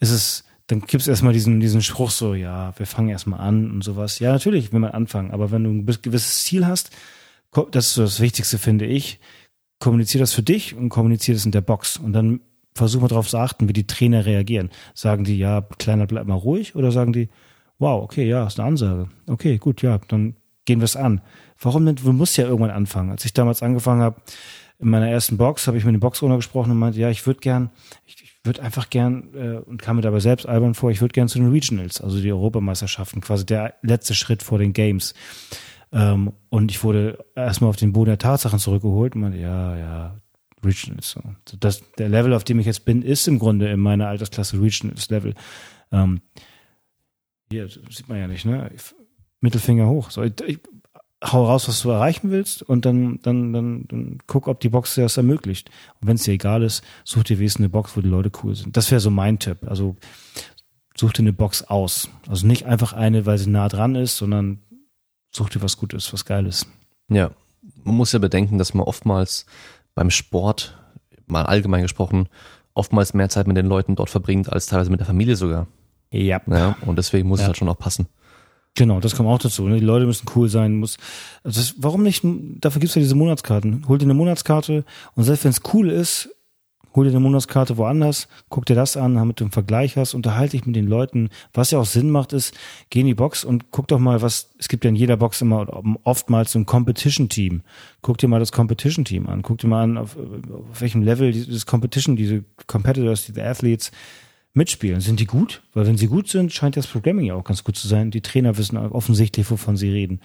ist 0.00 0.10
es, 0.10 0.44
dann 0.66 0.80
gibt's 0.80 1.08
erstmal 1.08 1.32
diesen, 1.32 1.60
diesen 1.60 1.82
Spruch 1.82 2.10
so, 2.10 2.34
ja, 2.34 2.74
wir 2.78 2.86
fangen 2.86 3.08
erstmal 3.08 3.40
an 3.40 3.70
und 3.70 3.84
sowas. 3.84 4.18
Ja, 4.18 4.32
natürlich 4.32 4.72
will 4.72 4.80
man 4.80 4.90
anfangen, 4.90 5.30
aber 5.30 5.50
wenn 5.50 5.64
du 5.64 5.70
ein 5.70 5.86
gewisses 5.86 6.44
Ziel 6.44 6.66
hast, 6.66 6.90
das 7.70 7.86
ist 7.86 7.94
so 7.94 8.02
das 8.02 8.20
Wichtigste, 8.20 8.58
finde 8.58 8.84
ich, 8.86 9.20
kommunizier 9.78 10.20
das 10.20 10.32
für 10.32 10.42
dich 10.42 10.74
und 10.74 10.88
kommunizier 10.88 11.34
das 11.34 11.44
in 11.44 11.52
der 11.52 11.60
Box. 11.60 11.96
Und 11.96 12.12
dann 12.12 12.40
versuch 12.74 13.00
mal 13.00 13.08
darauf 13.08 13.28
zu 13.28 13.38
achten, 13.38 13.68
wie 13.68 13.72
die 13.72 13.86
Trainer 13.86 14.24
reagieren. 14.26 14.70
Sagen 14.94 15.24
die, 15.24 15.38
ja, 15.38 15.62
Kleiner, 15.78 16.06
bleib 16.06 16.26
mal 16.26 16.34
ruhig? 16.34 16.76
Oder 16.76 16.92
sagen 16.92 17.12
die, 17.12 17.28
wow, 17.78 18.02
okay, 18.02 18.26
ja, 18.28 18.46
ist 18.46 18.58
eine 18.58 18.68
Ansage. 18.68 19.08
Okay, 19.26 19.58
gut, 19.58 19.82
ja, 19.82 19.98
dann 20.08 20.36
gehen 20.64 20.80
wir 20.80 20.84
es 20.84 20.96
an. 20.96 21.20
Warum 21.60 21.86
denn? 21.86 21.96
Du 21.96 22.12
musst 22.12 22.36
ja 22.36 22.44
irgendwann 22.44 22.70
anfangen. 22.70 23.10
Als 23.10 23.24
ich 23.24 23.32
damals 23.32 23.62
angefangen 23.62 24.02
habe, 24.02 24.20
in 24.80 24.90
meiner 24.90 25.08
ersten 25.08 25.36
Box, 25.36 25.66
habe 25.66 25.76
ich 25.76 25.84
mit 25.84 25.94
dem 25.94 26.00
Boxowner 26.00 26.36
gesprochen 26.36 26.70
und 26.70 26.78
meinte, 26.78 27.00
ja, 27.00 27.10
ich 27.10 27.26
würde 27.26 27.40
gern, 27.40 27.70
ich, 28.06 28.22
ich 28.22 28.38
würde 28.44 28.62
einfach 28.62 28.90
gern, 28.90 29.34
äh, 29.34 29.58
und 29.58 29.82
kam 29.82 29.96
mir 29.96 30.02
dabei 30.02 30.20
selbst 30.20 30.46
albern 30.46 30.74
vor, 30.74 30.90
ich 30.90 31.00
würde 31.00 31.12
gern 31.12 31.28
zu 31.28 31.38
den 31.38 31.50
Regionals, 31.50 32.00
also 32.00 32.20
die 32.20 32.30
Europameisterschaften, 32.30 33.20
quasi 33.20 33.44
der 33.44 33.74
letzte 33.82 34.14
Schritt 34.14 34.42
vor 34.42 34.58
den 34.58 34.72
Games. 34.72 35.14
Ähm, 35.92 36.32
und 36.50 36.70
ich 36.70 36.82
wurde 36.84 37.24
erstmal 37.34 37.70
auf 37.70 37.76
den 37.76 37.92
Boden 37.92 38.10
der 38.10 38.18
Tatsachen 38.18 38.58
zurückgeholt 38.58 39.14
und 39.14 39.22
meinte, 39.22 39.38
ja, 39.38 39.76
ja, 39.76 40.20
Regionals. 40.64 41.10
So. 41.10 41.22
Das, 41.60 41.82
der 41.98 42.08
Level, 42.08 42.34
auf 42.34 42.44
dem 42.44 42.58
ich 42.58 42.66
jetzt 42.66 42.84
bin, 42.84 43.02
ist 43.02 43.28
im 43.28 43.38
Grunde 43.38 43.68
in 43.68 43.80
meiner 43.80 44.08
Altersklasse 44.08 44.60
Regionals 44.60 45.08
Level. 45.08 45.34
Ähm, 45.92 46.20
hier 47.50 47.68
sieht 47.68 48.08
man 48.08 48.18
ja 48.18 48.28
nicht, 48.28 48.44
ne? 48.44 48.70
Mittelfinger 49.40 49.88
hoch. 49.88 50.10
So, 50.10 50.22
ich, 50.22 50.32
ich, 50.46 50.58
hau 51.24 51.46
raus, 51.46 51.68
was 51.68 51.82
du 51.82 51.90
erreichen 51.90 52.30
willst 52.30 52.62
und 52.62 52.84
dann, 52.84 53.20
dann, 53.22 53.52
dann, 53.52 53.88
dann 53.88 54.18
guck, 54.26 54.46
ob 54.46 54.60
die 54.60 54.68
Box 54.68 54.94
dir 54.94 55.02
das 55.02 55.16
ermöglicht. 55.16 55.70
Und 56.00 56.08
wenn 56.08 56.16
es 56.16 56.22
dir 56.22 56.32
egal 56.32 56.62
ist, 56.62 56.84
such 57.04 57.24
dir 57.24 57.38
wenigstens 57.38 57.62
eine 57.62 57.68
Box, 57.70 57.96
wo 57.96 58.00
die 58.00 58.08
Leute 58.08 58.30
cool 58.42 58.54
sind. 58.54 58.76
Das 58.76 58.90
wäre 58.90 59.00
so 59.00 59.10
mein 59.10 59.38
Tipp. 59.38 59.58
Also 59.66 59.96
such 60.96 61.12
dir 61.12 61.22
eine 61.22 61.32
Box 61.32 61.62
aus. 61.62 62.08
Also 62.28 62.46
nicht 62.46 62.66
einfach 62.66 62.92
eine, 62.92 63.26
weil 63.26 63.38
sie 63.38 63.50
nah 63.50 63.68
dran 63.68 63.94
ist, 63.94 64.16
sondern 64.16 64.60
such 65.30 65.50
dir 65.50 65.62
was 65.62 65.76
Gutes, 65.76 66.12
was 66.12 66.24
Geiles. 66.24 66.66
Ja, 67.08 67.30
man 67.84 67.96
muss 67.96 68.12
ja 68.12 68.18
bedenken, 68.18 68.58
dass 68.58 68.74
man 68.74 68.86
oftmals 68.86 69.46
beim 69.94 70.10
Sport, 70.10 70.76
mal 71.26 71.44
allgemein 71.44 71.82
gesprochen, 71.82 72.28
oftmals 72.74 73.14
mehr 73.14 73.28
Zeit 73.28 73.46
mit 73.46 73.56
den 73.56 73.66
Leuten 73.66 73.96
dort 73.96 74.10
verbringt, 74.10 74.52
als 74.52 74.66
teilweise 74.66 74.90
mit 74.90 75.00
der 75.00 75.06
Familie 75.06 75.36
sogar. 75.36 75.66
Ja. 76.10 76.40
Ja, 76.46 76.76
und 76.86 76.96
deswegen 76.96 77.28
muss 77.28 77.40
Ja. 77.40 77.44
es 77.44 77.46
halt 77.48 77.56
schon 77.58 77.68
auch 77.68 77.78
passen. 77.78 78.06
Genau, 78.74 79.00
das 79.00 79.16
kommt 79.16 79.28
auch 79.28 79.38
dazu. 79.38 79.66
Ne? 79.66 79.80
Die 79.80 79.84
Leute 79.84 80.06
müssen 80.06 80.26
cool 80.36 80.48
sein. 80.48 80.76
Muss, 80.76 80.98
also 81.42 81.60
das, 81.60 81.74
warum 81.78 82.02
nicht? 82.04 82.22
Dafür 82.60 82.80
gibt's 82.80 82.94
ja 82.94 83.02
diese 83.02 83.16
Monatskarten. 83.16 83.86
Hol 83.88 83.98
dir 83.98 84.04
eine 84.04 84.14
Monatskarte 84.14 84.84
und 85.16 85.24
selbst 85.24 85.44
wenn 85.44 85.50
es 85.50 85.60
cool 85.74 85.90
ist, 85.90 86.28
hol 86.94 87.04
dir 87.04 87.10
eine 87.10 87.20
Monatskarte 87.20 87.76
woanders, 87.76 88.28
guck 88.48 88.66
dir 88.66 88.74
das 88.74 88.96
an, 88.96 89.14
damit 89.14 89.40
du 89.40 89.44
einen 89.44 89.52
Vergleich 89.52 89.96
hast, 89.96 90.14
unterhalte 90.14 90.56
dich 90.56 90.66
mit 90.66 90.76
den 90.76 90.86
Leuten. 90.86 91.30
Was 91.52 91.70
ja 91.70 91.78
auch 91.78 91.86
Sinn 91.86 92.10
macht, 92.10 92.32
ist, 92.32 92.54
geh 92.90 93.00
in 93.00 93.06
die 93.06 93.14
Box 93.14 93.44
und 93.44 93.70
guck 93.70 93.88
doch 93.88 93.98
mal, 93.98 94.22
was, 94.22 94.50
es 94.58 94.68
gibt 94.68 94.84
ja 94.84 94.90
in 94.90 94.96
jeder 94.96 95.16
Box 95.16 95.40
immer 95.40 95.66
oftmals 96.04 96.52
so 96.52 96.58
ein 96.58 96.66
Competition-Team. 96.66 97.62
Guck 98.02 98.18
dir 98.18 98.28
mal 98.28 98.40
das 98.40 98.52
Competition-Team 98.52 99.26
an. 99.26 99.42
Guck 99.42 99.58
dir 99.58 99.68
mal 99.68 99.82
an, 99.82 99.98
auf, 99.98 100.16
auf 100.16 100.80
welchem 100.80 101.02
Level 101.02 101.32
dieses 101.32 101.66
Competition, 101.66 102.16
diese 102.16 102.44
Competitors, 102.66 103.26
diese 103.26 103.44
Athletes 103.44 103.92
mitspielen. 104.54 105.00
Sind 105.00 105.20
die 105.20 105.26
gut? 105.26 105.62
Weil 105.72 105.86
wenn 105.86 105.96
sie 105.96 106.08
gut 106.08 106.28
sind, 106.28 106.52
scheint 106.52 106.76
das 106.76 106.86
Programming 106.86 107.26
ja 107.26 107.34
auch 107.34 107.44
ganz 107.44 107.64
gut 107.64 107.76
zu 107.76 107.88
sein. 107.88 108.10
Die 108.10 108.20
Trainer 108.20 108.58
wissen 108.58 108.76
offensichtlich, 108.76 109.50
wovon 109.50 109.76
sie 109.76 109.90
reden. 109.90 110.20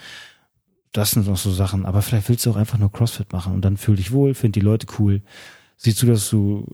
Das 0.91 1.11
sind 1.11 1.27
noch 1.27 1.37
so 1.37 1.51
Sachen. 1.51 1.85
Aber 1.85 2.01
vielleicht 2.01 2.29
willst 2.29 2.45
du 2.45 2.51
auch 2.51 2.55
einfach 2.55 2.77
nur 2.77 2.91
CrossFit 2.91 3.31
machen 3.33 3.53
und 3.53 3.63
dann 3.63 3.77
fühl 3.77 3.95
dich 3.95 4.11
wohl, 4.11 4.33
find 4.33 4.55
die 4.55 4.61
Leute 4.61 4.87
cool. 4.99 5.21
Sieh 5.83 5.93
zu, 5.93 6.05
dass 6.05 6.29
du 6.29 6.65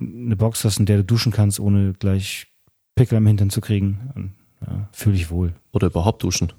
eine 0.00 0.36
Box 0.36 0.64
hast, 0.64 0.78
in 0.78 0.86
der 0.86 0.98
du 0.98 1.04
duschen 1.04 1.32
kannst, 1.32 1.58
ohne 1.58 1.94
gleich 1.94 2.48
Pickel 2.94 3.16
am 3.16 3.26
Hintern 3.26 3.48
zu 3.50 3.60
kriegen. 3.62 4.34
Ja, 4.60 4.88
fühl 4.92 5.14
dich 5.14 5.30
wohl. 5.30 5.54
Oder 5.72 5.86
überhaupt 5.86 6.22
duschen. 6.22 6.52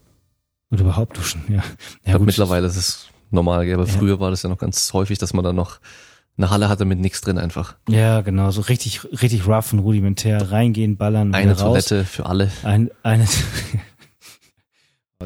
Oder 0.71 0.81
überhaupt 0.81 1.17
duschen, 1.17 1.41
ja. 1.49 1.59
Ich 2.01 2.07
ja 2.07 2.11
glaube, 2.13 2.25
mittlerweile 2.25 2.65
ist 2.67 2.77
es 2.77 3.09
normal, 3.29 3.65
gell? 3.65 3.75
aber 3.75 3.85
Ja. 3.85 3.93
früher 3.93 4.19
war 4.19 4.31
das 4.31 4.41
ja 4.43 4.49
noch 4.49 4.57
ganz 4.57 4.91
häufig, 4.93 5.17
dass 5.19 5.33
man 5.33 5.43
da 5.43 5.53
noch 5.53 5.79
eine 6.37 6.49
Halle 6.49 6.69
hatte 6.69 6.85
mit 6.85 6.99
nichts 6.99 7.21
drin 7.21 7.37
einfach. 7.37 7.75
Ja, 7.89 8.21
genau. 8.21 8.49
So 8.51 8.61
richtig, 8.61 9.03
richtig 9.21 9.45
rough 9.45 9.73
und 9.73 9.79
rudimentär. 9.79 10.51
Reingehen, 10.51 10.95
ballern, 10.97 11.35
Eine 11.35 11.51
raus. 11.51 11.85
Toilette 11.85 12.05
für 12.05 12.25
alle. 12.25 12.49
Ein, 12.63 12.89
eine. 13.03 13.27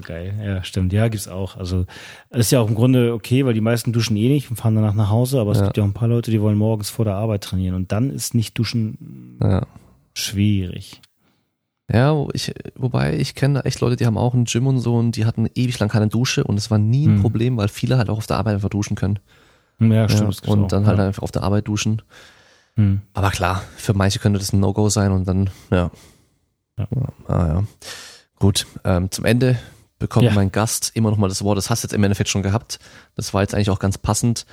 geil. 0.02 0.34
Ja, 0.44 0.64
stimmt. 0.64 0.91
Ja, 0.91 1.07
gibt's 1.07 1.28
auch. 1.28 1.56
Also, 1.56 1.86
ist 2.32 2.52
ja 2.52 2.60
auch 2.60 2.68
im 2.68 2.74
Grunde 2.74 3.14
okay, 3.14 3.45
weil 3.45 3.53
die 3.53 3.61
meisten 3.61 3.94
duschen 3.94 4.18
eh 4.18 4.28
nicht 4.28 4.49
und 4.49 4.56
fahren 4.56 4.74
danach 4.76 4.95
nach 4.95 5.10
Hause, 5.11 5.40
aber 5.40 5.52
es 5.52 5.60
Ja. 5.60 5.65
gibt 5.65 5.78
ja 5.78 5.84
auch 5.84 5.88
ein 5.88 5.94
paar 5.94 6.07
Leute, 6.07 6.32
die 6.32 6.41
wollen 6.41 6.57
morgens 6.57 6.90
vor 6.90 7.06
der 7.06 7.14
Arbeit 7.15 7.44
trainieren 7.44 7.76
und 7.76 7.91
dann 7.91 8.10
ist 8.10 8.34
nicht 8.34 8.57
duschen 8.57 9.38
Ja. 9.41 9.68
schwierig. 10.15 10.99
Ja, 11.91 12.15
wo 12.15 12.30
ich, 12.34 12.53
wobei 12.76 13.15
ich 13.18 13.36
kenne 13.36 13.65
echt 13.65 13.82
Leute, 13.82 13.95
die 13.98 14.06
haben 14.07 14.18
auch 14.18 14.34
ein 14.34 14.45
Gym 14.45 14.65
und 14.65 14.80
so 14.80 14.95
und 14.95 15.15
die 15.15 15.26
hatten 15.26 15.48
ewig 15.53 15.78
lang 15.80 15.90
keine 15.90 16.07
Dusche 16.07 16.44
und 16.44 16.57
es 16.57 16.72
war 16.72 16.80
nie 16.80 17.06
ein 17.07 17.15
Hm. 17.18 17.22
Problem, 17.22 17.57
weil 17.57 17.68
viele 17.68 17.98
halt 17.99 18.10
auch 18.10 18.18
auf 18.18 18.26
der 18.28 18.38
Arbeit 18.38 18.56
einfach 18.56 18.70
duschen 18.70 18.95
können. 18.95 19.20
Ja, 19.80 19.88
Ja, 19.88 20.10
stimmt. 20.10 20.30
gibt's 20.38 20.48
und 20.48 20.64
auch, 20.64 20.68
dann 20.70 20.88
halt 20.88 20.98
ja. 20.98 21.06
einfach 21.07 21.22
auf 21.22 21.32
der 21.32 21.44
Arbeit 21.44 21.68
duschen. 21.68 22.02
Hm. 22.78 23.02
Aber 23.14 23.30
klar, 23.30 23.61
für 23.76 23.94
manche 23.94 24.18
könnte 24.18 24.40
das 24.40 24.53
ein 24.53 24.60
No-Go 24.60 24.90
sein 24.90 25.11
und 25.11 25.28
dann, 25.28 25.52
ja. 25.70 25.91
Ja. 26.80 26.88
Ah, 27.28 27.48
ja. 27.48 27.64
Gut, 28.40 28.65
ähm, 28.84 29.11
zum 29.11 29.26
Ende 29.26 29.57
bekommt 30.03 30.25
Ja. 30.25 30.34
mein 30.34 30.51
Gast 30.51 30.91
immer 30.95 31.09
noch 31.09 31.17
mal 31.17 31.30
das 31.30 31.43
Wort. 31.45 31.57
Das 31.57 31.69
hast 31.69 31.81
du 31.81 31.88
jetzt 31.88 31.93
im 31.93 32.03
Endeffekt 32.03 32.30
schon 32.30 32.43
gehabt. 32.43 32.77
Das 33.15 33.34
war 33.34 33.41
jetzt 33.41 33.55
eigentlich 33.55 33.69
auch 33.69 33.80
ganz 33.80 33.97
passend. 33.97 34.45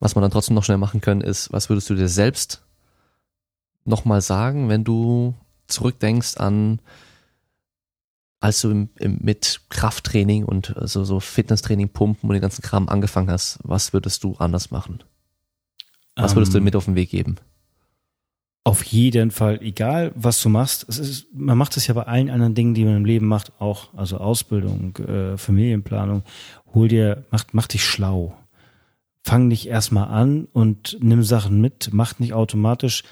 Was 0.00 0.14
man 0.14 0.20
dann 0.22 0.30
trotzdem 0.30 0.54
noch 0.54 0.64
schnell 0.64 0.76
machen 0.76 1.00
können, 1.00 1.22
ist, 1.22 1.50
was 1.50 1.70
würdest 1.70 1.88
du 1.88 1.94
dir 1.94 2.08
selbst 2.08 2.62
noch 3.86 4.04
mal 4.04 4.20
sagen, 4.20 4.68
wenn 4.68 4.84
du 4.84 5.34
zurückdenkst 5.66 6.36
an, 6.36 6.80
als 8.40 8.60
du 8.60 8.70
im, 8.70 8.90
im, 8.98 9.18
mit 9.22 9.62
Krafttraining 9.70 10.44
und 10.44 10.76
also 10.76 11.04
so 11.04 11.20
Fitnesstraining, 11.20 11.88
Pumpen 11.88 12.28
und 12.28 12.34
den 12.34 12.42
ganzen 12.42 12.60
Kram 12.62 12.88
angefangen 12.90 13.30
hast, 13.30 13.58
was 13.62 13.92
würdest 13.94 14.22
du 14.24 14.34
anders 14.36 14.70
machen? 14.70 15.02
Was 16.16 16.34
würdest 16.36 16.52
du 16.52 16.58
Ähm, 16.58 16.62
dir 16.62 16.64
mit 16.66 16.76
auf 16.76 16.84
den 16.84 16.96
Weg 16.96 17.08
geben? 17.10 17.36
Auf 18.64 18.84
jeden 18.84 19.32
Fall, 19.32 19.60
egal 19.60 20.12
was 20.14 20.40
du 20.40 20.48
machst. 20.48 20.86
Es 20.88 20.98
ist, 20.98 21.26
man 21.34 21.58
macht 21.58 21.76
es 21.76 21.88
ja 21.88 21.94
bei 21.94 22.04
allen 22.04 22.30
anderen 22.30 22.54
Dingen, 22.54 22.74
die 22.74 22.84
man 22.84 22.96
im 22.96 23.04
Leben 23.04 23.26
macht, 23.26 23.52
auch. 23.60 23.92
Also 23.94 24.18
Ausbildung, 24.18 24.96
äh, 24.98 25.36
Familienplanung. 25.36 26.22
Hol 26.72 26.86
dir, 26.86 27.24
mach, 27.32 27.44
mach 27.52 27.66
dich 27.66 27.84
schlau. 27.84 28.36
Fang 29.24 29.48
nicht 29.48 29.66
erstmal 29.66 30.08
an 30.08 30.46
und 30.52 30.96
nimm 31.00 31.24
Sachen 31.24 31.60
mit. 31.60 31.90
Mach 31.92 32.20
nicht 32.20 32.34
automatisch. 32.34 33.02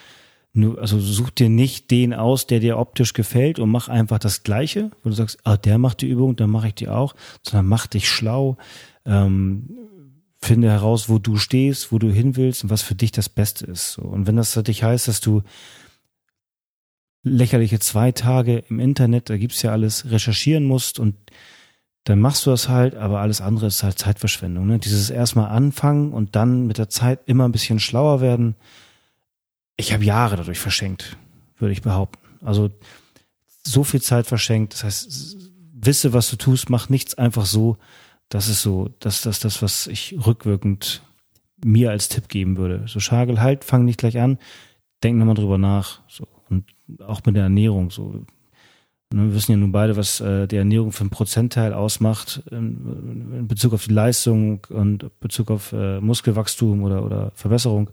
Nur, 0.53 0.81
also 0.81 0.99
such 1.01 1.31
dir 1.31 1.49
nicht 1.49 1.91
den 1.91 2.15
aus, 2.15 2.47
der 2.47 2.61
dir 2.61 2.79
optisch 2.79 3.13
gefällt 3.13 3.59
und 3.59 3.71
mach 3.71 3.89
einfach 3.89 4.19
das 4.19 4.43
Gleiche, 4.43 4.91
wo 5.03 5.11
du 5.11 5.15
sagst, 5.15 5.39
ah, 5.45 5.57
der 5.57 5.79
macht 5.79 6.01
die 6.01 6.09
Übung, 6.09 6.35
dann 6.35 6.51
mache 6.51 6.69
ich 6.69 6.75
die 6.75 6.89
auch, 6.89 7.15
sondern 7.43 7.67
mach 7.67 7.87
dich 7.87 8.09
schlau. 8.09 8.57
Ähm, 9.05 9.69
finde 10.41 10.71
heraus, 10.71 11.09
wo 11.09 11.19
du 11.19 11.37
stehst, 11.37 11.93
wo 11.93 11.99
du 11.99 12.11
hin 12.11 12.37
willst 12.37 12.65
und 12.65 12.71
was 12.71 12.83
für 12.83 12.95
dich 12.95 13.13
das 13.13 13.29
Beste 13.29 13.67
ist. 13.67 13.99
Und 13.99 14.27
wenn 14.27 14.37
das 14.37 14.55
für 14.55 14.63
dich 14.63 14.83
heißt, 14.83 15.09
dass 15.09 15.21
du 15.21 15.43
lächerliche 17.23 17.79
zwei 17.79 18.13
Tage 18.13 18.65
im 18.71 18.81
Internet, 18.81 19.29
da 19.29 19.37
gibt's 19.37 19.63
ja 19.63 19.73
alles, 19.73 20.11
recherchieren 20.11 20.65
musst 20.65 20.99
und 20.99 21.17
dann 22.05 22.21
machst 22.21 22.47
du 22.47 22.51
das 22.51 22.69
halt, 22.69 22.95
aber 22.95 23.21
alles 23.21 23.43
andere 23.43 23.67
ist 23.67 23.83
halt 23.83 23.99
Zeitverschwendung. 23.99 24.67
Ne? 24.67 24.79
Dieses 24.79 25.11
erstmal 25.11 25.51
anfangen 25.51 26.13
und 26.13 26.35
dann 26.35 26.67
mit 26.67 26.79
der 26.79 26.89
Zeit 26.89 27.21
immer 27.27 27.47
ein 27.47 27.53
bisschen 27.53 27.79
schlauer 27.79 28.23
werden. 28.23 28.57
Ich 29.77 29.93
habe 29.93 30.05
Jahre 30.05 30.37
dadurch 30.37 30.59
verschenkt, 30.59 31.17
würde 31.59 31.73
ich 31.73 31.83
behaupten. 31.83 32.19
Also 32.43 32.71
so 33.63 33.85
viel 33.85 34.01
Zeit 34.01 34.27
verschenkt. 34.27 34.73
Das 34.73 34.85
heißt, 34.85 35.37
wisse, 35.75 36.15
was 36.15 36.31
du 36.31 36.37
tust, 36.37 36.71
mach 36.71 36.89
nichts 36.89 37.15
einfach 37.15 37.45
so. 37.45 37.77
Das 38.31 38.49
ist 38.49 38.63
so, 38.63 38.89
das, 39.01 39.23
das, 39.23 39.41
das, 39.41 39.61
was 39.61 39.87
ich 39.87 40.17
rückwirkend 40.25 41.03
mir 41.65 41.91
als 41.91 42.09
Tipp 42.09 42.29
geben 42.29 42.57
würde. 42.57 42.85
So 42.87 43.01
Schagel, 43.01 43.41
halt, 43.41 43.65
fang 43.65 43.85
nicht 43.85 43.99
gleich 43.99 44.19
an, 44.19 44.39
denk 45.03 45.19
nochmal 45.19 45.35
drüber 45.35 45.59
nach. 45.59 46.01
So. 46.09 46.27
Und 46.49 46.65
auch 47.01 47.23
mit 47.27 47.37
der 47.37 47.45
Ernährung. 47.45 47.91
So. 47.91 48.25
Ne, 49.13 49.27
Wir 49.27 49.35
wissen 49.35 49.53
ja 49.53 49.59
nun 49.59 49.73
beide, 49.73 49.97
was 49.97 50.21
äh, 50.21 50.47
die 50.47 50.57
Ernährung 50.57 50.93
für 50.93 51.03
einen 51.03 51.11
Prozentteil 51.11 51.75
ausmacht 51.75 52.43
in, 52.51 53.33
in 53.33 53.49
Bezug 53.49 53.73
auf 53.75 53.87
die 53.87 53.93
Leistung 53.93 54.65
und 54.71 55.03
in 55.03 55.11
Bezug 55.21 55.51
auf 55.51 55.73
äh, 55.73 56.01
Muskelwachstum 56.01 56.85
oder, 56.85 57.05
oder 57.05 57.33
Verbesserung. 57.35 57.91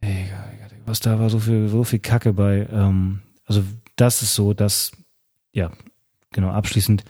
Ey, 0.00 0.30
was 0.84 1.00
da 1.00 1.18
war 1.18 1.30
so 1.30 1.40
viel, 1.40 1.68
so 1.68 1.82
viel 1.82 1.98
Kacke 1.98 2.32
bei. 2.32 2.68
Ähm, 2.70 3.22
also 3.44 3.64
das 3.96 4.22
ist 4.22 4.34
so, 4.34 4.54
dass, 4.54 4.92
ja, 5.52 5.72
genau, 6.30 6.50
abschließend, 6.50 7.04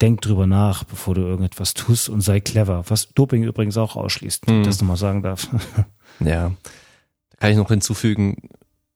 denk 0.00 0.20
drüber 0.22 0.46
nach, 0.46 0.84
bevor 0.84 1.14
du 1.14 1.22
irgendetwas 1.22 1.74
tust 1.74 2.08
und 2.08 2.20
sei 2.20 2.40
clever. 2.40 2.84
Was 2.88 3.08
Doping 3.14 3.42
übrigens 3.42 3.76
auch 3.76 3.96
ausschließt, 3.96 4.46
wenn 4.46 4.54
ich 4.54 4.58
Hm. 4.60 4.64
das 4.70 4.80
nochmal 4.80 4.96
sagen 4.96 5.22
darf. 5.22 5.48
Ja. 6.20 6.50
Da 7.30 7.36
kann 7.38 7.50
ich 7.52 7.56
noch 7.56 7.68
hinzufügen, 7.68 8.48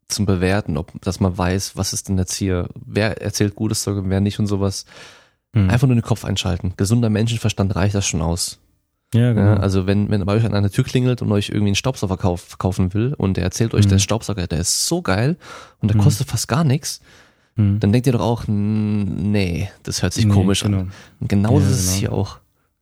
zum 0.08 0.26
Bewerten, 0.26 0.76
ob, 0.76 1.00
dass 1.02 1.20
man 1.20 1.38
weiß, 1.38 1.76
was 1.76 1.92
ist 1.92 2.08
denn 2.08 2.18
jetzt 2.18 2.34
hier, 2.34 2.68
wer 2.74 3.22
erzählt 3.22 3.54
gutes 3.54 3.82
Zeug 3.82 3.96
und 3.98 4.10
wer 4.10 4.20
nicht 4.20 4.38
und 4.40 4.46
sowas. 4.46 4.84
Hm. 5.54 5.70
Einfach 5.70 5.86
nur 5.86 5.94
den 5.96 6.02
Kopf 6.02 6.24
einschalten. 6.24 6.74
Gesunder 6.76 7.10
Menschenverstand 7.10 7.74
reicht 7.76 7.94
das 7.94 8.06
schon 8.06 8.20
aus. 8.22 8.58
ja, 9.14 9.32
genau. 9.32 9.52
Ja, 9.52 9.56
also 9.58 9.86
wenn, 9.86 10.10
wenn 10.10 10.24
bei 10.24 10.32
euch 10.34 10.44
an 10.44 10.54
einer 10.54 10.70
Tür 10.70 10.84
klingelt 10.84 11.22
und 11.22 11.30
euch 11.32 11.50
irgendwie 11.50 11.68
einen 11.68 11.74
Staubsauger 11.76 12.16
kauf, 12.16 12.40
verkaufen 12.42 12.92
will 12.94 13.14
und 13.16 13.36
der 13.36 13.44
erzählt 13.44 13.72
euch, 13.74 13.84
Mhm. 13.86 13.90
der 13.90 13.98
Staubsauger, 13.98 14.46
der 14.46 14.58
ist 14.60 14.86
so 14.86 15.00
geil 15.02 15.36
und 15.80 15.88
der 15.90 15.96
Mhm. 15.96 16.02
kostet 16.02 16.28
fast 16.28 16.48
gar 16.48 16.64
nichts, 16.64 17.00
Hm. 17.56 17.80
dann 17.80 17.92
denkt 17.92 18.06
ihr 18.06 18.12
doch 18.14 18.20
auch, 18.20 18.48
"N- 18.48 19.30
nee, 19.32 19.68
das 19.82 20.02
hört 20.02 20.12
sich 20.14 20.24
Nee, 20.26 20.32
komisch 20.32 20.62
genau. 20.62 20.78
an. 20.80 20.92
Und 21.20 21.28
genauso 21.28 21.64
Ja, 21.66 21.70
ist 21.70 21.80
es 21.80 21.86
genau. 21.88 21.98
hier 22.00 22.12
auch. 22.12 22.38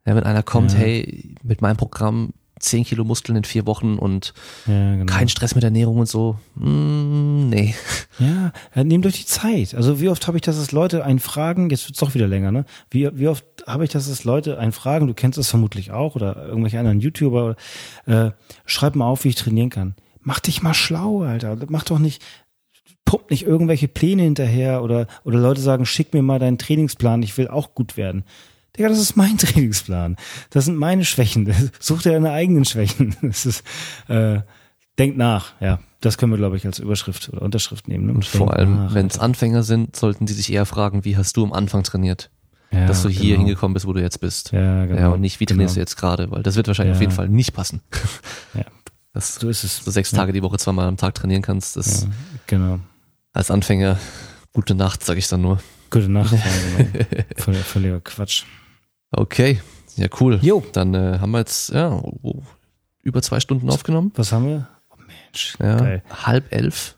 Ja, 0.06 0.14
wenn 0.14 0.24
einer 0.24 0.42
kommt, 0.42 0.72
Ja. 0.72 0.78
hey, 0.78 1.34
mit 1.42 1.60
meinem 1.60 1.76
Programm 1.76 2.30
10 2.58 2.84
Kilo 2.84 3.04
Muskeln 3.04 3.36
in 3.36 3.44
vier 3.44 3.66
Wochen 3.66 3.94
und 3.98 4.34
Ja, 4.66 4.96
genau. 4.96 5.06
kein 5.12 5.28
Stress 5.28 5.54
mit 5.54 5.64
Ernährung 5.64 5.96
und 5.98 6.08
so, 6.08 6.36
mm, 6.56 7.48
nee. 7.48 7.74
Ja, 8.18 8.52
nehmt 8.84 9.06
euch 9.06 9.18
die 9.18 9.24
Zeit. 9.24 9.74
Also 9.74 9.98
wie 10.00 10.08
oft 10.10 10.26
habe 10.26 10.36
ich 10.36 10.42
das, 10.42 10.56
dass 10.58 10.70
Leute 10.72 11.04
einen 11.04 11.20
fragen, 11.20 11.70
jetzt 11.70 11.88
wird's 11.88 12.00
doch 12.00 12.14
wieder 12.14 12.28
länger, 12.28 12.52
ne? 12.52 12.64
Wie, 12.90 13.08
wie 13.14 13.28
oft 13.28 13.44
habe 13.66 13.84
ich 13.84 13.90
das, 13.90 14.08
dass 14.08 14.24
Leute 14.24 14.58
einen 14.58 14.72
fragen, 14.72 15.06
du 15.06 15.14
kennst 15.14 15.38
das 15.38 15.48
vermutlich 15.48 15.90
auch 15.90 16.16
oder 16.16 16.46
irgendwelche 16.46 16.78
anderen 16.78 17.00
YouTuber, 17.00 17.56
äh, 18.06 18.30
schreib 18.66 18.94
mal 18.94 19.06
auf, 19.06 19.24
wie 19.24 19.28
ich 19.28 19.36
trainieren 19.36 19.70
kann. 19.70 19.94
Mach 20.22 20.38
dich 20.40 20.60
mal 20.62 20.74
schlau, 20.74 21.22
Alter. 21.22 21.56
Mach 21.70 21.84
doch 21.84 21.98
nicht, 21.98 22.22
pump 23.04 23.30
nicht 23.30 23.44
irgendwelche 23.44 23.88
Pläne 23.88 24.22
hinterher 24.22 24.82
oder, 24.82 25.06
oder 25.24 25.38
Leute 25.38 25.60
sagen, 25.60 25.86
schick 25.86 26.14
mir 26.14 26.22
mal 26.22 26.38
deinen 26.38 26.58
Trainingsplan, 26.58 27.22
ich 27.22 27.36
will 27.38 27.48
auch 27.48 27.74
gut 27.74 27.96
werden. 27.96 28.24
Digga, 28.76 28.88
das 28.88 28.98
ist 29.00 29.16
mein 29.16 29.36
Trainingsplan. 29.38 30.16
Das 30.50 30.64
sind 30.66 30.76
meine 30.76 31.04
Schwächen. 31.04 31.52
Such 31.80 32.02
dir 32.02 32.12
deine 32.12 32.30
eigenen 32.32 32.64
Schwächen. 32.64 33.16
Das 33.22 33.46
ist, 33.46 33.64
äh, 34.08 34.40
denk 34.98 35.16
nach, 35.16 35.54
ja. 35.60 35.80
Das 36.00 36.16
können 36.16 36.32
wir, 36.32 36.38
glaube 36.38 36.56
ich, 36.56 36.64
als 36.64 36.78
Überschrift 36.78 37.28
oder 37.30 37.42
Unterschrift 37.42 37.86
nehmen. 37.86 38.06
Ne? 38.06 38.12
Und 38.14 38.24
vor 38.24 38.54
allem, 38.54 38.94
wenn 38.94 39.06
es. 39.08 39.18
Anfänger 39.18 39.62
sind, 39.62 39.96
sollten 39.96 40.24
die 40.24 40.32
sich 40.32 40.50
eher 40.50 40.64
fragen, 40.64 41.04
wie 41.04 41.18
hast 41.18 41.36
du 41.36 41.44
am 41.44 41.52
Anfang 41.52 41.82
trainiert, 41.82 42.30
ja, 42.72 42.86
dass 42.86 43.02
du 43.02 43.10
hier 43.10 43.34
genau. 43.34 43.40
hingekommen 43.40 43.74
bist, 43.74 43.86
wo 43.86 43.92
du 43.92 44.00
jetzt 44.00 44.18
bist. 44.18 44.52
Ja, 44.52 44.86
genau. 44.86 44.98
Ja, 44.98 45.08
und 45.08 45.20
nicht, 45.20 45.40
wie 45.40 45.44
trainierst 45.46 45.74
du 45.74 45.78
genau. 45.78 45.82
jetzt 45.82 45.96
gerade, 45.96 46.30
weil 46.30 46.42
das 46.42 46.56
wird 46.56 46.68
wahrscheinlich 46.68 46.92
Ja. 46.92 46.96
auf 46.96 47.00
jeden 47.02 47.12
Fall 47.12 47.28
nicht 47.28 47.52
passen. 47.52 47.82
Ja. 48.54 48.64
Dass 49.12 49.34
So 49.34 49.50
ist 49.50 49.62
es. 49.64 49.84
du 49.84 49.90
sechs 49.90 50.10
Tage 50.10 50.32
die 50.32 50.42
Woche 50.42 50.56
zweimal 50.56 50.86
am 50.86 50.96
Tag 50.96 51.14
trainieren 51.16 51.42
kannst, 51.42 51.76
das 51.76 52.06
genau. 52.46 52.78
Als 53.32 53.50
Anfänger 53.50 53.98
gute 54.52 54.74
Nacht, 54.74 55.04
sag 55.04 55.16
ich 55.18 55.28
dann 55.28 55.42
nur. 55.42 55.60
Gute 55.90 56.08
Nacht. 56.08 56.32
ja, 56.76 57.24
genau. 57.44 57.58
Völliger, 57.60 58.00
Quatsch. 58.00 58.44
Okay, 59.10 59.60
ja 59.96 60.08
cool. 60.20 60.38
Jo. 60.42 60.64
Dann 60.72 60.94
äh, 60.94 61.18
haben 61.20 61.30
wir 61.32 61.38
jetzt 61.38 61.70
ja 61.70 62.00
über 63.02 63.22
zwei 63.22 63.40
Stunden 63.40 63.68
aufgenommen. 63.70 64.12
Was 64.14 64.32
haben 64.32 64.46
wir? 64.46 64.68
Oh 64.90 64.96
Mensch, 65.06 65.56
Ja, 65.58 65.76
geil. 65.76 66.02
halb 66.24 66.52
elf. 66.52 66.96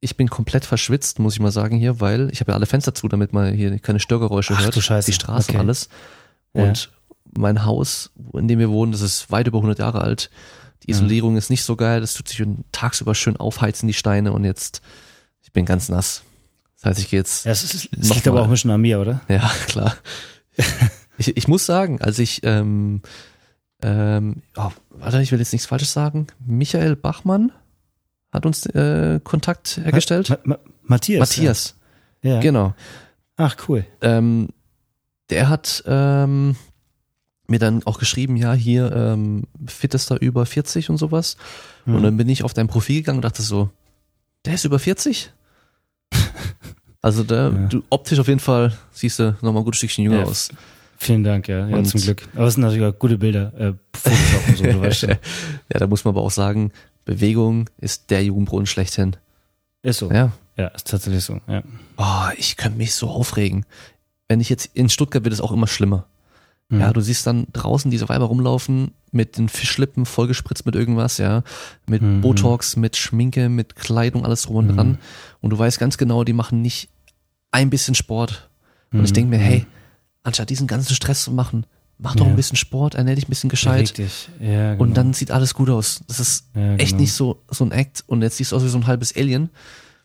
Ich 0.00 0.16
bin 0.16 0.28
komplett 0.28 0.64
verschwitzt, 0.64 1.18
muss 1.18 1.34
ich 1.34 1.40
mal 1.40 1.50
sagen 1.52 1.76
hier, 1.76 2.00
weil 2.00 2.30
ich 2.32 2.40
habe 2.40 2.52
ja 2.52 2.56
alle 2.56 2.66
Fenster 2.66 2.94
zu, 2.94 3.06
damit 3.08 3.32
man 3.34 3.52
hier 3.54 3.78
keine 3.78 4.00
Störgeräusche 4.00 4.54
Ach 4.56 4.64
hört. 4.64 4.76
du 4.76 4.80
Scheiße, 4.80 5.10
Die 5.10 5.14
Straße 5.14 5.50
okay. 5.50 5.58
und 5.58 5.60
alles. 5.60 5.88
Ja. 6.54 6.64
Und 6.64 6.90
mein 7.36 7.64
Haus, 7.64 8.10
in 8.32 8.48
dem 8.48 8.58
wir 8.58 8.70
wohnen, 8.70 8.92
das 8.92 9.02
ist 9.02 9.30
weit 9.30 9.46
über 9.46 9.58
100 9.58 9.78
Jahre 9.78 10.00
alt. 10.00 10.30
Die 10.82 10.90
Isolierung 10.90 11.36
ist 11.36 11.50
nicht 11.50 11.62
so 11.64 11.76
geil. 11.76 12.00
Das 12.00 12.14
tut 12.14 12.28
sich 12.28 12.42
tagsüber 12.72 13.14
schön 13.14 13.36
aufheizen, 13.36 13.86
die 13.86 13.92
Steine. 13.92 14.32
Und 14.32 14.44
jetzt, 14.44 14.80
ich 15.50 15.52
bin 15.52 15.64
ganz 15.66 15.88
nass. 15.88 16.22
Das 16.76 16.90
heißt, 16.92 17.00
ich 17.00 17.10
gehe 17.10 17.18
jetzt 17.18 17.44
Ja, 17.44 17.50
es, 17.50 17.64
es 17.64 17.88
liegt 17.90 18.28
aber 18.28 18.36
mal. 18.36 18.42
auch 18.42 18.44
ein 18.46 18.50
bisschen 18.52 18.70
an 18.70 18.80
mir, 18.80 19.00
oder? 19.00 19.20
Ja, 19.28 19.50
klar. 19.66 19.96
ich, 21.18 21.36
ich 21.36 21.48
muss 21.48 21.66
sagen, 21.66 22.00
als 22.00 22.20
ich, 22.20 22.40
ähm, 22.44 23.02
ähm, 23.82 24.42
oh, 24.56 24.70
warte, 24.90 25.20
ich 25.20 25.32
will 25.32 25.40
jetzt 25.40 25.52
nichts 25.52 25.66
Falsches 25.66 25.92
sagen. 25.92 26.28
Michael 26.46 26.94
Bachmann 26.96 27.50
hat 28.32 28.46
uns 28.46 28.64
äh, 28.66 29.18
Kontakt 29.24 29.80
hergestellt. 29.82 30.30
Ma 30.30 30.38
Ma 30.44 30.58
Matthias. 30.84 31.18
Matthias, 31.20 31.74
Ja. 32.22 32.34
ja. 32.34 32.40
genau. 32.40 32.74
Ach, 33.36 33.56
cool. 33.68 33.84
Ähm, 34.02 34.50
der 35.30 35.48
hat 35.48 35.82
ähm, 35.86 36.54
mir 37.48 37.58
dann 37.58 37.82
auch 37.86 37.98
geschrieben, 37.98 38.36
ja, 38.36 38.52
hier 38.52 38.92
ähm, 38.94 39.44
fittester 39.66 40.20
über 40.22 40.46
40 40.46 40.90
und 40.90 40.98
sowas. 40.98 41.36
Und 41.86 41.96
Hm. 41.96 42.02
dann 42.04 42.16
bin 42.16 42.28
ich 42.28 42.44
auf 42.44 42.54
dein 42.54 42.68
Profil 42.68 42.98
gegangen 43.00 43.18
und 43.18 43.24
dachte 43.24 43.42
so, 43.42 43.70
der 44.46 44.54
ist 44.54 44.64
über 44.64 44.78
40? 44.78 45.32
Also 47.02 47.24
da, 47.24 47.48
Ja. 47.48 47.66
du 47.68 47.82
optisch 47.88 48.18
auf 48.18 48.28
jeden 48.28 48.40
Fall 48.40 48.76
siehst 48.92 49.18
du 49.18 49.34
nochmal 49.40 49.62
ein 49.62 49.64
gutes 49.64 49.78
Stückchen 49.78 50.04
jünger 50.04 50.18
Ja, 50.18 50.24
aus. 50.24 50.50
Vielen 50.98 51.24
Dank, 51.24 51.48
ja, 51.48 51.66
ja 51.66 51.76
Und- 51.76 51.86
zum 51.86 52.00
Glück. 52.00 52.28
Aber 52.34 52.46
es 52.46 52.54
sind 52.54 52.62
natürlich 52.62 52.84
auch 52.84 52.98
gute 52.98 53.16
Bilder, 53.16 53.52
äh, 53.58 53.72
Photoshop 53.96 54.48
und 54.48 54.56
so, 54.58 54.64
du 54.64 54.80
weißt 54.82 54.98
schon. 55.00 55.10
Ja, 55.10 55.16
da 55.78 55.86
muss 55.86 56.04
man 56.04 56.14
aber 56.14 56.20
auch 56.22 56.30
sagen, 56.30 56.72
Bewegung 57.06 57.70
ist 57.78 58.10
der 58.10 58.22
Jugendbrunnen 58.22 58.66
schlechthin. 58.66 59.16
Ist 59.82 60.00
so. 60.00 60.10
Ja. 60.12 60.32
Ja, 60.58 60.66
ist 60.68 60.88
tatsächlich 60.88 61.24
so, 61.24 61.40
ja. 61.48 61.62
Oh, 61.96 62.28
ich 62.36 62.58
könnte 62.58 62.76
mich 62.76 62.92
so 62.94 63.08
aufregen. 63.08 63.64
Wenn 64.28 64.40
ich 64.40 64.50
jetzt 64.50 64.66
in 64.74 64.90
Stuttgart 64.90 65.24
wird 65.24 65.32
es 65.32 65.40
auch 65.40 65.52
immer 65.52 65.66
schlimmer. 65.68 66.04
Mhm. 66.70 66.80
Ja, 66.80 66.92
du 66.92 67.00
siehst 67.00 67.26
dann 67.26 67.46
draußen 67.52 67.90
diese 67.90 68.08
Weiber 68.08 68.24
rumlaufen 68.26 68.92
mit 69.12 69.36
den 69.36 69.48
Fischlippen 69.48 70.06
vollgespritzt 70.06 70.64
mit 70.66 70.74
irgendwas, 70.76 71.18
ja, 71.18 71.42
mit 71.86 72.00
Mhm. 72.00 72.20
Botox, 72.22 72.76
mit 72.76 72.96
Schminke, 72.96 73.48
mit 73.48 73.76
Kleidung, 73.76 74.24
alles 74.24 74.42
drum 74.42 74.56
und 74.56 74.66
Mhm. 74.68 74.76
dran. 74.76 74.98
Und 75.40 75.50
du 75.50 75.58
weißt 75.58 75.78
ganz 75.78 75.98
genau, 75.98 76.24
die 76.24 76.32
machen 76.32 76.62
nicht 76.62 76.88
ein 77.50 77.70
bisschen 77.70 77.94
Sport. 77.94 78.48
Und 78.92 79.04
ich 79.04 79.10
Mhm, 79.10 79.14
denke 79.14 79.30
mir, 79.30 79.38
mhm. 79.38 79.42
hey, 79.42 79.66
anstatt 80.22 80.48
diesen 80.50 80.66
ganzen 80.68 80.94
Stress 80.94 81.24
zu 81.24 81.32
machen, 81.32 81.66
mach 81.98 82.14
doch 82.14 82.24
Ja. 82.24 82.30
ein 82.30 82.36
bisschen 82.36 82.56
Sport, 82.56 82.94
ernähr 82.94 83.16
dich 83.16 83.26
ein 83.26 83.30
bisschen 83.30 83.50
gescheit. 83.50 83.80
Richtig. 83.80 84.28
Ja, 84.40 84.72
genau. 84.72 84.82
Und 84.84 84.96
dann 84.96 85.12
sieht 85.12 85.30
alles 85.32 85.54
gut 85.54 85.70
aus. 85.70 86.02
Das 86.06 86.20
ist 86.20 86.46
Ja, 86.54 86.74
echt 86.76 86.90
genau. 86.90 87.00
nicht 87.00 87.12
so, 87.12 87.42
so 87.50 87.64
ein 87.64 87.72
Act. 87.72 88.04
Und 88.06 88.22
jetzt 88.22 88.36
siehst 88.36 88.52
du 88.52 88.56
aus 88.56 88.64
wie 88.64 88.68
so 88.68 88.78
ein 88.78 88.86
halbes 88.86 89.14
Alien. 89.16 89.50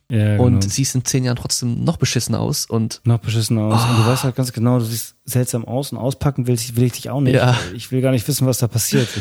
Ja, 0.10 0.38
Und 0.38 0.60
genau. 0.61 0.72
siehst 0.73 0.94
in 0.95 1.03
zehn 1.03 1.23
Jahren 1.23 1.36
trotzdem 1.38 1.84
noch 1.84 1.98
beschissen 1.98 2.36
aus. 2.36 2.65
Und 2.68 3.02
noch 3.06 3.18
beschissen 3.19 3.57
aus. 3.57 3.73
Und 3.73 3.90
Ah. 3.90 3.98
du 4.03 4.06
weißt 4.11 4.23
halt 4.23 4.36
ganz 4.36 4.53
genau, 4.53 4.77
du 4.80 4.86
siehst 4.86 5.15
seltsam 5.26 5.65
aus 5.65 5.91
und 5.91 5.98
auspacken 5.98 6.45
will 6.48 6.56
ich, 6.56 6.76
will 6.76 6.84
ich 6.84 6.91
dich 6.94 7.10
auch 7.10 7.22
nicht. 7.22 7.34
Ja. 7.36 7.57
Ich 7.73 7.91
will 7.91 8.02
gar 8.02 8.11
nicht 8.11 8.27
wissen, 8.27 8.45
was 8.48 8.60
da 8.60 8.68
passiert. 8.68 9.07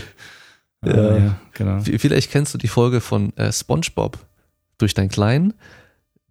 Ja. 0.85 0.93
Aber 0.93 1.19
ja 1.19 1.37
genau. 1.55 1.81
vielleicht 1.81 2.31
kennst 2.31 2.53
du 2.53 2.59
die 2.59 2.69
Folge 2.69 3.01
von 3.01 3.35
äh, 3.39 3.51
SpongeBob 3.51 4.19
durch 4.77 4.93
deinen 4.93 5.09
Kleinen, 5.09 5.55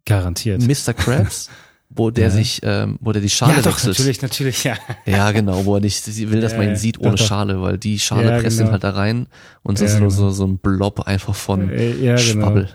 Garantiert. 0.06 0.62
Mr. 0.62 0.94
Krabs, 0.94 1.50
wo 1.90 2.12
der 2.12 2.26
Ja. 2.26 2.30
sich, 2.30 2.60
ähm, 2.64 2.98
wo 3.02 3.12
der 3.14 3.22
die 3.24 3.32
Schale 3.32 3.54
ja, 3.56 3.62
doch, 3.64 3.72
wechselt. 3.78 3.98
natürlich, 3.98 4.22
natürlich, 4.22 4.64
ja. 4.64 4.76
Ja, 5.08 5.32
genau, 5.32 5.66
wo 5.66 5.76
er 5.76 5.82
nicht 5.82 6.04
sie 6.04 6.30
will, 6.30 6.40
dass 6.42 6.52
Ja, 6.52 6.58
man 6.60 6.68
ihn 6.68 6.74
ja. 6.74 6.80
sieht 6.80 7.00
ohne 7.00 7.16
doch. 7.16 7.26
Schale, 7.26 7.62
weil 7.64 7.80
die 7.80 7.98
Schale 8.00 8.30
Ja, 8.30 8.40
presst 8.42 8.58
genau. 8.60 8.70
ihn 8.70 8.74
halt 8.74 8.84
da 8.84 8.92
rein 8.92 9.26
und 9.64 9.80
das 9.80 9.90
Ja, 9.90 9.96
ist 9.96 10.02
nur 10.02 10.10
genau. 10.10 10.20
so, 10.20 10.30
so 10.32 10.46
ein 10.46 10.58
Blob 10.60 11.00
einfach 11.02 11.34
von 11.36 11.70
Äh, 11.72 11.94
ja, 11.96 12.16
genau. 12.16 12.20
Schwabbel. 12.46 12.70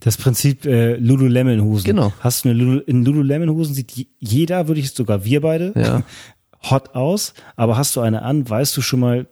Das 0.00 0.16
Prinzip 0.16 0.64
äh, 0.64 0.94
Lululemon-Hosen. 0.96 1.84
Genau. 1.84 2.12
Hast 2.20 2.44
du 2.44 2.50
eine 2.50 2.58
Lulu, 2.58 2.78
in 2.80 3.04
Lululemon-Hosen 3.04 3.74
sieht 3.74 3.92
je- 3.92 4.06
jeder, 4.18 4.68
würde 4.68 4.80
ich 4.80 4.90
sogar 4.92 5.24
wir 5.24 5.40
beide, 5.40 5.72
Ja. 5.76 6.02
hot 6.70 6.94
aus, 6.94 7.34
aber 7.56 7.76
hast 7.76 7.96
du 7.96 8.00
eine 8.00 8.22
an, 8.22 8.48
weißt 8.48 8.76
du 8.76 8.82
schon 8.82 9.00
mal, 9.00 9.26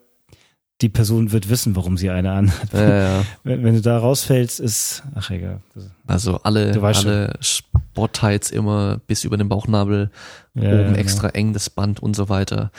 die 0.81 0.89
Person 0.89 1.31
wird 1.31 1.47
wissen, 1.49 1.75
warum 1.75 1.95
sie 1.95 2.09
eine 2.09 2.31
an 2.31 2.51
hat. 2.51 2.73
Ja, 2.73 2.97
ja. 3.19 3.23
Wenn, 3.43 3.63
wenn 3.63 3.75
du 3.75 3.81
da 3.81 3.99
rausfällst, 3.99 4.59
ist, 4.59 5.03
ach 5.15 5.29
egal. 5.29 5.61
Also 6.07 6.39
alle, 6.43 6.73
alle 6.81 7.33
Sporttights 7.39 8.49
immer 8.49 8.99
bis 9.05 9.23
über 9.23 9.37
den 9.37 9.47
Bauchnabel, 9.47 10.09
Ja, 10.55 10.61
oben 10.63 10.71
genau. 10.87 10.97
extra 10.97 11.29
eng 11.29 11.53
das 11.53 11.69
Band 11.69 11.99
und 12.01 12.15
so 12.15 12.29
weiter. 12.29 12.71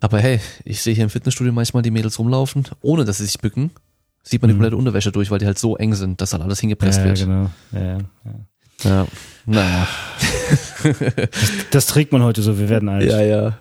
Aber 0.00 0.18
hey, 0.20 0.40
ich 0.64 0.80
sehe 0.80 0.94
hier 0.94 1.04
im 1.04 1.10
Fitnessstudio 1.10 1.52
manchmal 1.52 1.82
die 1.82 1.90
Mädels 1.90 2.18
rumlaufen, 2.18 2.64
ohne 2.82 3.04
dass 3.04 3.18
sie 3.18 3.24
sich 3.26 3.38
bücken. 3.40 3.70
Sieht 4.28 4.42
man 4.42 4.48
die 4.48 4.54
Mhm. 4.54 4.58
komplette 4.58 4.76
Unterwäsche 4.76 5.12
durch, 5.12 5.30
weil 5.30 5.38
die 5.38 5.46
halt 5.46 5.58
so 5.58 5.76
eng 5.76 5.94
sind, 5.94 6.20
dass 6.20 6.32
halt 6.32 6.42
alles 6.42 6.58
hingepresst 6.60 6.98
Ja, 6.98 7.04
wird. 7.04 7.18
genau. 7.18 7.50
Ja, 7.72 7.80
ja. 7.80 7.98
Ja. 8.84 9.06
Naja. 9.46 9.88
Das 11.70 11.86
trägt 11.86 12.12
man 12.12 12.22
heute 12.22 12.42
so, 12.42 12.58
wir 12.58 12.68
werden 12.68 12.88
alt. 12.88 13.08
Ja, 13.10 13.20
ja. 13.22 13.58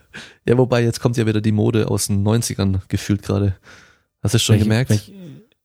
Ja, 0.48 0.58
wobei 0.58 0.84
jetzt 0.84 1.00
kommt 1.00 1.18
ja 1.18 1.26
wieder 1.26 1.42
die 1.42 1.52
Mode 1.52 1.90
aus 1.90 2.08
den 2.08 2.24
90ern 2.24 2.82
gefühlt 2.88 3.22
gerade. 3.24 3.56
Hast 4.22 4.34
du 4.34 4.38
es 4.38 4.44
schon 4.44 4.54
Welche- 4.56 4.66
gemerkt? 4.66 4.90
welche- 4.90 5.12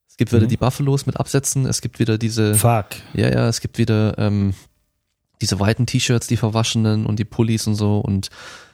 es 0.08 0.16
gibt 0.16 0.32
wieder 0.32 0.44
Mhm. 0.44 0.48
die 0.48 0.56
Buffalos 0.56 1.06
mit 1.06 1.16
Absätzen, 1.18 1.66
es 1.66 1.80
gibt 1.80 1.98
wieder 1.98 2.18
diese, 2.18 2.54
Fuck. 2.54 2.86
ja, 3.14 3.28
ja, 3.30 3.48
es 3.48 3.60
gibt 3.60 3.78
wieder 3.78 4.18
ähm, 4.18 4.54
diese 5.40 5.58
weiten 5.60 5.86
T-Shirts, 5.86 6.26
die 6.26 6.36
verwaschenen 6.36 7.06
und 7.06 7.18
die 7.18 7.24
Pullis 7.24 7.66
und 7.66 7.74
so 7.74 7.98
und 7.98 8.28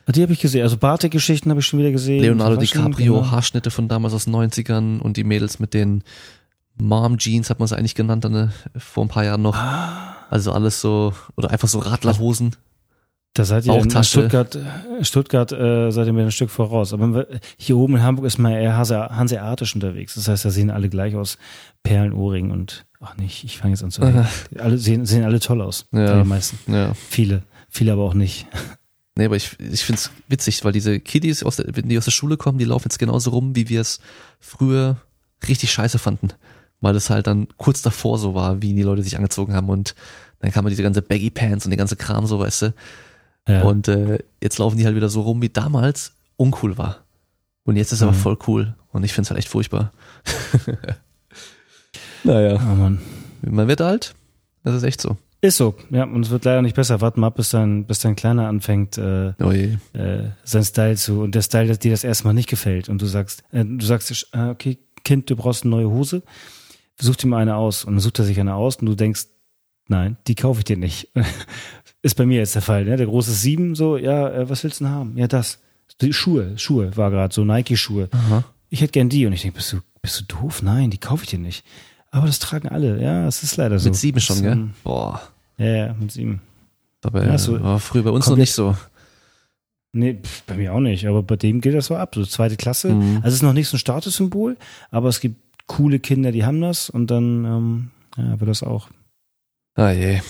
Die 0.09 0.23
habe 0.23 0.33
ich 0.33 0.41
gesehen. 0.41 0.63
Also 0.63 0.77
Bartik-Geschichten 0.77 1.51
habe 1.51 1.61
ich 1.61 1.67
schon 1.67 1.81
wieder 1.81 1.91
gesehen. 1.91 2.23
Leonardo 2.23 2.57
DiCaprio, 2.57 3.15
genau. 3.15 3.31
Haarschnitte 3.31 3.71
von 3.71 3.89
damals 3.89 4.15
aus 4.15 4.25
den 4.27 4.37
90ern 4.37 5.01
und 5.01 5.17
die 5.17 5.25
Mädels 5.25 5.59
mit 5.59 5.75
den 5.75 6.05
Mom 6.79 7.19
Jeans 7.19 7.51
hat 7.51 7.59
man 7.59 7.65
es 7.65 7.73
eigentlich 7.73 7.95
genannt, 7.95 8.25
dann, 8.25 8.33
ne, 8.33 8.53
vor 8.77 9.05
ein 9.05 9.09
paar 9.09 9.25
Jahren 9.25 9.43
noch. 9.43 9.57
Ah. 9.57 10.17
Also 10.31 10.53
alles 10.53 10.81
so, 10.81 11.13
oder 11.37 11.51
einfach 11.51 11.69
so 11.69 11.79
Radlerhosen. 11.79 12.55
Da 13.35 13.45
seid 13.45 13.67
ihr 13.67 13.75
in 13.75 13.83
Bauchtasche. 13.83 14.21
Stuttgart, 14.21 14.55
äh, 14.55 15.05
Stuttgart 15.05 15.53
äh, 15.53 15.91
seid 15.91 16.07
ihr 16.07 16.13
mir 16.13 16.23
ein 16.23 16.31
Stück 16.31 16.51
voraus. 16.51 16.95
Aber 16.95 17.27
hier 17.59 17.77
oben 17.77 17.97
in 17.97 18.03
Hamburg 18.03 18.27
ist 18.27 18.39
man 18.39 18.53
eher 18.53 18.77
hanseatisch 18.77 19.75
unterwegs. 19.75 20.15
Das 20.15 20.29
heißt, 20.29 20.45
da 20.45 20.51
sehen 20.51 20.71
alle 20.71 20.89
gleich 20.89 21.15
aus. 21.17 21.37
Perlenohrring 21.83 22.51
und 22.51 22.87
ach 23.01 23.17
nicht, 23.19 23.45
ich 23.45 23.59
fange 23.59 23.75
jetzt 23.75 23.85
an 23.85 23.91
zu 23.91 24.03
reden. 24.03 24.27
Alle 24.59 24.79
sehen, 24.79 25.05
sehen 25.05 25.25
alle 25.25 25.39
toll 25.39 25.61
aus. 25.61 25.87
Ja. 25.93 26.23
Die 26.23 26.29
meisten. 26.29 26.73
Ja. 26.73 26.93
Viele. 26.95 27.43
Viele 27.69 27.93
aber 27.93 28.05
auch 28.05 28.15
nicht. 28.15 28.47
Nee, 29.17 29.25
aber 29.25 29.37
ich, 29.37 29.59
ich 29.59 29.83
find's 29.85 30.11
witzig, 30.29 30.63
weil 30.65 30.73
diese 30.73 31.01
Kiddies, 31.01 31.43
aus 31.43 31.57
der, 31.57 31.75
wenn 31.75 31.89
die 31.89 31.97
aus 31.99 32.05
der 32.05 32.11
Schule 32.13 32.37
kommen, 32.37 32.59
die 32.59 32.65
laufen 32.67 32.85
jetzt 32.89 32.99
genauso 32.99 33.31
rum, 33.31 33.57
wie 33.57 33.69
wir 33.69 33.81
es 33.81 33.99
früher 34.41 34.99
richtig 35.49 35.73
scheiße 35.73 35.99
fanden. 35.99 36.29
Weil 36.83 36.95
es 36.97 37.09
halt 37.09 37.27
dann 37.27 37.49
kurz 37.57 37.81
davor 37.81 38.19
so 38.19 38.35
war, 38.35 38.61
wie 38.61 38.75
die 38.75 38.83
Leute 38.83 39.03
sich 39.03 39.17
angezogen 39.17 39.55
haben 39.55 39.71
und 39.71 39.95
dann 40.41 40.53
kam 40.53 40.67
diese 40.69 40.83
ganze 40.83 41.01
Baggy 41.01 41.31
Pants 41.31 41.65
und 41.65 41.71
die 41.71 41.79
ganze 41.79 41.97
Kram 41.97 42.27
so, 42.27 42.39
weißt 42.39 42.63
du. 42.63 42.75
Ja. 43.49 43.63
Und 43.63 43.89
äh, 43.89 44.19
jetzt 44.43 44.59
laufen 44.59 44.77
die 44.77 44.85
halt 44.85 44.97
wieder 44.97 45.09
so 45.09 45.23
rum, 45.23 45.41
wie 45.41 45.49
damals 45.49 46.13
uncool 46.37 46.77
war. 46.77 47.05
Und 47.65 47.77
jetzt 47.77 47.93
ist 47.93 48.03
aber 48.03 48.13
Mhm. 48.13 48.17
voll 48.17 48.39
cool. 48.47 48.75
Und 48.93 49.03
ich 49.05 49.15
find's 49.15 49.31
halt 49.31 49.39
echt 49.39 49.49
furchtbar. 49.49 49.93
naja. 52.25 52.55
oh 52.61 52.75
Mann. 52.75 53.01
Man 53.43 53.69
wird 53.69 53.81
alt. 53.81 54.15
Das 54.65 54.75
ist 54.75 54.83
echt 54.83 55.01
so. 55.01 55.17
Ist 55.47 55.59
so. 55.59 55.77
Ja, 55.91 56.03
und 56.03 56.25
es 56.25 56.31
wird 56.31 56.45
leider 56.45 56.61
nicht 56.61 56.75
besser. 56.75 57.01
Warten 57.01 57.21
mal 57.21 57.29
ab, 57.29 57.37
bis 57.37 57.51
dein, 57.51 57.87
bis 57.87 58.01
dein 58.01 58.17
Kleiner 58.17 58.49
anfängt, 58.49 58.99
äh, 58.99 59.33
Oh 59.41 59.53
äh, 59.53 60.31
sein 60.43 60.65
Style 60.65 60.97
zu 60.97 61.21
und 61.21 61.37
der 61.37 61.43
Style, 61.43 61.67
der 61.67 61.77
dir 61.77 61.93
das 61.93 62.03
erste 62.03 62.25
Mal 62.25 62.33
nicht 62.33 62.49
gefällt 62.49 62.89
und 62.89 63.01
du 63.01 63.07
sagst, 63.07 63.45
äh, 63.53 63.65
du 63.65 63.85
sagst, 63.87 64.29
äh, 64.33 64.49
okay, 64.49 64.79
Kind, 65.05 65.31
du 65.31 65.37
brauchst 65.37 65.63
eine 65.63 65.71
neue 65.71 65.89
Hose, 65.89 66.25
such 67.01 67.15
dir 67.15 67.29
mal 67.29 67.39
eine 67.39 67.55
aus 67.55 67.85
und 67.85 67.93
dann 67.93 68.01
sucht 68.01 68.19
er 68.19 68.25
sich 68.25 68.41
eine 68.41 68.55
aus 68.57 68.77
und 68.77 68.87
du 68.87 68.97
denkst, 68.97 69.27
nein, 69.87 70.17
die 70.27 70.35
kaufe 70.35 70.59
ich 70.61 70.65
dir 70.65 70.77
nicht. 70.77 71.13
Ist 72.03 72.17
bei 72.17 72.27
mir 72.27 72.39
jetzt 72.39 72.57
der 72.57 72.63
Fall, 72.63 72.85
ne? 72.85 72.97
Der 72.97 73.07
große 73.07 73.31
Sieben, 73.33 73.77
so, 73.77 73.97
ja, 73.97 74.29
äh, 74.29 74.51
was 74.51 74.65
willst 74.65 74.81
du 74.81 74.85
denn 74.85 74.93
haben? 74.93 75.17
Ja, 75.17 75.29
das. 75.29 75.61
Die 76.01 76.13
Schuhe, 76.13 76.59
Schuhe 76.59 76.97
war 76.97 77.13
gerade 77.13 77.33
so 77.33 77.45
Nike-Schuhe. 77.45 78.09
Ich 78.69 78.81
hätte 78.81 78.93
gern 78.93 79.09
die 79.09 79.27
und 79.27 79.33
ich 79.33 79.43
denke, 79.43 79.59
bist 79.59 79.73
du, 79.73 79.79
bist 80.03 80.21
du 80.21 80.25
doof? 80.25 80.61
Nein, 80.63 80.91
die 80.91 80.99
kaufe 80.99 81.23
ich 81.23 81.31
dir 81.31 81.39
nicht. 81.39 81.65
Aber 82.11 82.27
das 82.27 82.41
tragen 82.41 82.69
alle, 82.69 83.01
ja, 83.01 83.27
es 83.29 83.45
ist 83.45 83.57
leider 83.57 83.79
so. 83.79 83.89
Mit 83.89 83.97
sieben 83.97 84.21
schon, 84.21 84.37
Das, 84.37 84.43
gell? 84.43 84.69
Boah. 84.83 85.21
Ja, 85.59 85.67
ja, 85.67 85.95
mit 85.95 86.13
sieben. 86.13 86.41
Aber 87.05 87.25
Ja, 87.27 87.39
so- 87.39 87.61
war 87.63 87.79
früher 87.81 88.03
bei 88.03 88.11
uns 88.11 88.27
noch 88.29 88.37
nicht 88.37 88.53
so. 88.53 88.77
Nee, 89.93 90.19
bei 90.47 90.57
mir 90.57 90.75
auch 90.75 90.81
nicht, 90.81 91.07
aber 91.07 91.23
bei 91.23 91.37
dem 91.37 91.61
geht 91.61 91.75
das 91.75 91.87
so 91.87 91.97
ab, 91.97 92.15
so 92.15 92.25
zweite 92.27 92.57
Klasse. 92.57 92.93
Mhm. 92.93 93.17
Also 93.19 93.29
es 93.29 93.35
ist 93.35 93.43
noch 93.43 93.53
nicht 93.55 93.69
so 93.69 93.77
ein 93.77 93.81
Statussymbol, 93.81 94.57
aber 94.91 95.09
es 95.09 95.21
gibt 95.21 95.37
coole 95.67 95.99
Kinder, 96.01 96.33
die 96.33 96.45
haben 96.45 96.61
das 96.61 96.91
und 96.91 97.11
dann 97.11 97.45
ähm, 97.45 97.91
ja, 98.17 98.39
wird 98.39 98.51
das 98.51 98.63
auch. 98.63 98.89
Ah 99.75 99.91
je. 99.93 100.21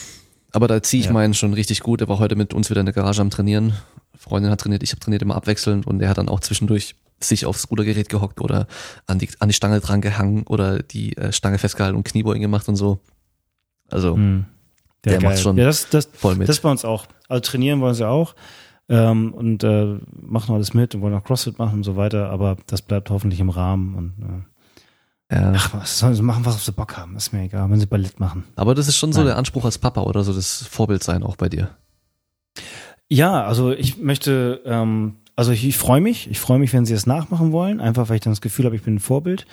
Aber 0.52 0.68
da 0.68 0.82
ziehe 0.82 1.00
ich 1.00 1.06
Ja. 1.06 1.12
meinen 1.12 1.34
schon 1.34 1.52
richtig 1.52 1.80
gut. 1.80 2.00
Er 2.00 2.08
war 2.08 2.18
heute 2.18 2.36
mit 2.36 2.54
uns 2.54 2.70
wieder 2.70 2.80
in 2.80 2.86
der 2.86 2.94
Garage 2.94 3.20
am 3.20 3.30
Trainieren. 3.30 3.72
Freundin 4.14 4.50
hat 4.50 4.60
trainiert, 4.60 4.82
ich 4.82 4.92
habe 4.92 5.00
trainiert 5.00 5.22
immer 5.22 5.34
abwechselnd 5.36 5.86
und 5.86 6.00
er 6.00 6.08
hat 6.08 6.18
dann 6.18 6.28
auch 6.28 6.40
zwischendurch 6.40 6.94
sich 7.20 7.44
aufs 7.46 7.70
Rudergerät 7.70 8.08
gehockt 8.08 8.40
oder 8.40 8.66
an 9.06 9.18
die, 9.18 9.28
an 9.40 9.48
die 9.48 9.54
Stange 9.54 9.80
dran 9.80 10.00
gehangen 10.00 10.44
oder 10.44 10.82
die 10.82 11.16
äh, 11.16 11.32
Stange 11.32 11.58
festgehalten 11.58 11.96
und 11.96 12.04
Kniebeugen 12.04 12.42
gemacht 12.42 12.68
und 12.68 12.76
so. 12.76 13.00
Also 13.88 14.18
Der 15.12 15.22
macht's 15.22 15.42
schon 15.42 15.56
Ja, 15.56 15.64
das, 15.64 15.88
das, 15.88 16.08
voll 16.12 16.34
mit. 16.34 16.48
das 16.48 16.60
bei 16.60 16.70
uns 16.70 16.84
auch. 16.84 17.06
Also 17.28 17.40
trainieren 17.40 17.80
wollen 17.80 17.94
sie 17.94 18.08
auch 18.08 18.34
ähm, 18.88 19.34
und 19.34 19.64
äh, 19.64 19.98
machen 20.12 20.54
alles 20.54 20.74
mit 20.74 20.94
und 20.94 21.00
wollen 21.00 21.14
auch 21.14 21.24
CrossFit 21.24 21.58
machen 21.58 21.78
und 21.78 21.84
so 21.84 21.96
weiter, 21.96 22.30
aber 22.30 22.56
das 22.66 22.82
bleibt 22.82 23.10
hoffentlich 23.10 23.40
im 23.40 23.50
Rahmen 23.50 23.94
und 23.94 24.12
äh, 25.30 25.34
ja. 25.34 25.52
ach, 25.56 25.74
was 25.74 25.98
sollen 25.98 26.14
sie 26.14 26.22
machen, 26.22 26.44
was 26.44 26.64
sie 26.64 26.72
Bock 26.72 26.96
haben, 26.96 27.16
ist 27.16 27.32
mir 27.32 27.42
egal, 27.42 27.68
wenn 27.70 27.80
sie 27.80 27.86
Ballett 27.86 28.20
machen. 28.20 28.44
Aber 28.54 28.74
das 28.74 28.86
ist 28.88 28.96
schon 28.96 29.12
so 29.12 29.20
Nein. 29.20 29.28
der 29.28 29.38
Anspruch 29.38 29.64
als 29.64 29.78
Papa 29.78 30.02
oder 30.02 30.22
so 30.22 30.32
das 30.32 30.66
Vorbild 30.66 31.02
sein 31.02 31.22
auch 31.22 31.36
bei 31.36 31.48
dir. 31.48 31.70
Ja, 33.08 33.44
also 33.44 33.72
ich 33.72 33.98
möchte, 33.98 34.62
ähm, 34.64 35.16
also 35.34 35.52
ich, 35.52 35.66
ich 35.66 35.76
freue 35.76 36.00
mich, 36.00 36.30
ich 36.30 36.38
freue 36.38 36.58
mich, 36.58 36.72
wenn 36.72 36.86
sie 36.86 36.94
es 36.94 37.06
nachmachen 37.06 37.52
wollen, 37.52 37.80
einfach 37.80 38.08
weil 38.08 38.16
ich 38.16 38.22
dann 38.22 38.32
das 38.32 38.40
Gefühl 38.40 38.66
habe, 38.66 38.76
ich 38.76 38.82
bin 38.82 38.96
ein 38.96 39.00
Vorbild. 39.00 39.46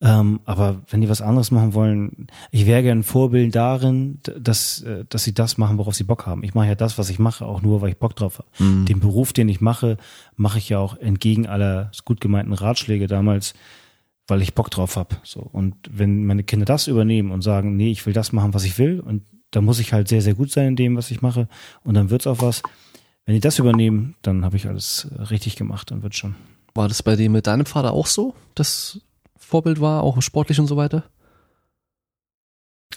Ähm, 0.00 0.40
aber 0.44 0.82
wenn 0.88 1.00
die 1.00 1.08
was 1.08 1.22
anderes 1.22 1.50
machen 1.50 1.72
wollen, 1.72 2.26
ich 2.50 2.66
wäre 2.66 2.82
gern 2.82 2.98
ein 2.98 3.02
Vorbild 3.04 3.54
darin, 3.54 4.20
dass, 4.38 4.82
äh, 4.82 5.04
dass 5.08 5.24
sie 5.24 5.32
das 5.32 5.56
machen, 5.56 5.78
worauf 5.78 5.94
sie 5.94 6.04
Bock 6.04 6.26
haben. 6.26 6.42
Ich 6.42 6.54
mache 6.54 6.66
ja 6.66 6.74
das, 6.74 6.98
was 6.98 7.10
ich 7.10 7.18
mache, 7.18 7.46
auch 7.46 7.62
nur, 7.62 7.80
weil 7.80 7.90
ich 7.90 7.98
Bock 7.98 8.14
drauf 8.16 8.38
habe. 8.38 8.48
Mhm. 8.58 8.86
Den 8.86 9.00
Beruf, 9.00 9.32
den 9.32 9.48
ich 9.48 9.60
mache, 9.60 9.96
mache 10.36 10.58
ich 10.58 10.68
ja 10.68 10.78
auch 10.78 10.96
entgegen 10.96 11.46
aller 11.46 11.90
gut 12.04 12.20
gemeinten 12.20 12.52
Ratschläge 12.52 13.06
damals, 13.06 13.54
weil 14.26 14.42
ich 14.42 14.54
Bock 14.54 14.70
drauf 14.70 14.96
habe. 14.96 15.16
So. 15.22 15.40
Und 15.40 15.74
wenn 15.90 16.26
meine 16.26 16.42
Kinder 16.42 16.66
das 16.66 16.86
übernehmen 16.86 17.30
und 17.30 17.42
sagen, 17.42 17.76
nee, 17.76 17.90
ich 17.90 18.04
will 18.04 18.12
das 18.12 18.32
machen, 18.32 18.52
was 18.52 18.64
ich 18.64 18.78
will, 18.78 19.00
und 19.00 19.22
da 19.50 19.60
muss 19.60 19.78
ich 19.78 19.92
halt 19.92 20.08
sehr, 20.08 20.22
sehr 20.22 20.34
gut 20.34 20.50
sein 20.50 20.68
in 20.68 20.76
dem, 20.76 20.96
was 20.96 21.10
ich 21.10 21.22
mache, 21.22 21.48
und 21.84 21.94
dann 21.94 22.10
wird's 22.10 22.26
auch 22.26 22.40
was. 22.40 22.62
Wenn 23.26 23.34
die 23.34 23.40
das 23.40 23.58
übernehmen, 23.58 24.16
dann 24.22 24.44
habe 24.44 24.56
ich 24.56 24.66
alles 24.66 25.08
äh, 25.16 25.22
richtig 25.22 25.56
gemacht, 25.56 25.90
dann 25.90 26.02
wird 26.02 26.14
schon. 26.14 26.34
War 26.74 26.88
das 26.88 27.02
bei 27.02 27.16
dir 27.16 27.30
mit 27.30 27.46
deinem 27.46 27.64
Vater 27.64 27.92
auch 27.92 28.06
so, 28.06 28.34
das 28.54 29.00
Vorbild 29.44 29.80
war, 29.80 30.02
auch 30.02 30.20
sportlich 30.22 30.58
und 30.60 30.66
so 30.66 30.76
weiter? 30.76 31.04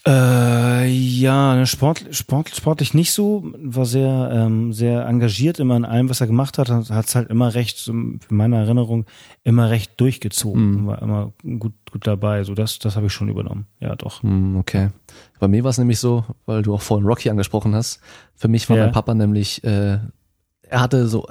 Äh, 0.06 0.88
ja, 0.90 1.56
ne, 1.56 1.66
Sport, 1.66 2.06
Sport, 2.12 2.50
sportlich 2.56 2.94
nicht 2.94 3.12
so, 3.12 3.52
war 3.58 3.86
sehr, 3.86 4.30
ähm, 4.32 4.72
sehr 4.72 5.06
engagiert 5.06 5.60
immer 5.60 5.76
in 5.76 5.86
allem, 5.86 6.10
was 6.10 6.22
er 6.22 6.28
gemacht 6.28 6.58
hat, 6.60 6.70
hat 6.70 7.06
es 7.08 7.16
halt 7.16 7.30
immer 7.30 7.56
recht, 7.56 7.78
so 7.78 7.92
in 7.92 8.20
meiner 8.30 8.58
Erinnerung, 8.58 9.06
immer 9.44 9.70
recht 9.70 10.00
durchgezogen, 10.00 10.84
Mhm. 10.84 10.88
war 10.88 11.02
immer 11.02 11.34
gut, 11.60 11.74
gut 11.92 12.06
dabei, 12.08 12.44
so 12.44 12.54
das, 12.54 12.80
das 12.80 12.96
habe 12.96 13.08
ich 13.08 13.14
schon 13.14 13.28
übernommen, 13.28 13.66
ja 13.80 13.96
doch. 13.96 14.22
Hm, 14.24 14.56
okay. 14.58 14.90
Bei 15.40 15.48
mir 15.48 15.64
war 15.64 15.72
es 15.72 15.78
nämlich 15.78 16.00
so, 16.00 16.24
weil 16.46 16.62
du 16.62 16.74
auch 16.76 16.82
vorhin 16.82 17.06
Rocky 17.08 17.30
angesprochen 17.30 17.74
hast. 17.76 18.00
Für 18.36 18.48
mich 18.48 18.70
war 18.70 18.78
Ja. 18.78 18.84
mein 18.84 18.94
Papa 18.94 19.14
nämlich, 19.14 19.64
äh, 19.64 19.98
er 20.70 20.80
hatte 20.82 21.08
so 21.08 21.28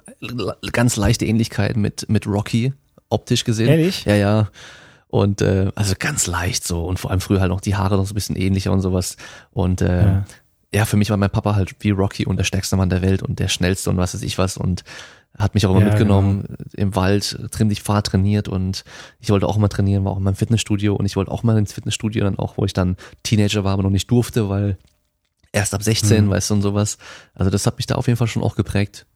ganz 0.73 0.97
leichte 0.97 1.25
Ähnlichkeiten 1.25 1.81
mit, 1.81 2.09
mit 2.11 2.27
Rocky, 2.27 2.73
optisch 3.11 3.45
gesehen. 3.45 3.69
Ehrlich? 3.69 4.05
Ja, 4.07 4.17
ja. 4.17 4.49
Und 5.09 5.41
äh, 5.41 5.71
also 5.77 5.95
ganz 5.99 6.27
leicht 6.27 6.67
so 6.67 6.85
und 6.85 6.99
vor 6.99 7.11
allem 7.11 7.21
früher 7.21 7.41
halt 7.41 7.51
noch 7.51 7.61
die 7.61 7.77
Haare 7.77 7.97
noch 7.97 8.07
so 8.07 8.13
ein 8.13 8.15
bisschen 8.15 8.37
ähnlicher 8.37 8.73
und 8.73 8.81
sowas. 8.81 9.17
Und 9.53 9.81
äh, 9.81 10.05
Ja. 10.05 10.25
ja, 10.75 10.85
für 10.85 10.97
mich 10.97 11.11
war 11.11 11.17
mein 11.17 11.31
Papa 11.31 11.55
halt 11.55 11.77
wie 11.81 11.91
Rocky 11.91 12.27
und 12.27 12.37
der 12.39 12.45
stärkste 12.45 12.77
Mann 12.77 12.91
der 12.91 13.03
Welt 13.03 13.23
und 13.23 13.39
der 13.39 13.49
schnellste 13.49 13.89
und 13.91 13.97
was 13.99 14.15
weiß 14.15 14.23
ich 14.23 14.37
was 14.37 14.57
und 14.57 14.83
hat 15.39 15.55
mich 15.55 15.65
auch 15.67 15.71
immer 15.71 15.81
Ja, 15.81 15.87
mitgenommen 15.89 16.57
im 16.73 16.95
Wald, 16.97 17.39
drin 17.51 17.71
ich 17.71 17.83
Fahrrad 17.83 18.07
trainiert 18.07 18.49
und 18.49 18.85
ich 19.21 19.29
wollte 19.31 19.47
auch 19.47 19.57
immer 19.59 19.69
trainieren, 19.69 20.05
war 20.05 20.13
auch 20.13 20.17
in 20.17 20.23
meinem 20.23 20.35
Fitnessstudio 20.35 20.97
und 20.97 21.05
ich 21.07 21.15
wollte 21.15 21.31
auch 21.31 21.43
mal 21.43 21.57
ins 21.59 21.73
Fitnessstudio 21.75 22.25
dann 22.25 22.39
auch, 22.39 22.57
wo 22.57 22.65
ich 22.65 22.73
dann 22.73 22.97
Teenager 23.23 23.63
war, 23.63 23.75
aber 23.75 23.83
noch 23.83 23.91
nicht 23.91 24.11
durfte, 24.11 24.49
weil 24.49 24.79
erst 25.53 25.75
ab 25.75 25.83
16, 25.83 26.25
Mhm. 26.27 26.31
weißt 26.31 26.51
du, 26.51 26.55
und 26.55 26.63
sowas. 26.63 26.97
Also 27.35 27.51
das 27.51 27.67
hat 27.67 27.77
mich 27.77 27.87
da 27.87 27.95
auf 27.97 28.07
jeden 28.07 28.17
Fall 28.17 28.27
schon 28.29 28.43
auch 28.43 28.57
geprägt. 28.57 29.07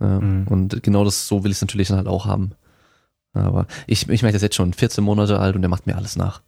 Ja, 0.00 0.20
Mhm. 0.20 0.46
Und 0.48 0.82
genau 0.82 1.04
das, 1.04 1.26
so 1.28 1.44
will 1.44 1.50
ich 1.50 1.58
es 1.58 1.60
natürlich 1.60 1.88
dann 1.88 1.98
halt 1.98 2.08
auch 2.08 2.24
haben. 2.26 2.52
Aber 3.34 3.66
ich, 3.86 4.08
ich 4.08 4.22
merke 4.22 4.34
das 4.34 4.42
jetzt 4.42 4.54
schon, 4.54 4.72
14 4.72 5.02
Monate 5.02 5.38
alt 5.38 5.56
und 5.56 5.62
der 5.62 5.68
macht 5.68 5.86
mir 5.86 5.96
alles 5.96 6.16
nach. 6.16 6.40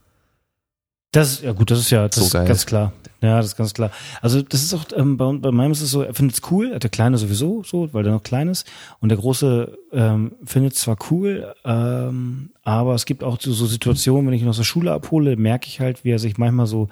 Das 1.12 1.32
ist, 1.32 1.42
ja 1.42 1.52
gut, 1.52 1.70
das 1.70 1.78
ist 1.78 1.90
ja 1.90 2.08
das 2.08 2.16
So 2.16 2.24
ist 2.24 2.32
ganz 2.32 2.66
klar. 2.66 2.92
Ja, 3.22 3.38
das 3.38 3.46
ist 3.46 3.56
ganz 3.56 3.72
klar. 3.72 3.90
Also 4.20 4.42
das 4.42 4.62
ist 4.62 4.74
auch, 4.74 4.84
ähm, 4.94 5.16
bei, 5.16 5.32
bei 5.32 5.50
meinem 5.50 5.72
ist 5.72 5.80
es 5.80 5.90
so, 5.90 6.02
er 6.02 6.12
findet 6.12 6.36
es 6.36 6.50
cool, 6.50 6.78
der 6.78 6.90
Kleine 6.90 7.16
sowieso 7.16 7.62
so, 7.62 7.92
weil 7.94 8.02
der 8.02 8.12
noch 8.12 8.22
klein 8.22 8.48
ist. 8.48 8.66
Und 9.00 9.08
der 9.08 9.18
Große 9.18 9.78
ähm, 9.92 10.32
findet 10.44 10.74
es 10.74 10.80
zwar 10.80 10.98
cool, 11.10 11.54
ähm, 11.64 12.50
aber 12.62 12.94
es 12.94 13.06
gibt 13.06 13.24
auch 13.24 13.40
so, 13.40 13.52
so 13.52 13.66
Situationen, 13.66 14.26
wenn 14.26 14.34
ich 14.34 14.42
ihn 14.42 14.48
aus 14.48 14.58
der 14.58 14.64
Schule 14.64 14.92
abhole, 14.92 15.36
merke 15.36 15.66
ich 15.68 15.80
halt, 15.80 16.04
wie 16.04 16.10
er 16.10 16.18
sich 16.18 16.36
manchmal 16.36 16.66
so, 16.66 16.88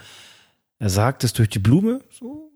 er 0.79 0.89
sagt 0.89 1.25
es 1.25 1.35
durch 1.35 1.51
die 1.51 1.59
Blume, 1.59 2.01
so. 2.11 2.51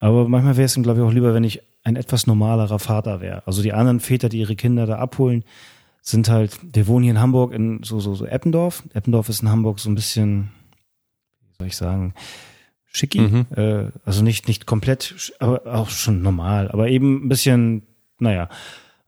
Aber 0.00 0.28
manchmal 0.28 0.56
wäre 0.56 0.66
es 0.66 0.76
ihm, 0.76 0.82
glaube 0.82 1.00
ich, 1.00 1.06
auch 1.06 1.12
lieber, 1.12 1.34
wenn 1.34 1.44
ich 1.44 1.60
ein 1.82 1.96
etwas 1.96 2.26
normalerer 2.26 2.78
Vater 2.78 3.20
wäre. 3.20 3.42
Also 3.46 3.62
die 3.62 3.72
anderen 3.72 4.00
Väter, 4.00 4.28
die 4.28 4.38
ihre 4.38 4.56
Kinder 4.56 4.86
da 4.86 4.96
abholen, 4.98 5.44
sind 6.00 6.28
halt, 6.28 6.58
wir 6.62 6.86
wohnen 6.86 7.04
hier 7.04 7.12
in 7.12 7.20
Hamburg 7.20 7.52
in 7.52 7.82
so, 7.82 8.00
so, 8.00 8.14
so 8.14 8.24
Eppendorf. 8.26 8.82
Eppendorf 8.94 9.28
ist 9.28 9.42
in 9.42 9.50
Hamburg 9.50 9.78
so 9.78 9.90
ein 9.90 9.94
bisschen, 9.94 10.50
wie 11.42 11.54
soll 11.58 11.66
ich 11.66 11.76
sagen, 11.76 12.14
schicki. 12.86 13.20
Mhm. 13.20 13.46
Äh, 13.54 13.90
also 14.04 14.22
nicht, 14.22 14.48
nicht 14.48 14.66
komplett, 14.66 15.32
aber 15.38 15.66
auch 15.66 15.90
schon 15.90 16.22
normal. 16.22 16.70
Aber 16.70 16.88
eben 16.88 17.24
ein 17.24 17.28
bisschen, 17.28 17.82
naja, 18.18 18.48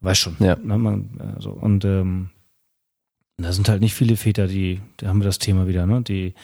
weiß 0.01 0.19
schon. 0.19 0.37
Ja. 0.41 0.57
Ne, 0.57 0.79
man, 0.79 1.35
also, 1.37 1.51
und 1.51 1.85
ähm, 1.85 2.31
da 3.39 3.53
sind 3.53 3.69
halt 3.69 3.81
nicht 3.81 3.95
viele 3.95 4.17
Väter, 4.17 4.47
die, 4.47 4.81
da 4.99 5.09
haben 5.09 5.21
wir 5.21 5.25
das 5.27 5.39
Thema 5.39 5.67
wieder, 5.67 5.87
ne, 5.87 6.03
die 6.03 6.35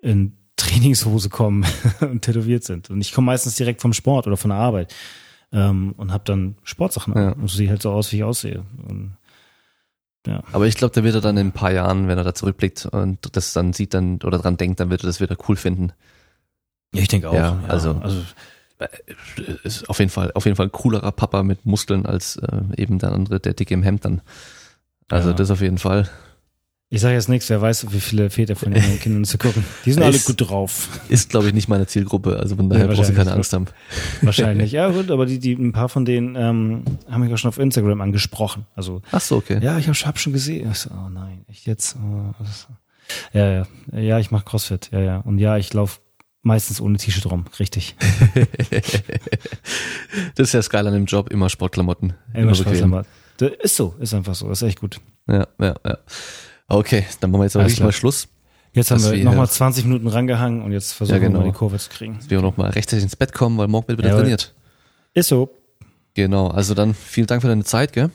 in 0.00 0.36
Trainingshose 0.56 1.28
kommen 1.28 1.64
und 2.00 2.22
tätowiert 2.22 2.64
sind. 2.64 2.90
Und 2.90 3.00
ich 3.00 3.12
komme 3.12 3.26
meistens 3.26 3.56
direkt 3.56 3.80
vom 3.80 3.92
Sport 3.92 4.26
oder 4.26 4.36
von 4.36 4.50
der 4.50 4.58
Arbeit 4.58 4.94
ähm, 5.52 5.94
und 5.96 6.12
habe 6.12 6.24
dann 6.24 6.56
Sportsachen 6.62 7.14
Ja. 7.14 7.32
an 7.32 7.40
und 7.40 7.50
sehe 7.50 7.68
halt 7.70 7.82
so 7.82 7.90
aus, 7.90 8.12
wie 8.12 8.16
ich 8.16 8.24
aussehe. 8.24 8.64
Und, 8.88 9.16
ja. 10.26 10.42
Aber 10.52 10.66
ich 10.66 10.76
glaube, 10.76 10.94
der 10.94 11.04
wird 11.04 11.14
er 11.14 11.20
dann 11.20 11.36
in 11.36 11.48
ein 11.48 11.52
paar 11.52 11.72
Jahren, 11.72 12.08
wenn 12.08 12.18
er 12.18 12.24
da 12.24 12.34
zurückblickt 12.34 12.86
und 12.86 13.34
das 13.36 13.52
dann 13.52 13.72
sieht 13.72 13.94
dann 13.94 14.20
oder 14.22 14.38
dran 14.38 14.56
denkt, 14.56 14.80
dann 14.80 14.90
wird 14.90 15.02
er 15.04 15.06
das 15.08 15.20
wieder 15.20 15.36
cool 15.48 15.56
finden. 15.56 15.92
ja, 16.94 17.02
ich 17.02 17.08
denke 17.08 17.28
auch. 17.30 17.34
Ja, 17.34 17.58
also- 17.68 17.92
also 18.02 18.22
Ist 19.62 19.88
auf 19.88 19.98
jeden 20.00 20.10
Fall, 20.10 20.32
auf 20.34 20.44
jeden 20.44 20.56
Fall 20.56 20.66
ein 20.66 20.72
coolerer 20.72 21.12
Papa 21.12 21.42
mit 21.44 21.64
Muskeln 21.66 22.04
als 22.04 22.36
äh, 22.36 22.62
eben 22.76 22.98
der 22.98 23.12
andere, 23.12 23.38
der 23.38 23.54
dicke 23.54 23.74
im 23.74 23.82
Hemd 23.82 24.04
dann. 24.04 24.22
Also 25.08 25.30
Ja. 25.30 25.34
das 25.36 25.50
auf 25.52 25.60
jeden 25.60 25.78
Fall. 25.78 26.08
Ich 26.94 27.00
sage 27.00 27.14
jetzt 27.14 27.30
nichts, 27.30 27.48
wer 27.48 27.60
weiß, 27.62 27.90
wie 27.90 28.00
viele 28.00 28.28
Väter 28.28 28.54
von 28.54 28.74
ihren 28.74 29.00
Kindern 29.00 29.24
zu 29.24 29.38
gucken. 29.38 29.64
Die 29.86 29.92
sind 29.92 30.02
alle 30.02 30.14
Ist- 30.14 30.26
gut 30.26 30.40
drauf. 30.48 30.88
Ist, 31.08 31.30
glaube 31.30 31.48
ich, 31.48 31.54
nicht 31.54 31.66
meine 31.66 31.86
Zielgruppe. 31.86 32.38
Also 32.38 32.54
von 32.56 32.68
daher 32.68 32.86
Nee, 32.86 32.94
brauchst 32.94 33.08
du 33.08 33.14
keine 33.14 33.32
Angst 33.32 33.54
haben. 33.54 33.64
Wahrscheinlich. 34.20 34.72
Ja, 34.82 34.90
gut, 34.90 35.10
aber 35.10 35.24
die, 35.24 35.38
die, 35.38 35.54
ein 35.54 35.72
paar 35.72 35.88
von 35.88 36.04
denen 36.04 36.36
ähm, 36.36 36.84
haben 37.10 37.22
mich 37.22 37.32
auch 37.32 37.38
schon 37.38 37.48
auf 37.48 37.58
Instagram 37.58 38.02
angesprochen. 38.02 38.66
Also, 38.74 39.00
Ach 39.10 39.22
so, 39.22 39.36
okay. 39.36 39.58
ja, 39.62 39.78
ich 39.78 39.88
habe 39.88 39.98
hab 39.98 40.18
schon 40.18 40.34
gesehen. 40.34 40.70
Ich 40.70 40.78
so, 40.80 40.90
oh 40.90 41.08
nein, 41.08 41.46
echt 41.48 41.66
jetzt? 41.66 41.96
Oh, 41.96 42.34
das, 42.38 42.68
ja, 43.32 43.50
ja. 43.50 43.66
Ja, 43.98 44.18
ich 44.18 44.30
mache 44.30 44.44
Crossfit. 44.44 44.90
Ja, 44.92 45.00
ja. 45.00 45.16
Und 45.18 45.38
ja, 45.38 45.56
ich 45.56 45.72
laufe 45.72 46.00
meistens 46.42 46.78
ohne 46.80 46.98
T-Shirt 46.98 47.24
rum. 47.30 47.46
Richtig. 47.58 47.96
Das 50.34 50.48
ist 50.48 50.52
ja 50.54 50.58
das 50.58 50.68
Geile 50.68 50.88
an 50.88 50.94
dem 50.94 51.06
Job, 51.06 51.30
immer 51.30 51.48
Sportklamotten. 51.48 52.12
Immer. 52.34 52.54
Spaß 52.54 52.82
Das 53.38 53.50
Ist 53.62 53.76
so, 53.76 53.94
ist 53.98 54.12
einfach 54.12 54.34
so. 54.34 54.50
Ist 54.50 54.60
echt 54.62 54.80
gut. 54.80 55.00
Ja, 55.26 55.46
ja, 55.58 55.74
ja. 55.86 55.98
Okay, 56.72 57.04
dann 57.20 57.30
machen 57.30 57.40
wir 57.40 57.44
jetzt 57.44 57.56
aber 57.56 57.64
wirklich 57.64 57.80
mal 57.80 57.92
Schluss. 57.92 58.28
Jetzt 58.74 58.90
haben 58.90 59.02
wir 59.02 59.12
wir 59.12 59.24
nochmal 59.24 59.46
hier- 59.46 59.52
20 59.52 59.84
Minuten 59.84 60.06
rangehangen 60.08 60.62
und 60.62 60.72
jetzt 60.72 60.92
versuchen 60.92 61.14
Ja, 61.16 61.20
genau. 61.20 61.40
wir 61.40 61.46
mal 61.46 61.52
die 61.52 61.56
Kurve 61.58 61.76
zu 61.78 61.90
kriegen. 61.90 62.16
Dass 62.18 62.30
wir 62.30 62.40
noch 62.40 62.56
mal 62.56 62.70
rechtzeitig 62.70 63.02
ins 63.04 63.16
Bett 63.16 63.32
kommen, 63.34 63.58
weil 63.58 63.68
morgen 63.68 63.88
wird 63.88 63.98
wieder 63.98 64.08
Jawohl. 64.08 64.22
trainiert. 64.22 64.54
Ist 65.14 65.28
so. 65.28 65.50
Genau, 66.14 66.48
also 66.48 66.74
dann 66.74 66.94
vielen 66.94 67.26
Dank 67.26 67.42
für 67.42 67.48
deine 67.48 67.64
Zeit, 67.64 67.92
gell? 67.92 68.10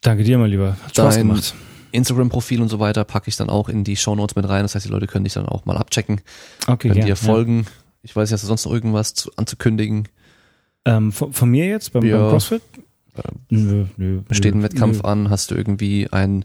Danke 0.00 0.24
dir, 0.24 0.38
mein 0.38 0.50
Lieber. 0.50 0.76
Hat 0.82 0.90
Spaß 0.96 1.16
Dein 1.16 1.28
gemacht. 1.28 1.54
Instagram-Profil 1.92 2.62
und 2.62 2.68
so 2.68 2.78
weiter 2.78 3.04
packe 3.04 3.28
ich 3.28 3.36
dann 3.36 3.50
auch 3.50 3.68
in 3.68 3.84
die 3.84 3.96
Shownotes 3.96 4.36
mit 4.36 4.48
rein. 4.48 4.62
Das 4.62 4.74
heißt, 4.74 4.86
die 4.86 4.90
Leute 4.90 5.06
können 5.06 5.24
dich 5.24 5.34
dann 5.34 5.46
auch 5.46 5.66
mal 5.66 5.76
abchecken, 5.76 6.20
Okay, 6.66 6.88
können 6.88 7.00
ja, 7.00 7.06
dir 7.06 7.16
folgen. 7.16 7.66
Ich 8.02 8.16
weiß 8.16 8.28
nicht, 8.30 8.34
hast 8.34 8.44
du 8.44 8.46
sonst 8.46 8.64
noch 8.64 8.72
irgendwas 8.72 9.12
zu, 9.12 9.30
anzukündigen? 9.36 10.08
Ja. 10.86 10.96
Ähm, 10.96 11.12
von, 11.12 11.32
von 11.34 11.50
mir 11.50 11.66
jetzt 11.66 11.92
beim, 11.92 12.04
Ja. 12.04 12.18
beim 12.18 12.30
CrossFit? 12.30 12.62
Nö, 13.50 13.84
nö. 13.98 14.20
Steht 14.30 14.54
ein 14.54 14.62
Wettkampf 14.62 15.02
nö. 15.02 15.08
an? 15.08 15.28
Hast 15.28 15.50
du 15.50 15.54
irgendwie 15.56 16.08
ein 16.10 16.44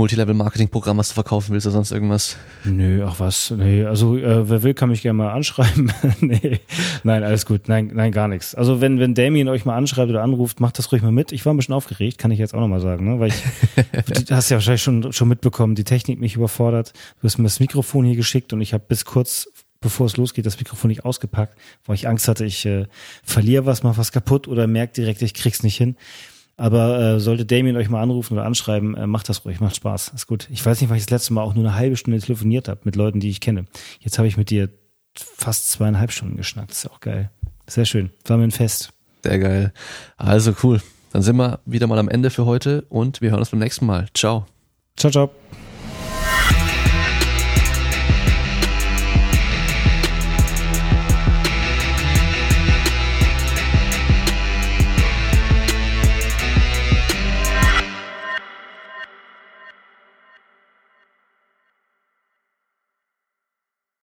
Multilevel-Marketing-Programm, 0.00 0.96
was 0.96 1.08
du 1.08 1.14
verkaufen 1.14 1.52
willst 1.52 1.66
oder 1.66 1.74
sonst 1.74 1.92
irgendwas? 1.92 2.38
Nö, 2.64 3.04
ach 3.06 3.20
was. 3.20 3.50
Nee, 3.50 3.84
also 3.84 4.16
äh, 4.16 4.48
wer 4.48 4.62
will, 4.62 4.72
kann 4.72 4.88
mich 4.88 5.02
gerne 5.02 5.18
mal 5.18 5.32
anschreiben. 5.32 5.92
nee, 6.20 6.60
nein, 7.04 7.22
alles 7.22 7.44
gut. 7.44 7.68
Nein, 7.68 7.90
nein, 7.92 8.10
gar 8.10 8.26
nichts. 8.26 8.54
Also 8.54 8.80
wenn, 8.80 8.98
wenn 8.98 9.14
Damien 9.14 9.48
euch 9.48 9.66
mal 9.66 9.76
anschreibt 9.76 10.08
oder 10.08 10.22
anruft, 10.22 10.58
macht 10.58 10.78
das 10.78 10.90
ruhig 10.90 11.02
mal 11.02 11.12
mit. 11.12 11.32
Ich 11.32 11.44
war 11.44 11.52
ein 11.52 11.58
bisschen 11.58 11.74
aufgeregt, 11.74 12.16
kann 12.16 12.30
ich 12.30 12.38
jetzt 12.38 12.54
auch 12.54 12.60
nochmal 12.60 12.80
sagen, 12.80 13.12
ne? 13.12 13.20
Weil 13.20 13.28
ich, 13.28 13.42
du 14.26 14.34
hast 14.34 14.48
ja 14.48 14.56
wahrscheinlich 14.56 14.82
schon, 14.82 15.12
schon 15.12 15.28
mitbekommen, 15.28 15.74
die 15.74 15.84
Technik 15.84 16.18
mich 16.18 16.34
überfordert. 16.34 16.94
Du 17.20 17.26
hast 17.26 17.36
mir 17.36 17.44
das 17.44 17.60
Mikrofon 17.60 18.06
hier 18.06 18.16
geschickt 18.16 18.54
und 18.54 18.62
ich 18.62 18.72
habe 18.72 18.84
bis 18.88 19.04
kurz 19.04 19.48
bevor 19.82 20.06
es 20.06 20.16
losgeht, 20.16 20.44
das 20.44 20.58
Mikrofon 20.58 20.88
nicht 20.88 21.06
ausgepackt, 21.06 21.58
weil 21.86 21.94
ich 21.94 22.06
Angst 22.06 22.28
hatte, 22.28 22.44
ich 22.44 22.66
äh, 22.66 22.86
verliere 23.22 23.64
was, 23.64 23.82
mach 23.82 23.96
was 23.96 24.12
kaputt 24.12 24.46
oder 24.46 24.66
merke 24.66 24.92
direkt, 24.92 25.22
ich 25.22 25.32
krieg's 25.32 25.62
nicht 25.62 25.76
hin. 25.76 25.96
Aber 26.60 27.00
äh, 27.00 27.20
sollte 27.20 27.46
Damien 27.46 27.74
euch 27.78 27.88
mal 27.88 28.02
anrufen 28.02 28.34
oder 28.34 28.44
anschreiben, 28.44 28.94
äh, 28.94 29.06
macht 29.06 29.30
das 29.30 29.46
ruhig, 29.46 29.60
macht 29.60 29.76
Spaß, 29.76 30.12
ist 30.14 30.26
gut. 30.26 30.46
Ich 30.50 30.64
weiß 30.64 30.78
nicht, 30.78 30.90
weil 30.90 30.98
ich 30.98 31.04
das 31.04 31.10
letzte 31.10 31.32
Mal 31.32 31.42
auch 31.42 31.54
nur 31.54 31.64
eine 31.64 31.74
halbe 31.74 31.96
Stunde 31.96 32.20
telefoniert 32.20 32.68
habe 32.68 32.80
mit 32.84 32.96
Leuten, 32.96 33.18
die 33.18 33.30
ich 33.30 33.40
kenne. 33.40 33.64
Jetzt 34.00 34.18
habe 34.18 34.28
ich 34.28 34.36
mit 34.36 34.50
dir 34.50 34.68
fast 35.14 35.70
zweieinhalb 35.70 36.12
Stunden 36.12 36.36
geschnackt, 36.36 36.72
ist 36.72 36.90
auch 36.90 37.00
geil. 37.00 37.30
Sehr 37.66 37.86
schön, 37.86 38.10
war 38.26 38.36
mir 38.36 38.44
ein 38.44 38.50
Fest. 38.50 38.92
Sehr 39.24 39.38
geil. 39.38 39.72
Also 40.18 40.52
cool. 40.62 40.82
Dann 41.14 41.22
sind 41.22 41.36
wir 41.36 41.60
wieder 41.64 41.86
mal 41.86 41.98
am 41.98 42.10
Ende 42.10 42.28
für 42.28 42.44
heute 42.44 42.82
und 42.90 43.22
wir 43.22 43.30
hören 43.30 43.40
uns 43.40 43.48
beim 43.48 43.60
nächsten 43.60 43.86
Mal. 43.86 44.08
Ciao. 44.12 44.44
Ciao, 44.98 45.10
ciao. 45.10 45.30